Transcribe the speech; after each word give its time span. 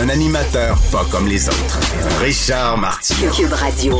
Un 0.00 0.08
animateur 0.08 0.78
pas 0.90 1.04
comme 1.10 1.26
les 1.28 1.48
autres. 1.48 1.80
Richard 2.20 2.78
Martineau. 2.78 3.30
Cube 3.32 3.52
Radio. 3.52 3.98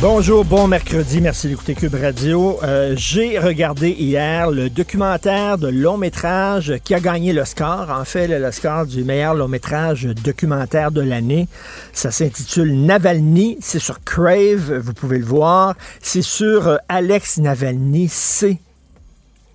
Bonjour, 0.00 0.44
bon 0.44 0.68
mercredi, 0.68 1.20
merci 1.20 1.48
d'écouter 1.48 1.74
Cube 1.74 1.94
Radio. 1.94 2.58
Euh, 2.62 2.94
J'ai 2.96 3.38
regardé 3.38 3.90
hier 3.90 4.50
le 4.50 4.70
documentaire 4.70 5.58
de 5.58 5.66
long 5.68 5.96
métrage 5.96 6.74
qui 6.84 6.94
a 6.94 7.00
gagné 7.00 7.32
l'Oscar, 7.32 7.90
en 7.90 8.04
fait 8.04 8.28
l'Oscar 8.28 8.86
du 8.86 9.02
meilleur 9.02 9.34
long 9.34 9.48
métrage 9.48 10.04
documentaire 10.04 10.92
de 10.92 11.00
l'année. 11.00 11.48
Ça 11.92 12.12
s'intitule 12.12 12.74
Navalny, 12.84 13.58
c'est 13.60 13.80
sur 13.80 14.00
Crave, 14.04 14.78
vous 14.78 14.94
pouvez 14.94 15.18
le 15.18 15.26
voir. 15.26 15.74
C'est 16.00 16.22
sur 16.22 16.68
euh, 16.68 16.76
Alex 16.88 17.38
Navalny, 17.38 18.08
c'est 18.08 18.58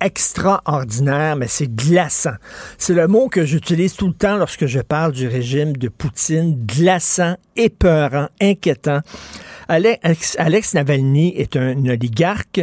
extraordinaire, 0.04 1.36
mais 1.36 1.48
c'est 1.48 1.74
glaçant. 1.74 2.34
C'est 2.78 2.94
le 2.94 3.08
mot 3.08 3.28
que 3.28 3.44
j'utilise 3.44 3.94
tout 3.94 4.06
le 4.06 4.12
temps 4.12 4.36
lorsque 4.36 4.66
je 4.66 4.80
parle 4.80 5.12
du 5.12 5.26
régime 5.26 5.76
de 5.76 5.88
Poutine, 5.88 6.64
glaçant, 6.66 7.36
épeurant, 7.56 8.28
inquiétant. 8.40 9.00
Alex, 9.68 10.74
Navalny 10.74 11.34
est 11.36 11.56
un 11.56 11.86
oligarque 11.86 12.60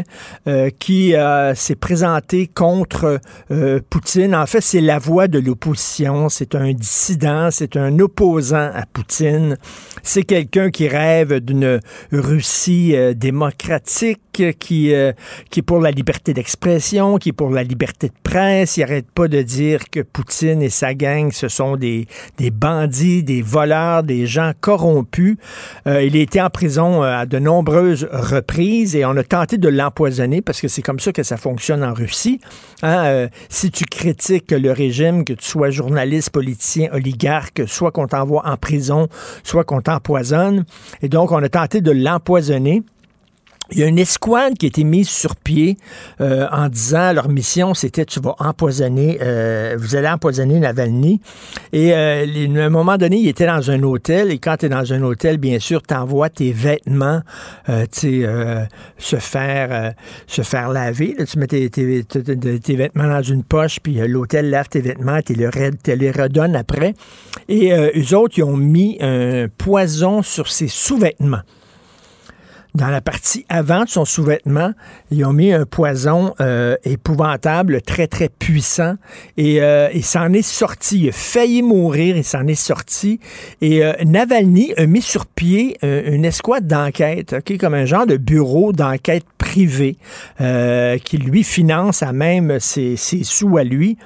euh, 0.47 0.69
qui 0.77 1.15
euh, 1.15 1.55
s'est 1.55 1.75
présenté 1.75 2.47
contre 2.47 3.19
euh, 3.49 3.79
Poutine. 3.89 4.35
En 4.35 4.45
fait, 4.45 4.61
c'est 4.61 4.81
la 4.81 4.99
voix 4.99 5.27
de 5.27 5.39
l'opposition. 5.39 6.29
C'est 6.29 6.55
un 6.55 6.73
dissident, 6.73 7.49
c'est 7.51 7.75
un 7.75 7.97
opposant 7.99 8.69
à 8.73 8.85
Poutine. 8.91 9.57
C'est 10.03 10.23
quelqu'un 10.23 10.69
qui 10.69 10.87
rêve 10.87 11.39
d'une 11.39 11.79
Russie 12.11 12.95
démocratique, 13.15 14.19
qui, 14.59 14.93
qui 15.49 15.59
est 15.59 15.63
pour 15.63 15.79
la 15.79 15.91
liberté 15.91 16.33
d'expression, 16.33 17.17
qui 17.17 17.29
est 17.29 17.33
pour 17.33 17.49
la 17.49 17.63
liberté 17.63 18.07
de 18.07 18.13
presse. 18.23 18.77
Il 18.77 18.83
arrête 18.83 19.09
pas 19.11 19.27
de 19.27 19.41
dire 19.41 19.89
que 19.89 20.01
Poutine 20.01 20.61
et 20.61 20.69
sa 20.69 20.93
gang, 20.93 21.31
ce 21.31 21.47
sont 21.47 21.77
des, 21.77 22.07
des 22.37 22.51
bandits, 22.51 23.23
des 23.23 23.41
voleurs, 23.41 24.03
des 24.03 24.25
gens 24.25 24.53
corrompus. 24.59 25.37
il 25.85 26.17
a 26.17 26.19
été 26.19 26.41
en 26.41 26.49
prison 26.49 26.90
euh, 26.91 27.19
à 27.19 27.25
de 27.25 27.39
nombreuses 27.39 28.07
reprises 28.11 28.95
et 28.95 29.05
on 29.05 29.15
a 29.17 29.23
tenté 29.23 29.57
de 29.57 29.69
l'empoisonner 29.69 30.41
parce 30.41 30.61
que 30.61 30.67
c'est 30.67 30.81
comme 30.81 30.99
ça 30.99 31.11
que 31.11 31.23
ça 31.23 31.37
fonctionne 31.37 31.83
en 31.83 31.93
Russie. 31.93 32.39
Hein. 32.83 33.05
Euh, 33.05 33.27
si 33.49 33.71
tu 33.71 33.85
critiques 33.85 34.51
le 34.51 34.71
régime, 34.71 35.23
que 35.23 35.33
tu 35.33 35.45
sois 35.45 35.69
journaliste, 35.69 36.29
politicien, 36.29 36.89
oligarque, 36.91 37.63
soit 37.67 37.91
qu'on 37.91 38.07
t'envoie 38.07 38.47
en 38.47 38.57
prison, 38.57 39.07
soit 39.43 39.63
qu'on 39.63 39.81
t'empoisonne. 39.81 40.65
Et 41.01 41.09
donc, 41.09 41.31
on 41.31 41.41
a 41.41 41.49
tenté 41.49 41.81
de 41.81 41.91
l'empoisonner. 41.91 42.83
Il 43.73 43.79
y 43.79 43.83
a 43.83 43.87
une 43.87 43.99
escouade 43.99 44.57
qui 44.57 44.65
a 44.65 44.67
été 44.67 44.83
mise 44.83 45.07
sur 45.07 45.37
pied 45.37 45.77
euh, 46.19 46.45
en 46.51 46.67
disant 46.67 47.13
leur 47.13 47.29
mission 47.29 47.73
c'était 47.73 48.03
tu 48.03 48.19
vas 48.19 48.35
empoisonner, 48.39 49.17
euh, 49.21 49.77
vous 49.79 49.95
allez 49.95 50.09
empoisonner 50.09 50.59
Navalny. 50.59 51.21
Et 51.71 51.93
euh, 51.93 52.25
à 52.57 52.65
un 52.65 52.69
moment 52.69 52.97
donné, 52.97 53.17
il 53.17 53.29
était 53.29 53.45
dans 53.45 53.71
un 53.71 53.81
hôtel 53.83 54.29
et 54.29 54.39
quand 54.39 54.57
tu 54.57 54.65
es 54.65 54.69
dans 54.69 54.91
un 54.91 55.01
hôtel, 55.03 55.37
bien 55.37 55.59
sûr, 55.59 55.81
tu 55.83 55.93
envoies 55.93 56.29
tes 56.29 56.51
vêtements, 56.51 57.21
tu 57.91 58.25
se 58.97 59.15
faire 59.15 59.93
se 60.27 60.41
faire 60.41 60.69
laver. 60.69 61.15
tu 61.25 61.39
mets 61.39 61.47
tes, 61.47 61.69
tes, 61.69 62.75
vêtements 62.75 63.07
dans 63.07 63.21
une 63.21 63.43
poche, 63.43 63.79
puis 63.81 64.05
l'hôtel 64.05 64.49
lave 64.49 64.67
tes 64.67 64.81
vêtements, 64.81 65.21
tu 65.21 65.33
les, 65.33 65.49
les 65.95 66.11
redonnes 66.11 66.57
après. 66.57 66.93
Et 67.47 67.71
eux 67.71 68.15
autres, 68.15 68.37
ils 68.37 68.43
ont 68.43 68.57
mis 68.57 68.97
un 68.99 69.47
poison 69.57 70.21
sur 70.21 70.49
ses 70.49 70.67
sous-vêtements 70.67 71.41
dans 72.73 72.87
la 72.87 73.01
partie 73.01 73.45
avant 73.49 73.83
de 73.83 73.89
son 73.89 74.05
sous-vêtement, 74.05 74.71
ils 75.11 75.25
ont 75.25 75.33
mis 75.33 75.51
un 75.51 75.65
poison 75.65 76.33
euh, 76.39 76.77
épouvantable, 76.85 77.81
très, 77.81 78.07
très 78.07 78.29
puissant. 78.29 78.95
Et 79.35 79.61
euh, 79.61 79.89
il 79.93 80.05
s'en 80.05 80.31
est 80.31 80.41
sorti. 80.41 80.99
Il 80.99 81.09
a 81.09 81.11
failli 81.11 81.63
mourir, 81.63 82.15
il 82.15 82.23
s'en 82.23 82.47
est 82.47 82.55
sorti. 82.55 83.19
Et 83.59 83.83
euh, 83.83 83.93
Navalny 84.05 84.73
a 84.77 84.85
mis 84.85 85.01
sur 85.01 85.25
pied 85.25 85.77
une 85.81 86.25
escouade 86.25 86.67
d'enquête, 86.67 87.33
ok, 87.33 87.57
comme 87.57 87.73
un 87.73 87.85
genre 87.85 88.05
de 88.05 88.17
bureau 88.17 88.71
d'enquête 88.71 89.25
privé 89.37 89.97
qui 90.37 91.17
lui 91.17 91.43
finance 91.43 92.03
à 92.03 92.13
même 92.13 92.59
ses, 92.59 92.95
ses, 92.95 93.23
sous 93.23 93.57
à 93.57 93.63
lui. 93.63 93.97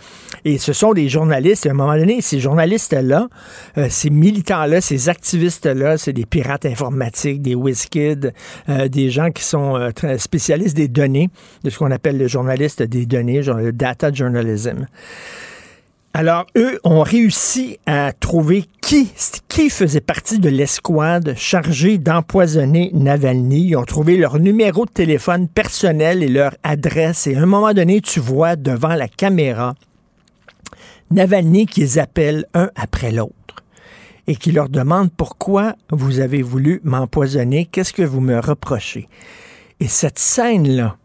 Et 0.46 0.58
ce 0.58 0.74
sont 0.74 0.94
des 0.94 1.10
journalistes. 1.10 1.66
À 1.66 1.72
un 1.72 1.74
moment 1.74 1.98
donné, 1.98 2.22
ces 2.22 2.40
journalistes-là, 2.40 3.28
ces 3.90 4.10
militants-là, 4.10 4.82
ces 4.82 5.10
activistes-là, 5.10 5.98
c'est 5.98 6.14
des 6.14 6.26
pirates 6.26 6.66
informatiques, 6.66 7.42
des 7.42 7.56
whiz-kids, 7.56 8.32
euh, 8.70 8.88
des 8.88 9.10
gens 9.10 9.32
qui 9.32 9.44
sont 9.44 9.76
euh, 9.76 10.18
spécialistes 10.18 10.76
des 10.76 10.88
données, 10.88 11.30
de 11.64 11.70
ce 11.70 11.78
qu'on 11.78 11.92
appelle 11.92 12.18
le 12.18 12.28
journaliste 12.28 12.84
des 12.84 13.06
données, 13.06 13.44
genre 13.44 13.58
le 13.58 13.72
data 13.72 14.12
journalism. 14.12 14.88
Alors, 16.18 16.46
eux 16.56 16.80
ont 16.86 17.02
réussi 17.02 17.78
à 17.86 18.14
trouver 18.14 18.64
qui, 18.80 19.12
qui 19.50 19.70
faisait 19.70 20.00
partie 20.00 20.40
de 20.40 20.48
l'escouade 20.48 21.34
chargée 21.36 21.98
d'empoisonner 21.98 22.90
Navalny. 22.94 23.68
Ils 23.68 23.76
ont 23.76 23.84
trouvé 23.84 24.16
leur 24.16 24.40
numéro 24.40 24.86
de 24.86 24.92
téléphone 24.92 25.50
personnel 25.50 26.24
et 26.24 26.30
leur 26.30 26.56
adresse. 26.64 27.28
Et 27.28 27.36
à 27.36 27.42
un 27.42 27.46
moment 27.46 27.74
donné, 27.74 28.00
tu 28.00 28.22
vois 28.22 28.56
devant 28.56 28.96
la 28.96 29.10
caméra 29.10 29.76
Navalny 31.12 31.66
qui 31.66 31.82
les 31.82 32.00
appelle 32.00 32.46
un 32.54 32.70
après 32.78 33.12
l'autre 33.12 33.45
et 34.28 34.36
qui 34.36 34.52
leur 34.52 34.70
demande 34.70 35.12
pourquoi 35.12 35.76
vous 35.92 36.20
avez 36.20 36.42
voulu 36.42 36.82
m'empoisonner, 36.84 37.66
qu'est-ce 37.66 37.94
que 37.94 38.04
vous 38.04 38.22
me 38.22 38.40
reprochez? 38.40 39.08
Et 39.80 39.88
cette 39.88 40.20
scène-là, 40.20 40.98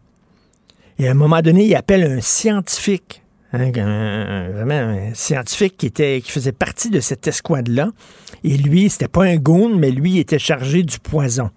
et 0.97 1.07
à 1.07 1.11
un 1.11 1.15
moment 1.15 1.41
donné, 1.41 1.65
il 1.65 1.75
appelle 1.75 2.03
un 2.03 2.21
scientifique, 2.21 3.23
hein, 3.53 4.49
vraiment 4.53 4.73
un 4.73 5.13
scientifique 5.13 5.77
qui, 5.77 5.87
était, 5.87 6.21
qui 6.23 6.31
faisait 6.31 6.51
partie 6.51 6.89
de 6.89 6.99
cette 6.99 7.27
escouade-là. 7.27 7.89
Et 8.43 8.55
lui, 8.57 8.89
c'était 8.89 9.07
pas 9.07 9.23
un 9.23 9.37
goon, 9.37 9.75
mais 9.75 9.89
lui 9.89 10.19
était 10.19 10.39
chargé 10.39 10.83
du 10.83 10.99
poison. 10.99 11.49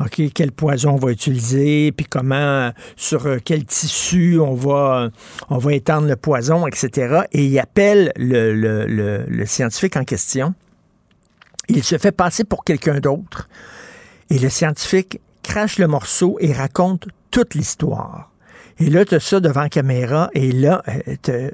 OK, 0.00 0.22
quel 0.34 0.50
poison 0.50 0.92
on 0.92 0.96
va 0.96 1.12
utiliser, 1.12 1.92
puis 1.92 2.06
comment, 2.06 2.72
sur 2.96 3.28
quel 3.44 3.64
tissu 3.64 4.40
on 4.40 4.54
va, 4.54 5.10
on 5.50 5.58
va 5.58 5.74
étendre 5.74 6.08
le 6.08 6.16
poison, 6.16 6.66
etc. 6.66 7.26
Et 7.32 7.44
il 7.44 7.58
appelle 7.58 8.12
le, 8.16 8.54
le, 8.54 9.24
le 9.28 9.46
scientifique 9.46 9.96
en 9.96 10.04
question. 10.04 10.54
Il 11.70 11.84
se 11.84 11.98
fait 11.98 12.12
passer 12.12 12.44
pour 12.44 12.64
quelqu'un 12.64 12.98
d'autre. 12.98 13.48
Et 14.28 14.38
le 14.38 14.48
scientifique 14.48 15.20
crache 15.42 15.78
le 15.78 15.86
morceau 15.86 16.36
et 16.40 16.52
raconte 16.52 17.08
toute 17.30 17.54
l'histoire. 17.54 18.30
Et 18.78 18.90
là, 18.90 19.04
tu 19.04 19.14
as 19.14 19.20
ça 19.20 19.40
devant 19.40 19.62
la 19.62 19.68
caméra, 19.68 20.30
et 20.34 20.52
là, 20.52 20.82
euh, 21.28 21.50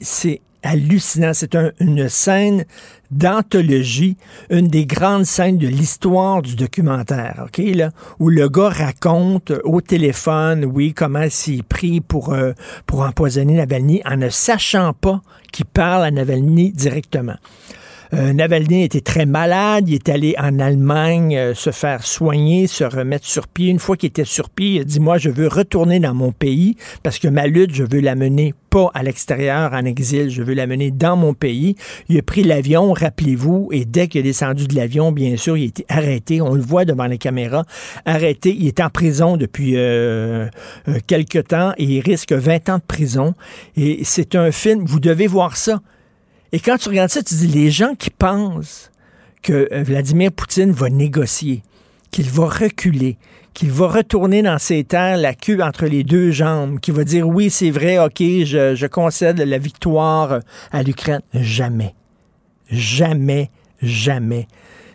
c'est 0.00 0.40
hallucinant. 0.62 1.32
C'est 1.34 1.54
une 1.78 2.08
scène 2.08 2.64
d'anthologie, 3.10 4.16
une 4.50 4.68
des 4.68 4.86
grandes 4.86 5.24
scènes 5.24 5.58
de 5.58 5.68
l'histoire 5.68 6.42
du 6.42 6.56
documentaire, 6.56 7.44
OK, 7.46 7.58
là, 7.74 7.90
où 8.18 8.28
le 8.28 8.48
gars 8.48 8.70
raconte 8.70 9.52
au 9.64 9.80
téléphone, 9.80 10.64
oui, 10.64 10.94
comment 10.94 11.28
s'il 11.28 11.64
pris 11.64 12.00
pour, 12.00 12.32
euh, 12.32 12.52
pour 12.86 13.02
empoisonner 13.02 13.54
Navalny 13.54 14.02
en 14.04 14.16
ne 14.16 14.30
sachant 14.30 14.94
pas 14.94 15.22
qu'il 15.52 15.66
parle 15.66 16.04
à 16.04 16.10
Navalny 16.10 16.72
directement. 16.72 17.36
Euh, 18.14 18.32
Navalny 18.32 18.84
était 18.84 19.00
très 19.00 19.26
malade. 19.26 19.88
Il 19.88 19.94
est 19.94 20.08
allé 20.08 20.34
en 20.38 20.58
Allemagne 20.58 21.36
euh, 21.36 21.54
se 21.54 21.70
faire 21.70 22.04
soigner, 22.04 22.66
se 22.66 22.84
remettre 22.84 23.26
sur 23.26 23.48
pied. 23.48 23.68
Une 23.68 23.78
fois 23.78 23.96
qu'il 23.96 24.08
était 24.08 24.24
sur 24.24 24.50
pied, 24.50 24.74
il 24.74 24.80
a 24.80 24.84
dit, 24.84 25.00
moi, 25.00 25.18
je 25.18 25.30
veux 25.30 25.48
retourner 25.48 26.00
dans 26.00 26.14
mon 26.14 26.32
pays 26.32 26.76
parce 27.02 27.18
que 27.18 27.28
ma 27.28 27.46
lutte, 27.46 27.74
je 27.74 27.84
veux 27.84 28.00
la 28.00 28.14
mener 28.14 28.54
pas 28.70 28.90
à 28.94 29.02
l'extérieur, 29.02 29.72
en 29.72 29.84
exil. 29.84 30.30
Je 30.30 30.42
veux 30.42 30.54
la 30.54 30.66
mener 30.66 30.90
dans 30.90 31.16
mon 31.16 31.34
pays. 31.34 31.76
Il 32.08 32.18
a 32.18 32.22
pris 32.22 32.42
l'avion, 32.42 32.92
rappelez-vous, 32.92 33.68
et 33.72 33.84
dès 33.84 34.08
qu'il 34.08 34.20
est 34.20 34.24
descendu 34.24 34.66
de 34.66 34.74
l'avion, 34.74 35.12
bien 35.12 35.36
sûr, 35.36 35.56
il 35.56 35.64
a 35.64 35.66
été 35.66 35.86
arrêté. 35.88 36.40
On 36.40 36.54
le 36.54 36.60
voit 36.60 36.84
devant 36.84 37.06
les 37.06 37.18
caméras. 37.18 37.64
Arrêté. 38.04 38.54
Il 38.58 38.66
est 38.66 38.80
en 38.80 38.90
prison 38.90 39.36
depuis 39.36 39.74
euh, 39.76 40.46
euh 40.88 40.98
quelques 41.06 41.48
temps 41.48 41.72
et 41.78 41.84
il 41.84 42.00
risque 42.00 42.32
20 42.32 42.68
ans 42.68 42.76
de 42.78 42.82
prison. 42.86 43.34
Et 43.76 44.00
c'est 44.04 44.34
un 44.34 44.50
film, 44.50 44.84
vous 44.84 45.00
devez 45.00 45.26
voir 45.26 45.56
ça. 45.56 45.80
Et 46.52 46.60
quand 46.60 46.78
tu 46.78 46.88
regardes 46.88 47.10
ça, 47.10 47.22
tu 47.22 47.34
dis, 47.34 47.46
les 47.46 47.70
gens 47.70 47.94
qui 47.94 48.10
pensent 48.10 48.90
que 49.42 49.68
euh, 49.72 49.82
Vladimir 49.82 50.32
Poutine 50.32 50.72
va 50.72 50.88
négocier, 50.88 51.62
qu'il 52.10 52.28
va 52.30 52.46
reculer, 52.46 53.18
qu'il 53.54 53.70
va 53.70 53.88
retourner 53.88 54.42
dans 54.42 54.58
ses 54.58 54.84
terres 54.84 55.16
la 55.16 55.34
queue 55.34 55.60
entre 55.62 55.86
les 55.86 56.04
deux 56.04 56.30
jambes, 56.30 56.80
qu'il 56.80 56.94
va 56.94 57.04
dire 57.04 57.28
oui, 57.28 57.50
c'est 57.50 57.70
vrai, 57.70 57.98
ok, 57.98 58.18
je, 58.18 58.74
je 58.74 58.86
concède 58.86 59.40
la 59.40 59.58
victoire 59.58 60.40
à 60.72 60.82
l'Ukraine. 60.82 61.22
Jamais. 61.34 61.94
jamais, 62.70 63.50
jamais. 63.82 64.46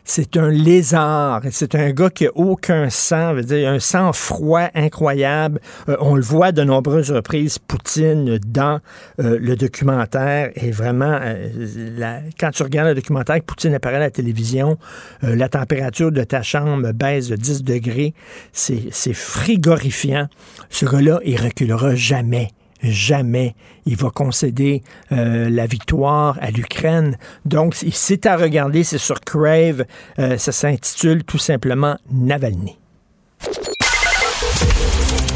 C'est 0.05 0.35
un 0.35 0.49
lézard. 0.49 1.41
C'est 1.51 1.75
un 1.75 1.91
gars 1.91 2.09
qui 2.09 2.27
a 2.27 2.31
aucun 2.35 2.89
sang, 2.89 3.35
dire, 3.35 3.69
un 3.69 3.79
sang 3.79 4.11
froid 4.11 4.67
incroyable. 4.75 5.61
Euh, 5.87 5.95
on 6.01 6.15
le 6.15 6.21
voit 6.21 6.51
de 6.51 6.63
nombreuses 6.63 7.11
reprises, 7.11 7.57
Poutine, 7.57 8.37
dans 8.45 8.81
euh, 9.19 9.37
le 9.39 9.55
documentaire. 9.55 10.51
Et 10.55 10.71
vraiment, 10.71 11.19
euh, 11.21 12.19
quand 12.37 12.51
tu 12.51 12.63
regardes 12.63 12.89
le 12.89 12.95
documentaire, 12.95 13.41
Poutine 13.41 13.73
apparaît 13.73 13.95
à 13.95 13.99
la 13.99 14.11
télévision, 14.11 14.77
la 15.21 15.47
température 15.47 16.11
de 16.11 16.23
ta 16.23 16.41
chambre 16.41 16.91
baisse 16.91 17.29
de 17.29 17.35
10 17.35 17.63
degrés. 17.63 18.13
C'est 18.51 19.13
frigorifiant. 19.13 20.27
Ce 20.69 20.85
gars-là, 20.85 21.19
il 21.23 21.39
reculera 21.39 21.95
jamais 21.95 22.49
jamais 22.83 23.55
il 23.85 23.95
va 23.95 24.09
concéder 24.09 24.83
euh, 25.11 25.49
la 25.49 25.65
victoire 25.65 26.37
à 26.41 26.51
l'Ukraine. 26.51 27.17
Donc, 27.45 27.75
c'est 27.91 28.25
à 28.25 28.37
regarder, 28.37 28.83
c'est 28.83 28.97
sur 28.97 29.21
Crave. 29.21 29.85
Euh, 30.19 30.37
ça 30.37 30.51
s'intitule 30.51 31.23
tout 31.23 31.37
simplement 31.37 31.97
Navalny. 32.11 32.77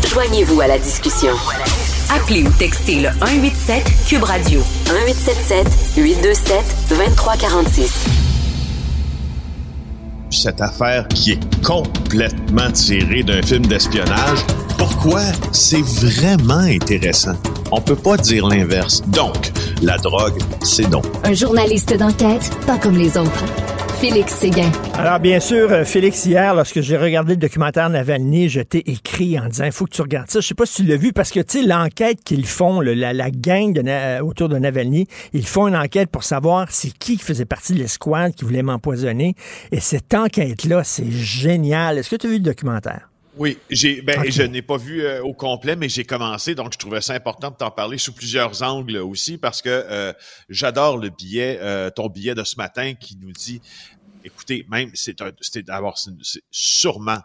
Joignez-vous 0.08 0.62
à 0.62 0.68
la 0.68 0.80
discussion. 0.80 1.34
Appelez 2.10 2.44
ou 2.44 2.52
textez 2.58 3.02
le 3.02 3.10
187 3.20 3.84
Cube 4.08 4.24
Radio 4.24 4.62
1877 4.88 5.68
827 5.98 6.76
2346 6.90 8.27
cette 10.30 10.62
affaire 10.62 11.08
qui 11.10 11.34
est 11.34 11.64
complètement 11.64 12.72
tirée 12.72 13.24
d'un 13.24 13.42
film 13.42 13.66
d'espionnage. 13.66 14.40
Pourquoi? 14.78 15.22
C'est 15.52 15.82
vraiment 15.82 16.60
intéressant? 16.60 17.36
On 17.72 17.82
peut 17.82 17.96
pas 17.96 18.18
dire 18.18 18.48
l'inverse. 18.48 19.02
Donc, 19.08 19.52
la 19.82 19.98
drogue, 19.98 20.40
c'est 20.64 20.90
donc. 20.90 21.06
Un 21.24 21.34
journaliste 21.34 21.98
d'enquête, 21.98 22.52
pas 22.66 22.78
comme 22.78 22.98
les 22.98 23.18
autres. 23.18 23.44
Félix 24.00 24.36
Séguin. 24.36 24.72
Alors, 24.94 25.20
bien 25.20 25.40
sûr, 25.40 25.72
euh, 25.72 25.84
Félix, 25.84 26.24
hier, 26.28 26.54
lorsque 26.54 26.82
j'ai 26.82 26.98
regardé 26.98 27.34
le 27.34 27.40
documentaire 27.40 27.90
Navalny, 27.90 28.48
je 28.48 28.62
t'ai 28.62 28.88
écrit 28.92 29.40
en 29.40 29.48
disant, 29.48 29.66
il 29.66 29.72
faut 29.72 29.86
que 29.86 29.92
tu 29.92 30.04
regardes 30.04 30.30
ça. 30.30 30.40
Je 30.40 30.46
sais 30.46 30.54
pas 30.54 30.68
si 30.68 30.84
tu 30.84 30.88
l'as 30.88 30.98
vu, 30.98 31.14
parce 31.14 31.32
que, 31.32 31.40
tu 31.40 31.62
sais, 31.62 31.66
l'enquête 31.66 32.24
qu'ils 32.24 32.46
font, 32.46 32.80
la, 32.80 33.12
la, 33.12 33.32
gang 33.32 33.74
de, 33.74 34.22
autour 34.22 34.50
de 34.50 34.58
Navalny, 34.60 35.08
ils 35.34 35.48
font 35.48 35.68
une 35.68 35.76
enquête 35.76 36.12
pour 36.12 36.24
savoir 36.24 36.68
c'est 36.70 36.96
qui 36.96 37.18
faisait 37.18 37.46
partie 37.46 37.74
de 37.74 37.80
l'escouade 37.80 38.36
qui 38.36 38.46
voulait 38.46 38.62
m'empoisonner. 38.62 39.34
Et 39.72 39.80
cette 39.80 40.14
enquête-là, 40.18 40.84
c'est 40.84 41.12
génial. 41.12 41.98
Est-ce 41.98 42.10
que 42.10 42.16
tu 42.16 42.28
as 42.28 42.30
vu 42.30 42.38
le 42.38 42.44
documentaire? 42.44 43.10
Oui, 43.38 43.60
j'ai, 43.70 44.02
ben, 44.02 44.24
je 44.28 44.42
n'ai 44.42 44.64
pas 44.64 44.78
vu 44.78 45.04
euh, 45.04 45.22
au 45.22 45.34
complet, 45.34 45.76
mais 45.76 45.90
j'ai 45.90 46.04
commencé, 46.04 46.56
donc 46.56 46.74
je 46.74 46.80
trouvais 46.80 47.02
ça 47.02 47.14
important 47.14 47.52
de 47.52 47.56
t'en 47.56 47.70
parler 47.70 48.00
sous 48.00 48.14
plusieurs 48.14 48.64
angles 48.64 48.98
aussi, 48.98 49.38
parce 49.38 49.62
que 49.62 49.70
euh, 49.70 50.12
j'adore 50.50 50.98
le 50.98 51.10
billet, 51.10 51.60
euh, 51.62 51.92
ton 51.92 52.08
billet 52.10 52.34
de 52.34 52.44
ce 52.44 52.56
matin 52.58 52.96
qui 52.96 53.16
nous 53.22 53.32
dit, 53.32 53.62
écoutez, 54.24 54.66
même 54.70 54.90
c'est 54.96 55.22
un, 55.22 55.30
c'est 55.40 55.64
d'abord 55.64 56.00
c'est 56.00 56.42
sûrement 56.50 57.20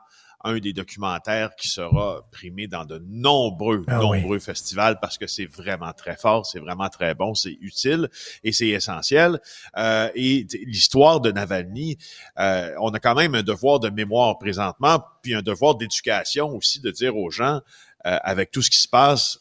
un 0.44 0.58
des 0.58 0.72
documentaires 0.72 1.54
qui 1.56 1.68
sera 1.68 2.22
primé 2.30 2.66
dans 2.66 2.84
de 2.84 3.02
nombreux, 3.08 3.84
ah 3.88 3.98
nombreux 3.98 4.38
festivals 4.38 4.98
parce 5.00 5.18
que 5.18 5.26
c'est 5.26 5.46
vraiment 5.46 5.92
très 5.92 6.16
fort, 6.16 6.46
c'est 6.46 6.58
vraiment 6.58 6.88
très 6.88 7.14
bon, 7.14 7.34
c'est 7.34 7.56
utile 7.60 8.08
et 8.44 8.52
c'est 8.52 8.68
essentiel. 8.68 9.40
Euh, 9.76 10.10
et 10.14 10.46
l'histoire 10.66 11.20
de 11.20 11.30
Navalny, 11.30 11.98
euh, 12.38 12.74
on 12.80 12.90
a 12.90 12.98
quand 12.98 13.14
même 13.14 13.34
un 13.34 13.42
devoir 13.42 13.80
de 13.80 13.90
mémoire 13.90 14.38
présentement, 14.38 15.02
puis 15.22 15.34
un 15.34 15.42
devoir 15.42 15.76
d'éducation 15.76 16.54
aussi 16.56 16.80
de 16.80 16.90
dire 16.90 17.16
aux 17.16 17.30
gens, 17.30 17.60
euh, 18.04 18.18
avec 18.22 18.50
tout 18.50 18.62
ce 18.62 18.70
qui 18.70 18.78
se 18.78 18.88
passe 18.88 19.38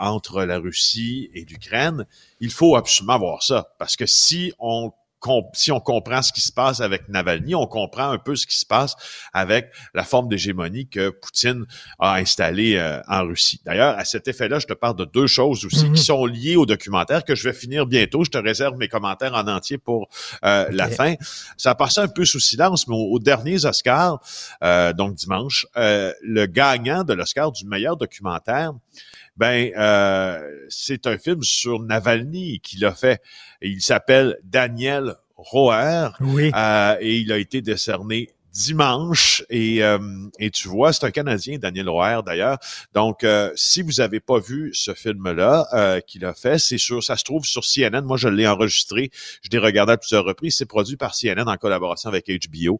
entre 0.00 0.42
la 0.42 0.58
Russie 0.58 1.30
et 1.34 1.44
l'Ukraine, 1.44 2.04
il 2.40 2.50
faut 2.50 2.74
absolument 2.74 3.16
voir 3.16 3.44
ça 3.44 3.68
parce 3.78 3.94
que 3.94 4.06
si 4.06 4.52
on 4.58 4.92
si 5.52 5.72
on 5.72 5.80
comprend 5.80 6.22
ce 6.22 6.32
qui 6.32 6.40
se 6.40 6.52
passe 6.52 6.80
avec 6.80 7.08
Navalny, 7.08 7.54
on 7.54 7.66
comprend 7.66 8.10
un 8.10 8.18
peu 8.18 8.36
ce 8.36 8.46
qui 8.46 8.58
se 8.58 8.66
passe 8.66 8.96
avec 9.32 9.70
la 9.94 10.04
forme 10.04 10.28
d'hégémonie 10.28 10.88
que 10.88 11.10
Poutine 11.10 11.66
a 11.98 12.14
installée 12.14 12.76
euh, 12.76 13.00
en 13.08 13.24
Russie. 13.24 13.60
D'ailleurs, 13.64 13.98
à 13.98 14.04
cet 14.04 14.28
effet-là, 14.28 14.58
je 14.58 14.66
te 14.66 14.72
parle 14.72 14.96
de 14.96 15.04
deux 15.04 15.26
choses 15.26 15.64
aussi 15.64 15.84
qui 15.84 15.90
mhm. 15.90 15.96
sont 15.96 16.26
liées 16.26 16.56
au 16.56 16.66
documentaire 16.66 17.24
que 17.24 17.34
je 17.34 17.44
vais 17.44 17.54
finir 17.54 17.86
bientôt. 17.86 18.24
Je 18.24 18.30
te 18.30 18.38
réserve 18.38 18.76
mes 18.76 18.88
commentaires 18.88 19.34
en 19.34 19.46
entier 19.48 19.78
pour 19.78 20.08
euh, 20.44 20.66
la 20.70 20.88
fin. 20.88 21.14
Ça 21.56 21.70
a 21.70 21.74
passé 21.74 22.00
un 22.00 22.08
peu 22.08 22.24
sous 22.24 22.40
silence, 22.40 22.88
mais 22.88 22.96
aux, 22.96 23.18
derniers 23.18 23.64
Oscars, 23.64 24.20
euh, 24.62 24.92
donc 24.92 25.14
dimanche, 25.14 25.66
le 25.76 26.46
gagnant 26.46 27.04
de 27.04 27.12
l'Oscar 27.12 27.52
du 27.52 27.66
meilleur 27.66 27.96
documentaire, 27.96 28.72
ben 29.36 29.70
c'est 30.68 31.06
un 31.06 31.18
film 31.18 31.42
sur 31.42 31.80
Navalny 31.80 32.60
qui 32.60 32.78
l'a 32.78 32.94
fait. 32.94 33.20
Il 33.60 33.80
s'appelle 33.80 34.38
Daniel 34.44 35.16
Roer 35.42 36.10
euh, 36.20 36.96
et 37.00 37.18
il 37.18 37.32
a 37.32 37.38
été 37.38 37.60
décerné 37.62 38.30
dimanche. 38.52 39.44
Et, 39.48 39.82
euh, 39.82 39.98
et 40.38 40.50
tu 40.50 40.68
vois, 40.68 40.92
c'est 40.92 41.04
un 41.04 41.10
Canadien, 41.10 41.58
Daniel 41.58 41.88
Roer 41.88 42.20
d'ailleurs. 42.24 42.58
Donc, 42.94 43.24
euh, 43.24 43.50
si 43.56 43.82
vous 43.82 44.00
avez 44.00 44.20
pas 44.20 44.38
vu 44.38 44.70
ce 44.74 44.94
film-là 44.94 45.66
euh, 45.72 46.00
qu'il 46.00 46.24
a 46.24 46.34
fait, 46.34 46.58
c'est 46.58 46.78
sûr, 46.78 47.02
ça 47.02 47.16
se 47.16 47.24
trouve 47.24 47.44
sur 47.44 47.62
CNN. 47.64 48.02
Moi, 48.02 48.16
je 48.16 48.28
l'ai 48.28 48.46
enregistré. 48.46 49.10
Je 49.42 49.48
l'ai 49.50 49.58
regardé 49.58 49.94
à 49.94 49.96
plusieurs 49.96 50.24
reprises. 50.24 50.56
C'est 50.56 50.66
produit 50.66 50.96
par 50.96 51.14
CNN 51.14 51.48
en 51.48 51.56
collaboration 51.56 52.08
avec 52.08 52.28
HBO. 52.28 52.78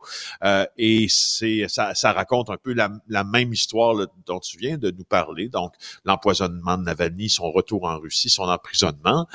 et 0.77 1.07
c'est 1.09 1.67
ça, 1.69 1.95
ça 1.95 2.13
raconte 2.13 2.51
un 2.51 2.57
peu 2.57 2.75
la, 2.75 2.91
la 3.09 3.25
même 3.25 3.53
histoire 3.53 3.95
dont 4.27 4.41
tu 4.41 4.59
viens 4.59 4.77
de 4.77 4.91
nous 4.91 5.05
parler. 5.05 5.49
Donc, 5.49 5.75
l'empoisonnement 6.05 6.77
de 6.77 6.85
Navalny, 6.85 7.31
son 7.31 7.51
retour 7.51 7.85
en 7.85 7.99
Russie, 7.99 8.29
son 8.29 8.45
emprisonnement. 8.45 9.27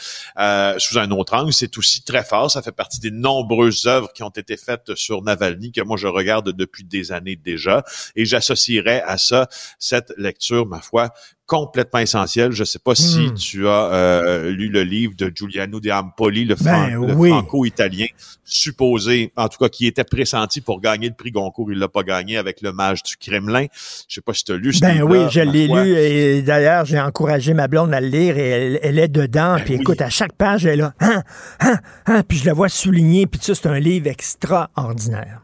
sous 0.78 0.98
un 1.00 1.12
autre 1.12 1.34
angle, 1.34 1.54
c'est 1.54 1.78
aussi 1.78 2.04
très 2.04 2.24
fort. 2.24 2.52
Ça 2.52 2.62
fait 2.62 2.72
partie 2.72 3.00
des 3.00 3.12
nombreuses 3.12 3.88
œuvres 3.88 4.12
qui 4.14 4.24
ont 4.24 4.30
été 4.30 4.58
faites 4.58 4.94
sur 4.96 5.24
Navalny 5.24 5.72
que 5.72 5.82
moi, 5.82 5.98
je 5.98 6.08
regarde 6.08 6.27
regarde 6.28 6.52
depuis 6.52 6.84
des 6.84 7.12
années 7.12 7.38
déjà. 7.38 7.84
Et 8.16 8.26
j'associerais 8.26 9.02
à 9.06 9.18
ça 9.18 9.48
cette 9.80 10.14
lecture, 10.18 10.66
ma 10.66 10.82
foi, 10.82 11.10
complètement 11.48 12.00
essentielle. 12.00 12.52
Je 12.52 12.62
ne 12.62 12.66
sais 12.66 12.80
pas 12.80 12.94
si 12.94 13.28
hmm. 13.28 13.34
tu 13.36 13.68
as 13.68 13.90
euh, 13.94 14.52
lu 14.52 14.68
le 14.68 14.84
livre 14.84 15.14
de 15.18 15.32
Giuliano 15.34 15.80
De 15.80 15.90
Ampoli, 15.90 16.44
le, 16.44 16.56
ben 16.56 17.02
franco-italien, 17.16 18.08
supposé, 18.44 19.32
en 19.38 19.48
tout 19.48 19.58
cas, 19.58 19.70
qui 19.70 19.88
était 19.88 20.04
pressenti 20.04 20.60
pour 20.60 20.82
gagner 20.82 21.08
le 21.08 21.16
prix 21.16 21.32
Goncourt. 21.32 21.72
Il 21.72 21.80
l'a 21.80 21.88
pas 21.88 22.04
gagné 22.04 22.38
avec 22.38 22.62
le 22.62 22.74
mage 22.74 23.02
du 23.02 23.16
Kremlin. 23.16 23.66
Je 24.10 24.16
sais 24.16 24.22
pas 24.22 24.34
si 24.34 24.44
tu 24.44 24.52
as 24.52 24.58
lu 24.58 24.74
ce 24.74 24.82
Ben 24.82 25.02
oui, 25.04 25.20
je 25.32 25.40
l'ai 25.40 25.68
lu 25.68 25.96
et 25.96 26.42
d'ailleurs, 26.42 26.84
j'ai 26.84 27.00
encouragé 27.00 27.54
ma 27.54 27.70
blonde 27.70 27.94
à 27.94 28.02
le 28.02 28.08
lire 28.08 28.38
et 28.38 28.80
elle, 28.84 29.00
est 29.00 29.08
dedans. 29.08 29.56
Ben 29.56 29.64
puis 29.64 29.76
écoute, 29.76 30.02
à 30.02 30.10
chaque 30.10 30.34
page, 30.34 30.66
elle 30.66 30.74
est 30.74 30.82
là. 30.82 30.94
Hein, 31.00 31.24
hein, 31.62 31.78
hein, 32.08 32.24
puis 32.28 32.38
je 32.38 32.46
la 32.46 32.54
vois 32.54 32.68
souligner. 32.68 33.26
Puis 33.26 33.40
ça, 33.42 33.56
c'est 33.56 33.68
un 33.68 33.80
livre 33.80 34.08
extraordinaire. 34.08 35.42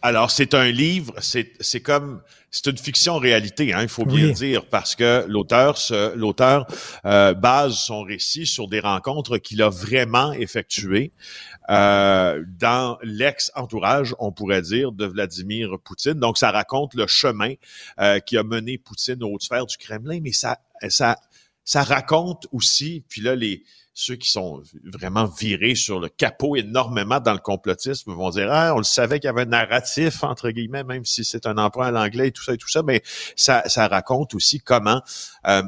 Alors, 0.00 0.30
c'est 0.30 0.54
un 0.54 0.70
livre, 0.70 1.12
c'est 1.18 1.80
comme 1.80 2.22
c'est 2.50 2.66
une 2.66 2.78
fiction 2.78 3.18
réalité, 3.18 3.74
hein, 3.74 3.82
il 3.82 3.88
faut 3.88 4.06
bien 4.06 4.30
dire, 4.30 4.64
parce 4.66 4.94
que 4.94 5.24
l'auteur 5.28 5.78
l'auteur 6.14 6.66
euh, 7.04 7.34
base 7.34 7.74
son 7.74 8.02
récit 8.02 8.46
sur 8.46 8.68
des 8.68 8.80
rencontres 8.80 9.38
qu'il 9.38 9.60
a 9.60 9.68
vraiment 9.68 10.32
effectuées 10.32 11.12
euh, 11.68 12.42
dans 12.58 12.96
l'ex-entourage, 13.02 14.14
on 14.18 14.32
pourrait 14.32 14.62
dire, 14.62 14.92
de 14.92 15.04
Vladimir 15.04 15.70
Poutine. 15.84 16.14
Donc, 16.14 16.38
ça 16.38 16.52
raconte 16.52 16.94
le 16.94 17.06
chemin 17.06 17.54
euh, 18.00 18.20
qui 18.20 18.38
a 18.38 18.44
mené 18.44 18.78
Poutine 18.78 19.22
aux 19.22 19.32
hautes 19.34 19.42
sphères 19.42 19.66
du 19.66 19.76
Kremlin, 19.76 20.20
mais 20.22 20.32
ça 20.32 20.58
ça 20.88 21.18
ça 21.64 21.82
raconte 21.82 22.46
aussi, 22.52 23.04
puis 23.10 23.20
là 23.20 23.34
les 23.34 23.62
ceux 24.00 24.14
qui 24.14 24.30
sont 24.30 24.62
vraiment 24.84 25.24
virés 25.24 25.74
sur 25.74 25.98
le 25.98 26.08
capot 26.08 26.54
énormément 26.54 27.18
dans 27.18 27.32
le 27.32 27.40
complotisme 27.40 28.12
vont 28.12 28.30
dire 28.30 28.48
ah 28.48 28.72
on 28.72 28.78
le 28.78 28.84
savait 28.84 29.18
qu'il 29.18 29.26
y 29.26 29.30
avait 29.30 29.42
un 29.42 29.46
narratif 29.46 30.22
entre 30.22 30.50
guillemets 30.50 30.84
même 30.84 31.04
si 31.04 31.24
c'est 31.24 31.46
un 31.46 31.58
emprunt 31.58 31.88
à 31.88 31.90
l'anglais 31.90 32.28
et 32.28 32.30
tout 32.30 32.44
ça 32.44 32.54
et 32.54 32.58
tout 32.58 32.68
ça. 32.68 32.84
Mais 32.84 33.02
ça, 33.34 33.64
ça 33.66 33.88
raconte 33.88 34.36
aussi 34.36 34.60
comment 34.60 35.02
euh, 35.48 35.64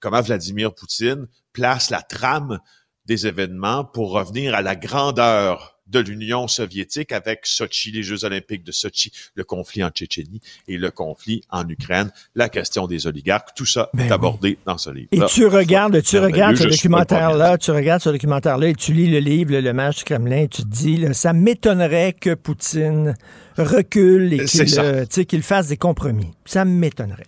comment 0.00 0.20
Vladimir 0.20 0.74
Poutine 0.74 1.28
place 1.54 1.88
la 1.88 2.02
trame 2.02 2.60
des 3.06 3.26
événements 3.26 3.86
pour 3.86 4.12
revenir 4.12 4.54
à 4.54 4.60
la 4.60 4.76
grandeur 4.76 5.71
de 5.92 6.00
l'Union 6.00 6.48
soviétique 6.48 7.12
avec 7.12 7.40
Sochi, 7.44 7.92
les 7.92 8.02
Jeux 8.02 8.24
olympiques 8.24 8.64
de 8.64 8.72
Sochi, 8.72 9.12
le 9.34 9.44
conflit 9.44 9.84
en 9.84 9.90
Tchétchénie 9.90 10.40
et 10.66 10.78
le 10.78 10.90
conflit 10.90 11.42
en 11.50 11.68
Ukraine, 11.68 12.10
la 12.34 12.48
question 12.48 12.86
des 12.86 13.06
oligarques, 13.06 13.50
tout 13.54 13.66
ça 13.66 13.90
ben 13.94 14.06
est 14.06 14.10
abordé 14.10 14.58
dans 14.66 14.78
ce 14.78 14.90
livre. 14.90 15.08
Et 15.12 15.20
tu 15.26 15.46
regardes, 15.46 16.02
tu 16.02 16.18
regardes 16.18 16.56
ce 16.56 16.64
documentaire-là, 16.64 17.58
tu 17.58 17.70
regardes 17.70 18.02
ce 18.02 18.10
documentaire-là 18.10 18.68
et 18.68 18.74
tu 18.74 18.92
lis 18.92 19.08
le 19.08 19.18
livre, 19.18 19.52
Le 19.52 19.72
match 19.72 19.98
du 19.98 20.04
Kremlin, 20.04 20.42
et 20.42 20.48
tu 20.48 20.62
te 20.62 20.68
dis, 20.68 21.04
ça 21.12 21.32
m'étonnerait 21.32 22.14
que 22.14 22.34
Poutine 22.34 23.14
recule 23.58 24.32
et 24.32 24.46
euh, 24.78 25.04
qu'il 25.04 25.42
fasse 25.42 25.68
des 25.68 25.76
compromis. 25.76 26.30
Ça 26.46 26.64
m'étonnerait. 26.64 27.26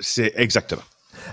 C'est 0.00 0.32
exactement. 0.36 0.82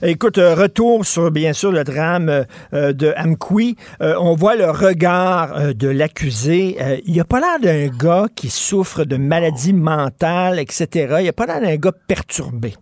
Écoute, 0.02 0.38
euh, 0.38 0.56
retour 0.56 1.06
sur, 1.06 1.32
bien 1.32 1.54
sûr, 1.54 1.72
le 1.72 1.84
drame 1.84 2.46
euh, 2.74 2.94
de 2.94 3.14
Amqui. 3.16 3.78
Euh, 4.02 4.16
on 4.20 4.36
voit 4.36 4.56
le 4.56 4.70
regard 4.70 5.74
de 5.74 5.88
l'accusé. 5.88 7.02
il 7.06 7.14
n'y 7.14 7.20
a 7.20 7.26
pas 7.26 7.40
l'air 7.40 7.60
d'un 7.60 7.88
gars 7.88 8.28
qui 8.36 8.50
souffre 8.50 9.06
de 9.06 9.16
maladies 9.18 9.74
mentales, 9.74 10.60
etc. 10.60 11.16
Il 11.20 11.24
n'y 11.24 11.30
a 11.30 11.34
pas 11.34 11.46
l'air 11.46 11.62
d'un 11.62 11.76
gars 11.76 11.94
perturbé. 12.08 12.76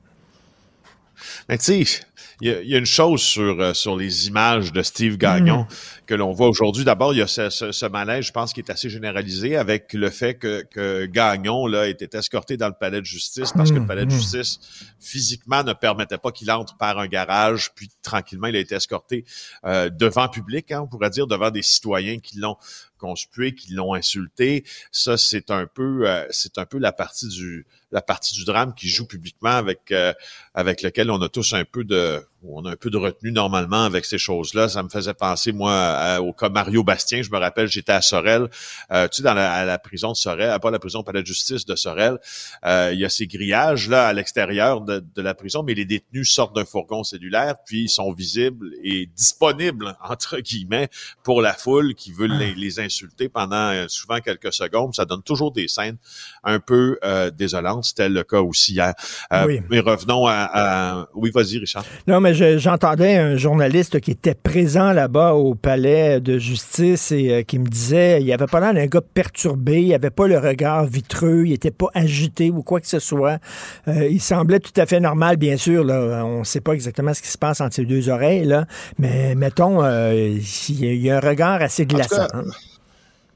Il 2.42 2.50
y, 2.50 2.76
a 2.76 2.78
une 2.78 2.86
chose 2.86 3.22
sur, 3.22 3.60
euh, 3.60 3.74
sur 3.74 3.96
les 3.96 4.28
images 4.28 4.72
de 4.72 4.82
Steve 4.82 5.18
Gagnon 5.18 5.62
mm. 5.62 5.68
que 6.06 6.14
l'on 6.16 6.32
voit 6.32 6.48
aujourd'hui. 6.48 6.84
D'abord, 6.84 7.14
il 7.14 7.20
y 7.20 7.22
a 7.22 7.28
ce, 7.28 7.50
ce, 7.50 7.72
ce, 7.72 7.86
malaise, 7.86 8.26
je 8.26 8.32
pense, 8.32 8.54
qui 8.54 8.60
est 8.60 8.70
assez 8.70 8.90
généralisé 8.90 9.56
avec 9.56 9.94
le 9.94 10.10
fait 10.10 10.36
que, 10.36 10.64
que 10.72 11.06
Gagnon 11.06 11.68
là, 11.68 11.88
était 11.88 12.18
escorté 12.18 12.58
dans 12.58 12.68
le 12.68 12.76
palais 12.80 13.02
de 13.02 13.06
justice 13.06 13.52
parce 13.54 13.70
que 13.70 13.76
le 13.76 13.82
mm. 13.82 13.88
palais 13.88 14.06
de 14.06 14.14
mm. 14.14 14.18
justice, 14.18 14.60
physiquement, 15.00 15.64
ne 15.64 15.74
permettait 15.74 16.18
pas 16.18 16.32
qu'il 16.32 16.52
entre 16.52 16.76
par 16.78 17.00
un 17.00 17.08
garage. 17.08 17.72
Puis, 17.76 17.90
tranquillement, 18.02 18.48
il 18.48 18.56
a 18.56 18.60
été 18.60 18.76
escorté 18.76 19.26
euh, 19.66 19.90
devant 19.90 20.28
public, 20.28 20.72
hein, 20.72 20.82
on 20.84 20.88
pourrait 20.88 21.10
dire, 21.10 21.28
devant 21.28 21.52
des 21.52 21.62
citoyens 21.62 22.20
qui 22.20 22.40
l'ont 22.40 22.58
conspué, 23.04 23.54
qui 23.54 23.74
l'ont 23.74 23.94
insulté. 23.94 24.64
Ça, 24.92 25.18
c'est 25.18 25.52
un 25.52 25.68
peu, 25.68 26.08
euh, 26.08 26.26
c'est 26.30 26.58
un 26.58 26.66
peu 26.66 26.80
la 26.80 26.94
partie 26.94 27.28
du 27.28 27.66
la 27.92 28.02
partie 28.02 28.34
du 28.34 28.46
drame 28.46 28.74
qui 28.74 28.88
joue 28.88 29.06
publiquement 29.06 29.52
avec 29.52 29.92
euh, 29.92 30.14
avec 30.54 30.82
lequel 30.82 31.12
on 31.12 31.22
a 31.22 31.28
tous 31.28 31.54
un 31.54 31.66
peu 31.66 31.84
de 31.84 32.26
on 32.48 32.66
a 32.66 32.72
un 32.72 32.76
peu 32.76 32.90
de 32.90 32.98
retenue 32.98 33.32
normalement 33.32 33.84
avec 33.84 34.06
ces 34.06 34.18
choses-là. 34.18 34.70
Ça 34.70 34.84
me 34.84 34.90
faisait 34.90 35.14
penser 35.14 35.52
moi 35.52 36.20
au 36.22 36.34
cas 36.34 36.50
Mario 36.50 36.84
Bastien. 36.84 37.22
Je 37.22 37.32
me 37.32 37.38
rappelle, 37.38 37.68
j'étais 37.68 37.92
à 37.92 38.02
Sorel, 38.02 38.50
euh, 38.92 39.08
tu 39.08 39.18
sais 39.18 39.24
dans 39.24 39.34
la, 39.34 39.52
à 39.52 39.66
la 39.66 39.80
prison 39.80 40.12
de 40.12 40.18
Sorel, 40.18 40.50
euh, 40.50 40.60
pas 40.60 40.72
la 40.72 40.80
prison, 40.80 41.04
pas 41.04 41.12
la 41.12 41.24
justice 41.24 41.66
de 41.66 41.76
Sorel. 41.76 42.18
il 42.66 43.00
y 43.00 43.06
a 43.06 43.10
ces 43.10 43.28
grillages 43.28 43.90
là 43.90 44.08
à 44.08 44.14
l'extérieur 44.14 44.82
de, 44.82 45.00
de, 45.00 45.22
la 45.22 45.34
prison, 45.34 45.64
mais 45.64 45.74
les 45.74 45.86
détenus 45.86 46.32
sortent 46.32 46.56
d'un 46.56 46.66
fourgon 46.66 47.04
cellulaire, 47.04 47.56
puis 47.66 47.84
ils 47.84 47.90
sont 47.90 48.12
visibles 48.12 48.72
et 48.84 49.06
disponibles 49.16 49.96
entre 50.10 50.40
guillemets 50.40 50.90
pour 51.24 51.42
la 51.42 51.54
foule 51.54 51.96
qui 51.96 52.12
veut 52.12 52.28
les, 52.28 52.54
les 52.56 52.80
insulter 52.80 53.30
pendant 53.30 53.88
souvent 53.88 54.20
quelques 54.20 54.54
secondes. 54.54 54.94
Ça 54.94 55.06
donne 55.06 55.24
toujours 55.24 55.52
des 55.52 55.68
scènes 55.68 55.98
un 56.44 56.60
peu 56.60 57.00
désolantes. 57.36 57.86
C'était 57.86 58.10
le 58.10 58.24
cas 58.24 58.42
aussi 58.42 58.74
hier. 58.74 58.94
Euh, 59.32 59.60
mais 59.70 59.80
revenons 59.80 60.28
à, 60.28 61.08
Oui, 61.14 61.32
vas-y, 61.32 61.58
Richard. 61.58 61.84
Non, 62.08 62.20
mais 62.20 62.33
j'entendais 62.34 63.16
un 63.16 63.38
journaliste 63.38 64.00
qui 64.00 64.12
était 64.12 64.36
présent 64.36 64.92
là-bas 64.92 65.34
au 65.34 65.56
palais 65.56 66.20
de 66.20 66.38
justice 66.38 67.12
et 67.12 67.32
euh, 67.32 67.44
qui 67.44 67.60
me 67.60 67.68
disait 67.68 68.22
il 68.22 68.32
avait 68.32 68.48
pas 68.48 68.60
l'air 68.60 68.74
d'un 68.74 68.88
gars 68.88 69.02
perturbé, 69.02 69.82
il 69.82 69.94
avait 69.94 70.10
pas 70.10 70.28
le 70.28 70.38
regard 70.38 70.86
vitreux, 70.86 71.44
il 71.46 71.54
était 71.54 71.72
pas 71.72 71.88
agité 71.94 72.52
ou 72.52 72.64
quoi 72.64 72.82
que 72.82 72.88
ce 72.88 73.00
soit. 73.00 73.40
Euh, 73.88 74.08
il 74.10 74.22
semblait 74.22 74.60
tout 74.60 74.74
à 74.78 74.86
fait 74.86 75.00
normal, 75.00 75.38
bien 75.38 75.58
sûr. 75.58 75.84
Là, 75.84 76.26
on 76.26 76.40
ne 76.40 76.44
sait 76.44 76.62
pas 76.62 76.74
exactement 76.74 77.14
ce 77.14 77.22
qui 77.22 77.30
se 77.30 77.38
passe 77.38 77.62
entre 77.62 77.76
ses 77.76 77.86
deux 77.86 78.10
oreilles, 78.10 78.46
là, 78.46 78.66
mais 78.98 79.36
mettons, 79.36 79.82
il 80.12 80.96
y 80.96 81.10
a 81.10 81.18
un 81.18 81.20
regard 81.20 81.62
assez 81.62 81.86
glaçant. 81.86 82.28
Hein 82.34 82.44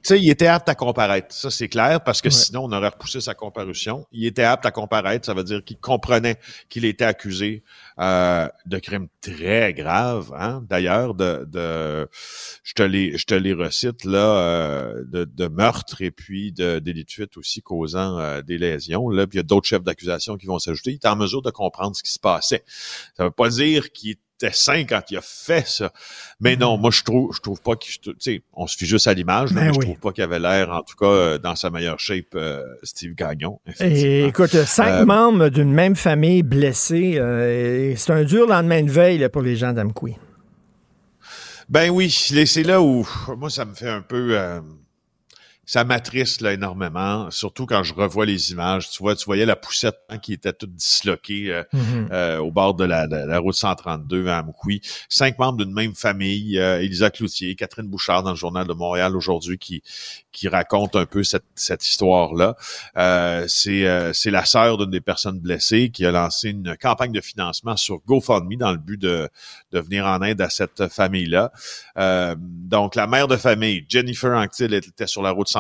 sais, 0.08 0.20
il 0.20 0.30
était 0.30 0.48
apte 0.48 0.70
à 0.70 0.76
comparaître. 0.76 1.34
Ça, 1.34 1.50
c'est 1.52 1.68
clair, 1.68 2.02
parce 2.02 2.22
que 2.22 2.30
sinon, 2.30 2.64
on 2.64 2.72
aurait 2.72 2.88
repoussé 2.88 3.20
sa 3.20 3.34
comparution. 3.34 4.06
Il 4.12 4.26
était 4.26 4.44
apte 4.44 4.66
à 4.66 4.72
comparaître. 4.72 5.26
Ça 5.26 5.34
veut 5.34 5.44
dire 5.44 5.64
qu'il 5.64 5.78
comprenait 5.78 6.38
qu'il 6.70 6.86
était 6.86 7.06
accusé 7.06 7.64
euh, 8.00 8.48
de 8.66 8.78
crimes 8.80 9.08
très 9.22 9.74
graves. 9.74 10.34
Hein? 10.38 10.64
D'ailleurs, 10.70 11.16
de, 11.16 11.46
de, 11.46 12.08
je 12.64 12.74
te 12.74 12.84
les, 12.84 13.18
je 13.18 13.26
te 13.26 13.34
les 13.34 13.54
recite 13.54 14.06
là, 14.06 14.38
euh, 14.38 15.04
de, 15.06 15.26
de, 15.26 15.48
meurtre 15.48 16.02
et 16.02 16.12
puis 16.12 16.52
de 16.52 16.80
délit 16.80 17.06
de 17.06 17.12
fuite 17.12 17.38
aussi 17.38 17.62
causant 17.62 18.20
euh, 18.20 18.42
des 18.42 18.58
lésions. 18.58 19.10
Là, 19.10 19.26
puis 19.26 19.38
il 19.38 19.40
y 19.40 19.42
a 19.42 19.44
d'autres 19.44 19.68
chefs 19.68 19.84
d'accusation 19.84 20.38
qui 20.38 20.46
vont 20.46 20.60
s'ajouter. 20.60 20.92
Il 20.92 20.96
est 20.96 21.08
en 21.08 21.16
mesure 21.16 21.42
de 21.42 21.50
comprendre 21.50 21.96
ce 21.96 22.04
qui 22.04 22.12
se 22.12 22.20
passait. 22.20 22.64
Ça 23.16 23.24
veut 23.24 23.32
pas 23.32 23.50
dire 23.50 23.92
qu'il 23.92 24.18
sain 24.52 24.84
quand 24.84 25.02
il 25.10 25.18
a 25.18 25.22
fait 25.22 25.68
ça. 25.68 25.92
Mais 26.40 26.56
non, 26.56 26.78
mm. 26.78 26.82
moi 26.82 26.92
je 26.92 27.04
trouve 27.04 27.34
je 27.36 27.42
trouve 27.42 27.62
pas 27.62 27.76
que 27.76 27.86
tu 27.86 28.14
sais, 28.20 28.42
on 28.54 28.68
se 28.68 28.78
fie 28.78 28.86
juste 28.86 29.08
à 29.08 29.14
l'image, 29.14 29.52
mais, 29.52 29.68
ben 29.68 29.74
je 29.74 29.80
trouve 29.80 30.00
pas 30.00 30.12
qu'il 30.12 30.24
avait 30.24 30.40
l'air 30.40 30.70
en 30.72 30.82
tout 30.82 30.96
cas 30.96 31.06
euh, 31.06 31.38
dans 31.38 31.56
sa 31.56 31.70
meilleure 31.70 32.00
shape 32.00 32.36
euh, 32.36 32.64
Steve 32.84 33.16
Gagnon. 33.16 33.60
Et, 33.80 34.26
écoute, 34.26 34.52
cinq 34.66 35.02
euh, 35.02 35.06
membres 35.06 35.50
d'une 35.50 35.72
même 35.72 35.96
famille 35.96 36.44
blessés, 36.44 37.14
c'est 37.98 38.14
un 38.14 38.24
dur 38.24 38.48
lendemain 38.48 38.84
de 38.84 38.92
veille 38.92 39.28
pour 39.30 39.42
les 39.42 39.56
gens 39.56 39.74
d'Amqui. 39.74 40.16
Ben 41.70 41.90
oui, 41.90 42.10
c'est 42.10 42.64
là 42.64 42.82
où 42.82 43.06
moi 43.38 43.50
ça 43.50 43.66
me 43.66 43.74
fait 43.74 43.90
un 43.90 44.02
peu 44.02 44.38
ça 45.68 45.84
m'attriste 45.84 46.40
là 46.40 46.54
énormément, 46.54 47.30
surtout 47.30 47.66
quand 47.66 47.84
je 47.84 47.94
revois 47.94 48.26
les 48.26 48.52
images. 48.52 48.90
Tu 48.90 49.00
vois, 49.00 49.18
tu 49.18 49.26
voyais 49.26 49.46
la 49.46 49.58
poussette 49.58 49.98
hein, 50.08 50.18
qui 50.18 50.32
était 50.32 50.54
toute 50.54 50.74
disloquée 50.74 51.52
euh, 51.52 51.64
mm-hmm. 51.74 52.08
euh, 52.14 52.38
au 52.38 52.52
bord 52.52 52.74
de 52.74 52.86
la, 52.86 53.06
la, 53.06 53.40
route 53.40 53.54
132 53.54 54.30
à 54.30 54.40
Amkoui. 54.40 54.80
Cinq 55.10 55.38
membres 55.38 55.58
d'une 55.58 55.74
même 55.74 55.94
famille, 55.94 56.58
euh, 56.58 56.80
Elisa 56.80 57.10
Cloutier, 57.10 57.54
Catherine 57.56 57.86
Bouchard 57.86 58.24
dans 58.24 58.30
le 58.30 58.38
journal 58.38 58.66
de 58.66 58.72
Montréal 58.72 59.18
aujourd'hui 59.18 59.58
qui 59.58 59.84
qui 60.32 60.48
raconte 60.48 60.96
un 60.96 61.08
peu 61.08 61.24
cette, 61.24 61.46
cette 61.56 61.86
histoire-là. 61.86 62.56
Euh, 62.96 63.46
c'est 63.50 64.14
c'est 64.14 64.32
la 64.32 64.46
sœur 64.46 64.78
d'une 64.78 64.92
des 64.92 65.02
personnes 65.02 65.40
blessées 65.40 65.90
qui 65.90 66.06
a 66.06 66.12
lancé 66.12 66.52
une 66.52 66.78
campagne 66.78 67.12
de 67.12 67.22
financement 67.22 67.76
sur 67.76 68.00
GoFundMe 68.06 68.56
dans 68.56 68.72
le 68.72 68.78
but 68.78 69.02
de 69.02 69.28
de 69.74 69.80
venir 69.80 70.06
en 70.06 70.22
aide 70.22 70.40
à 70.40 70.50
cette 70.50 70.88
famille-là. 70.88 71.52
donc 72.38 72.96
la 72.96 73.08
mère 73.08 73.28
de 73.28 73.36
famille, 73.36 73.86
Jennifer 73.90 74.32
Anctil, 74.32 74.74
était 74.74 75.08
sur 75.08 75.22
la 75.22 75.32
route 75.32 75.50
132 75.50 75.57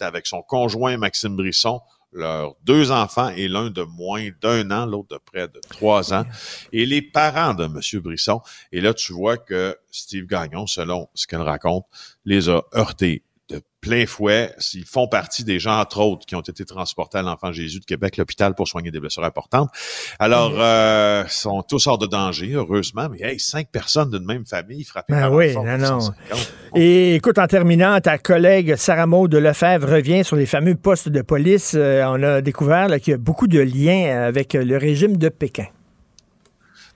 avec 0.00 0.26
son 0.26 0.42
conjoint 0.42 0.96
Maxime 0.96 1.36
Brisson, 1.36 1.80
leurs 2.12 2.54
deux 2.64 2.90
enfants 2.90 3.28
et 3.30 3.48
l'un 3.48 3.70
de 3.70 3.82
moins 3.82 4.28
d'un 4.40 4.70
an, 4.70 4.86
l'autre 4.86 5.16
de 5.16 5.18
près 5.18 5.48
de 5.48 5.60
trois 5.68 6.12
ans, 6.14 6.24
et 6.72 6.86
les 6.86 7.02
parents 7.02 7.54
de 7.54 7.64
M. 7.64 8.02
Brisson. 8.02 8.40
Et 8.72 8.80
là, 8.80 8.94
tu 8.94 9.12
vois 9.12 9.36
que 9.36 9.76
Steve 9.90 10.26
Gagnon, 10.26 10.66
selon 10.66 11.08
ce 11.14 11.26
qu'elle 11.26 11.42
raconte, 11.42 11.84
les 12.24 12.48
a 12.48 12.62
heurtés 12.74 13.22
plein 13.80 14.06
fouet. 14.06 14.52
S'ils 14.58 14.84
font 14.84 15.08
partie 15.08 15.44
des 15.44 15.58
gens, 15.58 15.78
entre 15.78 16.00
autres, 16.00 16.26
qui 16.26 16.34
ont 16.34 16.40
été 16.40 16.64
transportés 16.64 17.18
à 17.18 17.22
l'Enfant 17.22 17.52
Jésus 17.52 17.80
de 17.80 17.84
Québec, 17.84 18.16
l'hôpital, 18.16 18.54
pour 18.54 18.68
soigner 18.68 18.90
des 18.90 19.00
blessures 19.00 19.24
importantes. 19.24 19.70
Alors, 20.18 20.52
euh, 20.56 21.24
sont 21.28 21.62
tous 21.62 21.86
hors 21.86 21.98
de 21.98 22.06
danger, 22.06 22.52
heureusement. 22.54 23.08
Mais 23.10 23.20
hey, 23.22 23.40
cinq 23.40 23.68
personnes 23.70 24.10
d'une 24.10 24.24
même 24.24 24.46
famille 24.46 24.84
frappées 24.84 25.12
ben 25.12 25.20
par 25.20 25.32
oui, 25.32 25.54
non, 25.54 25.78
non. 25.78 25.98
Et 26.74 27.14
écoute, 27.14 27.38
en 27.38 27.46
terminant, 27.46 28.00
ta 28.00 28.18
collègue 28.18 28.76
Sarah 28.76 29.06
Maud 29.06 29.30
de 29.30 29.38
Lefebvre 29.38 29.88
revient 29.88 30.24
sur 30.24 30.36
les 30.36 30.46
fameux 30.46 30.74
postes 30.74 31.08
de 31.08 31.22
police. 31.22 31.74
Euh, 31.74 32.04
on 32.06 32.22
a 32.22 32.40
découvert 32.40 32.88
qu'il 33.00 33.12
y 33.12 33.14
a 33.14 33.18
beaucoup 33.18 33.46
de 33.46 33.60
liens 33.60 34.22
avec 34.26 34.54
le 34.54 34.76
régime 34.76 35.16
de 35.16 35.28
Pékin. 35.28 35.66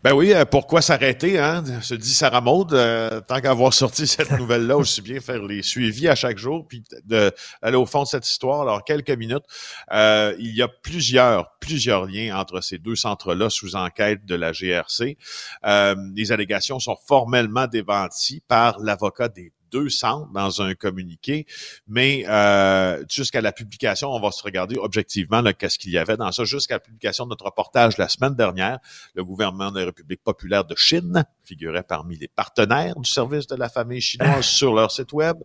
Ben 0.03 0.15
oui, 0.15 0.33
euh, 0.33 0.45
pourquoi 0.45 0.83
s'arrêter, 0.83 1.39
hein? 1.39 1.63
Se 1.81 1.95
dit 1.95 2.13
Sarah 2.13 2.41
Maud, 2.41 2.73
euh, 2.73 3.21
tant 3.21 3.41
qu'avoir 3.41 3.73
sorti 3.73 4.05
cette 4.09 4.33
nouvelle-là, 4.33 4.77
aussi 4.77 5.01
bien 5.01 5.21
faire 5.21 5.45
les 5.45 5.63
suivis 5.63 6.09
à 6.09 6.17
chaque 6.17 6.39
jour, 6.39 6.67
puis 6.67 6.83
d'aller 7.05 7.77
au 7.77 7.87
fond 7.87 8.03
de 8.03 8.09
cette 8.09 8.29
histoire. 8.29 8.63
Alors, 8.63 8.83
quelques 8.83 9.11
minutes. 9.11 9.45
Euh, 9.93 10.35
il 10.41 10.57
y 10.57 10.63
a 10.63 10.67
plusieurs, 10.67 11.57
plusieurs 11.61 12.07
liens 12.07 12.37
entre 12.37 12.61
ces 12.61 12.79
deux 12.79 12.97
centres-là 12.97 13.49
sous 13.49 13.77
enquête 13.77 14.25
de 14.25 14.35
la 14.35 14.51
GRC. 14.51 15.17
les 15.65 16.33
allégations 16.33 16.81
sont 16.81 16.97
formellement 17.07 17.69
démenties 17.69 18.43
par 18.49 18.81
l'avocat 18.81 19.29
des 19.29 19.53
deux 19.73 19.89
centres 19.89 20.31
dans 20.33 20.63
un 20.63 20.75
communiqué, 20.75 21.47
mais 21.89 22.25
euh, 22.29 23.03
jusqu'à 23.09 23.41
la 23.41 23.53
publication, 23.53 24.11
on 24.11 24.21
va 24.21 24.31
se 24.31 24.43
regarder 24.43 24.77
objectivement 24.77 25.43
qu'est-ce 25.59 25.79
qu'il 25.79 25.93
y 25.93 25.99
avait 25.99 26.17
dans 26.17 26.31
ça. 26.31 26.45
Jusqu'à 26.45 26.75
la 26.75 26.81
publication 26.81 27.25
de 27.25 27.31
notre 27.31 27.47
reportage 27.47 27.99
la 27.99 28.09
semaine 28.09 28.35
dernière, 28.35 28.79
le 29.15 29.25
gouvernement 29.25 29.71
de 29.71 29.81
la 29.81 29.87
République 29.87 30.23
populaire 30.23 30.65
de 30.65 30.77
Chine 30.77 31.25
figurait 31.45 31.83
parmi 31.83 32.17
les 32.17 32.29
partenaires 32.29 32.95
du 32.97 33.09
service 33.09 33.47
de 33.47 33.57
la 33.57 33.69
famille 33.69 34.01
chinoise 34.01 34.37
ah. 34.39 34.43
sur 34.43 34.75
leur 34.75 34.91
site 34.91 35.13
web. 35.13 35.37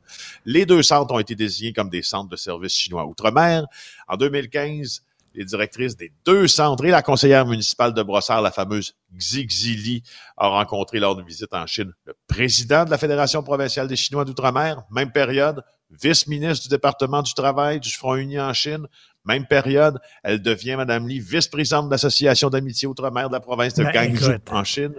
Les 0.46 0.66
deux 0.66 0.84
centres 0.84 1.14
ont 1.14 1.20
été 1.20 1.36
désignés 1.36 1.74
comme 1.74 1.90
des 1.90 2.04
centres 2.04 2.30
de 2.30 2.36
services 2.36 2.76
chinois 2.76 3.06
outre-mer. 3.06 3.66
En 4.08 4.18
2015, 4.18 5.04
les 5.38 5.46
directrices 5.46 5.96
des 5.96 6.12
deux 6.26 6.48
centres 6.48 6.84
et 6.84 6.90
la 6.90 7.02
conseillère 7.02 7.46
municipale 7.46 7.94
de 7.94 8.02
Brossard, 8.02 8.42
la 8.42 8.52
fameuse 8.52 8.96
Xi 9.18 9.46
Li, 9.76 10.04
a 10.36 10.48
rencontré 10.48 11.00
lors 11.00 11.16
d'une 11.16 11.26
visite 11.26 11.54
en 11.54 11.66
Chine 11.68 11.94
le 12.06 12.14
président 12.28 12.84
de 12.86 12.90
la 12.90 12.98
Fédération 12.98 13.44
provinciale 13.44 13.88
des 13.88 13.96
Chinois 13.96 14.26
d'outre-mer, 14.26 14.82
même 14.92 15.12
période, 15.12 15.64
vice-ministre 16.02 16.64
du 16.64 16.70
département 16.70 17.22
du 17.22 17.34
travail 17.34 17.80
du 17.80 17.92
Front 17.92 18.16
uni 18.16 18.40
en 18.40 18.52
Chine, 18.54 18.88
même 19.26 19.46
période, 19.46 20.00
elle 20.24 20.42
devient, 20.42 20.76
Madame 20.76 21.08
Li, 21.08 21.20
vice-présidente 21.20 21.86
de 21.86 21.92
l'Association 21.92 22.50
d'amitié 22.50 22.88
outre-mer 22.88 23.30
de 23.30 23.34
la 23.34 23.40
province 23.40 23.76
de 23.76 23.84
ben, 23.84 23.92
Guangzhou 23.92 24.34
en 24.50 24.64
Chine. 24.64 24.94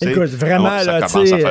Écoute, 0.00 0.30
vraiment, 0.30 0.82
là, 0.82 1.06
sais, 1.08 1.42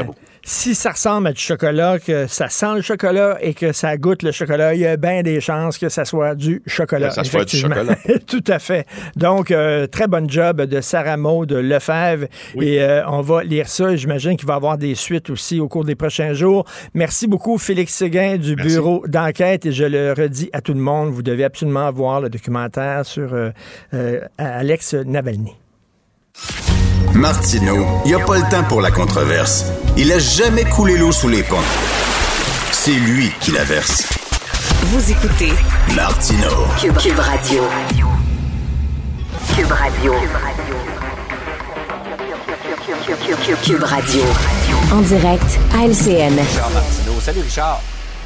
si 0.48 0.76
ça 0.76 0.92
ressemble 0.92 1.28
à 1.28 1.34
du 1.34 1.42
chocolat, 1.42 1.98
que 1.98 2.28
ça 2.28 2.50
sent 2.50 2.76
le 2.76 2.82
chocolat 2.82 3.40
et 3.42 3.56
que 3.56 3.74
ça 3.74 3.98
goûte 3.98 4.22
le 4.22 4.32
chocolat, 4.32 4.76
il 4.76 4.82
y 4.82 4.86
a 4.86 4.96
bien 4.96 5.24
des 5.24 5.42
chances 5.42 5.80
que 5.80 5.90
ça 5.90 6.06
soit 6.06 6.36
du 6.36 6.62
chocolat. 6.68 7.08
Que 7.08 7.16
ça 7.16 7.24
soit 7.24 7.46
du 7.46 7.58
chocolat. 7.58 7.98
Tout 8.28 8.44
à 8.46 8.60
fait. 8.60 8.86
Donc, 9.16 9.50
euh, 9.50 9.88
très 9.88 10.08
bon 10.08 10.30
job 10.30 10.62
de 10.62 10.82
Sarah 10.82 11.18
Maud 11.18 11.52
Lefebvre. 11.52 12.28
Et 12.62 12.80
euh, 12.80 13.02
on 13.08 13.22
va 13.22 13.44
lire 13.44 13.68
ça. 13.68 13.96
J'imagine 13.96 14.38
qu'il 14.38 14.48
va 14.48 14.54
y 14.54 14.58
avoir 14.58 14.78
des 14.78 14.94
suites 14.94 15.32
aussi 15.32 15.60
au 15.60 15.68
cours 15.68 15.84
des 15.84 15.96
prochains 15.96 16.34
jours. 16.34 16.64
Merci 16.94 17.26
beaucoup, 17.26 17.58
Félix 17.58 17.96
Séguin 17.96 18.38
du 18.38 18.56
bureau 18.56 19.04
d'enquête. 19.08 19.66
Et 19.66 19.72
je 19.72 19.86
le 19.86 20.14
redis 20.14 20.52
à 20.54 20.62
tout 20.62 20.76
le 20.76 20.80
monde, 20.80 21.10
vous 21.10 21.24
devez 21.24 21.44
absolument 21.44 21.92
voir 21.92 22.22
le 22.22 22.30
documentaire 22.30 23.04
sur 23.04 23.34
euh, 23.34 24.22
Alex 24.38 24.94
Navalny. 24.94 25.56
Martineau, 27.14 27.86
il 28.06 28.10
n'y 28.10 28.14
a 28.16 28.20
pas 28.26 28.38
le 28.38 28.50
temps 28.50 28.64
pour 28.68 28.82
la 28.82 28.92
controverse. 28.92 29.66
Il 29.98 30.12
a 30.12 30.20
jamais 30.20 30.64
coulé 30.66 30.98
l'eau 30.98 31.12
sous 31.12 31.30
les 31.30 31.44
ponts. 31.44 31.56
C'est 32.72 32.92
lui 32.92 33.32
qui 33.40 33.52
la 33.52 33.64
verse. 33.64 34.04
Vous 34.84 35.12
écoutez 35.12 35.54
Martino 35.96 36.50
Cube, 36.80 37.20
Radio. 37.20 37.64
Cube 39.56 39.72
Radio. 39.72 40.14
Cube 43.64 43.84
Radio. 43.84 44.22
En 44.92 45.02
direct 45.02 45.60
à 45.74 45.86
LCN. 45.86 46.38
Richard 46.40 46.70
Martineau. 46.72 47.20
Salut 47.20 47.42
Richard. 47.42 47.82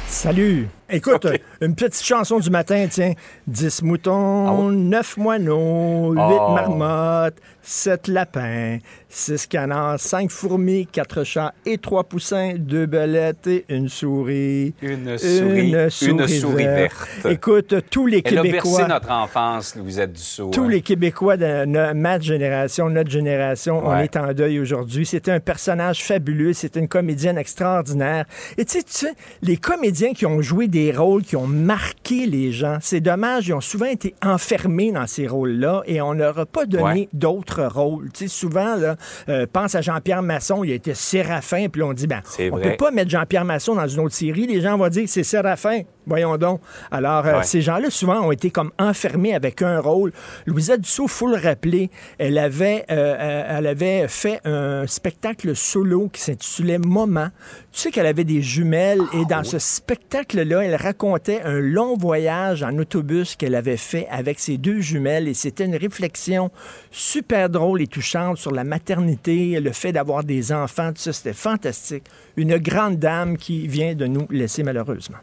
Salut. 0.08 0.68
Écoute, 0.92 1.24
Ok. 1.26 1.40
une 1.60 1.74
petite 1.74 2.02
chanson 2.04 2.38
du 2.38 2.50
matin, 2.50 2.86
tiens. 2.90 3.12
10 3.46 3.82
moutons, 3.82 4.46
Ah 4.48 4.54
oui? 4.58 4.76
9 4.76 5.16
moineaux, 5.16 6.12
8 6.12 6.20
Oh. 6.20 6.52
marmottes, 6.54 7.36
7 7.62 8.08
lapins, 8.08 8.78
6 9.08 9.46
canards, 9.46 10.00
5 10.00 10.30
fourmis, 10.30 10.86
4 10.90 11.24
chats 11.24 11.52
et 11.66 11.78
3 11.78 12.04
poussins, 12.04 12.54
2 12.56 12.86
belettes 12.86 13.46
et 13.46 13.64
une 13.68 13.88
souris. 13.88 14.74
Une 14.82 15.16
souris, 15.18 15.70
une 15.72 16.28
souris 16.28 16.64
verte. 16.64 17.26
Écoute, 17.28 17.74
tous 17.90 18.06
les 18.06 18.22
Elle 18.24 18.38
a 18.38 18.42
Québécois... 18.42 18.70
bercé 18.78 18.88
notre 18.88 19.10
enfance, 19.10 19.76
Louisette 19.76 20.12
Dussault. 20.14 20.50
Tous 20.50 20.64
hein. 20.64 20.68
les 20.70 20.80
Québécois 20.80 21.36
de 21.36 21.64
no- 21.66 21.94
ma 21.94 22.18
génération, 22.18 22.88
notre 22.88 23.10
génération, 23.10 23.82
on 23.84 23.90
Ouais. 23.90 24.04
est 24.04 24.16
en 24.16 24.32
deuil 24.32 24.58
aujourd'hui. 24.58 25.04
C'était 25.06 25.32
un 25.32 25.40
personnage 25.40 26.02
fabuleux, 26.02 26.52
c'était 26.52 26.80
une 26.80 26.88
comédienne 26.88 27.38
extraordinaire. 27.38 28.24
Et 28.58 28.64
tu 28.64 28.78
sais, 28.86 29.12
les 29.42 29.56
comédiens 29.56 30.12
qui 30.14 30.24
ont 30.26 30.40
joué 30.40 30.66
des 30.68 30.79
rôles 30.90 31.22
qui 31.22 31.36
ont 31.36 31.46
marqué 31.46 32.26
les 32.26 32.52
gens, 32.52 32.78
c'est 32.80 33.00
dommage, 33.00 33.48
ils 33.48 33.52
ont 33.52 33.60
souvent 33.60 33.86
été 33.86 34.14
enfermés 34.22 34.90
dans 34.92 35.06
ces 35.06 35.26
rôles-là 35.26 35.82
et 35.86 36.00
on 36.00 36.12
leur 36.12 36.38
a 36.38 36.46
pas 36.46 36.64
donné 36.66 36.82
Ouais. 36.84 37.08
d'autres 37.12 37.64
rôles. 37.64 38.10
Tu 38.12 38.24
sais, 38.24 38.28
souvent, 38.28 38.76
là, 38.76 38.96
euh, 39.28 39.46
pense 39.52 39.74
à 39.74 39.80
Jean-Pierre 39.82 40.22
Masson, 40.22 40.64
il 40.64 40.72
a 40.72 40.74
été 40.74 40.94
Séraphin, 40.94 41.68
puis 41.68 41.82
on 41.82 41.92
dit, 41.92 42.06
ben, 42.06 42.22
on 42.52 42.58
peut 42.58 42.76
pas 42.78 42.90
mettre 42.90 43.10
Jean-Pierre 43.10 43.44
Masson 43.44 43.74
dans 43.74 43.86
une 43.86 44.00
autre 44.00 44.14
série. 44.14 44.46
Les 44.46 44.60
gens 44.62 44.76
vont 44.78 44.88
dire, 44.88 45.04
c'est 45.06 45.22
Séraphin. 45.24 45.82
Voyons 46.10 46.36
donc. 46.38 46.60
Alors, 46.90 47.24
euh, 47.24 47.42
ces 47.44 47.60
gens-là, 47.60 47.88
souvent, 47.88 48.26
ont 48.26 48.32
été 48.32 48.50
comme 48.50 48.72
enfermés 48.80 49.32
avec 49.32 49.62
un 49.62 49.78
rôle. 49.78 50.12
Louisette 50.44 50.80
Dussault, 50.80 51.06
faut 51.06 51.28
le 51.28 51.36
rappeler, 51.36 51.88
elle 52.18 52.36
avait, 52.36 52.84
euh, 52.90 53.14
euh, 53.16 53.58
elle 53.58 53.68
avait 53.68 54.08
fait 54.08 54.40
un 54.44 54.88
spectacle 54.88 55.54
solo 55.54 56.08
qui 56.12 56.20
s'intitulait 56.20 56.78
Moment. 56.78 57.28
Tu 57.70 57.78
sais 57.78 57.90
qu'elle 57.92 58.06
avait 58.06 58.24
des 58.24 58.42
jumelles 58.42 59.02
et 59.12 59.24
dans 59.24 59.44
ce 59.44 59.60
spectacle-là, 59.60 60.64
elle 60.64 60.74
racontait 60.74 61.42
un 61.42 61.60
long 61.60 61.96
voyage 61.96 62.64
en 62.64 62.76
autobus 62.78 63.36
qu'elle 63.36 63.54
avait 63.54 63.76
fait 63.76 64.08
avec 64.10 64.40
ses 64.40 64.58
deux 64.58 64.80
jumelles 64.80 65.28
et 65.28 65.34
c'était 65.34 65.66
une 65.66 65.76
réflexion 65.76 66.50
super 66.90 67.48
drôle 67.48 67.82
et 67.82 67.86
touchante 67.86 68.36
sur 68.36 68.50
la 68.50 68.64
maternité, 68.64 69.60
le 69.60 69.70
fait 69.70 69.92
d'avoir 69.92 70.24
des 70.24 70.50
enfants, 70.50 70.92
tout 70.92 71.02
ça, 71.02 71.12
c'était 71.12 71.34
fantastique. 71.34 72.02
Une 72.36 72.58
grande 72.58 72.98
dame 72.98 73.36
qui 73.36 73.68
vient 73.68 73.94
de 73.94 74.06
nous 74.06 74.26
laisser 74.28 74.64
malheureusement. 74.64 75.18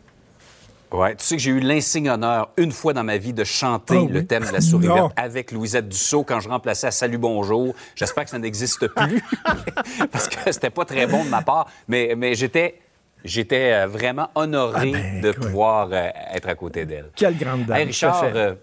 Ouais, 0.91 1.15
tu 1.15 1.25
sais 1.25 1.36
que 1.36 1.41
j'ai 1.41 1.51
eu 1.51 1.60
l'insigne 1.60 2.10
honneur 2.10 2.50
une 2.56 2.72
fois 2.72 2.94
dans 2.94 3.03
ma 3.03 3.17
vie 3.17 3.34
de 3.34 3.44
chanter 3.44 3.96
Ah 3.98 4.01
oui? 4.03 4.08
le 4.12 4.25
thème 4.25 4.46
de 4.46 4.51
la 4.53 4.62
souris 4.62 4.88
verte 4.88 5.12
avec 5.17 5.51
Louisette 5.51 5.89
Dussault 5.89 6.24
quand 6.24 6.39
je 6.39 6.48
remplaçais 6.48 6.88
à 6.88 6.91
Salut 6.91 7.17
Bonjour. 7.17 7.75
J'espère 7.96 8.24
que 8.24 8.29
ça 8.29 8.39
n'existe 8.39 8.88
plus 8.88 9.22
parce 10.12 10.29
que 10.29 10.50
c'était 10.51 10.70
pas 10.70 10.86
très 10.86 11.06
bon 11.06 11.25
de 11.25 11.29
ma 11.29 11.41
part, 11.41 11.67
mais, 11.89 12.13
mais 12.15 12.36
j'étais 12.36 12.79
j'étais 13.25 13.74
euh, 13.74 13.88
vraiment 13.88 14.29
honoré 14.36 14.94
Ah 14.96 14.98
ben, 14.98 15.22
de 15.22 15.32
pouvoir 15.34 15.89
euh, 15.91 16.08
être 16.34 16.48
à 16.48 16.56
côté 16.56 16.86
d'elle. 16.86 17.10
Quelle 17.15 17.38
grande 17.38 17.65
dame. 17.65 17.77
Hey, 17.77 17.86
Richard, 17.86 18.20
tout 18.22 18.25
à 18.25 18.29
fait. 18.32 18.38
euh, 18.38 18.53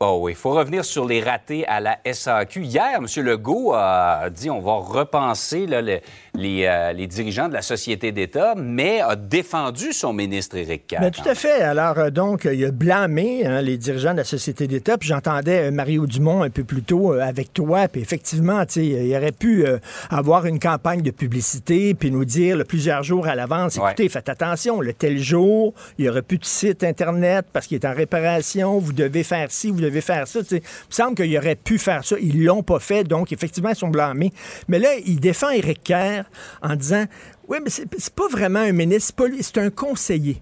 oh 0.00 0.18
oui, 0.22 0.32
il 0.32 0.36
faut 0.36 0.50
revenir 0.52 0.84
sur 0.84 1.06
les 1.06 1.20
ratés 1.22 1.66
à 1.66 1.80
la 1.80 1.98
SAQ. 2.10 2.62
Hier, 2.64 2.96
M. 2.98 3.06
Legault 3.24 3.72
a 3.74 4.28
dit 4.30 4.50
on 4.50 4.60
va 4.60 4.74
repenser 4.74 5.66
là, 5.66 5.80
le- 5.82 6.00
les, 6.34 6.66
euh, 6.66 6.92
les 6.92 7.06
dirigeants 7.06 7.48
de 7.48 7.54
la 7.54 7.62
société 7.62 8.12
d'État, 8.12 8.54
mais 8.56 9.00
a 9.00 9.16
défendu 9.16 9.92
son 9.92 10.12
ministre 10.12 10.56
Éric 10.56 10.86
Kerr. 10.88 11.10
Tout 11.10 11.26
à 11.28 11.34
fait. 11.34 11.62
Alors, 11.62 11.98
euh, 11.98 12.10
donc, 12.10 12.46
il 12.50 12.62
a 12.64 12.70
blâmé 12.70 13.46
hein, 13.46 13.62
les 13.62 13.78
dirigeants 13.78 14.12
de 14.12 14.18
la 14.18 14.24
Société 14.24 14.66
d'État. 14.66 14.98
Puis 14.98 15.08
j'entendais 15.08 15.68
euh, 15.68 15.70
Mario 15.70 16.06
Dumont 16.06 16.42
un 16.42 16.50
peu 16.50 16.64
plus 16.64 16.82
tôt 16.82 17.14
euh, 17.14 17.20
avec 17.20 17.52
toi. 17.54 17.88
Puis 17.88 18.02
effectivement, 18.02 18.64
tu 18.66 18.72
sais, 18.74 18.86
il 18.86 19.16
aurait 19.16 19.32
pu 19.32 19.66
euh, 19.66 19.78
avoir 20.10 20.44
une 20.46 20.58
campagne 20.58 21.00
de 21.02 21.10
publicité 21.10 21.94
puis 21.94 22.10
nous 22.10 22.24
dire 22.26 22.56
là, 22.58 22.64
plusieurs 22.64 23.02
jours 23.02 23.26
à 23.26 23.34
l'avance, 23.34 23.76
Ouais. 23.76 23.86
écoutez, 23.92 24.08
faites 24.08 24.28
attention, 24.28 24.80
le 24.80 24.92
tel 24.92 25.18
jour, 25.18 25.72
il 25.98 26.02
n'y 26.04 26.08
aurait 26.10 26.22
plus 26.22 26.38
de 26.38 26.44
site 26.44 26.84
Internet 26.84 27.46
parce 27.52 27.66
qu'il 27.66 27.76
est 27.76 27.86
en 27.86 27.94
réparation, 27.94 28.78
vous 28.78 28.92
devez 28.92 29.22
faire 29.22 29.50
ci, 29.50 29.70
vous 29.70 29.80
devez 29.80 29.85
faire 30.00 30.26
ça. 30.28 30.40
Il 30.50 30.56
me 30.56 30.60
semble 30.90 31.14
qu'il 31.16 31.36
aurait 31.36 31.56
pu 31.56 31.78
faire 31.78 32.04
ça. 32.04 32.16
Ils 32.20 32.44
l'ont 32.44 32.62
pas 32.62 32.80
fait, 32.80 33.04
donc 33.04 33.32
effectivement, 33.32 33.70
ils 33.70 33.76
sont 33.76 33.88
blâmés. 33.88 34.32
Mais 34.68 34.78
là, 34.78 34.90
il 35.04 35.20
défend 35.20 35.50
Éric 35.50 35.82
Kerr 35.84 36.24
en 36.62 36.76
disant, 36.76 37.04
oui, 37.48 37.58
mais 37.62 37.70
c'est 37.70 38.14
pas 38.14 38.28
vraiment 38.28 38.60
un 38.60 38.72
ministre, 38.72 39.06
c'est 39.06 39.16
pas 39.16 39.28
lui, 39.28 39.42
c'est 39.42 39.58
un 39.58 39.70
conseiller. 39.70 40.40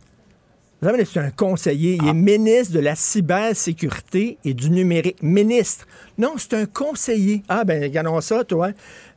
Vous 0.85 0.91
savez, 0.91 1.05
C'est 1.07 1.21
un 1.21 1.31
conseiller. 1.31 1.99
Il 2.03 2.09
est 2.09 2.13
ministre 2.13 2.75
de 2.75 2.81
la 2.81 2.95
cybersécurité 2.95 4.37
et 4.45 4.53
du 4.53 4.69
numérique. 4.69 5.23
Ministre. 5.23 5.87
Non, 6.19 6.35
c'est 6.37 6.53
un 6.53 6.67
conseiller. 6.67 7.43
Ah, 7.49 7.65
ben, 7.65 7.83
regardons 7.83 8.21
ça, 8.21 8.45
toi. 8.45 8.69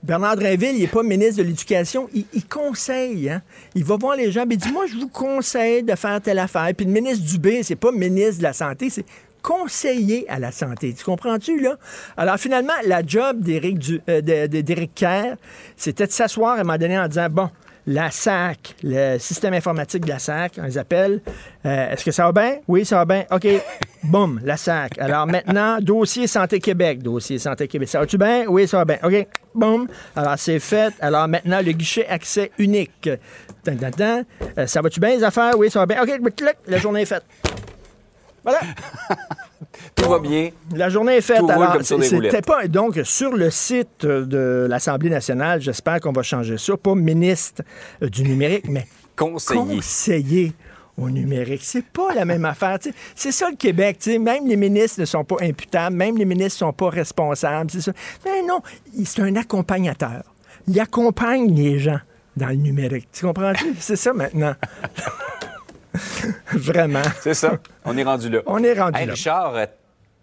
Bernard 0.01 0.37
Drinville, 0.37 0.75
il 0.75 0.81
n'est 0.81 0.87
pas 0.87 1.03
ministre 1.03 1.43
de 1.43 1.43
l'Éducation. 1.43 2.07
Il, 2.13 2.23
il 2.33 2.45
conseille. 2.45 3.29
Hein? 3.29 3.41
Il 3.75 3.83
va 3.83 3.97
voir 3.97 4.15
les 4.15 4.31
gens 4.31 4.43
et 4.43 4.53
il 4.53 4.57
dit 4.57 4.71
Moi, 4.71 4.85
je 4.85 4.95
vous 4.95 5.09
conseille 5.09 5.83
de 5.83 5.93
faire 5.95 6.21
telle 6.21 6.39
affaire. 6.39 6.69
Puis 6.73 6.85
le 6.85 6.91
ministre 6.93 7.25
Dubé, 7.25 7.61
c'est 7.63 7.75
pas 7.75 7.91
ministre 7.91 8.37
de 8.37 8.43
la 8.43 8.53
Santé, 8.53 8.89
c'est 8.89 9.05
conseiller 9.47 10.25
à 10.27 10.39
la 10.39 10.51
santé. 10.51 10.93
Tu 10.93 11.05
comprends-tu, 11.05 11.61
là? 11.61 11.77
Alors, 12.17 12.37
finalement, 12.37 12.73
la 12.85 13.01
job 13.05 13.41
euh, 13.47 14.21
d'Éric 14.21 14.93
Kerr, 14.93 15.35
c'était 15.77 16.05
de 16.05 16.11
s'asseoir 16.11 16.57
à 16.57 16.59
un 16.59 16.63
moment 16.63 16.77
donné 16.77 16.99
en 16.99 17.07
disant 17.07 17.29
Bon, 17.29 17.49
la 17.85 18.11
SAC, 18.11 18.75
le 18.83 19.17
système 19.19 19.53
informatique 19.53 20.03
de 20.03 20.09
la 20.09 20.19
SAC, 20.19 20.59
on 20.61 20.63
les 20.63 20.77
appelle. 20.77 21.21
Euh, 21.65 21.91
Est-ce 21.91 22.03
que 22.03 22.11
ça 22.11 22.29
va 22.29 22.33
bien? 22.33 22.57
Oui, 22.67 22.83
ça 22.83 22.97
va 22.97 23.05
bien. 23.05 23.23
OK. 23.31 23.47
Boum, 24.03 24.41
la 24.43 24.57
SAC. 24.57 24.97
Alors 24.99 25.25
maintenant, 25.25 25.79
dossier 25.79 26.27
Santé 26.27 26.59
Québec. 26.59 27.01
Dossier 27.01 27.39
Santé 27.39 27.69
Québec. 27.69 27.87
Ça 27.87 27.99
va-tu 27.99 28.17
bien? 28.17 28.45
Oui, 28.49 28.67
ça 28.67 28.83
va 28.83 28.85
bien. 28.85 28.97
OK. 29.01 29.27
Boum. 29.55 29.87
Alors, 30.15 30.37
c'est 30.37 30.59
fait. 30.59 30.93
Alors 30.99 31.29
maintenant, 31.29 31.61
le 31.65 31.71
guichet 31.71 32.05
accès 32.07 32.51
unique. 32.57 33.09
Euh, 33.67 34.67
ça 34.67 34.81
va-tu 34.81 34.99
bien, 34.99 35.15
les 35.15 35.23
affaires? 35.23 35.53
Oui, 35.57 35.71
ça 35.71 35.79
va 35.79 35.85
bien. 35.85 36.03
OK. 36.03 36.19
La 36.67 36.79
journée 36.79 37.01
est 37.03 37.05
faite. 37.05 37.23
Voilà. 38.47 38.61
Tout 39.95 40.09
va 40.09 40.19
bien. 40.19 40.51
La 40.73 40.87
journée 40.87 41.17
est 41.17 41.21
faite. 41.21 41.39
Tout 41.39 41.49
Alors, 41.49 41.75
c'était 41.83 42.41
pas 42.41 42.65
donc 42.69 42.97
sur 43.03 43.35
le 43.35 43.49
site 43.49 44.05
de 44.05 44.67
l'Assemblée 44.69 45.09
nationale. 45.09 45.59
J'espère 45.59 45.99
qu'on 45.99 46.13
va 46.13 46.23
changer 46.23 46.57
ça. 46.57 46.77
Pas 46.77 46.95
ministre 46.95 47.63
euh, 48.01 48.07
du 48.09 48.23
numérique, 48.23 48.69
mais 48.69 48.87
Conseiller. 49.17 49.75
conseiller 49.75 50.53
au 50.95 51.09
numérique. 51.09 51.59
C'est 51.61 51.85
pas 51.85 52.13
la 52.13 52.23
même 52.23 52.45
affaire. 52.45 52.77
C'est 53.15 53.33
ça 53.33 53.49
le 53.49 53.57
Québec. 53.57 53.99
Même 54.07 54.47
les 54.47 54.55
ministres 54.55 55.01
ne 55.01 55.05
sont 55.05 55.25
pas 55.25 55.37
imputables, 55.41 55.95
même 55.95 56.17
les 56.17 56.25
ministres 56.25 56.63
ne 56.63 56.69
sont 56.69 56.73
pas 56.73 56.89
responsables. 56.89 57.69
Ça. 57.69 57.91
Mais 58.23 58.43
non, 58.47 58.61
c'est 59.03 59.21
un 59.21 59.35
accompagnateur. 59.35 60.23
Il 60.67 60.79
accompagne 60.79 61.53
les 61.53 61.79
gens 61.79 61.99
dans 62.37 62.47
le 62.47 62.55
numérique. 62.55 63.09
Tu 63.11 63.25
comprends-tu? 63.25 63.75
C'est 63.79 63.97
ça 63.97 64.13
maintenant. 64.13 64.55
Vraiment. 66.53 67.01
C'est 67.21 67.33
ça. 67.33 67.57
On 67.85 67.97
est 67.97 68.03
rendu 68.03 68.29
là. 68.29 68.39
On 68.45 68.63
est 68.63 68.73
rendu 68.73 68.99
Hey, 68.99 69.05
là. 69.07 69.13
Richard, 69.13 69.55
euh, 69.55 69.65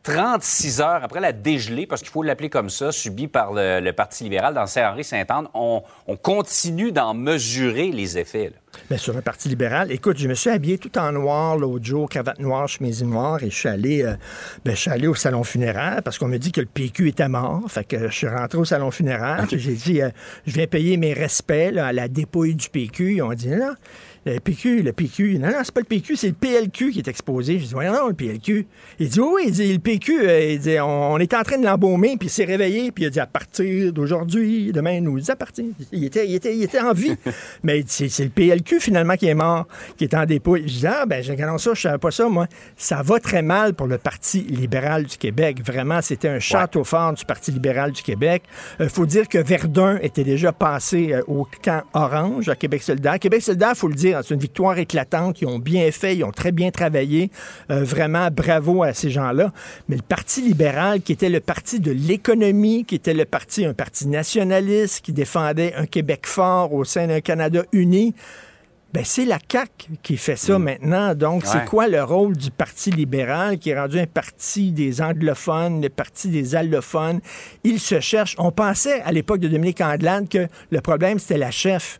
36 0.03 0.83
heures 0.83 1.01
après 1.03 1.21
la 1.21 1.33
dégelée, 1.33 1.87
parce 1.87 2.03
qu'il 2.03 2.11
faut 2.11 2.23
l'appeler 2.23 2.51
comme 2.51 2.69
ça, 2.69 2.93
subie 2.93 3.27
par 3.27 3.55
le, 3.55 3.81
le 3.81 3.93
Parti 3.95 4.25
libéral 4.25 4.53
dans 4.53 4.67
Saint-Henri-Saint-Anne, 4.67 5.47
on, 5.55 5.83
on 6.07 6.17
continue 6.17 6.93
d'en 6.93 7.15
mesurer 7.15 7.91
les 7.91 8.19
effets. 8.19 8.51
là. 8.51 8.81
Bien, 8.91 8.99
sur 8.99 9.15
le 9.15 9.23
Parti 9.23 9.49
libéral, 9.49 9.91
écoute, 9.91 10.19
je 10.19 10.29
me 10.29 10.35
suis 10.35 10.51
habillé 10.51 10.77
tout 10.77 10.99
en 10.99 11.11
noir 11.13 11.57
l'autre 11.57 11.87
jour, 11.87 12.07
cravate 12.09 12.39
noire, 12.39 12.69
chemise 12.69 13.03
noire, 13.03 13.43
et 13.43 13.49
je 13.49 13.55
suis 13.57 13.69
allé, 13.69 14.03
euh, 14.03 14.13
ben, 14.67 14.73
je 14.75 14.81
suis 14.81 14.91
allé 14.91 15.07
au 15.07 15.15
salon 15.15 15.43
funéraire 15.43 16.03
parce 16.05 16.19
qu'on 16.19 16.29
me 16.29 16.37
dit 16.39 16.53
que 16.53 16.61
le 16.61 16.67
PQ 16.67 17.09
était 17.09 17.29
mort. 17.29 17.63
Fait 17.69 17.85
que 17.85 18.09
je 18.09 18.15
suis 18.15 18.29
rentré 18.29 18.59
au 18.59 18.65
salon 18.67 18.91
funéraire. 18.91 19.47
J'ai 19.51 19.73
dit, 19.73 20.03
euh, 20.03 20.11
je 20.47 20.53
viens 20.53 20.67
payer 20.67 20.99
mes 20.99 21.15
respects 21.15 21.71
là, 21.73 21.87
à 21.87 21.93
la 21.93 22.09
dépouille 22.09 22.57
du 22.57 22.69
PQ. 22.69 23.15
Ils 23.15 23.23
ont 23.23 23.33
dit, 23.33 23.49
non, 23.49 23.73
le 24.25 24.41
PQ, 24.41 24.83
le 24.83 24.93
PQ. 24.93 25.39
Non, 25.39 25.49
non, 25.49 25.59
c'est 25.63 25.75
pas 25.75 25.81
le 25.81 25.87
PQ, 25.87 26.17
c'est 26.17 26.29
le 26.29 26.35
PLQ 26.35 26.91
qui 26.93 26.99
est 26.99 27.09
exposé. 27.09 27.59
Je 27.59 27.67
dis, 27.67 27.75
voyons 27.75 27.93
non, 27.93 28.09
le 28.09 28.15
PLQ. 28.15 28.67
Il 28.99 29.09
dit, 29.09 29.21
oui, 29.21 29.29
oui, 29.35 29.43
il 29.49 29.53
dit, 29.53 29.73
le 29.73 29.79
PQ, 29.79 30.29
euh, 30.29 30.53
il 30.53 30.59
dit, 30.59 30.81
on, 30.81 31.13
on 31.13 31.19
était 31.19 31.37
en 31.37 31.43
train 31.43 31.59
de 31.59 31.65
l'embaumer, 31.65 32.17
puis 32.17 32.29
il 32.29 32.31
s'est 32.31 32.45
réveillé, 32.45 32.91
puis 32.93 33.05
il 33.05 33.07
a 33.09 33.11
dit, 33.11 33.21
à 33.21 33.27
partir 33.27 33.93
d'aujourd'hui, 33.93 34.73
demain, 34.73 35.01
nous 35.01 35.31
appartient. 35.31 35.73
Il 35.93 36.05
était, 36.05 36.27
il 36.27 36.35
était, 36.35 36.57
il 36.57 36.63
était 36.63 36.81
en 36.81 36.93
vie. 36.93 37.15
Mais 37.63 37.81
il 37.81 37.89
c'est 37.89 38.25
le 38.25 38.31
PLQ, 38.31 38.81
finalement, 38.81 39.17
qui 39.17 39.27
est 39.27 39.35
mort, 39.35 39.67
qui 39.97 40.05
est 40.05 40.15
en 40.15 40.25
dépôt. 40.25 40.57
Je 40.57 40.63
dis, 40.63 40.87
ah, 40.87 41.05
ben, 41.07 41.23
j'ai 41.23 41.33
regardé 41.33 41.59
ça, 41.59 41.75
je 41.75 41.81
savais 41.81 41.99
pas 41.99 42.11
ça, 42.11 42.29
moi. 42.29 42.47
Ça 42.77 43.03
va 43.03 43.21
très 43.21 43.43
mal 43.43 43.75
pour 43.75 43.87
le 43.87 43.99
Parti 43.99 44.41
libéral 44.41 45.05
du 45.05 45.17
Québec. 45.17 45.59
Vraiment, 45.65 46.01
c'était 46.03 46.29
un 46.29 46.39
château 46.39 46.85
fort 46.85 47.13
du 47.13 47.25
Parti 47.25 47.51
libéral 47.51 47.93
du 47.93 48.03
Québec. 48.03 48.43
Il 48.81 48.89
faut 48.89 49.07
dire 49.07 49.29
que 49.29 49.39
Verdun 49.39 49.99
était 50.03 50.25
déjà 50.25 50.53
passé 50.53 51.13
euh, 51.13 51.23
au 51.27 51.47
camp 51.63 51.83
orange 51.93 52.49
à 52.49 52.57
Québec 52.57 52.83
solidaire. 52.83 53.19
Québec 53.19 53.43
solidaire, 53.43 53.77
faut 53.77 53.89
le 53.89 53.95
dire, 53.95 54.14
c'est 54.23 54.35
une 54.35 54.41
victoire 54.41 54.79
éclatante. 54.79 55.41
Ils 55.41 55.47
ont 55.47 55.59
bien 55.59 55.91
fait, 55.91 56.17
ils 56.17 56.25
ont 56.25 56.33
très 56.33 56.53
bien 56.53 56.71
travaillé. 56.71 57.31
Euh, 57.71 57.85
vraiment, 57.85 58.29
bravo 58.31 58.83
à 58.83 58.93
ces 58.93 59.11
gens-là. 59.11 59.53
Mais 59.89 59.97
le 59.97 60.03
Parti 60.03 60.43
libéral, 60.43 61.01
qui 61.01 61.13
était 61.13 61.31
le 61.31 61.41
parti 61.41 61.81
de 61.81 61.91
l'économie, 61.91 62.85
qui 62.85 62.95
était 62.95 63.15
le 63.15 63.25
parti, 63.25 63.65
un 63.65 63.75
parti 63.75 64.07
nationaliste, 64.09 65.05
qui 65.05 65.13
défendait 65.13 65.75
un 65.75 65.87
Québec 65.87 66.27
fort 66.27 66.73
au 66.73 66.85
sein 66.85 67.07
d'un 67.07 67.21
Canada 67.21 67.63
uni, 67.73 68.15
Ben, 68.95 69.03
c'est 69.05 69.25
la 69.25 69.41
CAQ 69.51 69.99
qui 70.05 70.17
fait 70.17 70.37
ça 70.37 70.57
maintenant. 70.57 71.17
Donc, 71.17 71.45
c'est 71.47 71.65
quoi 71.65 71.89
le 71.89 72.01
rôle 72.05 72.37
du 72.37 72.53
Parti 72.53 72.93
libéral 72.93 73.59
qui 73.59 73.71
est 73.71 73.81
rendu 73.81 73.99
un 73.99 74.07
parti 74.07 74.71
des 74.71 75.03
anglophones, 75.03 75.83
le 75.83 75.89
parti 75.89 76.29
des 76.29 76.55
allophones? 76.55 77.21
Ils 77.65 77.81
se 77.81 77.99
cherchent. 77.99 78.37
On 78.39 78.53
pensait 78.53 79.03
à 79.03 79.11
l'époque 79.11 79.41
de 79.41 79.49
Dominique 79.49 79.81
Andelade 79.81 80.29
que 80.29 80.47
le 80.71 80.81
problème, 80.81 81.19
c'était 81.19 81.39
la 81.39 81.51
chef. 81.51 81.99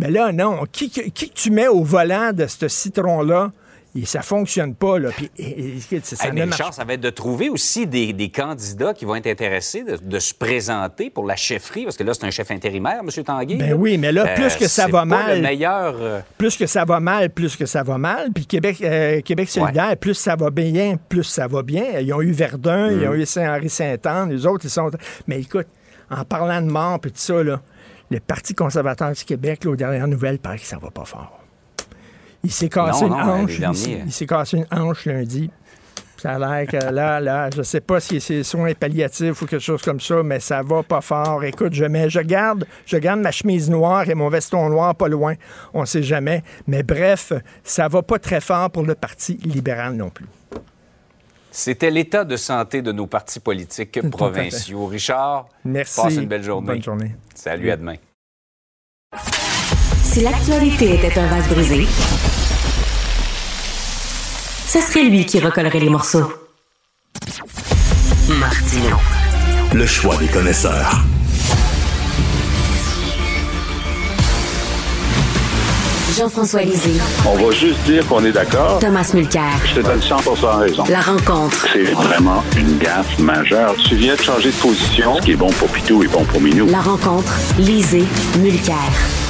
Mais 0.00 0.10
là, 0.10 0.32
non. 0.32 0.64
Qui, 0.70 0.90
qui, 0.90 1.10
qui 1.12 1.30
que 1.30 1.34
tu 1.34 1.50
mets 1.50 1.68
au 1.68 1.82
volant 1.82 2.32
de 2.32 2.46
ce 2.46 2.68
citron-là? 2.68 3.52
Et 3.96 4.04
ça 4.06 4.22
fonctionne 4.22 4.76
pas, 4.76 5.00
là. 5.00 5.08
Puis, 5.10 5.28
et- 5.36 5.74
et- 5.92 6.00
ça 6.04 6.24
Hey, 6.26 6.30
mais 6.32 6.42
ne 6.42 6.46
marche 6.46 6.60
Richard, 6.60 6.74
ça 6.74 6.84
va 6.84 6.92
être 6.92 7.00
de 7.00 7.10
trouver 7.10 7.48
aussi 7.48 7.88
des, 7.88 8.12
des 8.12 8.28
candidats 8.30 8.94
qui 8.94 9.04
vont 9.04 9.16
être 9.16 9.26
intéressés 9.26 9.82
de, 9.82 9.96
de 9.96 10.18
se 10.20 10.32
présenter 10.32 11.10
pour 11.10 11.26
la 11.26 11.34
chefferie, 11.34 11.82
parce 11.82 11.96
que 11.96 12.04
là, 12.04 12.14
c'est 12.14 12.24
un 12.24 12.30
chef 12.30 12.52
intérimaire, 12.52 13.00
M. 13.02 13.24
Tanguy. 13.24 13.56
Ben 13.56 13.70
là. 13.70 13.74
oui, 13.74 13.98
mais 13.98 14.12
là, 14.12 14.28
plus 14.36 14.54
que 14.54 14.68
ça 14.68 14.86
va 14.86 15.04
mal- 15.04 15.38
le 15.38 15.42
meilleur... 15.42 15.96
euh, 15.98 16.20
plus 16.38 16.56
que 16.56 16.66
ça 16.66 16.84
va 16.84 17.00
mal, 17.00 17.30
plus 17.30 17.56
que 17.56 17.66
ça 17.66 17.82
va 17.82 17.98
mal. 17.98 18.28
Puis 18.32 18.46
Québec, 18.46 18.76
euh, 18.80 19.20
Québec 19.22 19.48
solidaire, 19.50 19.96
plus 19.96 20.14
ça 20.14 20.36
va 20.36 20.50
bien, 20.50 20.96
plus 21.08 21.24
ça 21.24 21.48
va 21.48 21.64
bien. 21.64 21.98
Ils 22.00 22.14
ont 22.14 22.22
eu 22.22 22.30
Verdun, 22.30 22.92
ils 22.92 23.08
ont 23.08 23.14
eu 23.14 23.26
Saint-Henri-Saint-Anne, 23.26 24.30
les 24.30 24.46
autres, 24.46 24.66
ils 24.66 24.70
sont... 24.70 24.88
Mais 25.26 25.40
écoute, 25.40 25.66
en 26.08 26.24
parlant 26.24 26.62
de 26.62 26.70
mort 26.70 27.00
puis 27.00 27.10
tout 27.10 27.18
ça, 27.18 27.42
là, 27.42 27.60
le 28.10 28.20
Parti 28.20 28.54
conservateur 28.54 29.12
du 29.12 29.24
Québec, 29.24 29.64
là, 29.64 29.70
aux 29.70 29.76
dernières 29.76 30.08
nouvelles, 30.08 30.38
paraît 30.38 30.58
que 30.58 30.66
ça 30.66 30.78
va 30.78 30.90
pas 30.90 31.04
fort. 31.04 31.38
Il 32.42 32.50
s'est 32.50 32.68
cassé 32.68 33.04
Non, 33.06 33.16
une 33.18 33.26
non, 33.26 33.32
hanche. 33.44 33.58
il 33.58 34.02
il 34.06 34.12
s'est 34.12 34.26
cassé 34.26 34.56
une 34.56 34.66
hanche 34.70 35.04
lundi. 35.04 35.50
Ça 36.16 36.32
a 36.32 36.38
l'air 36.38 36.66
que 36.66 36.76
là, 36.92 37.18
là, 37.18 37.48
je 37.54 37.62
sais 37.62 37.80
pas 37.80 37.98
si 37.98 38.20
c'est 38.20 38.42
soins 38.42 38.74
palliatifs 38.74 39.40
ou 39.40 39.46
quelque 39.46 39.62
chose 39.62 39.80
comme 39.80 40.00
ça, 40.00 40.22
mais 40.22 40.38
ça 40.38 40.60
va 40.62 40.82
pas 40.82 41.00
fort. 41.00 41.42
Écoute, 41.44 41.72
je 41.72 41.86
mets, 41.86 42.10
je 42.10 42.20
garde, 42.20 42.66
je 42.84 42.98
garde 42.98 43.20
ma 43.20 43.30
chemise 43.30 43.70
noire 43.70 44.06
et 44.06 44.14
mon 44.14 44.28
veston 44.28 44.68
noir 44.68 44.94
pas 44.94 45.08
loin. 45.08 45.34
On 45.72 45.86
sait 45.86 46.02
jamais. 46.02 46.42
Mais 46.66 46.82
bref, 46.82 47.32
ça 47.64 47.88
va 47.88 48.02
pas 48.02 48.18
très 48.18 48.42
fort 48.42 48.70
pour 48.70 48.82
le 48.82 48.94
Parti 48.94 49.38
libéral 49.44 49.94
non 49.94 50.10
plus. 50.10 50.26
C'était 51.50 51.90
l'état 51.90 52.24
de 52.24 52.36
santé 52.36 52.80
de 52.82 52.92
nos 52.92 53.06
partis 53.06 53.40
politiques 53.40 54.00
provinciaux. 54.10 54.86
Richard, 54.86 55.48
Merci. 55.64 56.00
passe 56.00 56.14
une 56.14 56.26
belle 56.26 56.42
journée. 56.42 56.66
Bonne 56.66 56.82
journée. 56.82 57.14
Salut, 57.34 57.70
à 57.70 57.76
demain. 57.76 57.96
Si 60.04 60.20
l'actualité 60.22 60.94
était 60.94 61.18
un 61.18 61.26
vase 61.26 61.48
brisé, 61.48 61.86
ce 64.66 64.80
serait 64.80 65.04
lui 65.04 65.26
qui 65.26 65.40
recollerait 65.40 65.80
les 65.80 65.88
morceaux. 65.90 66.32
Martino. 68.28 68.96
Le 69.74 69.86
choix 69.86 70.16
des 70.16 70.28
connaisseurs. 70.28 71.02
Jean-François 76.16 76.62
Lisée. 76.62 77.00
On 77.26 77.36
va 77.36 77.52
juste 77.52 77.80
dire 77.84 78.06
qu'on 78.08 78.24
est 78.24 78.32
d'accord. 78.32 78.78
Thomas 78.80 79.08
Mulcair. 79.14 79.42
Je 79.64 79.76
te 79.76 79.80
donne 79.80 80.02
100 80.02 80.16
raison. 80.58 80.84
La 80.88 81.00
rencontre. 81.00 81.66
C'est 81.72 81.84
vraiment 81.92 82.42
une 82.56 82.78
gaffe 82.78 83.18
majeure. 83.18 83.74
Tu 83.88 83.94
viens 83.94 84.16
de 84.16 84.20
changer 84.20 84.50
de 84.50 84.56
position. 84.56 85.16
Ce 85.16 85.22
qui 85.22 85.32
est 85.32 85.36
bon 85.36 85.50
pour 85.50 85.68
Pitou 85.68 86.02
est 86.02 86.08
bon 86.08 86.24
pour 86.24 86.40
Minou. 86.40 86.66
La 86.66 86.80
rencontre. 86.80 87.32
Lisée. 87.58 88.04
Mulcair. 88.40 88.74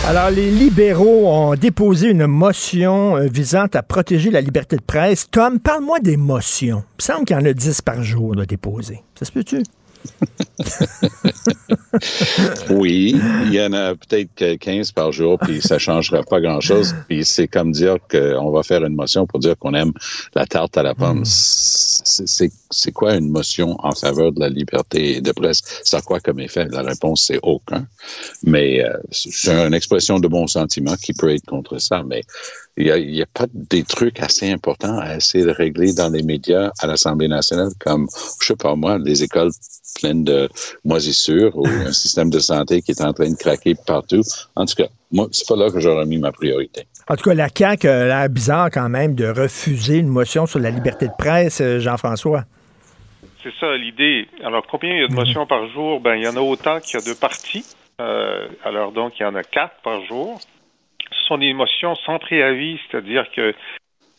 Alors, 0.09 0.31
les 0.31 0.51
libéraux 0.51 1.29
ont 1.29 1.55
déposé 1.55 2.09
une 2.09 2.27
motion 2.27 3.17
euh, 3.17 3.27
visant 3.31 3.67
à 3.75 3.83
protéger 3.83 4.31
la 4.31 4.41
liberté 4.41 4.77
de 4.77 4.83
presse. 4.83 5.27
Tom, 5.31 5.59
parle-moi 5.61 6.01
des 6.01 6.17
motions. 6.17 6.83
Il 6.99 7.03
me 7.03 7.15
semble 7.15 7.25
qu'il 7.27 7.37
y 7.37 7.39
en 7.39 7.45
a 7.45 7.53
10 7.53 7.83
par 7.83 8.03
jour 8.03 8.35
de 8.35 8.45
déposer. 8.47 9.03
Ça 9.19 9.27
se 9.27 9.33
peut-tu? 9.33 9.63
Oui, 12.71 13.17
il 13.47 13.55
y 13.55 13.61
en 13.61 13.73
a 13.73 13.95
peut-être 13.95 14.31
que 14.35 14.55
15 14.57 14.93
par 14.93 15.13
jour, 15.13 15.39
puis 15.39 15.61
ça 15.61 15.79
changera 15.79 16.23
pas 16.23 16.41
grand-chose. 16.41 16.95
Puis 17.09 17.25
c'est 17.25 17.49
comme 17.49 17.73
dire 17.73 17.97
qu'on 18.11 18.51
va 18.51 18.63
faire 18.63 18.85
une 18.85 18.95
motion 18.95 19.27
pour 19.27 19.39
dire 19.41 19.57
qu'on 19.59 19.75
aime 19.75 19.93
la 20.35 20.47
tarte 20.47 20.77
à 20.79 20.83
la 20.83 20.95
pomme. 20.95 21.23
C'est- 21.25 22.27
C'est 22.27 22.51
c'est 22.73 22.93
quoi 22.93 23.15
une 23.17 23.31
motion 23.31 23.77
en 23.85 23.93
faveur 23.93 24.33
de 24.33 24.41
la 24.41 24.49
liberté 24.49 25.21
de 25.21 25.33
presse? 25.33 25.61
Ça 25.85 25.99
a 25.99 26.03
quoi 26.03 26.21
comme 26.21 26.41
effet? 26.41 26.67
La 26.71 26.83
réponse, 26.83 27.25
c'est 27.27 27.39
aucun. 27.43 27.87
Mais 28.43 28.83
euh, 28.85 28.97
c'est 29.11 29.53
une 29.67 29.75
expression 29.75 30.19
de 30.19 30.29
bon 30.29 30.47
sentiment 30.47 30.95
qui 30.97 31.13
peut 31.13 31.31
être 31.35 31.45
contre 31.47 31.79
ça, 31.79 32.03
mais 32.05 32.23
il 32.77 32.85
n'y 32.85 32.91
a, 32.91 32.99
il 32.99 33.15
y 33.15 33.23
a 33.23 33.27
pas 33.27 33.47
des 33.53 33.83
trucs 33.83 34.21
assez 34.21 34.51
importants 34.51 34.99
à 34.99 35.17
essayer 35.17 35.45
de 35.45 35.51
régler 35.51 35.93
dans 35.93 36.09
les 36.09 36.23
médias 36.23 36.71
à 36.81 36.87
l'Assemblée 36.87 37.29
nationale, 37.29 37.71
comme, 37.79 38.09
je 38.41 38.47
sais 38.47 38.57
pas 38.57 38.75
moi, 38.75 38.99
les 38.99 39.23
écoles 39.23 39.51
pleines 40.01 40.25
de 40.25 40.49
moisissures 40.85 41.57
ou 41.57 41.67
un 41.67 41.93
système 41.93 42.31
de 42.31 42.39
santé 42.39 42.81
qui 42.81 42.93
est 42.93 43.03
en 43.03 43.13
train 43.13 43.29
de 43.29 43.37
craquer 43.37 43.75
partout. 43.87 44.23
En 44.57 44.65
tout 44.65 44.75
cas, 44.75 44.89
moi, 45.11 45.27
c'est 45.33 45.47
pas 45.47 45.57
là 45.57 45.71
que 45.71 45.81
j'aurais 45.81 46.07
mis 46.07 46.19
ma 46.19 46.33
priorité. 46.33 46.87
En 47.09 47.17
tout 47.17 47.29
cas, 47.29 47.35
la 47.35 47.49
CAQ 47.55 47.89
a 47.89 48.07
l'air 48.07 48.29
bizarre 48.29 48.71
quand 48.71 48.89
même 48.89 49.15
de 49.15 49.27
refuser 49.27 49.97
une 49.97 50.09
motion 50.09 50.47
sur 50.47 50.61
la 50.61 50.71
liberté 50.71 51.09
de 51.09 51.13
presse, 51.19 51.61
euh, 51.61 51.81
Jean-François. 51.81 52.45
C'est 53.43 53.53
ça 53.59 53.75
l'idée. 53.77 54.29
Alors, 54.45 54.65
combien 54.71 54.91
il 54.91 55.01
y 55.01 55.05
a 55.05 55.09
de 55.09 55.15
motions 55.15 55.47
par 55.47 55.67
jour? 55.71 56.01
Ben, 56.01 56.15
il 56.15 56.23
y 56.23 56.29
en 56.29 56.37
a 56.37 56.41
autant 56.41 56.79
qu'il 56.79 57.01
y 57.01 57.03
a 57.03 57.07
de 57.07 57.19
partis. 57.19 57.65
Euh, 58.01 58.49
alors, 58.65 58.93
donc, 58.93 59.15
il 59.19 59.23
y 59.23 59.27
en 59.27 59.35
a 59.35 59.43
quatre 59.43 59.75
par 59.83 60.05
jour. 60.05 60.41
Des 61.39 61.53
motions 61.53 61.95
sans 61.95 62.19
préavis, 62.19 62.79
c'est-à-dire 62.91 63.31
que 63.31 63.55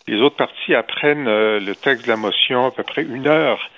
les 0.07 0.21
autres 0.21 0.37
partis 0.37 0.73
apprennent 0.73 1.27
euh, 1.27 1.59
le 1.59 1.75
texte 1.75 2.05
de 2.05 2.09
la 2.09 2.17
motion 2.17 2.65
à 2.65 2.71
peu 2.71 2.83
près 2.83 3.03
une 3.03 3.27
heure 3.27 3.69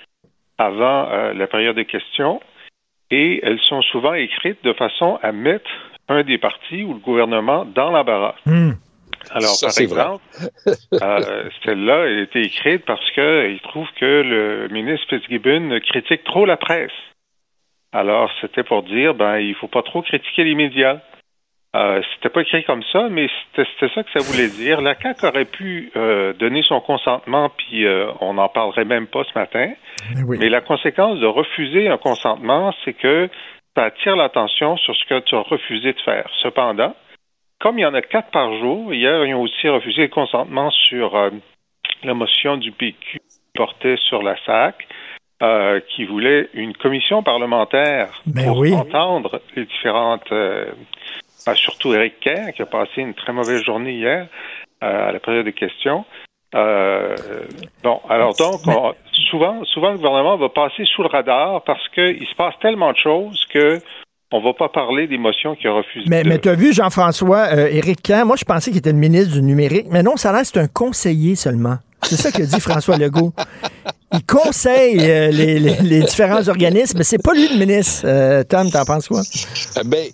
avant 0.58 1.08
euh, 1.10 1.34
la 1.34 1.46
période 1.46 1.76
de 1.76 1.82
questions 1.82 2.40
et 3.10 3.40
elles 3.42 3.60
sont 3.60 3.82
souvent 3.82 4.14
écrites 4.14 4.62
de 4.64 4.72
façon 4.72 5.18
à 5.22 5.32
mettre 5.32 5.70
un 6.08 6.22
des 6.22 6.38
partis 6.38 6.84
ou 6.84 6.94
le 6.94 7.00
gouvernement 7.00 7.64
dans 7.64 7.90
l'embarras. 7.90 8.36
Alors, 9.30 9.54
Ça, 9.54 9.68
par 9.68 9.78
exemple, 9.78 10.24
euh, 10.92 11.48
celle-là, 11.64 12.06
elle 12.06 12.18
a 12.18 12.22
été 12.22 12.42
écrite 12.42 12.84
parce 12.84 13.10
qu'il 13.12 13.60
trouve 13.62 13.88
que 13.96 14.22
le 14.22 14.68
ministre 14.68 15.06
Fitzgibbon 15.08 15.78
critique 15.80 16.24
trop 16.24 16.46
la 16.46 16.56
presse. 16.56 16.92
Alors, 17.92 18.30
c'était 18.40 18.64
pour 18.64 18.82
dire, 18.82 19.14
ben, 19.14 19.38
il 19.38 19.54
faut 19.54 19.68
pas 19.68 19.82
trop 19.82 20.02
critiquer 20.02 20.44
les 20.44 20.54
médias. 20.54 20.98
Euh, 21.74 22.00
c'était 22.14 22.28
pas 22.28 22.42
écrit 22.42 22.62
comme 22.64 22.84
ça, 22.92 23.08
mais 23.10 23.28
c'était 23.56 23.92
ça 23.92 24.04
que 24.04 24.10
ça 24.12 24.20
voulait 24.20 24.48
dire. 24.48 24.80
La 24.80 24.94
CAQ 24.94 25.26
aurait 25.26 25.44
pu 25.44 25.90
euh, 25.96 26.32
donner 26.34 26.62
son 26.62 26.80
consentement, 26.80 27.50
puis 27.50 27.84
euh, 27.84 28.12
on 28.20 28.34
n'en 28.34 28.48
parlerait 28.48 28.84
même 28.84 29.08
pas 29.08 29.24
ce 29.24 29.36
matin. 29.36 29.72
Mais 30.28 30.48
la 30.48 30.60
conséquence 30.60 31.18
de 31.18 31.26
refuser 31.26 31.88
un 31.88 31.98
consentement, 31.98 32.72
c'est 32.84 32.92
que 32.92 33.28
ça 33.76 33.84
attire 33.84 34.14
l'attention 34.14 34.76
sur 34.76 34.94
ce 34.94 35.04
que 35.06 35.18
tu 35.20 35.34
as 35.34 35.40
refusé 35.40 35.92
de 35.92 36.00
faire. 36.00 36.28
Cependant, 36.42 36.94
comme 37.60 37.78
il 37.78 37.82
y 37.82 37.86
en 37.86 37.94
a 37.94 38.02
quatre 38.02 38.30
par 38.30 38.56
jour, 38.58 38.94
hier, 38.94 39.24
ils 39.24 39.34
ont 39.34 39.42
aussi 39.42 39.68
refusé 39.68 40.02
le 40.02 40.08
consentement 40.08 40.70
sur 40.70 41.16
euh, 41.16 41.30
la 42.04 42.14
motion 42.14 42.56
du 42.56 42.70
PQ 42.70 43.18
portait 43.54 43.96
sur 43.96 44.22
la 44.22 44.36
SAC, 44.44 44.86
euh, 45.42 45.80
qui 45.88 46.04
voulait 46.04 46.48
une 46.54 46.74
commission 46.74 47.22
parlementaire 47.22 48.22
Ben 48.26 48.46
pour 48.46 48.58
oui. 48.58 48.72
entendre 48.72 49.40
les 49.56 49.64
différentes, 49.64 50.30
euh, 50.30 50.66
ben, 51.46 51.54
surtout 51.54 51.92
Éric 51.94 52.20
Kerr, 52.20 52.52
qui 52.54 52.62
a 52.62 52.66
passé 52.66 52.92
une 53.02 53.14
très 53.14 53.32
mauvaise 53.32 53.62
journée 53.62 53.92
hier 53.92 54.26
euh, 54.82 55.08
à 55.08 55.12
la 55.12 55.20
période 55.20 55.46
de 55.46 55.50
questions. 55.50 56.04
Euh, 56.54 57.16
bon, 57.82 58.00
alors 58.08 58.34
donc, 58.36 58.60
on- 58.66 58.94
souvent, 59.30 59.64
souvent 59.64 59.90
le 59.90 59.96
gouvernement 59.96 60.36
va 60.36 60.48
passer 60.48 60.84
sous 60.94 61.02
le 61.02 61.08
radar 61.08 61.62
parce 61.64 61.86
qu'il 61.88 62.24
se 62.26 62.34
passe 62.36 62.54
tellement 62.62 62.92
de 62.92 62.96
choses 62.96 63.44
que 63.52 63.80
on 64.32 64.40
va 64.40 64.52
pas 64.52 64.68
parler 64.68 65.06
des 65.06 65.18
motions 65.18 65.54
qu'il 65.54 65.68
a 65.68 65.72
refusées. 65.74 66.06
Mais, 66.08 66.22
de- 66.22 66.28
mais 66.28 66.38
tu 66.38 66.48
as 66.48 66.54
vu, 66.54 66.72
Jean-François, 66.72 67.48
euh, 67.52 67.68
Éric 67.68 68.02
Kerr, 68.02 68.24
moi, 68.26 68.36
je 68.36 68.44
pensais 68.44 68.70
qu'il 68.70 68.78
était 68.78 68.92
le 68.92 68.98
ministre 68.98 69.34
du 69.34 69.42
numérique, 69.42 69.86
mais 69.90 70.02
non, 70.02 70.16
ça 70.16 70.32
reste 70.32 70.56
un 70.56 70.66
conseiller 70.66 71.34
seulement. 71.36 71.76
C'est 72.02 72.16
ça 72.16 72.30
que 72.30 72.42
dit 72.42 72.60
François 72.60 72.96
Legault. 72.98 73.32
Il 74.12 74.24
conseille 74.24 74.98
euh, 75.10 75.30
les, 75.30 75.58
les- 75.58 75.80
les 75.82 76.00
différents 76.02 76.48
organismes, 76.48 76.98
mais 76.98 77.04
c'est 77.04 77.22
pas 77.22 77.32
lui 77.34 77.48
le 77.48 77.58
ministre. 77.58 78.06
Euh, 78.06 78.42
Tom, 78.44 78.70
t'en 78.70 78.84
penses 78.84 79.08
quoi? 79.08 79.20
Euh, 79.20 79.82
ben, 79.86 80.04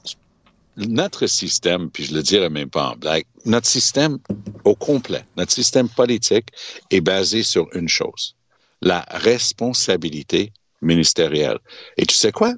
notre 0.89 1.27
système, 1.27 1.91
puis 1.91 2.05
je 2.05 2.15
le 2.15 2.23
dirais 2.23 2.51
même 2.51 2.71
pas 2.71 2.91
en 2.91 2.97
blague, 2.97 3.25
notre 3.45 3.67
système 3.67 4.19
au 4.65 4.75
complet, 4.75 5.25
notre 5.37 5.53
système 5.53 5.89
politique 5.89 6.49
est 6.91 7.01
basé 7.01 7.43
sur 7.43 7.69
une 7.75 7.89
chose, 7.89 8.35
la 8.81 9.07
responsabilité 9.11 10.53
ministérielle. 10.83 11.59
Et 11.97 12.07
tu 12.07 12.15
sais 12.15 12.33
quoi? 12.33 12.55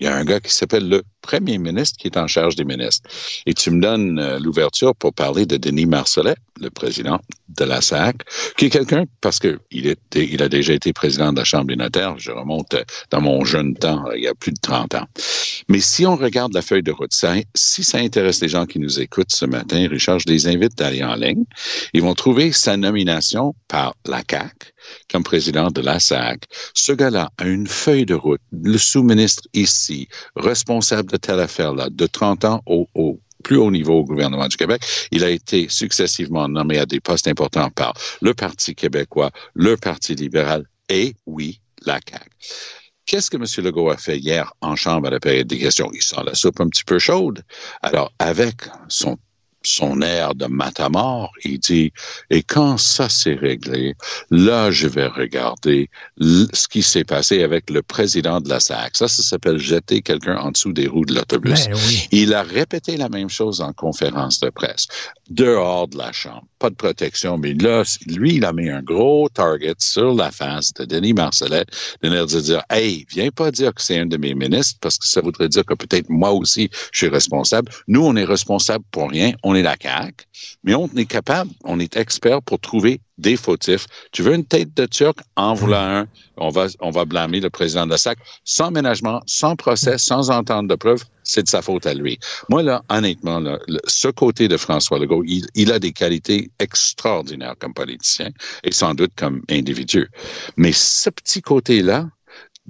Il 0.00 0.04
y 0.04 0.08
a 0.08 0.16
un 0.16 0.24
gars 0.24 0.40
qui 0.40 0.52
s'appelle 0.54 0.88
le 0.88 1.02
premier 1.20 1.58
ministre 1.58 1.98
qui 1.98 2.08
est 2.08 2.16
en 2.16 2.26
charge 2.26 2.56
des 2.56 2.64
ministres. 2.64 3.08
Et 3.44 3.52
tu 3.52 3.70
me 3.70 3.80
donnes 3.82 4.18
euh, 4.18 4.38
l'ouverture 4.38 4.94
pour 4.94 5.12
parler 5.12 5.44
de 5.44 5.58
Denis 5.58 5.84
Marcellet, 5.84 6.36
le 6.58 6.70
président 6.70 7.20
de 7.48 7.64
la 7.64 7.82
SAC, 7.82 8.22
qui 8.56 8.66
est 8.66 8.70
quelqu'un, 8.70 9.04
parce 9.20 9.38
que 9.38 9.58
il, 9.70 10.42
a 10.42 10.48
déjà 10.48 10.72
été 10.72 10.94
président 10.94 11.32
de 11.32 11.38
la 11.38 11.44
Chambre 11.44 11.66
des 11.66 11.76
notaires, 11.76 12.18
je 12.18 12.30
remonte 12.30 12.72
euh, 12.74 12.82
dans 13.10 13.20
mon 13.20 13.44
jeune 13.44 13.74
temps, 13.74 14.06
euh, 14.06 14.16
il 14.16 14.22
y 14.22 14.28
a 14.28 14.34
plus 14.34 14.52
de 14.52 14.60
30 14.60 14.94
ans. 14.94 15.06
Mais 15.68 15.80
si 15.80 16.06
on 16.06 16.16
regarde 16.16 16.54
la 16.54 16.62
feuille 16.62 16.82
de 16.82 16.92
route, 16.92 17.12
si 17.54 17.84
ça 17.84 17.98
intéresse 17.98 18.40
les 18.40 18.48
gens 18.48 18.64
qui 18.64 18.78
nous 18.78 19.00
écoutent 19.00 19.32
ce 19.32 19.44
matin, 19.44 19.86
Richard, 19.88 20.18
je 20.18 20.28
les 20.28 20.48
invite 20.48 20.78
d'aller 20.78 21.04
en 21.04 21.14
ligne. 21.14 21.44
Ils 21.92 22.02
vont 22.02 22.14
trouver 22.14 22.52
sa 22.52 22.76
nomination 22.76 23.54
par 23.68 23.94
la 24.06 24.22
CAC 24.22 24.72
comme 25.10 25.22
président 25.22 25.70
de 25.70 25.80
la 25.80 26.00
SAC. 26.00 26.44
Ce 26.74 26.92
gars-là 26.92 27.30
a 27.38 27.44
une 27.44 27.66
feuille 27.66 28.06
de 28.06 28.14
route, 28.14 28.40
le 28.52 28.78
sous-ministre 28.78 29.42
ici, 29.54 30.08
responsable 30.36 31.10
de 31.10 31.16
telle 31.16 31.40
affaire-là, 31.40 31.88
de 31.90 32.06
30 32.06 32.44
ans 32.44 32.62
au, 32.66 32.88
plus 33.42 33.56
haut 33.56 33.70
niveau 33.70 34.00
au 34.00 34.04
gouvernement 34.04 34.48
du 34.48 34.56
Québec. 34.56 34.82
Il 35.10 35.24
a 35.24 35.30
été 35.30 35.68
successivement 35.68 36.48
nommé 36.48 36.78
à 36.78 36.86
des 36.86 37.00
postes 37.00 37.28
importants 37.28 37.70
par 37.70 37.94
le 38.20 38.34
Parti 38.34 38.74
québécois, 38.74 39.30
le 39.54 39.76
Parti 39.76 40.14
libéral 40.14 40.64
et, 40.88 41.14
oui, 41.26 41.60
la 41.86 42.00
CAQ. 42.06 42.28
Qu'est-ce 43.06 43.30
que 43.30 43.36
M. 43.36 43.64
Legault 43.64 43.90
a 43.90 43.96
fait 43.96 44.18
hier 44.18 44.52
en 44.60 44.76
chambre 44.76 45.08
à 45.08 45.10
la 45.10 45.18
période 45.18 45.46
des 45.46 45.58
questions? 45.58 45.90
Il 45.92 46.02
sent 46.02 46.22
la 46.24 46.34
soupe 46.34 46.60
un 46.60 46.68
petit 46.68 46.84
peu 46.84 46.98
chaude. 46.98 47.42
Alors, 47.82 48.12
avec 48.18 48.54
son 48.88 49.18
son 49.62 50.00
air 50.00 50.34
de 50.34 50.46
matamor, 50.46 51.32
il 51.44 51.58
dit, 51.58 51.92
et 52.30 52.42
quand 52.42 52.78
ça 52.78 53.08
s'est 53.08 53.34
réglé, 53.34 53.94
là, 54.30 54.70
je 54.70 54.86
vais 54.86 55.06
regarder 55.06 55.90
ce 56.18 56.68
qui 56.68 56.82
s'est 56.82 57.04
passé 57.04 57.42
avec 57.42 57.70
le 57.70 57.82
président 57.82 58.40
de 58.40 58.48
la 58.48 58.60
SAC. 58.60 58.96
Ça, 58.96 59.08
ça 59.08 59.22
s'appelle 59.22 59.58
jeter 59.58 60.02
quelqu'un 60.02 60.36
en 60.36 60.50
dessous 60.50 60.72
des 60.72 60.86
roues 60.86 61.04
de 61.04 61.14
l'autobus. 61.14 61.66
Ben 61.66 61.74
oui. 61.74 62.08
Il 62.10 62.34
a 62.34 62.42
répété 62.42 62.96
la 62.96 63.08
même 63.08 63.30
chose 63.30 63.60
en 63.60 63.72
conférence 63.72 64.40
de 64.40 64.50
presse, 64.50 64.86
dehors 65.28 65.88
de 65.88 65.98
la 65.98 66.12
Chambre. 66.12 66.46
Pas 66.60 66.68
de 66.68 66.74
protection, 66.74 67.38
mais 67.38 67.54
là, 67.54 67.84
lui, 68.06 68.34
il 68.34 68.44
a 68.44 68.52
mis 68.52 68.68
un 68.68 68.82
gros 68.82 69.30
target 69.30 69.74
sur 69.78 70.14
la 70.14 70.30
face 70.30 70.74
de 70.74 70.84
Denis 70.84 71.14
Marcellet, 71.14 71.64
de 72.02 72.08
l'air 72.10 72.26
de 72.26 72.38
dire, 72.38 72.62
hey, 72.68 73.06
viens 73.10 73.30
pas 73.30 73.50
dire 73.50 73.72
que 73.72 73.80
c'est 73.80 73.98
un 73.98 74.04
de 74.04 74.18
mes 74.18 74.34
ministres, 74.34 74.78
parce 74.82 74.98
que 74.98 75.06
ça 75.06 75.22
voudrait 75.22 75.48
dire 75.48 75.64
que 75.64 75.72
peut-être 75.72 76.10
moi 76.10 76.32
aussi, 76.32 76.68
je 76.92 76.98
suis 76.98 77.08
responsable. 77.08 77.72
Nous, 77.88 78.04
on 78.04 78.14
est 78.14 78.24
responsable 78.24 78.84
pour 78.90 79.08
rien. 79.08 79.32
On 79.42 79.54
est 79.54 79.62
la 79.62 79.76
CAQ, 79.80 80.26
mais 80.62 80.74
on 80.74 80.86
est 80.96 81.06
capable, 81.06 81.50
on 81.64 81.80
est 81.80 81.96
expert 81.96 82.42
pour 82.42 82.60
trouver 82.60 83.00
des 83.20 83.36
fautifs. 83.36 83.86
Tu 84.12 84.22
veux 84.22 84.34
une 84.34 84.44
tête 84.44 84.74
de 84.76 84.86
Turc? 84.86 85.18
En 85.36 85.54
voilà 85.54 86.00
un. 86.00 86.08
On 86.36 86.48
va, 86.48 86.66
on 86.80 86.90
va 86.90 87.04
blâmer 87.04 87.40
le 87.40 87.50
président 87.50 87.84
de 87.84 87.90
la 87.90 87.98
SAC 87.98 88.18
sans 88.44 88.70
ménagement, 88.70 89.20
sans 89.26 89.56
procès, 89.56 89.98
sans 89.98 90.30
entente 90.30 90.68
de 90.68 90.74
preuve. 90.74 91.04
C'est 91.22 91.42
de 91.42 91.48
sa 91.48 91.62
faute 91.62 91.86
à 91.86 91.94
lui. 91.94 92.18
Moi, 92.48 92.62
là, 92.62 92.82
honnêtement, 92.88 93.40
là, 93.40 93.58
ce 93.86 94.08
côté 94.08 94.48
de 94.48 94.56
François 94.56 94.98
Legault, 94.98 95.22
il, 95.26 95.46
il 95.54 95.70
a 95.70 95.78
des 95.78 95.92
qualités 95.92 96.50
extraordinaires 96.58 97.54
comme 97.58 97.74
politicien 97.74 98.30
et 98.64 98.72
sans 98.72 98.94
doute 98.94 99.12
comme 99.16 99.42
individu. 99.50 100.08
Mais 100.56 100.72
ce 100.72 101.10
petit 101.10 101.42
côté-là, 101.42 102.08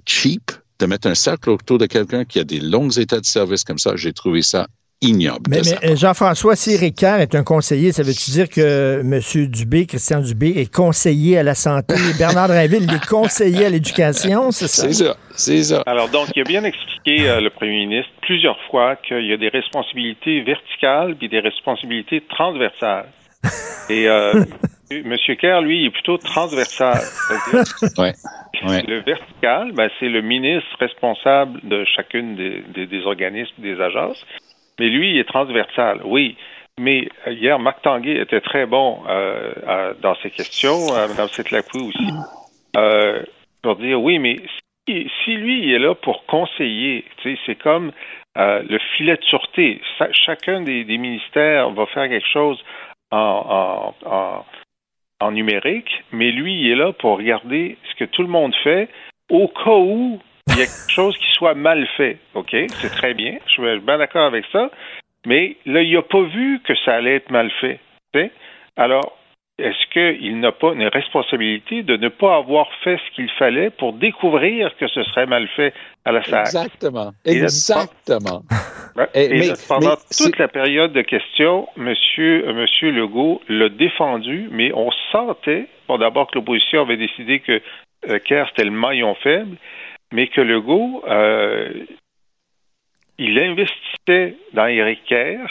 cheap, 0.04 0.50
de 0.80 0.86
mettre 0.86 1.08
un 1.08 1.14
cercle 1.14 1.50
autour 1.50 1.78
de 1.78 1.86
quelqu'un 1.86 2.24
qui 2.24 2.38
a 2.40 2.44
des 2.44 2.58
longs 2.58 2.90
états 2.90 3.20
de 3.20 3.26
service 3.26 3.64
comme 3.64 3.78
ça, 3.78 3.96
j'ai 3.96 4.12
trouvé 4.12 4.42
ça 4.42 4.66
ignoble. 5.02 5.42
Mais, 5.48 5.60
euh, 5.84 5.96
Jean-François, 5.96 6.56
si 6.56 6.76
Ricard 6.76 7.20
est 7.20 7.34
un 7.34 7.42
conseiller, 7.42 7.92
ça 7.92 8.02
veut-tu 8.02 8.30
dire 8.30 8.48
que 8.48 9.00
M. 9.00 9.46
Dubé, 9.46 9.86
Christian 9.86 10.20
Dubé, 10.20 10.54
est 10.56 10.72
conseiller 10.72 11.38
à 11.38 11.42
la 11.42 11.54
santé? 11.54 11.94
Bernard 12.18 12.48
Drinville, 12.48 12.84
il 12.84 12.94
est 12.94 13.06
conseiller 13.06 13.66
à 13.66 13.70
l'éducation, 13.70 14.50
c'est 14.50 14.68
ça? 14.68 14.82
C'est 14.82 14.92
ça, 14.92 15.16
c'est 15.30 15.62
ça. 15.62 15.82
Alors 15.86 16.08
donc, 16.08 16.28
il 16.36 16.42
a 16.42 16.44
bien 16.44 16.64
expliqué, 16.64 17.28
euh, 17.28 17.40
le 17.40 17.50
premier 17.50 17.86
ministre, 17.86 18.10
plusieurs 18.22 18.58
fois 18.70 18.96
qu'il 18.96 19.26
y 19.26 19.32
a 19.32 19.36
des 19.36 19.48
responsabilités 19.48 20.42
verticales 20.42 21.16
puis 21.16 21.28
des 21.28 21.40
responsabilités 21.40 22.22
transversales. 22.28 23.08
Et 23.88 24.06
euh, 24.06 24.44
M. 24.90 25.16
Kerr, 25.40 25.62
lui, 25.62 25.80
il 25.80 25.86
est 25.86 25.90
plutôt 25.90 26.18
transversal. 26.18 27.00
Ouais. 28.66 28.82
Le 28.86 29.00
vertical, 29.00 29.72
ben, 29.72 29.88
c'est 29.98 30.10
le 30.10 30.20
ministre 30.20 30.68
responsable 30.78 31.60
de 31.62 31.82
chacune 31.96 32.36
des, 32.36 32.62
des, 32.74 32.86
des 32.86 33.06
organismes, 33.06 33.54
des 33.56 33.80
agences. 33.80 34.22
Mais 34.80 34.88
lui, 34.88 35.10
il 35.10 35.18
est 35.18 35.28
transversal, 35.28 36.00
oui. 36.06 36.38
Mais 36.78 37.06
euh, 37.26 37.32
hier, 37.34 37.58
Marc 37.58 37.82
Tanguay 37.82 38.18
était 38.18 38.40
très 38.40 38.64
bon 38.64 39.02
euh, 39.06 39.92
dans 40.00 40.14
ses 40.22 40.30
questions, 40.30 40.86
Mme 40.94 41.28
Setlapou 41.28 41.88
aussi, 41.88 42.08
euh, 42.78 43.22
pour 43.62 43.76
dire 43.76 44.02
oui, 44.02 44.18
mais 44.18 44.40
si, 44.88 45.36
lui, 45.36 45.64
il 45.64 45.72
est 45.74 45.78
là 45.78 45.94
pour 45.94 46.24
conseiller, 46.24 47.04
c'est 47.22 47.56
comme 47.56 47.92
le 48.26 48.78
filet 48.96 49.16
de 49.16 49.22
sûreté. 49.22 49.82
Chacun 50.12 50.62
des, 50.62 50.84
ministères 50.84 51.70
va 51.72 51.84
faire 51.84 52.08
quelque 52.08 52.26
chose 52.26 52.58
en, 53.10 53.92
en, 54.06 54.44
en 55.20 55.30
numérique, 55.30 55.92
mais 56.10 56.30
lui, 56.30 56.58
il 56.58 56.70
est 56.70 56.76
là 56.76 56.94
pour 56.94 57.18
regarder 57.18 57.76
ce 57.90 57.96
que 57.96 58.04
tout 58.06 58.22
le 58.22 58.28
monde 58.28 58.54
fait 58.64 58.88
au 59.28 59.46
cas 59.46 59.76
où 59.76 60.18
il 60.50 60.58
y 60.58 60.62
a 60.62 60.66
quelque 60.66 60.90
chose 60.92 61.16
qui 61.18 61.30
soit 61.32 61.54
mal 61.54 61.86
fait. 61.96 62.18
OK? 62.34 62.50
C'est 62.80 62.90
très 62.90 63.14
bien. 63.14 63.38
Je 63.46 63.52
suis 63.52 63.62
bien 63.80 63.98
d'accord 63.98 64.26
avec 64.26 64.44
ça. 64.52 64.70
Mais 65.26 65.56
là, 65.66 65.82
il 65.82 65.92
n'a 65.94 66.02
pas 66.02 66.22
vu 66.22 66.60
que 66.66 66.74
ça 66.84 66.94
allait 66.94 67.16
être 67.16 67.30
mal 67.30 67.50
fait. 67.60 67.78
Alors, 68.76 69.16
est-ce 69.58 69.90
qu'il 69.92 70.40
n'a 70.40 70.52
pas 70.52 70.72
une 70.72 70.86
responsabilité 70.88 71.82
de 71.82 71.96
ne 71.96 72.08
pas 72.08 72.36
avoir 72.36 72.66
fait 72.82 72.96
ce 72.96 73.14
qu'il 73.14 73.28
fallait 73.38 73.68
pour 73.68 73.92
découvrir 73.92 74.74
que 74.78 74.88
ce 74.88 75.02
serait 75.04 75.26
mal 75.26 75.46
fait 75.54 75.74
à 76.06 76.12
la 76.12 76.22
SAC? 76.24 76.40
Exactement. 76.46 77.10
Et 77.26 77.32
Exactement. 77.42 78.42
Eh, 79.14 79.24
Et 79.26 79.28
mais- 79.28 79.46
là, 79.48 79.54
pendant 79.68 79.90
mais 79.90 79.96
toute 80.26 80.38
la 80.38 80.48
période 80.48 80.92
de 80.94 81.02
questions, 81.02 81.68
Monsieur, 81.76 82.48
euh, 82.48 82.54
Monsieur 82.54 82.90
Legault 82.90 83.42
l'a 83.48 83.68
défendu, 83.68 84.48
mais 84.50 84.72
on 84.74 84.90
sentait, 85.12 85.66
bon, 85.88 85.98
d'abord 85.98 86.28
que 86.30 86.36
l'opposition 86.38 86.82
avait 86.82 86.96
décidé 86.96 87.40
que 87.40 87.60
euh, 88.08 88.18
Kerr 88.18 88.46
c'était 88.48 88.64
le 88.64 88.70
maillon 88.70 89.14
faible, 89.16 89.56
mais 90.12 90.28
que 90.28 90.40
Legault, 90.40 91.02
euh, 91.06 91.84
il 93.18 93.38
investissait 93.38 94.36
dans 94.54 94.66
Éric 94.66 95.04
Kerr, 95.04 95.46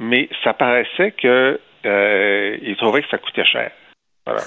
mais 0.00 0.28
ça 0.42 0.54
paraissait 0.54 1.12
que 1.12 1.60
euh, 1.86 2.58
il 2.62 2.76
trouvait 2.76 3.02
que 3.02 3.08
ça 3.10 3.18
coûtait 3.18 3.44
cher. 3.44 3.70
Voilà. 4.26 4.42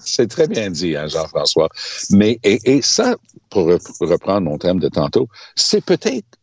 C'est 0.00 0.28
très 0.28 0.48
bien 0.48 0.70
dit, 0.70 0.96
hein, 0.96 1.06
Jean-François. 1.06 1.68
Mais, 2.10 2.38
et, 2.44 2.80
ça, 2.80 3.16
pour 3.50 3.66
rep- 3.66 3.82
reprendre 4.00 4.42
mon 4.42 4.56
thème 4.56 4.80
de 4.80 4.88
tantôt, 4.88 5.28
c'est 5.54 5.84
peut-être 5.84 6.38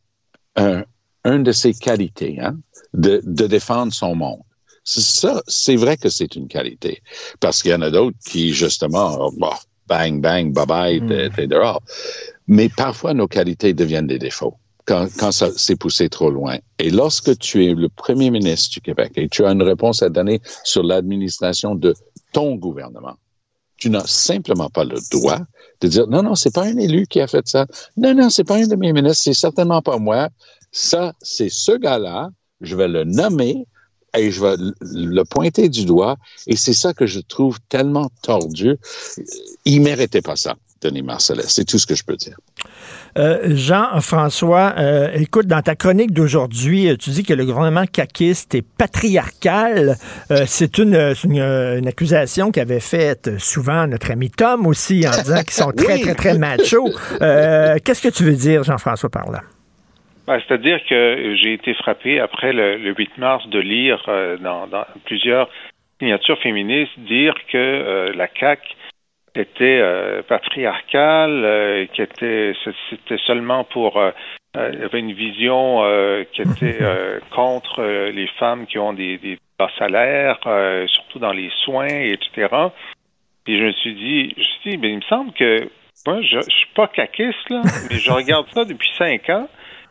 un, 0.55 0.84
un 1.23 1.39
de 1.39 1.51
ses 1.51 1.73
qualités, 1.73 2.38
hein, 2.39 2.55
de, 2.93 3.21
défendre 3.47 3.91
son 3.91 4.15
monde. 4.15 4.41
Ça, 4.84 5.41
c'est 5.47 5.75
vrai 5.75 5.97
que 5.97 6.10
c'est 6.10 6.36
une 6.36 6.47
qualité. 6.47 7.01
Parce 7.39 7.63
qu'il 7.63 7.71
y 7.71 7.73
en 7.73 7.81
a 7.81 7.89
d'autres 7.89 8.17
qui, 8.23 8.53
justement, 8.53 9.31
bang, 9.88 10.21
bang, 10.21 10.52
bye 10.54 10.65
bye, 10.65 11.00
t'es- 11.08 11.30
t'es 11.30 11.48
dehors. 11.48 11.82
Mais 12.48 12.69
parfois, 12.69 13.13
nos 13.13 13.28
qualités 13.28 13.74
deviennent 13.74 14.08
des 14.08 14.19
défauts 14.19 14.56
quand, 14.86 15.08
quand 15.17 15.32
ça 15.32 15.52
s'est 15.52 15.76
poussé 15.76 16.10
trop 16.10 16.30
loin. 16.30 16.58
Et 16.80 16.91
lorsque 16.91 17.38
tu 17.39 17.65
es 17.65 17.74
le 17.74 17.89
premier 17.89 18.30
ministre 18.30 18.74
du 18.74 18.82
Québec 18.82 19.13
et 19.15 19.28
tu 19.30 19.43
as 19.45 19.52
une 19.52 19.63
réponse 19.63 20.04
à 20.04 20.10
donner 20.10 20.41
sur 20.63 20.84
l'administration 20.84 21.76
de 21.76 21.95
ton 22.34 22.56
gouvernement, 22.56 23.15
tu 23.78 23.89
n'as 23.89 24.06
simplement 24.06 24.69
pas 24.69 24.84
le 24.84 24.98
droit 25.12 25.39
de 25.82 25.88
dire 25.88 26.08
non, 26.08 26.24
non, 26.24 26.36
c'est 26.36 26.54
pas 26.54 26.63
un 26.65 26.78
élu 26.78 27.08
qui 27.08 27.19
a 27.19 27.28
fait 27.28 27.48
ça. 27.48 27.65
Non, 27.98 28.13
non, 28.13 28.30
c'est 28.30 28.43
pas 28.43 28.56
un 28.58 28.67
de 28.67 28.76
mes 28.76 28.93
ministres, 28.93 29.24
c'est 29.24 29.34
certainement 29.34 29.82
pas 29.82 29.98
moi. 29.98 30.30
Ça, 30.71 31.13
c'est 31.21 31.50
ce 31.50 31.74
gars-là, 31.74 32.30
je 32.62 32.76
vais 32.76 32.88
le 32.88 33.04
nommer 33.04 33.65
et 34.17 34.32
je 34.32 34.41
vais 34.41 34.56
le 34.82 35.23
pointer 35.23 35.69
du 35.69 35.86
doigt. 35.86 36.17
Et 36.47 36.56
c'est 36.56 36.73
ça 36.73 36.93
que 36.93 37.06
je 37.06 37.19
trouve 37.19 37.58
tellement 37.69 38.10
tordu. 38.21 38.75
Il 39.65 39.82
méritait 39.82 40.21
pas 40.21 40.36
ça, 40.36 40.56
Denis 40.82 41.01
Marcellet. 41.01 41.43
C'est 41.47 41.65
tout 41.65 41.78
ce 41.80 41.86
que 41.86 41.95
je 41.95 42.04
peux 42.04 42.15
dire. 42.15 42.38
Euh, 43.17 43.56
Jean-François, 43.56 44.73
euh, 44.78 45.12
écoute, 45.13 45.47
dans 45.47 45.62
ta 45.62 45.75
chronique 45.75 46.12
d'aujourd'hui, 46.12 46.89
euh, 46.89 46.97
tu 46.97 47.12
dis 47.12 47.23
que 47.23 47.34
le 47.34 47.45
gouvernement 47.45 47.86
caquiste 47.86 48.56
est 48.56 48.62
patriarcal. 48.62 49.97
Euh, 50.32 50.43
c'est 50.47 50.78
une, 50.78 51.13
une, 51.23 51.39
une 51.39 51.88
accusation 51.88 52.51
qu'avait 52.51 52.82
faite 52.82 53.39
souvent 53.39 53.88
notre 53.88 54.12
ami 54.12 54.30
Tom 54.32 54.67
aussi, 54.67 55.06
en 55.08 55.12
disant 55.21 55.41
qu'ils 55.43 55.54
sont 55.54 55.71
très, 55.78 55.93
Oui. 55.95 56.01
très, 56.01 56.15
très 56.15 56.38
machos. 56.38 56.89
Qu'est-ce 57.19 58.01
que 58.01 58.10
tu 58.10 58.23
veux 58.25 58.36
dire, 58.36 58.63
Jean-François, 58.63 59.10
par 59.10 59.32
là? 59.32 59.41
Ben, 60.27 60.39
C'est-à-dire 60.39 60.79
que 60.89 61.35
j'ai 61.41 61.53
été 61.53 61.73
frappé 61.75 62.19
après 62.19 62.51
le, 62.51 62.77
le 62.77 62.93
8 62.93 63.17
mars 63.17 63.47
de 63.47 63.59
lire 63.59 64.03
euh, 64.07 64.38
dans, 64.38 64.67
dans 64.67 64.85
plusieurs 65.05 65.49
signatures 65.99 66.39
féministes 66.39 66.97
dire 66.99 67.33
que 67.51 67.57
euh, 67.57 68.13
la 68.13 68.27
CAQ 68.27 68.61
était 69.35 69.79
euh, 69.81 70.21
patriarcale, 70.23 71.43
euh, 71.43 71.85
qui 71.93 72.01
était 72.01 72.53
c'était 72.89 73.17
seulement 73.27 73.63
pour 73.65 73.97
euh, 73.97 74.11
euh, 74.57 74.71
il 74.73 74.79
y 74.79 74.83
avait 74.83 74.99
une 74.99 75.13
vision 75.13 75.83
euh, 75.83 76.23
qui 76.31 76.41
était 76.41 76.81
euh, 76.81 77.19
contre 77.31 77.83
les 77.83 78.27
femmes 78.39 78.65
qui 78.65 78.79
ont 78.79 78.93
des, 78.93 79.17
des 79.17 79.38
bas 79.59 79.69
salaires, 79.77 80.39
euh, 80.47 80.88
surtout 80.88 81.19
dans 81.19 81.33
les 81.33 81.51
soins, 81.63 81.88
etc. 81.88 82.47
Et 83.47 83.57
je 83.57 83.63
me 83.63 83.71
suis 83.73 83.93
dit, 83.93 84.33
je 84.35 84.39
me 84.39 84.45
suis 84.45 84.71
dit, 84.71 84.77
ben, 84.77 84.91
il 84.91 84.97
me 84.97 85.01
semble 85.03 85.33
que 85.33 85.69
moi, 86.07 86.21
je, 86.21 86.39
je 86.39 86.55
suis 86.55 86.69
pas 86.75 86.88
caquiste, 86.88 87.49
là, 87.49 87.61
mais 87.89 87.97
je 87.97 88.11
regarde 88.11 88.47
ça 88.53 88.65
depuis 88.65 88.89
cinq 88.97 89.29
ans. 89.29 89.47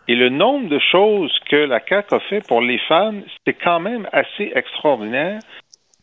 Et 0.08 0.14
le 0.14 0.28
nombre 0.28 0.68
de 0.68 0.78
choses 0.78 1.36
que 1.48 1.56
la 1.56 1.80
CAQ 1.86 2.14
a 2.14 2.20
fait 2.20 2.40
pour 2.42 2.60
les 2.60 2.78
femmes, 2.78 3.22
c'était 3.38 3.58
quand 3.58 3.80
même 3.80 4.06
assez 4.12 4.52
extraordinaire 4.54 5.40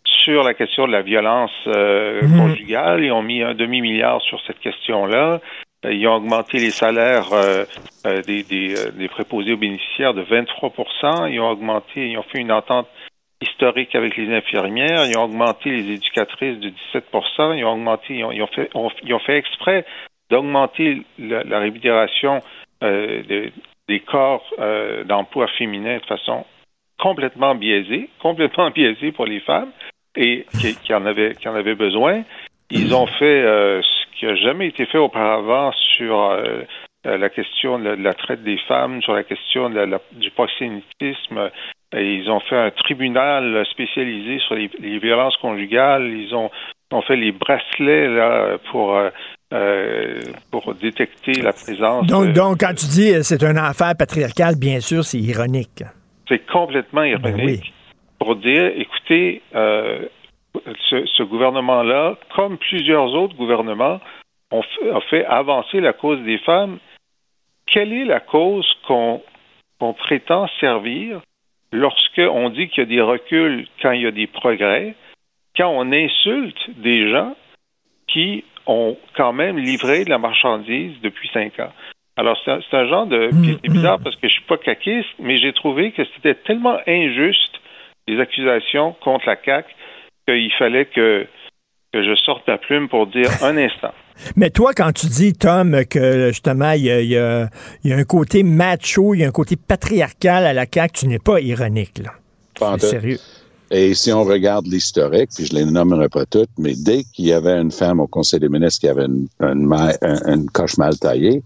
sur 0.05 0.43
la 0.43 0.53
question 0.53 0.87
de 0.87 0.91
la 0.91 1.01
violence 1.01 1.51
euh, 1.67 2.21
Mhm. 2.23 2.37
conjugale. 2.39 3.03
Ils 3.03 3.11
ont 3.11 3.21
mis 3.21 3.41
un 3.43 3.53
demi-milliard 3.53 4.21
sur 4.21 4.39
cette 4.47 4.59
question-là. 4.59 5.39
Euh, 5.85 5.93
Ils 5.93 6.07
ont 6.07 6.15
augmenté 6.15 6.57
les 6.59 6.71
salaires 6.71 7.31
euh, 7.33 7.65
euh, 8.07 8.21
des, 8.23 8.43
des, 8.43 8.75
des 8.93 9.07
préposés 9.07 9.53
aux 9.53 9.57
bénéficiaires 9.57 10.13
de 10.13 10.23
23% 10.23 11.31
Ils 11.31 11.39
ont 11.39 11.49
augmenté, 11.49 12.09
ils 12.09 12.17
ont 12.17 12.23
fait 12.23 12.39
une 12.39 12.51
entente 12.51 12.87
historique 13.41 13.95
avec 13.95 14.17
les 14.17 14.31
infirmières. 14.33 15.05
Ils 15.05 15.17
ont 15.17 15.23
augmenté 15.25 15.69
les 15.69 15.93
éducatrices 15.93 16.59
de 16.59 16.71
17% 16.93 17.57
Ils 17.57 17.63
ont 17.65 17.73
augmenté, 17.73 18.15
ils 18.15 18.23
ont, 18.23 18.31
ils 18.31 18.41
ont 18.41 18.47
fait, 18.47 18.69
ont- 18.75 18.91
ils 19.03 19.13
ont 19.13 19.19
fait 19.19 19.37
exprès 19.37 19.85
d'augmenter 20.31 21.03
la, 21.19 21.43
la 21.43 21.59
rémunération 21.59 22.41
euh, 22.83 23.21
de- 23.23 23.51
des 23.91 23.99
corps 23.99 24.45
euh, 24.57 25.03
d'emploi 25.03 25.47
féminins 25.57 25.97
de 25.97 26.05
façon 26.05 26.45
complètement 26.97 27.55
biaisé, 27.55 28.09
complètement 28.21 28.69
biaisé 28.77 29.11
pour 29.11 29.25
les 29.25 29.41
femmes 29.41 29.71
et 30.15 30.45
qui, 30.83 30.93
en 30.93 31.05
avait 31.05 31.35
qui 31.35 31.47
en 31.49 31.61
besoin. 31.75 32.23
Ils 32.69 32.95
ont 32.95 33.07
fait 33.07 33.41
euh, 33.43 33.81
ce 33.81 34.17
qui 34.17 34.25
n'a 34.25 34.35
jamais 34.35 34.67
été 34.67 34.85
fait 34.85 34.97
auparavant 34.97 35.73
sur 35.97 36.17
euh, 36.17 36.63
la 37.03 37.29
question 37.29 37.79
de 37.79 37.89
la, 37.89 38.13
traite 38.13 38.43
des 38.43 38.57
femmes, 38.59 39.01
sur 39.01 39.13
la 39.13 39.23
question 39.23 39.69
du 40.13 40.31
proxénétisme. 40.31 41.49
Ils 41.93 42.29
ont 42.29 42.39
fait 42.39 42.55
un 42.55 42.71
tribunal 42.71 43.65
spécialisé 43.65 44.39
sur 44.39 44.55
les, 44.55 44.99
violences 44.99 45.35
conjugales. 45.37 46.07
Ils 46.07 46.33
ont, 46.33 46.49
fait 47.07 47.17
les 47.17 47.33
bracelets 47.33 48.07
pour 48.71 48.97
euh, 49.53 50.21
pour 50.49 50.73
détecter 50.75 51.41
la 51.41 51.53
présence. 51.53 52.07
Donc, 52.07 52.33
donc 52.33 52.59
quand 52.59 52.73
tu 52.73 52.85
dis 52.85 53.11
c'est 53.23 53.43
un 53.43 53.57
affaire 53.57 53.95
patriarcal, 53.97 54.55
bien 54.57 54.79
sûr, 54.79 55.03
c'est 55.03 55.19
ironique. 55.19 55.83
C'est 56.27 56.45
complètement 56.47 57.01
ben 57.01 57.37
ironique. 57.37 57.73
Pour 58.19 58.35
dire, 58.37 58.71
écoutez, 58.75 59.41
euh, 59.55 60.05
ce, 60.89 61.23
gouvernement-là, 61.23 62.15
comme 62.35 62.57
plusieurs 62.57 63.13
autres 63.13 63.35
gouvernements, 63.35 63.99
ont 64.51 64.63
a 64.93 65.01
fait 65.09 65.25
avancer 65.25 65.79
la 65.79 65.93
cause 65.93 66.21
des 66.23 66.37
femmes. 66.39 66.79
Quelle 67.65 67.93
est 67.93 68.05
la 68.05 68.19
cause 68.19 68.67
qu'on 68.87 69.21
prétend 69.97 70.47
servir 70.59 71.21
lorsqu'on 71.71 72.49
dit 72.49 72.67
qu'il 72.69 72.83
y 72.83 72.85
a 72.85 72.89
des 72.89 73.01
reculs 73.01 73.67
quand 73.81 73.91
il 73.91 74.01
y 74.01 74.07
a 74.07 74.11
des 74.11 74.27
progrès, 74.27 74.95
quand 75.55 75.69
on 75.69 75.91
insulte 75.91 76.69
des 76.81 77.09
gens 77.11 77.35
qui 78.07 78.43
ont 78.67 78.97
quand 79.15 79.33
même 79.33 79.57
livré 79.57 80.05
de 80.05 80.09
la 80.09 80.17
marchandise 80.17 80.93
depuis 81.01 81.29
cinq 81.33 81.59
ans. 81.59 81.71
Alors, 82.17 82.37
c'est 82.43 82.75
un, 82.75 82.87
genre 82.87 83.07
de. 83.07 83.29
Mm, 83.31 83.57
c'est 83.63 83.71
bizarre 83.71 83.99
mm. 83.99 84.03
parce 84.03 84.15
que 84.17 84.27
je 84.27 84.33
suis 84.33 84.43
pas 84.43 84.57
caquiste, 84.57 85.09
mais 85.19 85.37
j'ai 85.37 85.53
trouvé 85.53 85.91
que 85.91 86.03
c'était 86.15 86.35
tellement 86.35 86.77
injuste, 86.87 87.59
les 88.07 88.19
accusations 88.19 88.95
contre 89.01 89.27
la 89.27 89.37
CAQ, 89.43 89.67
qu'il 90.27 90.51
fallait 90.59 90.85
que, 90.85 91.25
que 91.93 92.03
je 92.03 92.15
sorte 92.15 92.47
ma 92.47 92.57
plume 92.57 92.89
pour 92.89 93.07
dire 93.07 93.29
un 93.41 93.57
instant. 93.65 93.93
Mais 94.35 94.49
toi, 94.49 94.73
quand 94.75 94.91
tu 94.91 95.07
dis, 95.07 95.33
Tom, 95.33 95.85
que 95.89 96.27
justement, 96.27 96.73
il 96.73 96.83
y 96.83 97.17
a, 97.17 97.47
un 97.85 98.03
côté 98.03 98.43
macho, 98.43 99.15
il 99.15 99.21
y 99.21 99.23
a 99.23 99.27
un 99.27 99.31
côté 99.31 99.55
patriarcal 99.55 100.45
à 100.45 100.53
la 100.53 100.65
CAQ, 100.71 100.93
tu 100.93 101.07
n'es 101.07 101.19
pas 101.19 101.39
ironique, 101.39 101.97
là. 101.99 102.11
C'est 102.77 102.87
sérieux. 102.87 103.17
Et 103.73 103.93
si 103.93 104.11
on 104.11 104.25
regarde 104.25 104.67
l'historique, 104.67 105.29
puis 105.33 105.45
je 105.45 105.55
les 105.55 105.63
nommerai 105.63 106.09
pas 106.09 106.25
toutes, 106.25 106.49
mais 106.57 106.73
dès 106.75 107.05
qu'il 107.05 107.25
y 107.27 107.33
avait 107.33 107.57
une 107.57 107.71
femme 107.71 108.01
au 108.01 108.07
Conseil 108.07 108.41
des 108.41 108.49
ministres 108.49 108.81
qui 108.81 108.89
avait 108.89 109.05
une, 109.05 109.27
une, 109.39 110.49
coche 110.51 110.77
mal 110.77 110.99
taillée, 110.99 111.41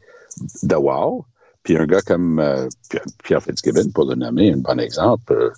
de 0.63 0.75
wow, 0.75 1.23
puis 1.61 1.77
un 1.77 1.85
gars 1.85 2.01
comme 2.01 2.39
euh, 2.39 2.67
Pierre 3.23 3.43
Fitzgibbon, 3.43 3.91
pour 3.93 4.05
le 4.05 4.15
nommer, 4.15 4.53
un 4.53 4.57
bon 4.57 4.79
exemple, 4.79 5.33
euh, 5.33 5.49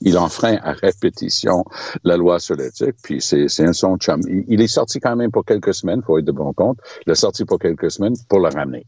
il 0.00 0.16
enfreint 0.18 0.58
à 0.62 0.72
répétition 0.72 1.64
la 2.04 2.16
loi 2.16 2.38
sur 2.38 2.54
l'éthique, 2.54 2.94
puis 3.02 3.20
c'est 3.20 3.60
un 3.60 3.72
son 3.72 3.96
chum. 3.96 4.20
Il, 4.48 4.60
est 4.60 4.68
sorti 4.68 5.00
quand 5.00 5.16
même 5.16 5.32
pour 5.32 5.44
quelques 5.44 5.74
semaines, 5.74 6.00
faut 6.02 6.18
être 6.18 6.24
de 6.24 6.32
bon 6.32 6.52
compte. 6.52 6.78
Il 7.06 7.12
est 7.12 7.16
sorti 7.16 7.44
pour 7.44 7.58
quelques 7.58 7.90
semaines 7.90 8.14
pour 8.28 8.38
le 8.38 8.48
ramener. 8.48 8.86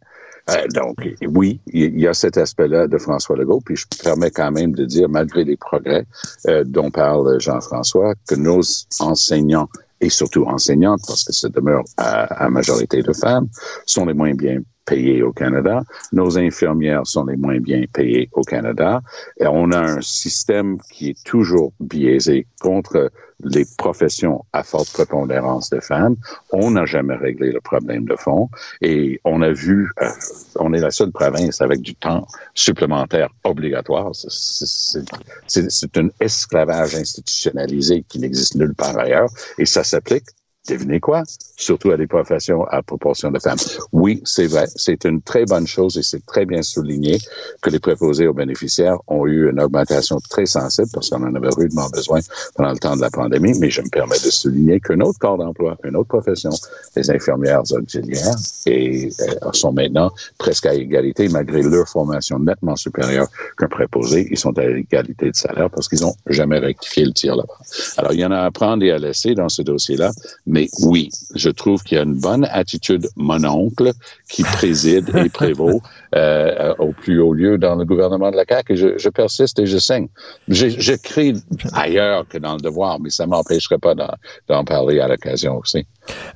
Euh, 0.50 0.66
donc, 0.74 0.96
oui, 1.26 1.60
il 1.66 1.98
y 1.98 2.06
a 2.06 2.14
cet 2.14 2.36
aspect-là 2.36 2.86
de 2.88 2.98
François 2.98 3.36
Legault, 3.36 3.60
puis 3.64 3.76
je 3.76 3.86
permets 4.02 4.30
quand 4.30 4.50
même 4.50 4.72
de 4.72 4.84
dire, 4.84 5.08
malgré 5.08 5.44
les 5.44 5.56
progrès 5.56 6.06
euh, 6.46 6.64
dont 6.64 6.90
parle 6.90 7.40
Jean-François, 7.40 8.14
que 8.28 8.34
nos 8.34 8.60
enseignants 9.00 9.68
et 10.00 10.08
surtout 10.08 10.44
enseignantes, 10.44 11.00
parce 11.06 11.24
que 11.24 11.32
ça 11.32 11.48
demeure 11.48 11.82
à 11.96 12.48
majorité 12.50 13.02
de 13.02 13.12
femmes, 13.12 13.48
sont 13.84 14.06
les 14.06 14.14
moins 14.14 14.34
bien 14.34 14.60
payées 14.88 15.22
au 15.22 15.32
Canada. 15.32 15.82
Nos 16.12 16.38
infirmières 16.38 17.06
sont 17.06 17.26
les 17.26 17.36
moins 17.36 17.60
bien 17.60 17.84
payées 17.92 18.28
au 18.32 18.42
Canada. 18.42 19.02
Et 19.38 19.46
on 19.46 19.70
a 19.72 19.80
un 19.80 20.00
système 20.00 20.78
qui 20.92 21.10
est 21.10 21.24
toujours 21.24 21.72
biaisé 21.80 22.46
contre 22.60 23.10
les 23.44 23.64
professions 23.76 24.44
à 24.52 24.62
forte 24.62 24.92
prépondérance 24.92 25.70
de 25.70 25.80
femmes. 25.80 26.16
On 26.52 26.72
n'a 26.72 26.86
jamais 26.86 27.14
réglé 27.14 27.52
le 27.52 27.60
problème 27.60 28.04
de 28.04 28.16
fond 28.16 28.48
et 28.80 29.20
on 29.24 29.42
a 29.42 29.52
vu, 29.52 29.90
euh, 30.02 30.08
on 30.56 30.72
est 30.72 30.80
la 30.80 30.90
seule 30.90 31.12
province 31.12 31.60
avec 31.60 31.80
du 31.80 31.94
temps 31.94 32.26
supplémentaire 32.54 33.28
obligatoire. 33.44 34.10
C'est 34.14 35.96
un 35.96 36.08
esclavage 36.20 36.96
institutionnalisé 36.96 38.04
qui 38.08 38.18
n'existe 38.18 38.56
nulle 38.56 38.74
part 38.74 38.98
ailleurs 38.98 39.30
et 39.58 39.66
ça 39.66 39.84
s'applique 39.84 40.26
devinez 40.68 41.00
quoi? 41.00 41.22
Surtout 41.56 41.90
à 41.90 41.96
des 41.96 42.06
professions 42.06 42.64
à 42.66 42.82
proportion 42.82 43.30
de 43.30 43.38
femmes. 43.38 43.58
Oui, 43.92 44.22
c'est 44.24 44.46
vrai. 44.46 44.66
C'est 44.76 45.04
une 45.04 45.20
très 45.22 45.44
bonne 45.44 45.66
chose 45.66 45.96
et 45.96 46.02
c'est 46.02 46.24
très 46.26 46.44
bien 46.46 46.62
souligné 46.62 47.18
que 47.62 47.70
les 47.70 47.78
préposés 47.78 48.26
aux 48.26 48.34
bénéficiaires 48.34 48.98
ont 49.08 49.26
eu 49.26 49.50
une 49.50 49.60
augmentation 49.60 50.18
très 50.30 50.46
sensible 50.46 50.88
parce 50.92 51.10
qu'on 51.10 51.22
en 51.22 51.34
avait 51.34 51.48
rudement 51.56 51.88
besoin 51.88 52.20
pendant 52.54 52.70
le 52.72 52.78
temps 52.78 52.96
de 52.96 53.00
la 53.00 53.10
pandémie. 53.10 53.58
Mais 53.58 53.70
je 53.70 53.82
me 53.82 53.88
permets 53.88 54.18
de 54.18 54.30
souligner 54.30 54.80
qu'un 54.80 55.00
autre 55.00 55.18
corps 55.18 55.38
d'emploi, 55.38 55.76
une 55.84 55.96
autre 55.96 56.08
profession, 56.08 56.50
les 56.96 57.10
infirmières 57.10 57.62
auxiliaires, 57.72 58.36
et, 58.66 59.10
euh, 59.20 59.52
sont 59.52 59.72
maintenant 59.72 60.10
presque 60.38 60.66
à 60.66 60.74
égalité 60.74 61.28
malgré 61.28 61.62
leur 61.62 61.88
formation 61.88 62.38
nettement 62.38 62.76
supérieure 62.76 63.28
qu'un 63.58 63.68
préposé. 63.68 64.28
Ils 64.30 64.38
sont 64.38 64.56
à 64.58 64.64
égalité 64.64 65.30
de 65.30 65.36
salaire 65.36 65.70
parce 65.70 65.88
qu'ils 65.88 66.00
n'ont 66.02 66.14
jamais 66.26 66.58
rectifié 66.58 67.04
le 67.04 67.12
tir 67.12 67.36
là-bas. 67.36 67.58
Alors, 67.96 68.12
il 68.12 68.20
y 68.20 68.24
en 68.24 68.30
a 68.30 68.40
à 68.40 68.50
prendre 68.50 68.84
et 68.84 68.92
à 68.92 68.98
laisser 68.98 69.34
dans 69.34 69.48
ce 69.48 69.62
dossier-là, 69.62 70.12
mais 70.46 70.57
oui, 70.82 71.10
je 71.34 71.50
trouve 71.50 71.82
qu'il 71.82 71.96
y 71.96 72.00
a 72.00 72.04
une 72.04 72.18
bonne 72.18 72.46
attitude 72.50 73.08
mononcle 73.16 73.92
qui 74.28 74.42
préside 74.42 75.14
et 75.16 75.28
prévaut 75.28 75.80
euh, 76.14 76.74
au 76.78 76.92
plus 76.92 77.20
haut 77.20 77.32
lieu 77.32 77.58
dans 77.58 77.76
le 77.76 77.84
gouvernement 77.84 78.30
de 78.30 78.36
la 78.36 78.44
CAQ. 78.48 78.72
Et 78.72 78.76
je, 78.76 79.08
persiste 79.08 79.58
et 79.58 79.66
je 79.66 79.78
saigne. 79.78 80.08
J'écris 80.48 81.34
ailleurs 81.72 82.26
que 82.28 82.38
dans 82.38 82.54
le 82.54 82.60
devoir, 82.60 82.98
mais 83.00 83.10
ça 83.10 83.26
m'empêcherait 83.26 83.78
pas 83.78 83.94
d'en 83.94 84.64
parler 84.64 85.00
à 85.00 85.08
l'occasion 85.08 85.58
aussi. 85.58 85.86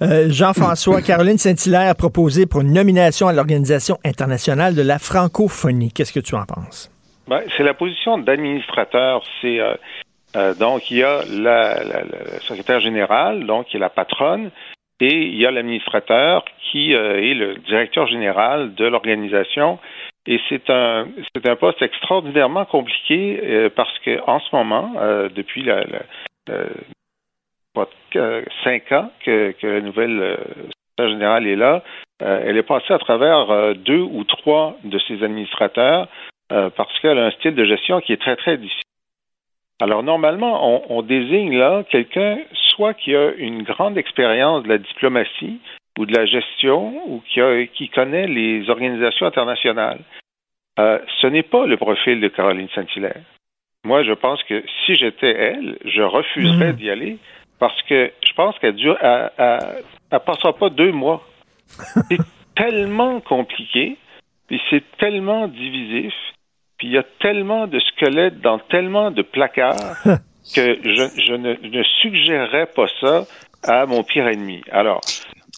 Euh, 0.00 0.30
Jean-François, 0.30 1.02
Caroline 1.02 1.38
Saint-Hilaire 1.38 1.90
a 1.90 1.94
proposé 1.94 2.46
pour 2.46 2.61
une 2.61 2.72
nomination 2.72 3.28
à 3.28 3.32
l'Organisation 3.32 3.98
internationale 4.04 4.74
de 4.74 4.82
la 4.82 4.98
francophonie. 4.98 5.92
Qu'est-ce 5.92 6.12
que 6.12 6.20
tu 6.20 6.35
en 6.35 6.44
penses? 6.44 6.90
Ben, 7.28 7.40
c'est 7.56 7.62
la 7.62 7.74
position 7.74 8.18
d'administrateur. 8.18 9.22
C'est 9.40 9.61
euh, 9.61 9.74
euh, 10.37 10.55
donc, 10.55 10.90
il 10.90 10.99
y 10.99 11.03
a 11.03 11.21
la, 11.31 11.85
la, 11.85 12.40
secrétaire 12.40 12.81
générale, 12.81 13.45
donc 13.45 13.66
qui 13.66 13.77
est 13.77 13.81
la 13.81 13.90
patronne, 13.90 14.51
et 15.01 15.27
il 15.27 15.37
y 15.37 15.47
a 15.47 15.51
l'administrateur 15.51 16.45
qui 16.71 16.95
euh, 16.95 17.21
est 17.21 17.35
le 17.35 17.57
directeur 17.57 18.07
général 18.07 18.75
de 18.75 18.87
l'organisation. 18.87 19.79
Et 20.27 20.40
c'est 20.49 20.71
un 20.71 21.09
c'est 21.35 21.47
un 21.49 21.57
poste 21.57 21.83
extraordinairement 21.83 22.64
compliqué 22.64 23.40
euh, 23.42 23.71
parce 23.75 23.99
que 24.01 24.21
en 24.27 24.38
ce 24.38 24.55
moment, 24.55 24.95
depuis 25.35 25.64
la, 25.64 25.85
cinq 28.64 28.92
ans 28.92 29.11
que, 29.25 29.53
que 29.53 29.66
la 29.66 29.81
nouvelle 29.81 30.38
secrétaire 30.97 31.09
générale 31.09 31.47
est 31.49 31.57
là, 31.57 31.83
elle 32.21 32.57
est 32.57 32.62
passée 32.62 32.92
à 32.92 32.99
travers 32.99 33.75
deux 33.75 34.01
ou 34.01 34.23
trois 34.23 34.77
de 34.85 34.99
ses 35.01 35.25
administrateurs 35.25 36.07
parce 36.49 37.01
qu'elle 37.01 37.18
a 37.18 37.27
un 37.27 37.31
style 37.33 37.57
de 37.57 37.64
gestion 37.64 38.01
qui 38.01 38.12
est 38.12 38.21
très 38.21 38.37
très 38.37 38.59
difficile. 38.59 38.91
Alors, 39.83 40.05
normalement, 40.05 40.81
on, 40.92 41.03
désigne 41.03 41.59
là 41.59 41.83
quelqu'un 41.90 42.38
soit 42.77 42.95
qui 42.95 43.16
a 43.16 43.33
une 43.33 43.64
grande 43.64 43.99
expérience 43.99 44.62
de 44.62 44.68
la 44.68 44.79
diplomatie 44.79 45.59
ou 45.99 46.07
de 46.07 46.16
la 46.16 46.25
gestion 46.25 47.03
ou 47.09 47.21
qui, 47.75 47.88
connaît 47.88 48.29
les 48.29 48.71
organisations 48.71 49.27
internationales. 49.27 49.99
Euh, 50.79 51.01
ce 51.21 51.27
n'est 51.27 51.42
pas 51.42 51.66
le 51.66 51.77
profil 51.77 52.21
de 52.21 52.29
Caroline 52.29 52.68
Saint-Hilaire. 52.73 53.23
Moi, 53.85 54.05
je 54.05 54.12
pense 54.12 54.40
que 54.45 54.62
si 54.87 54.95
j'étais 54.95 55.35
elle, 55.35 55.77
je 55.85 56.03
refuserais 56.03 56.75
mhm. 56.75 56.77
d'y 56.77 56.88
aller 56.88 57.18
parce 57.59 57.83
que 57.83 58.12
je 58.25 58.33
pense 58.35 58.57
qu'elle 58.61 58.77
elle, 58.79 60.21
passera 60.25 60.53
pas 60.53 60.71
deux 60.71 60.92
mois. 60.92 61.25
C'est 62.09 62.21
tellement 62.55 63.18
compliqué, 63.18 63.97
et 64.49 64.61
c'est 64.71 64.85
tellement 64.99 65.49
divisif 65.49 66.12
puis 66.83 66.88
il 66.88 66.95
y 66.95 66.99
a 66.99 67.05
tellement 67.21 67.68
de 67.68 67.79
squelettes 67.79 68.40
dans 68.40 68.59
tellement 68.59 69.12
de 69.12 69.23
placards 69.23 70.03
que 70.53 70.77
je, 70.83 71.33
ne, 71.33 71.55
ne 71.55 71.83
suggérerais 72.01 72.66
pas 72.66 72.87
ça 73.01 73.25
à 73.62 73.87
mon 73.87 74.03
pire 74.03 74.27
ennemi. 74.27 74.62
Alors, 74.73 75.01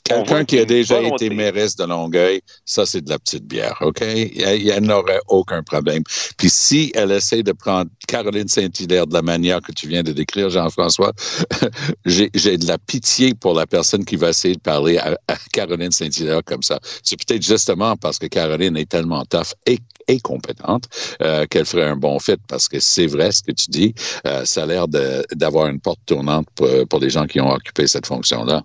Quelqu'un 0.05 0.45
qui 0.45 0.59
a 0.59 0.67
déjà 0.67 1.01
été 1.01 1.31
mairesse 1.31 1.77
de 1.77 1.85
Longueuil, 1.85 2.43
ça, 2.67 2.85
c'est 2.85 3.03
de 3.03 3.09
la 3.09 3.19
petite 3.19 3.47
bière, 3.47 3.79
OK? 3.81 4.03
Il 4.03 4.65
n'y 4.65 4.71
en 4.71 4.91
aurait 4.91 5.21
aucun 5.29 5.63
problème. 5.63 6.03
Puis 6.37 6.51
si 6.51 6.93
elle 6.95 7.11
essaie 7.11 7.43
de 7.43 7.53
prendre 7.53 7.91
Caroline 8.07 8.47
Saint-Hilaire 8.47 9.07
de 9.07 9.15
la 9.15 9.23
manière 9.23 9.63
que 9.63 9.73
tu 9.73 9.89
viens 9.89 10.03
de 10.03 10.13
décrire, 10.13 10.51
Jean-François, 10.51 11.13
j'ai 12.05 12.29
de 12.29 12.67
la 12.67 12.77
pitié 12.77 13.33
pour 13.33 13.55
la 13.55 13.67
personne 13.67 14.05
qui 14.05 14.17
va 14.17 14.29
essayer 14.29 14.57
de 14.57 14.61
parler 14.61 14.99
à, 14.99 15.17
Caroline 15.55 15.91
Saint-Hilaire 15.91 16.43
comme 16.45 16.63
ça. 16.63 16.79
C'est 17.03 17.17
peut-être 17.17 17.43
justement 17.43 17.97
parce 17.97 18.19
que 18.19 18.27
Caroline 18.27 18.77
est 18.77 18.91
tellement 18.91 19.25
tough 19.25 19.55
et, 19.65 19.79
et 20.09 20.21
compétente 20.21 20.89
euh, 21.23 21.47
qu'elle 21.47 21.65
ferait 21.65 21.85
un 21.85 21.97
bon 21.97 22.19
fit 22.19 22.37
parce 22.49 22.69
que 22.69 22.81
c'est 22.81 23.07
vrai 23.07 23.33
ce 23.33 23.43
que 23.43 23.53
tu 23.53 23.71
dis. 23.71 23.95
Euh, 24.27 24.45
ça 24.45 24.65
a 24.65 24.67
l'air 24.67 24.87
d'avoir 24.89 25.69
une 25.69 25.81
porte 25.81 26.01
tournante 26.07 26.47
pour, 26.55 26.69
pour 26.89 27.01
les 27.01 27.11
gens 27.11 27.27
qui 27.27 27.41
ont 27.41 27.51
occupé 27.51 27.87
cette 27.87 28.07
fonction-là. 28.07 28.63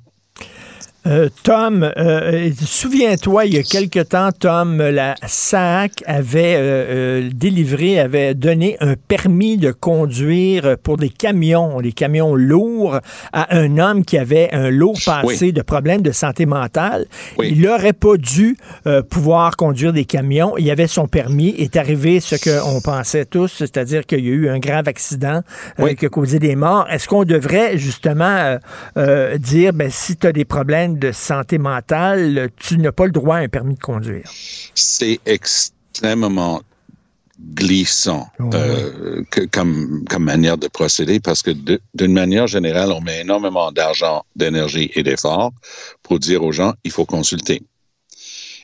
Euh, 1.08 1.30
Tom, 1.44 1.90
euh, 1.96 2.52
souviens-toi, 2.62 3.46
il 3.46 3.54
y 3.54 3.58
a 3.58 3.64
quelque 3.64 4.02
temps, 4.02 4.32
Tom, 4.38 4.78
la 4.78 5.16
SAC 5.26 6.04
avait 6.06 6.56
euh, 6.58 7.30
délivré, 7.34 8.00
avait 8.00 8.34
donné 8.34 8.76
un 8.82 8.96
permis 8.96 9.58
de 9.58 9.72
conduire 9.72 10.78
pour 10.84 10.98
des 10.98 11.10
camions, 11.10 11.80
des 11.80 11.94
camions 11.94 12.36
lourds, 12.36 13.00
à 13.32 13.56
un 13.56 13.78
homme 13.78 14.04
qui 14.04 14.18
avait 14.18 14.50
un 14.52 14.70
lourd 14.70 15.00
passé 15.06 15.54
de 15.54 15.62
problèmes 15.62 16.02
de 16.02 16.12
santé 16.12 16.46
mentale. 16.46 17.06
Il 17.42 17.62
n'aurait 17.62 17.94
pas 17.94 18.18
dû 18.18 18.58
pouvoir 19.10 19.56
conduire 19.56 19.94
des 19.94 20.06
camions. 20.06 20.58
Il 20.58 20.70
avait 20.70 20.88
son 20.88 21.08
permis. 21.08 21.56
Est 21.58 21.78
arrivé 21.78 22.20
ce 22.20 22.36
qu'on 22.36 22.82
pensait 22.82 23.26
tous, 23.26 23.48
c'est-à-dire 23.48 24.06
qu'il 24.06 24.26
y 24.26 24.30
a 24.30 24.34
eu 24.34 24.50
un 24.50 24.60
grave 24.60 24.88
accident 24.88 25.42
qui 25.98 26.06
a 26.06 26.10
causé 26.10 26.40
des 26.40 26.56
morts. 26.56 26.88
Est-ce 26.90 27.08
qu'on 27.08 27.24
devrait 27.24 27.78
justement 27.78 28.58
dire, 29.38 29.74
ben, 29.74 29.90
si 29.90 30.18
tu 30.18 30.28
as 30.28 30.34
des 30.34 30.46
problèmes 30.46 30.99
de 31.00 31.12
santé 31.12 31.58
mentale, 31.58 32.50
tu 32.58 32.78
n'as 32.78 32.92
pas 32.92 33.06
le 33.06 33.12
droit 33.12 33.38
à 33.38 33.40
un 33.40 33.48
permis 33.48 33.76
de 33.76 33.80
conduire. 33.80 34.30
C'est 34.76 35.20
extrêmement 35.26 36.62
glissant 37.40 38.28
euh, 38.54 39.24
comme, 39.52 40.04
comme 40.10 40.24
manière 40.24 40.58
de 40.58 40.68
procéder 40.68 41.20
parce 41.20 41.42
que 41.42 41.52
d'une 41.94 42.14
manière 42.14 42.48
générale, 42.48 42.92
on 42.92 43.02
met 43.02 43.22
énormément 43.22 43.72
d'argent, 43.72 44.24
d'énergie 44.36 44.92
et 44.96 45.04
d'efforts 45.04 45.52
pour 46.04 46.20
dire 46.20 46.44
aux 46.44 46.52
gens, 46.52 46.74
il 46.84 46.92
faut 46.92 47.06
consulter. 47.06 47.62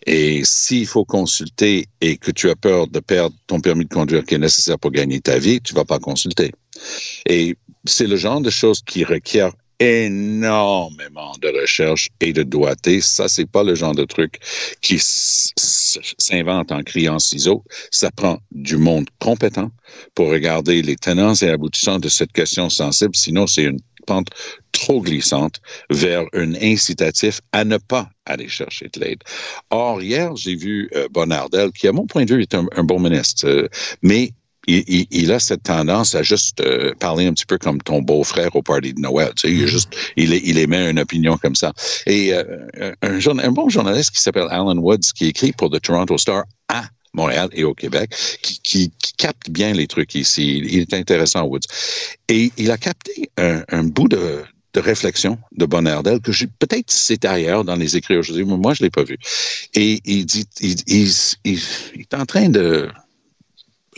Et 0.05 0.41
s'il 0.43 0.85
faut 0.85 1.05
consulter 1.05 1.87
et 2.01 2.17
que 2.17 2.31
tu 2.31 2.49
as 2.49 2.55
peur 2.55 2.87
de 2.87 2.99
perdre 2.99 3.35
ton 3.47 3.59
permis 3.59 3.85
de 3.85 3.93
conduire 3.93 4.23
qui 4.23 4.35
est 4.35 4.39
nécessaire 4.39 4.77
pour 4.77 4.91
gagner 4.91 5.19
ta 5.19 5.39
vie, 5.39 5.61
tu 5.61 5.73
vas 5.73 5.85
pas 5.85 5.97
consulter. 5.97 6.51
Et 7.25 7.57
c'est 7.85 8.07
le 8.07 8.15
genre 8.15 8.41
de 8.41 8.49
choses 8.49 8.81
qui 8.85 9.03
requiert 9.03 9.51
énormément 9.79 11.33
de 11.41 11.49
recherche 11.61 12.09
et 12.21 12.33
de 12.33 12.43
doigté. 12.43 13.01
Ça, 13.01 13.27
c'est 13.27 13.49
pas 13.49 13.63
le 13.63 13.75
genre 13.75 13.95
de 13.95 14.05
truc 14.05 14.39
qui 14.81 14.97
s'invente 14.99 16.71
en 16.71 16.83
criant 16.83 17.19
ciseaux. 17.19 17.63
Ça 17.91 18.11
prend 18.11 18.39
du 18.51 18.77
monde 18.77 19.07
compétent 19.19 19.71
pour 20.13 20.29
regarder 20.29 20.81
les 20.81 20.95
tenants 20.95 21.35
et 21.35 21.49
aboutissants 21.49 21.99
de 21.99 22.09
cette 22.09 22.31
question 22.31 22.69
sensible. 22.69 23.15
Sinon, 23.15 23.47
c'est 23.47 23.63
une 23.63 23.79
pente 24.05 24.29
trop 24.71 25.01
glissante 25.01 25.61
vers 25.89 26.25
un 26.33 26.53
incitatif 26.55 27.41
à 27.51 27.63
ne 27.63 27.77
pas 27.77 28.09
aller 28.25 28.47
chercher 28.47 28.89
de 28.93 28.99
l'aide. 28.99 29.23
Or, 29.69 30.01
hier, 30.01 30.35
j'ai 30.35 30.55
vu 30.55 30.89
euh, 30.95 31.07
Bonardel, 31.09 31.71
qui, 31.71 31.87
à 31.87 31.91
mon 31.91 32.05
point 32.05 32.25
de 32.25 32.35
vue, 32.35 32.41
est 32.41 32.55
un, 32.55 32.83
bon 32.83 32.99
ministre, 32.99 33.47
euh, 33.47 33.67
mais 34.01 34.31
il, 34.67 35.31
a 35.31 35.39
cette 35.39 35.63
tendance 35.63 36.15
à 36.15 36.23
juste 36.23 36.61
euh, 36.61 36.93
parler 36.99 37.25
un 37.27 37.33
petit 37.33 37.45
peu 37.45 37.57
comme 37.57 37.81
ton 37.81 38.01
beau-frère 38.01 38.55
au 38.55 38.61
party 38.61 38.93
de 38.93 38.99
Noël. 38.99 39.31
Tu 39.35 39.47
sais, 39.47 39.53
il, 39.53 39.67
juste, 39.67 39.95
il, 40.15 40.33
il 40.33 40.57
émet 40.57 40.89
une 40.89 40.99
opinion 40.99 41.37
comme 41.37 41.55
ça. 41.55 41.73
Et 42.05 42.33
euh, 42.33 42.95
un, 43.01 43.39
un, 43.39 43.51
bon 43.51 43.69
journaliste 43.69 44.11
qui 44.11 44.21
s'appelle 44.21 44.47
Alan 44.49 44.77
Woods, 44.77 45.11
qui 45.15 45.27
écrit 45.27 45.51
pour 45.51 45.69
The 45.69 45.81
Toronto 45.81 46.17
Star 46.17 46.43
à 46.67 46.85
Montréal 47.13 47.49
et 47.53 47.63
au 47.63 47.73
Québec, 47.73 48.13
qui, 48.41 48.59
qui, 48.61 48.91
capte 49.17 49.49
bien 49.49 49.71
les 49.73 49.87
trucs 49.87 50.13
ici. 50.15 50.57
Il 50.57 50.79
est 50.79 50.93
intéressant, 50.93 51.43
Woods. 51.43 51.61
Et 52.27 52.51
il 52.57 52.69
a 52.71 52.77
capté 52.77 53.29
un, 53.37 53.63
un 53.69 53.83
bout 53.83 54.09
de, 54.09 54.43
de 54.75 54.79
réflexion 54.81 55.39
de 55.53 55.65
Bonardel 55.65 56.19
que 56.19 56.31
peut-être 56.59 56.91
c'est 56.91 57.23
ailleurs 57.23 57.63
dans 57.63 57.75
les 57.75 57.95
écrits 57.95 58.17
aujourd'hui, 58.17 58.43
mais 58.43 58.57
moi 58.57 58.73
je 58.73 58.83
l'ai 58.83 58.89
pas 58.89 59.03
vu. 59.03 59.17
Et 59.73 60.01
il 60.03 60.25
dit, 60.25 60.45
il, 60.59 60.75
il, 60.87 61.11
il 61.45 62.01
est 62.01 62.13
en 62.13 62.25
train 62.25 62.49
de 62.49 62.89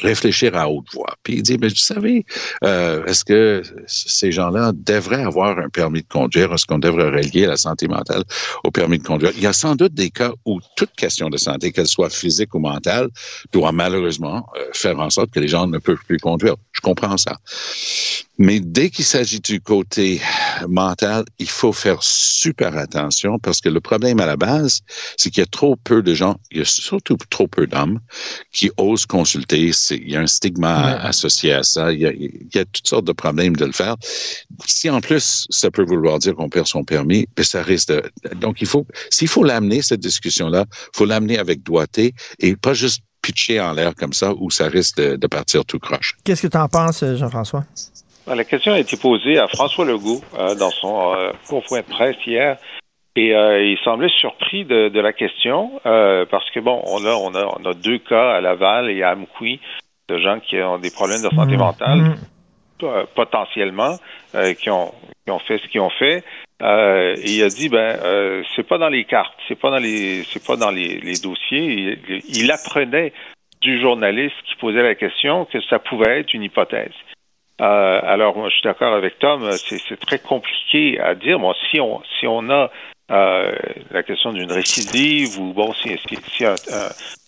réfléchir 0.01 0.55
à 0.55 0.69
haute 0.69 0.87
voix. 0.93 1.15
Puis 1.23 1.35
il 1.35 1.41
dit, 1.41 1.57
mais 1.59 1.69
vous 1.69 1.75
savez, 1.75 2.25
euh, 2.63 3.03
est-ce 3.05 3.25
que 3.25 3.61
ces 3.87 4.31
gens-là 4.31 4.71
devraient 4.75 5.23
avoir 5.23 5.57
un 5.57 5.69
permis 5.69 6.01
de 6.01 6.07
conduire? 6.07 6.53
Est-ce 6.53 6.65
qu'on 6.65 6.79
devrait 6.79 7.09
relier 7.09 7.45
la 7.45 7.57
santé 7.57 7.87
mentale 7.87 8.23
au 8.63 8.71
permis 8.71 8.99
de 8.99 9.03
conduire? 9.03 9.31
Il 9.35 9.41
y 9.41 9.47
a 9.47 9.53
sans 9.53 9.75
doute 9.75 9.93
des 9.93 10.09
cas 10.09 10.31
où 10.45 10.59
toute 10.75 10.91
question 10.95 11.29
de 11.29 11.37
santé, 11.37 11.71
qu'elle 11.71 11.87
soit 11.87 12.09
physique 12.09 12.53
ou 12.53 12.59
mentale, 12.59 13.09
doit 13.51 13.71
malheureusement 13.71 14.47
euh, 14.55 14.65
faire 14.73 14.99
en 14.99 15.09
sorte 15.09 15.31
que 15.31 15.39
les 15.39 15.47
gens 15.47 15.67
ne 15.67 15.77
peuvent 15.79 16.03
plus 16.05 16.19
conduire. 16.19 16.55
Je 16.71 16.81
comprends 16.81 17.17
ça. 17.17 17.37
Mais 18.37 18.59
dès 18.59 18.89
qu'il 18.89 19.05
s'agit 19.05 19.39
du 19.39 19.59
côté 19.59 20.21
mental, 20.67 21.25
il 21.39 21.49
faut 21.49 21.73
faire 21.73 22.03
super 22.03 22.77
attention 22.77 23.39
parce 23.39 23.61
que 23.61 23.69
le 23.69 23.81
problème 23.81 24.19
à 24.19 24.27
la 24.27 24.37
base, 24.37 24.81
c'est 25.17 25.31
qu'il 25.31 25.41
y 25.41 25.43
a 25.43 25.47
trop 25.47 25.75
peu 25.75 26.03
de 26.03 26.13
gens, 26.13 26.37
il 26.51 26.59
y 26.59 26.61
a 26.61 26.65
surtout 26.65 27.17
trop 27.29 27.47
peu 27.47 27.65
d'hommes 27.65 27.99
qui 28.51 28.69
osent 28.77 29.07
consulter. 29.07 29.71
Il 29.91 30.09
y 30.09 30.15
a 30.15 30.21
un 30.21 30.27
stigma 30.27 30.97
associé 30.97 31.53
à 31.53 31.63
ça. 31.63 31.91
Il 31.91 31.99
y, 31.99 32.05
a, 32.05 32.11
il 32.11 32.47
y, 32.53 32.59
a, 32.59 32.65
toutes 32.65 32.87
sortes 32.87 33.05
de 33.05 33.11
problèmes 33.11 33.55
de 33.55 33.65
le 33.65 33.71
faire. 33.71 33.95
Si 34.65 34.89
en 34.89 35.01
plus, 35.01 35.47
ça 35.49 35.71
peut 35.71 35.83
vouloir 35.83 36.19
dire 36.19 36.35
qu'on 36.35 36.49
perd 36.49 36.67
son 36.67 36.83
permis, 36.83 37.27
ben 37.35 37.43
ça 37.43 37.63
risque 37.63 37.89
de... 37.89 38.03
Donc, 38.35 38.61
il 38.61 38.67
faut, 38.67 38.85
s'il 39.09 39.27
faut 39.27 39.43
l'amener, 39.43 39.81
cette 39.81 40.01
discussion-là, 40.01 40.65
faut 40.93 41.05
l'amener 41.05 41.39
avec 41.39 41.63
doigté 41.63 42.13
et 42.39 42.55
pas 42.55 42.73
juste 42.73 43.01
pitcher 43.23 43.59
en 43.59 43.73
l'air 43.73 43.95
comme 43.95 44.13
ça 44.13 44.33
où 44.37 44.51
ça 44.51 44.67
risque 44.67 44.97
de, 44.97 45.15
de 45.15 45.27
partir 45.27 45.65
tout 45.65 45.79
croche. 45.79 46.15
Qu'est-ce 46.23 46.43
que 46.43 46.47
tu 46.47 46.57
en 46.57 46.69
penses, 46.69 47.03
Jean-François? 47.03 47.65
Ben, 48.27 48.35
la 48.35 48.43
question 48.43 48.73
a 48.73 48.79
été 48.79 48.97
posée 48.97 49.39
à 49.39 49.47
François 49.47 49.85
Legault 49.85 50.19
euh, 50.37 50.53
dans 50.55 50.69
son 50.69 51.13
euh, 51.15 51.31
de 51.31 51.89
presse 51.89 52.17
hier. 52.25 52.57
Et 53.15 53.33
euh, 53.33 53.63
il 53.63 53.77
semblait 53.79 54.09
surpris 54.19 54.65
de, 54.65 54.89
de 54.89 54.99
la 54.99 55.13
question 55.13 55.79
euh, 55.85 56.25
parce 56.29 56.49
que 56.51 56.59
bon, 56.59 56.81
on 56.85 57.05
a, 57.05 57.13
on 57.13 57.33
a 57.33 57.45
on 57.57 57.65
a 57.65 57.73
deux 57.73 57.99
cas 57.99 58.33
à 58.33 58.41
Laval 58.41 58.91
et 58.91 59.01
à 59.01 59.13
Amqui 59.13 59.61
de 60.09 60.19
gens 60.19 60.39
qui 60.41 60.57
ont 60.61 60.77
des 60.77 60.91
problèmes 60.91 61.21
de 61.21 61.33
santé 61.33 61.55
mmh. 61.55 61.59
mentale 61.59 61.97
mmh. 61.97 62.15
Euh, 62.83 63.05
potentiellement 63.15 63.97
qui 64.59 64.69
ont 64.69 64.93
qui 65.25 65.31
ont 65.31 65.39
fait 65.39 65.57
ce 65.57 65.67
qu'ils 65.69 65.81
ont 65.81 65.89
fait. 65.89 66.23
et 66.61 67.31
il 67.31 67.41
a 67.41 67.49
dit 67.49 67.69
ben 67.69 68.43
c'est 68.55 68.67
pas 68.67 68.77
dans 68.77 68.89
les 68.89 69.05
cartes, 69.05 69.33
c'est 69.47 69.59
pas 69.59 69.71
dans 69.71 69.79
les 69.79 70.23
c'est 70.25 70.45
pas 70.45 70.57
dans 70.57 70.69
les, 70.69 70.99
les 70.99 71.17
dossiers. 71.17 71.97
Il, 72.07 72.21
il 72.29 72.51
apprenait 72.51 73.13
du 73.61 73.81
journaliste 73.81 74.35
qui 74.45 74.55
posait 74.57 74.83
la 74.83 74.93
question 74.93 75.45
que 75.45 75.59
ça 75.61 75.79
pouvait 75.79 76.19
être 76.19 76.35
une 76.35 76.43
hypothèse. 76.43 76.93
Euh, 77.59 77.99
alors, 78.03 78.37
moi, 78.37 78.49
je 78.49 78.55
suis 78.55 78.63
d'accord 78.63 78.93
avec 78.93 79.17
Tom, 79.19 79.49
c'est 79.51 79.99
très 79.99 80.19
compliqué 80.19 80.99
à 80.99 81.15
dire. 81.15 81.39
Bon, 81.39 81.53
si 81.71 81.79
on 81.79 82.01
si 82.19 82.27
on 82.27 82.49
a 82.49 82.69
euh, 83.09 83.51
la 83.91 84.03
question 84.03 84.33
d'une 84.33 84.51
récidive 84.51 85.39
ou 85.39 85.53
bon, 85.53 85.73
si, 85.73 85.97
si, 85.97 86.45
un, 86.45 86.55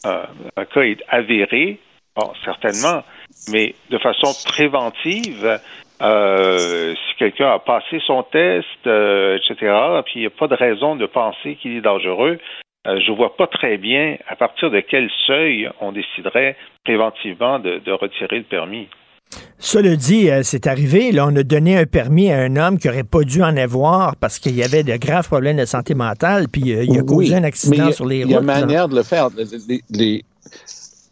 un, 0.03 0.21
un, 0.55 0.65
cas 0.65 0.81
est 0.81 1.01
avéré, 1.07 1.79
bon, 2.15 2.31
certainement, 2.43 3.03
mais 3.51 3.73
de 3.89 3.97
façon 3.97 4.33
préventive, 4.45 5.59
euh, 6.01 6.93
si 6.95 7.15
quelqu'un 7.17 7.51
a 7.51 7.59
passé 7.59 7.99
son 8.05 8.23
test, 8.23 8.67
euh, 8.87 9.37
etc., 9.37 9.73
puis 10.05 10.13
il 10.15 10.19
n'y 10.21 10.27
a 10.27 10.31
pas 10.31 10.47
de 10.47 10.55
raison 10.55 10.95
de 10.95 11.05
penser 11.05 11.55
qu'il 11.55 11.75
est 11.77 11.81
dangereux, 11.81 12.39
euh, 12.87 12.99
je 12.99 13.11
vois 13.11 13.35
pas 13.35 13.47
très 13.47 13.77
bien 13.77 14.17
à 14.27 14.35
partir 14.35 14.71
de 14.71 14.79
quel 14.81 15.09
seuil 15.27 15.69
on 15.81 15.91
déciderait 15.91 16.55
préventivement 16.83 17.59
de, 17.59 17.79
de 17.79 17.91
retirer 17.91 18.37
le 18.37 18.43
permis. 18.43 18.87
Cela 19.61 19.95
dit, 19.97 20.29
euh, 20.29 20.41
c'est 20.43 20.67
arrivé, 20.67 21.11
là, 21.11 21.27
on 21.27 21.35
a 21.35 21.43
donné 21.43 21.77
un 21.77 21.85
permis 21.85 22.31
à 22.31 22.39
un 22.39 22.55
homme 22.55 22.79
qui 22.79 22.87
n'aurait 22.87 23.03
pas 23.03 23.23
dû 23.23 23.43
en 23.43 23.57
avoir 23.57 24.15
parce 24.15 24.39
qu'il 24.39 24.55
y 24.55 24.63
avait 24.63 24.83
de 24.83 24.95
graves 24.95 25.27
problèmes 25.27 25.57
de 25.57 25.65
santé 25.65 25.95
mentale, 25.95 26.47
puis 26.47 26.73
euh, 26.73 26.85
il 26.85 26.97
a 26.97 27.03
causé 27.03 27.35
un 27.35 27.43
accident 27.43 27.91
sur 27.91 28.05
les 28.05 28.23
routes. 28.23 28.31
Il 28.31 28.33
y 28.33 28.37
a 28.37 28.39
une 28.39 28.45
manière 28.45 28.87
de 28.87 28.95
le 28.95 29.03
faire. 29.03 29.29
Les, 29.89 30.23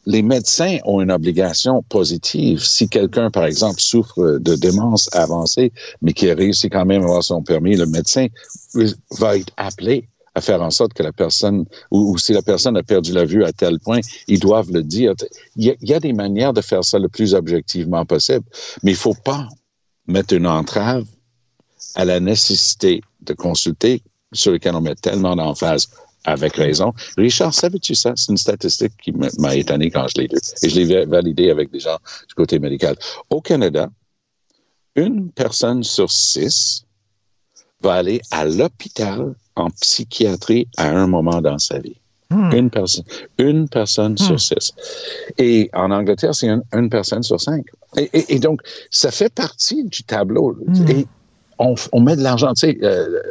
les, 0.05 0.21
médecins 0.21 0.77
ont 0.85 1.01
une 1.01 1.11
obligation 1.11 1.83
positive. 1.89 2.59
Si 2.59 2.87
quelqu'un, 2.87 3.29
par 3.29 3.45
exemple, 3.45 3.81
souffre 3.81 4.39
de 4.39 4.55
démence 4.55 5.09
avancée, 5.13 5.73
mais 6.01 6.13
qui 6.13 6.31
a 6.31 6.33
réussi 6.33 6.69
quand 6.69 6.85
même 6.85 7.01
à 7.01 7.05
avoir 7.05 7.23
son 7.23 7.43
permis, 7.43 7.75
le 7.75 7.85
médecin 7.85 8.27
va 9.19 9.35
être 9.35 9.51
appelé 9.57 10.07
à 10.37 10.41
faire 10.41 10.61
en 10.61 10.69
sorte 10.69 10.93
que 10.93 11.01
la 11.01 11.11
personne, 11.11 11.65
ou, 11.89 12.15
si 12.19 12.31
la 12.31 12.43
personne 12.43 12.77
a 12.77 12.83
perdu 12.83 13.11
la 13.11 13.25
vue 13.25 13.43
à 13.43 13.51
tel 13.51 13.79
point, 13.79 14.01
ils 14.27 14.39
doivent 14.39 14.71
le 14.71 14.83
dire. 14.83 15.13
Il 15.55 15.75
y, 15.81 15.93
a, 15.93 15.99
des 15.99 16.13
manières 16.13 16.53
de 16.53 16.61
faire 16.61 16.85
ça 16.85 16.99
le 16.99 17.09
plus 17.09 17.33
objectivement 17.33 18.05
possible, 18.05 18.45
mais 18.83 18.91
il 18.91 18.97
faut 18.97 19.15
pas 19.15 19.47
mettre 20.05 20.35
une 20.35 20.45
entrave 20.45 21.05
à 21.95 22.05
la 22.05 22.19
nécessité 22.19 23.01
de 23.21 23.33
consulter 23.33 24.03
sur 24.31 24.51
lequel 24.51 24.75
on 24.75 24.81
met 24.81 24.93
tellement 24.93 25.35
d'emphase 25.35 25.87
avec 26.23 26.55
raison. 26.55 26.93
Richard, 27.17 27.51
savais-tu 27.51 27.95
ça? 27.95 28.13
C'est 28.15 28.31
une 28.31 28.37
statistique 28.37 28.93
qui 29.01 29.11
m'a 29.13 29.55
étonné 29.55 29.89
quand 29.89 30.07
je 30.07 30.21
l'ai 30.21 30.27
lu. 30.27 30.37
Et 30.61 30.69
je 30.69 30.79
l'ai 30.79 31.05
validé 31.05 31.49
avec 31.49 31.71
des 31.71 31.79
gens 31.79 31.97
du 32.27 32.35
côté 32.35 32.59
médical. 32.59 32.95
Au 33.31 33.41
Canada, 33.41 33.89
une 34.95 35.31
personne 35.31 35.83
sur 35.83 36.11
six 36.11 36.85
va 37.81 37.93
aller 37.93 38.21
à 38.29 38.45
l'hôpital 38.45 39.33
en 39.59 39.69
psychiatrie 39.69 40.67
à 40.77 40.89
un 40.89 41.07
moment 41.07 41.41
dans 41.41 41.59
sa 41.59 41.79
vie. 41.79 41.97
Hmm. 42.29 42.51
Une 42.51 42.69
personne, 42.69 43.05
une 43.37 43.69
personne 43.69 44.13
hmm. 44.13 44.17
sur 44.17 44.39
six. 44.39 44.73
Et 45.37 45.69
en 45.73 45.91
Angleterre, 45.91 46.35
c'est 46.35 46.49
une, 46.73 46.89
personne 46.89 47.23
sur 47.23 47.39
cinq. 47.39 47.65
Et, 47.95 48.39
donc, 48.39 48.61
ça 48.91 49.11
fait 49.11 49.33
partie 49.33 49.85
du 49.85 50.03
tableau. 50.03 50.57
Hmm. 50.67 50.87
Et 50.89 51.07
on, 51.57 51.75
on, 51.93 52.01
met 52.01 52.15
de 52.17 52.21
l'argent. 52.21 52.53
Tu 52.53 52.67
sais, 52.67 52.77
euh, 52.83 53.21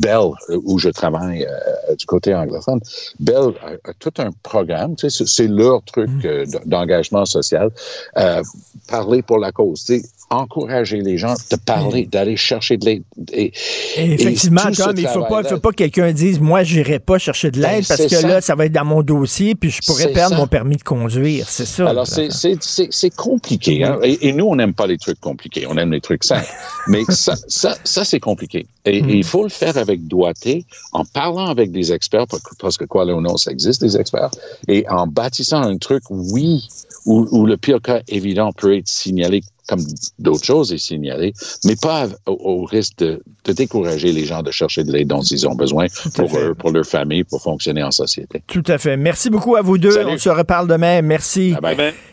Bell, 0.00 0.30
où 0.64 0.78
je 0.78 0.88
travaille 0.88 1.44
euh, 1.44 1.94
du 1.96 2.06
côté 2.06 2.34
anglophone, 2.34 2.80
Bell 3.18 3.52
a, 3.84 3.92
tout 3.98 4.12
un 4.18 4.30
programme. 4.44 4.94
Tu 4.94 5.10
sais, 5.10 5.24
c'est 5.26 5.48
leur 5.48 5.82
truc 5.82 6.08
euh, 6.24 6.46
d'engagement 6.66 7.26
social. 7.26 7.70
parler 8.88 9.22
pour 9.22 9.38
la 9.38 9.50
cause. 9.50 9.84
Tu 9.84 10.00
sais, 10.00 10.08
encourager 10.30 11.00
les 11.02 11.18
gens 11.18 11.34
de 11.50 11.56
parler, 11.56 12.06
d'aller 12.06 12.36
chercher 12.36 12.76
de 12.76 12.84
l'aide. 12.84 13.02
Et, 13.32 13.52
Effectivement, 13.96 14.62
Tom, 14.74 14.92
il 14.96 15.04
ne 15.04 15.08
faut 15.08 15.24
pas, 15.24 15.44
faut 15.44 15.58
pas 15.58 15.70
que 15.70 15.76
quelqu'un 15.76 16.12
dise 16.12 16.40
Moi, 16.40 16.64
j'irai 16.64 16.98
pas 16.98 17.18
chercher 17.18 17.50
de 17.50 17.60
l'aide 17.60 17.84
ben, 17.88 17.96
parce 17.96 18.06
que 18.06 18.26
là, 18.26 18.40
ça 18.40 18.54
va 18.54 18.66
être 18.66 18.72
dans 18.72 18.84
mon 18.84 19.02
dossier, 19.02 19.54
puis 19.54 19.70
je 19.70 19.80
pourrais 19.86 20.12
perdre 20.12 20.36
mon 20.36 20.46
permis 20.46 20.76
de 20.76 20.82
conduire. 20.82 21.48
C'est 21.48 21.66
ça. 21.66 21.88
Alors, 21.88 22.06
c'est 22.06 23.16
compliqué. 23.16 23.84
Hein? 23.84 23.98
Et, 24.02 24.32
nous, 24.32 24.46
on 24.46 24.56
n'aime 24.56 24.74
pas 24.74 24.86
les 24.86 24.98
trucs 24.98 25.20
compliqués. 25.20 25.66
On 25.68 25.76
aime 25.76 25.92
les 25.92 26.00
trucs 26.00 26.24
simples. 26.24 26.48
Mais 26.88 27.04
ça, 27.08 27.34
ça, 27.46 27.76
ça 27.84 28.04
c'est 28.04 28.20
compliqué. 28.20 28.66
Et, 28.84 29.02
mm. 29.02 29.10
il 29.10 29.24
faut 29.24 29.44
le 29.44 29.48
faire 29.48 29.76
avec 29.76 30.06
doigté, 30.06 30.64
en 30.92 31.04
parlant 31.04 31.46
avec 31.46 31.70
des 31.70 31.92
experts, 31.92 32.26
parce 32.58 32.76
que 32.76 32.84
quoi 32.84 33.04
ou 33.06 33.20
non, 33.20 33.36
ça 33.36 33.52
existe 33.52 33.80
des 33.80 33.96
experts, 33.96 34.30
et 34.66 34.84
en 34.88 35.06
bâtissant 35.06 35.62
un 35.62 35.76
truc, 35.78 36.02
oui, 36.10 36.66
où, 37.04 37.26
où 37.30 37.46
le 37.46 37.56
pire 37.56 37.80
cas 37.80 38.00
évident 38.08 38.52
peut 38.52 38.76
être 38.76 38.88
signalé 38.88 39.42
comme 39.66 39.80
d'autres 40.18 40.44
choses 40.44 40.72
est 40.72 40.78
signalé, 40.78 41.32
mais 41.64 41.76
pas 41.76 42.08
au, 42.26 42.64
risque 42.64 42.98
de, 42.98 43.20
décourager 43.52 44.12
les 44.12 44.24
gens 44.24 44.42
de 44.42 44.50
chercher 44.50 44.84
de 44.84 44.92
l'aide 44.92 45.08
dont 45.08 45.22
ils 45.22 45.46
ont 45.46 45.54
besoin 45.54 45.86
pour 46.14 46.36
eux, 46.36 46.54
pour 46.54 46.70
leur 46.70 46.84
famille, 46.84 47.24
pour 47.24 47.42
fonctionner 47.42 47.82
en 47.82 47.90
société. 47.90 48.42
Tout 48.46 48.62
à 48.66 48.78
fait. 48.78 48.96
Merci 48.96 49.30
beaucoup 49.30 49.56
à 49.56 49.62
vous 49.62 49.78
deux. 49.78 49.96
On 50.06 50.18
se 50.18 50.28
reparle 50.28 50.68
demain. 50.68 51.02
Merci. 51.02 51.54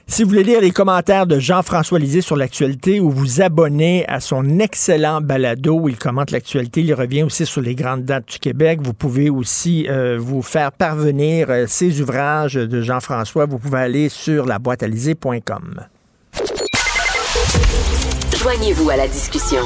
Si 0.05 0.23
vous 0.23 0.29
voulez 0.29 0.43
lire 0.43 0.61
les 0.61 0.71
commentaires 0.71 1.25
de 1.25 1.39
Jean-François 1.39 1.97
Lisée 1.97 2.21
sur 2.21 2.35
l'actualité 2.35 2.99
ou 2.99 3.09
vous 3.09 3.41
abonner 3.41 4.05
à 4.07 4.19
son 4.19 4.59
excellent 4.59 5.21
balado 5.21 5.79
où 5.79 5.89
il 5.89 5.97
commente 5.97 6.31
l'actualité, 6.31 6.81
il 6.81 6.93
revient 6.93 7.23
aussi 7.23 7.45
sur 7.45 7.61
les 7.61 7.73
grandes 7.73 8.03
dates 8.03 8.27
du 8.27 8.39
Québec. 8.39 8.79
Vous 8.81 8.93
pouvez 8.93 9.29
aussi 9.29 9.87
euh, 9.89 10.17
vous 10.19 10.41
faire 10.41 10.71
parvenir 10.71 11.49
euh, 11.49 11.65
ces 11.67 12.01
ouvrages 12.01 12.55
de 12.55 12.81
Jean-François. 12.81 13.45
Vous 13.45 13.59
pouvez 13.59 13.79
aller 13.79 14.09
sur 14.09 14.45
la 14.45 14.59
Joignez-vous 18.43 18.89
à 18.89 18.97
la 18.97 19.07
discussion. 19.07 19.61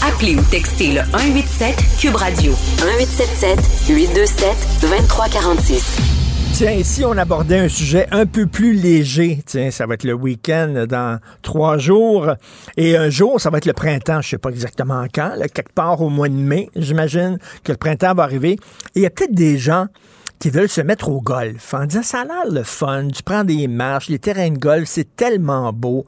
Appelez 0.00 0.36
ou 0.36 0.42
textez 0.48 0.92
le 0.92 1.00
187 1.10 1.74
Cube 1.98 2.14
Radio 2.14 2.52
1877 2.52 3.58
827 3.88 4.80
2346. 4.80 5.98
Tiens, 6.52 6.70
ici, 6.70 7.04
on 7.04 7.18
abordait 7.18 7.58
un 7.58 7.68
sujet 7.68 8.06
un 8.12 8.24
peu 8.24 8.46
plus 8.46 8.74
léger. 8.74 9.42
Tiens, 9.44 9.72
ça 9.72 9.86
va 9.86 9.94
être 9.94 10.04
le 10.04 10.12
week-end 10.12 10.86
dans 10.88 11.18
trois 11.42 11.78
jours. 11.78 12.30
Et 12.76 12.96
un 12.96 13.10
jour, 13.10 13.40
ça 13.40 13.50
va 13.50 13.58
être 13.58 13.66
le 13.66 13.72
printemps. 13.72 14.22
Je 14.22 14.28
sais 14.28 14.38
pas 14.38 14.50
exactement 14.50 15.04
quand. 15.12 15.32
quelque 15.52 15.72
part 15.74 16.00
au 16.00 16.08
mois 16.08 16.28
de 16.28 16.34
mai, 16.34 16.70
j'imagine 16.76 17.40
que 17.64 17.72
le 17.72 17.78
printemps 17.78 18.14
va 18.14 18.22
arriver. 18.22 18.52
Et 18.94 19.00
il 19.00 19.02
y 19.02 19.06
a 19.06 19.10
peut-être 19.10 19.34
des 19.34 19.58
gens 19.58 19.86
qui 20.38 20.50
veulent 20.50 20.68
se 20.68 20.80
mettre 20.80 21.08
au 21.08 21.20
golf 21.20 21.74
en 21.74 21.86
disant 21.86 22.02
ça 22.02 22.20
a 22.20 22.24
l'air 22.24 22.50
le 22.50 22.62
fun, 22.62 23.08
tu 23.08 23.22
prends 23.22 23.44
des 23.44 23.68
marches, 23.68 24.08
les 24.08 24.18
terrains 24.18 24.50
de 24.50 24.58
golf, 24.58 24.84
c'est 24.86 25.16
tellement 25.16 25.72
beau. 25.72 26.04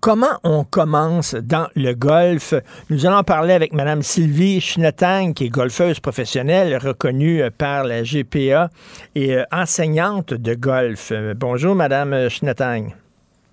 Comment 0.00 0.38
on 0.44 0.64
commence 0.64 1.34
dans 1.34 1.68
le 1.74 1.94
golf? 1.94 2.54
Nous 2.88 3.06
allons 3.06 3.22
parler 3.22 3.52
avec 3.52 3.72
Mme 3.72 4.02
Sylvie 4.02 4.60
Schnetang, 4.60 5.32
qui 5.32 5.46
est 5.46 5.50
golfeuse 5.50 6.00
professionnelle 6.00 6.76
reconnue 6.76 7.42
par 7.56 7.84
la 7.84 8.02
GPA 8.02 8.70
et 9.14 9.36
euh, 9.36 9.44
enseignante 9.52 10.34
de 10.34 10.54
golf. 10.54 11.12
Bonjour, 11.36 11.74
Mme 11.74 12.28
Schnetang. 12.28 12.94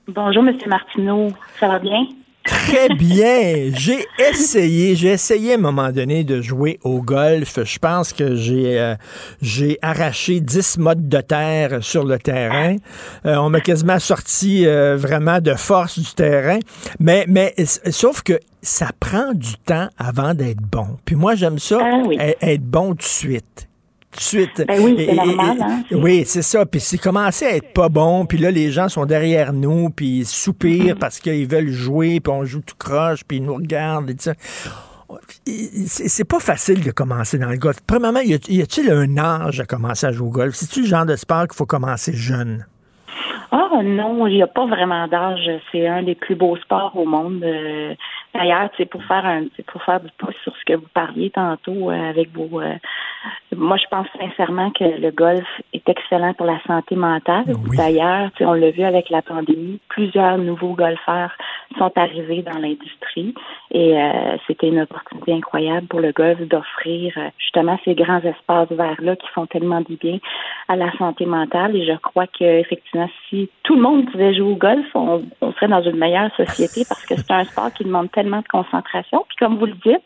Bonjour, 0.07 0.47
M. 0.47 0.55
Martineau. 0.67 1.33
Ça 1.59 1.67
va 1.67 1.79
bien? 1.79 2.07
Très 2.47 2.89
bien. 2.95 3.71
J'ai 3.75 4.05
essayé, 4.17 4.95
j'ai 4.95 5.09
essayé 5.09 5.51
à 5.51 5.55
un 5.55 5.59
moment 5.59 5.91
donné 5.91 6.23
de 6.23 6.41
jouer 6.41 6.79
au 6.83 7.01
golf. 7.01 7.59
Je 7.63 7.77
pense 7.77 8.13
que 8.13 8.35
j'ai 8.35 8.79
euh, 8.79 8.95
j'ai 9.41 9.77
arraché 9.81 10.39
10 10.39 10.77
modes 10.77 11.09
de 11.09 11.21
terre 11.21 11.79
sur 11.81 12.05
le 12.05 12.17
terrain. 12.17 12.77
Euh, 13.25 13.35
on 13.35 13.49
m'a 13.49 13.59
quasiment 13.59 13.99
sorti 13.99 14.65
euh, 14.65 14.95
vraiment 14.95 15.39
de 15.39 15.53
force 15.55 15.99
du 15.99 16.13
terrain. 16.13 16.59
Mais, 16.99 17.25
mais 17.27 17.53
sauf 17.89 18.23
que 18.23 18.39
ça 18.61 18.89
prend 18.99 19.33
du 19.33 19.57
temps 19.65 19.89
avant 19.97 20.33
d'être 20.33 20.61
bon. 20.61 20.97
Puis 21.05 21.15
moi, 21.15 21.35
j'aime 21.35 21.59
ça, 21.59 21.79
ah 21.81 22.25
être 22.41 22.63
bon 22.63 22.91
tout 22.91 22.97
de 22.97 23.03
suite 23.03 23.66
de 24.17 24.21
suite. 24.21 24.63
Ben 24.67 24.79
oui, 24.81 24.95
c'est 24.97 25.13
normal. 25.13 25.57
Hein, 25.61 25.83
oui, 25.91 26.23
c'est 26.25 26.41
ça. 26.41 26.65
Puis 26.65 26.79
c'est 26.79 26.97
commencé 26.97 27.45
à 27.45 27.55
être 27.55 27.73
pas 27.73 27.89
bon. 27.89 28.25
Puis 28.25 28.37
là, 28.37 28.51
les 28.51 28.71
gens 28.71 28.89
sont 28.89 29.05
derrière 29.05 29.53
nous, 29.53 29.89
puis 29.89 30.19
ils 30.19 30.25
soupirent 30.25 30.95
mm-hmm. 30.95 30.99
parce 30.99 31.19
qu'ils 31.19 31.47
veulent 31.47 31.71
jouer, 31.71 32.19
puis 32.19 32.33
on 32.33 32.45
joue 32.45 32.61
tout 32.61 32.75
croche, 32.77 33.23
puis 33.23 33.37
ils 33.37 33.43
nous 33.43 33.55
regardent 33.55 34.09
et 34.09 34.15
tout 34.15 34.23
ça. 34.23 34.33
C'est 35.45 36.27
pas 36.27 36.39
facile 36.39 36.83
de 36.83 36.91
commencer 36.91 37.39
dans 37.39 37.49
le 37.49 37.57
golf. 37.57 37.77
Premièrement, 37.87 38.19
y 38.19 38.33
a-t-il 38.33 38.91
un 38.91 39.17
âge 39.17 39.61
à 39.61 39.65
commencer 39.65 40.05
à 40.05 40.11
jouer 40.11 40.27
au 40.27 40.31
golf? 40.31 40.53
C'est-tu 40.53 40.81
le 40.81 40.87
genre 40.87 41.05
de 41.05 41.15
sport 41.15 41.47
qu'il 41.47 41.55
faut 41.55 41.65
commencer 41.65 42.13
jeune? 42.13 42.65
Ah 43.51 43.81
non, 43.81 44.27
il 44.27 44.35
n'y 44.35 44.43
a 44.43 44.47
pas 44.47 44.65
vraiment 44.65 45.07
d'âge. 45.07 45.49
C'est 45.71 45.87
un 45.87 46.03
des 46.03 46.15
plus 46.15 46.35
beaux 46.35 46.57
sports 46.57 46.91
au 46.95 47.05
monde. 47.05 47.41
Euh, 47.43 47.95
d'ailleurs, 48.33 48.69
c'est 48.77 48.85
pour 48.85 49.03
faire 49.05 49.25
un, 49.25 49.45
pour 49.67 49.81
faire 49.83 50.01
du 50.01 50.09
pouce 50.17 50.35
sur 50.43 50.53
ce 50.57 50.65
que 50.65 50.77
vous 50.77 50.87
parliez 50.93 51.29
tantôt 51.29 51.89
euh, 51.89 52.09
avec 52.09 52.33
vos, 52.33 52.59
euh, 52.59 52.75
moi, 53.55 53.77
je 53.77 53.85
pense 53.89 54.07
sincèrement 54.19 54.71
que 54.71 54.83
le 54.83 55.11
golf 55.11 55.47
est 55.73 55.87
excellent 55.87 56.33
pour 56.33 56.45
la 56.45 56.61
santé 56.67 56.95
mentale. 56.95 57.45
D'ailleurs, 57.75 58.29
on 58.41 58.53
l'a 58.53 58.71
vu 58.71 58.83
avec 58.83 59.09
la 59.09 59.21
pandémie, 59.21 59.79
plusieurs 59.89 60.37
nouveaux 60.37 60.73
golfeurs 60.73 61.31
sont 61.77 61.91
arrivés 61.95 62.43
dans 62.43 62.59
l'industrie 62.59 63.33
et 63.71 63.97
euh, 63.97 64.37
c'était 64.47 64.67
une 64.67 64.79
opportunité 64.79 65.33
incroyable 65.33 65.87
pour 65.87 65.99
le 65.99 66.11
golf 66.11 66.39
d'offrir 66.39 67.13
euh, 67.17 67.29
justement 67.37 67.77
ces 67.83 67.95
grands 67.95 68.21
espaces 68.21 68.71
verts-là 68.71 69.15
qui 69.15 69.27
font 69.29 69.45
tellement 69.45 69.81
du 69.81 69.95
bien 69.95 70.19
à 70.67 70.75
la 70.75 70.91
santé 70.97 71.25
mentale. 71.25 71.75
Et 71.75 71.85
je 71.85 71.97
crois 71.97 72.27
que 72.27 72.43
effectivement, 72.43 73.09
si 73.29 73.49
tout 73.63 73.75
le 73.75 73.81
monde 73.81 74.09
pouvait 74.11 74.33
jouer 74.33 74.51
au 74.51 74.55
golf, 74.55 74.85
on, 74.93 75.23
on 75.41 75.51
serait 75.53 75.67
dans 75.67 75.81
une 75.81 75.97
meilleure 75.97 76.33
société 76.35 76.83
parce 76.87 77.05
que 77.05 77.15
c'est 77.15 77.31
un 77.31 77.43
sport 77.43 77.73
qui 77.73 77.83
demande 77.83 78.11
tellement 78.11 78.39
de 78.39 78.47
concentration. 78.47 79.25
Puis 79.27 79.37
comme 79.37 79.57
vous 79.57 79.65
le 79.65 79.73
dites, 79.73 80.05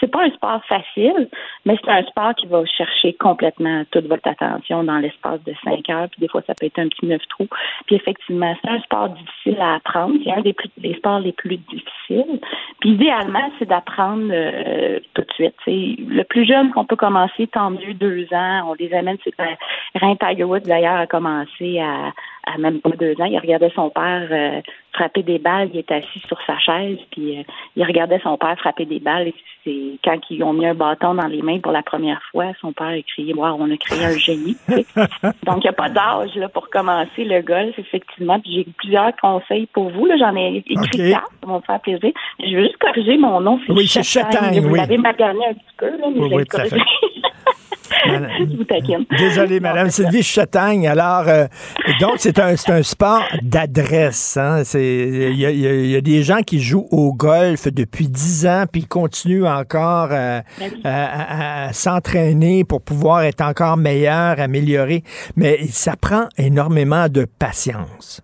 c'est 0.00 0.10
pas 0.10 0.24
un 0.24 0.30
sport 0.30 0.62
facile, 0.66 1.28
mais 1.64 1.76
c'est 1.82 1.90
un 1.90 2.02
sport 2.04 2.34
qui 2.34 2.46
va 2.46 2.57
chercher 2.66 3.12
complètement 3.14 3.84
toute 3.90 4.06
votre 4.06 4.28
attention 4.28 4.84
dans 4.84 4.98
l'espace 4.98 5.42
de 5.44 5.54
cinq 5.64 5.88
heures. 5.90 6.08
Puis 6.10 6.20
des 6.20 6.28
fois, 6.28 6.42
ça 6.46 6.54
peut 6.54 6.66
être 6.66 6.78
un 6.78 6.88
petit 6.88 7.06
neuf 7.06 7.22
trous. 7.28 7.48
Puis 7.86 7.96
effectivement, 7.96 8.54
c'est 8.62 8.70
un 8.70 8.80
sport 8.80 9.08
difficile 9.10 9.60
à 9.60 9.74
apprendre. 9.76 10.14
C'est 10.24 10.32
un 10.32 10.40
des, 10.40 10.94
sports 10.94 11.20
les 11.20 11.32
plus 11.32 11.56
difficiles. 11.56 12.40
Puis 12.80 12.90
idéalement, 12.90 13.50
c'est 13.58 13.68
d'apprendre 13.68 14.28
euh, 14.30 15.00
tout 15.14 15.22
de 15.22 15.32
suite. 15.32 15.54
C'est 15.64 15.96
le 15.98 16.22
plus 16.24 16.46
jeune 16.46 16.70
qu'on 16.70 16.84
peut 16.84 16.96
commencer, 16.96 17.46
tant 17.46 17.70
mieux, 17.70 17.94
deux 17.94 18.26
ans. 18.32 18.70
On 18.70 18.74
les 18.74 18.92
amène. 18.92 19.16
C'est 19.24 19.34
Ryan 19.94 20.16
Tiger 20.16 20.44
Woods 20.44 20.60
d'ailleurs 20.60 20.96
a 20.96 21.06
commencé 21.06 21.80
à, 21.80 22.12
à 22.54 22.58
même 22.58 22.80
pas 22.80 22.90
deux 22.90 23.14
ans. 23.20 23.24
Il 23.24 23.38
regardait 23.38 23.72
son 23.74 23.90
père 23.90 24.28
euh, 24.30 24.60
frapper 24.92 25.22
des 25.22 25.38
balles. 25.38 25.70
Il 25.72 25.80
était 25.80 25.94
assis 25.94 26.20
sur 26.26 26.38
sa 26.46 26.58
chaise, 26.58 26.98
puis 27.10 27.38
euh, 27.38 27.42
il 27.76 27.84
regardait 27.84 28.20
son 28.22 28.36
père 28.36 28.56
frapper 28.58 28.86
des 28.86 29.00
balles. 29.00 29.28
Et 29.28 29.34
c'est 29.64 29.98
quand 30.04 30.18
ils 30.30 30.42
ont 30.42 30.52
mis 30.52 30.66
un 30.66 30.74
bâton 30.74 31.14
dans 31.14 31.26
les 31.26 31.42
mains 31.42 31.60
pour 31.60 31.72
la 31.72 31.82
première 31.82 32.20
fois, 32.30 32.46
son 32.60 32.72
père 32.72 32.88
a 32.88 33.02
crié 33.02 33.34
Wow, 33.34 33.56
on 33.58 33.70
a 33.70 33.76
créé 33.76 34.04
un 34.04 34.16
génie. 34.16 34.56
Donc, 35.44 35.58
il 35.58 35.64
n'y 35.64 35.68
a 35.68 35.72
pas 35.72 35.88
d'âge 35.88 36.34
là, 36.36 36.48
pour 36.48 36.70
commencer 36.70 37.24
le 37.24 37.42
golf, 37.42 37.78
effectivement. 37.78 38.40
Puis 38.40 38.54
j'ai 38.54 38.66
plusieurs 38.76 39.14
conseils 39.16 39.66
pour 39.66 39.90
vous. 39.90 40.08
J'en 40.18 40.34
ai 40.36 40.62
écrit 40.66 41.10
quatre, 41.12 41.30
ça 41.40 41.46
va 41.46 41.56
me 41.56 41.60
faire 41.60 41.80
plaisir. 41.80 42.12
Je 42.40 42.56
veux 42.56 42.62
juste 42.62 42.78
corriger 42.78 43.18
mon 43.18 43.40
nom. 43.40 43.60
Oui. 43.68 43.86
Vous 44.60 44.74
l'avez 44.74 44.98
magané 44.98 45.46
un 45.48 45.54
petit 45.54 45.74
peu, 45.76 45.90
là, 45.90 46.06
mais 46.14 46.34
oui, 46.34 46.44
je 46.50 46.78
corriger. 48.68 49.06
Désolé, 49.18 49.60
Madame 49.60 49.90
Sylvie 49.98 50.22
Chatagne. 50.22 50.86
Alors, 50.86 51.28
euh, 51.28 51.46
donc, 52.00 52.14
c'est 52.18 52.38
un, 52.38 52.54
un 52.68 52.82
sport 52.82 53.24
d'adresse. 53.42 54.36
Hein? 54.36 54.62
Il 54.74 55.32
y, 55.32 55.90
y, 55.90 55.96
a 55.96 56.00
des 56.00 56.22
gens 56.22 56.42
qui 56.42 56.60
jouent 56.60 56.88
au 56.90 57.12
golf 57.12 57.68
depuis 57.68 58.08
dix 58.08 58.46
ans, 58.46 58.64
puis 58.70 58.82
ils 58.82 58.88
continuent 58.88 59.46
encore 59.46 60.08
euh, 60.12 60.40
ben 60.58 60.70
à, 60.84 61.72
s'entraîner 61.72 62.64
pour 62.64 62.82
pouvoir 62.82 63.22
être 63.22 63.42
encore 63.42 63.76
meilleurs, 63.76 64.40
améliorer. 64.40 65.02
Mais 65.36 65.66
ça 65.68 65.94
prend 65.96 66.28
énormément 66.36 67.08
de 67.08 67.26
patience. 67.38 68.22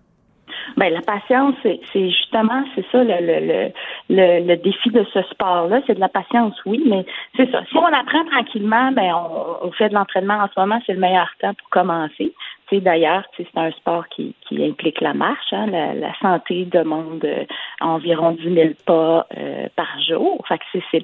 Ben 0.77 0.93
la 0.93 1.01
patience, 1.01 1.55
c'est 1.63 2.09
justement 2.09 2.63
c'est 2.75 2.85
ça 2.91 3.03
le, 3.03 3.15
le, 3.21 3.71
le, 4.09 4.47
le, 4.47 4.57
défi 4.57 4.89
de 4.89 5.05
ce 5.13 5.21
sport-là, 5.21 5.81
c'est 5.87 5.95
de 5.95 5.99
la 5.99 6.09
patience, 6.09 6.53
oui, 6.65 6.83
mais 6.85 7.05
c'est 7.37 7.49
ça. 7.51 7.63
Si 7.69 7.77
on 7.77 7.85
apprend 7.85 8.25
tranquillement, 8.25 8.91
ben 8.91 9.13
on, 9.13 9.67
on 9.67 9.71
fait 9.71 9.89
de 9.89 9.93
l'entraînement 9.93 10.35
en 10.35 10.47
ce 10.53 10.59
moment, 10.59 10.81
c'est 10.85 10.93
le 10.93 10.99
meilleur 10.99 11.29
temps 11.39 11.53
pour 11.53 11.69
commencer. 11.69 12.33
C'est 12.69 12.81
d'ailleurs, 12.81 13.23
c'est 13.37 13.47
un 13.55 13.71
sport 13.71 14.07
qui, 14.09 14.33
qui 14.47 14.63
implique 14.63 14.99
la 14.99 15.13
marche. 15.13 15.53
Hein. 15.53 15.67
La, 15.67 15.93
la, 15.93 16.13
santé 16.19 16.65
demande 16.65 17.23
euh, 17.23 17.45
environ 17.79 18.31
10 18.31 18.53
000 18.53 18.69
pas 18.85 19.27
euh, 19.37 19.67
par 19.75 19.99
jour. 20.07 20.43
Fait 20.47 20.57
que 20.57 20.63
c'est 20.91 21.03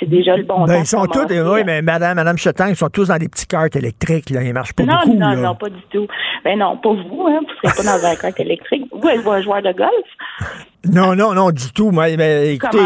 c'est 0.00 0.08
déjà 0.08 0.36
le 0.36 0.44
bon 0.44 0.64
ben, 0.64 0.74
temps. 0.74 0.80
Ils 0.80 0.86
sont 0.86 1.06
tous, 1.06 1.26
oui, 1.30 1.62
mais 1.64 1.82
Madame, 1.82 2.16
Madame 2.16 2.36
Chetang, 2.36 2.68
ils 2.68 2.76
sont 2.76 2.88
tous 2.88 3.08
dans 3.08 3.18
des 3.18 3.28
petits 3.28 3.46
cartes 3.46 3.76
électriques, 3.76 4.30
là. 4.30 4.42
Ils 4.42 4.52
marchent 4.52 4.72
pas 4.72 4.84
non, 4.84 4.98
beaucoup. 5.04 5.18
Non, 5.18 5.30
là. 5.30 5.36
non, 5.36 5.54
pas 5.54 5.68
du 5.68 5.82
tout. 5.90 6.06
Ben 6.44 6.58
non, 6.58 6.76
pas 6.76 6.92
vous, 6.92 7.26
hein. 7.28 7.40
Vous 7.40 7.68
serez 7.70 7.82
pas 7.84 7.98
dans 7.98 8.04
un 8.04 8.16
carte 8.16 8.40
électrique. 8.40 8.84
Vous, 8.92 9.08
êtes 9.08 9.26
un 9.26 9.42
joueur 9.42 9.62
de 9.62 9.72
golf? 9.72 9.90
Non, 10.92 11.14
non, 11.14 11.34
non, 11.34 11.50
du 11.50 11.72
tout. 11.72 11.90
Moi, 11.90 12.16
mais, 12.16 12.54
écoutez, 12.54 12.78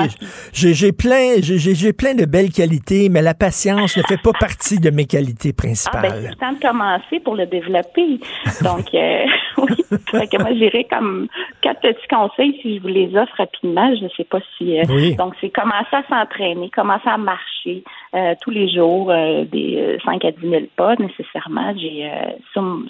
j'ai 0.52 0.92
plein, 0.92 1.36
j'ai 1.40 1.92
plein 1.92 2.14
de 2.14 2.24
belles 2.24 2.50
qualités, 2.50 3.08
mais 3.08 3.22
la 3.22 3.34
patience 3.34 3.96
ne 3.96 4.02
fait 4.02 4.20
pas 4.22 4.32
partie 4.38 4.78
de 4.78 4.90
mes 4.90 5.06
qualités 5.06 5.52
principales. 5.52 6.02
Ah, 6.04 6.08
ben, 6.08 6.22
c'est 6.22 6.28
le 6.28 6.34
temps 6.36 6.52
de 6.52 6.60
commencer 6.60 7.20
pour 7.24 7.34
le 7.34 7.46
développer. 7.46 8.20
Donc, 8.62 8.94
euh, 8.94 9.24
oui. 9.58 10.28
Que 10.28 10.40
moi, 10.40 10.52
j'irais 10.52 10.86
comme 10.90 11.28
quatre 11.62 11.80
petits 11.80 12.08
conseils 12.08 12.58
si 12.62 12.76
je 12.76 12.82
vous 12.82 12.88
les 12.88 13.16
offre 13.16 13.34
rapidement. 13.36 13.94
Je 13.96 14.04
ne 14.04 14.08
sais 14.16 14.24
pas 14.24 14.40
si. 14.56 14.78
Euh, 14.78 14.84
oui. 14.88 15.16
Donc, 15.16 15.34
c'est 15.40 15.50
commencer 15.50 15.86
à 15.92 16.02
s'entraîner, 16.08 16.57
commencer 16.70 17.08
à 17.08 17.16
marcher 17.16 17.82
euh, 18.14 18.34
tous 18.40 18.50
les 18.50 18.68
jours, 18.68 19.10
euh, 19.10 19.44
des 19.44 19.98
5 20.04 20.24
à 20.24 20.30
10 20.32 20.40
000 20.40 20.62
pas 20.76 20.96
nécessairement. 20.96 21.72
J'ai, 21.76 22.10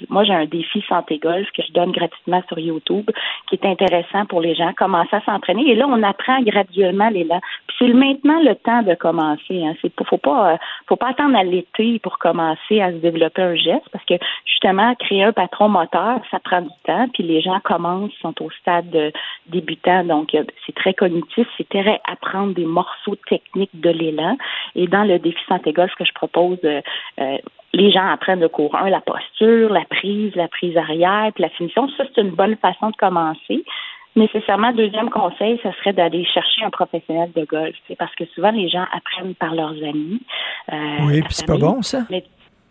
moi, 0.08 0.24
j'ai 0.24 0.34
un 0.34 0.46
défi 0.46 0.82
santé 0.88 1.18
golf 1.18 1.46
que 1.56 1.62
je 1.62 1.72
donne 1.72 1.92
gratuitement 1.92 2.42
sur 2.48 2.58
YouTube, 2.58 3.10
qui 3.48 3.56
est 3.56 3.66
intéressant 3.66 4.26
pour 4.26 4.40
les 4.40 4.54
gens. 4.54 4.72
Commencer 4.72 5.16
à 5.16 5.20
s'entraîner. 5.22 5.70
Et 5.70 5.74
là, 5.74 5.86
on 5.88 6.02
apprend 6.02 6.40
graduellement 6.42 7.10
l'élan. 7.10 7.40
Puis 7.66 7.76
c'est 7.78 7.92
maintenant 7.92 8.40
le 8.42 8.54
temps 8.54 8.82
de 8.82 8.94
commencer. 8.94 9.64
Hein. 9.64 9.74
C'est 9.82 9.92
faut 10.08 10.18
pas, 10.18 10.52
euh, 10.52 10.56
faut 10.86 10.96
pas 10.96 11.10
attendre 11.10 11.36
à 11.36 11.44
l'été 11.44 11.98
pour 11.98 12.18
commencer 12.18 12.80
à 12.80 12.90
se 12.90 12.96
développer 12.96 13.42
un 13.42 13.54
geste, 13.54 13.88
parce 13.92 14.04
que 14.04 14.14
justement, 14.44 14.94
créer 14.94 15.24
un 15.24 15.32
patron 15.32 15.68
moteur, 15.68 16.20
ça 16.30 16.38
prend 16.38 16.62
du 16.62 16.68
temps. 16.84 17.06
Puis 17.12 17.22
les 17.22 17.40
gens 17.40 17.60
commencent, 17.60 18.12
sont 18.20 18.34
au 18.42 18.50
stade 18.50 18.90
de 18.90 19.12
débutant, 19.46 20.04
donc 20.04 20.34
euh, 20.34 20.44
c'est 20.66 20.74
très 20.74 20.94
cognitif, 20.94 21.46
c'est 21.56 21.68
très 21.68 22.00
apprendre 22.10 22.54
des 22.54 22.64
morceaux 22.64 23.16
techniques 23.28 23.57
de 23.74 23.90
l'élan. 23.90 24.36
Et 24.74 24.86
dans 24.86 25.04
le 25.04 25.18
défi 25.18 25.40
santé 25.48 25.72
golf 25.72 25.94
que 25.96 26.04
je 26.04 26.12
propose, 26.12 26.58
euh, 26.64 26.80
les 27.72 27.90
gens 27.90 28.06
apprennent 28.06 28.40
de 28.40 28.46
cours 28.46 28.74
1, 28.76 28.90
la 28.90 29.00
posture, 29.00 29.70
la 29.70 29.84
prise, 29.84 30.34
la 30.36 30.48
prise 30.48 30.76
arrière, 30.76 31.30
puis 31.34 31.42
la 31.42 31.50
finition. 31.50 31.88
Ça, 31.96 32.04
c'est 32.14 32.20
une 32.20 32.30
bonne 32.30 32.56
façon 32.56 32.90
de 32.90 32.96
commencer 32.96 33.64
nécessairement, 34.18 34.72
deuxième 34.72 35.10
conseil, 35.10 35.58
ce 35.62 35.70
serait 35.78 35.92
d'aller 35.92 36.24
chercher 36.24 36.64
un 36.64 36.70
professionnel 36.70 37.30
de 37.34 37.44
golf, 37.44 37.76
parce 37.98 38.14
que 38.16 38.24
souvent 38.34 38.50
les 38.50 38.68
gens 38.68 38.84
apprennent 38.92 39.34
par 39.34 39.54
leurs 39.54 39.76
amis. 39.82 40.20
Euh, 40.72 40.76
oui, 41.06 41.22
puis 41.22 41.34
c'est 41.34 41.46
pas 41.46 41.56
bon 41.56 41.80
ça. 41.82 42.04
Mais, 42.10 42.24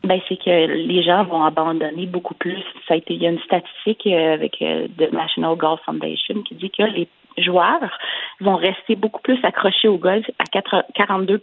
ben, 0.04 0.20
c'est 0.30 0.38
que 0.38 0.68
les 0.68 1.04
gens 1.04 1.24
vont 1.24 1.44
abandonner 1.44 2.06
beaucoup 2.06 2.36
plus. 2.36 2.62
Ça 2.88 2.94
a 2.94 2.98
été, 2.98 3.16
il 3.16 3.24
y 3.24 3.28
a 3.28 3.32
une 3.32 3.40
statistique 3.40 4.06
euh, 4.08 4.34
avec 4.34 4.62
euh, 4.62 4.88
The 4.98 5.12
National 5.12 5.56
Golf 5.56 5.82
Foundation 5.86 6.44
qui 6.44 6.56
dit 6.56 6.70
que 6.70 6.84
les 6.84 7.08
joueurs 7.38 7.98
vont 8.40 8.56
rester 8.56 8.96
beaucoup 8.96 9.22
plus 9.22 9.40
accrochés 9.44 9.88
au 9.88 9.98
golf 9.98 10.26
à 10.40 10.44
42% 10.44 11.40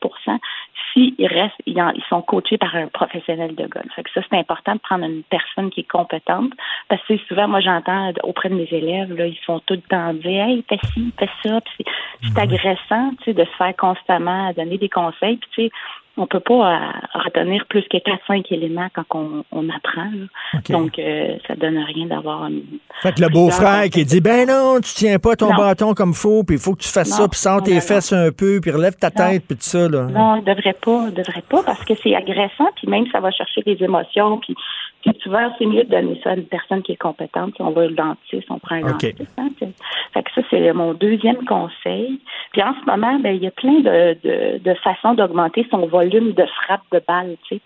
s'ils 0.93 1.27
restent, 1.27 1.55
ils, 1.67 1.81
sont 2.09 2.23
coachés 2.23 2.59
par 2.59 2.75
un 2.77 2.87
professionnel 2.87 3.55
de 3.55 3.67
golf. 3.67 3.87
Fait 3.95 4.03
que 4.05 4.11
ça, 4.13 4.21
c'est 4.29 4.39
important 4.39 4.75
de 4.75 4.79
prendre 4.79 5.05
une 5.05 5.23
personne 5.25 5.71
qui 5.71 5.81
est 5.81 5.91
compétente. 5.91 6.53
Parce 6.89 7.03
que 7.07 7.17
souvent, 7.29 7.49
moi, 7.49 7.61
j'entends 7.61 8.13
auprès 8.23 8.49
de 8.49 8.55
mes 8.55 8.69
élèves, 8.71 9.13
là, 9.17 9.27
ils 9.27 9.39
font 9.45 9.61
tout 9.61 9.75
le 9.75 9.83
temps 9.83 10.13
dire 10.15 10.45
Hey, 10.45 10.65
fais 10.69 10.79
ci, 10.93 11.13
fais 11.19 11.29
ça. 11.43 11.61
c'est, 11.77 11.85
c'est 12.23 12.39
agressant, 12.39 13.11
tu 13.19 13.25
sais, 13.25 13.35
de 13.35 13.45
se 13.45 13.57
faire 13.57 13.75
constamment 13.77 14.53
donner 14.53 14.79
des 14.79 14.89
conseils. 14.89 15.37
Puis, 15.37 15.51
tu 15.53 15.63
sais, 15.65 15.71
on 16.17 16.27
peut 16.27 16.41
pas 16.41 16.55
euh, 16.55 16.91
retenir 17.15 17.67
plus 17.67 17.83
que 17.83 17.97
4-5 17.97 18.53
éléments 18.53 18.89
quand 18.95 19.05
on, 19.15 19.45
on 19.51 19.69
apprend. 19.69 20.11
Donc, 20.69 20.99
euh, 20.99 21.37
ça 21.49 21.57
donne 21.57 21.79
rien 21.79 22.07
d'avoir 22.07 22.47
une... 22.47 22.63
Fait 23.03 23.13
que 23.13 23.21
le 23.21 23.29
beau-frère 23.29 23.89
qui 23.91 24.05
dit, 24.05 24.21
ben 24.21 24.47
non, 24.47 24.77
tu 24.77 24.95
tiens 24.95 25.19
pas 25.19 25.35
ton 25.35 25.53
bâton 25.55 25.93
comme 25.95 26.15
faut, 26.15 26.45
puis 26.45 26.57
il 26.57 26.63
faut 26.63 26.75
que 26.75 26.83
tu 26.83 26.89
fasses 26.89 27.11
ça, 27.11 27.27
puis 27.29 27.39
sens 27.39 27.63
tes 27.63 27.81
fesses 27.81 28.13
un 28.13 28.31
peu, 28.31 28.61
puis 28.61 28.71
relève 28.71 28.95
ta 28.95 29.11
tête, 29.11 29.45
puis 29.47 29.57
tout 29.57 29.63
ça. 29.63 29.89
Là. 29.89 30.07
Non, 30.07 30.37
il 30.37 30.45
devrait 30.45 30.77
pas, 30.81 31.07
il 31.09 31.15
devrait 31.15 31.45
pas, 31.49 31.63
parce 31.65 31.85
que 31.85 31.95
c'est 32.03 32.15
agressant, 32.15 32.71
puis 32.77 32.87
même 32.87 33.07
ça 33.11 33.21
va 33.21 33.31
chercher 33.33 33.63
des 33.63 33.83
émotions, 33.83 34.39
puis 34.39 34.55
puis 35.13 35.21
souvent, 35.23 35.53
c'est 35.59 35.67
mieux 35.67 35.85
de 35.85 35.91
donner 35.91 36.21
ça 36.23 36.31
à 36.31 36.35
une 36.35 36.47
personne 36.47 36.83
qui 36.83 36.93
est 36.93 36.97
compétente. 36.97 37.55
Si 37.57 37.63
on 37.63 37.71
va 37.71 37.87
au 37.87 37.91
dentiste, 37.91 38.47
on 38.51 38.59
prend 38.59 38.77
un 38.77 38.93
dentiste. 38.93 39.21
Hein, 39.39 39.51
fait 40.13 40.23
que 40.23 40.31
ça, 40.35 40.43
c'est 40.51 40.73
mon 40.73 40.95
deuxième 40.95 41.45
conseil. 41.45 42.21
Puis 42.53 42.63
en 42.63 42.75
ce 42.81 42.87
moment, 42.87 43.19
ben, 43.21 43.35
il 43.35 43.43
y 43.43 43.47
a 43.47 43.51
plein 43.51 43.81
de, 43.81 44.17
de, 44.23 44.59
de 44.59 44.75
façons 44.83 45.15
d'augmenter 45.15 45.67
son 45.71 45.87
volume 45.87 46.33
de 46.33 46.47
frappe 46.47 46.85
de 46.93 47.03
balle. 47.07 47.37
Tu 47.49 47.57
sais. 47.57 47.63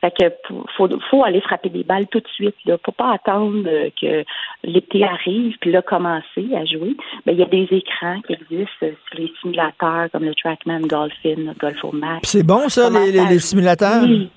Fait 0.00 0.12
que 0.18 0.52
faut, 0.76 0.88
faut 1.10 1.24
aller 1.24 1.42
frapper 1.42 1.68
des 1.68 1.84
balles 1.84 2.06
tout 2.06 2.20
de 2.20 2.28
suite. 2.28 2.54
Là. 2.64 2.78
Faut 2.84 2.92
pas 2.92 3.12
attendre 3.12 3.68
que 4.00 4.24
l'été 4.64 5.04
arrive 5.04 5.56
puis 5.60 5.70
là 5.70 5.82
commencer 5.82 6.48
à 6.56 6.64
jouer. 6.64 6.96
Mais 7.26 7.34
il 7.34 7.38
y 7.38 7.42
a 7.42 7.46
des 7.46 7.68
écrans 7.70 8.20
qui 8.22 8.32
existent 8.32 8.86
sur 8.86 9.18
les 9.18 9.30
simulateurs 9.40 10.08
comme 10.10 10.24
le 10.24 10.34
Trackman 10.34 10.80
Golfin, 10.80 11.34
le 11.36 11.52
Golf 11.58 11.82
Max. 11.92 12.28
C'est 12.30 12.46
bon 12.46 12.68
ça, 12.68 12.88
les, 12.88 13.12
les, 13.12 13.38
simulateurs? 13.38 14.04
Oui. 14.04 14.30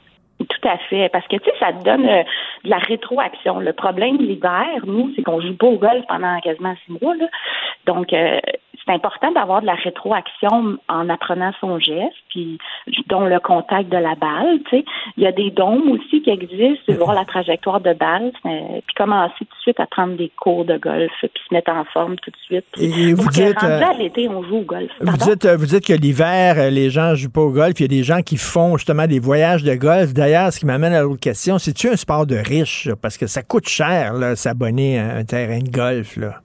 Tout 0.50 0.68
à 0.68 0.78
fait, 0.78 1.10
parce 1.10 1.28
que 1.28 1.38
tu 1.38 1.46
sais, 1.46 1.56
ça 1.60 1.74
te 1.74 1.84
donne 1.84 2.08
euh, 2.08 2.24
de 2.64 2.70
la 2.70 2.78
rétroaction. 2.78 3.60
Le 3.60 3.74
problème 3.74 4.18
l'hiver, 4.18 4.68
nous, 4.86 5.12
c'est 5.16 5.24
qu'on 5.24 5.42
joue 5.42 5.56
pas 5.56 5.68
au 5.68 5.78
golf 5.78 6.04
pendant 6.08 6.40
quasiment 6.40 6.76
six 6.86 6.98
mois. 7.02 7.16
Là. 7.16 7.28
Donc, 7.86 8.14
euh, 8.14 8.40
c'est 8.86 8.94
important 8.94 9.32
d'avoir 9.32 9.62
de 9.62 9.66
la 9.66 9.76
rétroaction 9.76 10.78
en 10.90 11.10
apprenant 11.10 11.52
son 11.62 11.80
geste, 11.80 12.16
puis 12.30 12.58
dont 13.08 13.26
le 13.26 13.40
contact 13.40 13.90
de 13.90 13.98
la 13.98 14.16
balle. 14.16 14.60
Tu 14.70 14.78
sais. 14.78 14.86
Il 15.18 15.24
y 15.24 15.28
a 15.28 15.32
des 15.32 15.52
dômes 15.52 15.92
aussi 15.92 16.22
qui 16.22 16.30
existent, 16.30 16.94
voir 16.94 17.14
la 17.14 17.26
trajectoire 17.26 17.80
de 17.80 17.94
balle, 17.94 18.32
puis 18.44 18.96
commencer 18.96 19.34
tout 19.40 19.46
de 19.46 19.62
suite 19.62 19.80
à 19.80 19.86
prendre 19.86 20.16
des 20.18 20.32
cours 20.38 20.66
de 20.66 20.78
golf, 20.78 21.12
puis 21.22 21.30
se 21.48 21.54
mettre 21.54 21.72
en 21.72 21.86
forme 21.86 22.16
tout 22.18 22.32
de 22.32 22.38
suite. 22.46 22.66
Et 22.78 23.14
vous 23.14 23.30
dites, 23.30 23.64
euh, 23.64 23.82
à 23.82 23.94
l'été, 23.94 24.28
on 24.28 24.44
joue 24.44 24.58
au 24.58 24.62
golf. 24.62 24.92
Vous 25.00 25.18
dites, 25.18 25.46
vous 25.46 25.66
dites 25.66 25.86
que 25.86 25.94
l'hiver, 25.94 26.70
les 26.72 26.90
gens 26.90 27.16
jouent 27.16 27.32
pas 27.32 27.42
au 27.42 27.52
golf. 27.52 27.80
Il 27.80 27.84
y 27.84 27.86
a 27.86 27.88
des 27.88 28.04
gens 28.04 28.22
qui 28.22 28.38
font 28.38 28.78
justement 28.78 29.08
des 29.08 29.20
voyages 29.20 29.64
de 29.64 29.76
golf. 29.76 30.14
D'ailleurs, 30.14 30.52
ce 30.52 30.60
qui 30.60 30.66
m'amène 30.66 30.94
à 30.94 31.02
l'autre 31.02 31.22
question, 31.22 31.58
c'est-tu 31.58 31.90
un 31.90 31.96
sport 31.96 32.26
de 32.26 32.36
riche? 32.36 32.90
Parce 33.02 33.18
que 33.18 33.28
ça 33.28 33.44
coûte 33.44 33.68
cher, 33.68 34.14
s'abonner 34.36 35.00
à 35.00 35.16
un 35.16 35.24
terrain 35.24 35.60
de 35.60 35.70
golf, 35.70 36.18
là. 36.18 36.43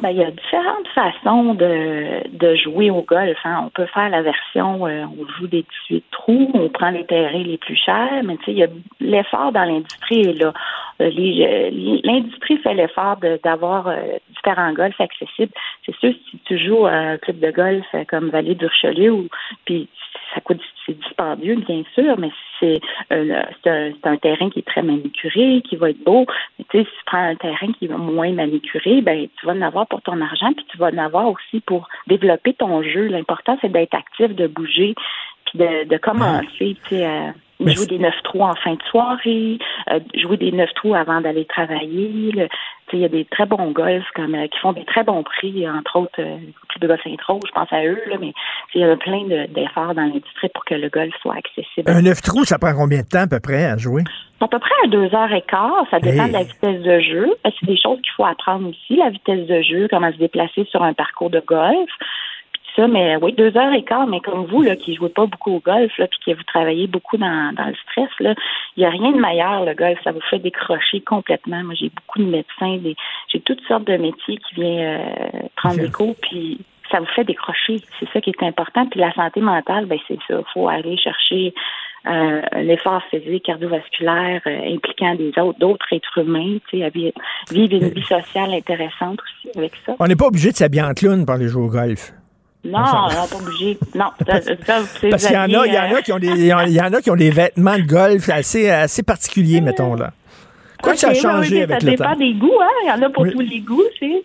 Ben, 0.00 0.10
il 0.10 0.18
y 0.18 0.22
a 0.22 0.30
différentes 0.30 0.86
façons 0.94 1.54
de, 1.54 2.28
de 2.28 2.54
jouer 2.54 2.88
au 2.88 3.02
golf. 3.02 3.36
Hein. 3.42 3.62
On 3.66 3.70
peut 3.70 3.86
faire 3.86 4.08
la 4.08 4.22
version 4.22 4.86
euh, 4.86 5.04
on 5.06 5.26
joue 5.38 5.48
des 5.48 5.64
18 5.88 6.04
trous, 6.12 6.50
on 6.54 6.68
prend 6.68 6.90
les 6.90 7.04
terrains 7.04 7.42
les 7.42 7.58
plus 7.58 7.74
chers, 7.74 8.22
mais 8.22 8.36
tu 8.44 8.56
sais, 8.56 8.70
l'effort 9.00 9.50
dans 9.50 9.64
l'industrie 9.64 10.20
est 10.20 10.40
là. 10.40 10.52
Euh, 11.00 11.10
l'industrie 12.04 12.58
fait 12.58 12.74
l'effort 12.74 13.16
d'avoir 13.42 13.88
euh, 13.88 14.18
différents 14.36 14.72
golfs 14.72 15.00
accessibles. 15.00 15.52
C'est 15.84 15.96
sûr, 15.96 16.12
si 16.30 16.38
tu 16.44 16.58
joues 16.58 16.86
à 16.86 16.92
un 16.92 17.18
club 17.18 17.40
de 17.40 17.50
golf 17.50 17.86
comme 18.08 18.30
Vallée 18.30 18.54
du 18.54 18.66
Richelieu, 18.66 19.10
ou, 19.10 19.28
puis 19.64 19.88
ça 20.34 20.40
coûte 20.40 20.60
c'est 20.86 20.98
dispendieux, 20.98 21.56
bien 21.56 21.82
sûr, 21.94 22.18
mais 22.18 22.30
c'est 22.58 22.80
un, 23.10 23.92
un, 24.04 24.16
terrain 24.16 24.50
qui 24.50 24.60
est 24.60 24.66
très 24.66 24.82
manucuré, 24.82 25.62
qui 25.68 25.76
va 25.76 25.90
être 25.90 26.02
beau. 26.04 26.26
Mais 26.58 26.64
tu 26.70 26.78
sais, 26.78 26.84
si 26.84 26.90
tu 26.90 27.04
prends 27.06 27.18
un 27.18 27.36
terrain 27.36 27.72
qui 27.78 27.86
est 27.86 27.88
moins 27.88 28.32
manucuré, 28.32 29.02
ben 29.02 29.28
tu 29.38 29.46
vas 29.46 29.52
en 29.52 29.62
avoir 29.62 29.86
pour 29.86 30.02
ton 30.02 30.20
argent, 30.20 30.52
puis 30.54 30.66
tu 30.70 30.78
vas 30.78 30.88
en 30.88 30.98
avoir 30.98 31.28
aussi 31.28 31.60
pour 31.60 31.88
développer 32.06 32.54
ton 32.54 32.82
jeu. 32.82 33.06
L'important, 33.06 33.58
c'est 33.60 33.70
d'être 33.70 33.94
actif, 33.94 34.34
de 34.34 34.46
bouger, 34.46 34.94
puis 35.46 35.58
de, 35.58 35.84
de 35.88 35.96
commencer, 35.98 36.76
tu 36.88 36.96
sais, 36.96 37.06
à 37.06 37.34
jouer 37.60 37.86
des 37.86 37.98
neuf 37.98 38.14
trous 38.24 38.42
en 38.42 38.54
fin 38.54 38.74
de 38.74 38.82
soirée, 38.90 39.58
euh, 39.90 40.00
jouer 40.14 40.36
des 40.36 40.52
neuf 40.52 40.70
trous 40.74 40.94
avant 40.94 41.20
d'aller 41.20 41.44
travailler. 41.44 42.48
Il 42.92 43.00
y 43.00 43.04
a 43.04 43.08
des 43.08 43.24
très 43.26 43.44
bons 43.44 43.70
golfs 43.72 44.08
comme 44.14 44.34
euh, 44.34 44.46
qui 44.46 44.58
font 44.60 44.72
des 44.72 44.84
très 44.84 45.04
bons 45.04 45.22
prix, 45.22 45.68
entre 45.68 45.96
autres 45.98 46.20
euh, 46.20 46.38
le 46.38 46.52
club 46.68 46.80
de 46.80 46.86
golf 46.86 47.00
Saint-Rose, 47.04 47.42
je 47.46 47.52
pense 47.52 47.72
à 47.72 47.84
eux, 47.84 48.00
là, 48.08 48.16
mais 48.20 48.32
il 48.74 48.80
y 48.80 48.84
a 48.84 48.96
plein 48.96 49.24
d'efforts 49.48 49.94
dans 49.94 50.02
l'industrie 50.02 50.48
pour 50.54 50.64
que 50.64 50.74
le 50.74 50.88
golf 50.88 51.12
soit 51.20 51.34
accessible. 51.36 51.90
Un 51.90 52.02
neuf 52.02 52.22
trous, 52.22 52.44
ça 52.44 52.58
prend 52.58 52.72
combien 52.74 53.02
de 53.02 53.08
temps 53.08 53.24
à 53.24 53.26
peu 53.26 53.40
près 53.40 53.66
à 53.66 53.76
jouer? 53.76 54.04
À 54.40 54.46
peu 54.46 54.58
près 54.58 54.74
à 54.84 54.88
deux 54.88 55.12
heures 55.14 55.32
et 55.32 55.42
quart, 55.42 55.84
ça 55.90 55.98
dépend 55.98 56.28
de 56.28 56.32
la 56.32 56.44
vitesse 56.44 56.80
de 56.80 57.00
jeu. 57.00 57.34
C'est 57.44 57.66
des 57.66 57.76
choses 57.76 58.00
qu'il 58.02 58.12
faut 58.16 58.24
apprendre 58.24 58.68
aussi, 58.68 58.96
la 58.96 59.10
vitesse 59.10 59.46
de 59.48 59.62
jeu, 59.62 59.88
comment 59.90 60.12
se 60.12 60.18
déplacer 60.18 60.64
sur 60.70 60.82
un 60.82 60.94
parcours 60.94 61.30
de 61.30 61.40
golf 61.40 61.90
mais 62.86 63.16
oui, 63.16 63.32
deux 63.32 63.56
heures 63.56 63.72
et 63.72 63.82
quart, 63.82 64.06
mais 64.06 64.20
comme 64.20 64.44
vous, 64.46 64.62
là, 64.62 64.76
qui 64.76 64.94
jouez 64.94 65.08
pas 65.08 65.26
beaucoup 65.26 65.52
au 65.52 65.60
golf, 65.60 65.96
là, 65.98 66.06
puis 66.06 66.18
que 66.24 66.36
vous 66.36 66.44
travaillez 66.44 66.86
beaucoup 66.86 67.16
dans, 67.16 67.52
dans 67.54 67.66
le 67.66 67.74
stress, 67.74 68.10
là, 68.20 68.34
il 68.76 68.80
n'y 68.80 68.86
a 68.86 68.90
rien 68.90 69.10
de 69.10 69.20
meilleur, 69.20 69.64
le 69.64 69.74
golf. 69.74 69.98
Ça 70.04 70.12
vous 70.12 70.20
fait 70.30 70.38
décrocher 70.38 71.00
complètement. 71.00 71.64
Moi, 71.64 71.74
j'ai 71.74 71.90
beaucoup 71.90 72.20
de 72.20 72.30
médecins, 72.30 72.76
des, 72.76 72.94
j'ai 73.32 73.40
toutes 73.40 73.62
sortes 73.66 73.86
de 73.86 73.96
métiers 73.96 74.36
qui 74.36 74.54
viennent 74.54 75.00
euh, 75.00 75.48
prendre 75.56 75.78
des 75.78 75.90
cours, 75.90 76.14
puis 76.22 76.60
ça 76.90 77.00
vous 77.00 77.06
fait 77.06 77.24
décrocher. 77.24 77.80
C'est 77.98 78.08
ça 78.12 78.20
qui 78.20 78.30
est 78.30 78.42
important. 78.42 78.86
Puis 78.86 79.00
la 79.00 79.12
santé 79.12 79.40
mentale, 79.40 79.86
ben 79.86 79.98
c'est 80.06 80.18
ça. 80.28 80.38
Il 80.38 80.52
faut 80.52 80.68
aller 80.68 80.96
chercher 80.96 81.52
euh, 82.06 82.40
l'effort 82.62 83.02
physique, 83.10 83.44
cardiovasculaire, 83.44 84.40
euh, 84.46 84.74
impliquant 84.74 85.14
des 85.14 85.32
autres, 85.38 85.58
d'autres 85.58 85.86
êtres 85.92 86.18
humains, 86.18 86.58
tu 86.70 86.78
sais, 86.78 86.90
vivre 86.90 87.74
une 87.74 87.88
vie 87.90 88.04
sociale 88.04 88.52
intéressante 88.52 89.18
aussi 89.20 89.58
avec 89.58 89.72
ça. 89.84 89.96
On 89.98 90.06
n'est 90.06 90.16
pas 90.16 90.26
obligé 90.26 90.50
de 90.50 90.56
s'habiller 90.56 90.82
en 90.82 90.94
clown 90.94 91.26
pour 91.26 91.34
aller 91.34 91.48
jouer 91.48 91.64
au 91.64 91.70
golf. 91.70 92.12
Non, 92.64 92.78
on 92.80 93.28
pas 93.28 93.36
obligé. 93.36 93.78
Non, 93.94 94.06
Parce 94.26 95.26
qu'il 95.26 95.32
y 95.32 95.36
en 95.36 95.42
a, 95.42 95.66
il 95.66 95.72
y 95.72 95.78
en 95.78 95.94
a 95.94 96.02
qui 96.02 96.12
ont 96.12 96.18
des, 96.18 96.26
il 96.26 96.46
y 96.46 96.80
en 96.80 96.92
a 96.92 97.00
qui 97.00 97.10
ont 97.10 97.16
des 97.16 97.30
vêtements 97.30 97.76
de 97.76 97.82
golf 97.82 98.28
assez, 98.28 98.68
assez 98.68 99.02
particuliers, 99.02 99.60
mettons 99.60 99.94
là. 99.94 100.12
Quoi 100.82 100.92
que 100.92 100.98
ça 100.98 101.08
a 101.08 101.14
changé 101.14 101.62
avec 101.62 101.82
le 101.82 101.96
temps? 101.96 102.04
Ça 102.04 102.14
dépend 102.14 102.18
des 102.18 102.34
goûts, 102.34 102.60
hein. 102.60 102.68
Il 102.84 102.88
y 102.88 102.92
en 102.92 103.02
a 103.02 103.10
pour 103.10 103.28
tous 103.28 103.40
les 103.40 103.60
goûts, 103.60 103.82
c'est. 103.98 104.24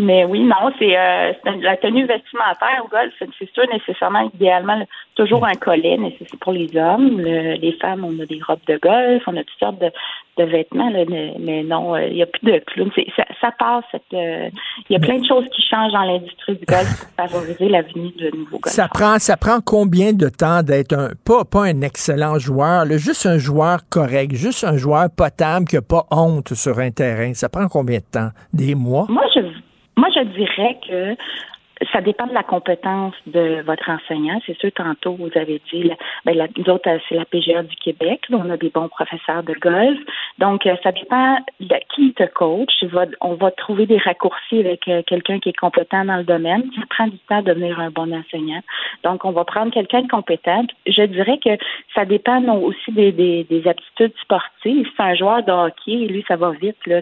Mais 0.00 0.24
oui, 0.24 0.44
non, 0.44 0.72
c'est 0.78 0.96
euh, 0.96 1.32
la 1.60 1.76
tenue 1.76 2.06
vestimentaire 2.06 2.82
au 2.82 2.88
golf, 2.88 3.12
c'est 3.18 3.52
sûr 3.52 3.64
nécessairement, 3.70 4.30
idéalement, 4.34 4.82
toujours 5.14 5.44
un 5.44 5.54
collet, 5.54 5.98
mais 5.98 6.16
c'est 6.18 6.40
pour 6.40 6.52
les 6.52 6.74
hommes. 6.74 7.20
les 7.20 7.76
femmes, 7.80 8.06
on 8.06 8.18
a 8.18 8.24
des 8.24 8.40
robes 8.46 8.64
de 8.66 8.78
golf, 8.78 9.22
on 9.26 9.36
a 9.36 9.44
toutes 9.44 9.58
sortes 9.58 9.78
de, 9.78 9.90
vêtements, 10.42 10.90
mais, 10.90 11.62
non, 11.64 11.94
euh, 11.94 12.06
il 12.06 12.14
n'y 12.14 12.22
a 12.22 12.26
plus 12.26 12.50
de 12.50 12.58
clowns. 12.66 12.90
Ça, 13.42 13.50
passe. 13.58 13.84
Euh, 14.14 14.48
il 14.88 14.92
y 14.94 14.96
a 14.96 14.98
plein 14.98 15.18
de 15.18 15.26
choses 15.26 15.44
qui 15.54 15.60
changent 15.60 15.92
dans 15.92 16.04
l'industrie 16.04 16.54
du 16.54 16.64
golf 16.64 16.88
pour 16.98 17.26
favoriser 17.26 17.68
l'avenir 17.68 18.10
de 18.18 18.34
nouveaux 18.34 18.58
golfs. 18.58 18.74
Ça 18.74 18.88
prend, 18.88 19.18
ça 19.18 19.36
prend 19.36 19.60
combien 19.60 20.14
de 20.14 20.30
temps 20.30 20.62
d'être 20.62 20.94
un 20.94 21.10
pas, 21.26 21.44
pas 21.44 21.64
un 21.64 21.82
excellent 21.82 22.38
joueur, 22.38 22.86
juste 22.92 23.26
un 23.26 23.36
joueur 23.36 23.80
correct, 23.90 24.34
juste 24.34 24.64
un 24.64 24.78
joueur 24.78 25.08
potable 25.14 25.66
qui 25.66 25.74
n'a 25.74 25.82
pas 25.82 26.06
honte 26.10 26.54
sur 26.54 26.78
un 26.78 26.90
terrain? 26.90 27.34
Ça 27.34 27.50
prend 27.50 27.68
combien 27.68 27.98
de 27.98 28.04
temps? 28.10 28.30
Des 28.54 28.74
mois? 28.74 29.04
Moi, 29.10 29.24
je 29.34 29.40
moi, 30.00 30.08
je 30.14 30.22
dirais 30.22 30.78
que 30.88 31.14
ça 31.92 32.00
dépend 32.00 32.26
de 32.26 32.34
la 32.34 32.42
compétence 32.42 33.14
de 33.26 33.62
votre 33.62 33.88
enseignant. 33.88 34.40
C'est 34.46 34.56
sûr, 34.58 34.70
tantôt, 34.72 35.14
vous 35.14 35.30
avez 35.34 35.60
dit, 35.72 35.90
ben, 36.24 36.36
la, 36.36 36.46
nous 36.56 36.68
autres, 36.72 36.88
c'est 37.08 37.14
la 37.14 37.24
PGA 37.24 37.62
du 37.62 37.74
Québec. 37.76 38.20
on 38.30 38.50
a 38.50 38.56
des 38.56 38.68
bons 38.68 38.88
professeurs 38.88 39.42
de 39.42 39.54
golf. 39.54 39.98
Donc, 40.38 40.66
euh, 40.66 40.76
ça 40.82 40.92
dépend 40.92 41.38
de 41.58 41.76
qui 41.94 42.12
te 42.12 42.24
coach. 42.24 42.72
on 43.20 43.34
va 43.34 43.50
trouver 43.50 43.86
des 43.86 43.96
raccourcis 43.96 44.60
avec 44.60 44.86
euh, 44.88 45.02
quelqu'un 45.06 45.38
qui 45.38 45.50
est 45.50 45.58
compétent 45.58 46.04
dans 46.04 46.16
le 46.16 46.24
domaine. 46.24 46.64
Ça 46.76 46.82
prend 46.90 47.06
du 47.06 47.18
temps 47.28 47.40
de 47.40 47.46
devenir 47.46 47.80
un 47.80 47.90
bon 47.90 48.12
enseignant. 48.12 48.60
Donc, 49.02 49.24
on 49.24 49.32
va 49.32 49.44
prendre 49.44 49.72
quelqu'un 49.72 50.02
de 50.02 50.08
compétent. 50.08 50.64
Je 50.86 51.02
dirais 51.02 51.38
que 51.42 51.56
ça 51.94 52.04
dépend 52.04 52.42
aussi 52.56 52.92
des 52.92 53.62
aptitudes 53.66 54.12
sportives. 54.22 54.86
Si 54.86 54.92
c'est 54.96 55.02
un 55.02 55.14
joueur 55.14 55.42
de 55.42 55.52
hockey, 55.52 56.06
lui, 56.06 56.24
ça 56.28 56.36
va 56.36 56.50
vite. 56.50 56.76
Là, 56.86 57.00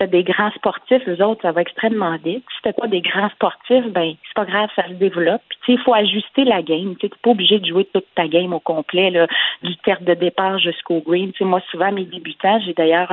si 0.00 0.08
des 0.08 0.24
grands 0.24 0.50
sportifs, 0.52 1.02
les 1.06 1.20
autres, 1.20 1.42
ça 1.42 1.52
va 1.52 1.60
extrêmement 1.60 2.16
vite. 2.16 2.44
Si 2.50 2.62
t'as 2.62 2.72
pas 2.72 2.86
des 2.86 3.00
grands 3.00 3.30
sportifs, 3.30 3.86
ben 3.86 4.14
c'est 4.22 4.34
pas 4.34 4.44
grave, 4.44 4.68
ça 4.74 4.86
se 4.88 4.94
développe. 4.94 5.42
Puis 5.62 5.74
il 5.74 5.78
faut 5.78 5.94
ajuster 5.94 6.44
la 6.44 6.62
game. 6.62 6.96
Tu 6.96 7.06
n'es 7.06 7.12
pas 7.22 7.30
obligé 7.30 7.58
de 7.58 7.66
jouer 7.66 7.84
toute 7.92 8.06
ta 8.14 8.26
game 8.28 8.52
au 8.52 8.60
complet, 8.60 9.10
là, 9.10 9.26
du 9.62 9.76
terre 9.78 10.00
de 10.00 10.14
départ 10.14 10.58
jusqu'au 10.58 11.00
green. 11.00 11.32
sais, 11.38 11.44
moi, 11.44 11.60
souvent, 11.70 11.92
mes 11.92 12.04
débutants, 12.04 12.60
j'ai 12.60 12.74
d'ailleurs 12.74 13.12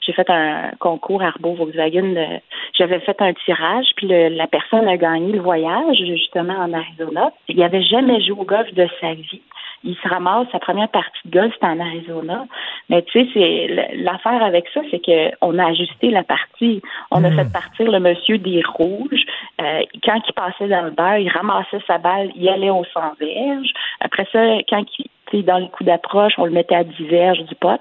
j'ai 0.00 0.12
fait 0.12 0.28
un 0.30 0.70
concours 0.78 1.22
Arbo 1.22 1.54
Volkswagen. 1.54 2.40
J'avais 2.76 3.00
fait 3.00 3.20
un 3.20 3.32
tirage, 3.32 3.86
puis 3.96 4.08
la 4.08 4.46
personne 4.46 4.88
a 4.88 4.96
gagné 4.96 5.32
le 5.32 5.40
voyage 5.40 5.96
justement 5.96 6.54
en 6.54 6.72
Arizona. 6.72 7.32
Il 7.48 7.58
n'avait 7.58 7.82
jamais 7.82 8.20
joué 8.22 8.38
au 8.40 8.44
golf 8.44 8.72
de 8.74 8.86
sa 9.00 9.14
vie 9.14 9.42
il 9.84 9.96
se 9.96 10.08
ramasse 10.08 10.46
sa 10.50 10.58
première 10.58 10.88
partie 10.88 11.20
de 11.26 11.30
golf, 11.30 11.52
c'était 11.52 11.66
en 11.66 11.78
Arizona. 11.78 12.46
Mais 12.88 13.02
tu 13.02 13.12
sais, 13.12 13.28
c'est 13.34 13.96
l'affaire 13.96 14.42
avec 14.42 14.66
ça, 14.72 14.80
c'est 14.90 15.00
qu'on 15.00 15.58
a 15.58 15.66
ajusté 15.66 16.10
la 16.10 16.24
partie. 16.24 16.82
On 17.10 17.22
a 17.22 17.30
hmm. 17.30 17.36
fait 17.36 17.52
partir 17.52 17.90
le 17.90 18.00
monsieur 18.00 18.38
des 18.38 18.62
rouges. 18.66 19.24
Euh, 19.60 19.82
quand 20.02 20.20
il 20.26 20.32
passait 20.32 20.68
dans 20.68 20.82
le 20.82 20.90
beurre, 20.90 21.18
il 21.18 21.28
ramassait 21.28 21.82
sa 21.86 21.98
balle, 21.98 22.30
il 22.34 22.48
allait 22.48 22.70
au 22.70 22.84
100 22.84 23.00
verges. 23.20 23.72
Après 24.00 24.26
ça, 24.32 24.40
quand 24.68 24.84
il 24.98 25.06
était 25.28 25.42
dans 25.42 25.58
les 25.58 25.68
coups 25.68 25.86
d'approche, 25.86 26.32
on 26.38 26.46
le 26.46 26.52
mettait 26.52 26.76
à 26.76 26.84
10 26.84 27.06
verges 27.06 27.44
du 27.44 27.54
pot. 27.54 27.80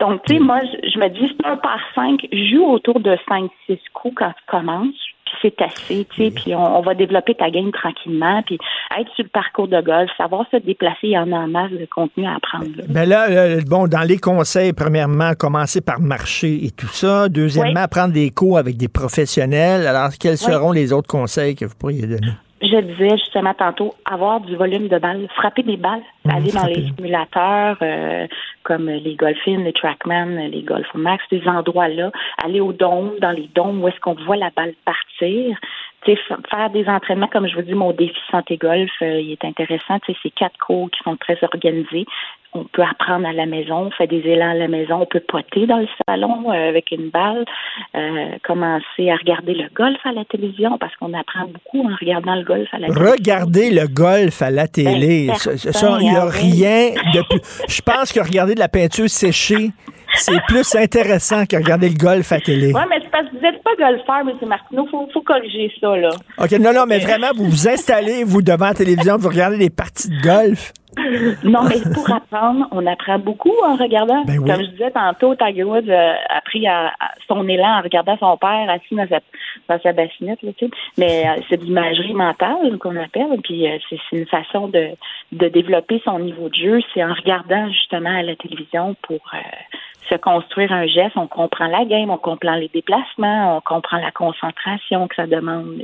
Donc, 0.00 0.22
tu 0.26 0.34
sais, 0.34 0.40
moi, 0.40 0.60
je 0.62 0.98
me 0.98 1.08
dis, 1.08 1.34
c'est 1.36 1.46
un 1.46 1.56
par 1.56 1.80
5, 1.94 2.28
joue 2.30 2.64
autour 2.64 3.00
de 3.00 3.16
5-6 3.28 3.78
coups 3.92 4.14
quand 4.16 4.30
tu 4.30 4.44
commences 4.46 5.07
c'est 5.42 5.60
assez, 5.60 6.06
tu 6.10 6.24
sais, 6.24 6.30
puis 6.30 6.54
on, 6.54 6.80
va 6.80 6.94
développer 6.94 7.34
ta 7.34 7.50
game 7.50 7.70
tranquillement, 7.72 8.42
puis 8.44 8.58
être 8.98 9.10
sur 9.14 9.24
le 9.24 9.30
parcours 9.30 9.68
de 9.68 9.80
golf, 9.80 10.10
savoir 10.16 10.46
se 10.50 10.56
déplacer, 10.56 10.98
il 11.04 11.10
y 11.10 11.18
en 11.18 11.32
a 11.32 11.36
en 11.36 11.48
masse 11.48 11.70
de 11.70 11.86
contenu 11.94 12.26
à 12.26 12.36
apprendre. 12.36 12.70
Là. 12.76 12.84
Ben 12.88 13.08
là, 13.08 13.60
bon, 13.66 13.86
dans 13.86 14.06
les 14.06 14.18
conseils, 14.18 14.72
premièrement, 14.72 15.34
commencer 15.34 15.80
par 15.80 16.00
marcher 16.00 16.64
et 16.64 16.70
tout 16.70 16.88
ça. 16.88 17.28
Deuxièmement, 17.28 17.86
prendre 17.88 18.12
des 18.12 18.30
cours 18.30 18.58
avec 18.58 18.76
des 18.76 18.88
professionnels. 18.88 19.86
Alors, 19.86 20.10
quels 20.18 20.38
seront 20.38 20.72
les 20.72 20.92
autres 20.92 21.08
conseils 21.08 21.54
que 21.54 21.64
vous 21.64 21.76
pourriez 21.76 22.06
donner? 22.06 22.32
Je 22.60 22.80
disais 22.80 23.16
justement 23.16 23.54
tantôt, 23.54 23.94
avoir 24.04 24.40
du 24.40 24.56
volume 24.56 24.88
de 24.88 24.98
balles, 24.98 25.28
frapper 25.36 25.62
des 25.62 25.76
balles, 25.76 26.02
mmh, 26.24 26.30
aller 26.30 26.50
dans 26.52 26.66
les 26.66 26.86
simulateurs 26.86 27.76
euh, 27.82 28.26
comme 28.64 28.88
les 28.90 29.14
Golfins, 29.14 29.58
les 29.58 29.72
Trackman, 29.72 30.48
les 30.48 30.62
Golf 30.62 30.86
Max, 30.94 31.24
ces 31.30 31.46
endroits-là, 31.46 32.10
aller 32.42 32.60
au 32.60 32.72
dôme, 32.72 33.12
dans 33.20 33.30
les 33.30 33.48
dômes 33.54 33.82
où 33.82 33.88
est-ce 33.88 34.00
qu'on 34.00 34.14
voit 34.14 34.36
la 34.36 34.50
balle 34.50 34.74
partir. 34.84 35.56
faire 36.04 36.70
des 36.70 36.86
entraînements, 36.88 37.28
comme 37.28 37.48
je 37.48 37.54
vous 37.54 37.62
dis, 37.62 37.74
mon 37.74 37.92
défi 37.92 38.18
santé 38.30 38.56
golf, 38.56 38.90
euh, 39.02 39.20
il 39.20 39.32
est 39.32 39.44
intéressant. 39.44 39.98
C'est 40.06 40.30
quatre 40.30 40.58
cours 40.58 40.90
qui 40.90 41.00
sont 41.04 41.16
très 41.16 41.38
organisés 41.42 42.06
on 42.54 42.64
peut 42.64 42.82
apprendre 42.82 43.26
à 43.26 43.32
la 43.32 43.46
maison, 43.46 43.86
on 43.86 43.90
fait 43.90 44.06
des 44.06 44.20
élans 44.20 44.50
à 44.50 44.54
la 44.54 44.68
maison, 44.68 45.02
on 45.02 45.06
peut 45.06 45.20
poter 45.20 45.66
dans 45.66 45.78
le 45.78 45.88
salon 46.06 46.50
euh, 46.50 46.68
avec 46.68 46.90
une 46.90 47.10
balle, 47.10 47.44
euh, 47.94 48.30
commencer 48.42 49.10
à 49.10 49.16
regarder 49.16 49.54
le 49.54 49.68
golf 49.74 49.98
à 50.04 50.12
la 50.12 50.24
télévision 50.24 50.78
parce 50.78 50.94
qu'on 50.96 51.12
apprend 51.14 51.46
beaucoup 51.46 51.86
en 51.86 51.94
regardant 52.00 52.34
le 52.34 52.44
golf 52.44 52.68
à 52.72 52.78
la 52.78 52.88
télévision. 52.88 53.12
Regarder 53.12 53.70
le 53.70 53.86
golf 53.86 54.42
à 54.42 54.50
la 54.50 54.64
ben, 54.64 54.70
télé, 54.70 55.30
il 55.46 56.08
n'y 56.08 56.16
a 56.16 56.24
rien 56.24 56.90
de 57.14 57.22
plus. 57.28 57.62
Je 57.68 57.82
pense 57.82 58.12
que 58.12 58.20
regarder 58.20 58.54
de 58.54 58.60
la 58.60 58.68
peinture 58.68 59.08
séchée, 59.08 59.70
c'est 60.18 60.40
plus 60.46 60.74
intéressant 60.74 61.46
que 61.46 61.56
regarder 61.56 61.88
le 61.88 61.96
golf 61.96 62.30
à 62.32 62.40
télé. 62.40 62.72
Oui, 62.74 62.80
mais 62.88 62.98
c'est 63.02 63.10
parce 63.10 63.26
que 63.26 63.36
vous 63.36 63.42
n'êtes 63.42 63.62
pas 63.62 63.70
golfeur, 63.78 64.20
M. 64.20 64.48
Martineau. 64.48 64.86
Il 64.86 64.90
faut, 64.90 65.08
faut, 65.12 65.22
corriger 65.22 65.72
ça, 65.80 65.96
là. 65.96 66.10
OK, 66.38 66.50
non, 66.52 66.72
non, 66.72 66.84
mais 66.86 66.98
vraiment, 66.98 67.28
vous 67.36 67.46
vous 67.46 67.68
installez, 67.68 68.24
vous, 68.24 68.42
devant 68.42 68.66
la 68.66 68.74
télévision, 68.74 69.16
vous 69.16 69.28
regardez 69.28 69.58
des 69.58 69.70
parties 69.70 70.08
de 70.08 70.20
golf. 70.22 70.72
Non, 71.44 71.62
mais 71.64 71.80
pour 71.94 72.10
apprendre, 72.10 72.66
on 72.72 72.86
apprend 72.86 73.18
beaucoup 73.18 73.52
en 73.64 73.76
regardant. 73.76 74.24
Ben 74.24 74.38
Comme 74.38 74.62
je 74.62 74.70
disais 74.70 74.90
tantôt, 74.90 75.34
Tiger 75.34 75.64
Woods 75.64 75.90
a 75.90 76.40
pris 76.44 76.66
son 77.28 77.46
élan 77.48 77.78
en 77.78 77.82
regardant 77.82 78.16
son 78.18 78.36
père 78.36 78.68
assis 78.68 78.94
dans 78.94 79.06
sa, 79.08 79.20
dans 79.68 79.80
sa 79.80 79.92
bassinette. 79.92 80.42
Là, 80.42 80.52
tu 80.56 80.66
sais. 80.66 80.70
Mais 80.96 81.26
euh, 81.26 81.40
c'est 81.48 81.58
de 81.58 81.64
l'imagerie 81.64 82.14
mentale 82.14 82.78
qu'on 82.78 82.96
appelle. 82.96 83.40
Puis 83.42 83.68
euh, 83.68 83.78
c'est 83.88 83.98
une 84.16 84.26
façon 84.26 84.68
de, 84.68 84.90
de 85.32 85.48
développer 85.48 86.00
son 86.04 86.18
niveau 86.18 86.48
de 86.48 86.54
jeu. 86.54 86.80
C'est 86.94 87.04
en 87.04 87.14
regardant 87.14 87.68
justement 87.70 88.16
à 88.18 88.22
la 88.22 88.36
télévision 88.36 88.96
pour 89.02 89.20
euh, 89.34 89.38
se 90.08 90.16
construire 90.16 90.72
un 90.72 90.86
geste, 90.86 91.16
on 91.16 91.26
comprend 91.26 91.66
la 91.66 91.84
game, 91.84 92.10
on 92.10 92.18
comprend 92.18 92.54
les 92.54 92.70
déplacements, 92.72 93.56
on 93.56 93.60
comprend 93.60 93.98
la 93.98 94.10
concentration 94.10 95.08
que 95.08 95.14
ça 95.14 95.26
demande. 95.26 95.80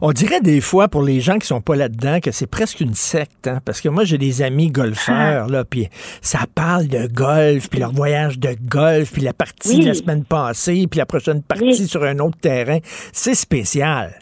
On 0.00 0.12
dirait 0.12 0.40
des 0.40 0.60
fois 0.60 0.88
pour 0.88 1.02
les 1.02 1.20
gens 1.20 1.38
qui 1.38 1.46
sont 1.46 1.60
pas 1.60 1.76
là-dedans 1.76 2.18
que 2.20 2.30
c'est 2.30 2.50
presque 2.50 2.80
une 2.80 2.94
secte, 2.94 3.46
hein, 3.46 3.58
parce 3.64 3.80
que 3.80 3.88
moi 3.88 4.04
j'ai 4.04 4.18
des 4.18 4.42
amis 4.42 4.70
golfeurs 4.70 5.48
là, 5.48 5.64
puis 5.64 5.88
ça 6.20 6.40
parle 6.54 6.88
de 6.88 7.06
golf, 7.12 7.68
puis 7.70 7.80
leur 7.80 7.92
voyage 7.92 8.38
de 8.38 8.54
golf, 8.68 9.12
puis 9.12 9.22
la 9.22 9.32
partie 9.32 9.80
de 9.80 9.86
la 9.86 9.94
semaine 9.94 10.24
passée, 10.24 10.86
puis 10.90 10.98
la 10.98 11.06
prochaine 11.06 11.42
partie 11.42 11.86
sur 11.86 12.02
un 12.02 12.18
autre 12.18 12.38
terrain, 12.40 12.78
c'est 13.12 13.34
spécial. 13.34 14.12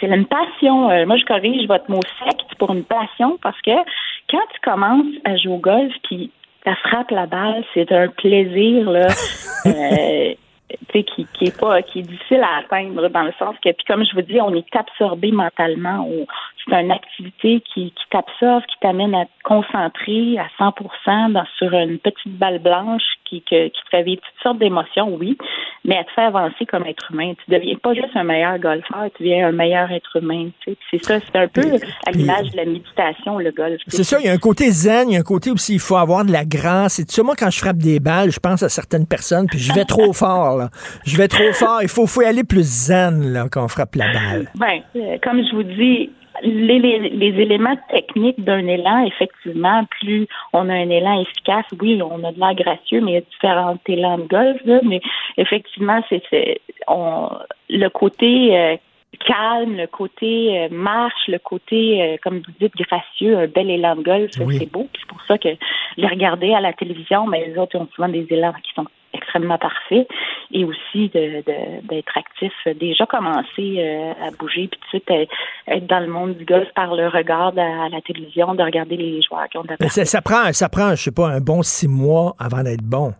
C'est 0.00 0.06
une 0.06 0.26
passion. 0.26 0.90
Euh, 0.90 1.06
moi, 1.06 1.16
je 1.16 1.24
corrige 1.24 1.66
votre 1.66 1.90
mot 1.90 2.00
secte 2.24 2.54
pour 2.58 2.72
une 2.72 2.84
passion 2.84 3.38
parce 3.42 3.60
que 3.62 3.72
quand 4.30 4.44
tu 4.52 4.60
commences 4.62 5.14
à 5.24 5.36
jouer 5.36 5.54
au 5.54 5.58
golf, 5.58 5.92
puis 6.04 6.30
ça 6.68 6.74
frappe 6.88 7.10
la 7.10 7.26
balle, 7.26 7.64
c'est 7.72 7.90
un 7.92 8.08
plaisir 8.08 8.90
là, 8.90 9.06
euh, 9.66 10.34
qui, 10.92 11.26
qui 11.32 11.44
est 11.44 11.58
pas 11.58 11.80
qui 11.82 12.00
est 12.00 12.02
difficile 12.02 12.42
à 12.42 12.58
atteindre 12.58 13.08
dans 13.08 13.22
le 13.22 13.32
sens 13.38 13.56
que 13.64 13.70
puis 13.70 13.84
comme 13.86 14.04
je 14.04 14.14
vous 14.14 14.22
dis, 14.22 14.40
on 14.40 14.54
est 14.54 14.76
absorbé 14.76 15.32
mentalement. 15.32 16.06
C'est 16.68 16.80
une 16.80 16.90
activité 16.90 17.62
qui, 17.72 17.92
qui 17.92 18.04
t'absorbe, 18.10 18.62
qui 18.64 18.76
t'amène 18.80 19.14
à 19.14 19.24
te 19.24 19.30
concentrer 19.44 20.38
à 20.38 20.48
100% 20.58 21.32
dans, 21.32 21.44
sur 21.56 21.72
une 21.72 21.98
petite 21.98 22.38
balle 22.38 22.58
blanche 22.58 23.02
qui, 23.24 23.42
qui 23.42 23.70
te 23.70 23.96
réveille 23.96 24.16
toutes 24.16 24.42
sortes 24.42 24.58
d'émotions, 24.58 25.14
oui, 25.14 25.36
mais 25.84 25.96
elle 25.98 26.04
te 26.04 26.12
fait 26.12 26.22
avancer 26.22 26.66
comme 26.66 26.86
être 26.86 27.10
humain. 27.10 27.32
Tu 27.44 27.50
deviens 27.50 27.76
pas 27.76 27.94
juste 27.94 28.14
un 28.14 28.24
meilleur 28.24 28.58
golfeur, 28.58 29.06
tu 29.16 29.22
deviens 29.22 29.48
un 29.48 29.52
meilleur 29.52 29.90
être 29.90 30.16
humain. 30.16 30.48
C'est 30.90 31.02
ça, 31.02 31.18
c'est 31.20 31.36
un 31.36 31.48
peu 31.48 31.62
à 32.06 32.10
l'image 32.10 32.50
de 32.50 32.56
la 32.56 32.64
méditation, 32.64 33.38
le 33.38 33.50
golf. 33.50 33.80
C'est 33.86 34.04
ça, 34.04 34.18
il 34.20 34.26
y 34.26 34.28
a 34.28 34.32
un 34.32 34.38
côté 34.38 34.70
zen, 34.70 35.10
il 35.10 35.14
y 35.14 35.16
a 35.16 35.20
un 35.20 35.22
côté 35.22 35.50
aussi, 35.50 35.74
il 35.74 35.80
faut 35.80 35.96
avoir 35.96 36.24
de 36.24 36.32
la 36.32 36.44
grâce. 36.44 36.98
Et 36.98 37.04
tu 37.04 37.14
sais, 37.14 37.22
moi, 37.22 37.34
quand 37.38 37.50
je 37.50 37.58
frappe 37.58 37.78
des 37.78 38.00
balles, 38.00 38.30
je 38.30 38.40
pense 38.40 38.62
à 38.62 38.68
certaines 38.68 39.06
personnes, 39.06 39.46
puis 39.46 39.58
je 39.58 39.72
vais 39.72 39.84
trop 39.84 40.12
fort, 40.12 40.56
là. 40.56 40.68
Je 41.04 41.16
vais 41.16 41.28
trop 41.28 41.52
fort. 41.52 41.80
Il 41.82 41.88
faut, 41.88 42.06
faut 42.06 42.22
aller 42.22 42.44
plus 42.44 42.62
zen, 42.62 43.32
là, 43.32 43.46
quand 43.50 43.64
on 43.64 43.68
frappe 43.68 43.94
la 43.94 44.12
balle. 44.12 44.50
Ben, 44.56 44.80
euh, 44.96 45.18
comme 45.22 45.42
je 45.42 45.54
vous 45.54 45.62
dis, 45.62 46.10
les, 46.42 46.78
les, 46.78 47.40
éléments 47.40 47.76
techniques 47.90 48.42
d'un 48.42 48.66
élan, 48.66 49.04
effectivement, 49.04 49.84
plus 50.00 50.26
on 50.52 50.68
a 50.68 50.74
un 50.74 50.90
élan 50.90 51.20
efficace, 51.20 51.66
oui, 51.80 52.00
on 52.02 52.24
a 52.24 52.32
de 52.32 52.38
l'air 52.38 52.54
gracieux, 52.54 53.00
mais 53.00 53.12
il 53.12 53.14
y 53.14 53.18
a 53.18 53.20
différents 53.20 53.78
élans 53.86 54.18
de 54.18 54.24
golf, 54.24 54.60
mais 54.84 55.00
effectivement, 55.36 56.02
c'est 56.08 56.60
le 57.68 57.88
côté 57.88 58.58
euh, 58.58 58.76
calme, 59.26 59.76
le 59.76 59.86
côté 59.86 60.58
euh, 60.58 60.68
marche, 60.70 61.28
le 61.28 61.38
côté, 61.38 62.02
euh, 62.02 62.16
comme 62.22 62.38
vous 62.38 62.52
dites, 62.60 62.74
gracieux, 62.76 63.38
un 63.38 63.46
bel 63.46 63.70
élan 63.70 63.96
de 63.96 64.02
golf, 64.02 64.30
c'est 64.32 64.70
beau. 64.70 64.88
C'est 64.98 65.06
pour 65.06 65.22
ça 65.26 65.38
que 65.38 65.48
les 65.96 66.06
regarder 66.06 66.52
à 66.54 66.60
la 66.60 66.72
télévision, 66.72 67.26
mais 67.26 67.46
les 67.46 67.58
autres 67.58 67.76
ont 67.78 67.88
souvent 67.94 68.08
des 68.08 68.26
élans 68.30 68.52
qui 68.62 68.72
sont 68.74 68.86
extrêmement 69.12 69.58
parfaits 69.58 70.08
et 70.52 70.64
aussi 70.64 71.08
d'être 71.08 71.46
de, 71.46 72.02
actif, 72.14 72.52
déjà 72.78 73.06
commencer 73.06 73.76
euh, 73.78 74.12
à 74.26 74.30
bouger, 74.38 74.68
puis 74.68 74.80
tout 74.80 74.98
de 74.98 75.02
suite 75.04 75.28
être 75.66 75.86
dans 75.86 76.00
le 76.00 76.08
monde 76.08 76.36
du 76.36 76.44
golf 76.44 76.68
par 76.74 76.94
le 76.94 77.08
regard 77.08 77.52
à, 77.56 77.88
la 77.88 78.00
télévision, 78.00 78.54
de 78.54 78.62
regarder 78.62 78.96
les 78.96 79.22
joueurs 79.22 79.48
qui 79.48 79.58
ont 79.58 79.62
de 79.62 79.74
la 79.78 79.88
ça, 79.88 80.04
ça, 80.04 80.22
prend, 80.22 80.52
ça 80.52 80.68
prend, 80.68 80.90
je 80.90 81.02
sais 81.02 81.12
pas, 81.12 81.28
un 81.28 81.40
bon 81.40 81.62
six 81.62 81.88
mois 81.88 82.34
avant 82.38 82.62
d'être 82.62 82.82
bon. 82.82 83.12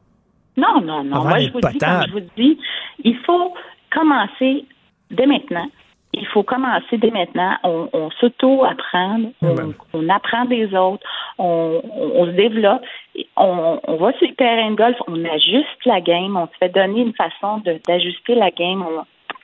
Non, 0.56 0.80
non, 0.80 1.04
non. 1.04 1.22
Moi, 1.22 1.38
je 1.38 1.52
vous, 1.52 1.60
dis, 1.60 1.78
je 1.78 2.12
vous 2.12 2.26
dis, 2.36 2.58
il 3.04 3.16
faut 3.18 3.54
commencer 3.92 4.64
dès 5.10 5.26
maintenant. 5.26 5.68
Il 6.14 6.26
faut 6.26 6.42
commencer 6.42 6.96
dès 6.96 7.10
maintenant. 7.10 7.56
On, 7.64 8.10
s'auto-apprend, 8.18 9.20
on, 9.42 10.08
apprend 10.08 10.46
des 10.46 10.74
autres, 10.74 11.06
on, 11.38 11.80
se 12.26 12.30
développe, 12.30 12.82
on, 13.36 13.96
va 14.00 14.12
sur 14.14 14.28
le 14.28 14.34
terrain 14.34 14.70
de 14.70 14.76
golf, 14.76 14.96
on 15.06 15.24
ajuste 15.24 15.84
la 15.84 16.00
game, 16.00 16.36
on 16.36 16.46
se 16.46 16.56
fait 16.58 16.70
donner 16.70 17.02
une 17.02 17.14
façon 17.14 17.62
d'ajuster 17.86 18.34
la 18.34 18.50
game 18.50 18.84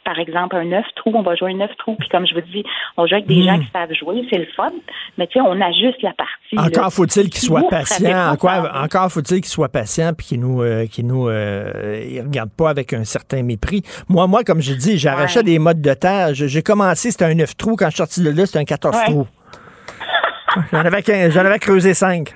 par 0.05 0.18
exemple, 0.18 0.57
un 0.57 0.64
neuf 0.64 0.86
trous, 0.96 1.12
on 1.14 1.22
va 1.22 1.34
jouer 1.34 1.52
un 1.52 1.57
neuf 1.57 1.70
trous, 1.78 1.96
puis 1.98 2.09
comme 2.09 2.26
je 2.26 2.34
vous 2.34 2.40
dis, 2.52 2.64
on 2.96 3.07
joue 3.07 3.14
avec 3.14 3.26
des 3.26 3.42
gens 3.42 3.57
hmm. 3.57 3.64
qui 3.64 3.70
savent 3.72 3.92
jouer, 3.92 4.26
c'est 4.30 4.38
le 4.38 4.46
fun, 4.57 4.72
mais 5.18 5.26
tu 5.26 5.34
sais, 5.34 5.40
on 5.40 5.61
ajuste 5.61 6.02
la 6.02 6.12
partie. 6.12 6.59
Encore 6.59 6.92
faut-il 6.92 7.30
qu'ils 7.30 7.42
soient 7.42 7.68
patients, 7.68 8.30
encore, 8.30 8.68
encore 8.74 9.11
faut-il 9.11 9.40
qu'ils 9.40 9.46
soient 9.46 9.68
patients, 9.68 10.12
puis 10.16 10.26
qu'ils 10.26 10.40
nous, 10.40 10.62
euh, 10.62 10.86
nous 11.02 11.28
euh, 11.28 12.22
regardent 12.22 12.52
pas 12.52 12.70
avec 12.70 12.92
un 12.92 13.05
certain 13.05 13.42
mépris. 13.42 13.82
Moi, 14.09 14.26
moi, 14.26 14.44
comme 14.44 14.61
je 14.61 14.74
dis, 14.74 14.98
j'arrachais 14.98 15.42
des 15.42 15.59
modes 15.59 15.80
de 15.80 15.94
terre. 15.94 16.34
J'ai 16.34 16.62
commencé, 16.62 17.11
c'était 17.11 17.24
un 17.24 17.34
neuf 17.34 17.57
trous, 17.57 17.76
quand 17.76 17.86
je 17.86 17.90
suis 17.90 17.98
sorti 17.98 18.22
de 18.22 18.30
là, 18.30 18.46
c'était 18.46 18.59
un 18.59 18.64
14 18.64 18.96
trous. 19.07 19.26
J'en 20.70 20.80
avais, 20.80 21.30
j'en 21.30 21.40
avais 21.40 21.59
creusé 21.59 21.94
cinq. 21.94 22.34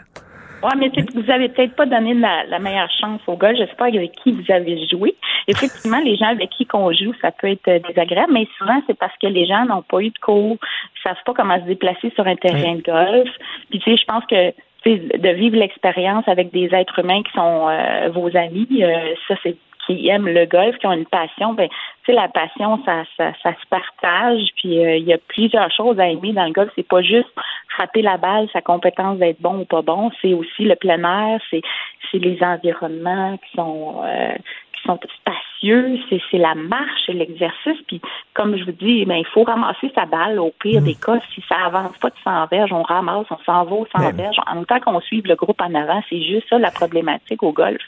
Oui, 0.62 0.70
mais 0.76 0.90
vous 1.14 1.30
avez 1.30 1.48
peut-être 1.48 1.76
pas 1.76 1.86
donné 1.86 2.14
la, 2.14 2.59
meilleure 2.59 2.90
chance 3.00 3.20
au 3.26 3.36
gars. 3.36 3.54
Je 3.54 3.64
sais 3.64 3.76
pas 3.76 3.86
avec 3.86 4.12
qui 4.22 4.32
vous 4.32 4.52
avez 4.52 4.86
joué. 4.88 5.14
Effectivement, 5.46 6.00
les 6.00 6.16
gens 6.16 6.28
avec 6.28 6.50
qui 6.50 6.66
qu'on 6.66 6.92
joue, 6.92 7.14
ça 7.20 7.30
peut 7.30 7.48
être 7.48 7.68
euh, 7.68 7.78
désagréable, 7.86 8.32
mais 8.32 8.46
souvent 8.59 8.80
c'est 8.86 8.98
parce 8.98 9.16
que 9.20 9.28
les 9.28 9.46
gens 9.46 9.64
n'ont 9.64 9.82
pas 9.82 10.00
eu 10.00 10.11
de 10.11 10.18
cours, 10.18 10.56
ils 10.96 11.02
savent 11.02 11.22
pas 11.24 11.32
comment 11.34 11.59
se 11.61 11.66
déplacer 11.66 12.11
sur 12.14 12.26
un 12.26 12.36
terrain 12.36 12.74
de 12.74 12.82
golf. 12.82 13.30
Puis 13.70 13.78
tu 13.78 13.90
sais, 13.90 13.96
je 13.96 14.04
pense 14.04 14.24
que 14.26 14.52
de 14.84 15.28
vivre 15.30 15.56
l'expérience 15.56 16.26
avec 16.28 16.52
des 16.52 16.68
êtres 16.74 16.98
humains 16.98 17.22
qui 17.22 17.32
sont 17.32 17.68
euh, 17.68 18.09
vos 18.11 18.34
amis, 18.36 18.68
euh, 18.82 19.14
ça 19.26 19.34
c'est 19.42 19.56
qui 19.86 20.09
aiment 20.09 20.28
le 20.28 20.44
golf, 20.44 20.76
qui 20.78 20.86
ont 20.86 20.92
une 20.92 21.06
passion, 21.06 21.54
ben, 21.54 21.68
sais, 22.09 22.12
la 22.12 22.28
passion, 22.28 22.82
ça, 22.84 23.04
ça, 23.16 23.32
ça 23.42 23.52
se 23.52 23.66
partage. 23.68 24.48
Puis 24.56 24.84
euh, 24.84 24.96
il 24.96 25.04
y 25.04 25.12
a 25.12 25.18
plusieurs 25.18 25.70
choses 25.70 25.98
à 26.00 26.09
aimer 26.09 26.32
dans 26.32 26.44
le 26.44 26.52
golf. 26.52 26.70
C'est 26.74 26.86
pas 26.86 27.02
juste 27.02 27.28
frapper 27.68 28.02
la 28.02 28.16
balle, 28.16 28.48
sa 28.52 28.61
compétence 28.61 29.18
d'être 29.18 29.40
bon 29.40 29.61
ou 29.61 29.64
pas 29.64 29.82
bon. 29.82 30.11
C'est 30.20 30.34
aussi 30.34 30.64
le 30.64 30.76
plein 30.76 31.02
air, 31.04 31.40
c'est 31.50 31.62
c'est 32.11 32.18
les 32.18 32.42
environnements 32.42 33.36
qui 33.36 33.56
sont 33.56 34.02
euh, 34.04 34.34
qui 34.78 34.86
sont 34.86 34.98
spacieux, 35.20 35.98
c'est 36.09 36.38
la 36.38 36.54
marche 36.54 37.09
et 37.09 37.12
l'exercice. 37.12 37.78
Puis, 37.86 38.00
comme 38.34 38.56
je 38.56 38.64
vous 38.64 38.72
dis, 38.72 39.04
ben, 39.04 39.16
il 39.16 39.26
faut 39.26 39.42
ramasser 39.42 39.90
sa 39.94 40.06
balle. 40.06 40.38
Au 40.38 40.52
pire 40.61 40.82
des 40.82 40.94
mm. 40.94 41.04
cas, 41.04 41.18
si 41.34 41.42
ça 41.48 41.56
avance 41.66 41.96
pas 41.98 42.11
de 42.11 42.14
100 42.22 42.46
verges, 42.46 42.72
on 42.72 42.82
ramasse, 42.82 43.26
on 43.30 43.38
s'en 43.44 43.64
va 43.64 43.72
au 43.72 43.86
100 43.96 44.12
verges. 44.12 44.36
En 44.46 44.56
même 44.56 44.66
temps 44.66 44.80
qu'on 44.80 45.00
suive 45.00 45.26
le 45.26 45.34
groupe 45.34 45.61
en 45.61 45.74
avant, 45.74 46.02
c'est 46.09 46.22
juste 46.22 46.48
ça 46.48 46.59
la 46.59 46.70
problématique 46.70 47.42
au 47.42 47.52
golf. 47.52 47.80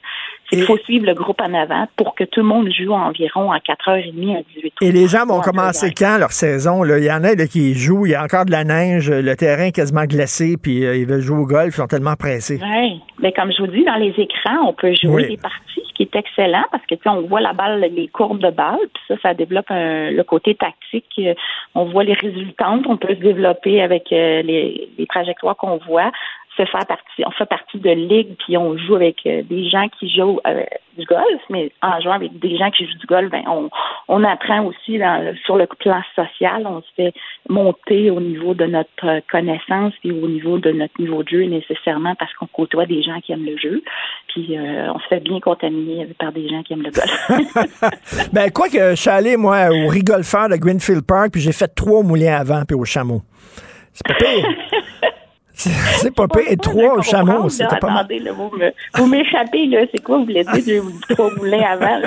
Il 0.53 0.63
faut 0.63 0.79
suivre 0.79 1.07
le 1.07 1.15
groupe 1.15 1.41
en 1.41 1.55
avant 1.55 1.87
pour 1.97 2.15
que 2.15 2.25
tout 2.25 2.41
le 2.41 2.47
monde 2.47 2.71
joue 2.73 2.93
environ 2.93 3.53
à 4.11 4.21
4h30 4.21 4.37
à 4.37 4.41
18h. 4.41 4.71
Et 4.83 4.93
les 4.93 5.07
gens 5.09 5.27
vont 5.27 5.41
commencer 5.41 5.93
quand 5.97 6.19
leur 6.19 6.33
saison? 6.33 6.83
Là? 6.83 6.99
Il 6.99 7.05
y 7.05 7.13
en 7.13 7.25
a 7.25 7.35
qui 7.47 7.75
jouent, 7.75 8.07
il 8.07 8.13
y 8.13 8.15
a 8.15 8.23
encore 8.23 8.45
de 8.45 8.51
la 8.51 8.65
neige, 8.65 9.11
le 9.11 9.35
terrain 9.37 9.67
est 9.67 9.73
quasiment 9.73 10.05
glacé, 10.05 10.57
puis 10.61 10.85
euh, 10.85 10.97
ils 10.97 11.07
veulent 11.07 11.21
jouer 11.21 11.39
au 11.39 11.47
golf, 11.47 11.75
ils 11.75 11.81
sont 11.81 11.87
tellement 11.87 12.17
pressés. 12.17 12.59
Oui, 12.63 13.01
mais 13.21 13.33
comme 13.33 13.53
je 13.53 13.63
vous 13.63 13.69
dis, 13.69 13.85
dans 13.85 13.97
les 13.97 14.15
écrans, 14.17 14.69
on 14.69 14.73
peut 14.73 14.95
jouer 14.95 15.29
des 15.29 15.37
parties, 15.37 15.83
ce 15.89 15.95
qui 15.95 16.03
est 16.03 16.17
excellent 16.17 16.65
parce 16.71 16.85
que 16.87 16.95
on 17.07 17.23
voit 17.23 17.41
la 17.41 17.53
balle, 17.53 17.81
les 17.81 18.09
courbes 18.09 18.41
de 18.41 18.51
balle, 18.51 18.79
puis 18.93 19.03
ça, 19.09 19.15
ça 19.23 19.35
développe 19.35 19.67
le 19.71 20.23
côté 20.23 20.55
tactique. 20.55 21.21
On 21.75 21.87
voit 21.87 22.05
les 22.05 22.15
résultantes, 22.15 22.87
on 22.87 22.97
peut 22.97 23.15
se 23.15 23.21
développer 23.21 23.83
avec 23.83 24.13
euh, 24.13 24.43
les 24.43 25.07
trajectoires 25.09 25.57
qu'on 25.57 25.79
voit 25.79 26.13
faire 26.65 26.87
partie, 26.87 27.25
on 27.25 27.31
fait 27.31 27.47
partie 27.47 27.79
de 27.79 27.91
ligues, 27.91 28.37
puis 28.45 28.57
on 28.57 28.77
joue 28.77 28.97
avec 28.97 29.17
euh, 29.27 29.43
des 29.43 29.69
gens 29.69 29.89
qui 29.99 30.15
jouent 30.15 30.41
euh, 30.47 30.65
du 30.99 31.05
golf, 31.05 31.41
mais 31.49 31.71
en 31.83 32.01
jouant 32.01 32.15
avec 32.15 32.39
des 32.39 32.57
gens 32.57 32.71
qui 32.71 32.87
jouent 32.87 32.99
du 32.99 33.07
golf, 33.07 33.31
ben 33.31 33.43
on, 33.47 33.71
on 34.09 34.25
apprend 34.25 34.65
aussi 34.65 34.99
dans, 34.99 35.35
sur 35.45 35.57
le 35.57 35.67
plan 35.67 36.01
social, 36.15 36.67
on 36.67 36.83
se 36.83 36.89
fait 36.97 37.15
monter 37.49 38.11
au 38.11 38.21
niveau 38.21 38.55
de 38.55 38.67
notre 38.67 39.21
connaissance 39.31 39.93
et 40.05 40.13
au 40.13 40.29
niveau 40.29 40.59
de 40.59 40.71
notre 40.73 41.01
niveau 41.01 41.23
de 41.23 41.29
jeu 41.29 41.45
nécessairement 41.45 42.15
parce 42.17 42.33
qu'on 42.35 42.47
côtoie 42.47 42.87
des 42.87 43.03
gens 43.03 43.21
qui 43.21 43.33
aiment 43.33 43.47
le 43.47 43.57
jeu, 43.57 43.83
puis 44.29 44.59
euh, 44.59 44.93
on 44.95 44.99
se 44.99 45.07
fait 45.09 45.21
bien 45.21 45.41
contaminer 45.41 46.07
par 46.19 46.33
des 46.33 46.49
gens 46.49 46.63
qui 46.63 46.73
aiment 46.73 46.83
le 46.83 46.91
golf. 46.91 48.31
ben 48.33 48.51
quoi 48.51 48.69
que 48.69 48.91
je 48.91 48.97
suis 48.97 49.11
allé 49.11 49.37
moi 49.37 49.69
au 49.71 49.89
rigolfeur 49.89 50.49
de 50.49 50.57
Greenfield 50.57 51.07
Park, 51.07 51.33
puis 51.33 51.41
j'ai 51.41 51.53
fait 51.53 51.69
trois 51.69 52.03
moulins 52.03 52.37
avant 52.37 52.63
puis 52.67 52.77
au 52.77 52.85
chameau. 52.85 53.23
C'est 53.93 54.07
pas 54.07 54.15
pire. 54.15 54.47
C'est 55.61 56.15
pas 56.15 56.27
pire. 56.29 56.57
Trois 56.61 57.03
chameaux, 57.03 57.49
c'était 57.49 57.79
pas 57.79 57.91
mal. 57.91 58.07
vous 58.95 59.07
m'échappez, 59.07 59.67
là. 59.67 59.81
C'est 59.93 60.03
quoi 60.03 60.19
vous 60.19 60.25
voulez 60.25 60.45
dire 60.45 60.83
trois 61.11 61.31
moulins 61.37 61.65
avant? 61.73 62.01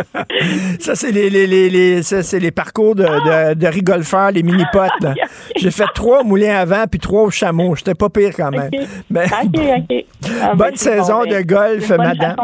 Ça, 0.79 0.95
c'est 0.95 1.11
les, 1.11 1.29
les, 1.29 1.47
les, 1.47 1.69
les, 1.69 2.03
ça, 2.03 2.23
c'est 2.23 2.39
les 2.39 2.51
parcours 2.51 2.95
de, 2.95 3.03
de, 3.03 3.53
de 3.53 3.67
rigolfeurs, 3.67 4.31
les 4.31 4.43
mini-potes. 4.43 5.15
J'ai 5.55 5.71
fait 5.71 5.87
trois 5.93 6.23
moulins 6.23 6.55
avant 6.55 6.85
puis 6.89 6.99
trois 6.99 7.23
au 7.23 7.29
chameau. 7.29 7.75
J'étais 7.75 7.93
pas 7.93 8.09
pire 8.09 8.31
quand 8.35 8.51
même. 8.51 8.71
Mais, 9.09 9.25
OK, 9.25 9.59
OK. 9.77 10.05
Ah, 10.41 10.55
bonne 10.55 10.69
ben, 10.71 10.75
saison 10.75 11.23
de 11.23 11.29
ben, 11.29 11.45
golf, 11.45 11.89
madame. 11.89 12.35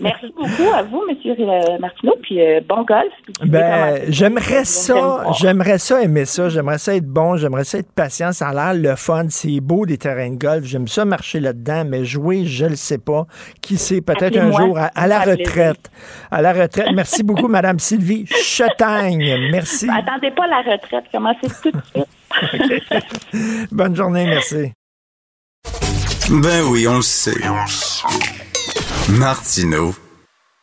Merci 0.00 0.26
beaucoup 0.36 0.74
à 0.74 0.82
vous, 0.82 1.02
monsieur 1.08 1.34
euh, 1.38 1.78
Martineau, 1.78 2.14
puis 2.22 2.40
euh, 2.40 2.60
bon 2.68 2.84
golf. 2.84 3.12
Ben, 3.44 4.00
j'aimerais 4.08 4.64
ça, 4.64 5.24
j'aimerais 5.38 5.78
ça 5.78 6.02
aimer 6.02 6.24
ça. 6.24 6.48
J'aimerais 6.48 6.78
ça 6.78 6.94
être 6.94 7.06
bon, 7.06 7.36
j'aimerais 7.36 7.64
ça 7.64 7.78
être 7.78 7.92
patient. 7.92 8.32
Ça 8.32 8.48
a 8.48 8.54
l'air 8.54 8.74
le 8.74 8.96
fun. 8.96 9.26
C'est 9.28 9.60
beau 9.60 9.86
des 9.86 9.98
terrains 9.98 10.21
de 10.30 10.36
golf. 10.36 10.64
J'aime 10.64 10.88
ça 10.88 11.04
marcher 11.04 11.40
là-dedans, 11.40 11.84
mais 11.86 12.04
jouer, 12.04 12.46
je 12.46 12.66
le 12.66 12.76
sais 12.76 12.98
pas. 12.98 13.26
Qui 13.60 13.76
sait, 13.76 14.00
peut-être 14.00 14.36
un 14.36 14.52
jour 14.52 14.78
à, 14.78 15.06
la 15.06 15.20
retraite. 15.20 15.90
À 16.30 16.42
la 16.42 16.52
retraite. 16.52 16.88
Merci 16.94 17.22
beaucoup, 17.22 17.48
Madame 17.48 17.78
Sylvie 17.78 18.26
Chetagne. 18.26 19.50
Merci. 19.50 19.88
Attendez 19.90 20.30
pas 20.30 20.46
la 20.46 20.58
retraite. 20.58 21.04
Commencez 21.10 21.48
tout 21.62 21.70
de 21.70 21.82
suite. 21.92 23.68
Bonne 23.72 23.94
journée, 23.96 24.26
merci. 24.26 24.72
Ben 26.30 26.62
oui, 26.68 26.86
on 26.88 26.96
le 26.96 27.02
sait. 27.02 27.34
Martineau, 29.08 29.94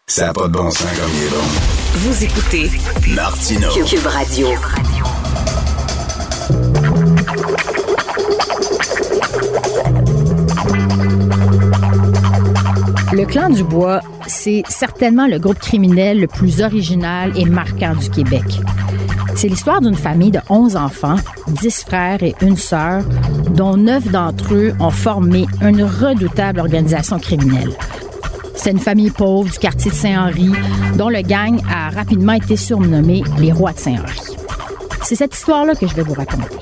ça 0.08 0.28
n'a 0.28 0.34
pas 0.34 0.48
de 0.48 0.54
bon 0.54 0.72
sens 0.72 0.88
comme 1.00 1.12
il 1.14 1.26
est 1.26 1.30
bon. 1.30 1.80
Vous 1.96 2.24
écoutez 2.24 2.72
Martineau. 3.14 3.70
Cube 3.86 4.06
Radio. 4.06 4.48
Le 13.20 13.26
clan 13.26 13.50
du 13.50 13.66
bois, 13.66 14.00
c'est 14.28 14.64
certainement 14.70 15.28
le 15.28 15.40
groupe 15.40 15.60
criminel 15.60 16.22
le 16.22 16.28
plus 16.28 16.62
original 16.62 17.34
et 17.36 17.44
marquant 17.44 17.94
du 17.94 18.10
Québec. 18.10 18.46
C'est 19.36 19.50
l'histoire 19.50 19.82
d'une 19.82 19.94
famille 19.94 20.32
de 20.32 20.40
11 20.50 20.78
enfants, 20.78 21.18
10 21.48 21.84
frères 21.84 22.24
et 22.24 22.34
une 22.40 22.56
sœur, 22.56 23.04
dont 23.50 23.76
9 23.76 24.10
d'entre 24.10 24.54
eux 24.54 24.74
ont 24.80 24.90
formé 24.90 25.48
une 25.62 25.84
redoutable 25.84 26.62
organisation 26.62 27.20
criminelle. 27.20 27.74
C'est 28.56 28.72
une 28.72 28.80
famille 28.80 29.12
pauvre 29.12 29.52
du 29.52 29.60
quartier 29.60 29.92
de 29.92 29.98
Saint-Henri, 29.98 30.54
dont 30.96 31.10
le 31.10 31.22
gang 31.22 31.60
a 31.70 31.90
rapidement 31.90 32.32
été 32.32 32.56
surnommé 32.56 33.24
les 33.38 33.52
rois 33.52 33.74
de 33.74 33.80
Saint-Henri. 33.80 34.22
C'est 35.04 35.16
cette 35.16 35.36
histoire-là 35.36 35.76
que 35.76 35.88
je 35.88 35.94
vais 35.94 36.04
vous 36.04 36.14
raconter. 36.14 36.56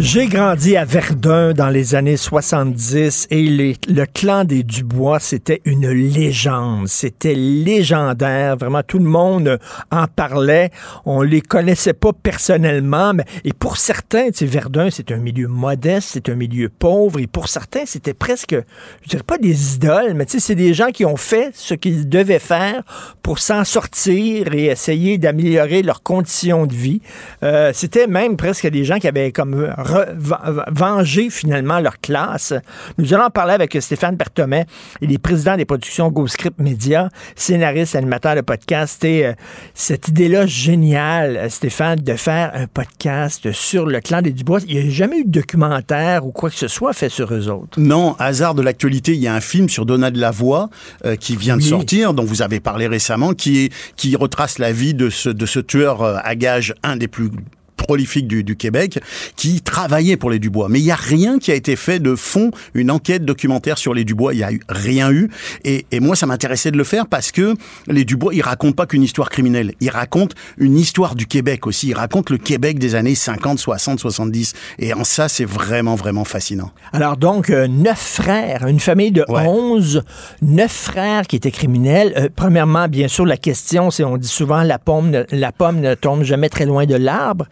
J'ai 0.00 0.26
grandi 0.26 0.76
à 0.76 0.84
Verdun 0.84 1.52
dans 1.52 1.68
les 1.68 1.94
années 1.94 2.16
70 2.16 3.28
et 3.30 3.76
le 3.88 4.04
clan 4.06 4.44
des 4.44 4.64
Dubois, 4.64 5.20
c'était 5.20 5.60
une 5.64 5.88
légende. 5.88 6.88
C'était 6.88 7.34
légendaire. 7.34 8.56
Vraiment, 8.56 8.82
tout 8.82 8.98
le 8.98 9.04
monde 9.04 9.58
en 9.92 10.06
parlait. 10.08 10.70
On 11.04 11.22
les 11.22 11.40
connaissait 11.40 11.92
pas 11.92 12.12
personnellement, 12.12 13.14
mais 13.14 13.24
et 13.44 13.52
pour 13.52 13.76
certains, 13.76 14.26
tu 14.26 14.38
sais, 14.38 14.46
Verdun, 14.46 14.88
c'est 14.90 15.12
un 15.12 15.18
milieu 15.18 15.46
modeste, 15.46 16.10
c'est 16.12 16.28
un 16.28 16.34
milieu 16.34 16.68
pauvre 16.68 17.20
et 17.20 17.28
pour 17.28 17.48
certains, 17.48 17.86
c'était 17.86 18.14
presque, 18.14 18.56
je 19.02 19.08
dirais 19.08 19.22
pas 19.22 19.38
des 19.38 19.76
idoles, 19.76 20.14
mais 20.14 20.26
tu 20.26 20.32
sais, 20.32 20.40
c'est 20.40 20.54
des 20.56 20.74
gens 20.74 20.90
qui 20.90 21.04
ont 21.04 21.16
fait 21.16 21.50
ce 21.54 21.74
qu'ils 21.74 22.08
devaient 22.08 22.40
faire 22.40 22.82
pour 23.22 23.38
s'en 23.38 23.62
sortir 23.64 24.52
et 24.54 24.66
essayer 24.66 25.18
d'améliorer 25.18 25.82
leurs 25.82 26.02
conditions 26.02 26.66
de 26.66 26.74
vie. 26.74 27.00
Euh, 27.44 27.70
c'était 27.72 28.08
même 28.08 28.36
presque 28.36 28.66
des 28.66 28.84
gens 28.84 28.98
qui 28.98 29.06
avaient 29.06 29.30
comme 29.30 29.72
venger 29.84 31.30
finalement 31.30 31.80
leur 31.80 32.00
classe. 32.00 32.54
Nous 32.98 33.12
allons 33.14 33.24
en 33.24 33.30
parler 33.30 33.54
avec 33.54 33.76
Stéphane 33.80 34.16
Berthomet. 34.16 34.66
Il 35.00 35.12
est 35.12 35.18
président 35.18 35.56
des 35.56 35.64
productions 35.64 36.10
GoScript 36.10 36.58
Media, 36.58 37.08
scénariste, 37.36 37.94
animateur 37.94 38.36
de 38.36 38.40
podcast. 38.40 39.04
Et 39.04 39.26
euh, 39.26 39.32
cette 39.74 40.08
idée-là 40.08 40.46
géniale, 40.46 41.50
Stéphane, 41.50 41.98
de 41.98 42.14
faire 42.14 42.52
un 42.54 42.66
podcast 42.66 43.52
sur 43.52 43.86
le 43.86 44.00
clan 44.00 44.22
des 44.22 44.32
Dubois. 44.32 44.60
Il 44.66 44.78
n'y 44.78 44.88
a 44.88 44.90
jamais 44.90 45.20
eu 45.20 45.24
de 45.24 45.30
documentaire 45.30 46.26
ou 46.26 46.32
quoi 46.32 46.50
que 46.50 46.56
ce 46.56 46.68
soit 46.68 46.92
fait 46.92 47.08
sur 47.08 47.32
eux 47.32 47.48
autres. 47.48 47.80
Non, 47.80 48.16
hasard 48.18 48.54
de 48.54 48.62
l'actualité, 48.62 49.12
il 49.12 49.20
y 49.20 49.28
a 49.28 49.34
un 49.34 49.40
film 49.40 49.68
sur 49.68 49.86
Donald 49.86 50.16
Lavoie 50.16 50.70
euh, 51.04 51.16
qui 51.16 51.36
vient 51.36 51.56
de 51.56 51.62
sortir, 51.62 52.14
dont 52.14 52.24
vous 52.24 52.42
avez 52.42 52.60
parlé 52.60 52.86
récemment, 52.86 53.34
qui, 53.34 53.64
est, 53.64 53.72
qui 53.96 54.16
retrace 54.16 54.58
la 54.58 54.72
vie 54.72 54.94
de 54.94 55.10
ce, 55.10 55.28
de 55.28 55.46
ce 55.46 55.60
tueur 55.60 56.02
euh, 56.02 56.16
à 56.22 56.34
gage, 56.34 56.74
un 56.82 56.96
des 56.96 57.08
plus 57.08 57.30
prolifiques 57.76 58.28
du, 58.28 58.44
du 58.44 58.56
Québec 58.56 59.00
qui 59.36 59.60
travaillaient 59.60 60.16
pour 60.16 60.30
les 60.30 60.38
Dubois. 60.38 60.68
Mais 60.68 60.80
il 60.80 60.84
y 60.84 60.90
a 60.90 60.96
rien 60.96 61.38
qui 61.38 61.52
a 61.52 61.54
été 61.54 61.76
fait 61.76 61.98
de 61.98 62.14
fond, 62.14 62.50
une 62.74 62.90
enquête 62.90 63.24
documentaire 63.24 63.78
sur 63.78 63.94
les 63.94 64.04
Dubois. 64.04 64.34
Il 64.34 64.40
y 64.40 64.44
a 64.44 64.52
eu, 64.52 64.60
rien 64.68 65.10
eu. 65.10 65.30
Et, 65.64 65.86
et 65.90 66.00
moi, 66.00 66.16
ça 66.16 66.26
m'intéressait 66.26 66.70
de 66.70 66.76
le 66.76 66.84
faire 66.84 67.06
parce 67.06 67.32
que 67.32 67.54
les 67.86 68.04
Dubois, 68.04 68.34
ils 68.34 68.42
racontent 68.42 68.74
pas 68.74 68.86
qu'une 68.86 69.02
histoire 69.02 69.30
criminelle. 69.30 69.72
Ils 69.80 69.90
racontent 69.90 70.34
une 70.58 70.76
histoire 70.76 71.14
du 71.14 71.26
Québec 71.26 71.66
aussi. 71.66 71.88
Ils 71.88 71.94
racontent 71.94 72.32
le 72.32 72.38
Québec 72.38 72.78
des 72.78 72.94
années 72.94 73.14
50, 73.14 73.58
60, 73.58 74.00
70. 74.00 74.52
Et 74.78 74.94
en 74.94 75.04
ça, 75.04 75.28
c'est 75.28 75.44
vraiment, 75.44 75.94
vraiment 75.94 76.24
fascinant. 76.24 76.70
Alors 76.92 77.16
donc, 77.16 77.50
euh, 77.50 77.66
neuf 77.66 77.98
frères, 77.98 78.66
une 78.66 78.80
famille 78.80 79.12
de 79.12 79.24
onze, 79.28 80.02
neuf 80.42 80.72
frères 80.72 81.26
qui 81.26 81.36
étaient 81.36 81.50
criminels. 81.50 82.12
Euh, 82.16 82.28
premièrement, 82.34 82.88
bien 82.88 83.08
sûr, 83.08 83.26
la 83.26 83.36
question, 83.36 83.90
c'est 83.90 84.04
on 84.04 84.16
dit 84.16 84.28
souvent 84.28 84.62
la 84.62 84.78
pomme, 84.78 85.10
ne, 85.10 85.24
la 85.30 85.52
pomme 85.52 85.80
ne 85.80 85.94
tombe 85.94 86.22
jamais 86.22 86.48
très 86.48 86.66
loin 86.66 86.86
de 86.86 86.94
l'arbre. 86.94 87.46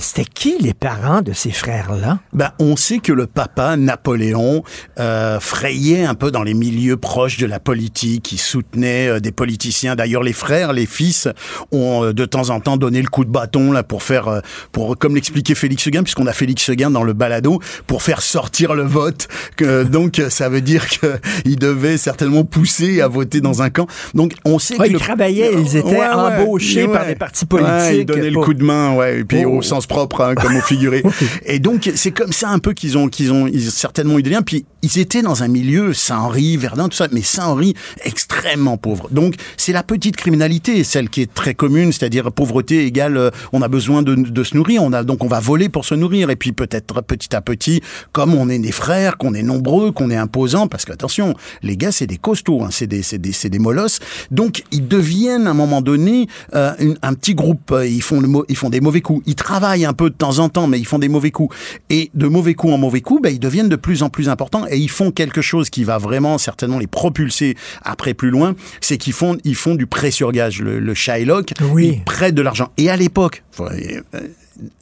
C'était 0.00 0.24
qui 0.24 0.56
les 0.60 0.74
parents 0.74 1.22
de 1.22 1.32
ces 1.32 1.50
frères-là? 1.50 2.20
Ben, 2.32 2.52
on 2.60 2.76
sait 2.76 2.98
que 2.98 3.12
le 3.12 3.26
papa, 3.26 3.76
Napoléon, 3.76 4.62
euh, 5.00 5.40
frayait 5.40 6.04
un 6.04 6.14
peu 6.14 6.30
dans 6.30 6.44
les 6.44 6.54
milieux 6.54 6.96
proches 6.96 7.36
de 7.38 7.46
la 7.46 7.58
politique. 7.58 8.30
Il 8.30 8.38
soutenait 8.38 9.08
euh, 9.08 9.18
des 9.20 9.32
politiciens. 9.32 9.96
D'ailleurs, 9.96 10.22
les 10.22 10.32
frères, 10.32 10.72
les 10.72 10.86
fils, 10.86 11.26
ont 11.72 12.04
euh, 12.04 12.12
de 12.12 12.24
temps 12.24 12.50
en 12.50 12.60
temps 12.60 12.76
donné 12.76 13.02
le 13.02 13.08
coup 13.08 13.24
de 13.24 13.30
bâton 13.30 13.72
là 13.72 13.82
pour 13.82 14.04
faire, 14.04 14.28
euh, 14.28 14.40
pour 14.70 14.96
comme 14.96 15.16
l'expliquait 15.16 15.56
Félix 15.56 15.82
Seguin, 15.82 16.04
puisqu'on 16.04 16.28
a 16.28 16.32
Félix 16.32 16.62
Seguin 16.62 16.90
dans 16.92 17.02
le 17.02 17.12
balado, 17.12 17.60
pour 17.88 18.02
faire 18.04 18.22
sortir 18.22 18.74
le 18.74 18.84
vote. 18.84 19.26
Que, 19.56 19.82
donc, 19.82 20.22
ça 20.28 20.48
veut 20.48 20.60
dire 20.60 20.86
qu'ils 21.42 21.58
devaient 21.58 21.98
certainement 21.98 22.44
pousser 22.44 23.00
à 23.00 23.08
voter 23.08 23.40
dans 23.40 23.62
un 23.62 23.70
camp. 23.70 23.88
Donc, 24.14 24.34
on 24.44 24.60
sait 24.60 24.76
Ouais, 24.78 24.86
que 24.86 24.90
ils 24.90 24.94
le- 24.94 25.00
travaillaient, 25.00 25.50
ils 25.54 25.76
étaient 25.76 25.88
Ouais, 25.88 26.06
embauchés 26.06 26.86
ouais. 26.86 26.92
par 26.92 27.04
des 27.04 27.16
partis 27.16 27.46
politiques. 27.46 27.98
ils 27.98 28.06
donnaient 28.06 28.30
le 28.30 28.40
coup 28.40 28.54
de 28.54 28.62
main, 28.62 28.94
ouais, 28.94 29.18
et 29.20 29.24
puis 29.24 29.44
Oh. 29.44 29.57
Au 29.58 29.62
sens 29.62 29.86
propre, 29.86 30.22
hein, 30.22 30.34
comme 30.34 30.56
au 30.56 30.60
figuré. 30.60 31.02
Et 31.46 31.58
donc, 31.58 31.90
c'est 31.94 32.10
comme 32.12 32.32
ça 32.32 32.48
un 32.50 32.58
peu 32.58 32.72
qu'ils 32.72 32.96
ont, 32.98 33.08
qu'ils 33.08 33.32
ont, 33.32 33.46
ils 33.46 33.68
ont 33.68 33.72
certainement 33.72 34.18
eu 34.18 34.22
des 34.22 34.30
liens. 34.30 34.42
Puis, 34.42 34.64
ils 34.82 34.98
étaient 34.98 35.22
dans 35.22 35.42
un 35.42 35.48
milieu, 35.48 35.92
Saint-Henri, 35.92 36.56
Verdun, 36.56 36.88
tout 36.88 36.96
ça, 36.96 37.08
mais 37.12 37.22
Saint-Henri, 37.22 37.74
extrêmement 38.04 38.76
pauvre. 38.76 39.08
Donc, 39.10 39.34
c'est 39.56 39.72
la 39.72 39.82
petite 39.82 40.16
criminalité, 40.16 40.82
celle 40.84 41.08
qui 41.10 41.22
est 41.22 41.32
très 41.32 41.54
commune, 41.54 41.92
c'est-à-dire 41.92 42.32
pauvreté 42.32 42.84
égale, 42.86 43.16
euh, 43.16 43.30
on 43.52 43.62
a 43.62 43.68
besoin 43.68 44.02
de, 44.02 44.14
de 44.14 44.44
se 44.44 44.56
nourrir, 44.56 44.82
on 44.82 44.92
a, 44.92 45.02
donc 45.04 45.22
on 45.24 45.28
va 45.28 45.40
voler 45.40 45.68
pour 45.68 45.84
se 45.84 45.94
nourrir. 45.94 46.30
Et 46.30 46.36
puis, 46.36 46.52
peut-être 46.52 47.02
petit 47.02 47.34
à 47.36 47.40
petit, 47.40 47.80
comme 48.12 48.34
on 48.34 48.48
est 48.48 48.58
des 48.58 48.72
frères, 48.72 49.18
qu'on 49.18 49.34
est 49.34 49.42
nombreux, 49.42 49.92
qu'on 49.92 50.10
est 50.10 50.16
imposants, 50.16 50.68
parce 50.68 50.84
que 50.84 50.92
attention, 50.92 51.34
les 51.62 51.76
gars, 51.76 51.92
c'est 51.92 52.06
des 52.06 52.16
costauds, 52.18 52.62
hein, 52.62 52.68
c'est 52.70 52.86
des, 52.86 53.02
c'est 53.02 53.18
des, 53.18 53.32
c'est 53.32 53.50
des 53.50 53.58
molosses. 53.58 54.00
Donc, 54.30 54.62
ils 54.72 54.86
deviennent, 54.86 55.46
à 55.46 55.50
un 55.50 55.54
moment 55.54 55.82
donné, 55.82 56.28
euh, 56.54 56.72
une- 56.78 56.98
un 57.02 57.14
petit 57.14 57.34
groupe. 57.34 57.74
Ils 57.84 58.02
font, 58.02 58.20
le, 58.20 58.28
ils 58.48 58.56
font 58.56 58.70
des 58.70 58.80
mauvais 58.80 59.00
coups. 59.00 59.22
Ils 59.26 59.34
travaillent 59.48 59.86
un 59.86 59.94
peu 59.94 60.10
de 60.10 60.14
temps 60.14 60.40
en 60.40 60.50
temps, 60.50 60.66
mais 60.66 60.78
ils 60.78 60.84
font 60.86 60.98
des 60.98 61.08
mauvais 61.08 61.30
coups. 61.30 61.56
Et 61.88 62.10
de 62.12 62.26
mauvais 62.28 62.52
coups 62.52 62.74
en 62.74 62.76
mauvais 62.78 63.00
coups, 63.00 63.22
ben, 63.22 63.30
ils 63.32 63.38
deviennent 63.40 63.70
de 63.70 63.76
plus 63.76 64.02
en 64.02 64.10
plus 64.10 64.28
importants 64.28 64.66
et 64.70 64.76
ils 64.76 64.90
font 64.90 65.10
quelque 65.10 65.40
chose 65.40 65.70
qui 65.70 65.84
va 65.84 65.96
vraiment 65.96 66.36
certainement 66.36 66.78
les 66.78 66.86
propulser 66.86 67.56
après 67.82 68.12
plus 68.12 68.28
loin. 68.30 68.54
C'est 68.82 68.98
qu'ils 68.98 69.14
font, 69.14 69.38
ils 69.44 69.54
font 69.54 69.74
du 69.74 69.86
prêt 69.86 70.10
sur 70.10 70.32
gage. 70.32 70.60
Le, 70.60 70.80
le 70.80 70.94
Shylock, 70.94 71.54
ils 71.96 72.04
prêtent 72.04 72.34
de 72.34 72.42
l'argent. 72.42 72.68
Et 72.76 72.90
à 72.90 72.96
l'époque, 72.96 73.42
faut- 73.50 73.64
euh, 73.64 74.00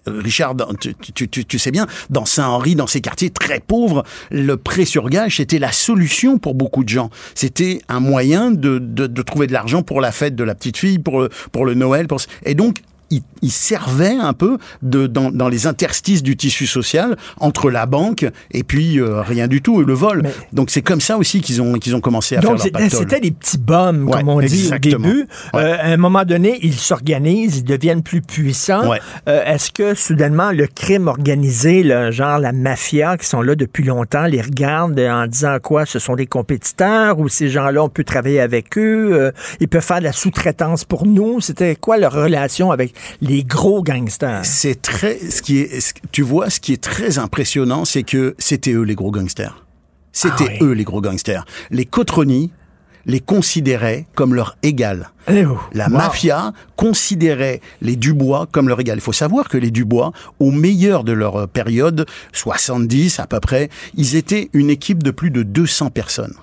Richard, 0.06 0.56
tu, 0.80 0.94
tu- 1.12 1.28
tu- 1.28 1.44
tu 1.44 1.58
sais 1.60 1.70
bien, 1.70 1.86
dans 2.10 2.24
Saint-Henri, 2.24 2.74
dans 2.74 2.86
ces 2.88 3.00
quartiers 3.00 3.30
très 3.30 3.60
pauvres, 3.60 4.02
le 4.32 4.56
prêt 4.56 4.84
sur 4.84 5.08
gage, 5.10 5.36
c'était 5.36 5.58
la 5.60 5.70
solution 5.70 6.38
pour 6.38 6.54
beaucoup 6.56 6.82
de 6.82 6.88
gens. 6.88 7.10
C'était 7.36 7.80
un 7.88 8.00
moyen 8.00 8.50
de, 8.50 8.78
de, 8.78 9.06
de 9.06 9.22
trouver 9.22 9.46
de 9.46 9.52
l'argent 9.52 9.82
pour 9.82 10.00
la 10.00 10.10
fête 10.12 10.34
de 10.34 10.42
la 10.44 10.54
petite 10.56 10.76
fille, 10.78 10.98
pour 10.98 11.20
le, 11.20 11.28
pour 11.52 11.66
le 11.66 11.74
Noël. 11.74 12.08
Pour... 12.08 12.18
Et 12.44 12.54
donc, 12.54 12.78
il, 13.10 13.22
il 13.42 13.50
servait 13.50 14.16
un 14.20 14.32
peu 14.32 14.58
de, 14.82 15.06
dans, 15.06 15.30
dans 15.30 15.48
les 15.48 15.66
interstices 15.66 16.22
du 16.22 16.36
tissu 16.36 16.66
social 16.66 17.16
entre 17.38 17.70
la 17.70 17.86
banque 17.86 18.26
et 18.50 18.64
puis 18.64 18.98
euh, 18.98 19.22
rien 19.22 19.46
du 19.46 19.62
tout, 19.62 19.82
et 19.82 19.84
le 19.84 19.92
vol. 19.92 20.22
Donc 20.52 20.70
c'est 20.70 20.82
comme 20.82 21.00
ça 21.00 21.16
aussi 21.16 21.40
qu'ils 21.40 21.62
ont, 21.62 21.74
qu'ils 21.74 21.94
ont 21.94 22.00
commencé 22.00 22.36
à 22.36 22.40
Donc, 22.40 22.60
faire 22.60 22.70
leur 22.72 22.90
c'était 22.90 23.20
des 23.20 23.30
petits 23.30 23.58
bums, 23.58 24.08
Ouais, 24.08 24.18
comme 24.18 24.28
on 24.28 24.40
dit 24.40 24.70
au 24.72 24.78
début. 24.78 25.26
Euh, 25.54 25.76
à 25.80 25.86
un 25.86 25.96
moment 25.96 26.24
donné, 26.24 26.58
ils 26.62 26.74
s'organisent, 26.74 27.58
ils 27.58 27.64
deviennent 27.64 28.02
plus 28.02 28.22
puissants. 28.22 28.88
Ouais. 28.88 29.00
Euh, 29.28 29.44
Est-ce 29.44 29.70
que, 29.70 29.94
soudainement, 29.94 30.50
le 30.50 30.66
crime 30.66 31.08
organisé, 31.08 31.82
là, 31.82 32.10
genre 32.10 32.38
la 32.38 32.52
mafia, 32.52 33.16
qui 33.16 33.26
sont 33.26 33.42
là 33.42 33.54
depuis 33.54 33.84
longtemps, 33.84 34.24
les 34.24 34.40
regarde 34.40 34.98
en 34.98 35.26
disant 35.26 35.58
quoi? 35.62 35.86
Ce 35.86 35.98
sont 35.98 36.16
des 36.16 36.26
compétiteurs 36.26 37.18
ou 37.18 37.28
ces 37.28 37.48
gens-là, 37.48 37.82
on 37.82 37.88
peut 37.88 38.04
travailler 38.04 38.40
avec 38.40 38.76
eux? 38.78 39.10
euh, 39.12 39.32
ils 39.60 39.68
peuvent 39.68 39.84
faire 39.84 39.98
de 39.98 40.04
la 40.04 40.12
sous-traitance 40.12 40.84
pour 40.84 41.06
nous? 41.06 41.40
C'était 41.40 41.76
quoi 41.76 41.98
leur 41.98 42.12
relation 42.12 42.70
avec 42.70 42.94
les 43.20 43.44
gros 43.44 43.82
gangsters? 43.82 44.44
C'est 44.44 44.80
très, 44.82 45.18
ce 45.18 45.42
qui 45.42 45.58
est, 45.58 45.80
ce- 45.80 45.92
tu 46.12 46.22
vois, 46.22 46.50
ce 46.50 46.60
qui 46.60 46.72
est 46.72 46.82
très 46.82 47.18
impressionnant, 47.18 47.84
c'est 47.84 48.02
que 48.02 48.34
c'était 48.38 48.72
eux 48.72 48.82
les 48.82 48.94
gros 48.94 49.10
gangsters. 49.10 49.64
C'était 50.12 50.58
eux 50.62 50.72
les 50.72 50.84
gros 50.84 51.00
gangsters. 51.00 51.44
Les 51.70 51.84
Cotroni 51.84 52.50
les 53.08 53.20
considéraient 53.20 54.06
comme 54.16 54.34
leur 54.34 54.56
égal. 54.64 55.10
La 55.72 55.88
mafia 55.88 56.52
considérait 56.74 57.60
les 57.80 57.94
Dubois 57.96 58.48
comme 58.50 58.68
leur 58.68 58.80
égal. 58.80 58.98
Il 58.98 59.00
faut 59.00 59.12
savoir 59.12 59.48
que 59.48 59.56
les 59.58 59.70
Dubois, 59.70 60.12
au 60.40 60.50
meilleur 60.50 61.04
de 61.04 61.12
leur 61.12 61.36
euh, 61.36 61.46
période, 61.46 62.06
70 62.32 63.20
à 63.20 63.26
peu 63.26 63.38
près, 63.40 63.68
ils 63.94 64.16
étaient 64.16 64.50
une 64.54 64.70
équipe 64.70 65.02
de 65.02 65.10
plus 65.10 65.30
de 65.30 65.42
200 65.42 65.90
personnes. 65.90 66.34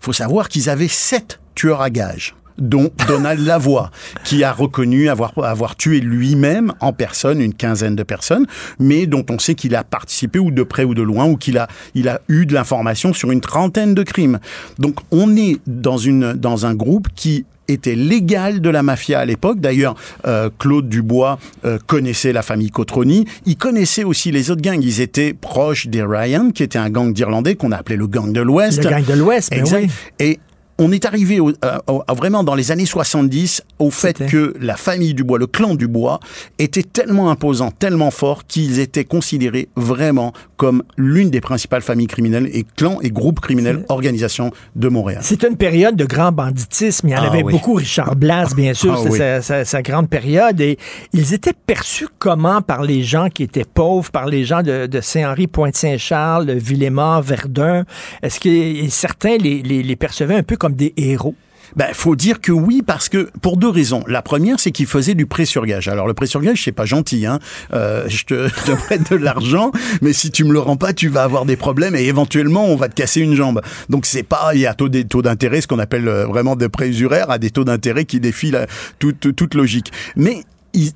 Il 0.00 0.04
faut 0.04 0.12
savoir 0.12 0.48
qu'ils 0.48 0.68
avaient 0.70 0.86
sept 0.88 1.40
tueurs 1.54 1.80
à 1.80 1.90
gages 1.90 2.34
dont 2.58 2.90
Donald 3.08 3.44
Lavoie, 3.44 3.90
qui 4.24 4.44
a 4.44 4.52
reconnu 4.52 5.08
avoir, 5.08 5.32
avoir 5.44 5.76
tué 5.76 6.00
lui-même 6.00 6.72
en 6.80 6.92
personne 6.92 7.40
une 7.40 7.54
quinzaine 7.54 7.96
de 7.96 8.02
personnes, 8.02 8.46
mais 8.78 9.06
dont 9.06 9.24
on 9.30 9.38
sait 9.38 9.54
qu'il 9.54 9.74
a 9.74 9.84
participé 9.84 10.38
ou 10.38 10.50
de 10.50 10.62
près 10.62 10.84
ou 10.84 10.94
de 10.94 11.02
loin, 11.02 11.26
ou 11.26 11.36
qu'il 11.36 11.58
a, 11.58 11.68
il 11.94 12.08
a 12.08 12.20
eu 12.28 12.46
de 12.46 12.54
l'information 12.54 13.12
sur 13.12 13.30
une 13.30 13.40
trentaine 13.40 13.94
de 13.94 14.02
crimes. 14.02 14.38
Donc 14.78 15.00
on 15.10 15.36
est 15.36 15.58
dans, 15.66 15.98
une, 15.98 16.32
dans 16.34 16.66
un 16.66 16.74
groupe 16.74 17.08
qui 17.14 17.44
était 17.68 17.94
légal 17.94 18.60
de 18.60 18.70
la 18.70 18.82
mafia 18.82 19.18
à 19.18 19.24
l'époque. 19.24 19.60
D'ailleurs, 19.60 19.96
euh, 20.26 20.50
Claude 20.58 20.88
Dubois 20.88 21.38
euh, 21.64 21.78
connaissait 21.86 22.32
la 22.32 22.42
famille 22.42 22.70
Cotroni. 22.70 23.26
Il 23.44 23.56
connaissait 23.56 24.04
aussi 24.04 24.30
les 24.30 24.50
autres 24.50 24.62
gangs. 24.62 24.82
Ils 24.82 25.00
étaient 25.00 25.34
proches 25.34 25.88
des 25.88 26.02
Ryan, 26.02 26.50
qui 26.50 26.62
était 26.62 26.78
un 26.78 26.90
gang 26.90 27.12
d'Irlandais 27.12 27.54
qu'on 27.56 27.72
a 27.72 27.76
appelé 27.76 27.96
le 27.96 28.06
gang 28.06 28.32
de 28.32 28.40
l'Ouest. 28.40 28.84
Le 28.84 28.90
gang 28.90 29.04
de 29.04 29.14
l'Ouest, 29.14 29.50
ben 29.50 29.60
Exact. 29.60 29.82
oui. 29.82 29.90
Et 30.20 30.38
on 30.78 30.92
est 30.92 31.04
arrivé 31.06 31.40
au- 31.40 31.52
à 31.62 32.14
vraiment 32.14 32.44
dans 32.44 32.54
les 32.54 32.70
années 32.72 32.86
70 32.86 33.62
au 33.78 33.90
fait 33.90 34.26
que 34.26 34.54
la 34.60 34.76
famille 34.76 35.14
Dubois, 35.14 35.38
le 35.38 35.46
clan 35.46 35.74
Dubois, 35.74 36.20
était 36.58 36.82
tellement 36.82 37.30
imposant, 37.30 37.70
tellement 37.70 38.10
fort 38.10 38.46
qu'ils 38.46 38.78
étaient 38.80 39.04
considérés 39.04 39.68
vraiment 39.76 40.32
comme 40.56 40.82
l'une 40.96 41.30
des 41.30 41.40
principales 41.40 41.82
familles 41.82 42.06
criminelles 42.06 42.48
et 42.52 42.64
clans 42.76 42.98
et 43.02 43.10
groupes 43.10 43.40
criminels, 43.40 43.84
organisations 43.88 44.50
de 44.74 44.88
Montréal. 44.88 45.20
C'était 45.22 45.48
une 45.48 45.56
période 45.56 45.96
de 45.96 46.04
grand 46.04 46.32
banditisme. 46.32 47.08
Il 47.08 47.12
y 47.12 47.14
en 47.16 47.22
Ah 47.22 47.26
avait 47.28 47.42
oui. 47.42 47.52
beaucoup. 47.52 47.74
Richard 47.74 48.16
Blas, 48.16 48.54
bien 48.56 48.72
sûr, 48.74 48.94
Ah 48.96 49.00
c'est 49.02 49.10
oui. 49.10 49.18
sa, 49.18 49.42
sa- 49.42 49.64
sa 49.64 49.82
grande 49.82 50.08
période. 50.08 50.60
Et 50.60 50.78
ils 51.12 51.34
étaient 51.34 51.52
perçus 51.52 52.08
comment 52.18 52.62
par 52.62 52.82
les 52.82 53.02
gens 53.02 53.28
qui 53.28 53.42
étaient 53.42 53.64
pauvres, 53.66 54.10
par 54.10 54.26
les 54.26 54.44
gens 54.44 54.62
de, 54.62 54.86
de 54.86 55.00
Saint-Henri, 55.00 55.46
Pointe-Saint-Charles, 55.46 56.50
Villémort, 56.52 57.22
Verdun? 57.22 57.84
Est-ce 58.22 58.40
que 58.40 58.88
certains 58.90 59.36
les, 59.36 59.62
les- 59.62 59.82
les 59.82 59.96
percevaient 59.96 60.36
un 60.36 60.42
peu 60.42 60.56
comme 60.56 60.65
des 60.74 60.92
héros? 60.96 61.34
Ben, 61.74 61.88
faut 61.92 62.14
dire 62.14 62.40
que 62.40 62.52
oui, 62.52 62.82
parce 62.86 63.08
que 63.08 63.30
pour 63.42 63.56
deux 63.56 63.68
raisons. 63.68 64.04
La 64.06 64.22
première, 64.22 64.60
c'est 64.60 64.70
qu'ils 64.70 64.86
faisaient 64.86 65.14
du 65.14 65.26
prêt 65.26 65.44
sur 65.44 65.66
gage. 65.66 65.88
Alors, 65.88 66.06
le 66.06 66.14
prêt 66.14 66.26
sur 66.26 66.40
gage, 66.40 66.62
c'est 66.62 66.72
pas 66.72 66.84
gentil, 66.84 67.26
hein. 67.26 67.40
Euh, 67.72 68.04
je 68.08 68.24
te, 68.24 68.48
prête 68.74 69.10
de 69.10 69.16
l'argent, 69.16 69.72
mais 70.00 70.12
si 70.12 70.30
tu 70.30 70.44
me 70.44 70.52
le 70.52 70.60
rends 70.60 70.76
pas, 70.76 70.92
tu 70.92 71.08
vas 71.08 71.24
avoir 71.24 71.44
des 71.44 71.56
problèmes 71.56 71.96
et 71.96 72.04
éventuellement, 72.04 72.66
on 72.66 72.76
va 72.76 72.88
te 72.88 72.94
casser 72.94 73.20
une 73.20 73.34
jambe. 73.34 73.60
Donc, 73.88 74.06
c'est 74.06 74.22
pas, 74.22 74.50
il 74.54 74.60
y 74.60 74.66
a 74.66 74.74
taux, 74.74 74.88
des 74.88 75.04
taux 75.04 75.22
d'intérêt, 75.22 75.60
ce 75.60 75.66
qu'on 75.66 75.78
appelle 75.78 76.08
euh, 76.08 76.26
vraiment 76.26 76.56
des 76.56 76.68
prêts 76.68 76.88
usuraires, 76.88 77.30
à 77.30 77.38
des 77.38 77.50
taux 77.50 77.64
d'intérêt 77.64 78.04
qui 78.04 78.20
défient 78.20 78.54
toute, 78.98 79.34
toute 79.34 79.54
logique. 79.54 79.92
Mais, 80.14 80.44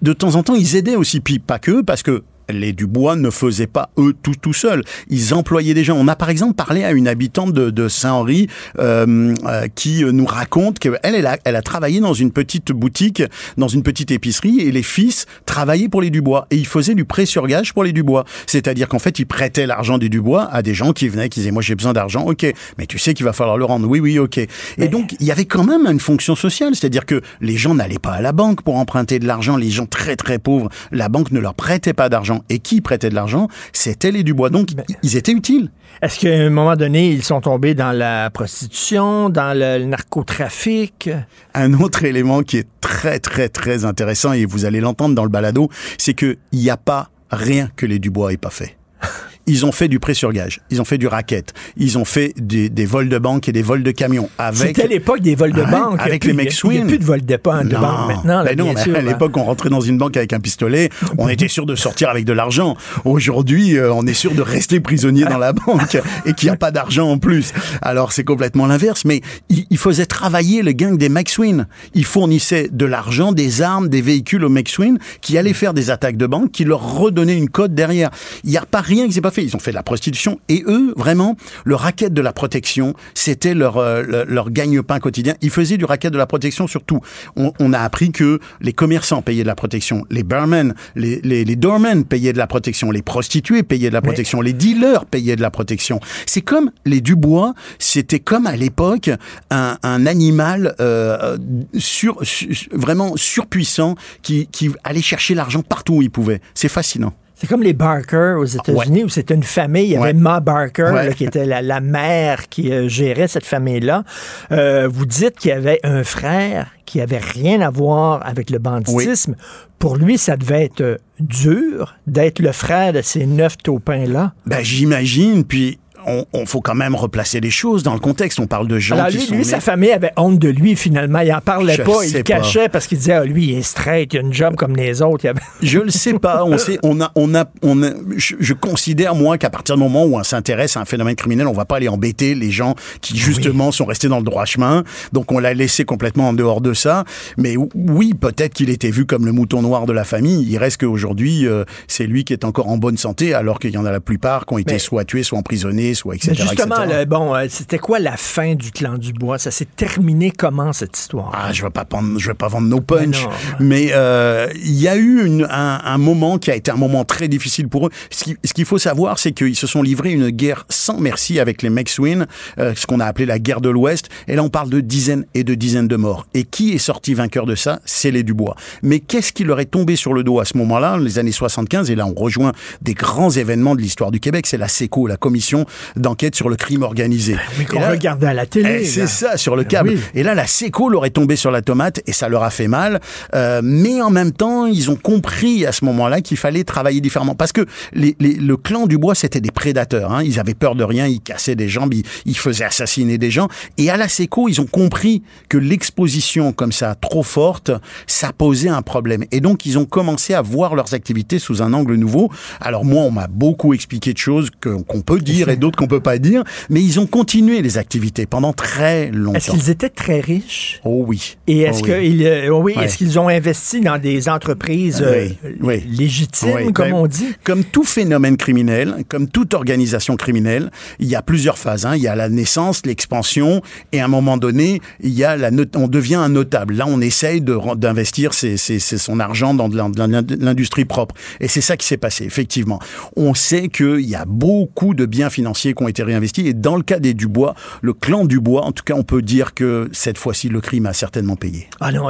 de 0.02 0.12
temps 0.12 0.34
en 0.34 0.42
temps, 0.42 0.54
ils 0.54 0.76
aidaient 0.76 0.96
aussi, 0.96 1.20
puis 1.20 1.38
pas 1.38 1.58
que, 1.58 1.80
parce 1.82 2.02
que 2.02 2.22
les 2.52 2.72
Dubois 2.72 3.16
ne 3.16 3.30
faisaient 3.30 3.66
pas 3.66 3.90
eux 3.98 4.14
tout 4.22 4.34
tout 4.40 4.52
seuls. 4.52 4.82
Ils 5.08 5.34
employaient 5.34 5.74
des 5.74 5.84
gens. 5.84 5.96
On 5.96 6.08
a 6.08 6.16
par 6.16 6.30
exemple 6.30 6.54
parlé 6.54 6.84
à 6.84 6.92
une 6.92 7.08
habitante 7.08 7.52
de, 7.52 7.70
de 7.70 7.88
Saint-Henri 7.88 8.48
euh, 8.78 9.34
euh, 9.46 9.68
qui 9.74 10.04
nous 10.04 10.26
raconte 10.26 10.78
qu'elle 10.78 10.98
elle 11.02 11.26
a, 11.26 11.38
elle 11.44 11.56
a 11.56 11.62
travaillé 11.62 12.00
dans 12.00 12.14
une 12.14 12.32
petite 12.32 12.72
boutique, 12.72 13.22
dans 13.56 13.68
une 13.68 13.82
petite 13.82 14.10
épicerie, 14.10 14.60
et 14.60 14.70
les 14.70 14.82
fils 14.82 15.26
travaillaient 15.46 15.88
pour 15.88 16.02
les 16.02 16.10
Dubois 16.10 16.46
et 16.50 16.56
ils 16.56 16.66
faisaient 16.66 16.94
du 16.94 17.04
prêt 17.04 17.26
sur 17.26 17.46
gage 17.46 17.72
pour 17.72 17.84
les 17.84 17.92
Dubois. 17.92 18.24
C'est-à-dire 18.46 18.88
qu'en 18.88 18.98
fait, 18.98 19.18
ils 19.18 19.26
prêtaient 19.26 19.66
l'argent 19.66 19.98
des 19.98 20.08
Dubois 20.08 20.48
à 20.52 20.62
des 20.62 20.74
gens 20.74 20.92
qui 20.92 21.08
venaient, 21.08 21.28
qui 21.28 21.40
disaient 21.40 21.50
moi 21.50 21.62
j'ai 21.62 21.74
besoin 21.74 21.92
d'argent, 21.92 22.22
ok, 22.22 22.46
mais 22.78 22.86
tu 22.86 22.98
sais 22.98 23.14
qu'il 23.14 23.24
va 23.24 23.32
falloir 23.32 23.58
le 23.58 23.64
rendre. 23.64 23.88
Oui, 23.88 24.00
oui, 24.00 24.18
ok. 24.18 24.38
Et 24.38 24.88
donc 24.88 25.14
il 25.20 25.26
y 25.26 25.32
avait 25.32 25.44
quand 25.44 25.64
même 25.64 25.86
une 25.86 26.00
fonction 26.00 26.34
sociale, 26.34 26.74
c'est-à-dire 26.74 27.06
que 27.06 27.20
les 27.40 27.56
gens 27.56 27.74
n'allaient 27.74 27.98
pas 27.98 28.12
à 28.12 28.20
la 28.20 28.32
banque 28.32 28.62
pour 28.62 28.76
emprunter 28.76 29.18
de 29.18 29.26
l'argent. 29.26 29.56
Les 29.56 29.70
gens 29.70 29.86
très 29.86 30.16
très 30.16 30.38
pauvres, 30.38 30.68
la 30.92 31.08
banque 31.08 31.30
ne 31.32 31.40
leur 31.40 31.54
prêtait 31.54 31.92
pas 31.92 32.08
d'argent. 32.08 32.39
L'argent. 32.40 32.44
Et 32.48 32.58
qui 32.58 32.80
prêtait 32.80 33.10
de 33.10 33.14
l'argent? 33.14 33.48
C'était 33.72 34.10
les 34.10 34.22
Dubois. 34.22 34.50
Donc, 34.50 34.68
ils 35.02 35.16
étaient 35.16 35.32
utiles. 35.32 35.70
Est-ce 36.02 36.20
qu'à 36.20 36.30
un 36.30 36.50
moment 36.50 36.76
donné, 36.76 37.10
ils 37.10 37.22
sont 37.22 37.40
tombés 37.40 37.74
dans 37.74 37.92
la 37.92 38.30
prostitution, 38.30 39.28
dans 39.28 39.56
le 39.56 39.84
narcotrafic? 39.84 41.10
Un 41.54 41.74
autre 41.74 42.04
élément 42.04 42.42
qui 42.42 42.58
est 42.58 42.68
très, 42.80 43.18
très, 43.18 43.48
très 43.48 43.84
intéressant, 43.84 44.32
et 44.32 44.44
vous 44.44 44.64
allez 44.64 44.80
l'entendre 44.80 45.14
dans 45.14 45.24
le 45.24 45.30
balado, 45.30 45.68
c'est 45.98 46.14
qu'il 46.14 46.36
n'y 46.52 46.70
a 46.70 46.76
pas 46.76 47.10
rien 47.30 47.68
que 47.76 47.86
les 47.86 47.98
Dubois 47.98 48.32
aient 48.32 48.38
pas 48.38 48.50
fait 48.50 48.76
ils 49.50 49.66
ont 49.66 49.72
fait 49.72 49.88
du 49.88 49.98
prêt 49.98 50.14
sur 50.14 50.32
gage, 50.32 50.60
ils 50.70 50.80
ont 50.80 50.84
fait 50.84 50.96
du 50.96 51.08
racket, 51.08 51.52
ils 51.76 51.98
ont 51.98 52.04
fait 52.04 52.32
des, 52.36 52.68
des 52.68 52.86
vols 52.86 53.08
de 53.08 53.18
banque 53.18 53.48
et 53.48 53.52
des 53.52 53.62
vols 53.62 53.82
de 53.82 53.90
camions. 53.90 54.30
Avec... 54.38 54.76
C'était 54.76 54.86
l'époque 54.86 55.20
des 55.20 55.34
vols 55.34 55.52
de 55.52 55.62
banque. 55.62 55.98
Avec 55.98 56.24
les 56.24 56.32
mecs 56.32 56.56
Il 56.64 56.70
n'y 56.70 56.78
a 56.78 56.84
plus 56.84 56.98
de 56.98 57.04
vols 57.04 57.24
de, 57.24 57.36
banque 57.36 57.64
maintenant. 57.64 58.44
Ben 58.44 58.56
non, 58.56 58.72
à 58.74 59.02
l'époque, 59.02 59.36
on 59.36 59.44
rentrait 59.44 59.70
dans 59.70 59.80
une 59.80 59.98
banque 59.98 60.16
avec 60.16 60.32
un 60.32 60.40
pistolet, 60.40 60.88
on 61.18 61.28
était 61.28 61.48
sûr 61.48 61.66
de 61.66 61.74
sortir 61.74 62.10
avec 62.10 62.24
de 62.24 62.32
l'argent. 62.32 62.76
Aujourd'hui, 63.04 63.76
euh, 63.76 63.92
on 63.92 64.06
est 64.06 64.14
sûr 64.14 64.34
de 64.34 64.42
rester 64.42 64.78
prisonnier 64.78 65.24
dans 65.24 65.38
la 65.38 65.52
banque 65.52 65.98
et 66.26 66.32
qu'il 66.32 66.48
n'y 66.48 66.54
a 66.54 66.56
pas 66.56 66.70
d'argent 66.70 67.10
en 67.10 67.18
plus. 67.18 67.52
Alors 67.82 68.12
c'est 68.12 68.24
complètement 68.24 68.66
l'inverse, 68.66 69.04
mais 69.04 69.20
il, 69.48 69.66
il, 69.70 69.78
faisait 69.78 70.06
travailler 70.06 70.62
le 70.62 70.72
gang 70.72 70.96
des 70.96 71.08
McSween. 71.08 71.66
Ils 71.94 72.04
fournissaient 72.04 72.68
de 72.70 72.84
l'argent, 72.84 73.32
des 73.32 73.62
armes, 73.62 73.88
des 73.88 74.00
véhicules 74.00 74.44
aux 74.44 74.48
McSween 74.48 74.98
qui 75.20 75.36
allaient 75.38 75.52
faire 75.52 75.74
des 75.74 75.90
attaques 75.90 76.16
de 76.16 76.26
banque, 76.26 76.52
qui 76.52 76.64
leur 76.64 76.98
redonnaient 76.98 77.36
une 77.36 77.48
cote 77.48 77.74
derrière. 77.74 78.10
Il 78.44 78.50
n'y 78.50 78.56
a 78.56 78.64
pas 78.64 78.80
rien 78.80 79.06
qui 79.06 79.12
s'est 79.12 79.20
pas 79.20 79.30
fait. 79.30 79.39
Ils 79.42 79.56
ont 79.56 79.58
fait 79.58 79.70
de 79.70 79.76
la 79.76 79.82
prostitution. 79.82 80.40
Et 80.48 80.62
eux, 80.66 80.92
vraiment, 80.96 81.36
le 81.64 81.74
racket 81.74 82.12
de 82.12 82.20
la 82.22 82.32
protection, 82.32 82.94
c'était 83.14 83.54
leur, 83.54 83.76
euh, 83.78 84.24
leur 84.26 84.50
gagne-pain 84.50 84.98
quotidien. 84.98 85.34
Ils 85.40 85.50
faisaient 85.50 85.76
du 85.76 85.84
racket 85.84 86.12
de 86.12 86.18
la 86.18 86.26
protection 86.26 86.66
surtout. 86.66 87.00
On, 87.36 87.52
on, 87.58 87.72
a 87.72 87.80
appris 87.80 88.10
que 88.12 88.40
les 88.60 88.72
commerçants 88.72 89.22
payaient 89.22 89.42
de 89.42 89.48
la 89.48 89.54
protection, 89.54 90.04
les 90.10 90.22
barmen, 90.22 90.74
les, 90.96 91.20
les, 91.22 91.44
les 91.44 91.56
doormen 91.56 92.04
payaient 92.04 92.32
de 92.32 92.38
la 92.38 92.46
protection, 92.46 92.90
les 92.90 93.02
prostituées 93.02 93.62
payaient 93.62 93.88
de 93.88 93.94
la 93.94 94.02
protection, 94.02 94.40
les 94.40 94.52
dealers 94.52 95.04
payaient 95.06 95.36
de 95.36 95.42
la 95.42 95.50
protection. 95.50 96.00
C'est 96.26 96.40
comme 96.40 96.70
les 96.84 97.00
Dubois, 97.00 97.54
c'était 97.78 98.20
comme 98.20 98.46
à 98.46 98.56
l'époque 98.56 99.10
un, 99.50 99.76
un, 99.82 100.06
animal 100.06 100.74
euh, 100.80 101.36
sur, 101.78 102.18
sur, 102.22 102.48
vraiment 102.72 103.16
surpuissant 103.16 103.94
qui, 104.22 104.46
qui 104.48 104.70
allait 104.84 105.02
chercher 105.02 105.34
l'argent 105.34 105.62
partout 105.62 105.94
où 105.94 106.02
il 106.02 106.10
pouvait. 106.10 106.40
C'est 106.54 106.68
fascinant. 106.68 107.12
C'est 107.40 107.46
comme 107.46 107.62
les 107.62 107.72
Barker 107.72 108.34
aux 108.38 108.44
États-Unis, 108.44 108.98
ouais. 108.98 109.04
où 109.04 109.08
c'était 109.08 109.34
une 109.34 109.42
famille. 109.42 109.84
Il 109.84 109.90
y 109.92 109.96
avait 109.96 110.08
ouais. 110.08 110.12
Ma 110.12 110.40
Barker, 110.40 110.90
ouais. 110.92 111.06
là, 111.06 111.12
qui 111.14 111.24
était 111.24 111.46
la, 111.46 111.62
la, 111.62 111.80
mère 111.80 112.50
qui 112.50 112.70
euh, 112.70 112.86
gérait 112.86 113.28
cette 113.28 113.46
famille-là. 113.46 114.04
Euh, 114.52 114.88
vous 114.92 115.06
dites 115.06 115.38
qu'il 115.38 115.48
y 115.48 115.54
avait 115.54 115.80
un 115.82 116.04
frère 116.04 116.66
qui 116.84 117.00
avait 117.00 117.16
rien 117.16 117.62
à 117.62 117.70
voir 117.70 118.20
avec 118.26 118.50
le 118.50 118.58
banditisme. 118.58 119.36
Pour 119.78 119.96
lui, 119.96 120.18
ça 120.18 120.36
devait 120.36 120.64
être 120.64 120.82
euh, 120.82 120.98
dur 121.18 121.96
d'être 122.06 122.40
le 122.40 122.52
frère 122.52 122.92
de 122.92 123.00
ces 123.00 123.24
neuf 123.24 123.56
taupins-là. 123.56 124.34
Ben, 124.44 124.62
j'imagine. 124.62 125.44
Puis 125.44 125.78
on, 126.06 126.24
on, 126.32 126.46
faut 126.46 126.60
quand 126.60 126.74
même 126.74 126.94
replacer 126.94 127.40
les 127.40 127.50
choses 127.50 127.82
dans 127.82 127.94
le 127.94 128.00
contexte. 128.00 128.40
On 128.40 128.46
parle 128.46 128.68
de 128.68 128.78
gens 128.78 128.96
Alors, 128.96 129.08
qui 129.08 129.18
lui, 129.18 129.24
sont 129.24 129.32
lui, 129.32 129.38
nés... 129.38 129.44
sa 129.44 129.60
famille 129.60 129.92
avait 129.92 130.12
honte 130.16 130.38
de 130.38 130.48
lui, 130.48 130.76
finalement. 130.76 131.20
Il 131.20 131.32
en 131.32 131.40
parlait 131.40 131.74
Je 131.74 131.82
pas. 131.82 132.04
Il 132.04 132.10
sais 132.10 132.22
cachait 132.22 132.64
pas. 132.64 132.68
parce 132.70 132.86
qu'il 132.86 132.98
disait, 132.98 133.12
ah, 133.12 133.24
lui, 133.24 133.48
il 133.48 133.58
est 133.58 133.62
straight, 133.62 134.12
il 134.12 134.18
a 134.18 134.20
une 134.20 134.32
job 134.32 134.56
comme 134.56 134.76
les 134.76 135.02
autres. 135.02 135.24
Il 135.24 135.28
avait... 135.28 135.40
Je 135.62 135.78
le 135.78 135.90
sais 135.90 136.14
pas. 136.14 136.44
On 136.44 136.58
sait, 136.58 136.78
on 136.82 137.00
a, 137.00 137.12
on 137.14 137.34
a, 137.34 137.44
on 137.62 137.82
a, 137.82 137.90
je, 138.16 138.36
je 138.38 138.54
considère, 138.54 139.14
moi, 139.14 139.38
qu'à 139.38 139.50
partir 139.50 139.76
du 139.76 139.82
moment 139.82 140.04
où 140.04 140.18
on 140.18 140.22
s'intéresse 140.22 140.76
à 140.76 140.80
un 140.80 140.84
phénomène 140.84 141.16
criminel, 141.16 141.46
on 141.46 141.52
va 141.52 141.64
pas 141.64 141.76
aller 141.76 141.88
embêter 141.88 142.34
les 142.34 142.50
gens 142.50 142.74
qui, 143.00 143.16
justement, 143.16 143.68
oui. 143.68 143.72
sont 143.72 143.84
restés 143.84 144.08
dans 144.08 144.18
le 144.18 144.24
droit 144.24 144.44
chemin. 144.44 144.84
Donc, 145.12 145.32
on 145.32 145.38
l'a 145.38 145.54
laissé 145.54 145.84
complètement 145.84 146.28
en 146.28 146.32
dehors 146.32 146.60
de 146.60 146.74
ça. 146.74 147.04
Mais 147.36 147.56
oui, 147.56 148.14
peut-être 148.14 148.54
qu'il 148.54 148.70
était 148.70 148.90
vu 148.90 149.06
comme 149.06 149.26
le 149.26 149.32
mouton 149.32 149.62
noir 149.62 149.86
de 149.86 149.92
la 149.92 150.04
famille. 150.04 150.46
Il 150.48 150.58
reste 150.58 150.80
qu'aujourd'hui, 150.80 151.46
euh, 151.46 151.64
c'est 151.88 152.06
lui 152.06 152.24
qui 152.24 152.32
est 152.32 152.44
encore 152.44 152.68
en 152.68 152.76
bonne 152.76 152.96
santé, 152.96 153.34
alors 153.34 153.58
qu'il 153.58 153.70
y 153.70 153.78
en 153.78 153.84
a 153.84 153.92
la 153.92 154.00
plupart 154.00 154.46
qui 154.46 154.54
ont 154.54 154.58
été 154.58 154.74
mais, 154.74 154.78
soit 154.78 155.04
tués, 155.04 155.22
soit 155.22 155.38
emprisonnés, 155.38 155.89
soit 155.94 156.16
etc. 156.16 156.32
Mais 156.38 156.46
justement, 156.46 156.82
etc. 156.82 156.98
Le, 157.00 157.04
bon, 157.04 157.34
euh, 157.34 157.46
c'était 157.48 157.78
quoi 157.78 157.98
la 157.98 158.16
fin 158.16 158.54
du 158.54 158.70
clan 158.70 158.98
du 158.98 159.12
bois? 159.12 159.38
Ça 159.38 159.50
s'est 159.50 159.68
terminé 159.76 160.30
comment, 160.30 160.72
cette 160.72 160.98
histoire? 160.98 161.30
Ah, 161.34 161.52
je 161.52 161.62
vais 161.62 161.70
pas 161.70 161.84
prendre, 161.84 162.18
je 162.18 162.28
vais 162.28 162.34
pas 162.34 162.48
vendre 162.48 162.68
nos 162.68 162.80
punch. 162.80 163.26
Mais 163.58 163.84
il 163.84 163.92
euh, 163.94 164.48
y 164.64 164.88
a 164.88 164.96
eu 164.96 165.24
une, 165.24 165.46
un, 165.50 165.80
un, 165.84 165.98
moment 165.98 166.38
qui 166.38 166.50
a 166.50 166.56
été 166.56 166.70
un 166.70 166.76
moment 166.76 167.04
très 167.04 167.28
difficile 167.28 167.68
pour 167.68 167.86
eux. 167.86 167.90
Ce 168.10 168.24
qu'il 168.24 168.36
qu 168.36 168.64
faut 168.64 168.78
savoir, 168.78 169.18
c'est 169.18 169.32
qu'ils 169.32 169.56
se 169.56 169.66
sont 169.66 169.82
livrés 169.82 170.12
une 170.12 170.30
guerre 170.30 170.66
sans 170.68 170.98
merci 170.98 171.40
avec 171.40 171.62
les 171.62 171.70
McSween, 171.70 172.26
euh, 172.58 172.74
ce 172.76 172.86
qu'on 172.86 173.00
a 173.00 173.06
appelé 173.06 173.26
la 173.26 173.38
guerre 173.38 173.60
de 173.60 173.68
l'Ouest. 173.68 174.08
Et 174.28 174.36
là, 174.36 174.42
on 174.42 174.48
parle 174.48 174.70
de 174.70 174.80
dizaines 174.80 175.26
et 175.34 175.44
de 175.44 175.54
dizaines 175.54 175.88
de 175.88 175.96
morts. 175.96 176.26
Et 176.34 176.44
qui 176.44 176.72
est 176.72 176.78
sorti 176.78 177.14
vainqueur 177.14 177.46
de 177.46 177.54
ça? 177.54 177.80
C'est 177.84 178.10
les 178.10 178.22
Dubois. 178.22 178.56
Mais 178.82 179.00
qu'est-ce 179.00 179.32
qui 179.32 179.44
leur 179.44 179.60
est 179.60 179.66
tombé 179.66 179.96
sur 179.96 180.12
le 180.12 180.24
dos 180.24 180.40
à 180.40 180.44
ce 180.44 180.56
moment-là, 180.58 180.98
les 180.98 181.18
années 181.18 181.32
75? 181.32 181.90
Et 181.90 181.94
là, 181.94 182.06
on 182.06 182.14
rejoint 182.14 182.52
des 182.82 182.94
grands 182.94 183.30
événements 183.30 183.74
de 183.74 183.80
l'histoire 183.80 184.10
du 184.10 184.20
Québec. 184.20 184.46
C'est 184.46 184.58
la 184.58 184.68
SECO, 184.68 185.06
la 185.06 185.16
commission 185.16 185.66
d'enquête 185.96 186.34
sur 186.34 186.48
le 186.48 186.56
crime 186.56 186.82
organisé. 186.82 187.36
Mais 187.58 187.64
qu'on 187.64 187.80
regardait 187.80 188.26
à 188.26 188.34
la 188.34 188.46
télé. 188.46 188.80
Eh, 188.82 188.84
c'est 188.84 189.06
ça, 189.06 189.36
sur 189.36 189.56
le 189.56 189.64
câble. 189.64 189.90
Oui. 189.90 190.00
Et 190.14 190.22
là, 190.22 190.34
la 190.34 190.46
SECO 190.46 190.88
leur 190.88 191.06
est 191.06 191.10
tombée 191.10 191.36
sur 191.36 191.50
la 191.50 191.62
tomate 191.62 192.00
et 192.06 192.12
ça 192.12 192.28
leur 192.28 192.42
a 192.42 192.50
fait 192.50 192.68
mal. 192.68 193.00
Euh, 193.34 193.60
mais 193.62 194.00
en 194.02 194.10
même 194.10 194.32
temps, 194.32 194.66
ils 194.66 194.90
ont 194.90 194.96
compris 194.96 195.66
à 195.66 195.72
ce 195.72 195.84
moment-là 195.84 196.20
qu'il 196.20 196.36
fallait 196.36 196.64
travailler 196.64 197.00
différemment. 197.00 197.34
Parce 197.34 197.52
que 197.52 197.66
les, 197.92 198.16
les, 198.20 198.34
le 198.34 198.56
clan 198.56 198.86
du 198.86 198.98
bois, 198.98 199.14
c'était 199.14 199.40
des 199.40 199.50
prédateurs. 199.50 200.12
Hein. 200.12 200.22
Ils 200.22 200.38
avaient 200.38 200.54
peur 200.54 200.74
de 200.74 200.84
rien, 200.84 201.06
ils 201.06 201.20
cassaient 201.20 201.56
des 201.56 201.68
jambes, 201.68 201.94
ils, 201.94 202.04
ils, 202.26 202.36
faisaient 202.36 202.64
assassiner 202.64 203.18
des 203.18 203.30
gens. 203.30 203.48
Et 203.78 203.90
à 203.90 203.96
la 203.96 204.08
SECO, 204.08 204.48
ils 204.48 204.60
ont 204.60 204.66
compris 204.66 205.22
que 205.48 205.58
l'exposition 205.58 206.52
comme 206.52 206.72
ça, 206.72 206.94
trop 206.94 207.22
forte, 207.22 207.70
ça 208.06 208.32
posait 208.32 208.68
un 208.68 208.82
problème. 208.82 209.24
Et 209.32 209.40
donc, 209.40 209.66
ils 209.66 209.78
ont 209.78 209.84
commencé 209.84 210.34
à 210.34 210.42
voir 210.42 210.74
leurs 210.74 210.94
activités 210.94 211.38
sous 211.38 211.62
un 211.62 211.72
angle 211.72 211.94
nouveau. 211.94 212.30
Alors 212.60 212.84
moi, 212.84 213.02
on 213.02 213.10
m'a 213.10 213.26
beaucoup 213.26 213.74
expliqué 213.74 214.12
de 214.12 214.18
choses 214.18 214.50
qu'on 214.62 214.82
qu 214.82 215.02
peut 215.02 215.20
dire 215.20 215.48
et 215.48 215.56
d'autres 215.56 215.69
qu'on 215.76 215.86
peut 215.86 216.00
pas 216.00 216.18
dire. 216.18 216.44
Mais 216.68 216.82
ils 216.82 217.00
ont 217.00 217.06
continué 217.06 217.62
les 217.62 217.78
activités 217.78 218.26
pendant 218.26 218.52
très 218.52 219.10
longtemps. 219.10 219.38
Est-ce 219.38 219.50
qu'ils 219.50 219.70
étaient 219.70 219.88
très 219.88 220.20
riches? 220.20 220.80
Oh 220.84 221.04
oui. 221.06 221.36
Et 221.46 221.60
est-ce 221.60 221.80
oh 221.82 221.84
qu'ils 221.84 222.22
oui. 222.22 222.48
oh 222.50 222.60
oui, 222.62 222.74
ouais. 222.76 222.84
est 222.84 222.96
qu'ils 222.96 223.18
ont 223.18 223.28
investi 223.28 223.80
dans 223.80 223.98
des 223.98 224.28
entreprises. 224.28 225.02
Euh, 225.02 225.28
oui. 225.60 225.82
légitimes, 225.86 226.72
comme 226.72 226.90
ben, 226.90 226.94
on 226.94 227.06
dit? 227.06 227.34
Comme 227.44 227.64
tout 227.64 227.84
phénomène 227.84 228.36
criminel, 228.36 229.04
comme 229.08 229.28
toute 229.28 229.54
organisation 229.54 230.16
criminelle, 230.16 230.70
il 230.98 231.08
y 231.08 231.14
a 231.14 231.22
plusieurs 231.22 231.58
phases. 231.58 231.86
Hein. 231.86 231.96
Il 231.96 232.02
y 232.02 232.08
a 232.08 232.16
la 232.16 232.28
naissance, 232.28 232.84
l'expansion, 232.86 233.62
et 233.92 234.00
à 234.00 234.04
un 234.04 234.08
moment 234.08 234.36
donné, 234.36 234.80
il 235.00 235.10
y 235.10 235.24
a 235.24 235.36
la 235.36 235.50
on 235.74 235.88
devient 235.88 236.14
un 236.16 236.28
notable. 236.28 236.74
Là, 236.74 236.86
on 236.88 237.00
essaye 237.00 237.40
d'investir 237.40 238.32
son 238.32 239.20
argent 239.20 239.54
dans 239.54 239.68
de 239.68 240.44
l'industrie 240.44 240.84
propre. 240.84 241.14
Et 241.40 241.48
c'est 241.48 241.60
ça 241.60 241.76
qui 241.76 241.86
s'est 241.86 241.96
passé, 241.96 242.24
effectivement. 242.24 242.78
On 243.16 243.34
sait 243.34 243.68
qu'il 243.68 244.00
y 244.00 244.14
a 244.14 244.24
beaucoup 244.24 244.94
de 244.94 245.06
biens 245.06 245.30
financiers 245.30 245.59
qui 245.62 245.82
ont 245.82 245.88
été 245.88 246.02
réinvestis, 246.02 246.46
et 246.46 246.54
dans 246.54 246.76
le 246.76 246.82
cas 246.82 246.98
des 246.98 247.14
Dubois, 247.14 247.54
le 247.82 247.92
clan 247.92 248.24
Dubois, 248.24 248.62
en 248.64 248.72
tout 248.72 248.84
cas, 248.84 248.94
on 248.94 249.02
peut 249.02 249.22
dire 249.22 249.54
que 249.54 249.88
cette 249.92 250.18
fois-ci, 250.18 250.48
le 250.48 250.60
crime 250.60 250.86
a 250.86 250.92
certainement 250.92 251.36
payé. 251.36 251.68
Ah 251.80 251.92
non, 251.92 252.08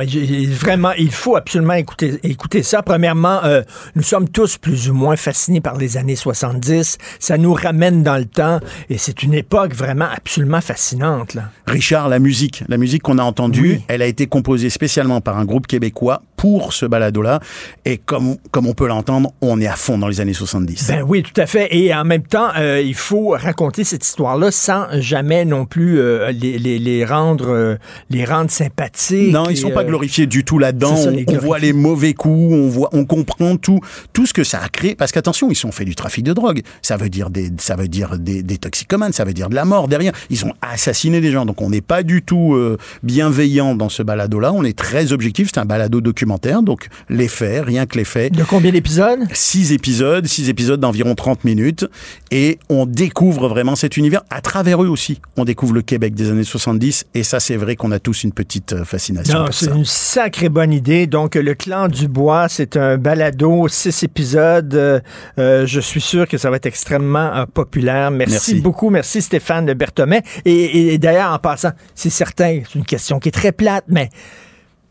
vraiment, 0.51 0.93
il 0.93 1.11
faut 1.11 1.37
absolument 1.37 1.75
écouter, 1.75 2.19
écouter 2.23 2.63
ça. 2.63 2.83
Premièrement, 2.83 3.43
euh, 3.45 3.63
nous 3.95 4.03
sommes 4.03 4.29
tous 4.29 4.57
plus 4.57 4.91
ou 4.91 4.95
moins 4.95 5.17
fascinés 5.17 5.61
par 5.61 5.77
les 5.77 5.97
années 5.97 6.17
70. 6.17 6.99
Ça 7.19 7.39
nous 7.39 7.53
ramène 7.53 8.03
dans 8.03 8.17
le 8.17 8.25
temps 8.25 8.61
et 8.89 8.99
c'est 8.99 9.23
une 9.23 9.35
époque 9.35 9.75
vraiment 9.75 10.09
absolument 10.15 10.61
fascinante. 10.61 11.35
Là. 11.35 11.51
Richard, 11.67 12.09
la 12.09 12.19
musique, 12.19 12.65
la 12.69 12.77
musique 12.77 13.03
qu'on 13.03 13.19
a 13.19 13.23
entendue, 13.23 13.75
oui. 13.77 13.85
elle 13.89 14.03
a 14.03 14.07
été 14.07 14.27
composée 14.27 14.71
spécialement 14.71 15.21
par 15.21 15.39
un 15.39 15.45
groupe 15.45 15.67
québécois 15.67 16.23
pour 16.41 16.73
ce 16.73 16.87
balado-là. 16.87 17.39
Et 17.85 17.99
comme, 17.99 18.37
comme 18.51 18.67
on 18.67 18.73
peut 18.73 18.87
l'entendre, 18.89 19.31
on 19.43 19.61
est 19.61 19.67
à 19.67 19.77
fond 19.77 19.99
dans 19.99 20.09
les 20.09 20.23
années 20.23 20.33
70. 20.33 20.89
Ben 20.89 21.05
oui, 21.07 21.23
tout 21.23 21.39
à 21.39 21.45
fait. 21.45 21.69
Et 21.77 21.95
en 21.95 22.05
même 22.05 22.23
temps, 22.23 22.49
euh, 22.57 22.81
il 22.81 22.95
faut 22.95 23.37
raconter 23.39 23.85
cette 23.85 24.07
histoire-là 24.07 24.51
sans 24.51 24.87
jamais 25.01 25.45
non 25.45 25.67
plus 25.67 26.01
euh, 26.01 26.33
les, 26.33 26.59
les, 26.59 26.79
les, 26.79 27.05
rendre, 27.05 27.51
euh, 27.51 27.77
les 28.09 28.25
rendre 28.25 28.51
sympathiques. 28.51 29.31
Non, 29.31 29.51
ils 29.51 29.57
sont 29.59 29.71
pas 29.71 29.85
glorifiés 29.85 30.27
du 30.27 30.43
tout 30.43 30.59
là-dedans. 30.59 30.95
On, 30.95 31.35
on, 31.35 31.39
voit 31.41 31.59
les 31.59 31.75
mauvais 31.75 32.15
coups, 32.15 32.55
on 32.55 32.69
voit, 32.71 32.89
on 32.93 33.05
comprend 33.05 33.59
tout, 33.59 33.81
tout 34.15 34.25
ce 34.25 34.33
que 34.33 34.43
ça 34.43 34.63
a 34.63 34.71
créé. 34.71 34.95
Parce 34.95 35.13
qu'attention, 35.13 35.51
ils 35.51 35.67
ont 35.67 35.73
fait 35.73 35.85
du 35.85 35.95
trafic 35.95 36.25
de 36.25 36.33
drogue. 36.33 36.63
Ça 36.81 36.97
veut 36.97 37.11
dire 37.11 37.29
des, 37.29 37.51
ça 37.59 37.77
veut 37.77 37.89
dire 37.89 38.19
des, 38.19 38.43
des, 38.43 38.57
toxicomanes, 38.57 39.13
ça 39.13 39.25
veut 39.25 39.35
dire 39.35 39.51
de 39.51 39.55
la 39.55 39.67
mort 39.67 39.89
derrière. 39.89 40.15
Ils 40.31 40.47
ont 40.47 40.55
assassiné 40.63 41.21
des 41.21 41.33
gens. 41.33 41.45
Donc 41.45 41.61
on 41.61 41.69
n'est 41.69 41.83
pas 41.83 42.03
du 42.03 42.23
tout 42.23 42.57
bienveillant 43.03 43.75
dans 43.75 43.91
ce 43.91 44.03
balado-là. 44.03 44.55
On 44.55 44.65
est 44.65 44.79
très 44.79 45.13
objectif. 45.13 45.51
C'est 45.53 45.61
un 45.61 45.67
balado 45.67 46.01
documentaire. 46.01 46.30
Donc 46.39 46.89
les 47.09 47.29
faits, 47.29 47.65
rien 47.65 47.87
que 47.87 47.97
les 47.97 48.05
faits. 48.05 48.33
De 48.33 48.45
combien 48.45 48.73
d'épisodes 48.73 49.21
Six 49.33 49.73
épisodes, 49.73 50.27
six 50.27 50.49
épisodes 50.49 50.81
d'environ 50.81 51.15
30 51.15 51.45
minutes. 51.45 51.87
Et 52.31 52.59
on 52.69 52.87
découvre 52.87 53.49
vraiment 53.49 53.77
cet 53.77 53.97
univers. 53.97 54.23
À 54.31 54.41
travers 54.41 54.83
eux 54.83 54.89
aussi, 54.89 55.21
on 55.37 55.45
découvre 55.45 55.75
le 55.75 55.83
Québec 55.83 56.15
des 56.15 56.31
années 56.31 56.45
70. 56.45 57.07
Et 57.15 57.23
ça, 57.23 57.41
c'est 57.41 57.57
vrai 57.57 57.77
qu'on 57.77 57.93
a 57.93 57.99
tous 57.99 58.25
une 58.25 58.33
petite 58.33 58.73
euh, 58.73 58.85
fascination. 58.85 59.47
C'est 59.51 59.71
une 59.71 59.85
sacrée 59.85 60.49
bonne 60.49 60.73
idée. 60.73 61.07
Donc, 61.07 61.35
le 61.35 61.55
clan 61.55 61.89
du 61.89 62.09
bois, 62.09 62.49
c'est 62.49 62.77
un 62.77 62.97
balado, 62.97 63.69
six 63.69 64.03
épisodes. 64.03 64.75
Euh, 64.75 65.67
je 65.67 65.81
suis 65.81 66.01
sûr 66.01 66.29
que 66.29 66.39
ça 66.39 66.51
va 66.51 66.57
être 66.57 66.67
extrêmement 66.67 67.35
euh, 67.35 67.47
populaire. 67.47 68.11
Merci, 68.11 68.33
Merci, 68.33 68.55
beaucoup. 68.61 68.91
Merci 68.91 69.23
Stéphane 69.23 69.73
Berthomet. 69.73 70.23
Et, 70.45 70.53
et, 70.53 70.95
et 70.95 70.99
d'ailleurs, 70.99 71.33
en 71.33 71.39
passant, 71.39 71.71
c'est 71.95 72.11
certain, 72.11 72.61
c'est 72.71 72.79
une 72.79 72.85
question 72.85 73.19
qui 73.19 73.29
est 73.29 73.33
très 73.33 73.53
plate, 73.53 73.85
mais 73.89 74.11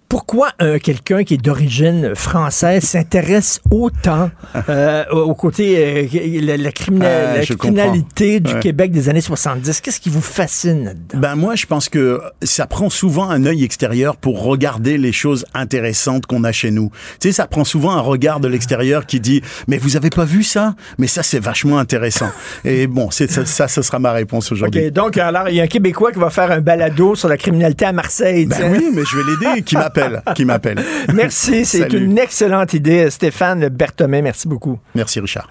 Pourquoi 0.09 0.49
euh, 0.61 0.79
quelqu'un 0.79 1.23
qui 1.23 1.35
est 1.35 1.37
d'origine 1.37 2.15
française 2.15 2.83
s'intéresse 2.83 3.61
autant 3.69 4.31
euh, 4.67 5.05
au 5.11 5.35
côté 5.35 6.07
euh, 6.11 6.41
la, 6.41 6.57
la, 6.57 6.71
criminal, 6.71 7.27
Ah, 7.35 7.37
la 7.37 7.45
criminalité 7.45 8.37
comprends. 8.37 8.49
du 8.49 8.55
Ouais. 8.55 8.59
Québec 8.59 8.91
des 8.91 9.07
années 9.07 9.21
70? 9.21 9.81
Qu'est-ce 9.81 9.99
qui 9.99 10.09
vous 10.09 10.21
fascine 10.21 10.85
là-dedans? 10.85 11.19
Ben 11.19 11.35
moi, 11.35 11.55
je 11.55 11.67
pense 11.67 11.89
que 11.89 12.19
ça 12.41 12.65
prend 12.65 12.89
souvent 12.89 13.29
un 13.29 13.45
œil 13.45 13.63
extérieur 13.63 14.17
pour 14.17 14.41
regarder 14.43 14.97
les 14.97 15.11
choses 15.11 15.45
intéressantes 15.53 16.25
qu'on 16.25 16.43
a 16.43 16.51
chez 16.51 16.71
nous. 16.71 16.89
Tu 17.19 17.27
sais, 17.27 17.31
ça 17.31 17.45
prend 17.45 17.63
souvent 17.63 17.91
un 17.91 18.01
regard 18.01 18.39
de 18.39 18.47
l'extérieur 18.47 19.05
qui 19.05 19.19
dit 19.19 19.43
mais 19.67 19.77
vous 19.77 19.95
avez 19.95 20.09
pas 20.09 20.25
vu 20.25 20.41
ça? 20.41 20.73
Mais 20.97 21.05
ça 21.05 21.21
c'est 21.21 21.39
vachement 21.39 21.77
intéressant. 21.77 22.31
Et 22.65 22.87
bon, 22.87 23.11
c'est 23.11 23.29
ça, 23.29 23.45
ça, 23.45 23.67
ce 23.67 23.83
sera 23.83 23.99
ma 23.99 24.11
réponse 24.13 24.51
aujourd'hui. 24.51 24.91
Donc 24.91 25.17
alors, 25.19 25.49
il 25.49 25.55
y 25.55 25.59
a 25.59 25.63
un 25.65 25.67
Québécois 25.67 26.11
qui 26.11 26.17
va 26.19 26.31
faire 26.31 26.49
un 26.51 26.61
balado 26.61 27.13
sur 27.13 27.29
la 27.29 27.37
criminalité 27.37 27.85
à 27.85 27.91
Marseille. 27.93 28.47
Ben 28.47 28.71
oui, 28.71 28.85
mais 28.91 29.03
je 29.05 29.15
vais 29.15 29.23
l'aider. 29.23 29.61
Qui 29.61 29.75
m'appelle 29.75 29.98
Qui 30.35 30.45
m'appelle 30.45 30.83
Merci, 31.13 31.65
c'est 31.65 31.91
une 31.93 32.17
excellente 32.17 32.73
idée. 32.73 33.09
Stéphane 33.09 33.69
Berthomé, 33.69 34.21
merci 34.21 34.47
beaucoup. 34.47 34.79
Merci 34.95 35.19
Richard. 35.19 35.49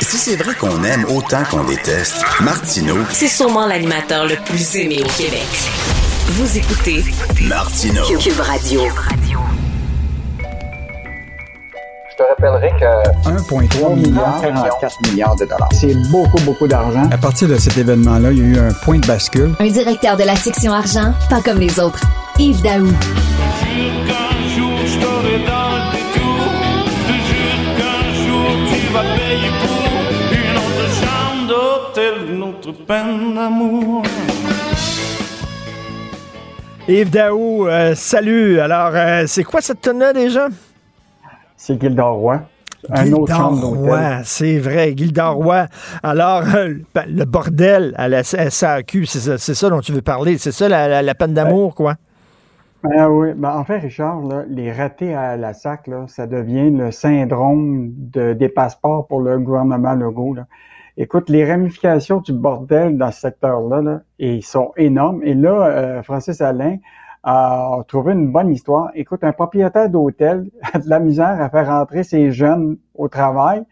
Si 0.00 0.16
c'est 0.16 0.36
vrai 0.36 0.54
qu'on 0.54 0.82
aime 0.84 1.04
autant 1.06 1.44
qu'on 1.50 1.64
déteste, 1.64 2.22
Martineau, 2.40 2.96
C'est 3.10 3.28
sûrement 3.28 3.66
l'animateur 3.66 4.26
le 4.26 4.34
plus 4.44 4.76
aimé 4.76 5.00
au 5.02 5.08
Québec. 5.08 5.46
Vous 6.26 6.58
écoutez 6.58 7.04
Martineau. 7.42 8.02
Cube 8.18 8.40
Radio. 8.40 8.82
Je 12.12 12.16
te 12.16 12.28
rappellerai 12.28 12.70
que 12.78 13.30
1,3 13.30 13.94
milliard, 13.94 14.38
44 14.42 15.10
milliards 15.10 15.36
de 15.36 15.46
dollars. 15.46 15.68
C'est 15.72 15.94
beaucoup, 16.10 16.40
beaucoup 16.44 16.68
d'argent. 16.68 17.08
À 17.10 17.16
partir 17.16 17.48
de 17.48 17.56
cet 17.56 17.78
événement-là, 17.78 18.32
il 18.32 18.38
y 18.38 18.42
a 18.42 18.44
eu 18.44 18.58
un 18.58 18.72
point 18.84 18.98
de 18.98 19.06
bascule. 19.06 19.54
Un 19.58 19.68
directeur 19.68 20.18
de 20.18 20.24
la 20.24 20.36
section 20.36 20.72
argent, 20.72 21.14
pas 21.30 21.40
comme 21.40 21.58
les 21.58 21.80
autres. 21.80 22.02
Yves 22.38 22.60
Daou. 22.60 22.88
Yves 36.88 37.10
Daou, 37.10 37.68
euh, 37.68 37.94
salut. 37.94 38.60
Alors, 38.60 38.90
euh, 38.92 39.24
c'est 39.26 39.44
quoi 39.44 39.62
cette 39.62 39.80
tonne-là 39.80 40.12
déjà? 40.12 40.48
C'est 41.64 41.80
Gildor 41.80 42.16
Roy. 42.16 42.40
Un 42.90 43.12
autre 43.12 43.32
chambre 43.32 44.20
c'est 44.24 44.58
vrai, 44.58 44.94
Gildor 44.96 45.36
Roy. 45.36 45.66
Alors, 46.02 46.42
euh, 46.56 46.74
ben, 46.92 47.04
le 47.06 47.24
bordel 47.24 47.94
à 47.96 48.08
la 48.08 48.24
SAQ, 48.24 49.06
c'est 49.06 49.20
ça, 49.20 49.38
c'est 49.38 49.54
ça 49.54 49.70
dont 49.70 49.78
tu 49.78 49.92
veux 49.92 50.02
parler. 50.02 50.38
C'est 50.38 50.50
ça 50.50 50.68
la, 50.68 50.88
la- 50.88 51.02
la 51.02 51.14
peine 51.14 51.34
d'amour, 51.34 51.76
quoi? 51.76 51.94
Ah 52.96 53.08
oui, 53.08 53.28
ben, 53.36 53.50
en 53.56 53.64
fait, 53.64 53.78
Richard, 53.78 54.22
là, 54.22 54.42
les 54.48 54.72
ratés 54.72 55.14
à 55.14 55.36
la 55.36 55.54
SAC, 55.54 55.86
là, 55.86 56.06
ça 56.08 56.26
devient 56.26 56.72
le 56.72 56.90
syndrome 56.90 57.92
de, 57.96 58.32
des 58.32 58.48
passeports 58.48 59.06
pour 59.06 59.20
le 59.20 59.38
gouvernement 59.38 59.94
Legault. 59.94 60.34
Là. 60.34 60.46
Écoute, 60.96 61.30
les 61.30 61.48
ramifications 61.48 62.18
du 62.18 62.32
bordel 62.32 62.98
dans 62.98 63.12
ce 63.12 63.20
secteur-là, 63.20 63.82
là, 63.82 64.00
ils 64.18 64.42
sont 64.42 64.72
énormes. 64.76 65.20
Et 65.22 65.34
là, 65.34 65.66
euh, 65.68 66.02
Francis 66.02 66.40
Alain 66.40 66.78
a 67.22 67.78
trouvé 67.86 68.12
une 68.14 68.32
bonne 68.32 68.50
histoire. 68.50 68.90
Écoute, 68.94 69.22
un 69.22 69.32
propriétaire 69.32 69.88
d'hôtel 69.88 70.50
a 70.72 70.78
de 70.78 70.88
la 70.88 70.98
misère 70.98 71.40
à 71.40 71.48
faire 71.48 71.66
rentrer 71.68 72.02
ses 72.02 72.32
jeunes 72.32 72.76
au 72.94 73.08
travail 73.08 73.62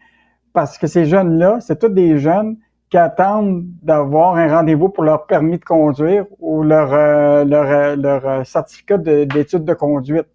parce 0.53 0.77
que 0.77 0.87
ces 0.87 1.05
jeunes-là, 1.05 1.57
c'est 1.61 1.79
tous 1.79 1.89
des 1.89 2.17
jeunes 2.17 2.57
qui 2.89 2.97
attendent 2.97 3.63
d'avoir 3.81 4.35
un 4.35 4.53
rendez-vous 4.53 4.89
pour 4.89 5.03
leur 5.03 5.25
permis 5.25 5.57
de 5.57 5.63
conduire 5.63 6.25
ou 6.39 6.61
leur, 6.61 6.91
euh, 6.93 7.45
leur, 7.45 7.69
euh, 7.69 7.95
leur 7.95 8.27
euh, 8.27 8.43
certificat 8.43 8.97
de- 8.97 9.23
d'études 9.23 9.63
de, 9.63 9.73
conduite. 9.73 10.27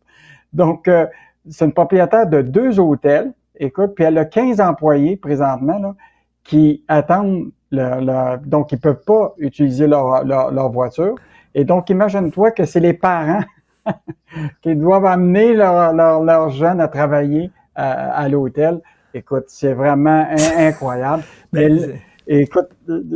Donc, 0.54 0.88
euh, 0.88 1.06
c'est 1.50 1.66
une 1.66 1.72
propriétaire 1.74 2.26
de 2.26 2.40
deux 2.40 2.80
hôtels, 2.80 3.32
écoute, 3.56 3.94
puis 3.94 4.04
elle 4.04 4.16
a 4.16 4.24
15 4.24 4.60
employés 4.60 5.16
présentement 5.16 5.78
là, 5.78 5.94
qui 6.44 6.82
attendent, 6.88 7.50
donc 7.70 8.72
ils 8.72 8.80
peuvent 8.80 9.04
pas 9.06 9.34
utiliser 9.38 9.86
leur, 9.86 10.24
leur 10.24 10.70
voiture. 10.72 11.16
Et 11.56 11.64
donc, 11.64 11.88
imagine-toi 11.88 12.50
que 12.50 12.66
c'est 12.66 12.80
les 12.80 12.92
parents 12.92 13.40
qui 14.62 14.76
doivent 14.76 15.06
amener 15.06 15.54
leurs 15.54 15.94
leur, 15.94 16.22
leurs 16.22 16.50
jeunes 16.50 16.80
à 16.82 16.86
travailler 16.86 17.50
euh, 17.78 18.08
à 18.12 18.28
l'hôtel. 18.28 18.80
Écoute, 19.14 19.44
c'est 19.48 19.72
vraiment 19.72 20.26
in- 20.30 20.68
incroyable. 20.68 21.24
Ben, 21.52 21.72
Mais, 22.28 22.40
écoute, 22.42 22.68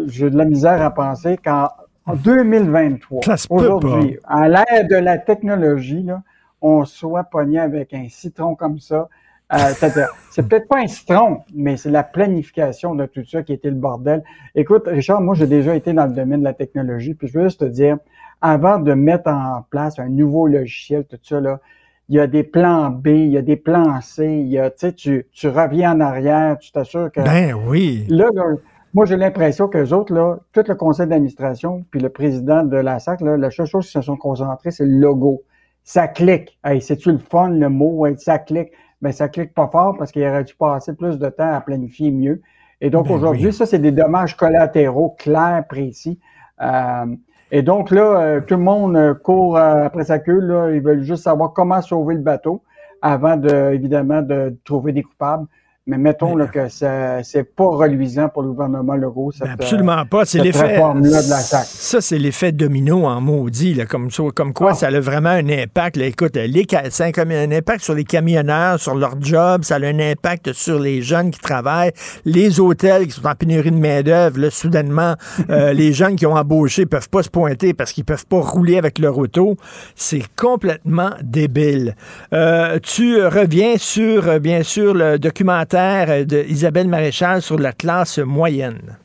j'ai 0.06 0.30
de 0.30 0.38
la 0.38 0.46
misère 0.46 0.80
à 0.80 0.90
penser 0.90 1.36
qu'en 1.36 1.68
en 2.06 2.14
2023, 2.14 3.22
Ça 3.24 3.36
se 3.36 3.46
peut 3.46 3.54
aujourd'hui, 3.54 4.18
à 4.24 4.48
l'ère 4.48 4.88
de 4.88 4.96
la 4.96 5.18
technologie, 5.18 6.02
là, 6.02 6.22
on 6.62 6.84
soit 6.86 7.24
pogné 7.24 7.58
avec 7.58 7.92
un 7.92 8.08
citron 8.08 8.54
comme 8.54 8.78
ça. 8.78 9.08
Euh, 9.52 9.56
c'est 10.30 10.48
peut-être 10.48 10.68
pas 10.68 10.78
un 10.78 10.86
citron, 10.86 11.42
mais 11.54 11.76
c'est 11.76 11.90
la 11.90 12.04
planification 12.04 12.94
de 12.94 13.04
tout 13.04 13.24
ça 13.26 13.42
qui 13.42 13.52
était 13.52 13.68
le 13.68 13.76
bordel. 13.76 14.22
Écoute, 14.54 14.84
Richard, 14.86 15.20
moi, 15.20 15.34
j'ai 15.34 15.46
déjà 15.46 15.74
été 15.74 15.92
dans 15.92 16.06
le 16.06 16.12
domaine 16.12 16.40
de 16.40 16.44
la 16.44 16.54
technologie, 16.54 17.12
puis 17.14 17.28
je 17.28 17.38
veux 17.38 17.44
juste 17.44 17.60
te 17.60 17.64
dire, 17.66 17.98
avant 18.40 18.78
de 18.78 18.94
mettre 18.94 19.30
en 19.30 19.62
place 19.70 19.98
un 19.98 20.08
nouveau 20.08 20.46
logiciel, 20.46 21.04
tout 21.04 21.18
ça, 21.22 21.40
là, 21.40 21.60
il 22.08 22.16
y 22.16 22.20
a 22.20 22.26
des 22.26 22.42
plans 22.42 22.90
B, 22.90 23.08
il 23.08 23.28
y 23.28 23.38
a 23.38 23.42
des 23.42 23.56
plans 23.56 24.00
C, 24.00 24.26
il 24.26 24.48
y 24.48 24.58
a, 24.58 24.70
tu 24.70 24.78
sais, 24.78 24.92
tu, 24.92 25.26
tu 25.32 25.48
reviens 25.48 25.92
en 25.92 26.00
arrière, 26.00 26.58
tu 26.58 26.72
t'assures 26.72 27.10
que... 27.12 27.20
Ben 27.20 27.54
oui. 27.54 28.04
Là, 28.08 28.28
là, 28.34 28.44
moi, 28.92 29.06
j'ai 29.06 29.16
l'impression 29.16 29.68
que 29.68 29.78
les 29.78 29.92
autres, 29.92 30.12
là, 30.12 30.38
tout 30.52 30.64
le 30.66 30.74
conseil 30.74 31.06
d'administration, 31.06 31.84
puis 31.92 32.00
le 32.00 32.08
président 32.08 32.64
de 32.64 32.76
la 32.76 32.98
SAC, 32.98 33.20
là, 33.20 33.36
la 33.36 33.50
seule 33.50 33.66
chose 33.66 33.84
qu'ils 33.88 34.00
se 34.00 34.06
sont 34.06 34.16
concentrés, 34.16 34.72
c'est 34.72 34.84
le 34.84 34.98
logo. 34.98 35.42
Ça 35.84 36.08
clique. 36.08 36.58
Hey, 36.64 36.80
c'est-tu 36.80 37.12
le 37.12 37.18
fun, 37.18 37.50
le 37.50 37.68
mot? 37.68 37.90
Ouais, 37.98 38.16
ça 38.16 38.38
clique. 38.38 38.72
Ben, 39.00 39.12
ça 39.12 39.28
clique 39.28 39.54
pas 39.54 39.68
fort 39.68 39.96
parce 39.96 40.10
qu'il 40.10 40.26
aurait 40.26 40.44
dû 40.44 40.54
passer 40.54 40.94
plus 40.94 41.18
de 41.18 41.28
temps 41.28 41.54
à 41.54 41.60
planifier 41.60 42.10
mieux. 42.10 42.42
Et 42.80 42.90
donc, 42.90 43.06
Ben 43.06 43.14
aujourd'hui, 43.14 43.46
oui. 43.46 43.52
ça, 43.52 43.64
c'est 43.64 43.78
des 43.78 43.92
dommages 43.92 44.36
collatéraux 44.36 45.14
clairs, 45.18 45.64
précis. 45.68 46.18
Euh, 46.60 47.06
et 47.50 47.62
donc, 47.62 47.90
là, 47.90 48.20
euh, 48.20 48.40
tout 48.40 48.54
le 48.54 48.62
monde 48.62 48.96
euh, 48.96 49.14
court 49.14 49.56
après 49.58 50.04
sa 50.04 50.18
queue, 50.18 50.38
là. 50.38 50.70
Ils 50.70 50.80
veulent 50.80 51.02
juste 51.02 51.24
savoir 51.24 51.52
comment 51.52 51.82
sauver 51.82 52.14
le 52.14 52.20
bateau 52.20 52.62
avant 53.02 53.36
de, 53.36 53.72
évidemment, 53.72 54.22
de 54.22 54.56
trouver 54.64 54.92
des 54.92 55.02
coupables. 55.02 55.46
Mais 55.90 55.98
mettons 55.98 56.36
là, 56.36 56.46
que 56.46 56.68
c'est 56.68 57.42
pas 57.56 57.64
reluisant 57.64 58.28
pour 58.28 58.42
le 58.42 58.50
gouvernement 58.50 58.94
Legault. 58.94 59.32
Cette, 59.32 59.42
Ben, 59.48 59.54
absolument 59.54 60.06
pas. 60.06 60.24
C'est 60.24 60.38
l'effet. 60.38 60.80
Ça, 61.64 62.00
c'est 62.00 62.18
l'effet 62.18 62.52
domino 62.52 63.06
en 63.06 63.20
maudit, 63.20 63.74
là, 63.74 63.86
comme, 63.86 64.08
quoi 64.52 64.70
Ah. 64.70 64.74
ça 64.74 64.86
a 64.86 65.00
vraiment 65.00 65.30
un 65.30 65.48
impact. 65.48 65.96
là. 65.96 66.06
écoute, 66.06 66.36
les, 66.36 66.64
ça 66.90 67.06
a 67.06 67.20
un 67.20 67.50
impact 67.50 67.82
sur 67.82 67.94
les 67.94 68.04
camionneurs, 68.04 68.78
sur 68.78 68.94
leur 68.94 69.20
job, 69.20 69.64
ça 69.64 69.76
a 69.76 69.84
un 69.84 69.98
impact 69.98 70.52
sur 70.52 70.78
les 70.78 71.02
jeunes 71.02 71.32
qui 71.32 71.40
travaillent, 71.40 71.90
les 72.24 72.60
hôtels 72.60 73.06
qui 73.06 73.10
sont 73.12 73.26
en 73.26 73.34
pénurie 73.34 73.72
de 73.72 73.76
main-d'œuvre. 73.76 74.48
Soudainement, 74.50 75.16
euh, 75.50 75.72
les 75.80 75.92
jeunes 75.92 76.14
qui 76.14 76.24
ont 76.26 76.36
embauché 76.36 76.86
peuvent 76.86 77.08
pas 77.08 77.24
se 77.24 77.30
pointer 77.30 77.74
parce 77.74 77.92
qu'ils 77.92 78.04
peuvent 78.04 78.26
pas 78.26 78.40
rouler 78.40 78.78
avec 78.78 79.00
leur 79.00 79.18
auto. 79.18 79.56
C'est 79.96 80.22
complètement 80.36 81.10
débile. 81.20 81.96
Euh, 82.32 82.78
tu 82.80 83.24
reviens 83.26 83.74
sur, 83.76 84.28
euh, 84.28 84.38
bien 84.38 84.62
sûr, 84.62 84.94
le 84.94 85.18
documentaire 85.18 85.79
euh, 86.08 86.24
de 86.24 86.44
Isabelle 86.48 86.88
Maréchal 86.88 87.42
sur 87.42 87.58
la 87.58 87.72
classe 87.72 88.18
moyenne. 88.18 88.98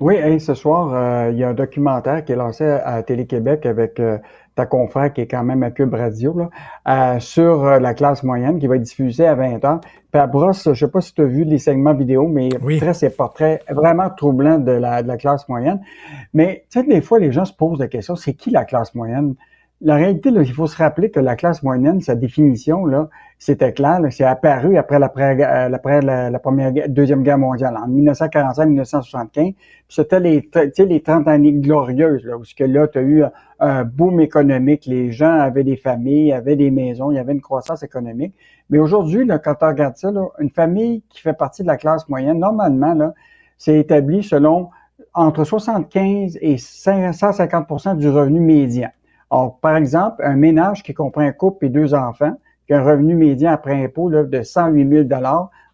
Oui, 0.00 0.14
hey, 0.14 0.40
ce 0.40 0.54
soir, 0.54 0.94
euh, 0.94 1.30
il 1.30 1.38
y 1.38 1.44
a 1.44 1.50
un 1.50 1.54
documentaire 1.54 2.24
qui 2.24 2.32
est 2.32 2.36
lancé 2.36 2.64
à 2.64 3.02
Télé-Québec 3.02 3.66
avec 3.66 4.00
euh, 4.00 4.16
ta 4.54 4.64
confrère 4.64 5.12
qui 5.12 5.20
est 5.20 5.26
quand 5.26 5.44
même 5.44 5.62
à 5.62 5.70
Cube 5.70 5.92
Radio, 5.92 6.34
là, 6.38 6.48
euh, 6.88 7.20
sur 7.20 7.64
la 7.78 7.92
classe 7.92 8.22
moyenne 8.22 8.58
qui 8.58 8.66
va 8.66 8.76
être 8.76 8.82
diffusée 8.82 9.26
à 9.26 9.34
20 9.34 9.58
h 9.58 9.80
Puis 10.10 10.18
à 10.18 10.26
brosse, 10.26 10.72
je 10.72 10.86
sais 10.86 10.90
pas 10.90 11.02
si 11.02 11.12
tu 11.12 11.20
as 11.20 11.26
vu 11.26 11.44
les 11.44 11.58
segments 11.58 11.92
vidéo, 11.92 12.28
mais 12.28 12.48
très 12.78 12.94
ces 12.94 13.10
portraits 13.10 13.62
vraiment 13.68 14.08
troublants 14.08 14.58
de 14.58 14.72
la, 14.72 15.02
de 15.02 15.08
la 15.08 15.18
classe 15.18 15.46
moyenne. 15.50 15.82
Mais 16.32 16.64
tu 16.70 16.80
sais, 16.80 16.86
des 16.86 17.02
fois, 17.02 17.18
les 17.18 17.30
gens 17.30 17.44
se 17.44 17.52
posent 17.52 17.78
la 17.78 17.88
question, 17.88 18.16
c'est 18.16 18.32
qui 18.32 18.48
la 18.48 18.64
classe 18.64 18.94
moyenne? 18.94 19.34
La 19.82 19.96
réalité, 19.96 20.30
là, 20.30 20.40
il 20.40 20.52
faut 20.52 20.66
se 20.66 20.78
rappeler 20.78 21.10
que 21.10 21.20
la 21.20 21.36
classe 21.36 21.62
moyenne, 21.62 22.00
sa 22.00 22.14
définition, 22.14 22.86
là, 22.86 23.10
c'était 23.40 23.72
clair, 23.72 24.00
c'est 24.10 24.24
apparu 24.24 24.76
après 24.76 24.98
la, 24.98 25.10
euh, 25.16 25.72
après 25.72 26.02
la, 26.02 26.28
la 26.28 26.38
première, 26.38 26.72
deuxième 26.88 27.22
guerre 27.22 27.38
mondiale, 27.38 27.74
en 27.74 27.88
1945-1975. 27.88 29.30
Puis 29.32 29.56
C'était 29.88 30.20
les, 30.20 30.50
les 30.78 31.00
30 31.02 31.26
années 31.26 31.54
glorieuses, 31.54 32.22
là, 32.26 32.36
où 32.36 32.42
que 32.42 32.64
là, 32.64 32.86
tu 32.86 32.98
as 32.98 33.00
eu 33.00 33.24
un, 33.24 33.32
un 33.60 33.84
boom 33.84 34.20
économique, 34.20 34.84
les 34.84 35.10
gens 35.10 35.32
avaient 35.32 35.64
des 35.64 35.78
familles, 35.78 36.34
avaient 36.34 36.54
des 36.54 36.70
maisons, 36.70 37.10
il 37.12 37.14
y 37.14 37.18
avait 37.18 37.32
une 37.32 37.40
croissance 37.40 37.82
économique. 37.82 38.34
Mais 38.68 38.78
aujourd'hui, 38.78 39.26
quand 39.42 39.54
tu 39.54 39.64
regardes 39.64 39.96
ça, 39.96 40.12
une 40.38 40.50
famille 40.50 41.02
qui 41.08 41.22
fait 41.22 41.32
partie 41.32 41.62
de 41.62 41.68
la 41.68 41.78
classe 41.78 42.06
moyenne, 42.10 42.38
normalement, 42.38 42.94
c'est 43.56 43.78
établi 43.78 44.22
selon 44.22 44.68
entre 45.14 45.44
75 45.44 46.36
et 46.42 46.56
150% 46.56 47.96
du 47.96 48.10
revenu 48.10 48.38
médian. 48.38 48.90
Par 49.62 49.76
exemple, 49.76 50.22
un 50.22 50.36
ménage 50.36 50.82
qui 50.82 50.92
comprend 50.92 51.22
un 51.22 51.32
couple 51.32 51.64
et 51.64 51.68
deux 51.70 51.94
enfants, 51.94 52.36
qui 52.70 52.74
a 52.74 52.78
un 52.78 52.84
revenu 52.84 53.16
médian 53.16 53.50
après 53.50 53.82
impôt 53.82 54.08
là, 54.08 54.22
de 54.22 54.42
108 54.42 55.08
000 55.08 55.08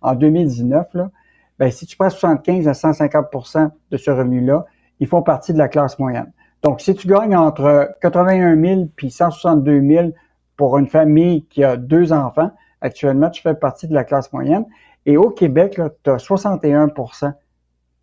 en 0.01 0.15
2019, 0.15 0.95
là, 0.95 1.11
ben, 1.59 1.71
si 1.71 1.85
tu 1.85 1.95
prends 1.95 2.09
75 2.09 2.69
à 2.69 2.73
150% 2.73 3.71
de 3.91 3.97
ce 3.99 4.11
revenu-là, 4.11 4.65
ils 4.99 5.07
font 5.07 5.21
partie 5.21 5.53
de 5.53 5.59
la 5.59 5.69
classe 5.69 5.99
moyenne. 5.99 6.33
Donc, 6.63 6.81
si 6.81 6.95
tu 6.95 7.07
gagnes 7.07 7.37
entre 7.37 7.95
81 8.01 8.59
000 8.59 8.87
puis 8.97 9.11
162 9.11 9.87
000 9.87 10.13
pour 10.57 10.79
une 10.79 10.87
famille 10.87 11.45
qui 11.45 11.65
a 11.65 11.77
deux 11.77 12.15
enfants, 12.15 12.51
actuellement, 12.81 13.29
tu 13.29 13.43
fais 13.43 13.53
partie 13.53 13.87
de 13.89 13.93
la 13.93 14.05
classe 14.05 14.33
moyenne. 14.33 14.65
Et 15.05 15.19
au 15.19 15.29
Québec, 15.29 15.79
tu 16.03 16.11
as 16.11 16.17
61% 16.17 17.31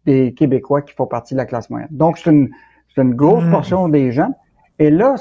des 0.06 0.36
Québécois 0.36 0.84
qui 0.84 0.94
font 0.94 1.08
partie 1.08 1.34
de 1.34 1.40
la 1.40 1.46
classe 1.46 1.68
moyenne. 1.72 1.90
Donc, 1.90 2.20
c'est 2.20 2.30
une, 2.30 2.52
une 2.98 3.16
grosse 3.16 3.44
mmh. 3.44 3.52
portion 3.52 3.90
des 3.90 4.12
gens. 4.12 4.36
Et 4.78 4.92
là, 4.92 5.16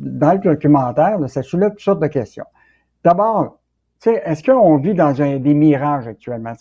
dans 0.00 0.32
le 0.32 0.38
documentaire, 0.38 1.18
ça 1.28 1.42
soulève 1.42 1.72
toutes 1.72 1.80
sortes 1.80 2.00
de 2.00 2.06
questions. 2.06 2.46
D'abord, 3.04 3.58
est-ce 4.06 4.42
qu'on 4.42 4.76
vit 4.78 4.94
dans 4.94 5.20
un, 5.20 5.36
des 5.36 5.54
mirages 5.54 6.08
actuellement? 6.08 6.54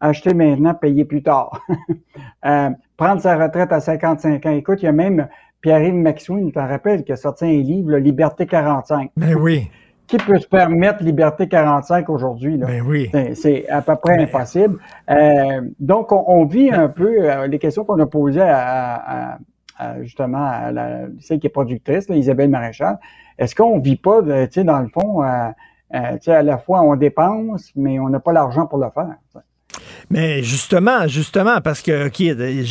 acheter 0.00 0.34
maintenant, 0.34 0.74
payer 0.74 1.04
plus 1.04 1.22
tard. 1.22 1.60
euh, 2.46 2.70
prendre 2.96 3.20
sa 3.20 3.36
retraite 3.36 3.72
à 3.72 3.80
55 3.80 4.46
ans. 4.46 4.50
Écoute, 4.50 4.82
il 4.82 4.86
y 4.86 4.88
a 4.88 4.92
même 4.92 5.28
Pierre-Yves 5.60 5.94
McSween, 5.94 6.46
tu 6.46 6.52
te 6.52 6.58
rappelles, 6.58 7.04
qui 7.04 7.12
a 7.12 7.16
sorti 7.16 7.44
un 7.44 7.62
livre, 7.62 7.96
Liberté 7.96 8.46
45. 8.46 9.10
Ben 9.16 9.34
oui. 9.34 9.68
Qui 10.06 10.16
peut 10.16 10.38
se 10.38 10.46
permettre 10.46 11.02
Liberté 11.02 11.48
45 11.48 12.08
aujourd'hui? 12.08 12.56
Ben 12.56 12.82
oui. 12.86 13.10
C'est 13.34 13.68
à 13.68 13.82
peu 13.82 13.96
près 13.96 14.22
impossible. 14.22 14.78
Euh, 15.10 15.62
donc, 15.80 16.12
on, 16.12 16.44
vit 16.46 16.70
un 16.70 16.88
peu 16.88 17.28
euh, 17.28 17.46
les 17.46 17.58
questions 17.58 17.84
qu'on 17.84 17.98
a 17.98 18.06
posées 18.06 18.40
à, 18.40 19.38
justement 20.00 20.44
à 20.44 20.72
la, 20.72 21.00
celle 21.20 21.40
qui 21.40 21.48
est 21.48 21.50
productrice, 21.50 22.06
Isabelle 22.08 22.50
Maréchal. 22.50 22.98
Est-ce 23.36 23.54
qu'on 23.54 23.80
vit 23.80 23.96
pas, 23.96 24.22
tu 24.22 24.52
sais, 24.52 24.64
dans 24.64 24.80
le 24.80 24.88
fond, 24.88 25.22
euh, 25.94 26.18
à 26.26 26.42
la 26.42 26.58
fois 26.58 26.82
on 26.82 26.96
dépense, 26.96 27.72
mais 27.76 27.98
on 27.98 28.08
n'a 28.08 28.20
pas 28.20 28.32
l'argent 28.32 28.66
pour 28.66 28.78
le 28.78 28.90
faire? 28.90 29.16
Mais 30.10 30.42
justement, 30.42 31.06
justement, 31.06 31.60
parce 31.60 31.82
que 31.82 32.10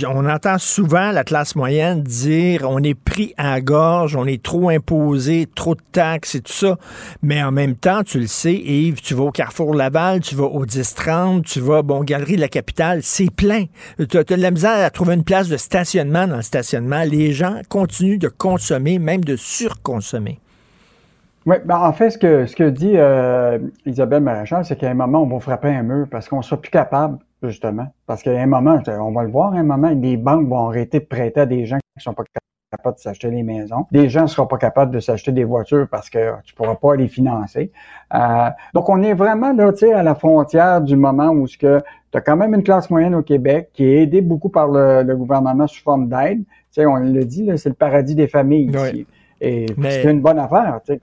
on 0.08 0.26
entend 0.28 0.58
souvent 0.58 1.12
la 1.12 1.24
classe 1.24 1.56
moyenne 1.56 2.02
dire 2.02 2.66
on 2.68 2.82
est 2.82 2.96
pris 2.96 3.34
à 3.38 3.62
gorge, 3.62 4.16
on 4.16 4.26
est 4.26 4.42
trop 4.42 4.70
imposé, 4.70 5.48
trop 5.54 5.76
de 5.76 5.82
taxes 5.92 6.36
et 6.36 6.42
tout 6.42 6.52
ça. 6.52 6.78
Mais 7.22 7.44
en 7.44 7.52
même 7.52 7.76
temps, 7.76 8.02
tu 8.04 8.20
le 8.20 8.28
sais, 8.28 8.56
Yves, 8.56 9.02
tu 9.02 9.14
vas 9.14 9.26
au 9.26 9.32
Carrefour 9.32 9.76
Laval, 9.76 10.22
tu 10.22 10.34
vas 10.34 10.46
au 10.46 10.66
10-30, 10.66 11.44
tu 11.44 11.60
vas, 11.60 11.84
bon, 11.84 12.04
Galerie 12.04 12.38
de 12.38 12.42
la 12.42 12.48
Capitale, 12.48 13.02
c'est 13.04 13.30
plein. 13.30 13.66
Tu 14.10 14.18
as, 14.18 14.24
de 14.24 14.36
la 14.36 14.52
misère 14.52 14.84
à 14.84 14.90
trouver 14.90 15.14
une 15.14 15.24
place 15.24 15.48
de 15.48 15.58
stationnement 15.58 16.28
dans 16.28 16.38
le 16.38 16.42
stationnement. 16.42 17.04
Les 17.04 17.34
gens 17.34 17.62
continuent 17.70 18.20
de 18.20 18.30
consommer, 18.30 18.98
même 18.98 19.24
de 19.24 19.36
surconsommer. 19.36 20.40
Oui, 21.48 21.56
ben 21.64 21.78
en 21.78 21.94
fait, 21.94 22.10
ce 22.10 22.18
que, 22.18 22.46
ce 22.46 22.58
que 22.58 22.70
dit 22.70 22.92
euh, 22.96 23.58
Isabelle 23.86 24.22
Maréchal, 24.22 24.66
c'est 24.66 24.76
qu'à 24.76 24.90
un 24.90 24.94
moment, 24.94 25.24
on 25.24 25.28
va 25.28 25.40
frapper 25.40 25.70
un 25.70 25.82
mur 25.82 26.06
parce 26.12 26.28
qu'on 26.28 26.42
sera 26.42 26.60
plus 26.60 26.70
capable, 26.70 27.20
justement. 27.42 27.88
Parce 28.06 28.22
qu'à 28.22 28.32
un 28.32 28.46
moment, 28.48 28.78
on 28.86 29.12
va 29.14 29.24
le 29.24 29.32
voir, 29.32 29.54
à 29.54 29.58
un 29.60 29.64
moment, 29.64 29.90
les 29.92 30.18
banques 30.18 30.50
vont 30.50 30.68
arrêter 30.68 31.00
de 31.00 31.06
prêter 31.06 31.40
à 31.40 31.46
des 31.46 31.66
gens 31.66 31.78
qui 31.78 32.04
sont 32.04 32.14
pas 32.14 32.24
capables 32.70 32.98
de 32.98 33.00
s'acheter 33.00 33.30
des 33.30 33.44
maisons. 33.44 33.86
Des 33.94 34.10
gens 34.10 34.24
ne 34.24 34.28
seront 34.28 34.46
pas 34.46 34.58
capables 34.58 34.92
de 34.94 35.00
s'acheter 35.00 35.32
des 35.32 35.46
voitures 35.46 35.88
parce 35.90 36.10
que 36.10 36.34
tu 36.44 36.54
pourras 36.54 36.76
pas 36.76 36.98
les 36.98 37.08
financer. 37.08 37.72
Euh, 38.14 38.50
donc, 38.74 38.90
on 38.90 39.02
est 39.02 39.14
vraiment 39.14 39.54
là, 39.54 39.72
tu 39.72 39.86
sais, 39.86 39.94
à 39.94 40.04
la 40.04 40.16
frontière 40.16 40.82
du 40.82 40.98
moment 40.98 41.30
où 41.30 41.48
ce 41.48 41.58
que 41.58 41.82
tu 42.12 42.18
as 42.18 42.22
quand 42.22 42.36
même 42.36 42.56
une 42.56 42.64
classe 42.64 42.90
moyenne 42.90 43.16
au 43.16 43.24
Québec 43.24 43.70
qui 43.72 43.86
est 43.86 44.04
aidée 44.04 44.20
beaucoup 44.20 44.50
par 44.50 44.68
le, 44.68 45.16
gouvernement 45.16 45.66
sous 45.66 45.82
forme 45.82 46.10
d'aide. 46.10 46.40
Tu 46.44 46.82
sais, 46.82 46.86
on 46.86 46.98
le 46.98 47.24
dit, 47.24 47.50
c'est 47.56 47.70
le 47.70 47.76
paradis 47.76 48.16
des 48.16 48.28
familles 48.28 48.70
ici. 48.70 49.08
Et 49.40 49.68
c'est 49.82 50.04
une 50.04 50.22
bonne 50.22 50.40
affaire. 50.40 50.80
Tu 50.86 50.94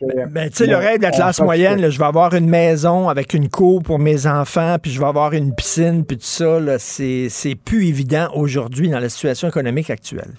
sais, 0.53 0.67
le 0.67 0.77
rêve 0.77 0.99
de 0.99 1.03
la 1.03 1.11
classe 1.13 1.41
moyenne, 1.41 1.89
je 1.89 1.99
vais 1.99 2.05
avoir 2.05 2.35
une 2.35 2.49
maison 2.49 3.09
avec 3.09 3.33
une 3.33 3.49
cour 3.49 3.83
pour 3.83 3.99
mes 3.99 4.27
enfants, 4.27 4.77
puis 4.81 4.91
je 4.91 5.01
vais 5.01 5.07
avoir 5.07 5.33
une 5.35 5.55
piscine, 5.55 6.05
puis 6.05 6.17
tout 6.17 6.25
ça, 6.25 6.59
c'est, 6.79 7.29
c'est 7.29 7.55
plus 7.55 7.87
évident 7.87 8.29
aujourd'hui 8.35 8.89
dans 8.89 8.99
la 8.99 9.09
situation 9.09 9.49
économique 9.49 9.91
actuelle. 9.91 10.33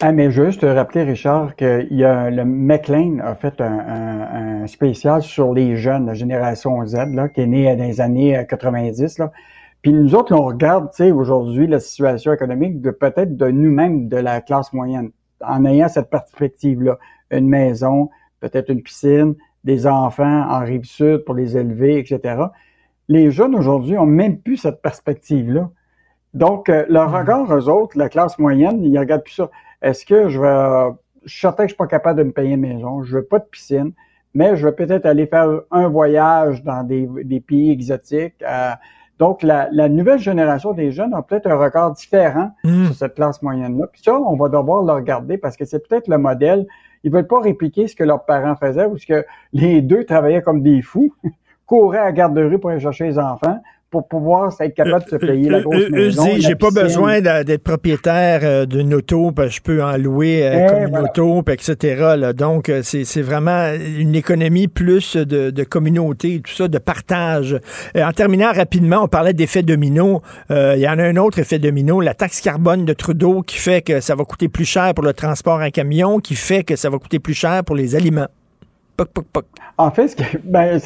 Ah, 0.00 0.10
mais 0.10 0.32
juste 0.32 0.62
rappeler, 0.64 1.04
Richard, 1.04 1.54
que 1.54 1.86
y 1.92 2.02
a, 2.02 2.28
le 2.28 2.44
McLean 2.44 3.20
a 3.20 3.36
fait 3.36 3.60
un, 3.60 4.66
spécial 4.66 5.22
sur 5.22 5.54
les 5.54 5.76
jeunes, 5.76 6.06
la 6.06 6.14
génération 6.14 6.84
Z, 6.84 6.96
là, 7.12 7.28
qui 7.28 7.42
est 7.42 7.46
née 7.46 7.76
dans 7.76 7.84
les 7.84 8.00
années 8.00 8.44
90. 8.48 9.18
Là. 9.18 9.30
Puis 9.80 9.92
nous 9.92 10.16
autres, 10.16 10.34
on 10.34 10.44
regarde 10.44 10.90
aujourd'hui 11.14 11.68
la 11.68 11.78
situation 11.78 12.32
économique 12.32 12.80
de 12.80 12.90
peut-être 12.90 13.36
de 13.36 13.48
nous-mêmes, 13.48 14.08
de 14.08 14.16
la 14.16 14.40
classe 14.40 14.72
moyenne 14.72 15.10
en 15.46 15.64
ayant 15.64 15.88
cette 15.88 16.10
perspective-là. 16.10 16.98
Une 17.30 17.48
maison, 17.48 18.10
peut-être 18.40 18.70
une 18.70 18.82
piscine, 18.82 19.34
des 19.64 19.86
enfants 19.86 20.46
en 20.48 20.60
rive 20.60 20.84
sud 20.84 21.24
pour 21.24 21.34
les 21.34 21.56
élever, 21.56 21.98
etc. 21.98 22.44
Les 23.08 23.30
jeunes 23.30 23.54
aujourd'hui 23.54 23.96
ont 23.96 24.06
même 24.06 24.38
plus 24.38 24.56
cette 24.56 24.82
perspective-là. 24.82 25.70
Donc, 26.34 26.68
euh, 26.68 26.84
leur 26.88 27.10
hmm. 27.10 27.14
regard, 27.14 27.54
eux 27.54 27.68
autres, 27.68 27.98
la 27.98 28.08
classe 28.08 28.38
moyenne, 28.38 28.82
ils 28.84 28.98
regardent 28.98 29.24
plus 29.24 29.34
ça. 29.34 29.50
Est-ce 29.82 30.06
que 30.06 30.28
je 30.28 30.40
vais... 30.40 30.94
Je 31.24 31.30
suis 31.30 31.40
certain 31.40 31.64
que 31.64 31.68
je 31.68 31.74
suis 31.74 31.78
pas 31.78 31.86
capable 31.86 32.18
de 32.18 32.24
me 32.24 32.32
payer 32.32 32.54
une 32.54 32.60
maison, 32.60 33.04
je 33.04 33.18
veux 33.18 33.24
pas 33.24 33.38
de 33.38 33.44
piscine, 33.44 33.92
mais 34.34 34.56
je 34.56 34.66
vais 34.66 34.72
peut-être 34.72 35.06
aller 35.06 35.26
faire 35.26 35.60
un 35.70 35.86
voyage 35.86 36.64
dans 36.64 36.82
des, 36.82 37.06
pays 37.46 37.70
exotiques. 37.70 38.42
Euh, 38.42 38.72
donc, 39.22 39.44
la, 39.44 39.68
nouvelle 39.88 40.18
génération 40.18 40.72
des 40.72 40.90
jeunes 40.90 41.14
a 41.14 41.22
peut-être 41.22 41.46
un 41.46 41.54
record 41.54 41.92
différent 41.92 42.50
hmm. 42.64 42.86
sur 42.86 42.94
cette 42.96 43.14
classe 43.14 43.40
moyenne-là. 43.40 43.86
Puis 43.92 44.02
ça, 44.02 44.18
on 44.18 44.34
va 44.34 44.48
devoir 44.48 44.82
le 44.82 44.92
regarder 44.94 45.38
parce 45.38 45.56
que 45.56 45.64
c'est 45.64 45.86
peut-être 45.86 46.08
le 46.08 46.18
modèle. 46.18 46.66
Ils 47.04 47.12
veulent 47.12 47.28
pas 47.28 47.38
répliquer 47.38 47.86
ce 47.86 47.94
que 47.94 48.02
leurs 48.02 48.24
parents 48.24 48.56
faisaient 48.56 48.86
ou 48.86 48.98
ce 48.98 49.06
que 49.06 49.24
les 49.52 49.80
deux 49.80 50.04
travaillaient 50.06 50.42
comme 50.42 50.60
des 50.60 50.82
fous, 50.82 51.14
couraient 51.66 52.00
à 52.00 52.06
la 52.06 52.12
garderie 52.12 52.58
pour 52.58 52.70
aller 52.70 52.80
chercher 52.80 53.04
les 53.04 53.16
enfants, 53.20 53.62
pour 53.92 54.08
pouvoir 54.08 54.50
être 54.58 54.74
capable 54.74 55.04
de 55.04 55.10
se 55.10 55.16
payer 55.16 55.50
la 55.50 55.60
grosse 55.60 55.90
maison. 55.90 56.26
Eux 56.26 56.40
j'ai 56.40 56.54
pas 56.54 56.70
besoin 56.70 57.20
d'être 57.20 57.62
propriétaire 57.62 58.40
euh, 58.42 58.64
d'une 58.64 58.94
auto, 58.94 59.32
parce 59.32 59.50
que 59.50 59.54
je 59.56 59.60
peux 59.60 59.84
en 59.84 59.98
louer 59.98 60.42
euh, 60.42 60.64
eh, 60.64 60.66
comme 60.66 60.88
une 60.88 60.98
auto, 60.98 61.44
etc. 61.46 62.32
Donc, 62.34 62.70
euh, 62.70 62.80
c'est 62.82 63.20
vraiment 63.20 63.70
une 63.74 64.14
économie 64.14 64.66
plus 64.66 65.16
de, 65.16 65.64
communauté, 65.64 66.40
tout 66.40 66.54
ça, 66.54 66.68
de 66.68 66.78
partage. 66.78 67.60
en 67.94 68.12
terminant 68.12 68.52
rapidement, 68.52 69.02
on 69.02 69.08
parlait 69.08 69.34
d'effet 69.34 69.62
domino. 69.62 70.22
Il 70.48 70.78
y 70.78 70.88
en 70.88 70.98
a 70.98 71.04
un 71.04 71.16
autre 71.16 71.38
effet 71.38 71.58
domino, 71.58 72.00
la 72.00 72.14
taxe 72.14 72.40
carbone 72.40 72.86
de 72.86 72.94
Trudeau 72.94 73.42
qui 73.42 73.58
fait 73.58 73.82
que 73.82 74.00
ça 74.00 74.14
va 74.14 74.24
coûter 74.24 74.48
plus 74.48 74.64
cher 74.64 74.94
pour 74.94 75.04
le 75.04 75.12
transport 75.12 75.60
en 75.60 75.68
camion, 75.68 76.18
qui 76.18 76.34
fait 76.34 76.64
que 76.64 76.76
ça 76.76 76.88
va 76.88 76.98
coûter 76.98 77.18
plus 77.18 77.34
cher 77.34 77.62
pour 77.62 77.76
les 77.76 77.94
aliments. 77.94 78.28
En 79.78 79.90
fait, 79.90 80.16
ben, 80.44 80.78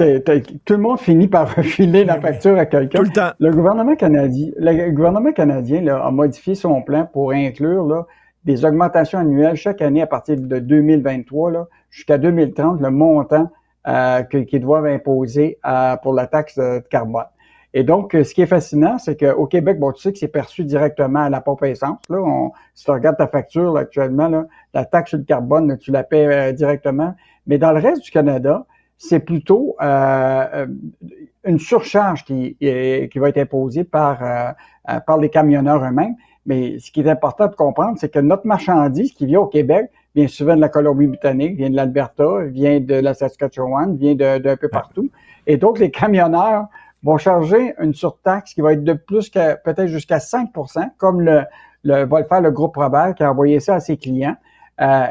tout 0.65 0.75
le 0.75 0.79
monde 0.79 0.99
finit 0.99 1.29
par 1.29 1.49
refiler 1.57 2.05
la 2.05 2.21
facture 2.21 2.57
à 2.59 2.67
quelqu'un. 2.67 2.99
Tout 2.99 3.05
le 3.05 3.13
temps. 3.13 3.31
Le 3.39 3.51
gouvernement 3.51 3.97
canadien, 3.97 4.49
le 4.57 4.91
gouvernement 4.91 5.33
canadien 5.33 5.87
a 5.87 6.11
modifié 6.11 6.55
son 6.55 6.83
plan 6.83 7.07
pour 7.07 7.33
inclure 7.33 8.07
des 8.45 8.65
augmentations 8.65 9.19
annuelles 9.19 9.57
chaque 9.57 9.83
année 9.83 10.03
à 10.03 10.07
partir 10.07 10.37
de 10.37 10.59
2023 10.59 11.69
jusqu'à 11.91 12.17
2030, 12.17 12.81
le 12.81 12.91
montant 12.91 13.51
euh, 13.89 14.23
qu'ils 14.23 14.61
doivent 14.61 14.87
imposer 14.87 15.59
euh, 15.67 15.97
pour 15.97 16.15
la 16.15 16.27
taxe 16.27 16.57
de 16.57 16.79
carbone. 16.89 17.25
Et 17.75 17.83
donc, 17.83 18.13
ce 18.13 18.33
qui 18.33 18.41
est 18.41 18.47
fascinant, 18.47 18.97
c'est 18.97 19.19
qu'au 19.19 19.47
Québec, 19.47 19.79
bon, 19.79 19.93
tu 19.93 20.01
sais 20.01 20.13
que 20.13 20.19
c'est 20.19 20.29
perçu 20.29 20.65
directement 20.65 21.21
à 21.21 21.29
la 21.29 21.43
pompe 21.43 21.63
à 21.63 21.69
essence. 21.69 21.99
Là, 22.09 22.19
si 22.73 22.87
tu 22.87 22.91
regardes 22.91 23.19
ta 23.19 23.27
facture 23.27 23.77
actuellement, 23.77 24.47
la 24.73 24.85
taxe 24.87 25.11
sur 25.11 25.19
le 25.19 25.25
carbone, 25.25 25.77
tu 25.77 25.91
la 25.91 26.03
paies 26.03 26.27
euh, 26.27 26.53
directement. 26.53 27.15
Mais 27.47 27.59
dans 27.59 27.73
le 27.73 27.81
reste 27.81 28.03
du 28.03 28.11
Canada, 28.11 28.65
c'est 28.99 29.21
plutôt 29.21 29.77
euh, 29.83 30.47
euh, 30.55 30.67
une 31.45 31.59
surcharge 31.59 32.25
qui, 32.25 32.57
qui 32.59 33.19
va 33.19 33.29
être 33.29 33.39
imposée 33.39 33.85
par, 33.85 34.23
euh, 34.23 35.01
par 35.07 35.19
les 35.19 35.29
camionneurs 35.29 35.85
eux-mêmes. 35.85 36.17
Mais 36.47 36.79
ce 36.79 36.91
qui 36.91 37.01
est 37.01 37.09
important 37.09 37.49
de 37.49 37.55
comprendre, 37.55 37.99
c'est 38.01 38.09
que 38.09 38.19
notre 38.19 38.47
marchandise 38.47 39.13
qui 39.13 39.27
vient 39.27 39.41
au 39.41 39.47
Québec 39.47 39.91
vient 40.15 40.29
souvent 40.29 40.55
de 40.55 40.61
la 40.61 40.69
Colombie-Britannique, 40.69 41.57
vient 41.57 41.71
de 41.71 41.77
l'Alberta, 41.77 42.45
vient 42.47 42.81
de 42.81 42.95
la 42.95 43.15
Saskatchewan, 43.15 43.97
vient 43.97 44.15
d'un 44.15 44.57
peu 44.57 44.69
partout. 44.69 45.11
Et 45.47 45.57
donc, 45.57 45.79
les 45.79 45.91
camionneurs 45.91 46.67
vont 47.03 47.19
charger 47.19 47.75
une 47.81 47.95
surtaxe 47.95 48.55
qui 48.55 48.61
va 48.61 48.73
être 48.73 48.85
de 48.85 48.95
plus 48.95 49.29
que 49.29 49.55
peut-être 49.63 49.89
jusqu'à 49.89 50.19
5% 50.19 50.91
comme 50.97 51.21
le, 51.21 51.43
le, 51.83 52.07
va 52.07 52.21
le 52.21 52.27
faire 52.27 52.41
le 52.41 52.51
groupe 52.51 52.77
Robert 52.77 53.15
qui 53.15 53.25
a 53.25 53.31
envoyé 53.31 53.61
ça 53.61 53.75
à 53.75 53.81
ses 53.81 53.97
clients. 53.97 54.37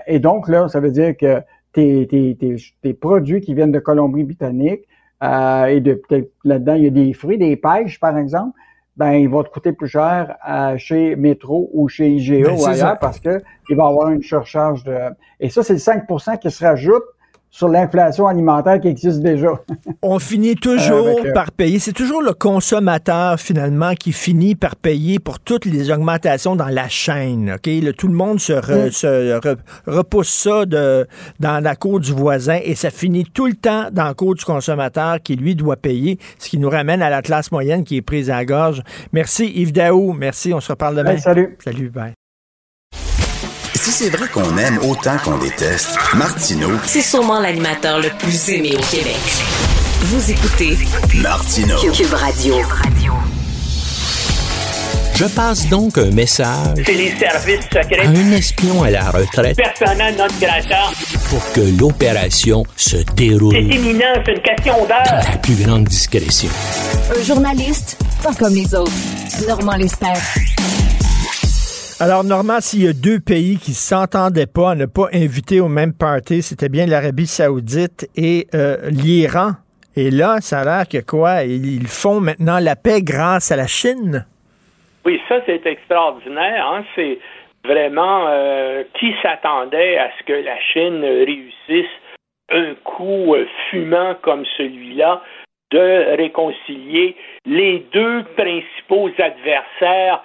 et 0.07 0.19
donc, 0.19 0.47
là, 0.47 0.67
ça 0.69 0.79
veut 0.79 0.91
dire 0.91 1.15
que 1.15 1.41
tes, 1.75 2.93
produits 2.99 3.41
qui 3.41 3.53
viennent 3.53 3.71
de 3.71 3.79
Colombie-Britannique, 3.79 4.87
euh, 5.23 5.65
et 5.65 5.81
de 5.81 6.01
là-dedans, 6.43 6.73
il 6.75 6.83
y 6.83 6.87
a 6.87 6.91
des 6.91 7.13
fruits, 7.13 7.37
des 7.37 7.55
pêches, 7.55 7.99
par 7.99 8.17
exemple, 8.17 8.57
ben, 8.97 9.11
ils 9.11 9.29
vont 9.29 9.43
te 9.43 9.49
coûter 9.49 9.73
plus 9.73 9.89
cher 9.89 10.37
euh, 10.49 10.77
chez 10.77 11.15
Métro 11.17 11.69
ou 11.73 11.89
chez 11.89 12.09
IGA 12.11 12.47
ben, 12.47 12.57
ou 12.57 12.65
ailleurs 12.65 12.97
parce 12.99 13.19
que 13.19 13.41
il 13.69 13.75
va 13.75 13.87
avoir 13.87 14.09
une 14.09 14.21
surcharge 14.21 14.83
de. 14.85 14.97
Et 15.39 15.49
ça, 15.49 15.63
c'est 15.63 15.73
le 15.73 15.79
5% 15.79 16.39
qui 16.39 16.49
se 16.49 16.63
rajoute 16.63 17.03
sur 17.55 17.69
l'inflation 17.69 18.27
alimentaire 18.27 18.81
qui 18.81 18.89
existe 18.89 19.21
déjà. 19.21 19.53
On 20.01 20.19
finit 20.19 20.55
toujours 20.55 21.07
euh, 21.07 21.31
par 21.33 21.53
payer. 21.53 21.79
C'est 21.79 21.93
toujours 21.93 22.21
le 22.21 22.33
consommateur, 22.33 23.39
finalement, 23.39 23.93
qui 23.93 24.11
finit 24.11 24.55
par 24.55 24.75
payer 24.75 25.19
pour 25.19 25.39
toutes 25.39 25.63
les 25.63 25.89
augmentations 25.89 26.57
dans 26.57 26.67
la 26.67 26.89
chaîne. 26.89 27.55
OK? 27.55 27.95
tout 27.95 28.09
le 28.09 28.13
monde 28.13 28.41
se, 28.41 28.51
repousse 29.89 30.27
ça 30.27 30.65
de, 30.65 31.07
dans 31.39 31.63
la 31.63 31.77
cour 31.77 32.01
du 32.01 32.11
voisin 32.11 32.59
et 32.61 32.75
ça 32.75 32.89
finit 32.89 33.23
tout 33.23 33.45
le 33.45 33.53
temps 33.53 33.85
dans 33.89 34.03
la 34.03 34.13
cour 34.13 34.35
du 34.35 34.43
consommateur 34.43 35.21
qui, 35.21 35.37
lui, 35.37 35.55
doit 35.55 35.77
payer, 35.77 36.19
ce 36.37 36.49
qui 36.49 36.57
nous 36.57 36.69
ramène 36.69 37.01
à 37.01 37.09
la 37.09 37.21
classe 37.21 37.53
moyenne 37.53 37.85
qui 37.85 37.95
est 37.95 38.01
prise 38.01 38.29
à 38.29 38.35
la 38.35 38.45
gorge. 38.45 38.83
Merci, 39.13 39.49
Yves 39.55 39.71
Daou. 39.71 40.11
Merci. 40.11 40.53
On 40.53 40.59
se 40.59 40.73
reparle 40.73 40.97
demain. 40.97 41.17
salut. 41.19 41.57
Salut. 41.63 41.89
Bye. 41.89 42.15
Si 43.85 43.91
c'est 43.91 44.09
vrai 44.09 44.27
qu'on 44.29 44.57
aime 44.57 44.79
autant 44.79 45.15
qu'on 45.23 45.37
déteste, 45.37 45.91
Martineau, 46.15 46.71
C'est 46.87 47.01
sûrement 47.03 47.39
l'animateur 47.39 47.99
le 47.99 48.09
plus 48.17 48.49
aimé 48.49 48.75
au 48.75 48.81
Québec. 48.95 49.15
Vous 50.01 50.31
écoutez 50.31 50.75
Martineau. 51.21 51.77
Cube 51.93 52.13
Radio. 52.13 52.55
Je 55.13 55.25
passe 55.25 55.67
donc 55.67 55.97
un 55.99 56.09
message 56.11 56.77
C'est 56.83 56.93
les 56.93 57.15
services 57.17 57.59
à 57.75 57.83
secrets. 57.83 58.07
un 58.07 58.31
espion 58.31 58.83
à 58.83 58.89
la 58.89 59.11
retraite 59.11 59.55
Persona 59.55 60.11
non 60.11 60.25
grata. 60.41 60.89
pour 61.29 61.51
que 61.53 61.61
l'opération 61.79 62.63
se 62.75 62.97
déroule 63.15 63.53
C'est 63.55 63.75
imminent, 63.75 64.13
c'est 64.25 64.31
une 64.33 64.41
question 64.41 64.73
dans 64.81 64.87
d'heure. 64.87 65.23
la 65.31 65.37
plus 65.37 65.55
grande 65.55 65.83
discrétion. 65.85 66.49
Un 67.17 67.23
journaliste 67.23 67.97
pas 68.23 68.33
comme 68.33 68.55
les 68.55 68.73
autres. 68.73 68.91
Normand 69.47 69.75
Lester. 69.75 70.07
Alors, 72.01 72.25
Normand, 72.25 72.59
s'il 72.59 72.83
y 72.83 72.89
a 72.89 72.93
deux 72.93 73.21
pays 73.21 73.57
qui 73.57 73.71
s'entendaient 73.71 74.51
pas 74.51 74.71
à 74.71 74.75
ne 74.75 74.85
pas 74.85 75.07
inviter 75.13 75.61
au 75.61 75.69
même 75.69 75.93
party, 75.93 76.41
c'était 76.41 76.67
bien 76.67 76.85
l'Arabie 76.85 77.25
Saoudite 77.25 78.09
et 78.17 78.47
euh, 78.53 78.89
l'Iran. 78.89 79.51
Et 79.95 80.11
là, 80.11 80.41
ça 80.41 80.59
a 80.59 80.65
l'air 80.65 80.89
que 80.89 80.99
quoi? 80.99 81.43
Ils 81.43 81.87
font 81.87 82.19
maintenant 82.19 82.59
la 82.59 82.75
paix 82.75 83.01
grâce 83.01 83.49
à 83.53 83.55
la 83.55 83.67
Chine? 83.67 84.25
Oui, 85.05 85.21
ça, 85.29 85.35
c'est 85.45 85.65
extraordinaire. 85.65 86.67
Hein? 86.67 86.83
C'est 86.95 87.17
vraiment 87.63 88.25
euh, 88.27 88.83
qui 88.99 89.15
s'attendait 89.21 89.97
à 89.97 90.09
ce 90.19 90.25
que 90.25 90.33
la 90.33 90.59
Chine 90.73 90.99
réussisse 91.01 91.95
un 92.51 92.75
coup 92.83 93.35
euh, 93.35 93.45
fumant 93.69 94.15
comme 94.21 94.43
celui-là 94.57 95.21
de 95.71 96.17
réconcilier 96.17 97.15
les 97.45 97.85
deux 97.93 98.25
principaux 98.35 99.09
adversaires 99.17 100.21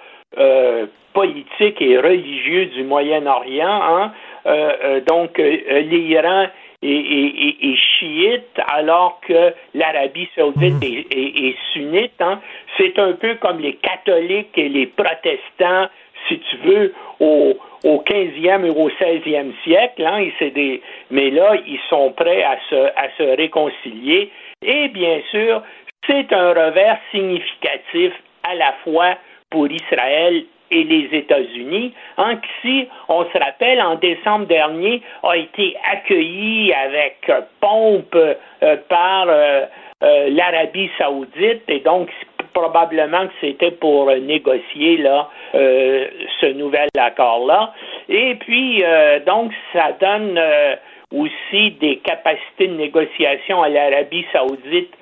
politiques 1.13 1.81
et 1.81 1.97
religieux 1.97 2.65
du 2.67 2.83
Moyen-Orient, 2.83 3.81
hein? 3.83 4.11
Euh, 4.47 4.71
euh, 4.83 5.01
donc 5.01 5.39
euh, 5.39 5.79
l'Iran 5.81 6.47
est, 6.81 6.87
est- 6.89 7.35
est- 7.47 7.71
est 7.71 7.75
chiite, 7.75 8.59
alors 8.67 9.19
que 9.27 9.53
l'Arabie 9.75 10.27
saoudite 10.35 10.83
est, 10.83 11.05
est- 11.15 11.55
sunnite. 11.73 12.19
hein. 12.21 12.39
C'est 12.77 12.97
un 12.97 13.13
peu 13.13 13.35
comme 13.35 13.59
les 13.59 13.75
catholiques 13.75 14.57
et 14.57 14.67
les 14.69 14.87
protestants, 14.87 15.87
si 16.27 16.39
tu 16.39 16.57
veux, 16.63 16.93
au, 17.19 17.53
au 17.83 17.97
15e 18.03 18.65
et 18.65 18.69
au 18.71 18.89
16e 18.89 19.53
siècle. 19.63 20.03
Hein, 20.05 20.19
et 20.21 20.33
c'est 20.39 20.49
des, 20.51 20.81
mais 21.11 21.29
là, 21.29 21.55
ils 21.67 21.79
sont 21.89 22.11
prêts 22.13 22.41
à 22.43 22.57
se, 22.69 22.75
à 22.75 23.09
se 23.17 23.23
réconcilier. 23.37 24.31
Et 24.65 24.87
bien 24.87 25.19
sûr, 25.29 25.61
c'est 26.07 26.33
un 26.33 26.49
revers 26.49 26.97
significatif 27.11 28.11
à 28.43 28.55
la 28.55 28.73
fois 28.83 29.15
pour 29.51 29.67
Israël 29.71 30.45
et 30.71 30.83
les 30.83 31.09
États-Unis, 31.11 31.93
hein, 32.17 32.39
qui, 32.61 32.87
on 33.09 33.25
se 33.25 33.37
rappelle, 33.37 33.81
en 33.81 33.95
décembre 33.95 34.45
dernier, 34.45 35.01
a 35.23 35.35
été 35.35 35.75
accueilli 35.91 36.73
avec 36.73 37.29
pompe 37.59 38.15
euh, 38.15 38.77
par 38.89 39.25
euh, 39.27 39.65
euh, 40.03 40.29
l'Arabie 40.29 40.89
saoudite, 40.97 41.63
et 41.67 41.79
donc 41.79 42.09
probablement 42.53 43.27
que 43.27 43.33
c'était 43.39 43.71
pour 43.71 44.11
négocier 44.11 44.97
là 44.97 45.29
ce 45.53 46.51
nouvel 46.51 46.89
accord-là. 46.97 47.73
Et 48.09 48.35
puis, 48.35 48.83
donc, 49.25 49.53
ça 49.71 49.91
donne 50.01 50.37
aussi 51.15 51.71
des 51.79 51.97
capacités 51.99 52.67
de 52.67 52.73
négociation 52.73 53.63
à 53.63 53.69
l'Arabie 53.69 54.25
saoudite 54.33 54.93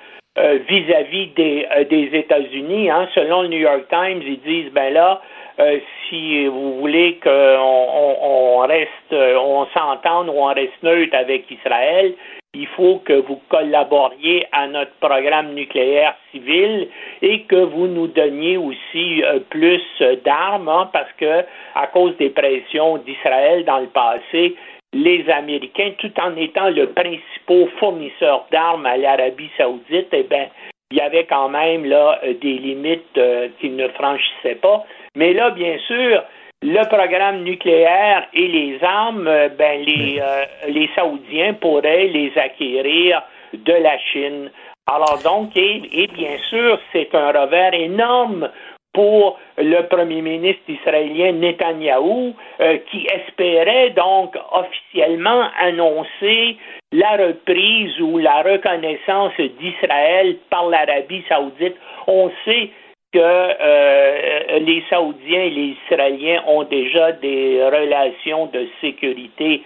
vis-à-vis 0.68 1.26
des, 1.34 1.66
des 1.90 2.10
États-Unis. 2.16 2.88
Hein. 2.88 3.08
Selon 3.16 3.42
le 3.42 3.48
New 3.48 3.58
York 3.58 3.86
Times, 3.90 4.22
ils 4.24 4.40
disent, 4.46 4.72
ben 4.72 4.92
là, 4.92 5.20
euh, 5.60 5.78
si 6.08 6.46
vous 6.46 6.78
voulez 6.78 7.18
qu'on 7.22 7.30
on, 7.30 8.16
on 8.22 8.58
reste, 8.60 9.12
on 9.12 9.66
s'entende 9.76 10.28
ou 10.28 10.32
on 10.32 10.54
reste 10.54 10.82
neutre 10.82 11.14
avec 11.14 11.50
Israël, 11.50 12.14
il 12.54 12.66
faut 12.68 13.00
que 13.04 13.12
vous 13.12 13.40
collaboriez 13.48 14.46
à 14.52 14.66
notre 14.66 14.92
programme 14.98 15.54
nucléaire 15.54 16.16
civil 16.32 16.88
et 17.22 17.42
que 17.42 17.56
vous 17.56 17.86
nous 17.86 18.08
donniez 18.08 18.56
aussi 18.56 19.22
euh, 19.22 19.38
plus 19.50 19.82
d'armes, 20.24 20.68
hein, 20.68 20.90
parce 20.92 21.12
que 21.12 21.44
à 21.74 21.86
cause 21.88 22.16
des 22.16 22.30
pressions 22.30 22.98
d'Israël 22.98 23.64
dans 23.64 23.78
le 23.78 23.86
passé, 23.86 24.56
les 24.92 25.28
Américains, 25.30 25.92
tout 25.98 26.12
en 26.20 26.34
étant 26.36 26.70
le 26.70 26.88
principal 26.88 27.68
fournisseur 27.78 28.46
d'armes 28.50 28.86
à 28.86 28.96
l'Arabie 28.96 29.50
saoudite, 29.56 30.08
eh 30.12 30.24
bien, 30.24 30.48
il 30.90 30.98
y 30.98 31.00
avait 31.00 31.26
quand 31.26 31.48
même 31.48 31.84
là 31.84 32.18
euh, 32.24 32.34
des 32.40 32.54
limites 32.54 33.20
qu'ils 33.60 33.76
ne 33.76 33.88
franchissaient 33.88 34.56
pas. 34.56 34.84
Mais 35.16 35.32
là, 35.32 35.50
bien 35.50 35.76
sûr, 35.86 36.22
le 36.62 36.88
programme 36.88 37.42
nucléaire 37.42 38.28
et 38.32 38.46
les 38.46 38.78
armes, 38.82 39.26
euh, 39.26 39.48
ben 39.48 39.82
les, 39.82 40.20
euh, 40.20 40.44
les 40.68 40.88
Saoudiens 40.94 41.54
pourraient 41.54 42.06
les 42.06 42.32
acquérir 42.36 43.22
de 43.52 43.72
la 43.72 43.98
Chine. 43.98 44.50
Alors 44.86 45.18
donc, 45.22 45.56
et, 45.56 45.82
et 45.92 46.06
bien 46.08 46.36
sûr, 46.48 46.78
c'est 46.92 47.14
un 47.14 47.32
revers 47.32 47.74
énorme 47.74 48.50
pour 48.92 49.38
le 49.56 49.82
premier 49.82 50.20
ministre 50.20 50.62
israélien 50.68 51.32
Netanyahou, 51.32 52.34
euh, 52.60 52.78
qui 52.90 53.06
espérait 53.06 53.90
donc 53.90 54.36
officiellement 54.52 55.44
annoncer 55.60 56.56
la 56.92 57.12
reprise 57.12 58.00
ou 58.00 58.18
la 58.18 58.42
reconnaissance 58.42 59.32
d'Israël 59.36 60.36
par 60.50 60.68
l'Arabie 60.68 61.24
saoudite. 61.28 61.76
On 62.08 62.30
sait 62.44 62.70
que 63.12 63.18
euh, 63.18 64.58
les 64.60 64.82
Saoudiens 64.88 65.42
et 65.42 65.50
les 65.50 65.76
Israéliens 65.84 66.42
ont 66.46 66.62
déjà 66.64 67.12
des 67.12 67.62
relations 67.64 68.46
de 68.46 68.68
sécurité 68.80 69.62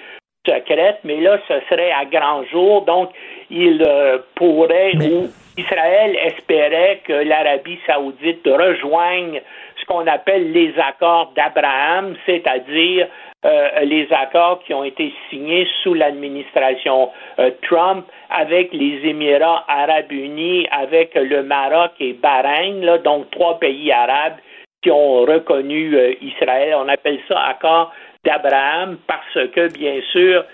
secrètes, 0.47 1.01
mais 1.05 1.21
là, 1.21 1.39
ce 1.49 1.55
serait 1.69 1.93
à 1.93 2.05
grand 2.05 2.45
jour, 2.45 2.83
donc 2.83 3.11
il 3.51 3.83
euh, 3.87 4.19
pourrait 4.35 4.93
ou 4.97 5.29
Israël 5.57 6.16
espérait 6.16 7.01
que 7.05 7.12
l'Arabie 7.12 7.79
saoudite 7.87 8.47
rejoigne 8.47 9.41
ce 9.85 9.93
qu'on 9.93 10.06
appelle 10.06 10.52
les 10.52 10.74
accords 10.78 11.32
d'Abraham, 11.36 12.16
c'est-à-dire 12.27 13.09
euh, 13.44 13.81
les 13.81 14.09
accords 14.11 14.62
qui 14.65 14.73
ont 14.73 14.85
été 14.85 15.12
signés 15.28 15.69
sous 15.82 15.93
l'administration 15.93 17.11
euh, 17.39 17.51
Trump 17.62 18.06
avec 18.31 18.73
les 18.73 19.01
Émirats 19.05 19.65
arabes 19.69 20.11
unis, 20.11 20.66
avec 20.70 21.15
le 21.15 21.43
Maroc 21.43 21.93
et 22.01 22.15
Bahreïn, 22.15 22.98
donc 23.05 23.31
trois 23.31 23.59
pays 23.59 23.93
arabes 23.93 24.39
qui 24.82 24.90
ont 24.90 25.20
reconnu 25.23 25.94
euh, 25.94 26.15
Israël. 26.23 26.74
On 26.78 26.89
appelle 26.89 27.19
ça 27.28 27.39
accord 27.43 27.93
d'Abraham 28.24 28.97
parce 29.06 29.48
que, 29.51 29.70
bien 29.70 30.01
sûr, 30.11 30.44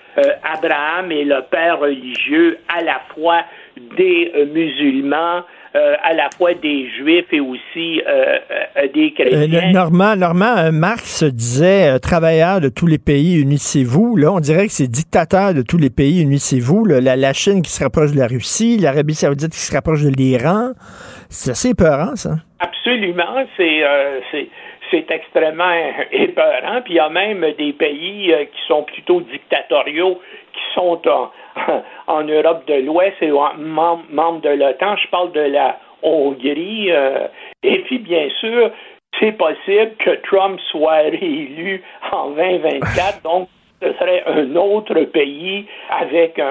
Abraham 0.42 1.12
est 1.12 1.22
le 1.22 1.42
père 1.42 1.78
religieux 1.78 2.58
à 2.66 2.82
la 2.82 3.00
fois 3.14 3.44
des 3.96 4.32
musulmans, 4.52 5.42
euh, 5.76 5.94
à 6.02 6.14
la 6.14 6.28
fois 6.36 6.54
des 6.54 6.88
juifs 6.90 7.32
et 7.32 7.40
aussi 7.40 8.00
euh, 8.06 8.38
euh, 8.76 8.88
des 8.92 9.14
Euh, 9.20 9.24
chrétiens. 9.24 9.72
Normand, 9.72 10.16
Normand 10.16 10.56
euh, 10.58 10.70
Marx 10.72 11.22
disait 11.24 11.90
euh, 11.90 11.98
travailleurs 11.98 12.60
de 12.60 12.68
tous 12.68 12.86
les 12.86 12.98
pays, 12.98 13.40
unissez-vous. 13.40 14.16
Là, 14.16 14.32
on 14.32 14.40
dirait 14.40 14.66
que 14.66 14.72
c'est 14.72 14.88
dictateurs 14.88 15.54
de 15.54 15.62
tous 15.62 15.78
les 15.78 15.90
pays, 15.90 16.22
unissez-vous. 16.22 16.84
La, 16.86 17.16
la 17.16 17.32
Chine 17.32 17.62
qui 17.62 17.70
se 17.70 17.82
rapproche 17.82 18.12
de 18.12 18.18
la 18.18 18.26
Russie, 18.26 18.78
l'Arabie 18.78 19.14
Saoudite 19.14 19.52
qui 19.52 19.58
se 19.60 19.72
rapproche 19.72 20.02
de 20.02 20.10
l'Iran. 20.10 20.70
C'est 21.28 21.52
assez 21.52 21.70
épeurant, 21.70 22.16
ça. 22.16 22.36
Absolument, 22.58 23.44
c'est 23.56 23.84
euh, 23.84 24.18
c'est 24.90 25.10
extrêmement 25.10 25.72
épeurant. 26.12 26.82
Puis 26.84 26.94
il 26.94 26.96
y 26.96 27.00
a 27.00 27.08
même 27.08 27.44
des 27.58 27.72
pays 27.72 28.32
euh, 28.32 28.44
qui 28.44 28.60
sont 28.68 28.82
plutôt 28.84 29.20
dictatoriaux, 29.20 30.20
qui 30.52 30.60
sont 30.74 31.00
en, 31.08 31.30
en 32.06 32.22
Europe 32.24 32.66
de 32.66 32.74
l'Ouest 32.74 33.16
et 33.22 33.30
membres 33.30 34.40
de 34.40 34.50
l'OTAN. 34.50 34.96
Je 34.96 35.08
parle 35.08 35.32
de 35.32 35.40
la 35.40 35.78
Hongrie. 36.02 36.90
euh, 36.90 37.26
et 37.62 37.78
puis 37.80 37.98
bien 37.98 38.28
sûr, 38.40 38.70
c'est 39.18 39.32
possible 39.32 39.92
que 39.98 40.10
Trump 40.28 40.58
soit 40.70 40.92
réélu 41.20 41.82
en 42.12 42.30
2024. 42.30 43.22
Donc 43.22 43.48
ce 43.82 43.92
serait 43.94 44.22
un 44.26 44.56
autre 44.56 44.94
pays 45.04 45.66
avec 45.90 46.38
un, 46.38 46.44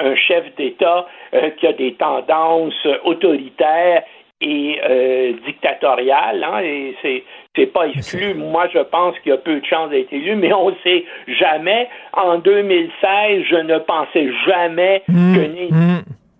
un- 0.00 0.06
un 0.10 0.14
chef 0.16 0.44
d'État 0.56 1.06
euh, 1.34 1.50
qui 1.58 1.66
a 1.66 1.72
des 1.74 1.92
tendances 1.94 2.86
autoritaires 3.04 4.02
et 4.40 4.80
euh, 4.88 5.32
dictatoriales. 5.46 6.44
hein, 6.44 6.60
et 6.62 6.94
c'est 7.02 7.24
c'est 7.58 7.66
pas 7.66 7.88
exclu. 7.88 8.34
Moi, 8.34 8.68
je 8.72 8.78
pense 8.78 9.18
qu'il 9.20 9.30
y 9.30 9.34
a 9.34 9.38
peu 9.38 9.60
de 9.60 9.64
chances 9.64 9.90
d'être 9.90 10.12
élu, 10.12 10.36
mais 10.36 10.52
on 10.52 10.70
ne 10.70 10.76
sait 10.84 11.04
jamais. 11.26 11.88
En 12.12 12.38
2016, 12.38 13.44
je 13.50 13.56
ne 13.56 13.78
pensais 13.78 14.30
jamais 14.46 15.02
que 15.06 15.12
Né 15.12 15.70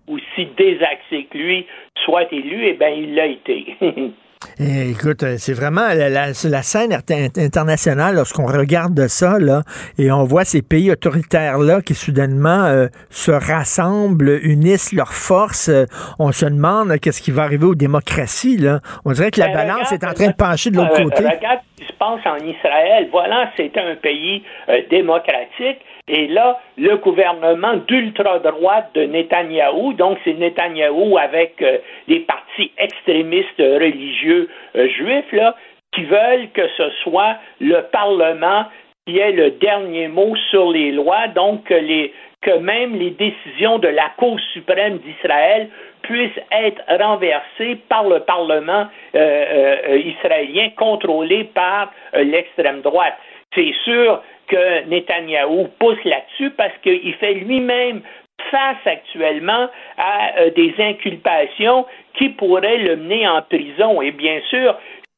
aussi 0.07 0.47
désaxé 0.57 1.27
que 1.31 1.37
lui 1.37 1.67
soit 2.05 2.33
élu. 2.33 2.67
Eh 2.67 2.73
bien, 2.75 2.89
il 2.89 3.15
l'a 3.15 3.27
été. 3.27 3.77
Eh, 4.61 4.91
Écoute, 4.91 5.23
euh, 5.23 5.37
c'est 5.39 5.53
vraiment 5.53 5.89
la, 5.89 6.09
la- 6.09 6.35
c'est 6.35 6.49
la 6.49 6.63
scène 6.63 6.93
inter- 6.93 7.31
internationale 7.37 8.15
lorsqu'on 8.15 8.47
regarde 8.47 9.07
ça 9.09 9.39
là, 9.39 9.63
et 9.99 10.11
on 10.13 10.25
voit 10.25 10.45
ces 10.45 10.63
pays 10.63 10.91
autoritaires-là 10.91 11.83
qui 11.83 11.95
soudainement 11.95 12.65
euh, 12.67 12.87
se 13.11 13.31
rassemblent, 13.33 14.39
unissent 14.43 14.93
leurs 14.93 15.13
forces. 15.15 15.69
euh, 15.69 15.87
on 16.19 16.33
se 16.33 16.47
demande 16.47 16.99
qu'est-ce 17.01 17.21
qui 17.21 17.31
va 17.31 17.43
arriver 17.45 17.67
aux 17.67 17.75
démocraties. 17.75 18.59
Là. 18.59 18.81
On 19.05 19.13
dirait 19.13 19.31
que 19.31 19.41
la 19.41 19.49
Ben, 19.49 19.55
balance 19.55 19.89
regarde, 19.91 20.03
est 20.03 20.07
en 20.07 20.13
train 20.15 20.27
de 20.29 20.37
pencher 20.37 20.71
de 20.71 20.77
l'autre 20.77 21.01
euh, 21.01 21.05
côté. 21.05 21.25
Regarde 21.25 21.59
qui 21.79 21.87
se 21.87 21.93
passe 21.93 22.21
en 22.27 22.39
Israël. 22.45 23.09
Voilà, 23.11 23.51
c'est 23.57 23.77
un 23.79 23.95
pays 23.95 24.43
euh, 24.69 24.83
démocratique. 24.91 25.79
Et 26.09 26.27
là, 26.27 26.59
le 26.77 26.97
gouvernement 26.97 27.75
d'ultra-droite 27.87 28.91
de 28.95 29.05
Netanyahou, 29.05 29.93
donc 29.93 30.19
c'est 30.25 30.35
Netanyahou 30.35 31.19
avec 31.19 31.61
euh, 31.63 31.79
des 32.09 32.21
partis 32.21 32.73
extrémistes 32.79 33.59
religieux 33.59 34.49
euh, 34.77 34.89
juifs, 34.89 35.33
là, 35.33 35.55
qui 35.93 36.05
veulent 36.05 36.49
que 36.53 36.67
ce 36.77 36.91
soit 37.03 37.37
le 37.61 37.83
Parlement 37.93 38.65
qui 39.07 39.19
ait 39.19 39.33
le 39.33 39.53
dernier 39.53 40.09
mot 40.09 40.35
sur 40.51 40.71
les 40.71 40.93
lois, 40.93 41.29
donc 41.29 41.71
les, 41.71 42.13
que 42.43 42.59
même 42.59 42.95
les 42.95 43.11
décisions 43.11 43.79
de 43.79 43.89
la 43.89 44.11
Cour 44.17 44.39
suprême 44.53 44.99
d'Israël 44.99 45.69
puissent 46.03 46.41
être 46.51 46.83
renversées 47.01 47.77
par 47.89 48.09
le 48.09 48.21
Parlement 48.21 48.87
euh, 49.15 49.19
euh, 49.19 49.99
israélien 49.99 50.71
contrôlé 50.77 51.45
par 51.45 51.93
euh, 52.15 52.25
l'extrême 52.25 52.81
droite. 52.83 53.17
C'est 53.55 53.75
sûr 53.85 54.23
que 54.49 54.85
Netanyahou 54.87 55.69
pousse 55.79 56.03
là-dessus 56.05 56.51
parce 56.51 56.77
qu'il 56.83 57.15
fait 57.15 57.35
lui-même 57.35 58.03
face 58.51 58.87
actuellement 58.87 59.69
à 59.97 60.39
euh, 60.39 60.51
des 60.51 60.75
inculpations 60.79 61.87
qui 62.15 62.31
pourraient 62.31 62.79
le 62.79 62.97
mener 62.97 63.29
en 63.29 63.43
prison. 63.43 64.01
Et 64.01 64.13
bien 64.13 64.41
sûr, 64.49 64.77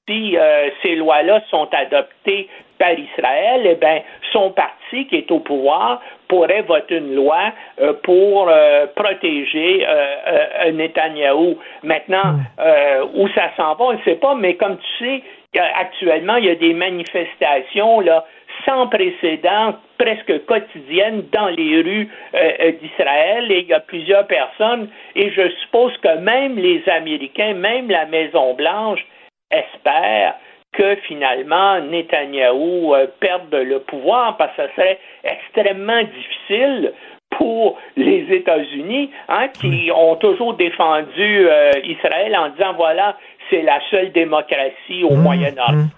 si 0.08 0.36
euh, 0.36 0.70
ces 0.82 0.96
lois-là 0.96 1.42
sont 1.50 1.68
adoptées 1.72 2.48
par 2.80 2.98
Israël, 2.98 3.60
eh 3.64 3.74
bien, 3.76 4.00
son 4.32 4.50
parti 4.50 5.06
qui 5.06 5.16
est 5.16 5.30
au 5.30 5.38
pouvoir 5.38 6.00
pourrait 6.28 6.62
voter 6.62 6.96
une 6.96 7.14
loi 7.14 7.52
euh, 7.80 7.92
pour 8.02 8.48
euh, 8.48 8.86
protéger 8.96 9.86
euh, 9.86 10.72
Netanyahou. 10.72 11.58
Maintenant, 11.82 12.40
où 13.14 13.28
ça 13.28 13.50
s'en 13.56 13.74
va, 13.74 13.84
on 13.84 13.92
ne 13.92 14.02
sait 14.04 14.16
pas, 14.16 14.34
mais 14.34 14.54
comme 14.54 14.78
tu 14.78 15.04
sais, 15.04 15.22
actuellement, 15.76 16.36
il 16.36 16.46
y 16.46 16.50
a 16.50 16.54
des 16.54 16.74
manifestations 16.74 18.00
là, 18.00 18.24
sans 18.64 18.86
précédent, 18.88 19.74
presque 19.98 20.44
quotidiennes, 20.46 21.24
dans 21.32 21.48
les 21.48 21.82
rues 21.82 22.08
euh, 22.34 22.72
d'Israël, 22.80 23.50
et 23.52 23.60
il 23.60 23.66
y 23.68 23.74
a 23.74 23.80
plusieurs 23.80 24.26
personnes, 24.26 24.88
et 25.14 25.30
je 25.30 25.48
suppose 25.62 25.96
que 25.98 26.18
même 26.18 26.56
les 26.56 26.82
Américains, 26.88 27.54
même 27.54 27.90
la 27.90 28.06
Maison-Blanche, 28.06 29.04
espèrent 29.50 30.34
que 30.72 30.96
finalement 31.06 31.80
Netanyahou 31.80 32.94
euh, 32.94 33.06
perde 33.18 33.54
le 33.54 33.80
pouvoir 33.80 34.36
parce 34.36 34.54
que 34.56 34.62
ce 34.68 34.74
serait 34.76 34.98
extrêmement 35.24 36.02
difficile 36.02 36.92
pour 37.30 37.78
les 37.96 38.26
États-Unis, 38.30 39.10
hein, 39.28 39.48
qui 39.48 39.90
ont 39.94 40.16
toujours 40.16 40.54
défendu 40.54 41.48
euh, 41.48 41.72
Israël 41.84 42.36
en 42.36 42.50
disant 42.50 42.74
voilà, 42.74 43.16
c'est 43.48 43.62
la 43.62 43.80
seule 43.90 44.12
démocratie 44.12 45.04
au 45.04 45.14
Moyen-Orient, 45.14 45.88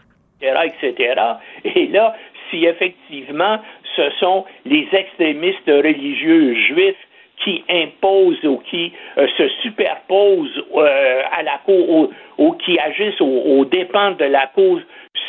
etc., 0.40 0.61
etc. 0.65 1.23
Et 1.65 1.86
là, 1.89 2.15
si 2.51 2.65
effectivement 2.65 3.59
ce 3.97 4.11
sont 4.20 4.44
les 4.65 4.89
extrémistes 4.93 5.66
religieux 5.66 6.55
juifs 6.55 6.97
qui 7.38 7.64
imposent 7.68 8.44
ou 8.44 8.59
qui 8.70 8.92
euh, 9.18 9.26
se 9.36 9.48
superposent 9.62 10.64
euh, 10.74 11.22
à 11.32 11.42
la 11.42 11.59
cour 11.64 11.90
ou, 11.90 12.10
ou 12.38 12.52
qui 12.52 12.78
agissent 12.78 13.20
aux, 13.20 13.26
aux 13.26 13.64
dépens 13.64 14.12
de 14.12 14.24
la 14.24 14.46
cause 14.54 14.82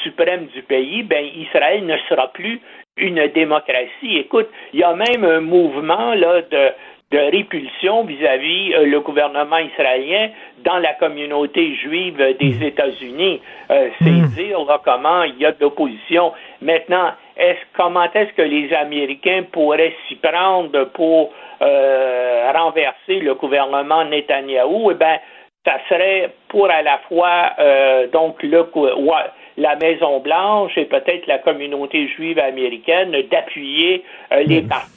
suprême 0.03 0.47
du 0.53 0.61
pays, 0.63 1.03
ben 1.03 1.25
Israël 1.35 1.85
ne 1.85 1.97
sera 2.09 2.27
plus 2.33 2.59
une 2.97 3.27
démocratie. 3.27 4.17
Écoute, 4.17 4.49
il 4.73 4.81
y 4.81 4.83
a 4.83 4.93
même 4.93 5.23
un 5.23 5.39
mouvement 5.39 6.13
là 6.13 6.41
de 6.41 6.71
de 7.13 7.19
répulsion 7.19 8.03
vis-à-vis 8.05 8.73
euh, 8.73 8.85
le 8.87 8.99
gouvernement 8.99 9.59
israélien 9.59 10.29
dans 10.65 10.79
la 10.79 10.93
communauté 10.95 11.75
juive 11.75 12.17
des 12.39 12.65
États-Unis. 12.65 13.39
Euh, 13.69 13.89
c'est 13.99 14.35
dire 14.35 14.65
là, 14.65 14.81
comment 14.83 15.21
il 15.23 15.37
y 15.37 15.45
a 15.45 15.51
de 15.51 15.61
l'opposition. 15.61 16.33
Maintenant, 16.61 17.11
est-ce 17.37 17.59
comment 17.75 18.11
est-ce 18.13 18.33
que 18.33 18.41
les 18.41 18.73
Américains 18.73 19.43
pourraient 19.51 19.95
s'y 20.07 20.15
prendre 20.15 20.85
pour 20.93 21.33
euh, 21.61 22.51
renverser 22.53 23.19
le 23.19 23.35
gouvernement 23.35 24.05
Netanyahou? 24.05 24.91
Eh 24.91 24.95
bien, 24.95 25.19
ça 25.65 25.77
serait 25.89 26.31
pour 26.49 26.69
à 26.69 26.81
la 26.81 26.99
fois 27.09 27.53
euh, 27.59 28.07
donc 28.07 28.41
le 28.43 28.65
la 29.55 29.75
Maison 29.75 30.19
Blanche 30.19 30.77
et 30.77 30.85
peut-être 30.85 31.27
la 31.27 31.37
communauté 31.37 32.07
juive 32.07 32.39
américaine 32.39 33.15
d'appuyer 33.31 34.03
euh, 34.31 34.43
les 34.43 34.61
partis 34.63 34.89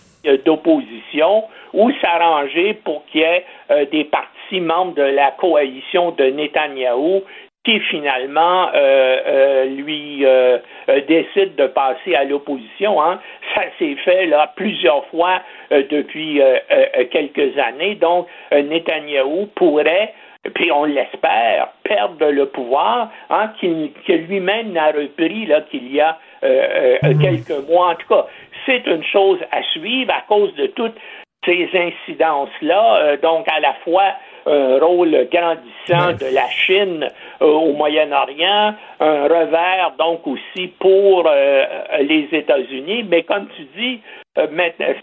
d'opposition 0.44 1.44
ou 1.72 1.92
s'arranger 2.00 2.74
pour 2.74 3.04
qu'il 3.06 3.20
y 3.20 3.24
ait 3.24 3.44
euh, 3.70 3.84
des 3.86 4.04
partis 4.04 4.60
membres 4.60 4.94
de 4.94 5.02
la 5.02 5.30
coalition 5.32 6.10
de 6.12 6.24
Netanyahou 6.24 7.22
qui 7.66 7.80
finalement 7.80 8.68
euh, 8.68 9.16
euh, 9.26 9.64
lui 9.64 10.24
euh, 10.24 10.58
décide 11.08 11.56
de 11.56 11.66
passer 11.66 12.14
à 12.14 12.22
l'opposition. 12.22 13.02
Hein. 13.02 13.18
Ça 13.56 13.62
s'est 13.78 13.96
fait 13.96 14.26
là 14.26 14.52
plusieurs 14.54 15.04
fois 15.06 15.40
depuis 15.70 16.40
quelques 17.10 17.58
années. 17.58 17.96
Donc, 17.96 18.28
Netanyahou 18.52 19.46
pourrait 19.56 20.14
puis 20.54 20.70
on 20.70 20.84
l'espère, 20.84 21.70
perdre 21.82 22.30
le 22.30 22.46
pouvoir, 22.46 23.10
hein, 23.30 23.50
qu'il, 23.58 23.90
que 24.06 24.12
lui-même 24.12 24.70
n'a 24.70 24.92
repris 24.92 25.44
là, 25.46 25.62
qu'il 25.62 25.92
y 25.92 26.00
a 26.00 26.18
euh, 26.44 26.98
euh, 27.02 27.14
quelques 27.20 27.68
mois. 27.68 27.90
En 27.90 27.94
tout 27.96 28.06
cas, 28.08 28.26
c'est 28.64 28.86
une 28.86 29.02
chose 29.02 29.40
à 29.50 29.64
suivre 29.72 30.12
à 30.12 30.22
cause 30.28 30.54
de 30.54 30.66
toutes 30.68 30.96
ces 31.44 31.68
incidences-là. 31.74 32.96
Euh, 32.96 33.16
donc, 33.16 33.46
à 33.48 33.58
la 33.58 33.74
fois 33.84 34.12
un 34.46 34.78
rôle 34.78 35.10
grandissant 35.32 36.12
de 36.12 36.32
la 36.32 36.48
Chine 36.48 37.08
au 37.40 37.72
Moyen-Orient, 37.72 38.74
un 39.00 39.22
revers 39.24 39.92
donc 39.98 40.26
aussi 40.26 40.68
pour 40.78 41.24
euh, 41.26 41.64
les 42.00 42.28
États-Unis, 42.32 43.04
mais 43.08 43.22
comme 43.22 43.46
tu 43.56 43.66
dis, 43.76 44.00
euh, 44.38 44.46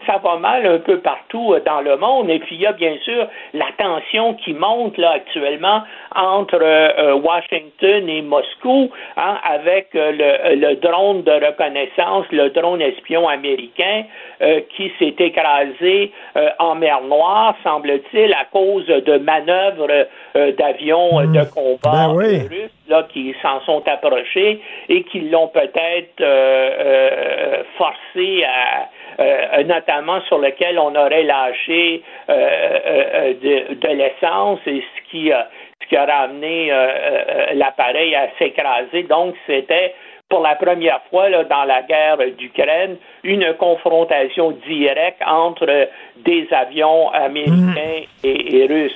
ça 0.06 0.20
va 0.22 0.36
mal 0.36 0.66
un 0.66 0.78
peu 0.78 0.98
partout 0.98 1.54
euh, 1.54 1.60
dans 1.64 1.80
le 1.80 1.96
monde. 1.96 2.30
Et 2.30 2.38
puis 2.38 2.56
il 2.56 2.62
y 2.62 2.66
a 2.66 2.72
bien 2.72 2.96
sûr 3.04 3.26
la 3.52 3.66
tension 3.76 4.34
qui 4.34 4.54
monte 4.54 4.96
là 4.96 5.12
actuellement 5.12 5.82
entre 6.14 6.60
euh, 6.60 6.88
euh, 6.98 7.14
Washington 7.14 8.08
et 8.08 8.22
Moscou, 8.22 8.90
hein, 9.16 9.38
avec 9.44 9.88
euh, 9.94 10.12
le, 10.12 10.60
le 10.60 10.76
drone 10.76 11.22
de 11.22 11.32
reconnaissance, 11.32 12.26
le 12.30 12.50
drone 12.50 12.80
espion 12.80 13.28
américain 13.28 14.04
euh, 14.42 14.60
qui 14.76 14.92
s'est 14.98 15.14
écrasé 15.18 16.12
euh, 16.36 16.50
en 16.58 16.74
mer 16.76 17.00
Noire, 17.02 17.56
semble-t-il, 17.64 18.32
à 18.32 18.44
cause 18.52 18.86
de 18.86 19.18
manœuvres 19.18 20.06
euh, 20.36 20.52
d'avions 20.52 21.20
euh, 21.20 21.26
de 21.26 21.44
combat 21.52 22.08
Ben 22.08 22.14
oui. 22.14 22.23
Euh, 22.24 22.48
russes 22.50 22.70
là, 22.88 23.06
qui 23.12 23.34
s'en 23.42 23.60
sont 23.62 23.82
approchés 23.88 24.60
et 24.88 25.02
qui 25.04 25.20
l'ont 25.20 25.48
peut-être 25.48 26.20
euh, 26.20 26.70
euh, 26.78 27.62
forcé 27.76 28.44
à 28.44 28.88
euh, 29.20 29.62
notamment 29.62 30.20
sur 30.22 30.38
lequel 30.38 30.78
on 30.78 30.94
aurait 30.96 31.22
lâché 31.22 32.02
euh, 32.28 32.32
euh, 32.34 33.34
de, 33.34 33.74
de 33.74 33.88
l'essence 33.88 34.58
et 34.66 34.80
ce 34.80 35.10
qui 35.10 35.30
ce 35.84 35.88
qui 35.88 35.96
a 35.96 36.06
ramené 36.06 36.72
euh, 36.72 36.74
euh, 36.76 37.46
l'appareil 37.54 38.14
à 38.14 38.28
s'écraser. 38.38 39.02
Donc, 39.04 39.34
c'était 39.46 39.94
pour 40.28 40.40
la 40.40 40.54
première 40.56 41.00
fois 41.10 41.28
là, 41.28 41.44
dans 41.44 41.64
la 41.64 41.82
guerre 41.82 42.18
d'Ukraine 42.38 42.96
une 43.22 43.54
confrontation 43.54 44.52
directe 44.66 45.22
entre 45.26 45.66
euh, 45.68 45.86
des 46.24 46.46
avions 46.50 47.10
américains 47.10 48.02
et, 48.22 48.56
et 48.56 48.66
russes. 48.66 48.92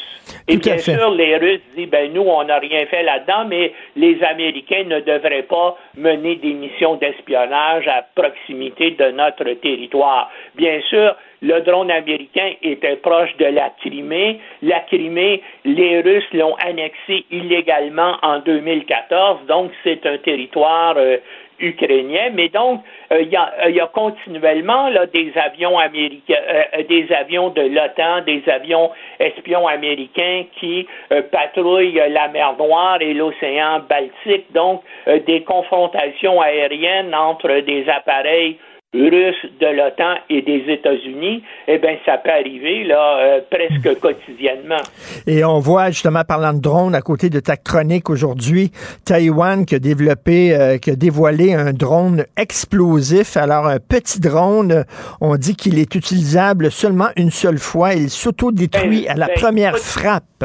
Et 0.47 0.55
Tout 0.55 0.61
bien 0.61 0.79
sûr, 0.79 1.11
les 1.11 1.37
Russes 1.37 1.61
disent, 1.77 1.89
ben 1.89 2.13
nous, 2.13 2.23
on 2.23 2.45
n'a 2.45 2.59
rien 2.59 2.87
fait 2.87 3.03
là-dedans, 3.03 3.47
mais 3.47 3.73
les 3.97 4.23
Américains 4.23 4.85
ne 4.85 5.01
devraient 5.01 5.43
pas 5.43 5.77
mener 5.97 6.37
des 6.37 6.53
missions 6.53 6.97
d'espionnage 6.97 7.87
à 7.89 8.05
proximité 8.15 8.93
de 8.93 9.11
notre 9.11 9.45
territoire. 9.61 10.31
Bien 10.55 10.81
sûr, 10.89 11.15
le 11.43 11.60
drone 11.60 11.90
américain 11.90 12.52
était 12.62 12.97
proche 12.97 13.36
de 13.39 13.47
la 13.47 13.70
Crimée. 13.81 14.40
La 14.62 14.81
Crimée, 14.81 15.43
les 15.65 16.01
Russes 16.01 16.32
l'ont 16.32 16.56
annexée 16.56 17.24
illégalement 17.31 18.16
en 18.23 18.40
2014, 18.40 19.47
donc 19.47 19.70
c'est 19.85 20.05
un 20.06 20.19
territoire 20.19 20.94
euh, 20.97 21.19
ukrainien. 21.60 22.31
Mais 22.35 22.48
donc, 22.48 22.82
euh, 23.12 23.23
il 23.23 23.28
y, 23.28 23.36
a, 23.36 23.52
euh, 23.65 23.70
il 23.70 23.77
y 23.77 23.81
a 23.81 23.86
continuellement 23.86 24.89
là, 24.89 25.06
des 25.06 25.32
avions 25.36 25.78
américains, 25.78 26.35
euh, 26.48 26.82
des 26.89 27.10
avions 27.12 27.51
de 27.51 27.62
l'OTAN, 27.62 28.23
des 28.23 28.43
avions 28.48 28.90
espions 29.19 29.66
américains 29.66 30.44
qui 30.59 30.86
patrouillent 31.32 32.01
la 32.10 32.28
mer 32.28 32.55
Noire 32.59 32.98
et 33.01 33.15
l'océan 33.15 33.81
Baltique. 33.89 34.52
Donc, 34.52 34.82
des 35.06 35.43
confrontations 35.43 36.40
aériennes 36.40 37.15
entre 37.15 37.60
des 37.60 37.89
appareils 37.89 38.56
russes 38.94 39.44
de 39.60 39.66
l'OTAN 39.66 40.15
et 40.31 40.40
des 40.40 40.65
États-Unis, 40.73 41.43
eh 41.66 41.78
bien, 41.78 41.98
ça 42.06 42.16
peut 42.16 42.31
arriver 42.31 42.85
là 42.85 43.19
euh, 43.19 43.40
presque 43.51 44.01
quotidiennement. 44.01 44.81
Et 45.27 45.44
on 45.44 45.59
voit 45.59 45.89
justement, 45.90 46.23
parlant 46.27 46.55
de 46.55 46.60
drone, 46.60 46.94
à 46.94 47.02
côté 47.02 47.28
de 47.28 47.39
ta 47.40 47.56
chronique 47.56 48.09
aujourd'hui, 48.09 48.70
Taïwan 49.05 49.66
qui 49.66 49.74
a 49.74 49.78
développé, 49.78 50.55
euh, 50.55 50.78
qui 50.78 50.90
a 50.90 50.97
dévoilé 50.97 51.52
un 51.52 51.73
drone 51.74 52.24
explosif. 52.39 53.36
Alors, 53.36 53.66
un 53.66 53.78
petit 53.78 54.20
drone, 54.20 54.85
on 55.20 55.36
dit 55.36 55.55
qu'il 55.55 55.78
est 55.78 55.94
utilisable 55.94 56.70
seulement 56.70 57.09
une 57.16 57.31
seule 57.31 57.59
fois. 57.59 57.93
Il 57.93 58.09
s'autodétruit 58.09 59.05
Ben, 59.06 59.12
à 59.12 59.15
la 59.16 59.27
ben, 59.27 59.35
première 59.35 59.77
frappe. 59.77 60.44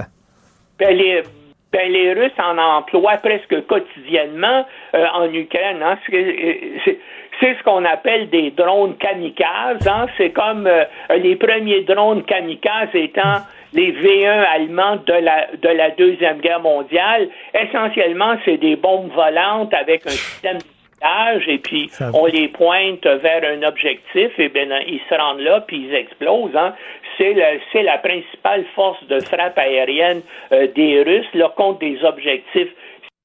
Les- 0.81 1.23
ben, 1.71 1.91
les 1.91 2.13
Russes 2.13 2.37
en 2.37 2.57
emploient 2.57 3.17
presque 3.17 3.65
quotidiennement 3.65 4.65
euh, 4.93 5.05
en 5.15 5.31
Ukraine. 5.33 5.81
Hein. 5.81 5.97
C'est 7.43 7.57
ce 7.57 7.63
qu'on 7.63 7.83
appelle 7.83 8.29
des 8.29 8.51
drones 8.51 8.95
kamikazes. 8.95 9.85
Hein. 9.85 10.05
C'est 10.15 10.29
comme 10.29 10.65
euh, 10.65 10.85
les 11.17 11.35
premiers 11.35 11.81
drones 11.81 12.23
kamikazes 12.23 12.87
étant 12.93 13.41
les 13.73 13.91
V1 13.91 14.45
allemands 14.55 14.95
de 15.05 15.11
la, 15.11 15.47
de 15.61 15.67
la 15.67 15.89
Deuxième 15.89 16.39
Guerre 16.39 16.61
mondiale. 16.61 17.27
Essentiellement, 17.53 18.35
c'est 18.45 18.55
des 18.55 18.77
bombes 18.77 19.11
volantes 19.11 19.73
avec 19.73 20.05
un 20.05 20.11
système 20.11 20.59
de 20.59 21.49
et 21.49 21.57
puis 21.57 21.91
on 22.13 22.27
les 22.27 22.47
pointe 22.47 23.05
vers 23.05 23.43
un 23.43 23.61
objectif 23.63 24.31
et 24.39 24.47
bien 24.47 24.69
ils 24.87 25.01
se 25.09 25.15
rendent 25.15 25.41
là 25.41 25.59
puis 25.67 25.87
ils 25.89 25.93
explosent. 25.93 26.55
Hein. 26.55 26.73
C'est, 27.17 27.35
c'est 27.73 27.83
la 27.83 27.97
principale 27.97 28.63
force 28.73 29.05
de 29.07 29.19
frappe 29.19 29.57
aérienne 29.57 30.21
euh, 30.53 30.67
des 30.73 31.03
Russes 31.03 31.27
là, 31.33 31.51
contre 31.57 31.79
des 31.79 32.01
objectifs 32.05 32.69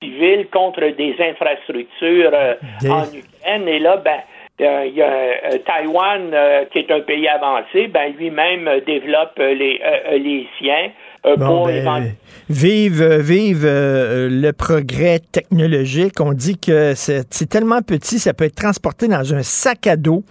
civils, 0.02 0.46
contre 0.50 0.80
des 0.96 1.16
infrastructures 1.18 2.30
euh, 2.32 2.54
en 2.88 3.04
Ukraine. 3.04 3.68
Et 3.68 3.78
là, 3.78 3.96
ben, 3.96 4.20
euh, 4.60 4.86
il 4.86 4.94
y 4.94 5.02
a 5.02 5.06
euh, 5.06 5.58
Taïwan, 5.64 6.34
qui 6.70 6.78
est 6.78 6.90
un 6.90 7.00
pays 7.00 7.28
avancé, 7.28 7.86
ben, 7.88 8.12
lui-même 8.16 8.68
développe 8.86 9.38
les, 9.38 9.80
les 10.12 10.48
siens. 10.58 10.90
Pour 11.22 11.66
ben, 11.66 12.14
vive, 12.48 13.02
vive 13.20 13.64
le 13.64 14.50
progrès 14.52 15.20
technologique. 15.32 16.20
On 16.20 16.32
dit 16.32 16.58
que 16.58 16.94
c'est 16.94 17.48
tellement 17.48 17.82
petit, 17.82 18.18
ça 18.18 18.34
peut 18.34 18.44
être 18.44 18.54
transporté 18.54 19.08
dans 19.08 19.34
un 19.34 19.42
sac 19.42 19.86
à 19.86 19.96
dos. 19.96 20.24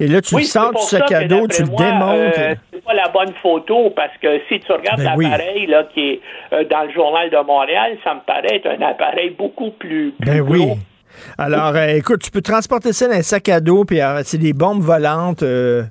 Et 0.00 0.06
là, 0.06 0.20
tu 0.20 0.36
le 0.36 0.42
sors 0.42 0.72
du 0.72 0.82
sac 0.82 1.10
à 1.12 1.24
dos, 1.24 1.46
tu 1.48 1.62
le 1.62 1.68
démontes. 1.68 2.58
c'est 2.72 2.84
pas 2.84 2.94
la 2.94 3.08
bonne 3.08 3.32
photo 3.42 3.90
parce 3.90 4.16
que 4.20 4.40
si 4.48 4.60
tu 4.60 4.72
regardes 4.72 5.00
Ben 5.00 5.16
l'appareil 5.16 5.66
là 5.66 5.84
qui 5.94 6.00
est 6.00 6.20
dans 6.70 6.84
le 6.84 6.92
journal 6.92 7.30
de 7.30 7.46
Montréal, 7.46 7.96
ça 8.04 8.14
me 8.14 8.20
paraît 8.20 8.56
être 8.56 8.66
un 8.66 8.82
appareil 8.82 9.30
beaucoup 9.30 9.70
plus, 9.70 10.12
plus 10.12 10.26
Ben 10.26 10.40
oui. 10.40 10.74
Alors, 11.38 11.74
euh, 11.74 11.86
écoute, 11.88 12.22
tu 12.22 12.30
peux 12.30 12.42
transporter 12.42 12.92
ça 12.92 13.08
dans 13.08 13.14
un 13.14 13.22
sac 13.22 13.48
à 13.48 13.60
dos, 13.60 13.84
puis 13.84 14.00
euh, 14.00 14.22
c'est 14.24 14.38
des 14.38 14.52
bombes 14.52 14.82
volantes. 14.82 15.42
euh, 15.42 15.84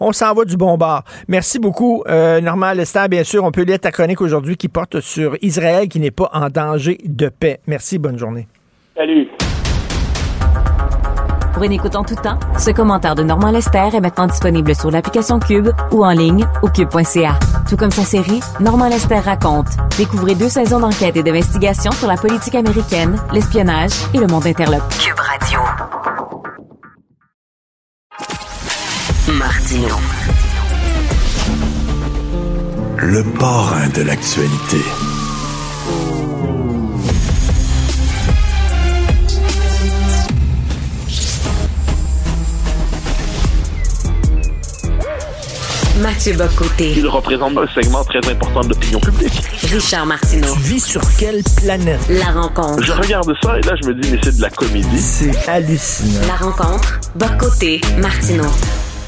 on 0.00 0.12
s'en 0.12 0.34
va 0.34 0.44
du 0.44 0.56
bon 0.56 0.76
bord. 0.76 1.02
Merci 1.28 1.58
beaucoup, 1.58 2.04
Normand 2.06 2.72
Lester. 2.72 3.06
Bien 3.08 3.24
sûr, 3.24 3.44
on 3.44 3.50
peut 3.50 3.62
lire 3.62 3.78
ta 3.78 3.90
chronique 3.90 4.20
aujourd'hui 4.20 4.56
qui 4.56 4.68
porte 4.68 5.00
sur 5.00 5.36
Israël 5.42 5.88
qui 5.88 6.00
n'est 6.00 6.10
pas 6.10 6.30
en 6.32 6.48
danger 6.48 6.98
de 7.04 7.28
paix. 7.28 7.60
Merci, 7.66 7.98
bonne 7.98 8.18
journée. 8.18 8.46
Salut. 8.96 9.28
Pour 11.56 11.64
une 11.64 11.72
écoute 11.72 11.96
en 11.96 12.04
tout 12.04 12.16
temps, 12.16 12.38
ce 12.58 12.70
commentaire 12.70 13.14
de 13.14 13.22
Normand 13.22 13.50
Lester 13.50 13.88
est 13.94 14.00
maintenant 14.02 14.26
disponible 14.26 14.74
sur 14.74 14.90
l'application 14.90 15.38
Cube 15.38 15.70
ou 15.90 16.04
en 16.04 16.10
ligne 16.10 16.46
au 16.60 16.68
cube.ca. 16.68 17.38
Tout 17.66 17.78
comme 17.78 17.90
sa 17.90 18.04
série 18.04 18.40
Normand 18.60 18.88
Lester 18.90 19.20
raconte. 19.20 19.68
Découvrez 19.96 20.34
deux 20.34 20.50
saisons 20.50 20.80
d'enquête 20.80 21.16
et 21.16 21.22
d'investigation 21.22 21.92
sur 21.92 22.08
la 22.08 22.18
politique 22.18 22.56
américaine, 22.56 23.16
l'espionnage 23.32 23.92
et 24.12 24.18
le 24.18 24.26
monde 24.26 24.46
interlope. 24.46 24.86
Cube 24.98 25.18
Radio. 25.18 25.58
Martino. 29.32 29.96
Le 32.98 33.22
parrain 33.38 33.88
de 33.94 34.02
l'actualité. 34.02 35.15
Mathieu 46.02 46.34
Bocoté. 46.36 46.92
Il 46.96 47.06
représente 47.08 47.56
un 47.56 47.66
segment 47.68 48.04
très 48.04 48.18
important 48.30 48.60
de 48.60 48.68
l'opinion 48.68 49.00
publique. 49.00 49.32
Richard 49.72 50.04
Martineau. 50.06 50.52
Tu 50.54 50.60
vis 50.74 50.80
sur 50.84 51.00
quelle 51.18 51.40
planète? 51.56 52.00
La 52.10 52.32
rencontre. 52.38 52.82
Je 52.82 52.92
regarde 52.92 53.32
ça 53.42 53.58
et 53.58 53.62
là, 53.62 53.72
je 53.80 53.88
me 53.88 53.94
dis, 53.94 54.10
mais 54.12 54.18
c'est 54.22 54.36
de 54.36 54.42
la 54.42 54.50
comédie. 54.50 54.98
C'est 54.98 55.48
hallucinant. 55.48 56.26
La 56.28 56.34
rencontre. 56.36 57.00
Bocoté. 57.14 57.80
Martineau. 57.98 58.44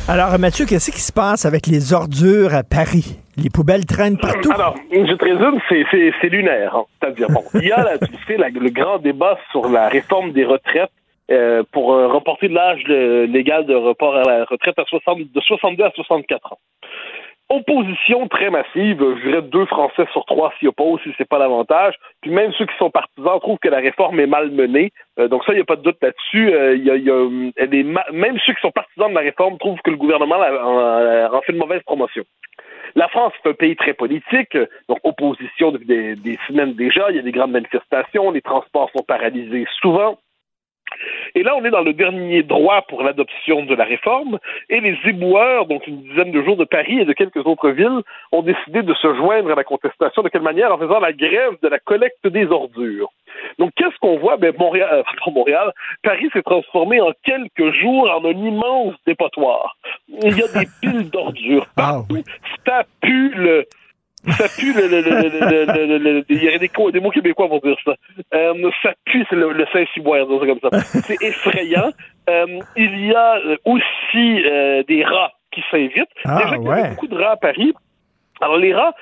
Alors, 0.08 0.38
Mathieu, 0.38 0.64
qu'est-ce 0.64 0.90
qui 0.90 1.00
se 1.02 1.12
passe 1.12 1.44
avec 1.44 1.66
les 1.66 1.92
ordures 1.92 2.54
à 2.54 2.62
Paris? 2.62 3.18
Les 3.36 3.50
poubelles 3.50 3.84
traînent 3.84 4.16
partout. 4.18 4.50
Alors, 4.52 4.74
je 4.90 5.14
te 5.14 5.24
résume, 5.24 5.60
c'est, 5.68 6.28
lunaire. 6.28 6.74
hein. 6.74 6.84
C'est-à-dire, 7.02 7.28
bon, 7.28 7.44
il 7.54 7.68
y 7.68 7.72
a, 7.72 7.82
là, 7.84 7.98
tu 7.98 8.08
sais, 8.26 8.36
la- 8.38 8.48
le 8.48 8.70
grand 8.70 8.98
débat 8.98 9.36
sur 9.52 9.68
la 9.68 9.88
réforme 9.88 10.32
des 10.32 10.44
retraites 10.46 10.90
euh, 11.30 11.62
pour 11.72 11.92
euh, 11.92 12.08
reporter 12.08 12.48
l'âge 12.48 12.80
euh, 12.88 13.26
légal 13.26 13.66
de 13.66 13.74
report 13.74 14.16
à 14.16 14.22
la 14.22 14.44
retraite 14.46 14.78
à 14.78 14.84
60, 14.88 15.18
de 15.18 15.40
62 15.42 15.84
à 15.84 15.90
64 15.94 16.54
ans. 16.54 16.58
Opposition 17.50 18.28
très 18.28 18.50
massive, 18.50 18.98
je 19.00 19.26
dirais 19.26 19.40
deux 19.40 19.64
Français 19.66 20.04
sur 20.12 20.26
trois 20.26 20.52
s'y 20.58 20.66
opposent 20.66 21.00
si 21.02 21.10
c'est 21.16 21.28
pas 21.28 21.38
l'avantage. 21.38 21.94
Puis 22.20 22.30
même 22.30 22.52
ceux 22.52 22.66
qui 22.66 22.76
sont 22.76 22.90
partisans 22.90 23.40
trouvent 23.40 23.58
que 23.58 23.68
la 23.70 23.78
réforme 23.78 24.20
est 24.20 24.26
mal 24.26 24.50
menée. 24.50 24.92
Euh, 25.18 25.28
donc 25.28 25.44
ça, 25.44 25.52
il 25.52 25.56
n'y 25.56 25.62
a 25.62 25.64
pas 25.64 25.76
de 25.76 25.82
doute 25.82 25.96
là-dessus. 26.02 26.52
Euh, 26.52 26.76
y 26.76 26.90
a, 26.90 26.96
y 26.96 27.10
a, 27.10 27.84
ma- 27.84 28.04
même 28.12 28.38
ceux 28.44 28.52
qui 28.52 28.60
sont 28.60 28.70
partisans 28.70 29.08
de 29.08 29.14
la 29.14 29.22
réforme 29.22 29.56
trouvent 29.56 29.80
que 29.82 29.90
le 29.90 29.96
gouvernement 29.96 30.36
la- 30.36 31.32
en, 31.32 31.40
fait 31.40 31.52
une 31.52 31.58
mauvaise 31.58 31.82
promotion. 31.84 32.24
La 32.94 33.08
France 33.08 33.32
est 33.42 33.48
un 33.48 33.54
pays 33.54 33.76
très 33.76 33.94
politique, 33.94 34.54
euh, 34.54 34.66
donc 34.88 34.98
opposition 35.04 35.72
depuis 35.72 35.86
des, 35.86 36.16
des 36.16 36.38
semaines 36.48 36.74
déjà. 36.74 37.10
Il 37.10 37.16
y 37.16 37.18
a 37.18 37.22
des 37.22 37.32
grandes 37.32 37.52
manifestations, 37.52 38.30
les 38.30 38.42
transports 38.42 38.90
sont 38.94 39.04
paralysés 39.04 39.66
souvent. 39.80 40.18
Et 41.34 41.42
là, 41.42 41.54
on 41.56 41.64
est 41.64 41.70
dans 41.70 41.82
le 41.82 41.92
dernier 41.92 42.42
droit 42.42 42.82
pour 42.82 43.02
l'adoption 43.02 43.64
de 43.64 43.74
la 43.74 43.84
réforme, 43.84 44.38
et 44.68 44.80
les 44.80 44.96
éboueurs, 45.04 45.66
donc 45.66 45.86
une 45.86 46.02
dizaine 46.02 46.32
de 46.32 46.42
jours 46.42 46.56
de 46.56 46.64
Paris 46.64 47.00
et 47.00 47.04
de 47.04 47.12
quelques 47.12 47.46
autres 47.46 47.70
villes, 47.70 48.02
ont 48.32 48.42
décidé 48.42 48.82
de 48.82 48.94
se 48.94 49.14
joindre 49.14 49.50
à 49.50 49.54
la 49.54 49.64
contestation. 49.64 50.22
De 50.22 50.28
quelle 50.28 50.42
manière? 50.42 50.72
En 50.72 50.78
faisant 50.78 51.00
la 51.00 51.12
grève 51.12 51.56
de 51.62 51.68
la 51.68 51.78
collecte 51.78 52.26
des 52.26 52.46
ordures. 52.46 53.10
Donc, 53.58 53.72
qu'est-ce 53.76 53.96
qu'on 54.00 54.18
voit? 54.18 54.36
Ben, 54.36 54.54
Montréal, 54.58 54.88
euh, 54.92 55.30
Montréal, 55.30 55.72
Paris 56.02 56.28
s'est 56.32 56.42
transformé 56.42 57.00
en 57.00 57.12
quelques 57.24 57.72
jours 57.80 58.10
en 58.10 58.24
un 58.24 58.36
immense 58.36 58.94
dépotoir. 59.06 59.76
Il 60.08 60.36
y 60.36 60.42
a 60.42 60.60
des 60.60 60.68
piles 60.80 61.10
d'ordures 61.10 61.66
partout. 61.76 62.22
Ça 62.66 62.84
pue 63.00 63.30
le, 63.34 63.66
ça 64.32 64.48
pue 64.48 64.72
le, 64.72 64.86
le, 64.88 65.00
le, 65.00 65.98
le, 65.98 66.24
il 66.28 66.42
y 66.42 66.48
aurait 66.48 66.58
des, 66.58 67.00
mots 67.00 67.10
québécois 67.10 67.48
pour 67.48 67.60
dire 67.60 67.76
ça. 67.84 67.94
Euh, 68.34 68.70
ça 68.82 68.92
pue, 69.04 69.24
c'est 69.28 69.36
le, 69.36 69.66
Saint-Cyboire, 69.72 70.26
comme 70.26 70.60
ça. 70.60 70.80
C'est 71.02 71.22
effrayant. 71.22 71.90
Euh, 72.28 72.60
il 72.76 73.06
y 73.06 73.14
a 73.14 73.38
aussi 73.64 74.44
euh, 74.44 74.82
des 74.84 75.04
rats 75.04 75.32
qui 75.52 75.62
s'invitent. 75.70 76.08
Ah, 76.24 76.38
Déjà 76.38 76.56
qu'il 76.56 76.64
y 76.64 76.68
ouais. 76.68 76.90
beaucoup 76.90 77.08
de 77.08 77.16
rats 77.16 77.32
à 77.32 77.36
Paris. 77.36 77.72
Alors 78.40 78.56
les 78.56 78.72
rats, 78.72 78.94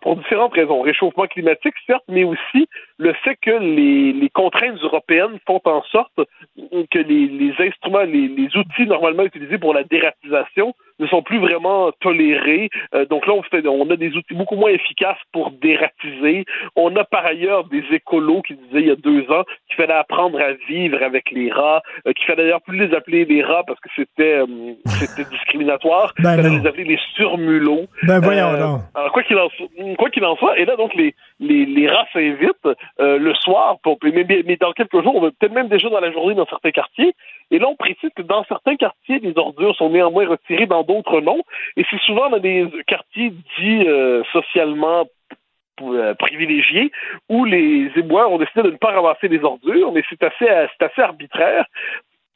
pour 0.00 0.16
différentes 0.16 0.54
raisons, 0.54 0.80
réchauffement 0.80 1.26
climatique 1.26 1.74
certes, 1.86 2.04
mais 2.08 2.24
aussi 2.24 2.66
le 3.04 3.12
fait 3.22 3.36
que 3.36 3.50
les, 3.50 4.14
les 4.14 4.30
contraintes 4.30 4.82
européennes 4.82 5.38
font 5.46 5.60
en 5.66 5.82
sorte 5.92 6.20
que 6.90 6.98
les, 6.98 7.26
les 7.28 7.52
instruments, 7.58 8.00
les, 8.02 8.28
les 8.28 8.56
outils 8.56 8.86
normalement 8.86 9.24
utilisés 9.24 9.58
pour 9.58 9.74
la 9.74 9.84
dératisation 9.84 10.74
ne 10.98 11.06
sont 11.06 11.22
plus 11.22 11.38
vraiment 11.38 11.90
tolérés. 12.00 12.70
Euh, 12.94 13.04
donc 13.04 13.26
là, 13.26 13.34
on, 13.34 13.42
fait, 13.42 13.66
on 13.66 13.90
a 13.90 13.96
des 13.96 14.12
outils 14.16 14.34
beaucoup 14.34 14.56
moins 14.56 14.70
efficaces 14.70 15.18
pour 15.32 15.50
dératiser. 15.50 16.46
On 16.76 16.94
a 16.96 17.04
par 17.04 17.26
ailleurs 17.26 17.64
des 17.64 17.84
écolos 17.92 18.40
qui 18.42 18.54
disaient 18.54 18.80
il 18.80 18.86
y 18.86 18.90
a 18.90 18.96
deux 18.96 19.30
ans 19.30 19.44
qu'il 19.66 19.76
fallait 19.76 19.92
apprendre 19.92 20.40
à 20.40 20.52
vivre 20.68 21.02
avec 21.02 21.30
les 21.30 21.50
rats, 21.50 21.82
euh, 22.06 22.12
qu'il 22.12 22.24
fallait 22.26 22.44
d'ailleurs 22.44 22.62
plus 22.62 22.86
les 22.86 22.94
appeler 22.94 23.26
les 23.26 23.42
rats 23.42 23.64
parce 23.66 23.80
que 23.80 23.88
c'était 23.96 24.38
euh, 24.38 24.46
c'était 24.86 25.28
discriminatoire. 25.28 26.14
Ben 26.24 26.36
il 26.36 26.36
fallait 26.36 26.56
non. 26.56 26.62
les 26.62 26.68
appeler 26.68 26.84
les 26.84 27.00
surmulots. 27.16 27.86
Ben 28.04 28.20
voyons 28.20 28.48
alors, 28.48 28.80
quoi 29.12 29.22
qu'il 29.24 29.36
en, 29.36 29.48
qu'il 30.14 30.24
en 30.24 30.36
soit, 30.36 30.58
et 30.58 30.64
là, 30.64 30.76
donc, 30.76 30.94
les, 30.94 31.14
les, 31.40 31.66
les 31.66 31.88
rats 31.88 32.06
s'invitent 32.12 32.68
euh, 33.00 33.18
le 33.18 33.34
soir, 33.34 33.78
mais, 34.02 34.56
dans 34.56 34.72
quelques 34.72 35.02
jours, 35.02 35.16
on 35.16 35.20
peut-être 35.20 35.52
même 35.52 35.68
déjà 35.68 35.88
dans 35.88 36.00
la 36.00 36.12
journée 36.12 36.34
dans 36.34 36.46
certains 36.46 36.70
quartiers. 36.70 37.14
Et 37.50 37.58
là, 37.58 37.66
on 37.68 37.74
précise 37.74 38.10
que 38.14 38.22
dans 38.22 38.44
certains 38.44 38.76
quartiers, 38.76 39.18
les 39.18 39.36
ordures 39.36 39.74
sont 39.74 39.90
néanmoins 39.90 40.28
retirées, 40.28 40.66
dans 40.66 40.84
d'autres 40.84 41.20
non. 41.20 41.42
Et 41.76 41.84
c'est 41.90 42.00
souvent 42.02 42.30
dans 42.30 42.38
des 42.38 42.66
quartiers 42.86 43.30
dits 43.58 43.88
euh, 43.88 44.22
socialement 44.32 45.06
euh, 45.82 46.14
privilégiés 46.14 46.92
où 47.28 47.44
les 47.44 47.90
éboueurs 47.96 48.30
ont 48.30 48.38
décidé 48.38 48.62
de 48.62 48.70
ne 48.70 48.76
pas 48.76 48.92
ramasser 48.92 49.26
les 49.26 49.42
ordures, 49.42 49.90
mais 49.90 50.04
c'est 50.08 50.22
assez, 50.22 50.46
c'est 50.46 50.84
assez 50.84 51.02
arbitraire. 51.02 51.66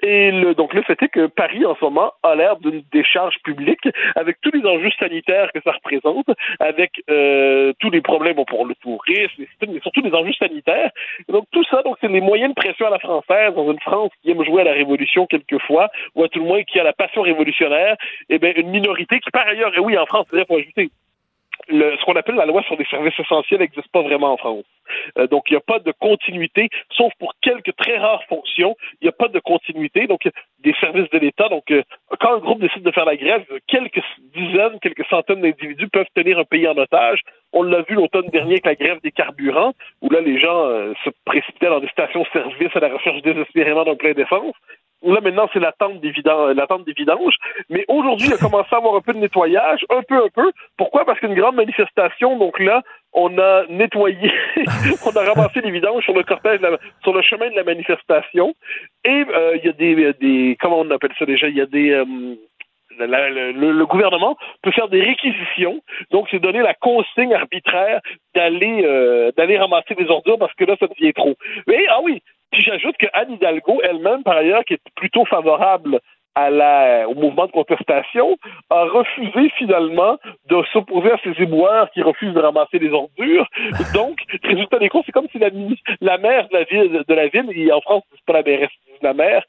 Et 0.03 0.31
le, 0.31 0.55
donc 0.55 0.75
le 0.75 0.83
fait 0.83 1.03
est 1.03 1.09
que 1.09 1.27
Paris 1.27 1.65
en 1.67 1.75
ce 1.75 1.85
moment 1.85 2.13
a 2.23 2.35
l'air 2.35 2.57
d'une 2.57 2.83
décharge 2.93 3.37
publique 3.43 3.89
avec 4.15 4.41
tous 4.41 4.53
les 4.53 4.65
enjeux 4.65 4.91
sanitaires 4.99 5.51
que 5.53 5.61
ça 5.63 5.73
représente, 5.73 6.27
avec 6.61 7.03
euh, 7.11 7.73
tous 7.81 7.91
les 7.91 8.01
problèmes 8.01 8.45
pour 8.47 8.67
le 8.67 8.75
tourisme, 8.77 9.45
mais 9.67 9.81
surtout 9.81 10.03
les 10.03 10.13
enjeux 10.13 10.33
sanitaires. 10.35 10.91
Donc 11.29 11.47
tout 11.51 11.65
ça, 11.65 11.83
donc 11.83 11.97
c'est 12.01 12.09
les 12.09 12.21
moyens 12.21 12.55
de 12.55 12.61
pression 12.61 12.87
à 12.87 12.91
la 12.91 12.99
française 12.99 13.55
dans 13.55 13.71
une 13.73 13.81
France 13.81 14.11
qui 14.23 14.31
aime 14.31 14.45
jouer 14.45 14.63
à 14.63 14.65
la 14.65 14.73
révolution 14.73 15.27
quelquefois, 15.27 15.89
ou 16.15 16.23
à 16.23 16.29
tout 16.29 16.39
le 16.39 16.47
moins 16.47 16.63
qui 16.63 16.79
a 16.79 16.85
la 16.85 16.93
passion 16.93 17.23
révolutionnaire. 17.23 17.97
Et 18.29 18.39
bien 18.39 18.53
une 18.57 18.71
minorité 18.71 19.19
qui 19.21 19.31
par 19.31 19.47
ailleurs, 19.47 19.77
et 19.77 19.81
oui 19.81 19.99
en 19.99 20.07
France, 20.07 20.27
c'est-à-dire 20.31 20.47
faut 20.47 20.59
ajouter 20.59 20.91
le, 21.69 21.97
ce 21.97 22.05
qu'on 22.05 22.17
appelle 22.17 22.37
la 22.37 22.47
loi 22.47 22.63
sur 22.63 22.77
les 22.77 22.85
services 22.87 23.19
essentiels 23.19 23.61
n'existe 23.61 23.89
pas 23.89 24.03
vraiment 24.03 24.33
en 24.33 24.37
France. 24.37 24.65
Euh, 25.19 25.27
donc, 25.27 25.45
il 25.51 25.53
n'y 25.53 25.59
a 25.59 25.61
pas 25.61 25.79
de 25.79 25.93
continuité, 25.93 26.69
sauf 26.91 27.13
pour 27.19 27.35
quelques 27.43 27.75
très 27.77 27.99
rares 27.99 28.25
fonctions, 28.25 28.77
il 29.01 29.05
n'y 29.05 29.09
a 29.09 29.13
pas 29.13 29.29
de 29.29 29.39
continuité. 29.39 30.07
Donc, 30.07 30.29
des 30.61 30.75
services 30.81 31.11
de 31.11 31.19
l'État. 31.19 31.49
Donc, 31.49 31.71
euh, 31.71 31.83
quand 32.21 32.35
un 32.35 32.39
groupe 32.39 32.61
décide 32.61 32.83
de 32.83 32.91
faire 32.91 33.05
la 33.05 33.17
grève, 33.17 33.45
quelques 33.67 34.03
dizaines, 34.35 34.79
quelques 34.81 35.07
centaines 35.07 35.41
d'individus 35.41 35.89
peuvent 35.89 36.07
tenir 36.15 36.39
un 36.39 36.45
pays 36.45 36.67
en 36.67 36.77
otage. 36.77 37.21
On 37.53 37.63
l'a 37.63 37.83
vu 37.83 37.95
l'automne 37.95 38.29
dernier 38.29 38.55
avec 38.55 38.67
la 38.67 38.75
grève 38.75 39.01
des 39.03 39.13
carburants, 39.13 39.73
où 40.03 40.11
là, 40.11 40.21
les 40.21 40.39
gens 40.41 40.67
euh, 40.67 40.93
se 41.05 41.11
précipitaient 41.25 41.69
dans 41.69 41.81
des 41.81 41.89
stations-service 41.89 42.75
à 42.75 42.81
la 42.81 42.89
recherche 42.89 43.23
désespérément 43.23 43.85
d'un 43.85 43.97
plein 43.97 44.13
d'essence. 44.13 44.55
Là, 45.03 45.21
maintenant, 45.21 45.49
c'est 45.53 45.61
l'attente 45.61 46.01
des, 46.01 46.11
des 46.11 46.93
vidanges. 46.93 47.37
Mais 47.71 47.85
aujourd'hui, 47.89 48.29
il 48.29 48.35
a 48.35 48.37
commencé 48.37 48.69
à 48.73 48.79
avoir 48.79 48.97
un 48.97 49.01
peu 49.01 49.13
de 49.13 49.19
nettoyage, 49.19 49.85
un 49.91 50.03
peu, 50.03 50.17
un 50.17 50.29
peu. 50.35 50.51
Pourquoi? 50.77 51.05
Parce 51.05 51.21
qu'une 51.21 51.35
grande 51.35 51.55
manifestation, 51.55 52.37
donc 52.37 52.59
là, 52.59 52.83
on 53.13 53.39
a 53.39 53.65
nettoyé, 53.69 54.31
on 55.07 55.17
a 55.17 55.23
ramassé 55.23 55.61
les 55.61 55.71
vidanges 55.71 56.05
sur 56.05 56.15
le 56.15 56.25
cortège, 56.25 56.61
sur 57.03 57.15
le 57.15 57.23
chemin 57.23 57.51
de 57.51 57.57
la 57.57 57.65
manifestation. 57.65 58.55
Et 59.05 59.25
euh, 59.35 59.57
il 59.57 59.67
y 59.67 59.69
a 59.69 59.73
des, 59.73 60.13
des, 60.15 60.57
comment 60.61 60.81
on 60.81 60.91
appelle 60.91 61.15
ça 61.19 61.25
déjà? 61.25 61.49
Il 61.49 61.57
y 61.57 61.61
a 61.61 61.67
des, 61.67 61.91
euh, 61.91 62.35
le, 62.99 63.85
gouvernement 63.87 64.37
peut 64.63 64.71
faire 64.73 64.89
des 64.89 65.03
réquisitions, 65.03 65.81
donc 66.11 66.27
c'est 66.31 66.39
donner 66.39 66.61
la 66.61 66.75
consigne 66.75 67.35
arbitraire 67.35 68.01
d'aller 68.35 68.83
euh, 68.85 69.31
d'aller 69.37 69.59
ramasser 69.59 69.95
des 69.95 70.09
ordures 70.09 70.39
parce 70.39 70.55
que 70.55 70.65
là 70.65 70.77
ça 70.79 70.87
devient 70.87 71.13
trop. 71.13 71.35
Mais 71.67 71.85
ah 71.89 72.01
oui, 72.03 72.23
puis 72.51 72.63
j'ajoute 72.63 72.97
que 72.97 73.07
Anne 73.13 73.33
Hidalgo 73.33 73.81
elle-même 73.83 74.23
par 74.23 74.37
ailleurs 74.37 74.65
qui 74.65 74.75
est 74.75 74.83
plutôt 74.95 75.25
favorable 75.25 76.01
à 76.35 76.51
la, 76.51 77.09
au 77.09 77.15
mouvement 77.15 77.47
de 77.47 77.53
contestation, 77.53 78.37
a 78.71 78.85
refusé 78.85 79.51
finalement 79.59 80.19
de 80.49 80.63
s'opposer 80.73 81.11
à 81.13 81.19
ces 81.25 81.43
éboueurs 81.43 81.91
qui 81.91 82.03
refusent 82.03 82.35
de 82.35 82.41
ramasser 82.41 82.79
les 82.79 82.91
ordures. 82.91 83.47
Donc, 83.95 84.19
résultat 84.45 84.79
des 84.79 84.89
comptes, 84.89 85.05
c'est 85.07 85.13
comme 85.13 85.29
si 85.33 85.39
la, 85.39 85.51
la 86.01 86.19
maire 86.19 86.49
de 86.49 86.57
la 86.57 86.65
ville, 86.65 87.05
de 87.07 87.15
la 87.15 87.29
ville, 87.29 87.47
et 87.55 87.73
en 87.73 87.81
France, 87.81 88.03
c'est 88.13 88.25
pas 88.25 88.35
la 88.35 88.43
mairesse, 88.43 88.71
la 89.03 89.15
maire, 89.15 89.43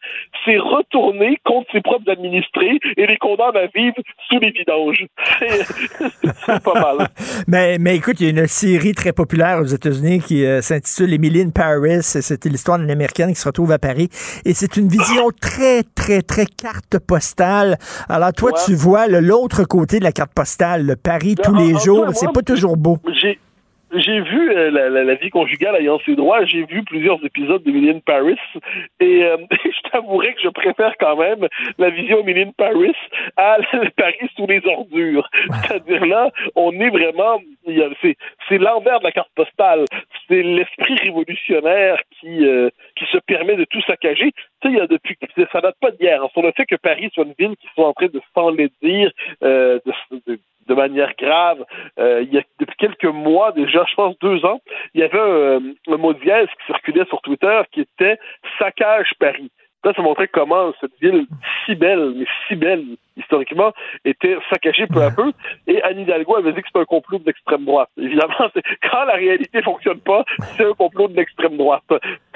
s'est 0.45 0.57
retournée 0.57 1.37
contre 1.43 1.71
ses 1.71 1.81
propres 1.81 2.09
administrés 2.11 2.79
et 2.97 3.05
les 3.05 3.17
condamne 3.17 3.55
à 3.55 3.67
vivre 3.67 3.95
sous 4.29 4.39
les 4.39 4.51
vidanges. 4.51 5.05
C'est 5.39 6.63
pas 6.63 6.73
mal. 6.73 7.07
mais, 7.47 7.77
mais 7.79 7.95
écoute, 7.95 8.19
il 8.19 8.23
y 8.23 8.27
a 8.27 8.41
une 8.41 8.47
série 8.47 8.93
très 8.93 9.13
populaire 9.13 9.59
aux 9.59 9.65
États-Unis 9.65 10.21
qui 10.21 10.45
euh, 10.45 10.61
s'intitule 10.61 11.13
Emily 11.13 11.41
in 11.41 11.49
Paris. 11.49 12.01
C'était 12.01 12.49
l'histoire 12.49 12.79
d'une 12.79 12.91
Américaine 12.91 13.29
qui 13.29 13.39
se 13.39 13.47
retrouve 13.47 13.71
à 13.71 13.79
Paris. 13.79 14.09
Et 14.45 14.53
c'est 14.53 14.77
une 14.77 14.87
vision 14.87 15.29
très, 15.41 15.83
très, 15.95 16.21
très 16.21 16.45
carte 16.71 16.99
postale. 16.99 17.77
Alors, 18.07 18.33
toi, 18.33 18.51
tu 18.65 18.75
vois 18.75 19.07
l'autre 19.07 19.63
côté 19.63 19.99
de 19.99 20.03
la 20.03 20.11
carte 20.11 20.33
postale, 20.33 20.85
le 20.85 20.95
Paris 20.95 21.35
tous 21.35 21.55
les 21.55 21.77
jours. 21.79 22.05
C'est 22.13 22.31
pas 22.31 22.41
toujours 22.41 22.77
beau. 22.77 22.99
J'ai 23.21 23.39
j'ai 23.93 24.21
vu 24.21 24.51
euh, 24.51 24.69
la, 24.69 25.15
vie 25.15 25.29
conjugale 25.29 25.75
ayant 25.75 25.99
ses 26.05 26.15
droits, 26.15 26.45
j'ai 26.45 26.63
vu 26.63 26.83
plusieurs 26.83 27.23
épisodes 27.25 27.63
de 27.63 27.71
Million 27.71 27.99
Paris 27.99 28.37
et 28.99 29.23
euh, 29.23 29.37
je 29.51 29.89
t'avouerais 29.89 30.33
que 30.33 30.41
je 30.41 30.49
préfère 30.49 30.93
quand 30.99 31.17
même 31.17 31.47
la 31.77 31.89
vision 31.89 32.23
Million 32.23 32.51
Paris 32.51 32.95
à 33.37 33.57
Paris 33.97 34.29
sous 34.35 34.47
les 34.47 34.61
ordures. 34.65 35.27
C'est-à-dire 35.63 36.05
là, 36.05 36.31
on 36.55 36.71
est 36.79 36.89
vraiment, 36.89 37.39
c'est 37.65 38.57
l'envers 38.57 38.99
de 38.99 39.05
la 39.05 39.11
carte 39.11 39.31
postale, 39.35 39.85
c'est 40.27 40.43
l'esprit 40.43 40.95
révolutionnaire 40.95 41.99
qui 42.19 42.45
euh, 42.45 42.69
qui 42.95 43.05
se 43.05 43.17
permet 43.17 43.55
de 43.55 43.65
tout 43.65 43.81
saccager. 43.81 44.31
Tu 44.61 44.67
sais, 44.67 44.73
il 44.73 44.77
y 44.77 44.81
a 44.81 44.87
depuis, 44.87 45.17
ça 45.51 45.61
date 45.61 45.75
pas 45.79 45.91
d'hier, 45.91 46.21
hein, 46.23 46.27
sur 46.33 46.41
le 46.41 46.51
fait 46.55 46.65
que 46.65 46.75
Paris 46.75 47.09
soit 47.13 47.25
une 47.25 47.35
ville 47.37 47.55
qui 47.57 47.67
soit 47.73 47.87
en 47.87 47.93
train 47.93 48.07
de 48.07 48.21
s'enlaidir, 48.33 49.11
euh, 49.43 49.79
de, 49.85 50.21
de 50.27 50.39
de 50.69 50.73
manière 50.75 51.13
grave. 51.17 51.65
Euh, 51.99 52.21
il 52.21 52.33
y 52.33 52.37
a 52.37 52.43
depuis 52.59 52.77
quelques 52.77 53.05
mois 53.05 53.51
déjà, 53.51 53.83
je 53.89 53.95
pense 53.95 54.17
deux 54.19 54.45
ans, 54.45 54.61
il 54.93 55.01
y 55.01 55.03
avait 55.03 55.19
un, 55.19 55.59
un 55.93 55.97
mot 55.97 56.13
dièse 56.13 56.47
qui 56.47 56.65
circulait 56.67 57.05
sur 57.05 57.21
Twitter 57.21 57.61
qui 57.71 57.81
était 57.81 58.17
saccage 58.57 59.11
Paris. 59.19 59.51
Là, 59.83 59.93
ça 59.95 60.01
montrait 60.01 60.27
comment 60.27 60.73
cette 60.81 60.97
ville 61.01 61.25
si 61.65 61.75
belle, 61.75 62.13
mais 62.15 62.25
si 62.47 62.55
belle 62.55 62.85
historiquement, 63.19 63.71
était 64.05 64.37
saccagée 64.49 64.87
peu 64.87 65.01
à 65.03 65.11
peu. 65.11 65.31
Et 65.67 65.81
Anne 65.83 65.99
Hidalgo 65.99 66.37
avait 66.37 66.53
dit 66.53 66.61
que 66.61 66.67
c'était 66.67 66.79
un 66.79 66.85
complot 66.85 67.19
de 67.19 67.25
l'extrême 67.25 67.65
droite. 67.65 67.89
Évidemment, 67.97 68.49
quand 68.91 69.03
la 69.05 69.13
réalité 69.13 69.61
fonctionne 69.61 69.99
pas, 69.99 70.23
c'est 70.57 70.65
un 70.65 70.73
complot 70.73 71.07
de 71.09 71.15
l'extrême 71.15 71.57
droite. 71.57 71.83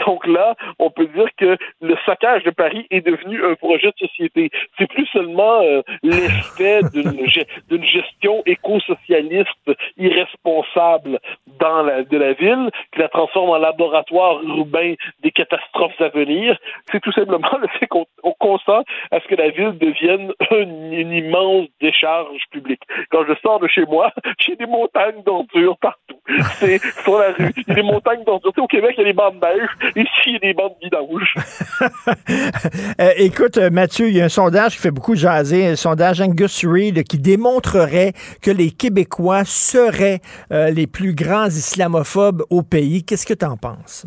Donc 0.05 0.27
là, 0.27 0.55
on 0.79 0.89
peut 0.89 1.07
dire 1.07 1.27
que 1.37 1.57
le 1.81 1.95
saccage 2.05 2.43
de 2.43 2.51
Paris 2.51 2.85
est 2.91 3.05
devenu 3.05 3.43
un 3.43 3.55
projet 3.55 3.87
de 3.87 4.07
société. 4.07 4.49
C'est 4.77 4.87
plus 4.87 5.05
seulement 5.07 5.61
euh, 5.61 5.81
l'effet 6.03 6.81
d'une 6.93 7.85
gestion 7.85 8.43
éco-socialiste 8.45 9.71
irresponsable 9.97 11.19
dans 11.59 11.83
la, 11.83 12.03
de 12.03 12.17
la 12.17 12.33
ville 12.33 12.69
qui 12.91 12.99
la 12.99 13.09
transforme 13.09 13.49
en 13.49 13.57
laboratoire 13.57 14.43
urbain 14.43 14.93
des 15.21 15.31
catastrophes 15.31 15.99
à 15.99 16.09
venir. 16.09 16.57
C'est 16.91 17.01
tout 17.01 17.11
simplement 17.11 17.57
le 17.59 17.67
fait 17.79 17.87
qu'on 17.87 18.05
consent 18.39 18.83
à 19.11 19.19
ce 19.19 19.27
que 19.27 19.35
la 19.35 19.49
ville 19.49 19.77
devienne 19.77 20.31
une, 20.73 21.11
immense 21.11 21.67
décharge 21.81 22.41
publique. 22.51 22.81
Quand 23.11 23.25
je 23.27 23.33
sors 23.41 23.59
de 23.59 23.67
chez 23.67 23.85
moi, 23.85 24.11
j'ai 24.39 24.55
des 24.55 24.65
montagnes 24.65 25.23
d'ordures 25.25 25.77
partout. 25.77 26.19
C'est 26.59 26.79
sur 27.03 27.17
la 27.17 27.31
rue, 27.31 27.51
il 27.55 27.63
y 27.67 27.71
a 27.71 27.75
des 27.75 27.83
montagnes 27.83 28.23
d'ordures. 28.23 28.51
au 28.57 28.67
Québec, 28.67 28.95
il 28.97 29.01
y 29.01 29.03
a 29.03 29.05
des 29.05 29.13
bandes 29.13 29.39
de 29.39 29.99
Ici, 29.99 30.09
il 30.27 30.33
y 30.33 30.35
a 30.35 30.39
des 30.39 30.53
bandes 30.53 30.75
vidanges. 30.81 31.35
euh, 33.01 33.11
écoute, 33.17 33.57
euh, 33.57 33.69
Mathieu, 33.69 34.09
il 34.09 34.17
y 34.17 34.21
a 34.21 34.25
un 34.25 34.29
sondage 34.29 34.75
qui 34.75 34.81
fait 34.81 34.91
beaucoup 34.91 35.15
jaser, 35.15 35.67
un 35.67 35.75
sondage 35.75 36.21
Angus 36.21 36.65
Reid 36.65 37.03
qui 37.03 37.19
démontrerait 37.19 38.13
que 38.41 38.51
les 38.51 38.71
Québécois 38.71 39.45
seraient 39.45 40.19
euh, 40.51 40.69
les 40.69 40.87
plus 40.87 41.13
grands 41.13 41.47
islamophobes 41.47 42.43
au 42.49 42.63
pays. 42.63 43.03
Qu'est-ce 43.03 43.25
que 43.25 43.33
tu 43.33 43.45
en 43.45 43.57
penses? 43.57 44.05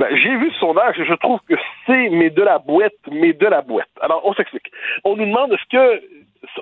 Ben, 0.00 0.16
j'ai 0.16 0.34
vu 0.34 0.50
ce 0.50 0.58
sondage 0.60 0.98
et 0.98 1.04
je 1.04 1.12
trouve 1.12 1.40
que 1.46 1.54
c'est 1.84 2.08
mais 2.08 2.30
de 2.30 2.42
la 2.42 2.58
boîte, 2.58 2.94
mais 3.12 3.34
de 3.34 3.46
la 3.46 3.60
boîte. 3.60 3.90
Alors, 4.00 4.22
on 4.24 4.32
s'explique. 4.32 4.72
On 5.04 5.14
nous 5.14 5.26
demande 5.26 5.52
est-ce 5.52 5.68
que 5.70 6.02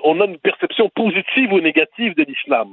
on 0.03 0.19
a 0.19 0.25
une 0.25 0.37
perception 0.39 0.89
positive 0.89 1.53
ou 1.53 1.61
négative 1.61 2.15
de 2.15 2.23
l'islam? 2.23 2.67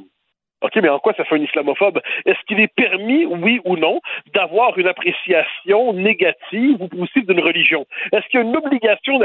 OK, 0.62 0.77
mais 0.77 0.89
en 0.89 0.99
quoi 0.99 1.12
ça 1.16 1.24
fait 1.24 1.35
un 1.35 1.43
islamophobe? 1.43 2.01
Est-ce 2.24 2.39
qu'il 2.47 2.61
est 2.61 2.73
permis, 2.74 3.27
oui 3.27 3.61
ou 3.65 3.77
non, 3.77 4.01
d'avoir 4.35 4.77
une 4.78 4.89
appréciation 4.89 5.93
négative 5.93 6.81
ou 6.81 6.89
positive 6.89 7.27
d'une 7.27 7.41
religion? 7.41 7.87
Est-ce 8.12 8.27
qu'il 8.28 8.41
y 8.41 8.43
a 8.43 8.47
une 8.47 8.57
obligation 8.57 9.20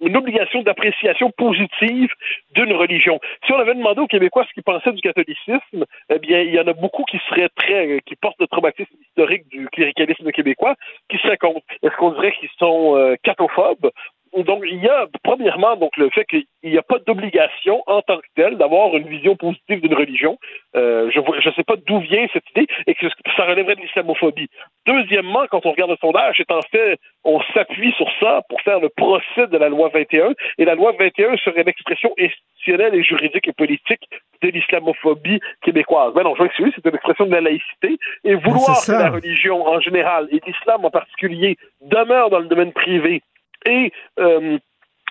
une 0.00 0.16
obligation 0.16 0.62
d'appréciation 0.62 1.30
positive 1.36 2.10
d'une 2.54 2.72
religion? 2.72 3.18
Si 3.44 3.52
on 3.52 3.58
avait 3.58 3.74
demandé 3.74 4.00
aux 4.00 4.06
Québécois 4.06 4.44
ce 4.48 4.54
qu'ils 4.54 4.62
pensaient 4.62 4.92
du 4.92 5.00
catholicisme, 5.00 5.84
eh 6.10 6.18
bien, 6.20 6.40
il 6.40 6.54
y 6.54 6.60
en 6.60 6.66
a 6.66 6.72
beaucoup 6.74 7.04
qui 7.04 7.18
seraient 7.28 7.50
très, 7.56 8.00
qui 8.06 8.14
portent 8.14 8.40
le 8.40 8.46
traumatisme 8.46 8.94
historique 9.00 9.48
du 9.48 9.68
cléricalisme 9.68 10.30
québécois, 10.30 10.76
qui 11.08 11.18
seraient 11.18 11.38
contre. 11.38 11.60
Est-ce 11.82 11.96
qu'on 11.96 12.12
dirait 12.12 12.32
qu'ils 12.32 12.50
sont 12.58 12.96
euh, 12.96 13.16
cathophobes? 13.22 13.90
Donc, 14.42 14.64
il 14.68 14.82
y 14.82 14.88
a, 14.88 15.06
premièrement, 15.22 15.76
donc 15.76 15.96
le 15.96 16.10
fait 16.10 16.24
qu'il 16.24 16.44
n'y 16.64 16.76
a 16.76 16.82
pas 16.82 16.98
d'obligation 17.06 17.82
en 17.86 18.02
tant 18.02 18.16
que 18.18 18.26
telle 18.34 18.56
d'avoir 18.56 18.96
une 18.96 19.06
vision 19.06 19.36
positive 19.36 19.80
d'une 19.80 19.94
religion. 19.94 20.38
Euh, 20.74 21.10
je 21.12 21.20
ne 21.20 21.54
sais 21.54 21.62
pas 21.62 21.76
d'où 21.86 22.00
vient 22.00 22.26
cette 22.32 22.48
idée 22.50 22.66
et 22.86 22.94
que 22.94 23.06
ça 23.36 23.44
relèverait 23.44 23.76
de 23.76 23.80
l'islamophobie. 23.82 24.48
Deuxièmement, 24.86 25.46
quand 25.50 25.64
on 25.66 25.70
regarde 25.70 25.90
le 25.90 25.96
sondage, 26.00 26.34
c'est 26.36 26.50
en 26.50 26.62
fait, 26.62 26.98
on 27.22 27.40
s'appuie 27.54 27.92
sur 27.92 28.08
ça 28.18 28.42
pour 28.48 28.60
faire 28.62 28.80
le 28.80 28.88
procès 28.88 29.46
de 29.46 29.56
la 29.56 29.68
loi 29.68 29.88
21 29.94 30.34
et 30.58 30.64
la 30.64 30.74
loi 30.74 30.92
21 30.98 31.36
serait 31.36 31.62
l'expression 31.62 32.12
institutionnelle 32.18 32.94
et 32.94 33.04
juridique 33.04 33.46
et 33.46 33.52
politique 33.52 34.08
de 34.42 34.48
l'islamophobie 34.48 35.40
québécoise. 35.62 36.12
Ben 36.14 36.24
non, 36.24 36.34
je 36.34 36.42
vois 36.42 36.50
c'est 36.56 36.84
une 36.84 36.94
expression 36.94 37.26
de 37.26 37.32
la 37.32 37.40
laïcité 37.40 37.98
et 38.24 38.34
vouloir 38.34 38.76
que 38.84 38.92
la 38.92 39.10
religion 39.10 39.66
en 39.66 39.80
général 39.80 40.28
et 40.32 40.40
l'islam 40.46 40.84
en 40.84 40.90
particulier 40.90 41.56
demeure 41.82 42.30
dans 42.30 42.40
le 42.40 42.46
domaine 42.46 42.72
privé 42.72 43.22
et 43.66 43.92
euh, 44.18 44.58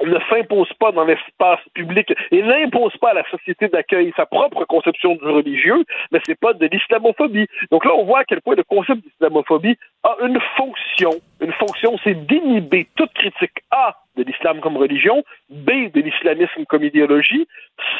ne 0.01 0.19
s'impose 0.29 0.71
pas 0.79 0.91
dans 0.91 1.05
l'espace 1.05 1.59
public 1.73 2.11
et 2.31 2.41
n'impose 2.41 2.95
pas 2.97 3.11
à 3.11 3.13
la 3.13 3.29
société 3.29 3.67
d'accueil 3.67 4.11
sa 4.15 4.25
propre 4.25 4.65
conception 4.65 5.15
du 5.15 5.25
religieux, 5.25 5.83
mais 6.11 6.19
c'est 6.25 6.39
pas 6.39 6.53
de 6.53 6.65
l'islamophobie. 6.65 7.47
Donc 7.71 7.85
là, 7.85 7.93
on 7.95 8.05
voit 8.05 8.19
à 8.19 8.23
quel 8.23 8.41
point 8.41 8.55
le 8.55 8.63
concept 8.63 9.03
d'islamophobie 9.03 9.77
a 10.03 10.15
une 10.21 10.39
fonction. 10.57 11.11
Une 11.41 11.53
fonction, 11.53 11.97
c'est 12.03 12.25
d'inhiber 12.25 12.87
toute 12.95 13.13
critique 13.13 13.63
A 13.71 13.97
de 14.17 14.23
l'islam 14.23 14.59
comme 14.61 14.77
religion, 14.77 15.23
B 15.49 15.91
de 15.93 16.01
l'islamisme 16.01 16.65
comme 16.65 16.83
idéologie, 16.83 17.47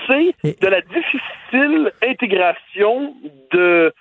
C 0.08 0.36
de 0.44 0.68
la 0.68 0.82
difficile 0.82 1.92
intégration 2.04 3.16
de 3.52 3.94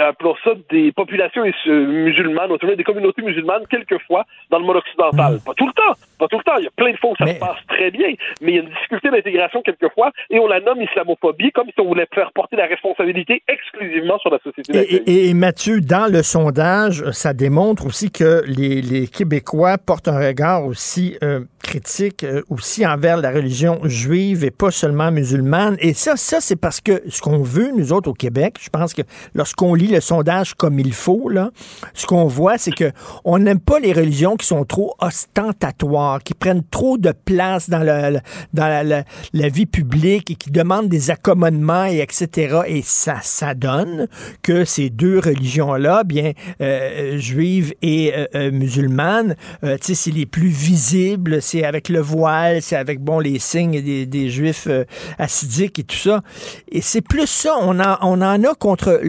appelons 0.00 0.34
ça 0.44 0.50
des 0.70 0.92
populations 0.92 1.42
musulmanes, 1.66 2.50
autrement 2.50 2.74
des 2.74 2.84
communautés 2.84 3.22
musulmanes, 3.22 3.66
quelquefois, 3.68 4.24
dans 4.50 4.58
le 4.58 4.64
monde 4.64 4.76
occidental. 4.76 5.38
Pas 5.44 5.54
tout 5.54 5.66
le 5.66 5.72
temps, 5.72 5.94
pas 6.18 6.28
tout 6.28 6.38
le 6.38 6.44
temps. 6.44 6.58
Il 6.58 6.64
y 6.64 6.68
a 6.68 6.70
plein 6.76 6.92
de 6.92 6.96
fois 6.96 7.10
où 7.10 7.16
ça 7.16 7.26
se 7.26 7.38
passe 7.38 7.58
très 7.68 7.90
bien, 7.90 8.14
mais 8.40 8.52
il 8.52 8.54
y 8.54 8.58
a 8.58 8.62
une 8.62 8.68
difficulté 8.68 9.10
d'intégration 9.10 9.62
quelquefois, 9.62 10.12
et 10.30 10.38
on 10.38 10.46
la 10.46 10.60
nomme 10.60 10.82
islamophobie, 10.82 11.52
comme 11.52 11.68
si 11.68 11.80
on 11.80 11.86
voulait 11.86 12.08
faire 12.14 12.32
porter 12.32 12.56
la 12.56 12.66
responsabilité 12.66 13.42
exclusivement 13.48 14.18
sur 14.18 14.30
la 14.30 14.38
société. 14.38 14.72
Et, 14.78 15.28
et, 15.28 15.34
Mathieu, 15.34 15.80
dans 15.80 16.10
le 16.10 16.22
sondage, 16.22 17.04
ça 17.10 17.32
démontre 17.32 17.86
aussi 17.86 18.10
que 18.10 18.42
les, 18.46 18.82
les 18.82 19.06
Québécois 19.06 19.78
portent 19.78 20.08
un 20.08 20.18
regard 20.18 20.66
aussi 20.66 21.16
euh, 21.22 21.40
critique 21.62 22.24
euh, 22.24 22.42
aussi 22.50 22.86
envers 22.86 23.16
la 23.16 23.30
religion 23.30 23.80
juive 23.84 24.44
et 24.44 24.50
pas 24.50 24.70
seulement 24.70 25.10
musulmane. 25.10 25.76
Et 25.80 25.94
ça, 25.94 26.16
ça 26.16 26.40
c'est 26.40 26.56
parce 26.56 26.80
que 26.80 27.02
ce 27.08 27.20
qu'on 27.20 27.42
veut, 27.42 27.70
nous 27.76 27.92
autres 27.92 28.10
au 28.10 28.14
Québec, 28.14 28.56
je 28.60 28.68
pense 28.68 28.94
que 28.94 29.02
lorsqu'on 29.34 29.74
le 29.86 30.00
sondage 30.00 30.54
comme 30.54 30.78
il 30.78 30.92
faut, 30.92 31.28
là, 31.28 31.50
ce 31.94 32.06
qu'on 32.06 32.26
voit, 32.26 32.58
c'est 32.58 32.72
que 32.72 32.92
on 33.24 33.38
n'aime 33.38 33.60
pas 33.60 33.78
les 33.78 33.92
religions 33.92 34.36
qui 34.36 34.46
sont 34.46 34.64
trop 34.64 34.94
ostentatoires, 35.00 36.22
qui 36.22 36.34
prennent 36.34 36.64
trop 36.70 36.98
de 36.98 37.12
place 37.12 37.70
dans, 37.70 37.82
le, 37.82 38.20
dans 38.52 38.66
la, 38.66 39.04
la, 39.32 39.48
vie 39.48 39.66
publique 39.66 40.30
et 40.30 40.34
qui 40.34 40.50
demandent 40.50 40.88
des 40.88 41.10
accommodements 41.10 41.86
et 41.86 41.98
etc. 41.98 42.60
Et 42.66 42.82
ça, 42.82 43.16
ça 43.22 43.54
donne 43.54 44.08
que 44.42 44.64
ces 44.64 44.90
deux 44.90 45.18
religions-là, 45.18 46.04
bien 46.04 46.32
euh, 46.60 47.18
juives 47.18 47.74
et 47.82 48.12
euh, 48.14 48.26
euh 48.34 48.50
musulmanes, 48.50 49.36
euh, 49.64 49.76
tu 49.78 49.88
sais, 49.88 49.94
c'est 49.94 50.10
les 50.10 50.26
plus 50.26 50.48
visibles, 50.48 51.42
c'est 51.42 51.64
avec 51.64 51.88
le 51.88 52.00
voile, 52.00 52.62
c'est 52.62 52.76
avec 52.76 53.00
bon 53.00 53.18
les 53.18 53.38
signes 53.38 53.82
des, 53.82 54.06
des 54.06 54.30
juifs 54.30 54.66
euh, 54.68 54.84
assidiques 55.18 55.78
et 55.78 55.84
tout 55.84 55.96
ça. 55.96 56.22
Et 56.70 56.80
c'est 56.80 57.00
plus 57.00 57.26
ça, 57.26 57.56
on 57.60 57.78
en, 57.80 57.96
on 58.02 58.20
en 58.22 58.42
a 58.44 58.54
contre 58.54 59.00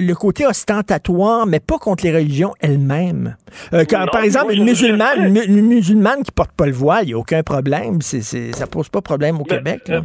le, 0.00 0.14
côté 0.14 0.46
ostentatoire, 0.46 1.46
mais 1.46 1.60
pas 1.60 1.78
contre 1.78 2.04
les 2.04 2.12
religions 2.12 2.52
elles-mêmes. 2.60 3.36
Euh, 3.72 3.84
quand, 3.88 4.00
non, 4.00 4.06
par 4.06 4.24
exemple, 4.24 4.54
une 4.54 4.64
musulmane, 4.64 5.26
une, 5.26 5.58
une 5.58 5.66
musulmane 5.66 6.22
qui 6.22 6.32
porte 6.32 6.52
pas 6.56 6.66
le 6.66 6.72
voile, 6.72 7.04
il 7.04 7.08
n'y 7.08 7.14
a 7.14 7.18
aucun 7.18 7.42
problème. 7.42 8.00
C'est, 8.00 8.22
c'est, 8.22 8.52
ça 8.52 8.66
pose 8.66 8.88
pas 8.88 9.00
de 9.00 9.04
problème 9.04 9.36
au 9.36 9.44
mais, 9.48 9.56
Québec. 9.56 9.82
Mais, 9.88 10.00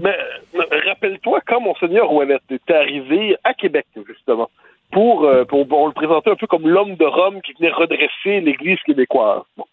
mais 0.54 0.66
rappelle-toi 0.88 1.42
quand 1.46 1.62
Monseigneur 1.62 2.12
Ouellet 2.12 2.40
est 2.50 2.72
arrivé 2.72 3.36
à 3.44 3.54
Québec, 3.54 3.86
justement, 4.08 4.50
pour, 4.92 5.26
euh, 5.26 5.46
pour 5.46 5.72
on 5.72 5.88
le 5.88 5.94
présentait 5.94 6.32
un 6.32 6.36
peu 6.36 6.48
comme 6.48 6.68
l'homme 6.68 6.96
de 6.96 7.06
Rome 7.06 7.42
qui 7.42 7.54
venait 7.54 7.72
redresser 7.72 8.42
l'Église 8.42 8.80
québécoise. 8.86 9.44
Bon. 9.58 9.66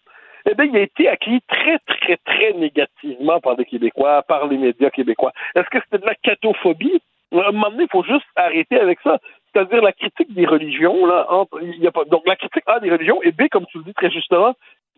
Eh 0.47 0.53
bien, 0.53 0.65
il 0.65 0.77
a 0.77 0.81
été 0.81 1.07
accueilli 1.07 1.41
très, 1.47 1.79
très, 1.87 2.17
très 2.17 2.53
négativement 2.53 3.39
par 3.39 3.55
les 3.55 3.65
Québécois, 3.65 4.21
par 4.27 4.47
les 4.47 4.57
médias 4.57 4.91
québécois. 4.91 5.31
Est-ce 5.55 5.67
que 5.69 5.79
c'était 5.83 6.03
de 6.03 6.05
la 6.05 6.15
catophobie? 6.15 7.01
À 7.33 7.49
un 7.49 7.51
moment 7.51 7.71
donné, 7.71 7.85
il 7.85 7.91
faut 7.91 8.03
juste 8.03 8.25
arrêter 8.35 8.79
avec 8.79 8.99
ça. 9.03 9.17
C'est-à-dire 9.55 9.81
la 9.81 9.93
critique 9.93 10.33
des 10.33 10.45
religions, 10.45 11.05
là, 11.05 11.27
entre, 11.29 11.61
il 11.61 11.81
y 11.81 11.87
a 11.87 11.91
pas, 11.91 12.03
donc 12.03 12.23
la 12.27 12.35
critique 12.35 12.63
A 12.67 12.81
des 12.81 12.91
religions 12.91 13.21
et 13.23 13.31
B, 13.31 13.43
comme 13.49 13.65
tu 13.67 13.77
le 13.77 13.85
dis 13.85 13.93
très 13.93 14.11
justement, 14.11 14.53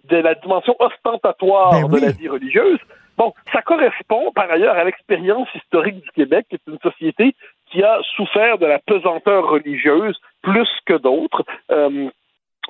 de 0.06 0.18
la 0.18 0.34
dimension 0.34 0.76
ostentatoire 0.80 1.72
Ben 1.72 1.84
oui. 1.84 2.02
de 2.02 2.06
la 2.08 2.12
vie 2.12 2.28
religieuse. 2.28 2.80
Bon, 3.18 3.34
ça 3.52 3.62
correspond 3.62 4.32
par 4.34 4.50
ailleurs 4.50 4.76
à 4.76 4.84
l'expérience 4.84 5.48
historique 5.54 6.02
du 6.02 6.10
Québec, 6.12 6.48
qui 6.50 6.56
est 6.56 6.72
une 6.72 6.80
société 6.80 7.36
qui 7.70 7.84
a 7.84 8.00
souffert 8.16 8.58
de 8.58 8.66
la 8.66 8.80
pesanteur 8.80 9.48
religieuse 9.48 10.18
plus 10.42 10.70
que 10.86 10.94
d'autres. 10.94 11.44
Euh, 11.72 12.10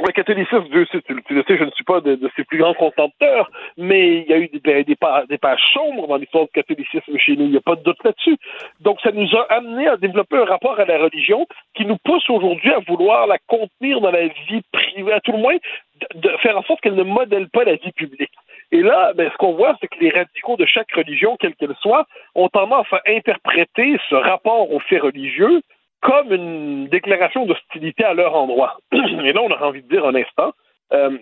le 0.06 0.12
catholicisme, 0.12 0.66
Dieu 0.70 0.86
sait, 0.92 1.02
tu, 1.02 1.14
le 1.14 1.44
sais, 1.44 1.58
je 1.58 1.64
ne 1.64 1.72
suis 1.72 1.84
pas 1.84 2.02
de, 2.02 2.20
ses 2.36 2.44
plus 2.44 2.60
grands 2.60 2.74
contempteurs, 2.74 3.50
mais 3.78 4.20
il 4.20 4.28
y 4.28 4.34
a 4.34 4.38
eu 4.38 4.48
des, 4.48 4.60
des, 4.60 4.84
des, 4.84 5.38
pages 5.38 5.64
sombres 5.74 6.08
dans 6.08 6.18
l'histoire 6.18 6.46
du 6.46 6.52
catholicisme 6.52 7.18
chez 7.18 7.36
nous, 7.36 7.46
il 7.46 7.52
n'y 7.52 7.58
a 7.58 7.62
pas 7.62 7.76
de 7.76 7.84
doute 7.84 8.04
là-dessus. 8.04 8.38
Donc, 8.80 9.02
ça 9.02 9.12
nous 9.12 9.28
a 9.36 9.42
amené 9.54 9.88
à 9.88 9.98
développer 9.98 10.38
un 10.38 10.46
rapport 10.46 10.80
à 10.80 10.86
la 10.86 11.00
religion 11.00 11.48
qui 11.76 11.86
nous 11.86 11.98
pousse 12.04 12.30
aujourd'hui 12.30 12.72
à 12.72 12.80
vouloir 12.80 13.28
la 13.28 13.38
contenir 13.48 14.02
dans 14.02 14.12
la 14.12 14.28
vie 14.28 14.62
privée, 14.72 15.14
à 15.14 15.22
tout 15.22 15.32
le 15.32 15.40
moins, 15.40 15.56
de, 15.56 16.20
de 16.20 16.38
faire 16.38 16.58
en 16.58 16.64
sorte 16.64 16.82
qu'elle 16.82 16.96
ne 16.96 17.04
modèle 17.04 17.50
pas 17.50 17.64
la 17.64 17.76
vie 17.76 17.92
publique. 17.92 18.32
Et 18.72 18.82
là, 18.82 19.14
ben, 19.14 19.30
ce 19.32 19.38
qu'on 19.38 19.54
voit, 19.54 19.76
c'est 19.80 19.88
que 19.88 20.00
les 20.00 20.10
radicaux 20.10 20.58
de 20.58 20.66
chaque 20.66 20.92
religion, 20.92 21.38
quelle 21.40 21.56
qu'elle 21.56 21.76
soit, 21.82 22.06
ont 22.36 22.50
tendance 22.50 22.88
à 22.92 23.02
interpréter 23.08 23.98
ce 24.10 24.16
rapport 24.16 24.72
aux 24.72 24.80
faits 24.82 25.02
religieux 25.02 25.62
comme 26.02 26.32
une 26.32 26.88
déclaration 26.88 27.46
d'hostilité 27.46 28.04
à 28.04 28.14
leur 28.14 28.36
endroit. 28.36 28.78
Et 28.92 29.34
là, 29.34 29.42
on 29.42 29.52
a 29.52 29.64
envie 29.64 29.82
de 29.82 29.88
dire 29.88 30.06
un 30.06 30.16
instant, 30.16 30.54
euh, 30.94 31.18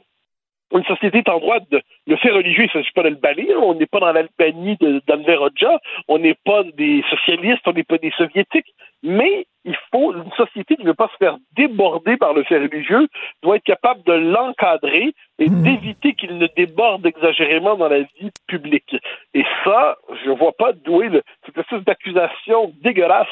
une 0.74 0.84
société 0.86 1.20
est 1.20 1.30
en 1.30 1.40
droit 1.40 1.60
de 1.72 1.82
le 2.08 2.16
fait 2.18 2.32
religieux, 2.32 2.64
il 2.64 2.68
ne 2.68 2.72
s'agit 2.72 2.92
pas 2.94 3.04
de 3.04 3.10
le 3.10 3.16
bannir, 3.16 3.62
on 3.62 3.76
n'est 3.76 3.86
pas 3.86 4.00
dans 4.00 4.12
l'Albanie 4.12 4.78
d'Anver 5.08 5.38
Hoxha, 5.38 5.80
on 6.08 6.18
n'est 6.18 6.38
pas 6.46 6.64
des 6.64 7.04
socialistes, 7.10 7.68
on 7.68 7.74
n'est 7.74 7.84
pas 7.84 7.98
des 7.98 8.12
soviétiques, 8.18 8.74
mais 9.06 9.46
il 9.66 9.78
faut 9.92 10.14
une 10.14 10.32
société 10.32 10.76
qui 10.76 10.84
ne 10.84 10.90
veut 10.90 10.94
pas 10.94 11.10
se 11.12 11.18
faire 11.18 11.38
déborder 11.56 12.18
par 12.18 12.34
le 12.34 12.44
fait 12.44 12.58
religieux 12.58 13.08
doit 13.42 13.56
être 13.58 13.64
capable 13.64 14.04
de 14.04 14.14
l'encadrer 14.14 15.14
et 15.40 15.50
mmh. 15.50 15.64
d'éviter 15.64 16.14
qu'il 16.14 16.38
ne 16.38 16.48
déborde 16.56 17.06
exagérément 17.06 17.76
dans 17.76 17.88
la 17.88 18.02
vie 18.02 18.32
publique. 18.48 18.96
Et 19.34 19.44
ça, 19.64 19.98
je 20.24 20.30
ne 20.30 20.36
vois 20.36 20.54
pas 20.54 20.74
d'où 20.74 21.02
est 21.02 21.10
le, 21.10 21.24
cette 21.46 21.58
espèce 21.58 21.84
d'accusation 21.84 22.74
dégueulasse 22.84 23.28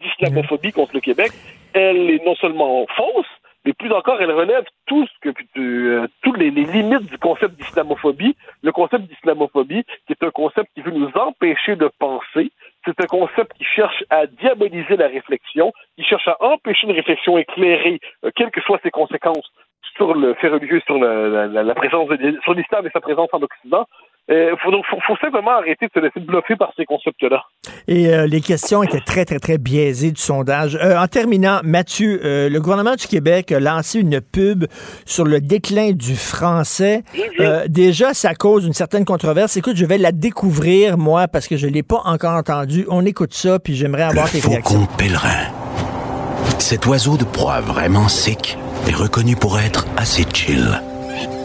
d'islamophobie 0.00 0.72
contre 0.72 0.94
le 0.94 1.00
Québec. 1.00 1.30
Elle 1.72 2.10
est 2.10 2.24
non 2.24 2.34
seulement 2.36 2.86
fausse, 2.96 3.26
mais 3.66 3.72
plus 3.72 3.92
encore, 3.92 4.22
elle 4.22 4.30
relève 4.30 4.64
tout 4.86 5.04
euh, 5.56 6.06
toutes 6.22 6.38
les, 6.38 6.50
limites 6.50 7.10
du 7.10 7.18
concept 7.18 7.56
d'islamophobie. 7.56 8.36
Le 8.62 8.70
concept 8.70 9.06
d'islamophobie, 9.08 9.82
qui 10.06 10.12
est 10.12 10.24
un 10.24 10.30
concept 10.30 10.70
qui 10.74 10.82
veut 10.82 10.92
nous 10.92 11.10
empêcher 11.16 11.74
de 11.74 11.90
penser. 11.98 12.52
C'est 12.84 13.00
un 13.00 13.06
concept 13.06 13.52
qui 13.58 13.64
cherche 13.64 14.04
à 14.08 14.26
diaboliser 14.26 14.96
la 14.96 15.08
réflexion, 15.08 15.72
qui 15.96 16.04
cherche 16.04 16.28
à 16.28 16.36
empêcher 16.40 16.86
une 16.86 16.94
réflexion 16.94 17.36
éclairée, 17.38 17.98
euh, 18.24 18.30
quelles 18.36 18.52
que 18.52 18.60
soient 18.60 18.78
ses 18.84 18.92
conséquences 18.92 19.50
sur 19.96 20.14
le 20.14 20.34
fait 20.34 20.48
religieux, 20.48 20.80
sur 20.86 20.98
la, 20.98 21.74
présence 21.74 22.08
sur 22.44 22.54
l'islam 22.54 22.86
et 22.86 22.90
sa 22.90 23.00
présence 23.00 23.30
en 23.32 23.42
Occident. 23.42 23.86
Il 24.28 24.34
euh, 24.34 24.56
faut, 24.60 24.72
donc, 24.72 24.84
faut, 24.90 24.98
faut, 25.06 25.16
simplement 25.18 25.52
arrêter 25.52 25.86
de 25.86 25.90
se 25.94 26.00
laisser 26.00 26.18
bluffer 26.18 26.56
par 26.56 26.72
ces 26.76 26.84
concepts-là. 26.84 27.44
Et 27.86 28.08
euh, 28.08 28.26
les 28.26 28.40
questions 28.40 28.82
étaient 28.82 29.00
très, 29.00 29.24
très, 29.24 29.38
très 29.38 29.56
biaisées 29.56 30.10
du 30.10 30.20
sondage. 30.20 30.76
Euh, 30.82 30.98
en 30.98 31.06
terminant, 31.06 31.60
Mathieu, 31.62 32.20
euh, 32.24 32.48
le 32.48 32.60
gouvernement 32.60 32.96
du 32.96 33.06
Québec 33.06 33.52
a 33.52 33.60
lancé 33.60 34.00
une 34.00 34.20
pub 34.20 34.64
sur 35.04 35.24
le 35.24 35.40
déclin 35.40 35.92
du 35.92 36.16
français. 36.16 37.04
déjà, 37.68 38.14
ça 38.14 38.34
cause 38.34 38.66
une 38.66 38.72
certaine 38.72 39.04
controverse. 39.04 39.56
Écoute, 39.56 39.76
je 39.76 39.86
vais 39.86 39.98
la 39.98 40.10
découvrir, 40.10 40.98
moi, 40.98 41.28
parce 41.28 41.46
que 41.46 41.56
je 41.56 41.68
ne 41.68 41.72
l'ai 41.72 41.84
pas 41.84 42.02
encore 42.04 42.34
entendue. 42.34 42.84
On 42.88 43.06
écoute 43.06 43.32
ça, 43.32 43.60
puis 43.60 43.76
j'aimerais 43.76 44.04
avoir 44.04 44.26
le 44.26 44.32
tes 44.32 44.40
faucon 44.40 44.54
réactions. 44.54 44.86
pèlerin. 44.98 45.52
Cet 46.58 46.86
oiseau 46.86 47.16
de 47.16 47.24
proie 47.24 47.60
vraiment 47.60 48.08
sick 48.08 48.58
est 48.88 48.94
reconnu 48.94 49.36
pour 49.36 49.60
être 49.60 49.86
assez 49.96 50.24
chill. 50.32 50.80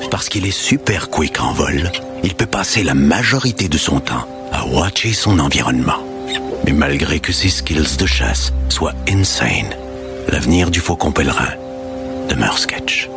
Parce 0.09 0.29
qu'il 0.29 0.45
est 0.45 0.51
super 0.51 1.09
quick 1.09 1.39
en 1.41 1.53
vol, 1.53 1.91
il 2.23 2.35
peut 2.35 2.45
passer 2.45 2.83
la 2.83 2.93
majorité 2.93 3.67
de 3.67 3.77
son 3.77 3.99
temps 3.99 4.27
à 4.51 4.65
watcher 4.65 5.13
son 5.13 5.39
environnement. 5.39 6.03
Mais 6.65 6.73
malgré 6.73 7.19
que 7.19 7.31
ses 7.31 7.49
skills 7.49 7.97
de 7.97 8.05
chasse 8.05 8.53
soient 8.69 8.93
insane, 9.07 9.73
l'avenir 10.31 10.69
du 10.69 10.79
faucon 10.79 11.11
pèlerin 11.11 11.55
demeure 12.29 12.57
sketch. 12.57 13.07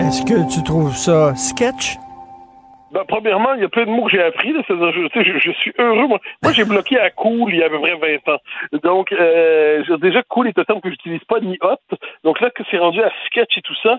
Est-ce 0.00 0.22
que 0.24 0.52
tu 0.52 0.62
trouves 0.62 0.96
ça 0.96 1.34
sketch? 1.36 1.96
Ben, 2.92 3.04
premièrement, 3.06 3.54
il 3.54 3.60
y 3.60 3.64
a 3.64 3.68
plein 3.68 3.84
de 3.84 3.90
mots 3.90 4.04
que 4.06 4.10
j'ai 4.10 4.22
appris. 4.22 4.52
Là, 4.52 4.62
je, 4.68 4.74
je, 4.74 5.38
je, 5.38 5.50
suis 5.52 5.72
heureux. 5.78 6.08
Moi, 6.08 6.18
moi 6.42 6.52
j'ai 6.52 6.64
bloqué 6.64 6.98
à 6.98 7.10
cool 7.10 7.52
il 7.52 7.60
y 7.60 7.62
a 7.62 7.66
à 7.66 7.70
peu 7.70 7.78
près 7.78 7.94
20 7.94 8.34
ans. 8.34 8.38
Donc, 8.82 9.12
euh, 9.12 9.84
déjà, 9.98 10.22
cool 10.24 10.48
est 10.48 10.58
un 10.58 10.64
terme 10.64 10.80
que 10.80 10.90
j'utilise 10.90 11.22
pas, 11.28 11.38
ni 11.38 11.56
hot. 11.62 11.96
Donc 12.24 12.40
là, 12.40 12.50
que 12.50 12.64
c'est 12.70 12.78
rendu 12.78 13.00
à 13.00 13.12
sketch 13.26 13.58
et 13.58 13.62
tout 13.62 13.76
ça, 13.82 13.98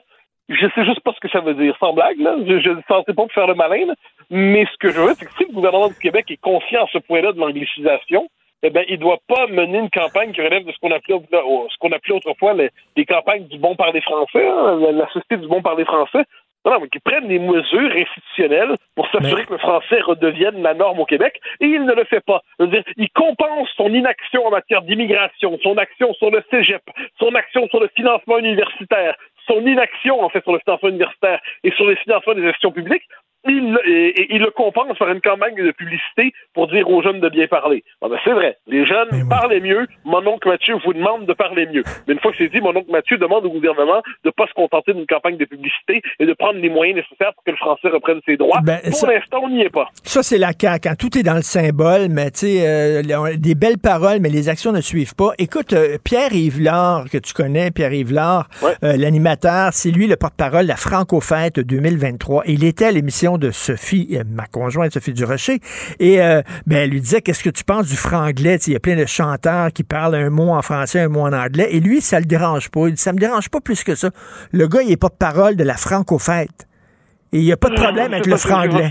je 0.53 0.67
sais 0.75 0.85
juste 0.85 1.01
pas 1.01 1.13
ce 1.13 1.19
que 1.19 1.29
ça 1.29 1.39
veut 1.39 1.53
dire, 1.53 1.75
sans 1.79 1.93
blague. 1.93 2.19
Là. 2.19 2.35
Je 2.45 2.69
ne 2.69 2.81
sentais 2.87 3.13
pas 3.13 3.23
pour 3.23 3.31
faire 3.31 3.47
le 3.47 3.55
malin. 3.55 3.85
Là. 3.87 3.93
Mais 4.29 4.65
ce 4.65 4.77
que 4.77 4.89
je 4.89 4.99
veux, 4.99 5.13
c'est 5.15 5.25
que 5.25 5.33
si 5.37 5.45
le 5.45 5.53
gouvernement 5.53 5.87
du 5.87 5.99
Québec 5.99 6.25
est 6.29 6.41
conscient 6.41 6.83
à 6.83 6.87
ce 6.91 6.97
point-là 6.99 7.31
de 7.33 7.39
l'anglicisation, 7.39 8.27
eh 8.63 8.69
ben, 8.69 8.85
il 8.87 8.99
doit 8.99 9.19
pas 9.27 9.47
mener 9.47 9.79
une 9.79 9.89
campagne 9.89 10.31
qui 10.33 10.41
relève 10.41 10.65
de 10.65 10.71
ce 10.71 10.77
qu'on 10.79 10.91
appelait, 10.91 11.17
ce 11.19 11.77
qu'on 11.79 11.91
appelait 11.91 12.15
autrefois 12.15 12.53
les, 12.53 12.69
les, 12.95 13.05
campagnes 13.05 13.45
du 13.47 13.57
bon 13.57 13.75
parler 13.75 14.01
français, 14.01 14.47
hein, 14.47 14.79
la 14.91 15.07
société 15.07 15.37
du 15.37 15.47
bon 15.47 15.61
parler 15.61 15.85
français. 15.85 16.25
Non, 16.63 16.79
mais 16.79 16.89
qu'ils 16.89 17.01
prennent 17.01 17.27
des 17.27 17.39
mesures 17.39 17.91
institutionnelles 17.91 18.75
pour 18.95 19.09
s'assurer 19.09 19.41
mais... 19.41 19.45
que 19.47 19.53
le 19.53 19.57
français 19.57 19.99
redevienne 20.01 20.61
la 20.61 20.75
norme 20.75 20.99
au 20.99 21.05
Québec, 21.05 21.41
et 21.59 21.65
il 21.65 21.85
ne 21.85 21.93
le 21.93 22.03
fait 22.03 22.21
pas. 22.21 22.41
Il 22.59 23.09
compense 23.15 23.67
son 23.75 23.91
inaction 23.91 24.45
en 24.45 24.51
matière 24.51 24.83
d'immigration, 24.83 25.57
son 25.63 25.77
action 25.77 26.13
sur 26.13 26.29
le 26.29 26.43
cégep, 26.51 26.83
son 27.19 27.33
action 27.33 27.67
sur 27.69 27.79
le 27.79 27.89
financement 27.95 28.37
universitaire, 28.37 29.15
son 29.47 29.65
inaction, 29.65 30.21
en 30.23 30.29
fait, 30.29 30.43
sur 30.43 30.53
le 30.53 30.59
financement 30.59 30.89
universitaire 30.89 31.41
et 31.63 31.71
sur 31.71 31.87
les 31.87 31.95
financements 31.97 32.33
des 32.33 32.43
gestions 32.43 32.71
publiques 32.71 33.07
il, 33.47 33.79
et, 33.85 34.21
et 34.21 34.35
il 34.35 34.41
le 34.41 34.51
compense 34.51 34.97
par 34.97 35.09
une 35.09 35.21
campagne 35.21 35.55
de 35.55 35.71
publicité 35.71 36.33
pour 36.53 36.67
dire 36.67 36.89
aux 36.89 37.01
jeunes 37.01 37.19
de 37.19 37.29
bien 37.29 37.47
parler. 37.47 37.83
Ah 38.01 38.07
ben, 38.09 38.17
c'est 38.23 38.33
vrai, 38.33 38.57
les 38.67 38.85
jeunes 38.85 39.27
parlaient 39.29 39.59
mieux, 39.59 39.87
mon 40.05 40.25
oncle 40.27 40.47
Mathieu 40.47 40.75
vous 40.85 40.93
demande 40.93 41.25
de 41.25 41.33
parler 41.33 41.67
mieux. 41.67 41.83
Mais 42.07 42.13
une 42.13 42.19
fois 42.19 42.31
que 42.31 42.37
c'est 42.37 42.49
dit, 42.49 42.61
mon 42.61 42.75
oncle 42.75 42.91
Mathieu 42.91 43.17
demande 43.17 43.45
au 43.45 43.49
gouvernement 43.49 44.01
de 44.23 44.29
ne 44.29 44.31
pas 44.31 44.47
se 44.47 44.53
contenter 44.53 44.93
d'une 44.93 45.07
campagne 45.07 45.37
de 45.37 45.45
publicité 45.45 46.01
et 46.19 46.25
de 46.25 46.33
prendre 46.33 46.59
les 46.59 46.69
moyens 46.69 46.97
nécessaires 46.97 47.33
pour 47.33 47.43
que 47.43 47.51
le 47.51 47.57
français 47.57 47.89
reprenne 47.89 48.19
ses 48.25 48.37
droits. 48.37 48.59
Ben, 48.63 48.79
pour 48.89 49.07
l'instant, 49.07 49.39
on 49.43 49.49
n'y 49.49 49.61
est 49.61 49.69
pas. 49.69 49.87
Ça, 50.03 50.23
c'est 50.23 50.37
la 50.37 50.51
CAQ. 50.59 50.81
Quand 50.81 50.95
tout 50.95 51.15
est 51.17 51.23
dans 51.23 51.35
le 51.35 51.43
symbole, 51.43 52.07
mais 52.09 52.31
tu 52.31 52.39
sais, 52.39 52.67
euh, 52.67 53.35
des 53.37 53.53
belles 53.55 53.77
paroles, 53.77 54.17
mais 54.19 54.29
les 54.29 54.49
actions 54.49 54.71
ne 54.71 54.81
suivent 54.81 55.15
pas. 55.15 55.31
Écoute, 55.37 55.73
euh, 55.73 55.97
Pierre 56.03 56.33
Yvelard, 56.33 57.09
que 57.09 57.19
tu 57.19 57.33
connais, 57.33 57.69
Pierre 57.69 57.93
Yvelard, 57.93 58.47
euh, 58.63 58.97
l'animateur, 58.97 59.69
c'est 59.73 59.91
lui 59.91 60.07
le 60.07 60.15
porte-parole 60.15 60.63
de 60.63 60.69
la 60.69 60.75
Franco-Fête 60.75 61.59
2023. 61.59 62.43
Il 62.47 62.63
était 62.63 62.85
à 62.85 62.91
l'émission 62.91 63.30
de 63.37 63.51
Sophie, 63.51 64.09
euh, 64.13 64.23
ma 64.27 64.45
conjointe 64.45 64.91
Sophie 64.91 65.13
Durocher, 65.13 65.59
et 65.99 66.21
euh, 66.21 66.41
ben, 66.65 66.77
elle 66.77 66.89
lui 66.89 67.01
disait, 67.01 67.21
qu'est-ce 67.21 67.43
que 67.43 67.49
tu 67.49 67.63
penses 67.63 67.87
du 67.87 67.95
franglais? 67.95 68.55
Il 68.67 68.73
y 68.73 68.75
a 68.75 68.79
plein 68.79 68.95
de 68.95 69.05
chanteurs 69.05 69.71
qui 69.71 69.83
parlent 69.83 70.15
un 70.15 70.29
mot 70.29 70.49
en 70.49 70.61
français, 70.61 71.01
un 71.01 71.09
mot 71.09 71.21
en 71.21 71.33
anglais, 71.33 71.67
et 71.71 71.79
lui, 71.79 72.01
ça 72.01 72.19
le 72.19 72.25
dérange 72.25 72.69
pas. 72.69 72.87
Il 72.87 72.93
dit, 72.93 73.01
ça 73.01 73.13
me 73.13 73.19
dérange 73.19 73.49
pas 73.49 73.61
plus 73.61 73.83
que 73.83 73.95
ça. 73.95 74.09
Le 74.51 74.67
gars, 74.67 74.81
il 74.81 74.91
est 74.91 74.97
porte-parole 74.97 75.55
de 75.55 75.63
la 75.63 75.75
Franco-Fête. 75.75 76.67
Et 77.33 77.37
il 77.37 77.45
n'y 77.45 77.53
a 77.53 77.57
pas 77.57 77.69
de 77.69 77.75
problème 77.75 78.13
avec 78.13 78.25
le 78.25 78.35
franglais. 78.35 78.89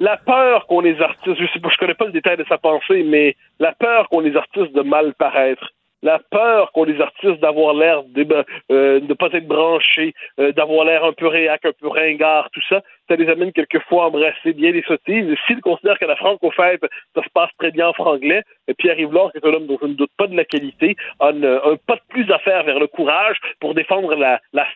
La, 0.00 0.16
peur 0.16 0.66
qu'on 0.66 0.80
les 0.80 0.98
artistes, 1.02 1.36
je 1.38 1.46
sais 1.52 1.60
pas, 1.60 1.68
je 1.70 1.76
connais 1.76 1.94
pas 1.94 2.06
le 2.06 2.12
détail 2.12 2.38
de 2.38 2.44
sa 2.48 2.56
pensée, 2.56 3.02
mais 3.02 3.36
la 3.58 3.72
peur 3.72 4.08
qu'on 4.08 4.20
les 4.20 4.34
artistes 4.36 4.74
de 4.74 4.80
mal 4.80 5.12
paraître, 5.18 5.72
la 6.02 6.18
peur 6.30 6.70
qu'on 6.72 6.84
les 6.84 7.00
artistes 7.00 7.40
d'avoir 7.40 7.74
l'air 7.74 8.02
déba- 8.04 8.44
euh, 8.70 9.00
de 9.00 9.14
pas 9.14 9.28
être 9.32 9.46
branchés, 9.48 10.14
euh, 10.38 10.52
d'avoir 10.52 10.84
l'air 10.84 11.04
un 11.04 11.12
peu 11.12 11.26
réac, 11.26 11.64
un 11.64 11.72
peu 11.80 11.88
ringard, 11.88 12.48
tout 12.52 12.60
ça, 12.68 12.82
ça 13.08 13.16
les 13.16 13.28
amène 13.28 13.52
quelquefois 13.52 14.04
à 14.04 14.06
embrasser 14.08 14.52
bien 14.52 14.70
les 14.70 14.82
sottises. 14.82 15.26
S'ils 15.46 15.60
considèrent 15.60 15.98
qu'à 15.98 16.06
la 16.06 16.16
franco-fête, 16.16 16.82
ça 17.14 17.22
se 17.22 17.28
passe 17.34 17.50
très 17.58 17.70
bien 17.70 17.88
en 17.88 17.92
franglais, 17.92 18.42
et 18.68 18.74
Pierre 18.74 18.98
Yvelard, 18.98 19.32
qui 19.32 19.38
est 19.38 19.46
un 19.46 19.52
homme 19.54 19.66
dont 19.66 19.78
je 19.82 19.86
ne 19.88 19.94
doute 19.94 20.10
pas 20.16 20.26
de 20.26 20.36
la 20.36 20.44
qualité, 20.44 20.96
a 21.20 21.28
un 21.28 21.76
pas 21.86 21.96
de 21.96 22.00
plus 22.08 22.30
à 22.30 22.38
faire 22.40 22.62
vers 22.64 22.78
le 22.78 22.86
courage 22.86 23.36
pour 23.60 23.74
défendre 23.74 24.14
la, 24.14 24.40
la, 24.52 24.66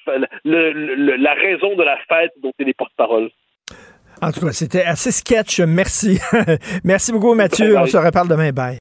le- 0.45 0.73
le- 0.73 1.17
la 1.17 1.35
raison 1.35 1.77
de 1.77 1.83
la 1.83 1.97
fête 2.09 2.33
dont 2.43 2.53
il 2.59 2.69
est 2.69 2.75
porte-parole. 2.77 3.31
En 4.21 4.31
tout 4.31 4.41
cas, 4.41 4.53
c'était 4.53 4.83
assez 4.85 5.11
sketch. 5.11 5.61
Merci. 5.61 6.21
Merci 6.85 7.13
beaucoup, 7.13 7.35
Mathieu. 7.35 7.77
On 7.79 7.87
se 7.87 7.97
reparle 7.97 8.29
demain. 8.29 8.51
Bye. 8.51 8.79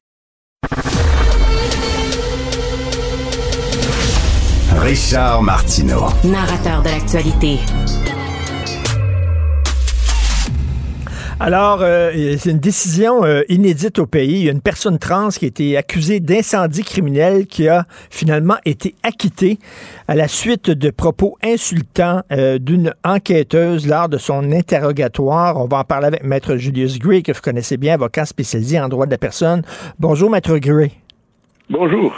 Richard 4.82 5.44
Martineau. 5.44 6.06
Narrateur 6.24 6.82
de 6.82 6.88
l'actualité. 6.88 7.60
Alors, 11.38 11.82
euh, 11.82 12.10
c'est 12.36 12.50
une 12.50 12.58
décision 12.58 13.24
euh, 13.24 13.42
inédite 13.48 14.00
au 14.00 14.06
pays. 14.06 14.40
Il 14.40 14.44
y 14.44 14.48
a 14.48 14.52
une 14.52 14.60
personne 14.60 14.98
trans 14.98 15.28
qui 15.28 15.44
a 15.44 15.48
été 15.48 15.76
accusée 15.76 16.18
d'incendie 16.18 16.82
criminel 16.82 17.46
qui 17.46 17.68
a 17.68 17.86
finalement 18.10 18.56
été 18.64 18.96
acquittée 19.04 19.60
à 20.08 20.16
la 20.16 20.26
suite 20.26 20.68
de 20.68 20.90
propos 20.90 21.38
insultants 21.44 22.22
euh, 22.32 22.58
d'une 22.58 22.92
enquêteuse 23.04 23.86
lors 23.86 24.08
de 24.08 24.18
son 24.18 24.50
interrogatoire. 24.50 25.58
On 25.58 25.66
va 25.66 25.78
en 25.78 25.84
parler 25.84 26.08
avec 26.08 26.24
Maître 26.24 26.56
Julius 26.56 26.98
Gray, 26.98 27.22
que 27.22 27.30
vous 27.30 27.40
connaissez 27.40 27.76
bien, 27.76 27.94
avocat 27.94 28.24
spécialisé 28.24 28.80
en 28.80 28.88
droit 28.88 29.06
de 29.06 29.12
la 29.12 29.18
personne. 29.18 29.62
Bonjour, 30.00 30.28
Maître 30.28 30.58
Gray. 30.58 31.01
Bonjour. 31.70 32.12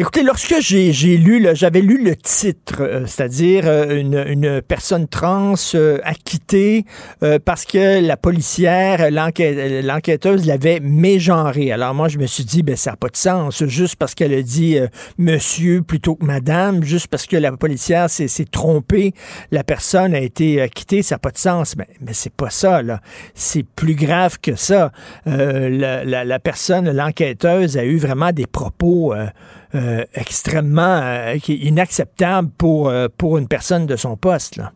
Écoutez, 0.00 0.22
lorsque 0.22 0.54
j'ai 0.60 0.92
lu, 1.16 1.44
j'avais 1.54 1.80
lu 1.80 2.02
le 2.04 2.14
titre, 2.14 2.76
euh, 2.82 3.04
c'est-à-dire 3.06 3.64
euh, 3.66 3.98
une, 3.98 4.14
une 4.28 4.62
personne 4.62 5.08
trans 5.08 5.54
euh, 5.74 5.98
acquittée 6.04 6.84
euh, 7.24 7.40
parce 7.44 7.64
que 7.64 8.00
la 8.00 8.16
policière, 8.16 9.10
l'enquête- 9.10 9.84
l'enquêteuse 9.84 10.46
l'avait 10.46 10.78
mégenrée. 10.80 11.72
Alors 11.72 11.94
moi, 11.94 12.06
je 12.06 12.18
me 12.18 12.26
suis 12.26 12.44
dit, 12.44 12.62
ben 12.62 12.76
ça 12.76 12.92
n'a 12.92 12.96
pas 12.96 13.08
de 13.08 13.16
sens, 13.16 13.64
juste 13.66 13.96
parce 13.96 14.14
qu'elle 14.14 14.32
a 14.34 14.42
dit 14.42 14.78
euh, 14.78 14.86
monsieur 15.18 15.82
plutôt 15.82 16.14
que 16.14 16.24
madame, 16.24 16.84
juste 16.84 17.08
parce 17.08 17.26
que 17.26 17.36
la 17.36 17.50
policière 17.56 18.08
s'est 18.08 18.28
trompée, 18.50 19.14
la 19.50 19.64
personne 19.64 20.14
a 20.14 20.20
été 20.20 20.60
acquittée, 20.60 21.02
ça 21.02 21.16
n'a 21.16 21.18
pas 21.18 21.30
de 21.32 21.38
sens. 21.38 21.76
Mais, 21.76 21.88
mais 22.00 22.12
c'est 22.14 22.32
pas 22.32 22.50
ça, 22.50 22.82
là. 22.82 23.00
C'est 23.34 23.64
plus 23.64 23.96
grave 23.96 24.38
que 24.40 24.54
ça. 24.54 24.92
Euh, 25.26 25.68
la, 25.68 26.04
la- 26.04 26.24
la 26.24 26.38
personne, 26.38 26.88
l'enquêteuse, 26.92 27.76
a 27.76 27.84
eu 27.84 27.96
vraiment 27.98 28.30
des 28.30 28.46
propos 28.46 28.77
euh, 28.84 29.26
euh, 29.74 30.04
extrêmement 30.14 31.00
euh, 31.02 31.34
inacceptables 31.48 32.48
pour, 32.58 32.92
pour 33.18 33.38
une 33.38 33.48
personne 33.48 33.86
de 33.86 33.96
son 33.96 34.16
poste. 34.16 34.56
Là. 34.56 34.72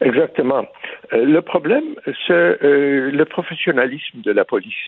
Exactement. 0.00 0.64
Euh, 1.12 1.24
le 1.24 1.42
problème, 1.42 1.96
c'est 2.26 2.32
euh, 2.32 3.10
le 3.10 3.24
professionnalisme 3.24 4.20
de 4.20 4.30
la 4.30 4.44
police. 4.44 4.86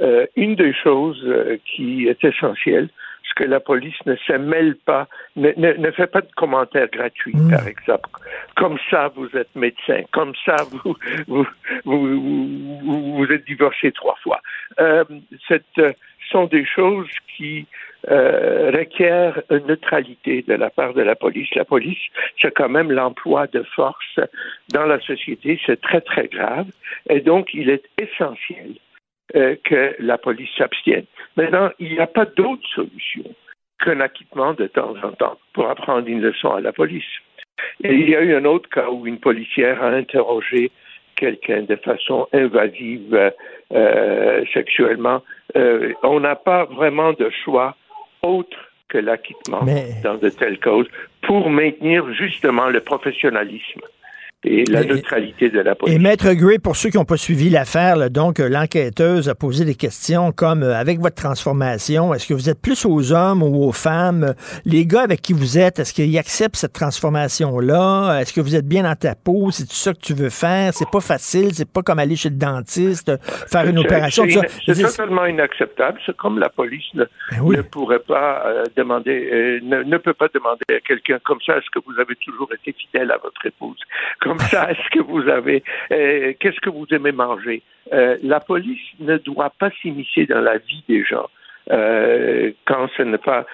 Euh, 0.00 0.26
une 0.36 0.56
des 0.56 0.74
choses 0.74 1.24
qui 1.64 2.08
est 2.08 2.24
essentielle, 2.24 2.88
c'est 3.22 3.44
que 3.44 3.48
la 3.48 3.60
police 3.60 3.94
ne 4.06 4.16
se 4.16 4.32
mêle 4.32 4.74
pas, 4.74 5.06
ne, 5.36 5.52
ne, 5.56 5.74
ne 5.74 5.90
fait 5.92 6.08
pas 6.08 6.22
de 6.22 6.32
commentaires 6.36 6.88
gratuits, 6.88 7.34
par 7.50 7.66
exemple. 7.68 8.08
Comme 8.56 8.78
ça, 8.90 9.12
vous 9.14 9.28
êtes 9.36 9.54
médecin. 9.54 10.02
Comme 10.10 10.32
ça, 10.44 10.56
vous 10.84 10.96
vous, 11.28 11.46
vous, 11.84 13.16
vous, 13.16 13.26
êtes 13.26 13.46
divorcé 13.46 13.92
trois 13.92 14.16
fois. 14.22 14.40
Cette, 15.46 15.96
sont 16.30 16.46
des 16.46 16.64
choses 16.64 17.10
qui 17.36 17.66
euh, 18.08 18.70
requièrent 18.70 19.42
une 19.50 19.66
neutralité 19.66 20.42
de 20.46 20.54
la 20.54 20.70
part 20.70 20.94
de 20.94 21.02
la 21.02 21.14
police. 21.14 21.48
La 21.54 21.64
police, 21.64 21.98
c'est 22.40 22.54
quand 22.54 22.68
même 22.68 22.90
l'emploi 22.90 23.46
de 23.46 23.62
force 23.62 24.20
dans 24.72 24.86
la 24.86 25.00
société, 25.00 25.60
c'est 25.66 25.80
très 25.80 26.00
très 26.00 26.28
grave, 26.28 26.66
et 27.08 27.20
donc 27.20 27.52
il 27.52 27.68
est 27.68 27.84
essentiel 27.98 28.74
euh, 29.36 29.54
que 29.64 29.94
la 29.98 30.18
police 30.18 30.50
s'abstienne. 30.56 31.04
Maintenant, 31.36 31.70
il 31.78 31.92
n'y 31.92 32.00
a 32.00 32.06
pas 32.06 32.24
d'autre 32.24 32.66
solution 32.74 33.24
qu'un 33.84 34.00
acquittement 34.00 34.54
de 34.54 34.66
temps 34.66 34.94
en 35.02 35.12
temps 35.12 35.38
pour 35.52 35.68
apprendre 35.68 36.08
une 36.08 36.20
leçon 36.20 36.52
à 36.52 36.60
la 36.60 36.72
police. 36.72 37.04
Et 37.84 37.92
il 37.94 38.08
y 38.08 38.16
a 38.16 38.22
eu 38.22 38.34
un 38.34 38.44
autre 38.44 38.68
cas 38.70 38.88
où 38.88 39.06
une 39.06 39.20
policière 39.20 39.82
a 39.82 39.88
interrogé 39.88 40.70
quelqu'un 41.20 41.62
de 41.62 41.76
façon 41.76 42.26
invasive 42.32 43.32
euh, 43.72 44.44
sexuellement. 44.54 45.22
Euh, 45.56 45.92
on 46.02 46.20
n'a 46.20 46.34
pas 46.34 46.64
vraiment 46.64 47.12
de 47.12 47.30
choix 47.44 47.76
autre 48.22 48.58
que 48.88 48.98
l'acquittement 48.98 49.64
dans 50.02 50.16
de 50.16 50.30
telles 50.30 50.58
causes 50.58 50.88
pour 51.22 51.48
maintenir 51.50 52.12
justement 52.14 52.68
le 52.68 52.80
professionnalisme 52.80 53.82
et 54.42 54.64
la 54.64 54.84
neutralité 54.84 55.50
de 55.50 55.60
la 55.60 55.74
police. 55.74 55.94
Et 55.94 55.98
Maître 55.98 56.32
Gray, 56.32 56.58
pour 56.58 56.74
ceux 56.74 56.88
qui 56.88 56.96
n'ont 56.96 57.04
pas 57.04 57.18
suivi 57.18 57.50
l'affaire, 57.50 58.10
donc 58.10 58.40
euh, 58.40 58.48
l'enquêteuse 58.48 59.28
a 59.28 59.34
posé 59.34 59.66
des 59.66 59.74
questions 59.74 60.32
comme 60.32 60.62
euh, 60.62 60.74
avec 60.74 60.98
votre 60.98 61.16
transformation, 61.16 62.14
est-ce 62.14 62.26
que 62.26 62.32
vous 62.32 62.48
êtes 62.48 62.60
plus 62.60 62.86
aux 62.86 63.12
hommes 63.12 63.42
ou 63.42 63.64
aux 63.64 63.72
femmes? 63.72 64.34
Les 64.64 64.86
gars 64.86 65.02
avec 65.02 65.20
qui 65.20 65.34
vous 65.34 65.58
êtes, 65.58 65.78
est-ce 65.78 65.92
qu'ils 65.92 66.16
acceptent 66.16 66.56
cette 66.56 66.72
transformation-là? 66.72 68.20
Est-ce 68.20 68.32
que 68.32 68.40
vous 68.40 68.56
êtes 68.56 68.66
bien 68.66 68.84
dans 68.84 68.94
ta 68.94 69.14
peau? 69.14 69.50
C'est 69.50 69.64
tout 69.64 69.74
ça 69.74 69.92
que 69.92 70.00
tu 70.00 70.14
veux 70.14 70.30
faire? 70.30 70.72
C'est 70.72 70.90
pas 70.90 71.00
facile, 71.00 71.52
c'est 71.52 71.70
pas 71.70 71.82
comme 71.82 71.98
aller 71.98 72.16
chez 72.16 72.30
le 72.30 72.36
dentiste, 72.36 73.12
faire 73.50 73.66
une 73.66 73.78
opération. 73.78 74.24
C'est 74.64 74.82
totalement 74.82 75.26
inacceptable. 75.26 76.00
C'est 76.06 76.16
comme 76.16 76.38
la 76.38 76.48
police 76.48 76.84
ne, 76.94 77.04
Ben 77.30 77.40
oui. 77.42 77.56
ne 77.56 77.62
pourrait 77.62 77.98
pas 77.98 78.42
euh, 78.46 78.64
demander, 78.76 79.28
euh, 79.32 79.60
ne, 79.62 79.82
ne 79.82 79.98
peut 79.98 80.14
pas 80.14 80.28
demander 80.32 80.60
à 80.70 80.80
quelqu'un 80.80 81.18
comme 81.24 81.40
ça, 81.44 81.58
est-ce 81.58 81.70
que 81.70 81.84
vous 81.86 82.00
avez 82.00 82.16
toujours 82.16 82.48
été 82.54 82.72
fidèle 82.72 83.10
à 83.10 83.18
votre 83.18 83.44
épouse? 83.44 83.78
Comme 84.20 84.29
ça, 84.38 84.70
est-ce 84.70 84.90
que 84.90 85.02
vous 85.02 85.28
avez, 85.28 85.62
euh, 85.92 86.32
qu'est-ce 86.38 86.60
que 86.60 86.70
vous 86.70 86.86
aimez 86.90 87.12
manger? 87.12 87.62
Euh, 87.92 88.16
La 88.22 88.40
police 88.40 88.80
ne 89.00 89.18
doit 89.18 89.52
pas 89.58 89.70
s'immiscer 89.82 90.26
dans 90.26 90.40
la 90.40 90.58
vie 90.58 90.84
des 90.88 91.04
gens 91.04 91.28
euh, 91.70 92.52
quand 92.66 92.88
ce 92.96 93.02
n'est 93.02 93.18
pas 93.18 93.46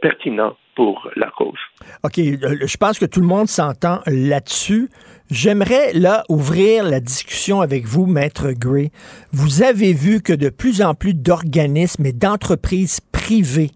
pertinent 0.00 0.56
pour 0.74 1.10
la 1.16 1.30
cause. 1.30 1.58
OK, 2.02 2.16
je 2.16 2.76
pense 2.76 2.98
que 2.98 3.04
tout 3.04 3.20
le 3.20 3.26
monde 3.26 3.48
s'entend 3.48 4.00
là-dessus. 4.06 4.88
J'aimerais 5.32 5.94
là 5.94 6.24
ouvrir 6.28 6.84
la 6.84 7.00
discussion 7.00 7.62
avec 7.62 7.86
vous, 7.86 8.04
Maître 8.04 8.52
Gray. 8.52 8.90
Vous 9.32 9.62
avez 9.62 9.94
vu 9.94 10.20
que 10.20 10.34
de 10.34 10.50
plus 10.50 10.82
en 10.82 10.92
plus 10.92 11.14
d'organismes 11.14 12.04
et 12.04 12.12
d'entreprises 12.12 13.00
privées 13.00 13.70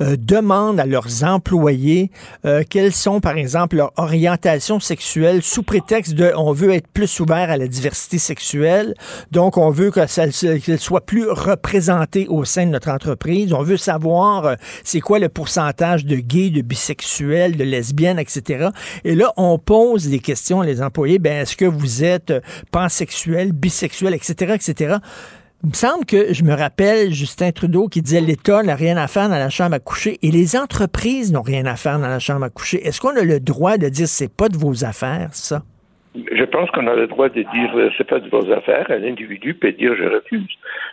euh, 0.00 0.16
demandent 0.18 0.80
à 0.80 0.86
leurs 0.86 1.22
employés 1.24 2.10
euh, 2.46 2.62
quelles 2.68 2.94
sont, 2.94 3.20
par 3.20 3.36
exemple, 3.36 3.76
leurs 3.76 3.92
orientations 3.98 4.80
sexuelles 4.80 5.42
sous 5.42 5.62
prétexte 5.62 6.14
de 6.14 6.32
on 6.34 6.52
veut 6.52 6.72
être 6.72 6.88
plus 6.88 7.20
ouvert 7.20 7.50
à 7.50 7.58
la 7.58 7.66
diversité 7.66 8.16
sexuelle, 8.16 8.94
donc 9.32 9.58
on 9.58 9.68
veut 9.68 9.90
qu'elle 9.90 10.32
soit 10.32 11.04
plus 11.04 11.28
représentée 11.28 12.26
au 12.28 12.46
sein 12.46 12.64
de 12.64 12.70
notre 12.70 12.90
entreprise. 12.90 13.52
On 13.52 13.62
veut 13.62 13.76
savoir 13.76 14.46
euh, 14.46 14.54
c'est 14.82 15.00
quoi 15.00 15.18
le 15.18 15.28
pourcentage 15.28 16.06
de 16.06 16.16
gays, 16.16 16.48
de 16.48 16.62
bisexuels, 16.62 17.58
de 17.58 17.64
lesbiennes, 17.64 18.18
etc. 18.18 18.68
Et 19.04 19.14
là, 19.14 19.30
on 19.36 19.58
pose 19.58 20.08
des 20.08 20.20
questions 20.20 20.62
à 20.62 20.64
les 20.64 20.80
employés. 20.80 21.01
Ben, 21.18 21.42
est-ce 21.42 21.56
que 21.56 21.64
vous 21.64 22.04
êtes 22.04 22.30
euh, 22.30 22.40
pansexuel, 22.70 23.52
bisexuel, 23.52 24.14
etc., 24.14 24.54
etc. 24.54 24.96
Il 25.64 25.68
me 25.68 25.74
semble 25.74 26.04
que 26.04 26.32
je 26.32 26.42
me 26.42 26.54
rappelle 26.54 27.12
Justin 27.12 27.52
Trudeau 27.52 27.86
qui 27.86 28.02
disait 28.02 28.20
l'État 28.20 28.64
n'a 28.64 28.74
rien 28.74 28.96
à 28.96 29.06
faire 29.06 29.28
dans 29.28 29.38
la 29.38 29.48
chambre 29.48 29.74
à 29.74 29.78
coucher 29.78 30.18
et 30.22 30.32
les 30.32 30.56
entreprises 30.56 31.32
n'ont 31.32 31.42
rien 31.42 31.66
à 31.66 31.76
faire 31.76 32.00
dans 32.00 32.08
la 32.08 32.18
chambre 32.18 32.44
à 32.44 32.50
coucher. 32.50 32.84
Est-ce 32.84 33.00
qu'on 33.00 33.16
a 33.16 33.22
le 33.22 33.38
droit 33.38 33.78
de 33.78 33.88
dire 33.88 34.08
c'est 34.08 34.34
pas 34.34 34.48
de 34.48 34.56
vos 34.56 34.84
affaires, 34.84 35.28
ça? 35.32 35.62
Je 36.14 36.44
pense 36.44 36.68
qu'on 36.72 36.86
a 36.88 36.94
le 36.94 37.06
droit 37.06 37.28
de 37.28 37.42
dire 37.42 37.76
euh, 37.76 37.90
c'est 37.96 38.08
pas 38.08 38.18
de 38.18 38.28
vos 38.28 38.50
affaires. 38.52 38.86
Un 38.90 39.04
individu 39.04 39.54
peut 39.54 39.72
dire 39.72 39.94
je 39.96 40.04
refuse. 40.04 40.50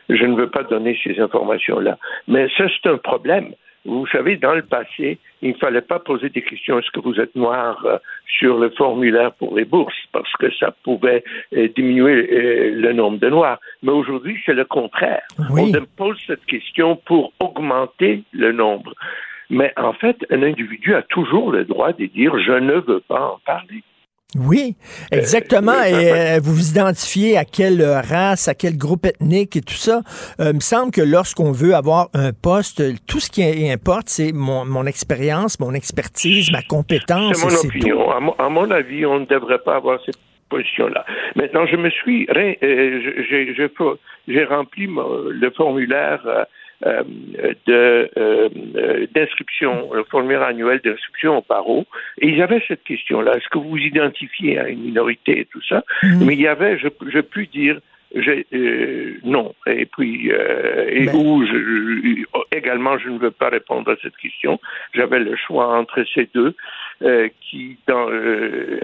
Je 0.07 0.23
ne 0.23 0.35
veux 0.35 0.49
pas 0.49 0.63
donner 0.63 0.97
ces 1.03 1.19
informations-là. 1.19 1.97
Mais 2.27 2.47
ça, 2.57 2.65
c'est 2.67 2.89
un 2.89 2.97
problème. 2.97 3.53
Vous 3.85 4.05
savez, 4.07 4.35
dans 4.37 4.53
le 4.53 4.61
passé, 4.61 5.19
il 5.41 5.51
ne 5.51 5.57
fallait 5.57 5.81
pas 5.81 5.99
poser 5.99 6.29
des 6.29 6.41
questions 6.41 6.79
est-ce 6.79 6.91
que 6.91 6.99
vous 6.99 7.19
êtes 7.19 7.35
noir 7.35 7.81
euh, 7.85 7.97
sur 8.39 8.57
le 8.57 8.69
formulaire 8.71 9.31
pour 9.33 9.55
les 9.55 9.65
bourses? 9.65 9.95
Parce 10.11 10.31
que 10.33 10.51
ça 10.53 10.71
pouvait 10.83 11.23
euh, 11.55 11.69
diminuer 11.75 12.27
euh, 12.31 12.71
le 12.75 12.93
nombre 12.93 13.19
de 13.19 13.29
noirs. 13.29 13.59
Mais 13.81 13.91
aujourd'hui, 13.91 14.37
c'est 14.45 14.53
le 14.53 14.65
contraire. 14.65 15.21
On 15.49 15.71
pose 15.95 16.17
cette 16.27 16.45
question 16.45 16.97
pour 16.97 17.31
augmenter 17.39 18.23
le 18.33 18.51
nombre. 18.51 18.93
Mais 19.49 19.73
en 19.77 19.93
fait, 19.93 20.17
un 20.29 20.43
individu 20.43 20.93
a 20.93 21.01
toujours 21.01 21.51
le 21.51 21.65
droit 21.65 21.93
de 21.93 22.05
dire 22.05 22.37
je 22.39 22.51
ne 22.51 22.75
veux 22.75 22.99
pas 22.99 23.33
en 23.33 23.39
parler. 23.45 23.83
Oui, 24.37 24.75
exactement. 25.11 25.83
et 25.83 26.11
euh, 26.11 26.39
vous 26.41 26.53
vous 26.53 26.69
identifiez 26.69 27.35
à 27.35 27.45
quelle 27.45 27.83
race, 27.83 28.47
à 28.47 28.53
quel 28.53 28.77
groupe 28.77 29.07
ethnique 29.07 29.55
et 29.55 29.61
tout 29.61 29.73
ça. 29.73 30.01
Euh, 30.39 30.49
il 30.51 30.55
me 30.55 30.59
semble 30.59 30.91
que 30.91 31.01
lorsqu'on 31.01 31.51
veut 31.51 31.73
avoir 31.73 32.09
un 32.13 32.31
poste, 32.31 32.83
tout 33.07 33.19
ce 33.19 33.31
qui 33.31 33.43
importe, 33.71 34.07
c'est 34.09 34.31
mon, 34.31 34.65
mon 34.65 34.85
expérience, 34.85 35.59
mon 35.59 35.73
expertise, 35.73 36.51
ma 36.51 36.61
compétence. 36.61 37.37
C'est 37.37 37.45
mon 37.45 37.69
opinion. 37.69 38.11
À 38.11 38.19
mon, 38.19 38.33
à 38.33 38.49
mon 38.49 38.69
avis, 38.69 39.03
on 39.05 39.21
ne 39.21 39.25
devrait 39.25 39.59
pas 39.59 39.77
avoir 39.77 39.99
cette 40.05 40.19
position-là. 40.49 41.05
Maintenant, 41.35 41.65
je 41.65 41.75
me 41.77 41.89
suis, 41.89 42.27
euh, 42.35 43.63
j'ai 44.27 44.43
rempli 44.43 44.87
le 44.87 45.49
formulaire 45.51 46.21
euh, 46.25 46.39
euh, 46.39 46.45
d'inscription, 49.15 49.93
le 49.93 50.03
formulaire 50.05 50.43
annuel 50.43 50.79
d'inscription 50.83 51.37
au 51.39 51.45
barreau, 51.47 51.85
et 52.21 52.27
ils 52.27 52.41
avaient 52.41 52.63
cette 52.67 52.83
question-là. 52.83 53.33
Est-ce 53.35 53.49
que 53.49 53.57
vous 53.57 53.69
vous 53.69 53.77
identifiez 53.77 54.59
à 54.59 54.67
une 54.69 54.81
minorité 54.81 55.39
et 55.41 55.45
tout 55.45 55.61
ça? 55.67 55.83
Mhm. 56.03 56.25
Mais 56.25 56.33
il 56.35 56.41
y 56.41 56.47
avait, 56.47 56.77
je, 56.77 56.87
je 57.07 57.19
puis 57.19 57.47
dire, 57.47 57.79
euh, 58.15 59.13
non. 59.23 59.53
Et 59.67 59.85
puis, 59.85 60.31
euh, 60.31 60.87
et 60.89 61.05
Ben. 61.05 61.15
où 61.15 61.45
je, 61.45 61.53
je- 61.53 62.57
également, 62.57 62.97
je 62.97 63.09
ne 63.09 63.19
veux 63.19 63.29
pas 63.31 63.49
répondre 63.49 63.91
à 63.91 63.95
cette 64.01 64.17
question. 64.17 64.59
J'avais 64.95 65.19
le 65.19 65.35
choix 65.35 65.77
entre 65.77 66.03
ces 66.13 66.27
deux, 66.33 66.55
euh, 67.03 67.29
qui, 67.41 67.77
dans, 67.87 68.09
euh, 68.09 68.79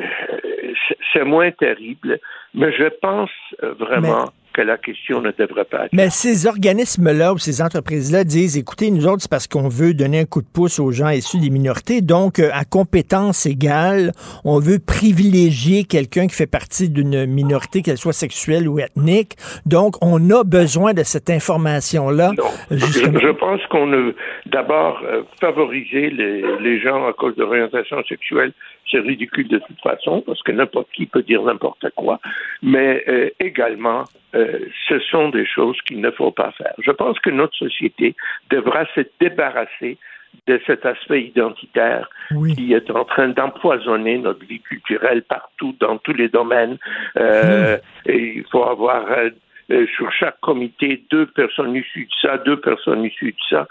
c'est- 1.12 1.24
moins 1.24 1.50
terrible, 1.52 2.20
mais 2.54 2.72
je 2.74 2.88
pense 3.02 3.32
euh, 3.64 3.74
vraiment 3.80 4.30
que 4.56 4.62
la 4.62 4.78
question 4.78 5.22
ne 5.22 5.32
devrait 5.32 5.66
pas 5.66 5.86
être. 5.86 5.94
Mais 5.94 6.10
ces 6.10 6.48
organismes-là 6.48 7.34
ou 7.34 7.38
ces 7.38 7.62
entreprises-là 7.62 8.24
disent, 8.24 8.58
écoutez, 8.58 8.90
nous 8.90 9.06
autres, 9.06 9.24
c'est 9.24 9.30
parce 9.30 9.48
qu'on 9.48 9.68
veut 9.68 9.94
donner 9.94 10.20
un 10.22 10.26
coup 10.26 10.42
de 10.42 10.48
pouce 10.48 10.80
aux 10.80 10.92
gens 10.92 11.10
issus 11.10 11.40
des 11.40 11.50
minorités. 11.50 12.00
Donc, 12.00 12.40
euh, 12.40 12.50
à 12.54 12.64
compétence 12.64 13.46
égale, 13.46 14.14
on 14.46 14.60
veut 14.60 14.80
privilégier 14.80 15.84
quelqu'un 15.84 16.28
qui 16.28 16.36
fait 16.36 16.50
partie 16.50 16.90
d'une 16.90 17.26
minorité, 17.26 17.82
qu'elle 17.82 17.98
soit 17.98 18.14
sexuelle 18.14 18.70
ou 18.70 18.80
ethnique. 18.80 19.36
Donc, 19.66 19.96
on 20.02 20.30
a 20.30 20.46
besoin 20.46 20.94
de 20.94 21.04
cette 21.04 21.30
information-là. 21.30 22.32
Je, 22.72 22.78
justement. 22.78 23.20
je 23.20 23.32
pense 23.32 23.62
qu'on 23.68 23.92
a 23.92 24.12
d'abord 24.46 25.02
euh, 25.04 25.24
favoriser 25.42 26.10
les, 26.10 26.42
les 26.62 26.80
gens 26.80 27.06
à 27.06 27.12
cause 27.12 27.36
de 27.36 27.44
l'orientation 27.44 28.02
sexuelle, 28.08 28.54
c'est 28.90 29.00
ridicule 29.00 29.48
de 29.48 29.60
toute 29.60 29.82
façon, 29.82 30.22
parce 30.26 30.42
que 30.44 30.52
n'importe 30.52 30.88
qui 30.94 31.06
peut 31.06 31.24
dire 31.24 31.42
n'importe 31.44 31.90
quoi. 31.96 32.20
Mais 32.62 33.04
euh, 33.08 33.30
également, 33.40 34.04
euh, 34.36 34.45
ce 34.88 35.00
sont 35.00 35.30
des 35.30 35.46
choses 35.46 35.80
qu'il 35.86 36.02
ne 36.02 36.12
faut 36.12 36.32
pas 36.32 36.52
faire. 36.58 36.74
Je 36.80 36.92
pense 36.92 37.20
que 37.20 37.30
notre 37.30 37.56
société 37.56 38.16
devra 38.50 38.86
se 38.96 39.02
débarrasser 39.20 39.98
de 40.48 40.60
cet 40.68 40.86
aspect 40.86 41.24
identitaire 41.24 42.10
qui 42.56 42.74
est 42.74 42.92
en 42.92 43.06
train 43.06 43.30
d'empoisonner 43.30 44.18
notre 44.18 44.46
vie 44.46 44.60
culturelle 44.60 45.22
partout, 45.24 45.74
dans 45.80 45.98
tous 45.98 46.14
les 46.14 46.28
domaines. 46.28 46.78
Euh, 47.18 47.78
et 48.06 48.34
il 48.38 48.46
faut 48.52 48.64
avoir 48.66 49.10
euh, 49.12 49.30
euh, 49.72 49.88
sur 49.96 50.12
chaque 50.12 50.40
comité 50.42 51.02
deux 51.10 51.26
personnes 51.28 51.74
issues 51.76 52.06
de 52.06 52.12
ça, 52.22 52.38
deux 52.40 52.60
personnes 52.60 53.06
issues 53.06 53.32
de 53.32 53.44
ça. 53.50 53.66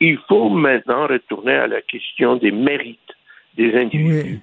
Il 0.00 0.18
faut 0.28 0.48
maintenant 0.50 1.06
retourner 1.08 1.54
à 1.54 1.66
la 1.66 1.80
question 1.82 2.36
des 2.36 2.52
mérites 2.52 3.00
des 3.56 3.74
individus. 3.74 4.40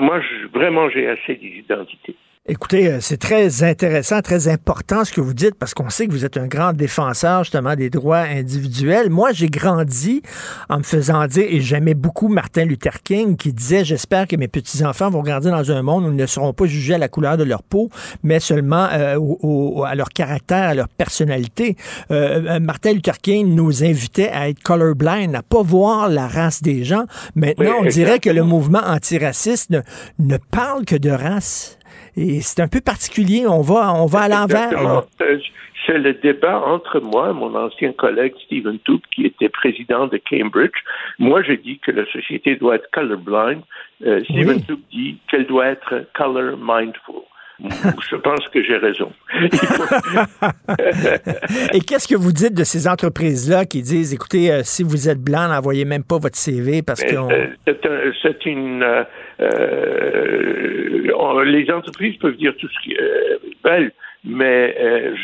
Moi, 0.00 0.20
je- 0.20 0.46
vraiment, 0.48 0.88
j'ai 0.90 1.06
assez 1.08 1.34
d'identité. 1.36 2.16
Écoutez, 2.48 2.86
euh, 2.86 2.98
c'est 3.00 3.16
très 3.16 3.64
intéressant, 3.64 4.20
très 4.22 4.46
important 4.46 5.04
ce 5.04 5.12
que 5.12 5.20
vous 5.20 5.34
dites 5.34 5.56
parce 5.56 5.74
qu'on 5.74 5.90
sait 5.90 6.06
que 6.06 6.12
vous 6.12 6.24
êtes 6.24 6.36
un 6.36 6.46
grand 6.46 6.72
défenseur 6.72 7.42
justement 7.42 7.74
des 7.74 7.90
droits 7.90 8.18
individuels. 8.20 9.10
Moi, 9.10 9.32
j'ai 9.32 9.48
grandi 9.48 10.22
en 10.68 10.78
me 10.78 10.82
faisant 10.84 11.26
dire, 11.26 11.44
et 11.48 11.60
j'aimais 11.60 11.94
beaucoup 11.94 12.28
Martin 12.28 12.64
Luther 12.64 13.02
King 13.02 13.36
qui 13.36 13.52
disait, 13.52 13.84
j'espère 13.84 14.28
que 14.28 14.36
mes 14.36 14.46
petits-enfants 14.46 15.10
vont 15.10 15.22
grandir 15.24 15.50
dans 15.50 15.72
un 15.72 15.82
monde 15.82 16.04
où 16.04 16.10
ils 16.10 16.14
ne 16.16 16.26
seront 16.26 16.52
pas 16.52 16.66
jugés 16.66 16.94
à 16.94 16.98
la 16.98 17.08
couleur 17.08 17.36
de 17.36 17.42
leur 17.42 17.64
peau, 17.64 17.90
mais 18.22 18.38
seulement 18.38 18.86
euh, 18.92 19.16
au- 19.16 19.38
au- 19.80 19.82
à 19.84 19.96
leur 19.96 20.10
caractère, 20.10 20.68
à 20.68 20.74
leur 20.74 20.88
personnalité. 20.88 21.76
Euh, 22.12 22.42
euh, 22.48 22.60
Martin 22.60 22.92
Luther 22.92 23.18
King 23.20 23.56
nous 23.56 23.82
invitait 23.82 24.28
à 24.28 24.48
être 24.48 24.62
colorblind, 24.62 25.34
à 25.34 25.42
pas 25.42 25.62
voir 25.62 26.08
la 26.08 26.28
race 26.28 26.62
des 26.62 26.84
gens. 26.84 27.06
Maintenant, 27.34 27.64
Oui, 27.80 27.86
on 27.86 27.86
dirait 27.86 28.20
que 28.20 28.30
le 28.30 28.44
mouvement 28.44 28.82
antiraciste 28.86 29.70
ne, 29.70 29.80
ne 30.20 30.36
parle 30.36 30.84
que 30.84 30.94
de 30.94 31.10
race. 31.10 31.72
Et 32.16 32.40
c'est 32.40 32.62
un 32.62 32.68
peu 32.68 32.80
particulier. 32.80 33.46
On 33.46 33.60
va, 33.60 33.92
on 33.94 34.06
va 34.06 34.20
à 34.20 34.28
l'envers. 34.28 34.70
Euh, 35.20 35.38
C'est 35.86 35.98
le 35.98 36.14
débat 36.14 36.58
entre 36.66 36.98
moi 37.00 37.30
et 37.30 37.32
mon 37.32 37.54
ancien 37.54 37.92
collègue 37.92 38.34
Stephen 38.46 38.78
Toop, 38.80 39.02
qui 39.14 39.26
était 39.26 39.48
président 39.48 40.06
de 40.06 40.20
Cambridge. 40.28 40.78
Moi, 41.18 41.42
je 41.42 41.52
dis 41.52 41.78
que 41.78 41.92
la 41.92 42.06
société 42.10 42.56
doit 42.56 42.76
être 42.76 42.90
colorblind. 42.92 43.62
Euh, 44.04 44.24
Stephen 44.24 44.56
Oui. 44.56 44.62
Toop 44.62 44.80
dit 44.90 45.18
qu'elle 45.30 45.46
doit 45.46 45.66
être 45.66 46.06
color 46.14 46.56
mindful. 46.58 47.22
Je 48.10 48.16
pense 48.16 48.46
que 48.48 48.62
j'ai 48.62 48.76
raison. 48.76 49.10
Et 51.72 51.80
qu'est-ce 51.80 52.06
que 52.08 52.14
vous 52.16 52.32
dites 52.32 52.54
de 52.54 52.64
ces 52.64 52.86
entreprises-là 52.88 53.64
qui 53.64 53.80
disent, 53.82 54.12
écoutez, 54.12 54.52
euh, 54.52 54.60
si 54.62 54.82
vous 54.82 55.08
êtes 55.08 55.20
blanc, 55.22 55.48
n'envoyez 55.48 55.84
même 55.84 56.04
pas 56.04 56.18
votre 56.18 56.36
CV 56.36 56.82
parce 56.82 57.02
qu'on... 57.02 57.30
euh, 57.30 57.46
c'est 57.66 57.86
un- 57.86 58.12
c'est 58.22 58.44
une. 58.46 58.82
euh, 59.40 61.12
on- 61.18 61.40
les 61.40 61.70
entreprises 61.70 62.16
peuvent 62.18 62.36
dire 62.36 62.54
tout 62.58 62.68
ce 62.68 62.78
qu'ils 62.84 62.98
euh, 63.00 63.38
veulent, 63.64 63.92
mais 64.24 64.74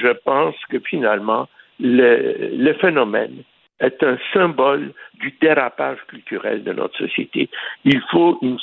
je 0.00 0.12
pense 0.24 0.54
que 0.70 0.78
finalement, 0.88 1.48
le, 1.80 2.34
le 2.56 2.72
phénomène 2.74 3.42
est 3.80 4.02
un 4.04 4.16
symbole 4.32 4.92
du 5.20 5.34
dérapage 5.40 5.98
culturel 6.08 6.62
de 6.62 6.72
notre 6.72 6.96
société. 6.96 7.48
Il 7.84 8.00
faut 8.10 8.38
une. 8.42 8.56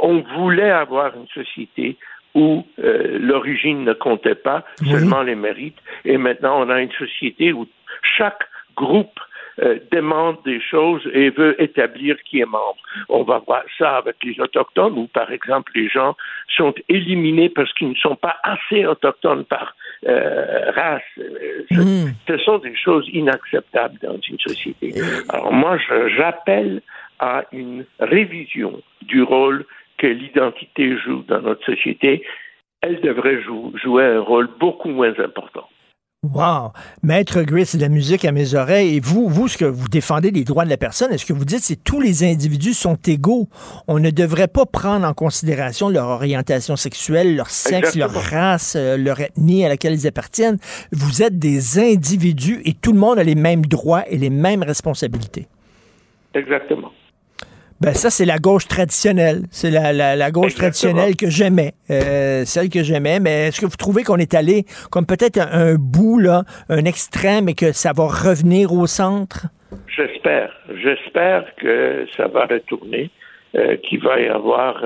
on 0.00 0.22
voulait 0.38 0.70
avoir 0.70 1.12
une 1.16 1.26
société 1.28 1.96
où 2.42 2.64
euh, 2.78 3.18
l'origine 3.18 3.80
ne 3.84 3.94
comptait 3.94 4.34
pas, 4.48 4.60
seulement 4.92 5.22
les 5.22 5.34
mérites, 5.34 5.78
et 6.04 6.18
maintenant 6.18 6.56
on 6.62 6.68
a 6.70 6.80
une 6.80 6.92
société 6.92 7.52
où 7.52 7.66
chaque 8.16 8.44
groupe 8.76 9.18
euh, 9.62 9.78
demande 9.90 10.36
des 10.44 10.60
choses 10.60 11.00
et 11.14 11.30
veut 11.30 11.54
établir 11.60 12.16
qui 12.26 12.40
est 12.40 12.44
membre. 12.58 12.76
On 13.08 13.22
va 13.22 13.38
voir 13.38 13.62
ça 13.78 13.96
avec 13.96 14.16
les 14.22 14.38
autochtones 14.38 14.98
où, 14.98 15.06
par 15.06 15.32
exemple, 15.32 15.72
les 15.74 15.88
gens 15.88 16.14
sont 16.58 16.74
éliminés 16.90 17.48
parce 17.48 17.72
qu'ils 17.72 17.88
ne 17.88 17.94
sont 17.94 18.16
pas 18.16 18.36
assez 18.42 18.84
autochtones 18.84 19.46
par 19.46 19.74
euh, 20.06 20.70
race. 20.72 21.00
Euh, 21.18 21.64
ce- 22.28 22.36
sont 22.44 22.58
des 22.58 22.76
choses 22.76 23.08
inacceptables 23.14 23.98
dans 24.02 24.18
une 24.28 24.38
société. 24.40 24.92
Alors 25.30 25.52
moi, 25.54 25.78
j'appelle 26.18 26.82
à 27.18 27.44
une 27.50 27.86
révision 27.98 28.82
du 29.02 29.22
rôle 29.22 29.64
que 29.98 30.06
l'identité 30.06 30.96
joue 30.98 31.22
dans 31.28 31.40
notre 31.42 31.64
société. 31.64 32.22
Elle 32.82 33.00
devrait 33.00 33.42
jou- 33.42 33.72
jouer 33.82 34.04
un 34.04 34.20
rôle 34.20 34.48
beaucoup 34.60 34.88
moins 34.90 35.14
important. 35.18 35.66
Wow! 36.34 36.72
Maître 37.04 37.42
Gris, 37.42 37.66
c'est 37.66 37.78
de 37.78 37.82
la 37.82 37.88
musique 37.88 38.24
à 38.24 38.32
mes 38.32 38.54
oreilles. 38.54 38.96
Et 38.96 39.00
vous, 39.00 39.28
vous, 39.28 39.46
ce 39.46 39.56
que 39.56 39.64
vous 39.64 39.88
défendez 39.88 40.30
les 40.32 40.42
droits 40.44 40.64
de 40.64 40.70
la 40.70 40.76
personne, 40.76 41.12
est-ce 41.12 41.24
que 41.24 41.32
vous 41.32 41.44
dites 41.44 41.60
c'est 41.60 41.82
tous 41.84 42.00
les 42.00 42.24
individus 42.24 42.74
sont 42.74 42.96
égaux? 43.06 43.48
On 43.86 44.00
ne 44.00 44.10
devrait 44.10 44.48
pas 44.48 44.66
prendre 44.66 45.06
en 45.06 45.14
considération 45.14 45.88
leur 45.88 46.08
orientation 46.08 46.74
sexuelle, 46.74 47.36
leur 47.36 47.48
sexe, 47.50 47.94
Exactement. 47.96 48.12
leur 48.12 48.22
race, 48.30 48.74
euh, 48.76 48.96
leur 48.96 49.20
ethnie 49.20 49.64
à 49.64 49.68
laquelle 49.68 49.92
ils 49.92 50.06
appartiennent. 50.08 50.58
Vous 50.90 51.22
êtes 51.22 51.38
des 51.38 51.78
individus 51.78 52.60
et 52.64 52.72
tout 52.72 52.92
le 52.92 52.98
monde 52.98 53.18
a 53.20 53.24
les 53.24 53.36
mêmes 53.36 53.64
droits 53.64 54.02
et 54.08 54.18
les 54.18 54.30
mêmes 54.30 54.64
responsabilités. 54.64 55.46
Exactement. 56.34 56.92
Ben 57.80 57.92
ça, 57.92 58.08
c'est 58.10 58.24
la 58.24 58.38
gauche 58.38 58.66
traditionnelle. 58.68 59.42
C'est 59.50 59.70
la, 59.70 59.92
la, 59.92 60.16
la 60.16 60.30
gauche 60.30 60.54
traditionnelle 60.54 61.14
que 61.16 61.28
j'aimais. 61.28 61.72
Euh, 61.90 62.44
celle 62.46 62.70
que 62.70 62.82
j'aimais. 62.82 63.20
Mais 63.20 63.48
est-ce 63.48 63.60
que 63.60 63.66
vous 63.66 63.76
trouvez 63.76 64.02
qu'on 64.02 64.16
est 64.16 64.34
allé 64.34 64.64
comme 64.90 65.04
peut-être 65.06 65.38
un, 65.38 65.72
un 65.72 65.74
bout, 65.74 66.18
là, 66.18 66.44
un 66.70 66.84
extrême, 66.86 67.48
et 67.50 67.54
que 67.54 67.72
ça 67.72 67.92
va 67.94 68.04
revenir 68.06 68.72
au 68.72 68.86
centre? 68.86 69.46
J'espère. 69.94 70.50
J'espère 70.82 71.44
que 71.56 72.06
ça 72.16 72.28
va 72.28 72.46
retourner, 72.46 73.10
euh, 73.56 73.76
qu'il 73.76 74.00
va 74.02 74.20
y 74.20 74.28
avoir 74.28 74.82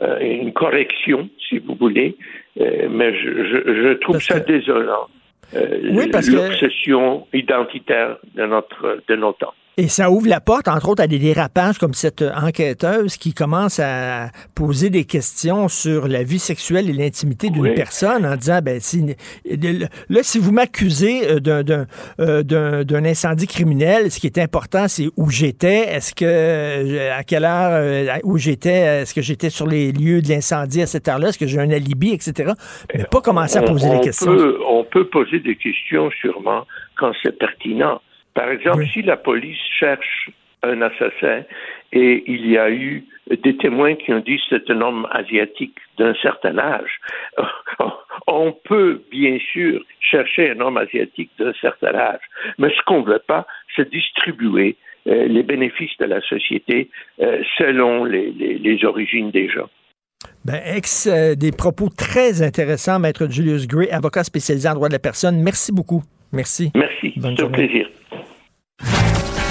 euh, 0.00 0.18
une 0.20 0.52
correction, 0.52 1.28
si 1.48 1.58
vous 1.58 1.74
voulez. 1.78 2.16
Mais 2.58 3.14
je, 3.14 3.28
je, 3.44 3.74
je 3.84 3.92
trouve 4.00 4.20
ça 4.20 4.40
désolant. 4.40 5.06
Oui, 5.54 6.08
parce 6.10 6.28
que- 6.28 6.36
L'obsession 6.36 7.26
identitaire 7.32 8.16
de 8.34 8.44
notre 8.46 9.02
de 9.08 9.16
nos 9.16 9.32
temps. 9.32 9.54
Et 9.80 9.88
ça 9.88 10.10
ouvre 10.10 10.28
la 10.28 10.42
porte, 10.42 10.68
entre 10.68 10.90
autres, 10.90 11.02
à 11.02 11.06
des 11.06 11.18
dérapages 11.18 11.78
comme 11.78 11.94
cette 11.94 12.20
enquêteuse 12.20 13.16
qui 13.16 13.32
commence 13.32 13.80
à 13.80 14.28
poser 14.54 14.90
des 14.90 15.06
questions 15.06 15.68
sur 15.68 16.06
la 16.06 16.22
vie 16.22 16.38
sexuelle 16.38 16.90
et 16.90 16.92
l'intimité 16.92 17.48
d'une 17.48 17.72
personne 17.72 18.26
en 18.26 18.36
disant, 18.36 18.60
ben, 18.62 18.78
si, 18.78 19.16
là, 19.46 20.22
si 20.22 20.38
vous 20.38 20.52
m'accusez 20.52 21.30
euh, 21.30 21.40
d'un, 21.40 21.86
euh, 22.20 22.42
d'un, 22.42 23.04
incendie 23.06 23.46
criminel, 23.46 24.10
ce 24.10 24.20
qui 24.20 24.26
est 24.26 24.36
important, 24.36 24.86
c'est 24.86 25.08
où 25.16 25.30
j'étais, 25.30 25.94
est-ce 25.94 26.14
que, 26.14 26.26
euh, 26.26 27.16
à 27.18 27.24
quelle 27.24 27.46
heure, 27.46 28.18
où 28.24 28.36
j'étais, 28.36 29.00
est-ce 29.00 29.14
que 29.14 29.22
j'étais 29.22 29.48
sur 29.48 29.66
les 29.66 29.92
lieux 29.92 30.20
de 30.20 30.28
l'incendie 30.28 30.82
à 30.82 30.86
cette 30.86 31.08
heure-là, 31.08 31.28
est-ce 31.28 31.38
que 31.38 31.46
j'ai 31.46 31.58
un 31.58 31.70
alibi, 31.70 32.12
etc. 32.12 32.52
Mais 32.94 33.04
pas 33.04 33.22
commencer 33.22 33.56
à 33.56 33.62
poser 33.62 33.88
on, 33.88 33.96
des 33.96 34.04
questions. 34.04 34.36
Peut, 34.36 34.58
on 34.68 34.84
peut 34.84 35.06
poser 35.06 35.40
des 35.40 35.56
questions 35.56 36.10
sûrement 36.20 36.66
quand 36.98 37.12
c'est 37.22 37.38
pertinent. 37.38 38.02
Par 38.34 38.50
exemple, 38.50 38.86
si 38.92 39.02
la 39.02 39.16
police 39.16 39.58
cherche 39.78 40.30
un 40.62 40.82
assassin 40.82 41.42
et 41.92 42.22
il 42.26 42.50
y 42.50 42.58
a 42.58 42.70
eu 42.70 43.04
des 43.30 43.56
témoins 43.56 43.94
qui 43.94 44.12
ont 44.12 44.20
dit 44.20 44.36
que 44.36 44.42
c'est 44.50 44.70
un 44.70 44.80
homme 44.80 45.06
asiatique 45.10 45.76
d'un 45.98 46.14
certain 46.20 46.58
âge, 46.58 47.00
on 48.26 48.52
peut 48.52 49.02
bien 49.10 49.38
sûr 49.52 49.82
chercher 50.00 50.50
un 50.50 50.60
homme 50.60 50.76
asiatique 50.76 51.30
d'un 51.38 51.52
certain 51.60 51.94
âge, 51.94 52.20
mais 52.58 52.68
ce 52.70 52.82
qu'on 52.86 53.00
ne 53.00 53.06
veut 53.12 53.22
pas, 53.26 53.46
c'est 53.74 53.90
distribuer 53.90 54.76
euh, 55.06 55.26
les 55.28 55.42
bénéfices 55.42 55.96
de 55.98 56.04
la 56.04 56.20
société 56.20 56.90
euh, 57.20 57.42
selon 57.56 58.04
les, 58.04 58.30
les, 58.32 58.58
les 58.58 58.84
origines 58.84 59.30
des 59.30 59.48
gens. 59.48 59.68
Ben, 60.44 60.60
ex, 60.64 61.06
euh, 61.06 61.34
des 61.34 61.52
propos 61.52 61.88
très 61.88 62.42
intéressants, 62.42 62.98
Maître 62.98 63.26
Julius 63.30 63.66
Gray, 63.66 63.90
avocat 63.90 64.24
spécialisé 64.24 64.68
en 64.68 64.74
droit 64.74 64.88
de 64.88 64.94
la 64.94 64.98
personne. 64.98 65.42
Merci 65.42 65.72
beaucoup. 65.72 66.02
Merci. 66.32 66.70
Merci. 66.74 67.14
C'est 67.20 67.42
un 67.42 67.48
plaisir. 67.48 67.88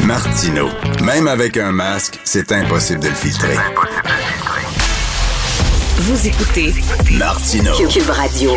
Martino. 0.06 0.70
Même 1.04 1.28
avec 1.28 1.58
un 1.58 1.72
masque, 1.72 2.20
c'est 2.24 2.52
impossible 2.52 3.02
de 3.02 3.10
le 3.10 3.14
filtrer. 3.14 3.56
Vous 5.98 6.28
écoutez 6.28 6.74
Martino. 7.18 7.72
Cube 7.90 8.10
Radio. 8.10 8.52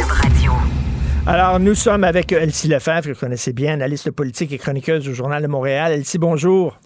Alors, 1.26 1.60
nous 1.60 1.74
sommes 1.74 2.04
avec 2.04 2.32
Elsie 2.32 2.68
Lefebvre, 2.68 3.02
que 3.02 3.12
vous 3.12 3.20
connaissez 3.20 3.52
bien, 3.52 3.74
analyste 3.74 4.10
politique 4.10 4.52
et 4.52 4.58
chroniqueuse 4.58 5.04
du 5.04 5.14
Journal 5.14 5.42
de 5.42 5.48
Montréal. 5.48 5.92
Elsie, 5.92 6.18
bonjour. 6.18 6.78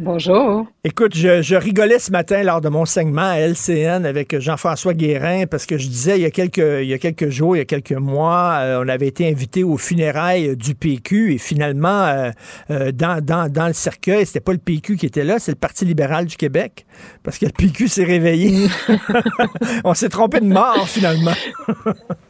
Bonjour. 0.00 0.64
Écoute, 0.84 1.16
je, 1.16 1.56
rigolais 1.56 1.98
ce 1.98 2.12
matin 2.12 2.44
lors 2.44 2.60
de 2.60 2.68
mon 2.68 2.84
segment 2.84 3.30
à 3.30 3.38
LCN 3.38 4.06
avec 4.06 4.38
Jean-François 4.38 4.94
Guérin 4.94 5.46
parce 5.46 5.66
que 5.66 5.76
je 5.76 5.88
disais 5.88 6.16
il 6.18 6.22
y 6.22 6.24
a 6.24 6.30
quelques, 6.30 6.58
il 6.58 6.86
y 6.86 6.94
a 6.94 6.98
quelques 6.98 7.30
jours, 7.30 7.56
il 7.56 7.58
y 7.58 7.62
a 7.62 7.64
quelques 7.64 7.90
mois, 7.90 8.58
euh, 8.60 8.84
on 8.84 8.88
avait 8.88 9.08
été 9.08 9.28
invité 9.28 9.64
aux 9.64 9.76
funérailles 9.76 10.56
du 10.56 10.76
PQ 10.76 11.34
et 11.34 11.38
finalement, 11.38 12.04
euh, 12.04 12.30
euh, 12.70 12.92
dans, 12.92 13.20
dans, 13.20 13.52
dans 13.52 13.66
le 13.66 13.72
cercueil, 13.72 14.24
c'était 14.24 14.38
pas 14.38 14.52
le 14.52 14.58
PQ 14.58 14.98
qui 14.98 15.06
était 15.06 15.24
là, 15.24 15.40
c'est 15.40 15.50
le 15.50 15.58
Parti 15.58 15.84
libéral 15.84 16.26
du 16.26 16.36
Québec 16.36 16.86
parce 17.24 17.38
que 17.38 17.46
le 17.46 17.52
PQ 17.52 17.88
s'est 17.88 18.04
réveillé. 18.04 18.68
on 19.82 19.94
s'est 19.94 20.10
trompé 20.10 20.38
de 20.38 20.46
mort 20.46 20.88
finalement. 20.88 21.34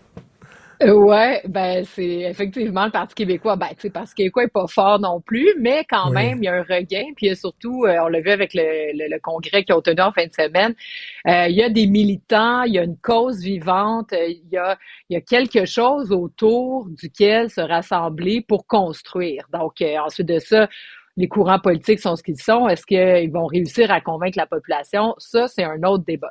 Euh, 0.80 0.92
ouais, 0.92 1.42
ben 1.48 1.84
c'est 1.84 2.20
effectivement 2.20 2.84
le 2.84 2.92
Parti 2.92 3.12
québécois. 3.16 3.56
Ben, 3.56 3.66
tu 3.70 3.80
sais, 3.80 3.88
le 3.88 3.92
Parti 3.92 4.14
québécois 4.14 4.44
est 4.44 4.48
pas 4.48 4.68
fort 4.68 5.00
non 5.00 5.20
plus, 5.20 5.52
mais 5.58 5.84
quand 5.90 6.10
même, 6.12 6.38
il 6.38 6.44
y 6.44 6.48
a 6.48 6.54
un 6.54 6.62
regain. 6.62 7.06
Puis 7.16 7.34
surtout, 7.34 7.84
euh, 7.84 7.96
on 8.04 8.06
l'a 8.06 8.20
vu 8.20 8.30
avec 8.30 8.54
le, 8.54 8.92
le, 8.94 9.18
congrès 9.18 9.64
qui 9.64 9.72
a 9.72 9.80
tenu 9.82 10.00
en 10.00 10.12
fin 10.12 10.26
de 10.26 10.32
semaine. 10.32 10.76
Euh, 11.26 11.48
il 11.48 11.56
y 11.56 11.64
a 11.64 11.68
des 11.68 11.88
militants, 11.88 12.62
il 12.62 12.74
y 12.74 12.78
a 12.78 12.84
une 12.84 12.96
cause 12.96 13.40
vivante, 13.40 14.12
il 14.12 14.40
y 14.52 14.56
a, 14.56 14.78
il 15.10 15.14
y 15.14 15.16
a 15.16 15.20
quelque 15.20 15.64
chose 15.64 16.12
autour 16.12 16.86
duquel 16.90 17.50
se 17.50 17.60
rassembler 17.60 18.44
pour 18.46 18.64
construire. 18.68 19.46
Donc, 19.52 19.82
ensuite 19.82 20.28
de 20.28 20.38
ça, 20.38 20.68
les 21.16 21.26
courants 21.26 21.58
politiques 21.58 21.98
sont 21.98 22.14
ce 22.14 22.22
qu'ils 22.22 22.40
sont. 22.40 22.68
Est-ce 22.68 22.86
qu'ils 22.86 23.32
vont 23.32 23.46
réussir 23.46 23.90
à 23.90 24.00
convaincre 24.00 24.38
la 24.38 24.46
population? 24.46 25.14
Ça, 25.18 25.48
c'est 25.48 25.64
un 25.64 25.82
autre 25.82 26.04
débat. 26.04 26.30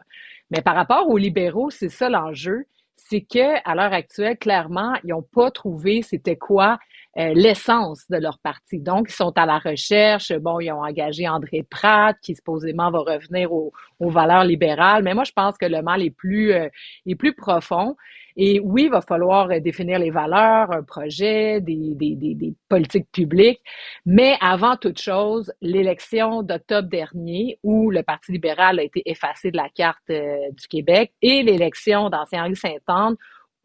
Mais 0.52 0.62
par 0.62 0.76
rapport 0.76 1.10
aux 1.10 1.18
libéraux, 1.18 1.70
c'est 1.70 1.90
ça 1.90 2.08
l'enjeu 2.08 2.66
c'est 2.98 3.22
que 3.22 3.58
à 3.64 3.76
l'heure 3.76 3.94
actuelle, 3.94 4.38
clairement, 4.38 4.94
ils 5.04 5.12
n'ont 5.12 5.22
pas 5.24 5.52
trouvé 5.52 6.02
c'était 6.02 6.36
quoi 6.36 6.78
euh, 7.18 7.34
l'essence 7.34 8.08
de 8.10 8.18
leur 8.18 8.38
parti. 8.40 8.80
Donc, 8.80 9.08
ils 9.10 9.14
sont 9.16 9.32
à 9.38 9.46
la 9.46 9.58
recherche. 9.58 10.32
Bon, 10.34 10.60
ils 10.60 10.72
ont 10.72 10.84
engagé 10.84 11.28
André 11.28 11.66
Pratt, 11.68 12.16
qui 12.22 12.36
supposément 12.36 12.92
va 12.92 13.00
revenir 13.00 13.52
aux, 13.52 13.72
valeurs 14.00 14.44
libérales. 14.44 15.04
Mais 15.04 15.14
moi, 15.14 15.24
je 15.24 15.32
pense 15.32 15.58
que 15.58 15.66
le 15.66 15.82
mal 15.82 16.04
est 16.04 16.12
plus, 16.12 16.54
euh, 16.54 16.70
est 17.06 17.16
plus 17.16 17.34
profond. 17.34 17.96
Et 18.38 18.60
oui, 18.60 18.84
il 18.86 18.92
va 18.92 19.02
falloir 19.02 19.50
euh, 19.52 19.60
définir 19.60 20.00
les 20.00 20.12
valeurs, 20.12 20.72
un 20.72 20.84
projet, 20.84 21.60
des, 21.60 21.96
des, 21.96 22.16
des, 22.16 22.36
des 22.36 22.54
politiques 22.70 23.12
publiques. 23.12 23.62
Mais 24.06 24.36
avant 24.40 24.78
toute 24.78 25.00
chose, 25.00 25.52
l'élection 25.62 26.44
d'octobre 26.44 26.88
dernier, 26.88 27.60
où 27.64 27.92
le 27.92 28.04
Parti 28.04 28.32
libéral 28.32 28.80
a 28.80 28.84
été 28.84 29.02
effacé 29.06 29.52
de 29.52 29.58
la 29.58 29.70
carte 29.70 30.10
du 30.10 30.68
Québec, 30.70 31.12
et 31.22 31.44
l'élection 31.44 32.10
d'ancien 32.10 32.46
Henri 32.46 32.56
Saint-Anne, 32.56 33.16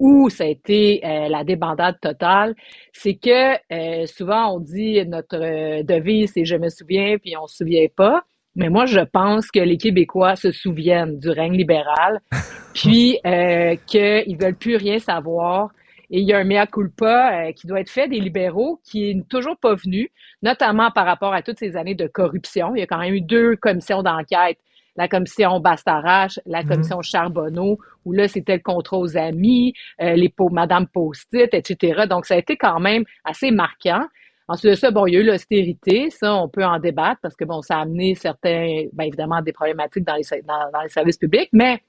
où 0.02 0.28
ça 0.30 0.42
a 0.42 0.46
été 0.48 1.00
euh, 1.04 1.28
la 1.28 1.44
débandade 1.44 2.00
totale, 2.00 2.56
c'est 2.92 3.14
que 3.14 3.54
euh, 3.72 4.06
souvent 4.06 4.56
on 4.56 4.58
dit 4.58 5.06
notre 5.06 5.36
euh, 5.36 5.84
devise 5.84 6.32
c'est 6.34 6.44
je 6.44 6.56
me 6.56 6.70
souviens 6.70 7.18
puis 7.18 7.36
on 7.36 7.46
se 7.46 7.58
souvient 7.58 7.86
pas. 7.94 8.24
Mais 8.54 8.68
moi, 8.68 8.86
je 8.86 9.00
pense 9.00 9.50
que 9.50 9.60
les 9.60 9.78
Québécois 9.78 10.36
se 10.36 10.52
souviennent 10.52 11.18
du 11.18 11.30
règne 11.30 11.56
libéral, 11.56 12.20
puis 12.74 13.18
euh, 13.26 13.76
qu'ils 13.86 14.36
veulent 14.38 14.56
plus 14.56 14.76
rien 14.76 14.98
savoir. 14.98 15.70
Et 16.10 16.20
il 16.20 16.28
y 16.28 16.34
a 16.34 16.38
un 16.38 16.44
mea 16.44 16.66
culpa 16.66 17.52
qui 17.54 17.66
doit 17.66 17.80
être 17.80 17.88
fait 17.88 18.06
des 18.06 18.20
libéraux 18.20 18.78
qui 18.84 19.08
est 19.08 19.28
toujours 19.30 19.56
pas 19.56 19.74
venu, 19.74 20.10
notamment 20.42 20.90
par 20.90 21.06
rapport 21.06 21.32
à 21.32 21.40
toutes 21.40 21.58
ces 21.58 21.74
années 21.74 21.94
de 21.94 22.06
corruption. 22.06 22.74
Il 22.76 22.80
y 22.80 22.82
a 22.82 22.86
quand 22.86 22.98
même 22.98 23.14
eu 23.14 23.22
deux 23.22 23.56
commissions 23.56 24.02
d'enquête 24.02 24.58
la 24.96 25.08
commission 25.08 25.60
Bastarache, 25.60 26.38
la 26.46 26.62
mhm. 26.62 26.68
commission 26.68 27.02
Charbonneau, 27.02 27.78
où 28.04 28.12
là, 28.12 28.28
c'était 28.28 28.56
le 28.56 28.62
contrôle 28.62 29.04
aux 29.04 29.16
amis, 29.16 29.74
euh, 30.00 30.14
les 30.14 30.32
Madame 30.50 30.86
Post-it, 30.86 31.52
etc. 31.54 32.06
Donc, 32.08 32.26
ça 32.26 32.34
a 32.34 32.38
été 32.38 32.56
quand 32.56 32.80
même 32.80 33.04
assez 33.24 33.50
marquant. 33.50 34.04
Ensuite 34.52 34.72
de 34.72 34.76
ça, 34.76 34.90
bon, 34.90 35.06
il 35.06 35.14
y 35.14 35.16
a 35.16 35.20
eu 35.20 35.24
l'austérité, 35.24 36.10
ça, 36.10 36.34
on 36.34 36.46
peut 36.46 36.62
en 36.62 36.78
débattre 36.78 37.18
parce 37.22 37.34
que, 37.34 37.46
bon, 37.46 37.62
ça 37.62 37.78
a 37.78 37.80
amené 37.80 38.14
certains, 38.14 38.84
bien 38.92 39.06
évidemment, 39.06 39.40
des 39.40 39.54
problématiques 39.54 40.04
dans 40.04 40.14
les, 40.14 40.88
services 40.90 41.16
publics, 41.16 41.48
mais 41.54 41.80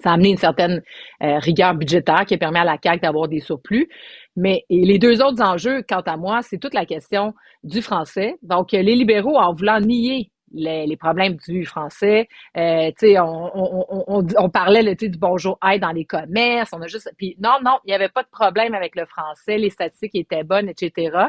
ça 0.00 0.10
a 0.10 0.14
amené 0.14 0.30
une 0.30 0.36
certaine 0.36 0.82
euh, 1.22 1.38
rigueur 1.38 1.74
budgétaire 1.76 2.26
qui 2.26 2.34
a 2.34 2.38
permis 2.38 2.58
à 2.58 2.64
la 2.64 2.76
CAQ 2.82 3.02
d'avoir 3.02 3.28
des 3.28 3.38
surplus. 3.38 3.88
Mais 4.34 4.64
les 4.68 4.98
deux 4.98 5.22
autres 5.22 5.40
enjeux, 5.44 5.84
quant 5.88 6.00
à 6.00 6.16
moi, 6.16 6.42
c'est 6.42 6.58
toute 6.58 6.74
la 6.74 6.86
question 6.86 7.34
du 7.62 7.80
français. 7.82 8.34
Donc, 8.42 8.72
les 8.72 8.82
libéraux, 8.82 9.36
en 9.36 9.54
voulant 9.54 9.78
nier 9.78 10.32
les, 10.52 10.96
problèmes 10.96 11.36
du 11.36 11.64
français. 11.64 12.28
Euh, 12.56 12.90
on, 13.00 14.50
parlait 14.50 14.82
le, 14.82 14.94
du 14.96 15.18
bonjour 15.18 15.56
hey 15.62 15.78
dans 15.78 15.92
les 15.92 16.04
commerces. 16.04 16.70
On 16.72 16.82
a 16.82 16.88
juste. 16.88 17.12
Puis 17.16 17.36
non, 17.40 17.58
non, 17.64 17.78
il 17.84 17.88
n'y 17.88 17.94
avait 17.94 18.08
pas 18.08 18.22
de 18.22 18.28
problème 18.28 18.74
avec 18.74 18.96
le 18.96 19.06
français. 19.06 19.56
Les 19.56 19.70
statistiques 19.70 20.14
étaient 20.14 20.44
bonnes, 20.44 20.68
etc. 20.68 21.28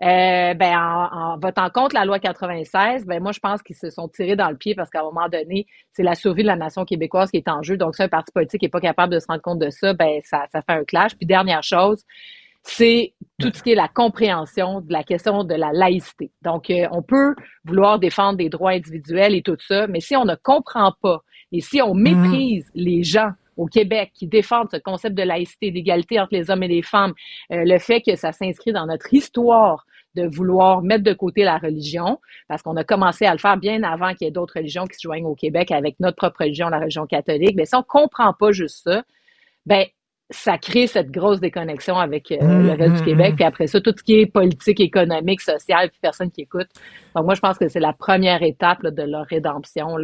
Euh, 0.00 0.54
ben, 0.54 0.78
en, 0.78 1.08
en, 1.12 1.38
votant 1.38 1.70
contre 1.70 1.96
la 1.96 2.04
loi 2.04 2.20
96, 2.20 3.04
ben 3.04 3.20
moi 3.20 3.32
je 3.32 3.40
pense 3.40 3.62
qu'ils 3.62 3.74
se 3.74 3.90
sont 3.90 4.06
tirés 4.06 4.36
dans 4.36 4.48
le 4.48 4.56
pied 4.56 4.76
parce 4.76 4.90
qu'à 4.90 5.00
un 5.00 5.04
moment 5.04 5.28
donné, 5.28 5.66
c'est 5.92 6.04
la 6.04 6.14
survie 6.14 6.42
de 6.42 6.46
la 6.46 6.54
nation 6.54 6.84
québécoise 6.84 7.32
qui 7.32 7.38
est 7.38 7.48
en 7.48 7.62
jeu. 7.62 7.76
Donc, 7.76 7.96
si 7.96 8.04
un 8.04 8.08
parti 8.08 8.30
politique 8.30 8.62
n'est 8.62 8.68
pas 8.68 8.80
capable 8.80 9.12
de 9.12 9.18
se 9.18 9.26
rendre 9.26 9.42
compte 9.42 9.58
de 9.58 9.70
ça, 9.70 9.94
ben 9.94 10.20
ça, 10.22 10.44
ça 10.52 10.62
fait 10.62 10.72
un 10.72 10.84
clash. 10.84 11.16
Puis 11.16 11.26
dernière 11.26 11.64
chose, 11.64 12.04
c'est 12.62 13.12
tout 13.40 13.50
ce 13.52 13.60
qui 13.60 13.72
est 13.72 13.74
la 13.74 13.88
compréhension 13.88 14.82
de 14.82 14.92
la 14.92 15.02
question 15.02 15.42
de 15.42 15.54
la 15.54 15.72
laïcité. 15.72 16.30
Donc, 16.42 16.70
euh, 16.70 16.86
on 16.92 17.02
peut 17.02 17.34
vouloir 17.64 17.98
défendre 17.98 18.38
des 18.38 18.48
droits 18.48 18.72
individuels 18.72 19.34
et 19.34 19.42
tout 19.42 19.56
ça, 19.58 19.88
mais 19.88 20.00
si 20.00 20.14
on 20.14 20.24
ne 20.24 20.36
comprend 20.36 20.92
pas 21.02 21.22
et 21.50 21.60
si 21.60 21.82
on 21.82 21.94
méprise 21.94 22.66
mm. 22.66 22.70
les 22.74 23.02
gens 23.02 23.30
au 23.58 23.66
Québec 23.66 24.12
qui 24.14 24.26
défendent 24.26 24.68
ce 24.70 24.78
concept 24.78 25.14
de 25.14 25.22
laïcité, 25.22 25.70
d'égalité 25.70 26.18
entre 26.18 26.32
les 26.32 26.50
hommes 26.50 26.62
et 26.62 26.68
les 26.68 26.82
femmes, 26.82 27.12
euh, 27.52 27.64
le 27.66 27.78
fait 27.78 28.00
que 28.00 28.16
ça 28.16 28.32
s'inscrit 28.32 28.72
dans 28.72 28.86
notre 28.86 29.12
histoire 29.12 29.84
de 30.14 30.26
vouloir 30.26 30.82
mettre 30.82 31.04
de 31.04 31.12
côté 31.12 31.42
la 31.44 31.58
religion, 31.58 32.18
parce 32.48 32.62
qu'on 32.62 32.76
a 32.76 32.84
commencé 32.84 33.26
à 33.26 33.32
le 33.32 33.38
faire 33.38 33.56
bien 33.56 33.82
avant 33.82 34.14
qu'il 34.14 34.26
y 34.26 34.28
ait 34.28 34.32
d'autres 34.32 34.54
religions 34.56 34.86
qui 34.86 34.94
se 34.94 35.02
joignent 35.02 35.26
au 35.26 35.34
Québec 35.34 35.70
avec 35.70 36.00
notre 36.00 36.16
propre 36.16 36.40
religion, 36.40 36.68
la 36.68 36.78
religion 36.78 37.06
catholique. 37.06 37.54
Mais 37.56 37.66
si 37.66 37.74
on 37.74 37.82
comprend 37.82 38.32
pas 38.32 38.52
juste 38.52 38.82
ça, 38.84 39.02
ben 39.66 39.84
ça 40.30 40.58
crée 40.58 40.86
cette 40.86 41.10
grosse 41.10 41.40
déconnexion 41.40 41.96
avec 41.96 42.30
euh, 42.32 42.36
mmh, 42.42 42.66
le 42.66 42.72
reste 42.72 42.94
du 42.96 43.02
mmh, 43.02 43.04
Québec. 43.04 43.32
mmh. 43.32 43.36
Puis 43.36 43.44
après 43.44 43.66
ça, 43.66 43.80
tout 43.80 43.94
ce 43.96 44.02
qui 44.02 44.20
est 44.20 44.26
politique, 44.26 44.78
économique, 44.80 45.40
social, 45.40 45.88
puis 45.88 45.98
personne 46.02 46.30
qui 46.30 46.42
écoute. 46.42 46.68
Donc 47.16 47.24
moi, 47.24 47.34
je 47.34 47.40
pense 47.40 47.56
que 47.56 47.68
c'est 47.68 47.80
la 47.80 47.94
première 47.94 48.42
étape 48.42 48.84
de 48.84 49.02
leur 49.02 49.24
rédemption. 49.24 49.96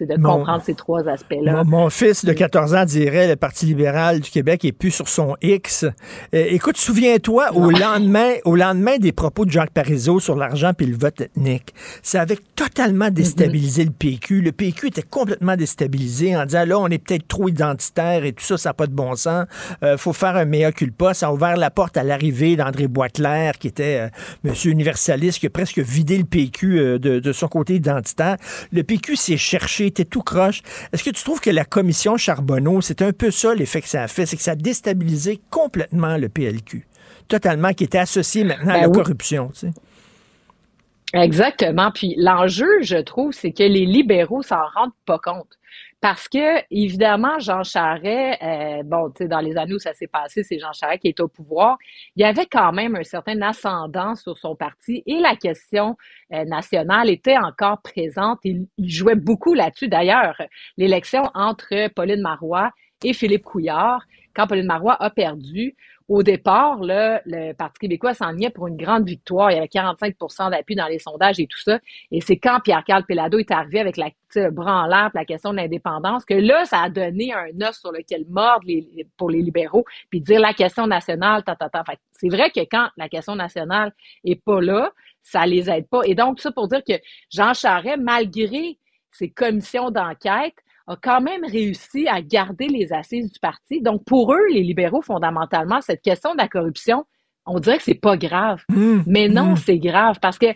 C'est 0.00 0.06
de 0.06 0.16
Mon- 0.20 0.38
comprendre 0.38 0.62
ces 0.64 0.74
trois 0.74 1.06
aspects-là. 1.08 1.62
Mon, 1.64 1.82
mon 1.82 1.90
fils 1.90 2.24
de 2.24 2.32
14 2.32 2.74
ans 2.74 2.84
dirait 2.86 3.28
le 3.28 3.36
Parti 3.36 3.66
libéral 3.66 4.20
du 4.20 4.30
Québec 4.30 4.64
est 4.64 4.72
plus 4.72 4.90
sur 4.90 5.08
son 5.08 5.36
X. 5.42 5.84
Euh, 5.84 5.90
écoute, 6.32 6.78
souviens-toi, 6.78 7.52
au 7.54 7.70
lendemain, 7.70 8.32
au 8.44 8.56
lendemain 8.56 8.96
des 8.96 9.12
propos 9.12 9.44
de 9.44 9.50
Jacques 9.50 9.72
Parizeau 9.72 10.18
sur 10.20 10.36
l'argent 10.36 10.72
puis 10.76 10.86
le 10.86 10.96
vote 10.96 11.20
ethnique, 11.20 11.74
ça 12.02 12.22
avait 12.22 12.38
totalement 12.56 13.10
déstabilisé 13.10 13.84
le 13.84 13.90
PQ. 13.90 14.40
Le 14.40 14.52
PQ 14.52 14.86
était 14.88 15.02
complètement 15.02 15.56
déstabilisé 15.56 16.34
en 16.36 16.46
disant 16.46 16.64
là, 16.64 16.78
on 16.78 16.88
est 16.88 16.98
peut-être 16.98 17.28
trop 17.28 17.48
identitaire 17.48 18.24
et 18.24 18.32
tout 18.32 18.44
ça, 18.44 18.56
ça 18.56 18.70
n'a 18.70 18.74
pas 18.74 18.86
de 18.86 18.94
bon 18.94 19.14
sens. 19.16 19.44
Euh, 19.82 19.98
faut 19.98 20.12
faire 20.14 20.36
un 20.36 20.46
mea 20.46 20.72
culpa. 20.72 21.12
Ça 21.12 21.28
a 21.28 21.32
ouvert 21.32 21.56
la 21.58 21.70
porte 21.70 21.96
à 21.98 22.02
l'arrivée 22.04 22.56
d'André 22.56 22.88
Boisclair, 22.88 23.58
qui 23.58 23.68
était 23.68 24.06
euh, 24.06 24.08
monsieur 24.44 24.70
universaliste, 24.70 25.40
qui 25.40 25.46
a 25.46 25.50
presque 25.50 25.78
vidé 25.78 26.16
le 26.16 26.24
PQ 26.24 26.78
euh, 26.78 26.98
de, 26.98 27.18
de 27.18 27.32
son 27.32 27.48
côté 27.48 27.74
identitaire. 27.74 28.36
Le 28.72 28.82
PQ 28.82 29.16
s'est 29.16 29.36
cherché, 29.36 29.89
était 29.90 30.04
tout 30.04 30.22
croche. 30.22 30.62
Est-ce 30.92 31.04
que 31.04 31.10
tu 31.10 31.22
trouves 31.22 31.40
que 31.40 31.50
la 31.50 31.64
commission 31.64 32.16
Charbonneau, 32.16 32.80
c'est 32.80 33.02
un 33.02 33.12
peu 33.12 33.30
ça 33.30 33.54
l'effet 33.54 33.80
que 33.80 33.88
ça 33.88 34.02
a 34.02 34.08
fait, 34.08 34.26
c'est 34.26 34.36
que 34.36 34.42
ça 34.42 34.52
a 34.52 34.56
déstabilisé 34.56 35.40
complètement 35.50 36.16
le 36.16 36.28
PLQ, 36.28 36.86
totalement, 37.28 37.72
qui 37.72 37.84
était 37.84 37.98
associé 37.98 38.44
maintenant 38.44 38.72
à 38.72 38.74
Ben 38.74 38.82
la 38.82 38.88
oui. 38.88 38.94
corruption. 38.94 39.50
Tu 39.52 39.60
sais. 39.68 39.72
Exactement. 41.12 41.90
Puis 41.92 42.14
l'enjeu, 42.16 42.82
je 42.82 42.96
trouve, 42.96 43.32
c'est 43.32 43.52
que 43.52 43.62
les 43.62 43.86
libéraux 43.86 44.42
s'en 44.42 44.62
rendent 44.74 44.92
pas 45.06 45.18
compte. 45.18 45.58
Parce 46.00 46.28
que, 46.28 46.62
évidemment, 46.70 47.38
Jean 47.40 47.62
Charest, 47.62 48.42
euh, 48.42 48.82
bon, 48.84 49.10
tu 49.10 49.24
sais, 49.24 49.28
dans 49.28 49.40
les 49.40 49.58
années 49.58 49.74
où 49.74 49.78
ça 49.78 49.92
s'est 49.92 50.06
passé, 50.06 50.42
c'est 50.42 50.58
Jean 50.58 50.72
Charest 50.72 51.02
qui 51.02 51.08
est 51.08 51.20
au 51.20 51.28
pouvoir, 51.28 51.76
il 52.16 52.22
y 52.22 52.24
avait 52.24 52.46
quand 52.46 52.72
même 52.72 52.96
un 52.96 53.02
certain 53.02 53.40
ascendant 53.42 54.14
sur 54.14 54.38
son 54.38 54.56
parti 54.56 55.02
et 55.04 55.20
la 55.20 55.36
question 55.36 55.96
euh, 56.32 56.44
nationale 56.46 57.10
était 57.10 57.36
encore 57.36 57.82
présente. 57.82 58.38
Il, 58.44 58.66
il 58.78 58.88
jouait 58.88 59.14
beaucoup 59.14 59.52
là-dessus. 59.52 59.88
D'ailleurs, 59.88 60.40
l'élection 60.78 61.22
entre 61.34 61.88
Pauline 61.94 62.22
Marois 62.22 62.70
et 63.04 63.12
Philippe 63.12 63.44
Couillard, 63.44 64.02
quand 64.34 64.46
Pauline 64.46 64.66
Marois 64.66 64.96
a 65.00 65.10
perdu, 65.10 65.76
au 66.10 66.24
départ, 66.24 66.78
le 66.80 67.52
Parti 67.52 67.78
québécois 67.78 68.14
s'enlignait 68.14 68.50
pour 68.50 68.66
une 68.66 68.76
grande 68.76 69.06
victoire. 69.06 69.52
Il 69.52 69.54
y 69.54 69.58
avait 69.58 69.68
45% 69.68 70.50
d'appui 70.50 70.74
dans 70.74 70.88
les 70.88 70.98
sondages 70.98 71.38
et 71.38 71.46
tout 71.46 71.60
ça. 71.60 71.78
Et 72.10 72.20
c'est 72.20 72.36
quand 72.36 72.58
Pierre-Carl 72.64 73.04
Pelado 73.06 73.38
est 73.38 73.52
arrivé 73.52 73.78
avec 73.78 73.96
la, 73.96 74.10
tu 74.10 74.16
sais, 74.30 74.42
le 74.42 74.50
bras 74.50 74.82
en 74.82 74.86
l'air, 74.88 75.10
puis 75.12 75.20
la 75.20 75.24
question 75.24 75.52
de 75.52 75.58
l'indépendance, 75.58 76.24
que 76.24 76.34
là, 76.34 76.64
ça 76.64 76.80
a 76.80 76.90
donné 76.90 77.32
un 77.32 77.48
os 77.64 77.78
sur 77.78 77.92
lequel 77.92 78.24
mordre 78.28 78.66
les- 78.66 79.06
pour 79.16 79.30
les 79.30 79.40
libéraux, 79.40 79.84
puis 80.10 80.20
dire 80.20 80.40
la 80.40 80.52
question 80.52 80.88
nationale, 80.88 81.44
ta, 81.44 81.54
ta, 81.54 81.68
ta. 81.68 81.84
C'est 82.10 82.28
vrai 82.28 82.50
que 82.50 82.60
quand 82.60 82.88
la 82.96 83.08
question 83.08 83.36
nationale 83.36 83.92
est 84.24 84.42
pas 84.42 84.60
là, 84.60 84.90
ça 85.22 85.46
les 85.46 85.70
aide 85.70 85.86
pas. 85.88 86.00
Et 86.06 86.16
donc, 86.16 86.40
ça 86.40 86.50
pour 86.50 86.66
dire 86.66 86.82
que 86.82 86.94
Jean 87.32 87.54
Charest, 87.54 87.98
malgré 88.00 88.78
ses 89.12 89.30
commissions 89.30 89.92
d'enquête, 89.92 90.54
a 90.86 90.96
quand 90.96 91.20
même 91.20 91.44
réussi 91.44 92.08
à 92.08 92.20
garder 92.22 92.68
les 92.68 92.92
assises 92.92 93.30
du 93.30 93.38
parti. 93.38 93.80
Donc, 93.80 94.04
pour 94.04 94.32
eux, 94.32 94.46
les 94.50 94.62
libéraux, 94.62 95.02
fondamentalement, 95.02 95.80
cette 95.80 96.02
question 96.02 96.32
de 96.32 96.38
la 96.38 96.48
corruption, 96.48 97.04
on 97.46 97.58
dirait 97.58 97.78
que 97.78 97.84
c'est 97.84 97.94
pas 97.94 98.16
grave. 98.16 98.62
Mais 99.06 99.28
non, 99.28 99.56
c'est 99.56 99.78
grave 99.78 100.18
parce 100.20 100.38
que 100.38 100.46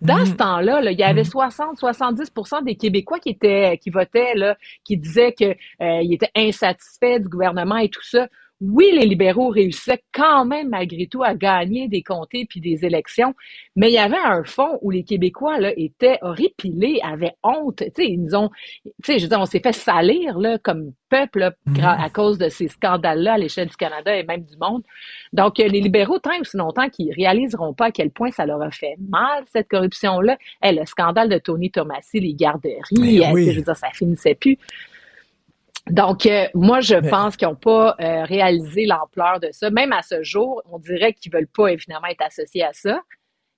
dans 0.00 0.24
ce 0.24 0.32
temps-là, 0.32 0.80
là, 0.80 0.92
il 0.92 0.98
y 0.98 1.02
avait 1.02 1.22
60-70% 1.22 2.64
des 2.64 2.76
Québécois 2.76 3.18
qui 3.18 3.30
étaient, 3.30 3.78
qui 3.82 3.90
votaient, 3.90 4.34
là, 4.34 4.56
qui 4.84 4.96
disaient 4.96 5.32
que 5.32 5.44
euh, 5.44 6.00
ils 6.02 6.14
étaient 6.14 6.30
insatisfaits 6.36 7.20
du 7.20 7.28
gouvernement 7.28 7.78
et 7.78 7.88
tout 7.88 8.04
ça. 8.04 8.28
Oui, 8.60 8.90
les 8.92 9.06
libéraux 9.06 9.48
réussissaient 9.48 10.02
quand 10.12 10.44
même 10.44 10.68
malgré 10.68 11.06
tout 11.06 11.22
à 11.22 11.34
gagner 11.34 11.88
des 11.88 12.02
comtés 12.02 12.46
puis 12.48 12.60
des 12.60 12.84
élections, 12.84 13.34
mais 13.74 13.90
il 13.90 13.94
y 13.94 13.98
avait 13.98 14.16
un 14.16 14.44
fond 14.44 14.78
où 14.80 14.90
les 14.90 15.02
Québécois 15.02 15.58
là 15.58 15.72
étaient 15.76 16.18
horripilés, 16.22 17.00
avaient 17.02 17.34
honte. 17.42 17.78
Tu 17.78 17.90
sais, 17.96 18.06
ils 18.06 18.22
nous 18.22 18.34
ont, 18.34 18.50
tu 18.84 18.92
sais, 19.04 19.18
je 19.18 19.24
veux 19.24 19.28
dire, 19.28 19.40
on 19.40 19.46
s'est 19.46 19.60
fait 19.60 19.72
salir 19.72 20.38
là 20.38 20.58
comme 20.58 20.92
peuple 21.10 21.40
là, 21.40 21.52
gra- 21.68 22.00
à 22.00 22.08
cause 22.10 22.38
de 22.38 22.48
ces 22.48 22.68
scandales-là 22.68 23.34
à 23.34 23.38
l'échelle 23.38 23.68
du 23.68 23.76
Canada 23.76 24.16
et 24.16 24.22
même 24.22 24.44
du 24.44 24.56
monde. 24.56 24.82
Donc, 25.32 25.58
les 25.58 25.68
libéraux, 25.68 26.20
tant 26.20 26.32
et 26.32 26.40
aussi 26.40 26.56
longtemps 26.56 26.88
qu'ils 26.88 27.12
réaliseront 27.12 27.74
pas 27.74 27.86
à 27.86 27.90
quel 27.90 28.10
point 28.10 28.30
ça 28.30 28.46
leur 28.46 28.62
a 28.62 28.70
fait 28.70 28.94
mal, 29.10 29.44
cette 29.52 29.68
corruption-là. 29.68 30.38
Eh, 30.62 30.72
le 30.72 30.86
scandale 30.86 31.28
de 31.28 31.38
Tony 31.38 31.70
Tomassi, 31.70 32.20
les 32.20 32.34
garderies, 32.34 32.80
oui. 33.32 33.44
sais, 33.46 33.52
je 33.52 33.58
veux 33.58 33.64
dire, 33.64 33.76
ça 33.76 33.90
finissait 33.92 34.34
plus? 34.34 34.58
Donc, 35.90 36.24
euh, 36.24 36.46
moi, 36.54 36.80
je 36.80 36.96
pense 37.10 37.36
qu'ils 37.36 37.46
n'ont 37.46 37.56
pas 37.56 37.94
euh, 38.00 38.24
réalisé 38.24 38.86
l'ampleur 38.86 39.38
de 39.38 39.48
ça. 39.52 39.70
Même 39.70 39.92
à 39.92 40.02
ce 40.02 40.22
jour, 40.22 40.62
on 40.70 40.78
dirait 40.78 41.12
qu'ils 41.12 41.32
veulent 41.32 41.46
pas, 41.46 41.68
évidemment, 41.68 42.06
être 42.06 42.24
associés 42.24 42.64
à 42.64 42.72
ça. 42.72 43.02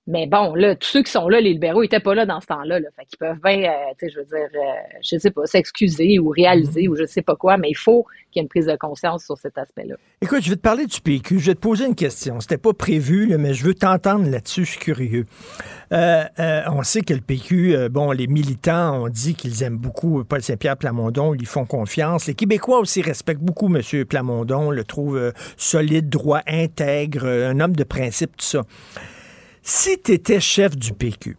Mais 0.07 0.25
bon, 0.25 0.55
là, 0.55 0.73
tous 0.75 0.87
ceux 0.87 1.03
qui 1.03 1.11
sont 1.11 1.27
là, 1.27 1.41
les 1.41 1.51
libéraux, 1.51 1.83
ils 1.83 1.87
étaient 1.87 1.99
pas 1.99 2.15
là 2.15 2.25
dans 2.25 2.39
ce 2.39 2.47
temps-là. 2.47 2.79
Là. 2.79 2.87
Fait 2.95 3.03
qu'ils 3.03 3.17
peuvent 3.17 3.39
bien, 3.43 3.69
euh, 3.69 3.73
tu 3.99 4.05
sais, 4.05 4.13
je 4.13 4.19
veux 4.19 4.25
dire, 4.25 4.47
euh, 4.55 4.97
je 5.03 5.17
sais 5.17 5.31
pas, 5.31 5.45
s'excuser 5.45 6.17
ou 6.17 6.29
réaliser 6.29 6.87
ou 6.87 6.95
je 6.95 7.05
sais 7.05 7.21
pas 7.21 7.35
quoi, 7.35 7.57
mais 7.57 7.69
il 7.69 7.75
faut 7.75 8.05
qu'il 8.31 8.39
y 8.39 8.41
ait 8.41 8.43
une 8.43 8.47
prise 8.47 8.67
de 8.67 8.75
conscience 8.77 9.25
sur 9.25 9.37
cet 9.37 9.57
aspect-là. 9.57 9.95
Écoute, 10.21 10.43
je 10.43 10.49
vais 10.49 10.55
te 10.55 10.61
parler 10.61 10.85
du 10.85 11.01
PQ. 11.01 11.39
Je 11.39 11.47
vais 11.47 11.55
te 11.55 11.59
poser 11.59 11.85
une 11.85 11.95
question. 11.95 12.39
C'était 12.39 12.57
pas 12.57 12.71
prévu, 12.71 13.27
là, 13.27 13.37
mais 13.37 13.53
je 13.53 13.65
veux 13.65 13.73
t'entendre 13.73 14.29
là-dessus. 14.29 14.63
Je 14.63 14.71
suis 14.71 14.79
curieux. 14.79 15.25
Euh, 15.91 16.23
euh, 16.39 16.61
on 16.71 16.83
sait 16.83 17.01
que 17.01 17.13
le 17.13 17.21
PQ, 17.21 17.89
bon, 17.89 18.11
les 18.11 18.27
militants 18.27 19.03
ont 19.03 19.09
dit 19.09 19.35
qu'ils 19.35 19.61
aiment 19.63 19.77
beaucoup 19.77 20.23
Paul 20.23 20.41
Saint-Pierre 20.41 20.77
Plamondon, 20.77 21.33
ils 21.33 21.39
lui 21.39 21.45
font 21.45 21.65
confiance. 21.65 22.27
Les 22.27 22.33
Québécois 22.33 22.79
aussi 22.79 23.01
respectent 23.01 23.41
beaucoup 23.41 23.73
M. 23.73 24.05
Plamondon, 24.05 24.71
le 24.71 24.85
trouvent 24.85 25.33
solide, 25.57 26.07
droit, 26.07 26.41
intègre, 26.47 27.25
un 27.25 27.59
homme 27.59 27.75
de 27.75 27.83
principe, 27.83 28.37
tout 28.37 28.45
ça. 28.45 28.63
Si 29.69 30.01
tu 30.01 30.13
étais 30.13 30.39
chef 30.39 30.77
du 30.77 30.93
PQ, 30.93 31.35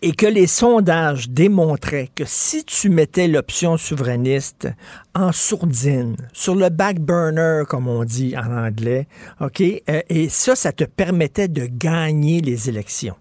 et 0.00 0.12
que 0.12 0.26
les 0.26 0.46
sondages 0.46 1.28
démontraient 1.28 2.08
que 2.14 2.22
si 2.24 2.64
tu 2.64 2.88
mettais 2.88 3.26
l'option 3.26 3.76
souverainiste 3.76 4.68
en 5.12 5.32
sourdine, 5.32 6.14
sur 6.32 6.54
le 6.54 6.68
back 6.68 7.00
burner, 7.00 7.64
comme 7.68 7.88
on 7.88 8.04
dit 8.04 8.36
en 8.38 8.56
anglais, 8.56 9.08
OK, 9.40 9.60
euh, 9.60 10.02
et 10.08 10.28
ça, 10.28 10.54
ça 10.54 10.70
te 10.70 10.84
permettait 10.84 11.48
de 11.48 11.66
gagner 11.66 12.40
les 12.40 12.68
élections. 12.68 13.16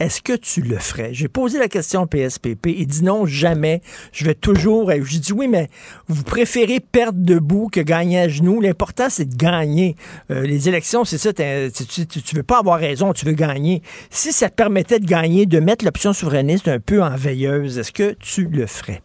Est-ce 0.00 0.20
que 0.22 0.32
tu 0.32 0.60
le 0.60 0.76
ferais? 0.78 1.10
J'ai 1.14 1.28
posé 1.28 1.58
la 1.58 1.68
question 1.68 2.02
au 2.02 2.06
PSPP. 2.06 2.66
Il 2.66 2.86
dit 2.88 3.04
non, 3.04 3.26
jamais. 3.26 3.80
Je 4.12 4.24
vais 4.24 4.34
toujours. 4.34 4.90
Je 4.90 5.18
dis 5.18 5.32
oui, 5.32 5.46
mais 5.46 5.68
vous 6.08 6.24
préférez 6.24 6.80
perdre 6.80 7.20
debout 7.20 7.68
que 7.70 7.80
gagner 7.80 8.18
à 8.18 8.28
genoux. 8.28 8.60
L'important, 8.60 9.06
c'est 9.08 9.24
de 9.28 9.36
gagner. 9.36 9.94
Euh, 10.32 10.42
les 10.42 10.68
élections, 10.68 11.04
c'est 11.04 11.16
ça. 11.18 11.32
tu- 11.32 12.06
tu 12.06 12.34
veux 12.36 12.42
pas 12.42 12.58
avoir 12.58 12.80
raison, 12.80 13.12
tu 13.12 13.24
veux 13.24 13.32
gagner. 13.32 13.82
Si 14.10 14.32
ça 14.32 14.50
te 14.50 14.54
permettait 14.56 14.98
de 14.98 15.06
gagner, 15.06 15.46
de 15.46 15.60
mettre 15.60 15.84
l'option 15.84 16.12
souverainiste 16.12 16.66
un 16.66 16.80
peu 16.80 17.00
en 17.00 17.14
veilleuse, 17.14 17.78
est-ce 17.78 17.92
que 17.92 18.14
tu 18.18 18.46
le 18.46 18.66
ferais? 18.66 19.00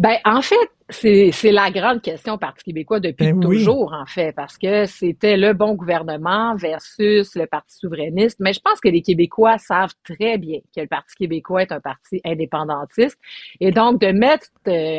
Ben, 0.00 0.16
en 0.24 0.42
fait, 0.42 0.56
c'est 0.90 1.50
la 1.50 1.70
grande 1.70 2.02
question 2.02 2.34
au 2.34 2.38
Parti 2.38 2.64
québécois 2.64 3.00
depuis 3.00 3.32
Ben 3.32 3.36
oui. 3.36 3.56
toujours, 3.56 3.94
en 3.94 4.04
fait, 4.04 4.32
parce 4.32 4.58
que 4.58 4.84
c'était 4.84 5.36
le 5.36 5.54
bon 5.54 5.74
gouvernement 5.74 6.54
versus 6.56 7.34
le 7.34 7.46
Parti 7.46 7.76
souverainiste. 7.76 8.38
Mais 8.40 8.52
je 8.52 8.60
pense 8.60 8.80
que 8.80 8.88
les 8.88 9.00
Québécois 9.00 9.56
savent 9.58 9.94
très 10.04 10.36
bien 10.36 10.58
que 10.74 10.82
le 10.82 10.86
Parti 10.86 11.14
québécois 11.14 11.62
est 11.62 11.72
un 11.72 11.80
parti 11.80 12.20
indépendantiste. 12.24 13.18
Et 13.60 13.70
donc, 13.72 14.00
de 14.00 14.08
mettre, 14.08 14.48
euh, 14.68 14.98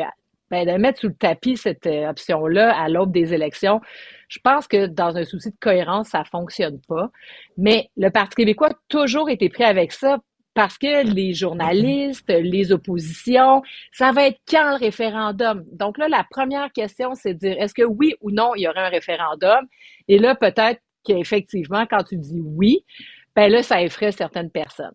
ben, 0.50 0.66
de 0.66 0.78
mettre 0.80 1.00
sous 1.00 1.08
le 1.08 1.14
tapis 1.14 1.56
cette 1.56 1.86
euh, 1.86 2.10
option-là 2.10 2.76
à 2.76 2.88
l'aube 2.88 3.12
des 3.12 3.32
élections, 3.32 3.80
je 4.28 4.40
pense 4.42 4.66
que 4.66 4.86
dans 4.86 5.16
un 5.16 5.24
souci 5.24 5.50
de 5.50 5.56
cohérence, 5.60 6.08
ça 6.08 6.24
fonctionne 6.24 6.80
pas. 6.88 7.10
Mais 7.58 7.90
le 7.96 8.10
Parti 8.10 8.34
québécois 8.34 8.70
a 8.70 8.76
toujours 8.88 9.30
été 9.30 9.48
pris 9.48 9.64
avec 9.64 9.92
ça 9.92 10.18
parce 10.56 10.78
que 10.78 11.06
les 11.06 11.34
journalistes, 11.34 12.30
les 12.30 12.72
oppositions, 12.72 13.62
ça 13.92 14.10
va 14.12 14.26
être 14.26 14.40
quand 14.50 14.70
le 14.70 14.76
référendum? 14.76 15.62
Donc 15.70 15.98
là, 15.98 16.08
la 16.08 16.24
première 16.30 16.72
question, 16.72 17.14
c'est 17.14 17.34
de 17.34 17.38
dire 17.38 17.56
est-ce 17.60 17.74
que 17.74 17.82
oui 17.82 18.14
ou 18.22 18.30
non, 18.30 18.54
il 18.56 18.62
y 18.62 18.68
aura 18.68 18.86
un 18.86 18.88
référendum? 18.88 19.66
Et 20.08 20.18
là, 20.18 20.34
peut-être 20.34 20.80
qu'effectivement, 21.04 21.84
quand 21.84 22.04
tu 22.04 22.16
dis 22.16 22.40
oui, 22.42 22.86
ben 23.34 23.52
là, 23.52 23.62
ça 23.62 23.82
effraie 23.82 24.12
certaines 24.12 24.50
personnes. 24.50 24.94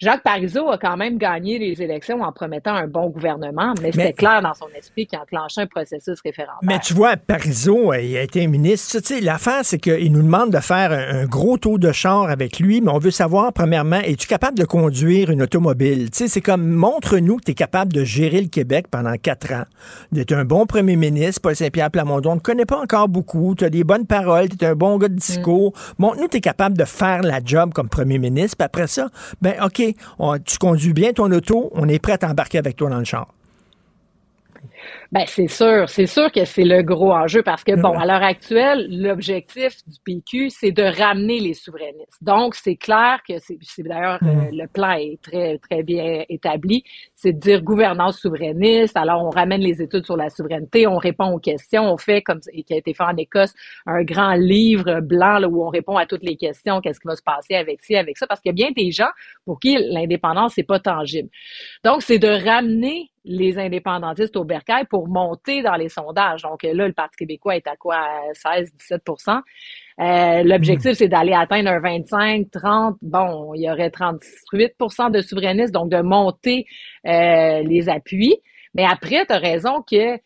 Jacques 0.00 0.22
Parizeau 0.22 0.70
a 0.70 0.78
quand 0.78 0.96
même 0.96 1.18
gagné 1.18 1.58
les 1.58 1.82
élections 1.82 2.22
en 2.22 2.32
promettant 2.32 2.74
un 2.74 2.86
bon 2.86 3.10
gouvernement, 3.10 3.74
mais 3.82 3.92
c'était 3.92 4.14
clair 4.14 4.40
dans 4.40 4.54
son 4.54 4.68
esprit 4.74 5.06
qu'il 5.06 5.18
enclenchait 5.18 5.60
un 5.60 5.66
processus 5.66 6.18
référendaire. 6.24 6.58
Mais 6.62 6.78
tu 6.78 6.94
vois, 6.94 7.18
Parizeau, 7.18 7.92
euh, 7.92 8.00
il 8.00 8.16
a 8.16 8.22
été 8.22 8.46
ministre. 8.46 8.98
Tu 9.00 9.04
sais, 9.04 9.20
l'affaire, 9.20 9.60
c'est 9.62 9.78
qu'il 9.78 10.10
nous 10.10 10.22
demande 10.22 10.52
de 10.52 10.58
faire 10.60 10.90
un, 10.90 11.20
un 11.20 11.26
gros 11.26 11.58
taux 11.58 11.76
de 11.76 11.92
char 11.92 12.30
avec 12.30 12.60
lui, 12.60 12.80
mais 12.80 12.90
on 12.90 12.98
veut 12.98 13.10
savoir, 13.10 13.52
premièrement, 13.52 13.98
es-tu 13.98 14.26
capable 14.26 14.56
de 14.56 14.64
conduire 14.64 15.28
une 15.28 15.42
automobile? 15.42 16.10
Tu 16.10 16.16
sais, 16.16 16.28
c'est 16.28 16.40
comme, 16.40 16.66
montre-nous 16.66 17.36
que 17.36 17.44
tu 17.44 17.50
es 17.50 17.54
capable 17.54 17.92
de 17.92 18.02
gérer 18.02 18.40
le 18.40 18.48
Québec 18.48 18.86
pendant 18.90 19.16
quatre 19.16 19.52
ans, 19.52 19.64
d'être 20.12 20.32
un 20.32 20.46
bon 20.46 20.64
premier 20.64 20.96
ministre, 20.96 21.42
Paul 21.42 21.54
Saint-Pierre 21.54 21.90
Plamondon. 21.90 22.30
On 22.30 22.34
ne 22.36 22.40
connaît 22.40 22.64
pas 22.64 22.80
encore 22.80 23.08
beaucoup, 23.08 23.54
tu 23.54 23.64
as 23.66 23.70
des 23.70 23.84
bonnes 23.84 24.06
paroles, 24.06 24.48
tu 24.48 24.64
es 24.64 24.68
un 24.68 24.74
bon 24.74 24.96
gars 24.96 25.08
de 25.08 25.14
discours. 25.14 25.74
Montre-nous 25.98 26.24
que 26.24 26.30
tu 26.30 26.36
es 26.38 26.40
capable 26.40 26.78
de 26.78 26.86
faire 26.86 27.20
la 27.20 27.40
job 27.44 27.74
comme 27.74 27.90
premier 27.90 28.18
ministre, 28.18 28.56
puis 28.56 28.64
après 28.64 28.86
ça, 28.86 29.10
ben 29.42 29.56
OK, 29.62 29.89
tu 30.44 30.58
conduis 30.58 30.92
bien 30.92 31.12
ton 31.12 31.30
auto, 31.32 31.70
on 31.74 31.88
est 31.88 31.98
prêt 31.98 32.12
à 32.12 32.18
t'embarquer 32.18 32.58
avec 32.58 32.76
toi 32.76 32.90
dans 32.90 32.98
le 32.98 33.04
char. 33.04 33.28
Ben 35.12 35.24
c'est 35.26 35.48
sûr, 35.48 35.88
c'est 35.88 36.06
sûr 36.06 36.30
que 36.30 36.44
c'est 36.44 36.62
le 36.62 36.82
gros 36.82 37.12
enjeu 37.12 37.42
parce 37.42 37.64
que 37.64 37.74
bon, 37.74 37.98
à 37.98 38.06
l'heure 38.06 38.22
actuelle, 38.22 38.86
l'objectif 38.90 39.84
du 39.84 39.98
PQ, 40.04 40.50
c'est 40.50 40.70
de 40.70 40.84
ramener 40.84 41.40
les 41.40 41.54
souverainistes. 41.54 42.22
Donc 42.22 42.54
c'est 42.54 42.76
clair 42.76 43.18
que 43.28 43.34
c'est, 43.40 43.58
d'ailleurs 43.82 44.20
euh, 44.22 44.50
le 44.52 44.68
plan 44.68 44.92
est 44.92 45.20
très 45.20 45.58
très 45.58 45.82
bien 45.82 46.22
établi, 46.28 46.84
c'est 47.16 47.32
de 47.32 47.40
dire 47.40 47.60
gouvernance 47.60 48.20
souverainiste. 48.20 48.96
Alors 48.96 49.24
on 49.24 49.30
ramène 49.30 49.62
les 49.62 49.82
études 49.82 50.04
sur 50.04 50.16
la 50.16 50.30
souveraineté, 50.30 50.86
on 50.86 50.96
répond 50.96 51.32
aux 51.32 51.40
questions, 51.40 51.92
on 51.92 51.96
fait 51.96 52.22
comme 52.22 52.38
qui 52.38 52.72
a 52.72 52.76
été 52.76 52.94
fait 52.94 53.02
en 53.02 53.16
Écosse 53.16 53.52
un 53.86 54.04
grand 54.04 54.34
livre 54.34 55.00
blanc 55.00 55.40
là, 55.40 55.48
où 55.48 55.64
on 55.64 55.70
répond 55.70 55.96
à 55.96 56.06
toutes 56.06 56.22
les 56.22 56.36
questions, 56.36 56.80
qu'est-ce 56.80 57.00
qui 57.00 57.08
va 57.08 57.16
se 57.16 57.22
passer 57.22 57.56
avec 57.56 57.82
ci, 57.82 57.96
avec 57.96 58.16
ça, 58.16 58.28
parce 58.28 58.40
qu'il 58.40 58.50
y 58.50 58.52
a 58.52 58.54
bien 58.54 58.70
des 58.76 58.92
gens 58.92 59.10
pour 59.44 59.58
qui 59.58 59.76
l'indépendance 59.76 60.52
c'est 60.54 60.62
pas 60.62 60.78
tangible. 60.78 61.30
Donc 61.82 62.02
c'est 62.02 62.20
de 62.20 62.28
ramener 62.28 63.10
les 63.30 63.58
indépendantistes 63.58 64.36
au 64.36 64.44
bercail 64.44 64.84
pour 64.90 65.08
monter 65.08 65.62
dans 65.62 65.76
les 65.76 65.88
sondages. 65.88 66.42
Donc 66.42 66.64
là, 66.64 66.88
le 66.88 66.92
Parti 66.92 67.16
québécois 67.18 67.56
est 67.56 67.66
à 67.68 67.76
quoi? 67.76 68.04
16-17% 68.34 69.40
euh, 70.00 70.42
L'objectif, 70.42 70.94
c'est 70.94 71.08
d'aller 71.08 71.32
atteindre 71.32 71.70
un 71.70 71.78
25, 71.78 72.50
30, 72.50 72.96
bon, 73.00 73.54
il 73.54 73.62
y 73.62 73.70
aurait 73.70 73.88
38% 73.88 75.12
de 75.12 75.20
souverainistes, 75.20 75.72
donc 75.72 75.90
de 75.90 76.02
monter 76.02 76.66
euh, 77.06 77.62
les 77.62 77.88
appuis. 77.88 78.36
Mais 78.74 78.84
après, 78.84 79.24
tu 79.24 79.32
as 79.32 79.38
raison 79.38 79.82
que 79.88 80.18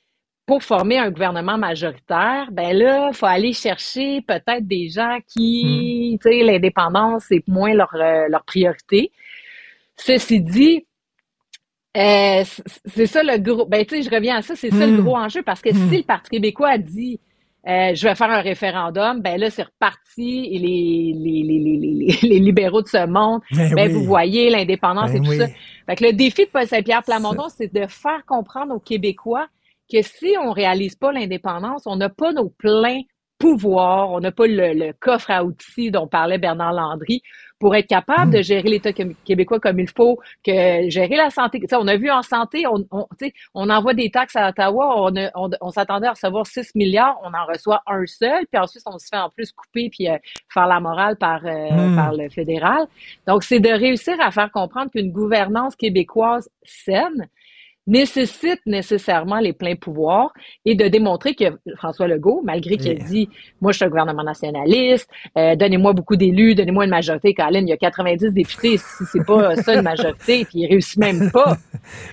pour 0.46 0.62
former 0.62 0.98
un 0.98 1.10
gouvernement 1.10 1.58
majoritaire, 1.58 2.48
ben 2.52 2.74
là, 2.76 3.08
il 3.12 3.16
faut 3.16 3.26
aller 3.26 3.52
chercher 3.52 4.22
peut-être 4.22 4.66
des 4.66 4.88
gens 4.88 5.18
qui, 5.26 6.18
tu 6.22 6.30
sais, 6.30 6.42
l'indépendance, 6.42 7.24
c'est 7.28 7.46
moins 7.48 7.74
leur, 7.74 7.94
euh, 7.94 8.28
leur 8.28 8.44
priorité. 8.44 9.12
Ceci 9.96 10.40
dit, 10.40 10.86
euh, 11.96 12.44
c'est 12.86 13.06
ça 13.06 13.22
le 13.22 13.38
gros. 13.38 13.66
Ben, 13.66 13.84
tu 13.84 13.96
sais, 13.96 14.02
je 14.02 14.10
reviens 14.10 14.36
à 14.36 14.42
ça, 14.42 14.56
c'est 14.56 14.70
ça 14.70 14.86
le 14.86 14.98
hmm. 14.98 15.04
gros 15.04 15.16
enjeu 15.16 15.42
parce 15.42 15.60
que 15.60 15.72
si 15.72 15.78
hmm. 15.78 15.92
le 15.92 16.02
Parti 16.02 16.30
québécois 16.30 16.70
a 16.70 16.78
dit 16.78 17.20
euh, 17.66 17.94
je 17.94 18.06
vais 18.06 18.14
faire 18.14 18.30
un 18.30 18.42
référendum, 18.42 19.20
ben 19.22 19.40
là, 19.40 19.48
c'est 19.48 19.62
reparti 19.62 20.50
et 20.52 20.58
les, 20.58 21.14
les, 21.16 21.42
les, 21.42 21.58
les, 21.58 22.18
les 22.22 22.38
libéraux 22.38 22.82
de 22.82 22.88
ce 22.88 23.06
monde, 23.06 23.40
ben, 23.52 23.74
ben 23.74 23.90
vous 23.90 24.04
voyez 24.04 24.50
l'indépendance 24.50 25.10
et 25.14 25.20
ben 25.20 25.24
tout 25.24 25.32
ça. 25.32 25.46
Fait 25.86 25.96
que 25.96 26.04
le 26.04 26.12
défi 26.12 26.44
de 26.44 26.50
Paul 26.50 26.66
Saint-Pierre 26.66 27.02
Plamondon, 27.02 27.48
c'est 27.48 27.72
de 27.72 27.86
faire 27.86 28.24
comprendre 28.26 28.74
aux 28.74 28.80
Québécois 28.80 29.46
que 29.90 30.02
si 30.02 30.34
on 30.42 30.50
réalise 30.50 30.96
pas 30.96 31.12
l'indépendance, 31.12 31.84
on 31.86 31.96
n'a 31.96 32.10
pas 32.10 32.32
nos 32.32 32.50
pleins 32.50 33.00
pouvoirs, 33.38 34.10
on 34.10 34.20
n'a 34.20 34.32
pas 34.32 34.46
le, 34.46 34.92
coffre 35.00 35.30
à 35.30 35.44
outils 35.44 35.90
dont 35.90 36.06
parlait 36.06 36.38
Bernard 36.38 36.72
Landry 36.72 37.22
pour 37.58 37.74
être 37.74 37.86
capable 37.86 38.32
de 38.32 38.38
hmm. 38.38 38.42
gérer 38.42 38.68
l'État 38.68 38.92
québécois 38.92 39.60
comme 39.60 39.78
il 39.78 39.88
faut, 39.88 40.20
que 40.44 40.88
gérer 40.90 41.16
la 41.16 41.30
santé. 41.30 41.62
on 41.72 41.86
a 41.86 41.96
vu 41.96 42.10
en 42.10 42.22
santé, 42.22 42.66
on, 42.66 42.84
on, 42.90 43.06
on 43.54 43.70
envoie 43.70 43.94
des 43.94 44.10
taxes 44.10 44.36
à 44.36 44.48
Ottawa, 44.48 45.10
on, 45.34 45.50
on, 45.60 45.70
s'attendait 45.70 46.08
à 46.08 46.12
recevoir 46.12 46.46
6 46.46 46.74
milliards, 46.74 47.18
on 47.22 47.28
en 47.28 47.46
reçoit 47.46 47.82
un 47.86 48.04
seul, 48.06 48.46
puis 48.50 48.60
ensuite 48.60 48.82
on 48.86 48.98
se 48.98 49.06
fait 49.08 49.18
en 49.18 49.30
plus 49.30 49.52
couper 49.52 49.88
puis 49.90 50.08
euh, 50.08 50.18
faire 50.52 50.66
la 50.66 50.80
morale 50.80 51.16
par, 51.16 51.44
euh, 51.44 51.70
hmm. 51.70 51.96
par 51.96 52.12
le 52.12 52.28
fédéral. 52.28 52.86
Donc, 53.26 53.44
c'est 53.44 53.60
de 53.60 53.70
réussir 53.70 54.14
à 54.20 54.30
faire 54.30 54.50
comprendre 54.50 54.90
qu'une 54.90 55.12
gouvernance 55.12 55.76
québécoise 55.76 56.48
saine, 56.62 57.28
nécessite 57.86 58.60
nécessairement 58.66 59.40
les 59.40 59.52
pleins 59.52 59.76
pouvoirs 59.76 60.32
et 60.64 60.74
de 60.74 60.88
démontrer 60.88 61.34
que 61.34 61.44
François 61.76 62.08
Legault, 62.08 62.40
malgré 62.44 62.76
qu'il 62.76 62.92
a 62.92 62.94
dit 62.94 63.28
moi 63.60 63.72
je 63.72 63.76
suis 63.76 63.84
un 63.84 63.88
gouvernement 63.88 64.22
nationaliste, 64.22 65.10
euh, 65.36 65.54
donnez-moi 65.56 65.92
beaucoup 65.92 66.16
d'élus, 66.16 66.54
donnez-moi 66.54 66.84
une 66.84 66.90
majorité, 66.90 67.34
Colin, 67.34 67.60
il 67.60 67.68
y 67.68 67.72
a 67.72 67.76
90 67.76 68.32
députés, 68.32 68.78
si 68.78 69.04
c'est 69.12 69.24
pas 69.26 69.56
ça 69.56 69.74
une 69.74 69.82
majorité, 69.82 70.44
puis 70.44 70.60
il 70.60 70.66
réussit 70.66 70.98
même 70.98 71.30
pas. 71.30 71.56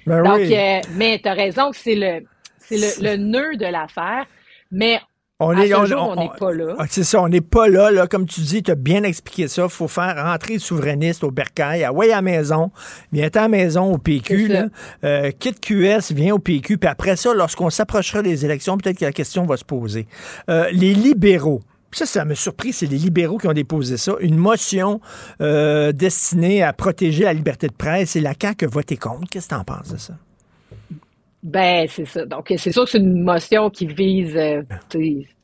Ben 0.05 0.23
Donc, 0.23 0.41
euh, 0.41 0.81
mais 0.95 1.19
tu 1.21 1.29
as 1.29 1.33
raison 1.33 1.71
que 1.71 1.77
c'est 1.77 1.95
le 1.95 2.25
c'est 2.57 2.77
le, 2.77 3.11
le 3.11 3.17
nœud 3.17 3.55
de 3.55 3.65
l'affaire. 3.65 4.25
Mais 4.71 4.99
on 5.43 5.57
est, 5.57 5.73
on 5.73 6.15
n'est 6.15 6.29
pas 6.37 6.53
là. 6.53 6.75
Ah, 6.77 6.85
c'est 6.87 7.03
ça, 7.03 7.19
on 7.19 7.27
n'est 7.27 7.41
pas 7.41 7.67
là, 7.67 7.89
là. 7.89 8.05
Comme 8.05 8.27
tu 8.27 8.41
dis, 8.41 8.61
tu 8.61 8.69
as 8.69 8.75
bien 8.75 9.01
expliqué 9.01 9.47
ça. 9.47 9.63
Il 9.63 9.69
faut 9.69 9.87
faire 9.87 10.15
rentrer 10.23 10.53
le 10.53 10.59
souverainiste 10.59 11.23
au 11.23 11.31
bercail. 11.31 11.83
Ah 11.83 11.91
ouais, 11.91 12.11
à 12.11 12.17
la 12.17 12.21
maison. 12.21 12.71
Viens 13.11 13.29
à 13.33 13.39
la 13.39 13.47
maison 13.47 13.93
au 13.93 13.97
PQ. 13.97 14.47
Là. 14.47 14.65
Euh, 15.03 15.31
quitte 15.31 15.59
QS, 15.59 16.13
viens 16.13 16.35
au 16.35 16.39
PQ. 16.39 16.77
Puis 16.77 16.87
après 16.87 17.15
ça, 17.15 17.33
lorsqu'on 17.33 17.71
s'approchera 17.71 18.21
des 18.21 18.45
élections, 18.45 18.77
peut-être 18.77 18.99
que 18.99 19.05
la 19.05 19.11
question 19.11 19.45
va 19.45 19.57
se 19.57 19.65
poser. 19.65 20.05
Euh, 20.49 20.69
les 20.71 20.93
libéraux. 20.93 21.61
Ça, 21.91 22.05
ça 22.05 22.23
m'a 22.23 22.35
surpris, 22.35 22.71
c'est 22.71 22.85
les 22.85 22.97
libéraux 22.97 23.37
qui 23.37 23.47
ont 23.47 23.53
déposé 23.53 23.97
ça. 23.97 24.13
Une 24.21 24.37
motion 24.37 25.01
euh, 25.41 25.91
destinée 25.91 26.63
à 26.63 26.71
protéger 26.71 27.23
la 27.23 27.33
liberté 27.33 27.67
de 27.67 27.73
presse 27.73 28.15
et 28.15 28.21
la 28.21 28.33
CAQ 28.39 28.65
a 28.65 28.67
voté 28.69 28.95
contre. 28.95 29.27
Qu'est-ce 29.29 29.49
que 29.49 29.55
tu 29.55 29.59
en 29.59 29.63
penses 29.63 29.89
de 29.89 29.97
ça? 29.97 30.13
Ben, 31.43 31.87
c'est 31.87 32.05
ça. 32.05 32.25
Donc, 32.25 32.53
c'est 32.55 32.71
sûr 32.71 32.83
que 32.83 32.89
c'est 32.89 32.99
une 32.99 33.23
motion 33.23 33.69
qui 33.69 33.87
vise 33.87 34.37
euh, 34.37 34.61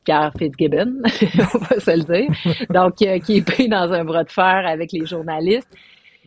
Pierre 0.04 0.32
Fitzgibbon, 0.38 1.02
on 1.04 1.58
va 1.58 1.80
se 1.80 1.90
le 1.90 2.04
dire. 2.04 2.64
Donc, 2.70 3.02
euh, 3.02 3.18
qui 3.18 3.38
est 3.38 3.46
pris 3.46 3.68
dans 3.68 3.92
un 3.92 4.04
bras 4.04 4.24
de 4.24 4.30
fer 4.30 4.62
avec 4.66 4.92
les 4.92 5.04
journalistes. 5.04 5.68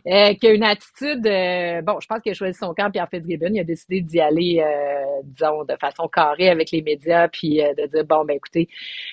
Euh, 0.04 0.34
qui 0.34 0.48
a 0.48 0.50
une 0.52 0.64
attitude, 0.64 1.24
euh, 1.26 1.80
bon, 1.80 2.00
je 2.00 2.08
pense 2.08 2.20
qu'il 2.22 2.32
a 2.32 2.34
choisi 2.34 2.58
son 2.58 2.74
camp, 2.74 2.90
Pierre 2.90 3.08
Fitzgibbon, 3.08 3.50
il 3.52 3.60
a 3.60 3.64
décidé 3.64 4.00
d'y 4.00 4.18
aller, 4.18 4.60
euh, 4.60 5.22
disons, 5.22 5.62
de 5.62 5.76
façon 5.80 6.08
carrée 6.08 6.48
avec 6.48 6.72
les 6.72 6.82
médias, 6.82 7.28
puis 7.28 7.58
de 7.58 7.86
dire, 7.86 8.04
bon, 8.04 8.24
ben 8.24 8.34
écoutez, 8.34 8.68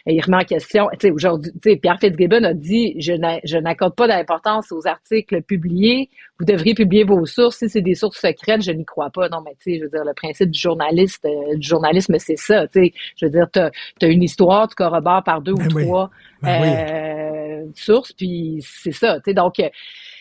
il 0.07 0.19
remet 0.19 0.37
en 0.37 0.45
question, 0.45 0.87
tu 0.93 0.97
sais, 1.01 1.11
aujourd'hui, 1.11 1.51
tu 1.61 1.69
sais, 1.69 1.75
Pierre 1.75 1.99
Fitzgibbon 1.99 2.43
a 2.43 2.55
dit, 2.55 2.95
je 2.99 3.59
n'accorde 3.59 3.95
pas 3.95 4.07
d'importance 4.07 4.71
aux 4.71 4.87
articles 4.87 5.43
publiés, 5.43 6.09
vous 6.39 6.45
devriez 6.45 6.73
publier 6.73 7.03
vos 7.03 7.23
sources, 7.27 7.57
si 7.57 7.69
c'est 7.69 7.81
des 7.81 7.93
sources 7.93 8.19
secrètes, 8.19 8.63
je 8.63 8.71
n'y 8.71 8.85
crois 8.85 9.11
pas. 9.11 9.29
Non, 9.29 9.41
mais 9.45 9.51
tu 9.59 9.73
sais, 9.73 9.77
je 9.77 9.83
veux 9.83 9.89
dire, 9.89 10.03
le 10.03 10.13
principe 10.15 10.49
du 10.49 10.59
journaliste, 10.59 11.27
du 11.53 11.67
journalisme, 11.67 12.15
c'est 12.17 12.37
ça, 12.37 12.67
tu 12.67 12.85
sais, 12.85 12.93
je 13.15 13.27
veux 13.27 13.31
dire, 13.31 13.47
tu 13.53 13.59
as, 13.59 14.09
une 14.09 14.23
histoire, 14.23 14.67
tu 14.67 14.73
corrobores 14.73 15.23
par 15.23 15.41
deux 15.41 15.51
ou 15.51 15.57
ben 15.57 15.67
trois 15.67 16.09
ben 16.41 17.71
sources, 17.75 18.11
puis 18.13 18.57
c'est 18.63 18.91
ça, 18.91 19.17
tu 19.17 19.25
sais, 19.25 19.33
donc 19.35 19.61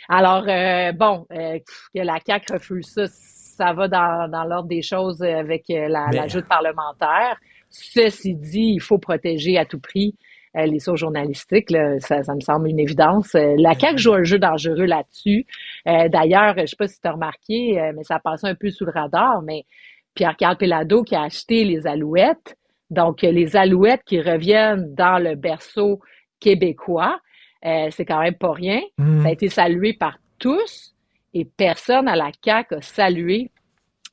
alors, 0.09 0.45
euh, 0.49 0.93
bon, 0.93 1.27
euh, 1.33 1.59
que 1.95 2.01
la 2.01 2.19
CAQ 2.25 2.55
refuse 2.55 2.87
ça, 2.87 3.07
ça 3.07 3.73
va 3.75 3.89
dans, 3.89 4.31
dans 4.31 4.45
l'ordre 4.45 4.69
des 4.69 4.81
choses 4.81 5.23
avec 5.23 5.69
euh, 5.69 5.89
la, 5.89 6.07
l'ajout 6.13 6.43
parlementaire. 6.43 7.37
Ceci 7.69 8.35
dit, 8.35 8.73
il 8.75 8.81
faut 8.81 8.99
protéger 8.99 9.59
à 9.59 9.67
tout 9.67 9.81
prix 9.81 10.15
les 10.55 10.81
sources 10.81 11.01
journalistiques. 11.01 11.71
ça, 12.01 12.23
ça, 12.25 12.35
me 12.35 12.41
semble 12.41 12.69
une 12.69 12.81
évidence. 12.81 13.35
La 13.35 13.75
CAQ 13.75 13.99
joue 13.99 14.15
un 14.15 14.25
jeu 14.25 14.39
dangereux 14.39 14.87
là-dessus. 14.87 15.47
d'ailleurs, 15.85 16.55
je 16.59 16.67
sais 16.67 16.77
pas 16.77 16.89
si 16.89 17.01
tu 17.01 17.07
as 17.07 17.13
remarqué, 17.13 17.93
mais 17.95 18.03
ça 18.03 18.19
passe 18.19 18.43
un 18.43 18.55
peu 18.57 18.71
sous 18.71 18.87
le 18.87 18.91
radar, 18.91 19.43
mais 19.43 19.67
Pierre-Carl 20.15 20.57
Pelado 20.57 21.05
qui 21.05 21.15
a 21.15 21.23
acheté 21.23 21.65
les 21.65 21.87
Alouettes, 21.87 22.57
donc 22.91 23.23
les 23.23 23.57
Alouettes 23.57 24.03
qui 24.05 24.21
reviennent 24.21 24.95
dans 24.95 25.23
le 25.23 25.37
berceau 25.37 26.01
québécois, 26.41 27.21
euh, 27.65 27.89
c'est 27.91 28.05
quand 28.05 28.21
même 28.21 28.35
pas 28.35 28.53
rien. 28.53 28.81
Hmm. 28.99 29.23
Ça 29.23 29.29
a 29.29 29.33
été 29.33 29.49
salué 29.49 29.93
par 29.93 30.19
tous 30.39 30.95
et 31.35 31.45
personne 31.45 32.09
à 32.09 32.17
la 32.17 32.31
CAQ 32.45 32.77
a 32.77 32.83
salué 32.83 33.51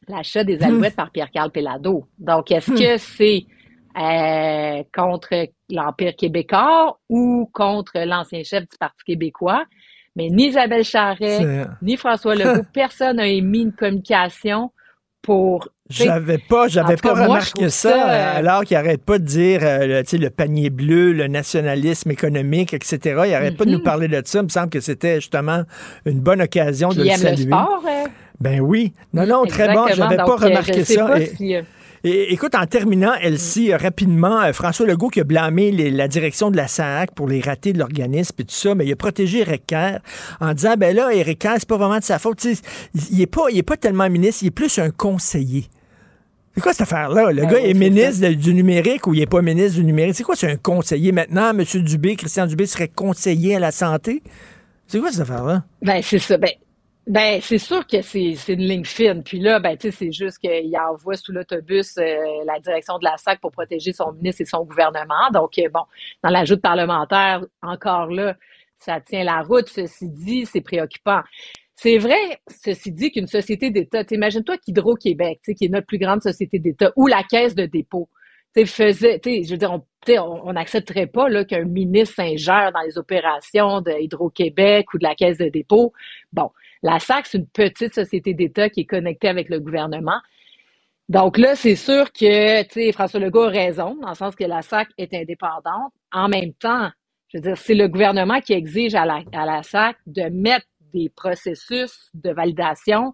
l'achat 0.08 0.44
des 0.44 0.58
hmm. 0.58 0.64
alouettes 0.64 0.96
par 0.96 1.12
Pierre-Carl 1.12 1.52
Pellado. 1.52 2.08
Donc, 2.18 2.52
est-ce 2.52 2.72
hmm. 2.72 2.76
que 2.76 2.98
c'est 2.98 3.46
euh, 3.98 4.84
contre 4.94 5.48
l'Empire 5.70 6.16
québécois 6.16 7.00
ou 7.10 7.50
contre 7.54 8.00
l'ancien 8.06 8.44
chef 8.44 8.64
du 8.64 8.78
Parti 8.80 9.04
québécois? 9.06 9.66
Mais 10.16 10.30
ni 10.30 10.48
Isabelle 10.48 10.86
Charret, 10.86 11.68
ni 11.82 11.98
François 11.98 12.36
Legault, 12.36 12.64
personne 12.74 13.18
n'a 13.18 13.28
émis 13.28 13.64
une 13.64 13.74
communication 13.74 14.72
pour 15.22 15.68
j'avais 15.90 16.40
pas, 16.40 16.68
j'avais 16.68 16.96
pas 16.96 17.14
remarqué 17.14 17.70
ça, 17.70 18.10
euh, 18.10 18.40
alors 18.40 18.64
qu'il 18.64 18.76
arrête 18.76 19.04
pas 19.04 19.20
de 19.20 19.24
dire, 19.24 19.60
euh, 19.62 20.02
tu 20.02 20.10
sais, 20.10 20.18
le 20.18 20.32
panier 20.32 20.72
bleu, 20.72 21.14
le 21.14 21.28
nationalisme 21.28 22.10
économique, 22.10 22.74
etc. 22.74 23.24
Il 23.28 23.34
arrête 23.36 23.56
pas 23.56 23.66
de 23.66 23.72
nous 23.72 23.78
mhm. 23.78 23.84
parler 23.84 24.08
de 24.08 24.20
ça. 24.26 24.40
Il 24.40 24.46
me 24.46 24.50
semble 24.50 24.70
que 24.70 24.80
c'était 24.80 25.16
justement 25.16 25.62
une 26.06 26.22
bonne 26.22 26.42
occasion 26.42 26.90
de 26.90 27.04
le 27.04 27.10
saluer. 27.12 27.46
Le 27.46 27.52
sport, 27.52 27.84
hein? 27.88 28.06
Ben 28.40 28.62
oui. 28.62 28.94
Non, 29.14 29.28
non, 29.28 29.46
très 29.46 29.74
bon. 29.74 29.86
J'avais 29.94 30.18
pas 30.18 30.24
euh, 30.24 30.36
remarqué 30.36 30.84
ça. 30.84 31.18
Et, 32.04 32.34
écoute, 32.34 32.54
en 32.54 32.66
terminant, 32.66 33.14
Elsie, 33.22 33.74
rapidement, 33.74 34.52
François 34.54 34.86
Legault 34.86 35.10
qui 35.10 35.22
a 35.22 35.24
blâmé 35.24 35.72
la 35.72 36.08
direction 36.08 36.52
de 36.52 36.58
la 36.58 36.68
SAC 36.68 37.14
pour 37.16 37.28
les 37.28 37.42
ratés 37.42 37.74
de 37.74 37.80
l'organisme 37.80 38.36
et 38.40 38.44
tout 38.44 38.54
ça, 38.54 38.76
mais 38.76 38.86
il 38.86 38.92
a 38.92 38.96
protégé 38.96 39.40
Eric 39.40 39.66
Kerr 39.66 40.00
en 40.40 40.54
disant, 40.54 40.76
ben 40.78 40.96
là, 40.96 41.12
Eric 41.14 41.40
Kerr, 41.40 41.56
c'est 41.58 41.68
pas 41.68 41.78
vraiment 41.78 41.98
de 41.98 42.04
sa 42.04 42.20
faute. 42.20 42.46
il 43.12 43.22
est 43.22 43.26
pas, 43.26 43.46
il 43.52 43.58
est 43.58 43.64
pas 43.64 43.78
tellement 43.78 44.08
ministre, 44.08 44.44
il 44.44 44.48
est 44.48 44.52
plus 44.52 44.78
un 44.78 44.92
conseiller. 44.92 45.66
C'est 46.56 46.62
quoi 46.62 46.72
cette 46.72 46.84
affaire-là? 46.84 47.34
Le 47.34 47.42
ben 47.42 47.52
gars 47.52 47.60
est 47.60 47.74
ministre 47.74 48.30
du 48.30 48.54
numérique 48.54 49.08
ou 49.08 49.14
il 49.14 49.20
n'est 49.20 49.26
pas 49.26 49.42
ministre 49.42 49.78
du 49.78 49.84
numérique? 49.84 50.16
C'est 50.16 50.24
quoi, 50.24 50.38
c'est 50.38 50.50
un 50.50 50.56
conseiller 50.56 51.12
maintenant? 51.12 51.50
M. 51.50 51.66
Dubé, 51.84 52.16
Christian 52.16 52.48
Dubé 52.48 52.66
serait 52.66 52.88
conseiller 52.88 53.58
à 53.58 53.60
la 53.60 53.72
santé? 53.72 54.24
C'est 54.88 55.00
quoi 55.02 55.12
cette 55.12 55.22
affaire-là? 55.22 55.64
Ben, 55.82 56.02
c'est 56.02 56.18
ça. 56.18 56.38
Ben, 56.38 56.52
ben 57.08 57.42
c'est 57.42 57.58
sûr 57.58 57.86
que 57.86 58.02
c'est 58.02 58.38
une 58.48 58.62
ligne 58.62 58.86
fine. 58.86 59.22
Puis 59.22 59.40
là, 59.40 59.60
ben, 59.60 59.76
tu 59.76 59.92
sais, 59.92 59.98
c'est 59.98 60.12
juste 60.14 60.38
qu'il 60.38 60.74
envoie 60.78 61.18
sous 61.18 61.34
l'autobus 61.34 61.98
euh, 61.98 62.04
la 62.46 62.58
direction 62.62 63.00
de 63.00 63.04
la 63.04 63.18
SAC 63.18 63.42
pour 63.42 63.52
protéger 63.52 63.92
son 63.92 64.14
ministre 64.14 64.42
et 64.42 64.46
son 64.46 64.64
gouvernement. 64.64 65.30
Donc, 65.34 65.58
euh, 65.58 65.68
bon, 65.74 65.84
dans 66.24 66.30
l'ajout 66.30 66.58
parlementaire, 66.58 67.44
encore 67.64 68.08
là, 68.08 68.34
ça 68.80 69.02
tient 69.02 69.26
la 69.26 69.42
route. 69.42 69.68
Ceci 69.68 70.08
dit, 70.08 70.46
c'est 70.46 70.62
préoccupant. 70.62 71.20
C'est 71.76 71.98
vrai, 71.98 72.40
ceci 72.48 72.92
dit, 72.92 73.12
qu'une 73.12 73.28
société 73.28 73.70
d'État, 73.70 74.04
imagine-toi 74.10 74.58
qu'Hydro-Québec, 74.58 75.42
qui 75.58 75.66
est 75.66 75.70
notre 75.70 75.88
plus 75.88 75.98
grande 75.98 76.22
société 76.22 76.58
d'État, 76.58 76.92
ou 76.96 77.08
la 77.08 77.24
Caisse 77.24 77.54
de 77.54 77.66
dépôt, 77.66 78.10
je 78.56 79.52
veux 79.52 79.58
dire, 79.58 79.82
on 80.26 80.54
n'accepterait 80.54 81.08
pas 81.08 81.44
qu'un 81.44 81.66
ministre 81.66 82.16
s'ingère 82.16 82.72
dans 82.74 82.80
les 82.80 82.98
opérations 82.98 83.82
de 83.82 83.92
Hydro-Québec 83.92 84.94
ou 84.94 84.98
de 84.98 85.04
la 85.04 85.14
Caisse 85.16 85.38
de 85.38 85.50
dépôt. 85.50 85.92
Bon, 86.32 86.52
la 86.82 87.00
SAC, 87.00 87.26
c'est 87.26 87.38
une 87.40 87.48
petite 87.48 87.94
société 87.94 88.34
d'État 88.34 88.70
qui 88.70 88.82
est 88.82 88.86
connectée 88.86 89.28
avec 89.28 89.50
le 89.50 89.60
gouvernement. 89.60 90.22
Donc 91.10 91.38
là, 91.38 91.56
c'est 91.56 91.76
sûr 91.76 92.14
que 92.14 92.64
François 92.94 93.20
Legault 93.20 93.44
a 93.44 93.50
raison, 93.50 93.96
dans 94.02 94.10
le 94.10 94.16
sens 94.16 94.36
que 94.36 94.46
la 94.46 94.62
SAC 94.62 94.88
est 94.98 95.14
indépendante. 95.14 95.92
En 96.14 96.30
même 96.30 96.54
temps, 96.54 96.90
je 97.28 97.40
veux 97.40 97.42
dire, 97.42 97.58
c'est 97.58 97.76
le 97.76 97.90
gouvernement 97.90 98.40
qui 98.40 98.54
exige 98.54 98.96
à 98.96 99.06
la 99.06 99.64
SAC 99.64 99.98
de 100.08 100.30
mettre 100.30 100.66
des 100.96 101.10
processus 101.10 102.10
de 102.14 102.32
validation 102.32 103.14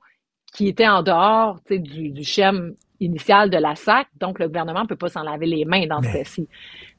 qui 0.53 0.67
étaient 0.67 0.87
en 0.87 1.01
dehors 1.01 1.59
du, 1.69 2.09
du 2.09 2.23
schéma 2.23 2.61
initial 2.99 3.49
de 3.49 3.57
la 3.57 3.75
SAC. 3.75 4.07
Donc, 4.19 4.39
le 4.39 4.47
gouvernement 4.47 4.83
ne 4.83 4.87
peut 4.87 4.95
pas 4.95 5.09
s'en 5.09 5.23
laver 5.23 5.47
les 5.47 5.65
mains 5.65 5.87
dans 5.87 6.01
ce 6.01 6.13
cas-ci. 6.13 6.47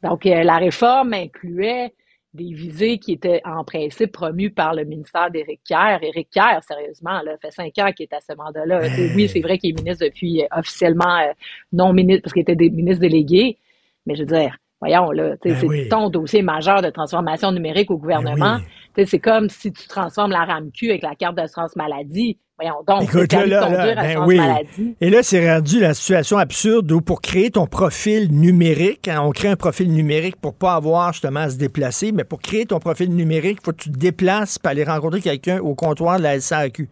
Donc, 0.03 0.27
euh, 0.27 0.43
la 0.43 0.57
réforme 0.57 1.15
incluait 1.15 1.95
des 2.35 2.53
visées 2.53 2.99
qui 2.99 3.13
étaient 3.13 3.43
en 3.45 3.63
principe 3.63 4.11
promues 4.11 4.51
par 4.51 4.75
le 4.75 4.85
ministère 4.85 5.31
d'Éric 5.31 5.61
Kerr. 5.65 5.99
Éric 6.03 6.31
Kerr, 6.31 6.63
sérieusement, 6.67 7.21
là, 7.23 7.37
fait 7.41 7.51
cinq 7.51 7.79
ans 7.79 7.93
qu'il 7.93 8.05
est 8.05 8.15
à 8.15 8.21
ce 8.21 8.35
mandat-là. 8.35 8.81
Oui, 9.15 9.29
c'est 9.29 9.41
vrai 9.41 9.59
qu'il 9.59 9.71
est 9.71 9.83
ministre 9.83 10.07
depuis 10.07 10.43
euh, 10.43 10.47
officiellement 10.51 11.19
euh, 11.19 11.33
non 11.73 11.93
ministre 11.93 12.23
parce 12.23 12.33
qu'il 12.33 12.43
était 12.43 12.57
des 12.57 12.71
ministre 12.71 13.03
délégué, 13.03 13.59
mais 14.07 14.15
je 14.15 14.21
veux 14.23 14.35
dire, 14.39 14.57
voyons, 14.83 15.13
là, 15.13 15.37
ben 15.45 15.57
c'est 15.57 15.89
ton 15.89 16.11
dossier 16.11 16.43
majeur 16.43 16.83
de 16.83 16.91
transformation 16.91 17.53
numérique 17.53 17.91
au 17.91 17.99
gouvernement. 17.99 18.59
Ben 18.97 19.07
c'est 19.07 19.21
comme 19.21 19.49
si 19.49 19.73
tu 19.73 19.87
transformes 19.87 20.33
la 20.33 20.45
RAMQ 20.45 20.91
avec 20.91 21.03
la 21.03 21.15
carte 21.15 21.37
d'assurance 21.37 21.77
maladie. 21.77 22.39
Voyons 22.59 22.83
donc, 22.87 23.05
Écoute, 23.05 23.33
là, 23.33 23.47
là, 23.47 23.95
ben 23.95 24.25
oui. 24.27 24.37
maladie. 24.37 24.97
Et 25.01 25.09
là, 25.09 25.23
c'est 25.23 25.53
rendu 25.53 25.81
la 25.81 25.95
situation 25.95 26.37
absurde 26.37 26.91
où 26.93 27.01
pour 27.01 27.21
créer 27.23 27.51
ton 27.51 27.67
profil 27.67 28.29
numérique, 28.31 29.09
hein, 29.09 29.23
on 29.23 29.31
crée 29.31 29.49
un 29.49 29.57
profil 29.57 29.91
numérique 29.93 30.37
pour 30.37 30.55
pas 30.55 30.75
avoir 30.75 31.13
justement 31.13 31.41
à 31.41 31.49
se 31.49 31.57
déplacer, 31.57 32.13
mais 32.13 32.25
pour 32.25 32.41
créer 32.41 32.67
ton 32.67 32.79
profil 32.79 33.15
numérique, 33.15 33.59
il 33.63 33.65
faut 33.65 33.73
que 33.73 33.83
tu 33.83 33.91
te 33.91 33.99
déplaces 33.99 34.59
pour 34.59 34.71
aller 34.71 34.85
rencontrer 34.85 35.21
quelqu'un 35.21 35.61
au 35.61 35.75
comptoir 35.75 36.19
de 36.19 36.25
la 36.25 36.39
SAQ 36.41 36.89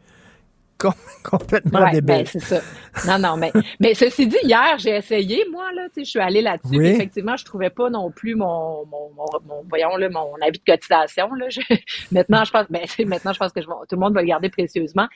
complètement 1.24 1.90
débile. 1.90 2.02
Ben, 2.02 2.26
c'est 2.26 2.40
ça. 2.40 2.60
Non, 3.06 3.18
non, 3.18 3.36
mais, 3.36 3.52
mais 3.78 3.94
ceci 3.94 4.26
dit, 4.26 4.36
hier, 4.42 4.76
j'ai 4.78 4.96
essayé, 4.96 5.44
moi, 5.50 5.70
là, 5.74 5.86
je 5.96 6.02
suis 6.02 6.18
allée 6.18 6.42
là-dessus. 6.42 6.84
Effectivement, 6.84 7.36
je 7.36 7.44
trouvais 7.44 7.70
pas 7.70 7.90
non 7.90 8.10
plus 8.10 8.34
mon, 8.34 8.86
mon, 8.86 9.10
mon, 9.16 9.62
voyons, 9.68 9.96
là, 9.96 10.08
mon 10.08 10.34
avis 10.42 10.58
de 10.58 10.64
cotisation. 10.64 11.32
Là. 11.34 11.46
maintenant, 12.12 12.44
je 12.44 12.50
pense, 12.50 12.66
ben, 12.70 12.82
maintenant, 13.06 13.32
je 13.32 13.38
pense 13.38 13.52
que 13.52 13.60
tout 13.60 13.68
le 13.92 13.98
monde 13.98 14.14
va 14.14 14.22
le 14.22 14.28
garder 14.28 14.48
précieusement. 14.48 15.06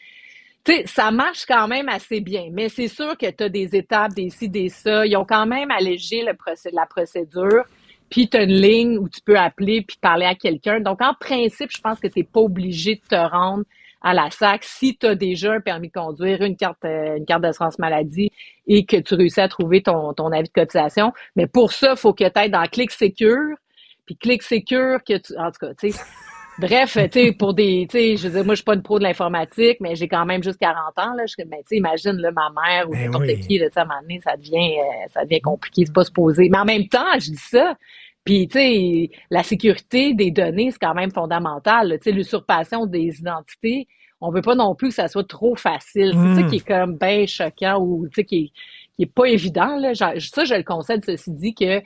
Tu 0.64 0.72
sais, 0.72 0.84
ça 0.86 1.10
marche 1.10 1.44
quand 1.46 1.68
même 1.68 1.88
assez 1.90 2.20
bien, 2.20 2.48
mais 2.50 2.70
c'est 2.70 2.88
sûr 2.88 3.18
que 3.18 3.30
tu 3.30 3.44
as 3.44 3.48
des 3.50 3.76
étapes, 3.76 4.14
des 4.14 4.30
ci, 4.30 4.48
des 4.48 4.70
ça. 4.70 5.04
Ils 5.04 5.14
ont 5.16 5.26
quand 5.26 5.46
même 5.46 5.70
allégé 5.70 6.22
le 6.22 6.32
la 6.72 6.86
procédure. 6.86 7.64
Puis 8.08 8.28
tu 8.28 8.36
as 8.36 8.44
une 8.44 8.52
ligne 8.52 8.98
où 8.98 9.08
tu 9.08 9.20
peux 9.20 9.36
appeler 9.36 9.82
puis 9.82 9.98
parler 10.00 10.24
à 10.24 10.34
quelqu'un. 10.34 10.80
Donc, 10.80 11.02
en 11.02 11.14
principe, 11.14 11.70
je 11.70 11.80
pense 11.80 11.98
que 12.00 12.06
tu 12.06 12.20
n'es 12.20 12.24
pas 12.24 12.40
obligé 12.40 12.94
de 12.94 13.00
te 13.00 13.14
rendre 13.14 13.64
à 14.04 14.12
la 14.12 14.30
SAC 14.30 14.62
si 14.64 14.96
tu 14.96 15.06
as 15.06 15.14
déjà 15.14 15.54
un 15.54 15.60
permis 15.60 15.88
de 15.88 15.94
conduire, 15.94 16.42
une 16.42 16.56
carte, 16.56 16.84
euh, 16.84 17.16
une 17.16 17.24
carte 17.24 17.40
d'assurance 17.40 17.78
maladie 17.78 18.30
et 18.66 18.84
que 18.84 18.98
tu 18.98 19.14
réussis 19.14 19.40
à 19.40 19.48
trouver 19.48 19.82
ton, 19.82 20.12
ton 20.12 20.30
avis 20.30 20.48
de 20.48 20.52
cotisation. 20.52 21.12
Mais 21.34 21.46
pour 21.46 21.72
ça, 21.72 21.92
il 21.92 21.96
faut 21.96 22.12
que 22.12 22.28
tu 22.28 22.38
ailles 22.38 22.50
dans 22.50 22.64
Click 22.66 22.90
Secure. 22.90 23.56
Puis 24.04 24.16
Click 24.16 24.42
Secure, 24.42 25.02
que 25.02 25.16
tu. 25.16 25.36
En 25.38 25.50
tout 25.50 25.66
cas, 25.66 25.74
tu 25.74 25.90
sais. 25.90 26.00
Bref, 26.58 26.96
tu 27.10 27.20
sais, 27.20 27.32
pour 27.32 27.52
des, 27.52 27.84
tu 27.90 27.98
sais, 27.98 28.16
je 28.16 28.28
veux 28.28 28.34
dire, 28.34 28.44
moi, 28.44 28.54
je 28.54 28.58
suis 28.58 28.64
pas 28.64 28.74
une 28.74 28.82
pro 28.82 29.00
de 29.00 29.02
l'informatique, 29.02 29.78
mais 29.80 29.96
j'ai 29.96 30.06
quand 30.06 30.24
même 30.24 30.40
juste 30.40 30.60
40 30.60 30.76
ans, 30.98 31.14
là. 31.14 31.24
Je, 31.26 31.34
ben, 31.38 31.58
tu 31.58 31.64
sais, 31.66 31.76
imagine, 31.78 32.12
là, 32.12 32.30
ma 32.30 32.48
mère 32.50 32.88
ou 32.88 32.92
ben 32.92 33.06
n'importe 33.06 33.26
qui, 33.40 33.58
là, 33.58 33.66
tu 33.66 33.72
sais, 33.72 33.80
à 33.80 33.82
un 33.82 33.86
moment 33.86 34.00
donné, 34.02 34.20
ça 34.22 34.36
devient, 34.36 34.78
euh, 34.78 35.08
ça 35.10 35.24
devient 35.24 35.40
compliqué, 35.40 35.82
c'est 35.84 35.92
pas 35.92 36.04
se 36.04 36.12
poser. 36.12 36.48
Mais 36.50 36.58
en 36.58 36.64
même 36.64 36.86
temps, 36.86 37.12
je 37.14 37.30
dis 37.30 37.36
ça, 37.36 37.76
puis, 38.24 38.48
tu 38.48 38.58
sais, 38.58 39.10
la 39.30 39.42
sécurité 39.42 40.14
des 40.14 40.30
données, 40.30 40.70
c'est 40.70 40.78
quand 40.78 40.94
même 40.94 41.10
fondamental. 41.12 41.98
Tu 41.98 42.10
sais, 42.10 42.12
l'usurpation 42.12 42.86
des 42.86 43.18
identités, 43.18 43.86
on 44.20 44.30
veut 44.30 44.40
pas 44.40 44.54
non 44.54 44.74
plus 44.74 44.88
que 44.88 44.94
ça 44.94 45.08
soit 45.08 45.28
trop 45.28 45.54
facile. 45.56 46.12
C'est 46.12 46.34
ça 46.34 46.40
hmm. 46.40 46.48
qui 46.48 46.56
est 46.56 46.66
comme 46.66 46.96
bien 46.96 47.26
choquant 47.26 47.78
ou, 47.80 48.06
tu 48.08 48.14
sais, 48.16 48.24
qui, 48.24 48.52
qui 48.96 49.02
est 49.02 49.12
pas 49.12 49.26
évident. 49.26 49.76
Là. 49.76 49.94
Ça, 49.94 50.14
je 50.16 50.54
le 50.54 50.62
concède, 50.62 51.04
ceci 51.04 51.32
dit, 51.32 51.54
que 51.54 51.82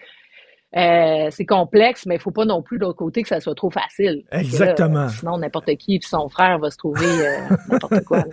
euh, 0.77 1.29
c'est 1.31 1.47
complexe, 1.47 2.07
mais 2.07 2.17
il 2.17 2.21
faut 2.21 2.31
pas 2.31 2.45
non 2.45 2.63
plus 2.63 2.79
de 2.79 2.85
l'autre 2.85 2.99
côté 2.99 3.23
que 3.23 3.29
ça 3.29 3.41
soit 3.41 3.57
trop 3.57 3.71
facile. 3.71 4.23
Exactement. 4.31 5.09
sinon, 5.09 5.39
n'importe 5.39 5.75
qui 5.77 5.97
et 5.97 6.01
son 6.03 6.29
frère 6.29 6.59
va 6.61 6.71
se 6.71 6.77
trouver 6.77 7.07
euh, 7.07 7.57
n'importe 7.69 8.05
quoi. 8.05 8.25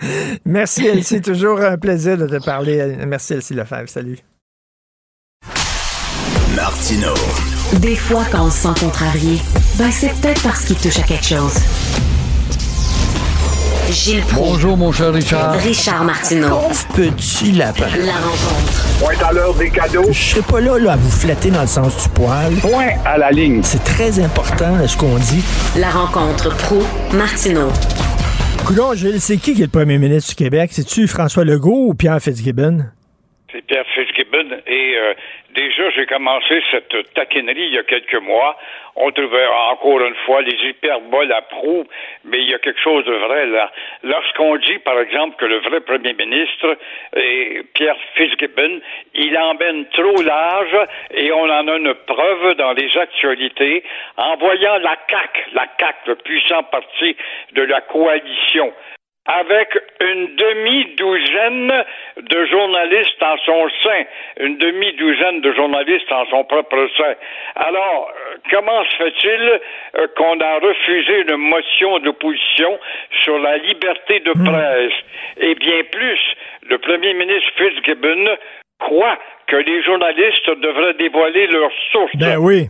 Merci, 0.46 0.86
Elsie. 0.86 1.22
Toujours 1.22 1.60
un 1.60 1.80
plaisir 1.80 2.20
de 2.20 2.28
te 2.28 2.44
parler. 2.44 2.98
Merci, 3.08 3.34
Elsie 3.34 3.56
Lefebvre. 3.56 3.90
Salut. 3.90 4.20
Martino. 6.56 7.55
Des 7.80 7.96
fois, 7.96 8.24
quand 8.32 8.46
on 8.46 8.52
se 8.52 8.60
sent 8.60 8.80
contrarié, 8.80 9.42
ben 9.78 9.92
c'est 9.92 10.14
peut-être 10.22 10.42
parce 10.44 10.64
qu'il 10.66 10.76
touche 10.78 10.98
à 11.00 11.04
quelque 11.04 11.26
chose. 11.26 11.54
Gilles 13.92 14.24
Bonjour, 14.34 14.78
mon 14.78 14.92
cher 14.92 15.14
Richard. 15.14 15.54
Richard 15.60 16.04
Martineau. 16.04 16.62
petit 16.96 17.52
lapin. 17.52 17.86
La 18.06 18.14
rencontre. 18.14 18.86
Point 19.00 19.28
à 19.28 19.32
l'heure 19.34 19.54
des 19.56 19.70
cadeaux. 19.70 20.06
Je 20.10 20.14
serai 20.32 20.42
pas 20.42 20.60
là, 20.62 20.80
là, 20.80 20.94
à 20.94 20.96
vous 20.96 21.12
flatter 21.12 21.52
dans 21.52 21.62
le 21.62 21.68
sens 21.68 22.04
du 22.04 22.10
poil. 22.10 22.54
Point 22.56 22.94
à 23.06 23.18
la 23.18 23.30
ligne. 23.32 23.62
C'est 23.64 23.84
très 23.84 24.20
important, 24.20 24.76
ce 24.88 24.98
qu'on 24.98 25.18
dit. 25.18 25.44
La 25.78 25.90
rencontre 25.90 26.56
pro 26.56 26.82
martineau 27.14 27.70
Coudon, 28.66 28.94
Gilles, 28.96 29.22
c'est 29.22 29.38
qui 29.38 29.54
qui 29.54 29.62
est 29.62 29.66
le 29.66 29.72
premier 29.72 30.00
ministre 30.00 30.30
du 30.30 30.36
Québec? 30.36 30.72
C'est-tu 30.74 31.08
François 31.08 31.44
Legault 31.44 31.90
ou 31.90 31.94
Pierre 31.94 32.20
Fitzgibbon? 32.20 32.86
Pierre 33.62 33.86
Fitzgibbon 33.94 34.62
et 34.68 34.98
euh, 34.98 35.14
Déjà, 35.56 35.90
j'ai 35.92 36.06
commencé 36.06 36.62
cette 36.70 37.14
taquinerie 37.14 37.68
il 37.68 37.74
y 37.74 37.78
a 37.78 37.84
quelques 37.84 38.22
mois. 38.22 38.58
On 38.98 39.10
trouvait 39.12 39.48
encore 39.72 40.02
une 40.02 40.16
fois 40.26 40.42
les 40.42 40.58
hyperboles 40.68 41.32
à 41.32 41.44
proue, 41.44 41.86
mais 42.26 42.40
il 42.40 42.50
y 42.50 42.54
a 42.54 42.60
quelque 42.60 42.82
chose 42.82 43.06
de 43.06 43.14
vrai 43.14 43.46
là. 43.46 43.72
Lorsqu'on 44.04 44.58
dit, 44.58 44.80
par 44.80 45.00
exemple, 45.00 45.38
que 45.38 45.46
le 45.46 45.60
vrai 45.60 45.80
premier 45.80 46.14
ministre 46.14 46.78
est 47.16 47.64
Pierre 47.74 47.96
Fitzgibbon, 48.16 48.82
il 49.14 49.38
emmène 49.38 49.86
trop 49.92 50.22
large 50.24 50.78
et 51.12 51.32
on 51.32 51.50
en 51.50 51.68
a 51.70 51.78
une 51.78 51.94
preuve 52.06 52.56
dans 52.56 52.74
les 52.74 52.98
actualités 52.98 53.84
en 54.18 54.36
voyant 54.36 54.78
la 54.80 54.98
CAC, 55.08 55.46
la 55.54 55.68
CAC, 55.68 55.96
le 56.08 56.16
puissant 56.16 56.64
parti 56.64 57.16
de 57.54 57.62
la 57.62 57.80
coalition, 57.80 58.74
avec 59.26 59.70
une 60.02 60.36
demi-douzaine 60.36 61.84
de 62.22 62.46
journalistes 62.46 63.22
en 63.24 63.38
son 63.38 63.70
sein, 63.84 64.04
une 64.40 64.58
demi-douzaine 64.58 65.42
de 65.42 65.52
journalistes 65.54 66.12
en 66.12 66.26
son 66.28 66.44
propre 66.44 66.88
sein. 66.96 67.16
Alors, 67.56 68.12
euh, 68.12 68.38
comment 68.52 68.84
se 68.84 68.96
fait-il 68.98 69.60
euh, 69.98 70.08
qu'on 70.16 70.40
a 70.40 70.60
refusé 70.60 71.22
une 71.28 71.38
motion 71.38 72.00
d'opposition 72.00 72.80
sur 73.24 73.40
la 73.40 73.58
liberté 73.58 74.20
de 74.20 74.32
hmm. 74.36 74.46
presse? 74.46 74.94
Et 75.38 75.56
bien 75.56 75.82
plus, 75.92 76.20
le 76.70 76.78
premier 76.78 77.14
ministre 77.14 77.50
Fitzgibbon 77.58 78.38
croit 78.80 79.18
que 79.48 79.56
les 79.56 79.82
journalistes 79.84 80.50
devraient 80.60 80.94
dévoiler 80.94 81.48
leurs 81.48 81.72
sources. 81.92 82.16
Ben 82.16 82.38
oui. 82.38 82.68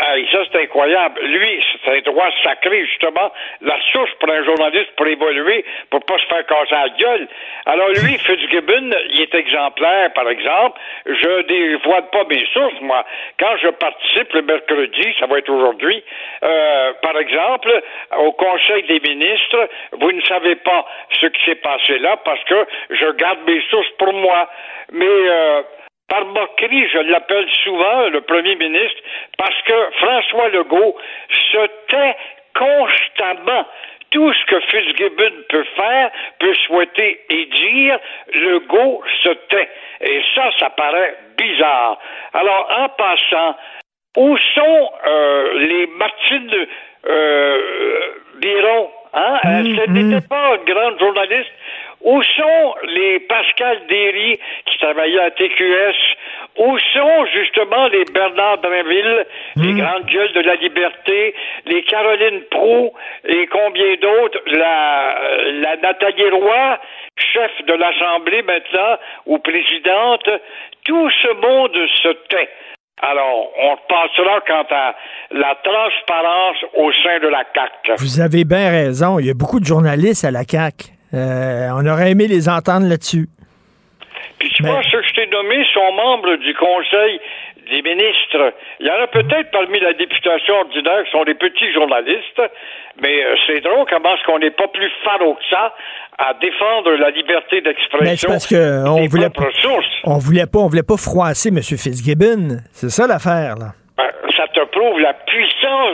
Ah, 0.00 0.14
ça, 0.30 0.38
c'est 0.52 0.62
incroyable. 0.62 1.20
Lui, 1.22 1.60
c'est 1.84 1.90
un 1.90 2.00
droit 2.02 2.28
sacré, 2.44 2.86
justement. 2.86 3.32
La 3.62 3.76
source 3.90 4.10
pour 4.20 4.30
un 4.30 4.44
journaliste 4.44 4.92
pour 4.96 5.08
évoluer, 5.08 5.64
pour 5.90 6.04
pas 6.04 6.18
se 6.18 6.26
faire 6.26 6.46
casser 6.46 6.70
la 6.70 6.88
gueule. 6.90 7.28
Alors, 7.66 7.88
lui, 7.88 8.16
Fitzgibbon, 8.18 8.90
il 9.10 9.22
est 9.22 9.34
exemplaire, 9.34 10.12
par 10.12 10.28
exemple. 10.30 10.80
Je 11.04 11.42
dévoile 11.42 12.08
pas 12.12 12.24
mes 12.30 12.46
sources, 12.52 12.80
moi. 12.80 13.04
Quand 13.40 13.56
je 13.60 13.70
participe 13.70 14.32
le 14.34 14.42
mercredi, 14.42 15.14
ça 15.18 15.26
va 15.26 15.38
être 15.38 15.50
aujourd'hui, 15.50 16.04
euh, 16.44 16.92
par 17.02 17.18
exemple, 17.18 17.82
au 18.18 18.30
Conseil 18.32 18.84
des 18.84 19.00
ministres, 19.00 19.68
vous 19.92 20.12
ne 20.12 20.22
savez 20.22 20.54
pas 20.56 20.86
ce 21.20 21.26
qui 21.26 21.44
s'est 21.44 21.56
passé 21.56 21.98
là 21.98 22.16
parce 22.24 22.42
que 22.44 22.66
je 22.90 23.10
garde 23.16 23.40
mes 23.48 23.60
sources 23.68 23.90
pour 23.98 24.12
moi. 24.12 24.48
Mais, 24.92 25.06
euh, 25.06 25.62
par 26.08 26.24
moquerie, 26.24 26.88
je 26.88 26.98
l'appelle 26.98 27.48
souvent 27.62 28.08
le 28.08 28.20
premier 28.22 28.56
ministre, 28.56 29.00
parce 29.36 29.62
que 29.62 29.90
François 29.98 30.48
Legault 30.48 30.96
se 31.52 31.66
tait 31.88 32.16
constamment. 32.54 33.66
Tout 34.10 34.32
ce 34.32 34.44
que 34.46 34.60
Fitzgibbon 34.60 35.32
peut 35.50 35.66
faire, 35.76 36.10
peut 36.40 36.54
souhaiter 36.66 37.20
et 37.28 37.44
dire, 37.44 37.98
Legault 38.32 39.02
se 39.22 39.28
tait. 39.50 39.68
Et 40.00 40.22
ça, 40.34 40.50
ça 40.58 40.70
paraît 40.70 41.14
bizarre. 41.36 41.98
Alors, 42.32 42.68
en 42.78 42.88
passant, 42.88 43.56
où 44.16 44.36
sont 44.54 44.90
euh, 45.06 45.58
les 45.58 45.86
Martine 45.88 46.66
euh, 47.06 48.14
Biron? 48.36 48.90
Hein? 49.14 49.38
Mmh, 49.44 49.76
Ce 49.76 49.90
n'était 49.90 50.24
mmh. 50.24 50.28
pas 50.28 50.56
une 50.56 50.72
grande 50.72 50.98
journaliste 50.98 51.50
où 52.00 52.22
sont 52.22 52.74
les 52.84 53.20
Pascal 53.20 53.80
Derry 53.88 54.38
qui 54.66 54.78
travaillaient 54.78 55.20
à 55.20 55.30
TQS? 55.30 55.96
Où 56.58 56.78
sont 56.78 57.26
justement 57.32 57.86
les 57.88 58.04
Bernard 58.04 58.58
Drinville, 58.58 59.26
les 59.56 59.74
grandes 59.74 60.06
gueules 60.06 60.32
de 60.32 60.40
la 60.40 60.56
liberté, 60.56 61.34
les 61.66 61.82
Caroline 61.82 62.40
Proux 62.50 62.92
et 63.24 63.46
combien 63.46 63.94
d'autres, 64.00 64.40
la, 64.46 65.18
la 65.52 65.76
Nathalie 65.76 66.30
Roy, 66.30 66.78
chef 67.16 67.50
de 67.64 67.74
l'Assemblée 67.74 68.42
maintenant, 68.42 68.96
ou 69.26 69.38
présidente, 69.38 70.28
tout 70.84 71.10
ce 71.10 71.28
monde 71.34 71.76
se 72.02 72.08
tait. 72.28 72.48
Alors, 73.00 73.50
on 73.62 73.76
passera 73.88 74.40
quant 74.46 74.66
à 74.70 74.94
la 75.30 75.54
transparence 75.62 76.56
au 76.74 76.90
sein 77.02 77.18
de 77.20 77.28
la 77.28 77.44
CAC. 77.44 77.98
Vous 77.98 78.20
avez 78.20 78.44
bien 78.44 78.70
raison. 78.70 79.18
Il 79.18 79.26
y 79.26 79.30
a 79.30 79.34
beaucoup 79.34 79.60
de 79.60 79.64
journalistes 79.64 80.24
à 80.24 80.30
la 80.30 80.42
CAQ. 80.42 80.90
Euh, 81.14 81.68
on 81.74 81.86
aurait 81.86 82.10
aimé 82.10 82.26
les 82.26 82.48
entendre 82.48 82.86
là-dessus. 82.86 83.28
Puis 84.38 84.50
tu 84.50 84.62
vois, 84.62 84.82
ceux 84.90 85.00
que 85.00 85.08
je 85.08 85.14
t'ai 85.14 85.26
nommés 85.28 85.64
sont 85.72 85.92
membres 85.92 86.36
du 86.36 86.54
Conseil 86.54 87.20
des 87.68 87.82
ministres. 87.82 88.52
Il 88.80 88.86
y 88.86 88.90
en 88.90 89.02
a 89.02 89.06
peut-être 89.06 89.50
parmi 89.50 89.78
la 89.80 89.92
députation 89.92 90.54
ordinaire 90.54 91.04
qui 91.04 91.10
sont 91.10 91.24
des 91.24 91.34
petits 91.34 91.72
journalistes, 91.72 92.42
mais 93.00 93.24
euh, 93.24 93.34
c'est 93.46 93.60
drôle 93.60 93.86
comment 93.88 94.14
est-ce 94.14 94.24
qu'on 94.24 94.38
n'est 94.38 94.50
pas 94.50 94.68
plus 94.68 94.90
faro 95.04 95.34
que 95.34 95.44
ça 95.50 95.74
à 96.18 96.34
défendre 96.34 96.90
la 96.96 97.10
liberté 97.10 97.60
d'expression. 97.60 98.16
c'est 98.16 98.26
parce 98.26 98.46
que 98.46 98.88
on 98.88 99.00
des 99.00 99.08
voulait 99.08 99.30
propres 99.30 99.54
sources. 99.60 99.86
on 100.04 100.18
voulait 100.18 100.46
pas 100.46 100.58
on 100.58 100.66
voulait 100.68 100.82
pas 100.82 100.96
froisser 100.96 101.50
M. 101.50 101.62
Fitzgibbon. 101.62 102.58
C'est 102.72 102.90
ça 102.90 103.06
l'affaire 103.06 103.54
là. 103.56 103.72
Ben, 103.96 104.10
ça 104.36 104.46
te 104.48 104.64
prouve 104.66 105.00
la 105.00 105.12
puissance 105.14 105.47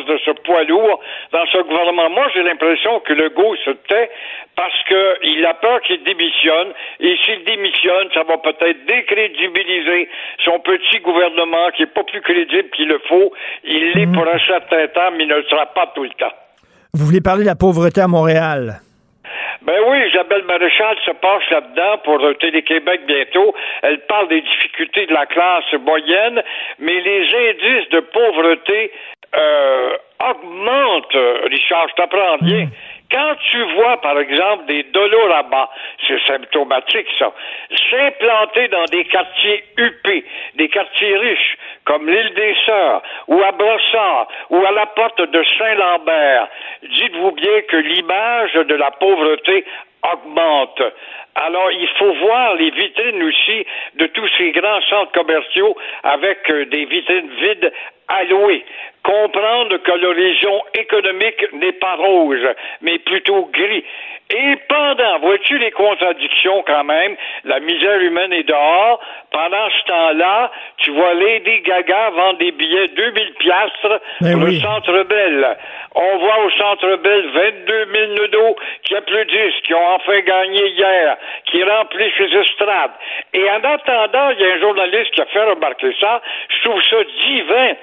de 0.07 0.19
ce 0.25 0.31
poids 0.43 0.65
lourd 0.65 1.01
dans 1.33 1.47
ce 1.47 1.59
gouvernement. 1.63 2.11
Moi, 2.11 2.27
j'ai 2.35 2.43
l'impression 2.43 3.01
que 3.01 3.13
le 3.13 3.31
go 3.31 3.57
se 3.65 3.71
tait 3.89 4.11
parce 4.57 4.75
qu'il 4.89 5.45
a 5.47 5.55
peur 5.55 5.81
qu'il 5.83 6.03
démissionne. 6.05 6.73
Et 7.01 7.17
s'il 7.25 7.45
démissionne, 7.45 8.09
ça 8.15 8.23
va 8.25 8.39
peut-être 8.39 8.85
décrédibiliser 8.87 10.09
son 10.45 10.59
petit 10.61 11.01
gouvernement 11.01 11.71
qui 11.77 11.83
est 11.83 11.95
pas 11.95 12.05
plus 12.05 12.21
crédible 12.21 12.71
qu'il 12.71 12.89
le 12.89 13.01
faut. 13.09 13.33
Il 13.65 13.93
l'est 13.93 14.13
pour 14.13 14.27
un 14.27 14.39
certain 14.39 14.87
temps, 14.89 15.11
mais 15.17 15.25
il 15.25 15.29
ne 15.29 15.37
le 15.37 15.45
sera 15.45 15.67
pas 15.67 15.93
tout 15.95 16.05
le 16.05 16.11
temps. 16.11 16.33
Vous 16.93 17.07
voulez 17.07 17.21
parler 17.21 17.43
de 17.43 17.49
la 17.49 17.57
pauvreté 17.57 18.01
à 18.01 18.09
Montréal? 18.09 18.81
Ben 19.65 19.81
oui, 19.86 19.99
Isabelle 20.09 20.45
Maréchal 20.45 20.97
se 21.07 21.11
passe 21.12 21.43
là-dedans 21.51 21.99
pour 22.05 22.20
Télé-Québec 22.39 23.01
bientôt. 23.07 23.55
Elle 23.82 24.01
parle 24.01 24.28
des 24.28 24.43
difficultés 24.43 25.07
de 25.07 25.15
la 25.15 25.24
classe 25.24 25.73
moyenne, 25.81 26.43
mais 26.78 27.01
les 27.01 27.23
indices 27.51 27.89
de 27.89 28.01
pauvreté 28.01 28.93
euh, 29.35 29.97
augmentent, 30.20 31.16
Richard, 31.51 31.89
je 31.89 31.95
t'apprends 31.95 32.36
bien. 32.43 32.69
Quand 33.15 33.36
tu 33.49 33.62
vois, 33.77 34.01
par 34.01 34.19
exemple, 34.19 34.66
des 34.66 34.82
dolorama, 34.82 35.70
c'est 36.05 36.20
symptomatique, 36.27 37.07
ça, 37.16 37.32
s'implanter 37.89 38.66
dans 38.66 38.86
des 38.86 39.05
quartiers 39.05 39.62
huppés, 39.78 40.24
des 40.57 40.69
quartiers 40.69 41.16
riches, 41.19 41.57
comme 41.85 42.11
l'île 42.11 42.35
des 42.35 42.57
Sœurs, 42.66 43.03
ou 43.28 43.41
à 43.41 43.53
Brossard, 43.53 44.27
ou 44.51 44.66
à 44.66 44.73
la 44.73 44.86
porte 44.86 45.20
de 45.20 45.45
Saint-Lambert, 45.57 46.49
dites-vous 46.82 47.31
bien 47.31 47.61
que 47.69 47.77
l'image 47.77 48.55
de 48.55 48.74
la 48.74 48.91
pauvreté 48.91 49.65
augmente. 50.12 50.82
Alors, 51.35 51.70
il 51.73 51.89
faut 51.98 52.12
voir 52.15 52.55
les 52.55 52.70
vitrines 52.70 53.23
aussi 53.23 53.66
de 53.97 54.06
tous 54.06 54.28
ces 54.39 54.52
grands 54.52 54.81
centres 54.82 55.12
commerciaux 55.12 55.77
avec 56.02 56.39
euh, 56.51 56.66
des 56.66 56.85
vitrines 56.85 57.31
vides 57.40 57.73
allouées. 58.09 58.65
Comprendre 59.02 59.77
que 59.78 59.93
l'horizon 59.93 60.62
économique 60.74 61.52
n'est 61.52 61.73
pas 61.73 61.97
rose, 61.97 62.47
mais 62.81 62.98
plutôt 63.01 63.51
gris. 63.52 63.85
Et 64.31 64.56
pendant, 64.69 65.19
vois-tu 65.19 65.59
les 65.59 65.70
contradictions 65.73 66.65
quand 66.66 66.85
même, 66.85 67.15
la 67.44 67.61
misère 67.61 68.01
humaine 68.01 68.32
est 68.32 68.44
dehors. 68.44 69.01
Pendant 69.31 69.69
ce 69.69 69.85
temps-là, 69.86 70.51
tu 70.78 70.90
vois 70.93 71.12
Lady 71.12 71.61
Gaga 71.61 72.11
vendre 72.11 72.39
des 72.39 72.52
billets 72.52 72.89
2000 72.89 73.35
piastres 73.35 74.01
Ben 74.23 74.32
pour 74.32 74.40
le 74.40 74.52
oui. 74.52 74.61
Centre 74.62 75.02
Bell. 75.02 75.56
On 75.94 76.19
voit 76.19 76.44
au 76.44 76.51
Centre 76.52 76.97
Bell 76.97 77.27
22 77.35 77.86
000 77.93 78.12
nudos 78.12 78.56
qui 78.85 78.97
applaudissent, 78.97 79.61
qui 79.65 79.74
ont 79.74 79.86
enfin 79.94 80.20
gagné 80.20 80.69
hier, 80.69 81.16
qui 81.47 81.63
remplissent 81.63 82.19
les 82.19 82.39
estrades. 82.39 82.93
Et 83.33 83.51
en 83.51 83.63
attendant, 83.63 84.31
il 84.31 84.41
y 84.41 84.45
a 84.45 84.55
un 84.55 84.61
journaliste 84.61 85.11
qui 85.13 85.21
a 85.21 85.27
fait 85.27 85.45
remarquer 85.45 85.95
ça. 86.01 86.23
Je 86.49 86.69
trouve 86.69 86.83
ça 86.83 86.97
divin. 87.27 87.75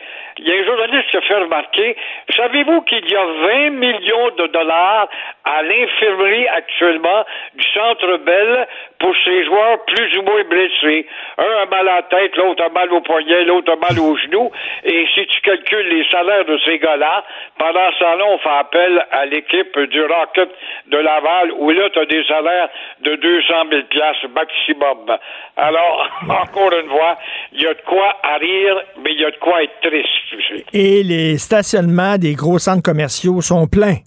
Il 0.43 0.47
y 0.47 0.51
a 0.51 0.55
un 0.55 0.65
journaliste 0.65 1.07
qui 1.11 1.17
a 1.17 1.21
fait 1.21 1.35
remarquer, 1.35 1.95
savez-vous 2.35 2.81
qu'il 2.81 3.07
y 3.07 3.15
a 3.15 3.25
20 3.25 3.69
millions 3.69 4.31
de 4.39 4.47
dollars 4.47 5.07
à 5.45 5.61
l'infirmerie 5.61 6.47
actuellement 6.47 7.23
du 7.53 7.63
Centre 7.75 8.17
Bell 8.17 8.67
pour 8.97 9.15
ces 9.23 9.45
joueurs 9.45 9.85
plus 9.85 10.17
ou 10.17 10.23
moins 10.23 10.43
blessés? 10.45 11.05
Un 11.37 11.61
a 11.61 11.65
mal 11.67 11.87
à 11.87 11.95
la 11.97 12.01
tête, 12.03 12.35
l'autre 12.37 12.63
a 12.63 12.69
mal 12.69 12.91
au 12.91 13.01
poignet, 13.01 13.43
l'autre 13.43 13.71
a 13.71 13.75
mal 13.75 13.99
au 13.99 14.17
genou. 14.17 14.51
Et 14.83 15.05
si 15.13 15.27
tu 15.27 15.41
calcules 15.41 15.87
les 15.89 16.09
salaires 16.09 16.45
de 16.45 16.57
ces 16.65 16.79
gars-là, 16.79 17.23
pendant 17.59 17.91
ce 17.91 17.99
temps-là, 17.99 18.25
on 18.25 18.37
fait 18.39 18.49
appel 18.49 19.05
à 19.11 19.27
l'équipe 19.27 19.77
du 19.79 20.01
Rocket 20.01 20.49
de 20.87 20.97
Laval, 20.97 21.51
où 21.51 21.69
là, 21.69 21.87
tu 21.91 21.99
as 21.99 22.05
des 22.05 22.23
salaires 22.23 22.69
de 23.01 23.15
200 23.15 23.53
000 23.69 23.83
piastres 23.83 24.29
maximum. 24.29 25.17
Alors, 25.57 26.09
encore 26.29 26.73
une 26.73 26.89
fois, 26.89 27.17
il 27.51 27.61
y 27.61 27.67
a 27.67 27.75
de 27.75 27.81
quoi 27.81 28.17
à 28.23 28.37
rire, 28.37 28.81
mais 29.03 29.11
il 29.11 29.21
y 29.21 29.25
a 29.25 29.31
de 29.31 29.37
quoi 29.37 29.61
être 29.61 29.79
triste, 29.81 30.30
Et 30.73 31.03
les 31.03 31.37
stationnements 31.37 32.17
des 32.17 32.33
gros 32.33 32.59
centres 32.59 32.83
commerciaux 32.83 33.41
sont 33.41 33.67
pleins. 33.67 33.97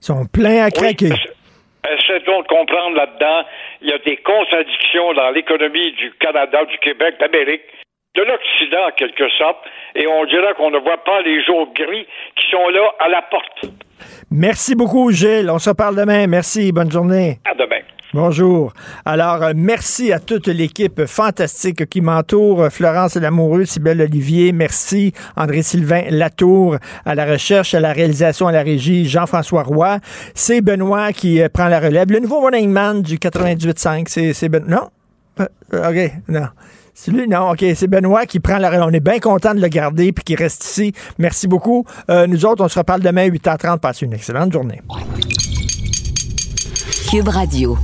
sont 0.00 0.26
pleins 0.26 0.64
à 0.64 0.70
craquer. 0.70 1.10
Donc 2.26 2.44
de 2.44 2.48
comprendre 2.48 2.96
là-dedans, 2.96 3.44
il 3.80 3.90
y 3.90 3.92
a 3.92 3.98
des 3.98 4.16
contradictions 4.18 5.12
dans 5.14 5.30
l'économie 5.30 5.92
du 5.92 6.12
Canada, 6.20 6.64
du 6.64 6.78
Québec, 6.78 7.16
d'Amérique, 7.20 7.62
de 8.14 8.22
l'Occident 8.22 8.86
en 8.86 8.90
quelque 8.92 9.28
sorte, 9.30 9.58
et 9.94 10.06
on 10.06 10.24
dirait 10.26 10.54
qu'on 10.54 10.70
ne 10.70 10.78
voit 10.78 11.02
pas 11.02 11.20
les 11.22 11.42
jours 11.44 11.72
gris 11.74 12.06
qui 12.36 12.50
sont 12.50 12.68
là 12.68 12.92
à 13.00 13.08
la 13.08 13.22
porte. 13.22 13.64
Merci 14.30 14.74
beaucoup, 14.74 15.10
Gilles. 15.10 15.50
On 15.50 15.58
se 15.58 15.70
parle 15.70 15.96
demain. 15.96 16.26
Merci. 16.26 16.72
Bonne 16.72 16.90
journée. 16.90 17.40
À 17.44 17.54
demain. 17.54 17.76
Bonjour. 18.14 18.74
Alors, 19.06 19.42
euh, 19.42 19.52
merci 19.56 20.12
à 20.12 20.18
toute 20.20 20.46
l'équipe 20.48 21.06
fantastique 21.06 21.88
qui 21.88 22.02
m'entoure. 22.02 22.68
Florence 22.70 23.16
Lamoureux, 23.16 23.64
Sybelle 23.64 24.02
Olivier, 24.02 24.52
merci. 24.52 25.14
André-Sylvain 25.34 26.02
Latour 26.10 26.76
à 27.06 27.14
la 27.14 27.24
recherche, 27.24 27.74
à 27.74 27.80
la 27.80 27.94
réalisation, 27.94 28.48
à 28.48 28.52
la 28.52 28.62
régie, 28.62 29.06
Jean-François 29.08 29.62
Roy. 29.62 29.98
C'est 30.34 30.60
Benoît 30.60 31.12
qui 31.14 31.40
euh, 31.40 31.48
prend 31.48 31.68
la 31.68 31.80
relève. 31.80 32.10
Le 32.12 32.20
nouveau 32.20 32.40
running 32.40 32.68
man 32.70 33.00
du 33.00 33.16
98.5, 33.16 34.04
c'est, 34.08 34.34
c'est 34.34 34.50
Ben- 34.50 34.64
Non? 34.68 34.90
Euh, 35.40 35.46
OK, 35.72 36.12
non. 36.28 36.48
C'est 36.94 37.10
lui? 37.10 37.26
Non, 37.26 37.50
OK. 37.50 37.64
C'est 37.74 37.86
Benoît 37.86 38.26
qui 38.26 38.40
prend 38.40 38.58
la. 38.58 38.86
On 38.86 38.90
est 38.90 39.00
bien 39.00 39.18
content 39.18 39.54
de 39.54 39.60
le 39.60 39.68
garder 39.68 40.12
puis 40.12 40.24
qui 40.24 40.34
reste 40.34 40.64
ici. 40.64 40.92
Merci 41.18 41.48
beaucoup. 41.48 41.84
Euh, 42.10 42.26
nous 42.26 42.44
autres, 42.44 42.64
on 42.64 42.68
se 42.68 42.78
reparle 42.78 43.00
demain 43.00 43.24
à 43.24 43.28
8h30. 43.28 43.78
Passez 43.78 44.06
une 44.06 44.12
excellente 44.12 44.52
journée. 44.52 44.82
Cube 47.10 47.28
Radio. 47.28 47.76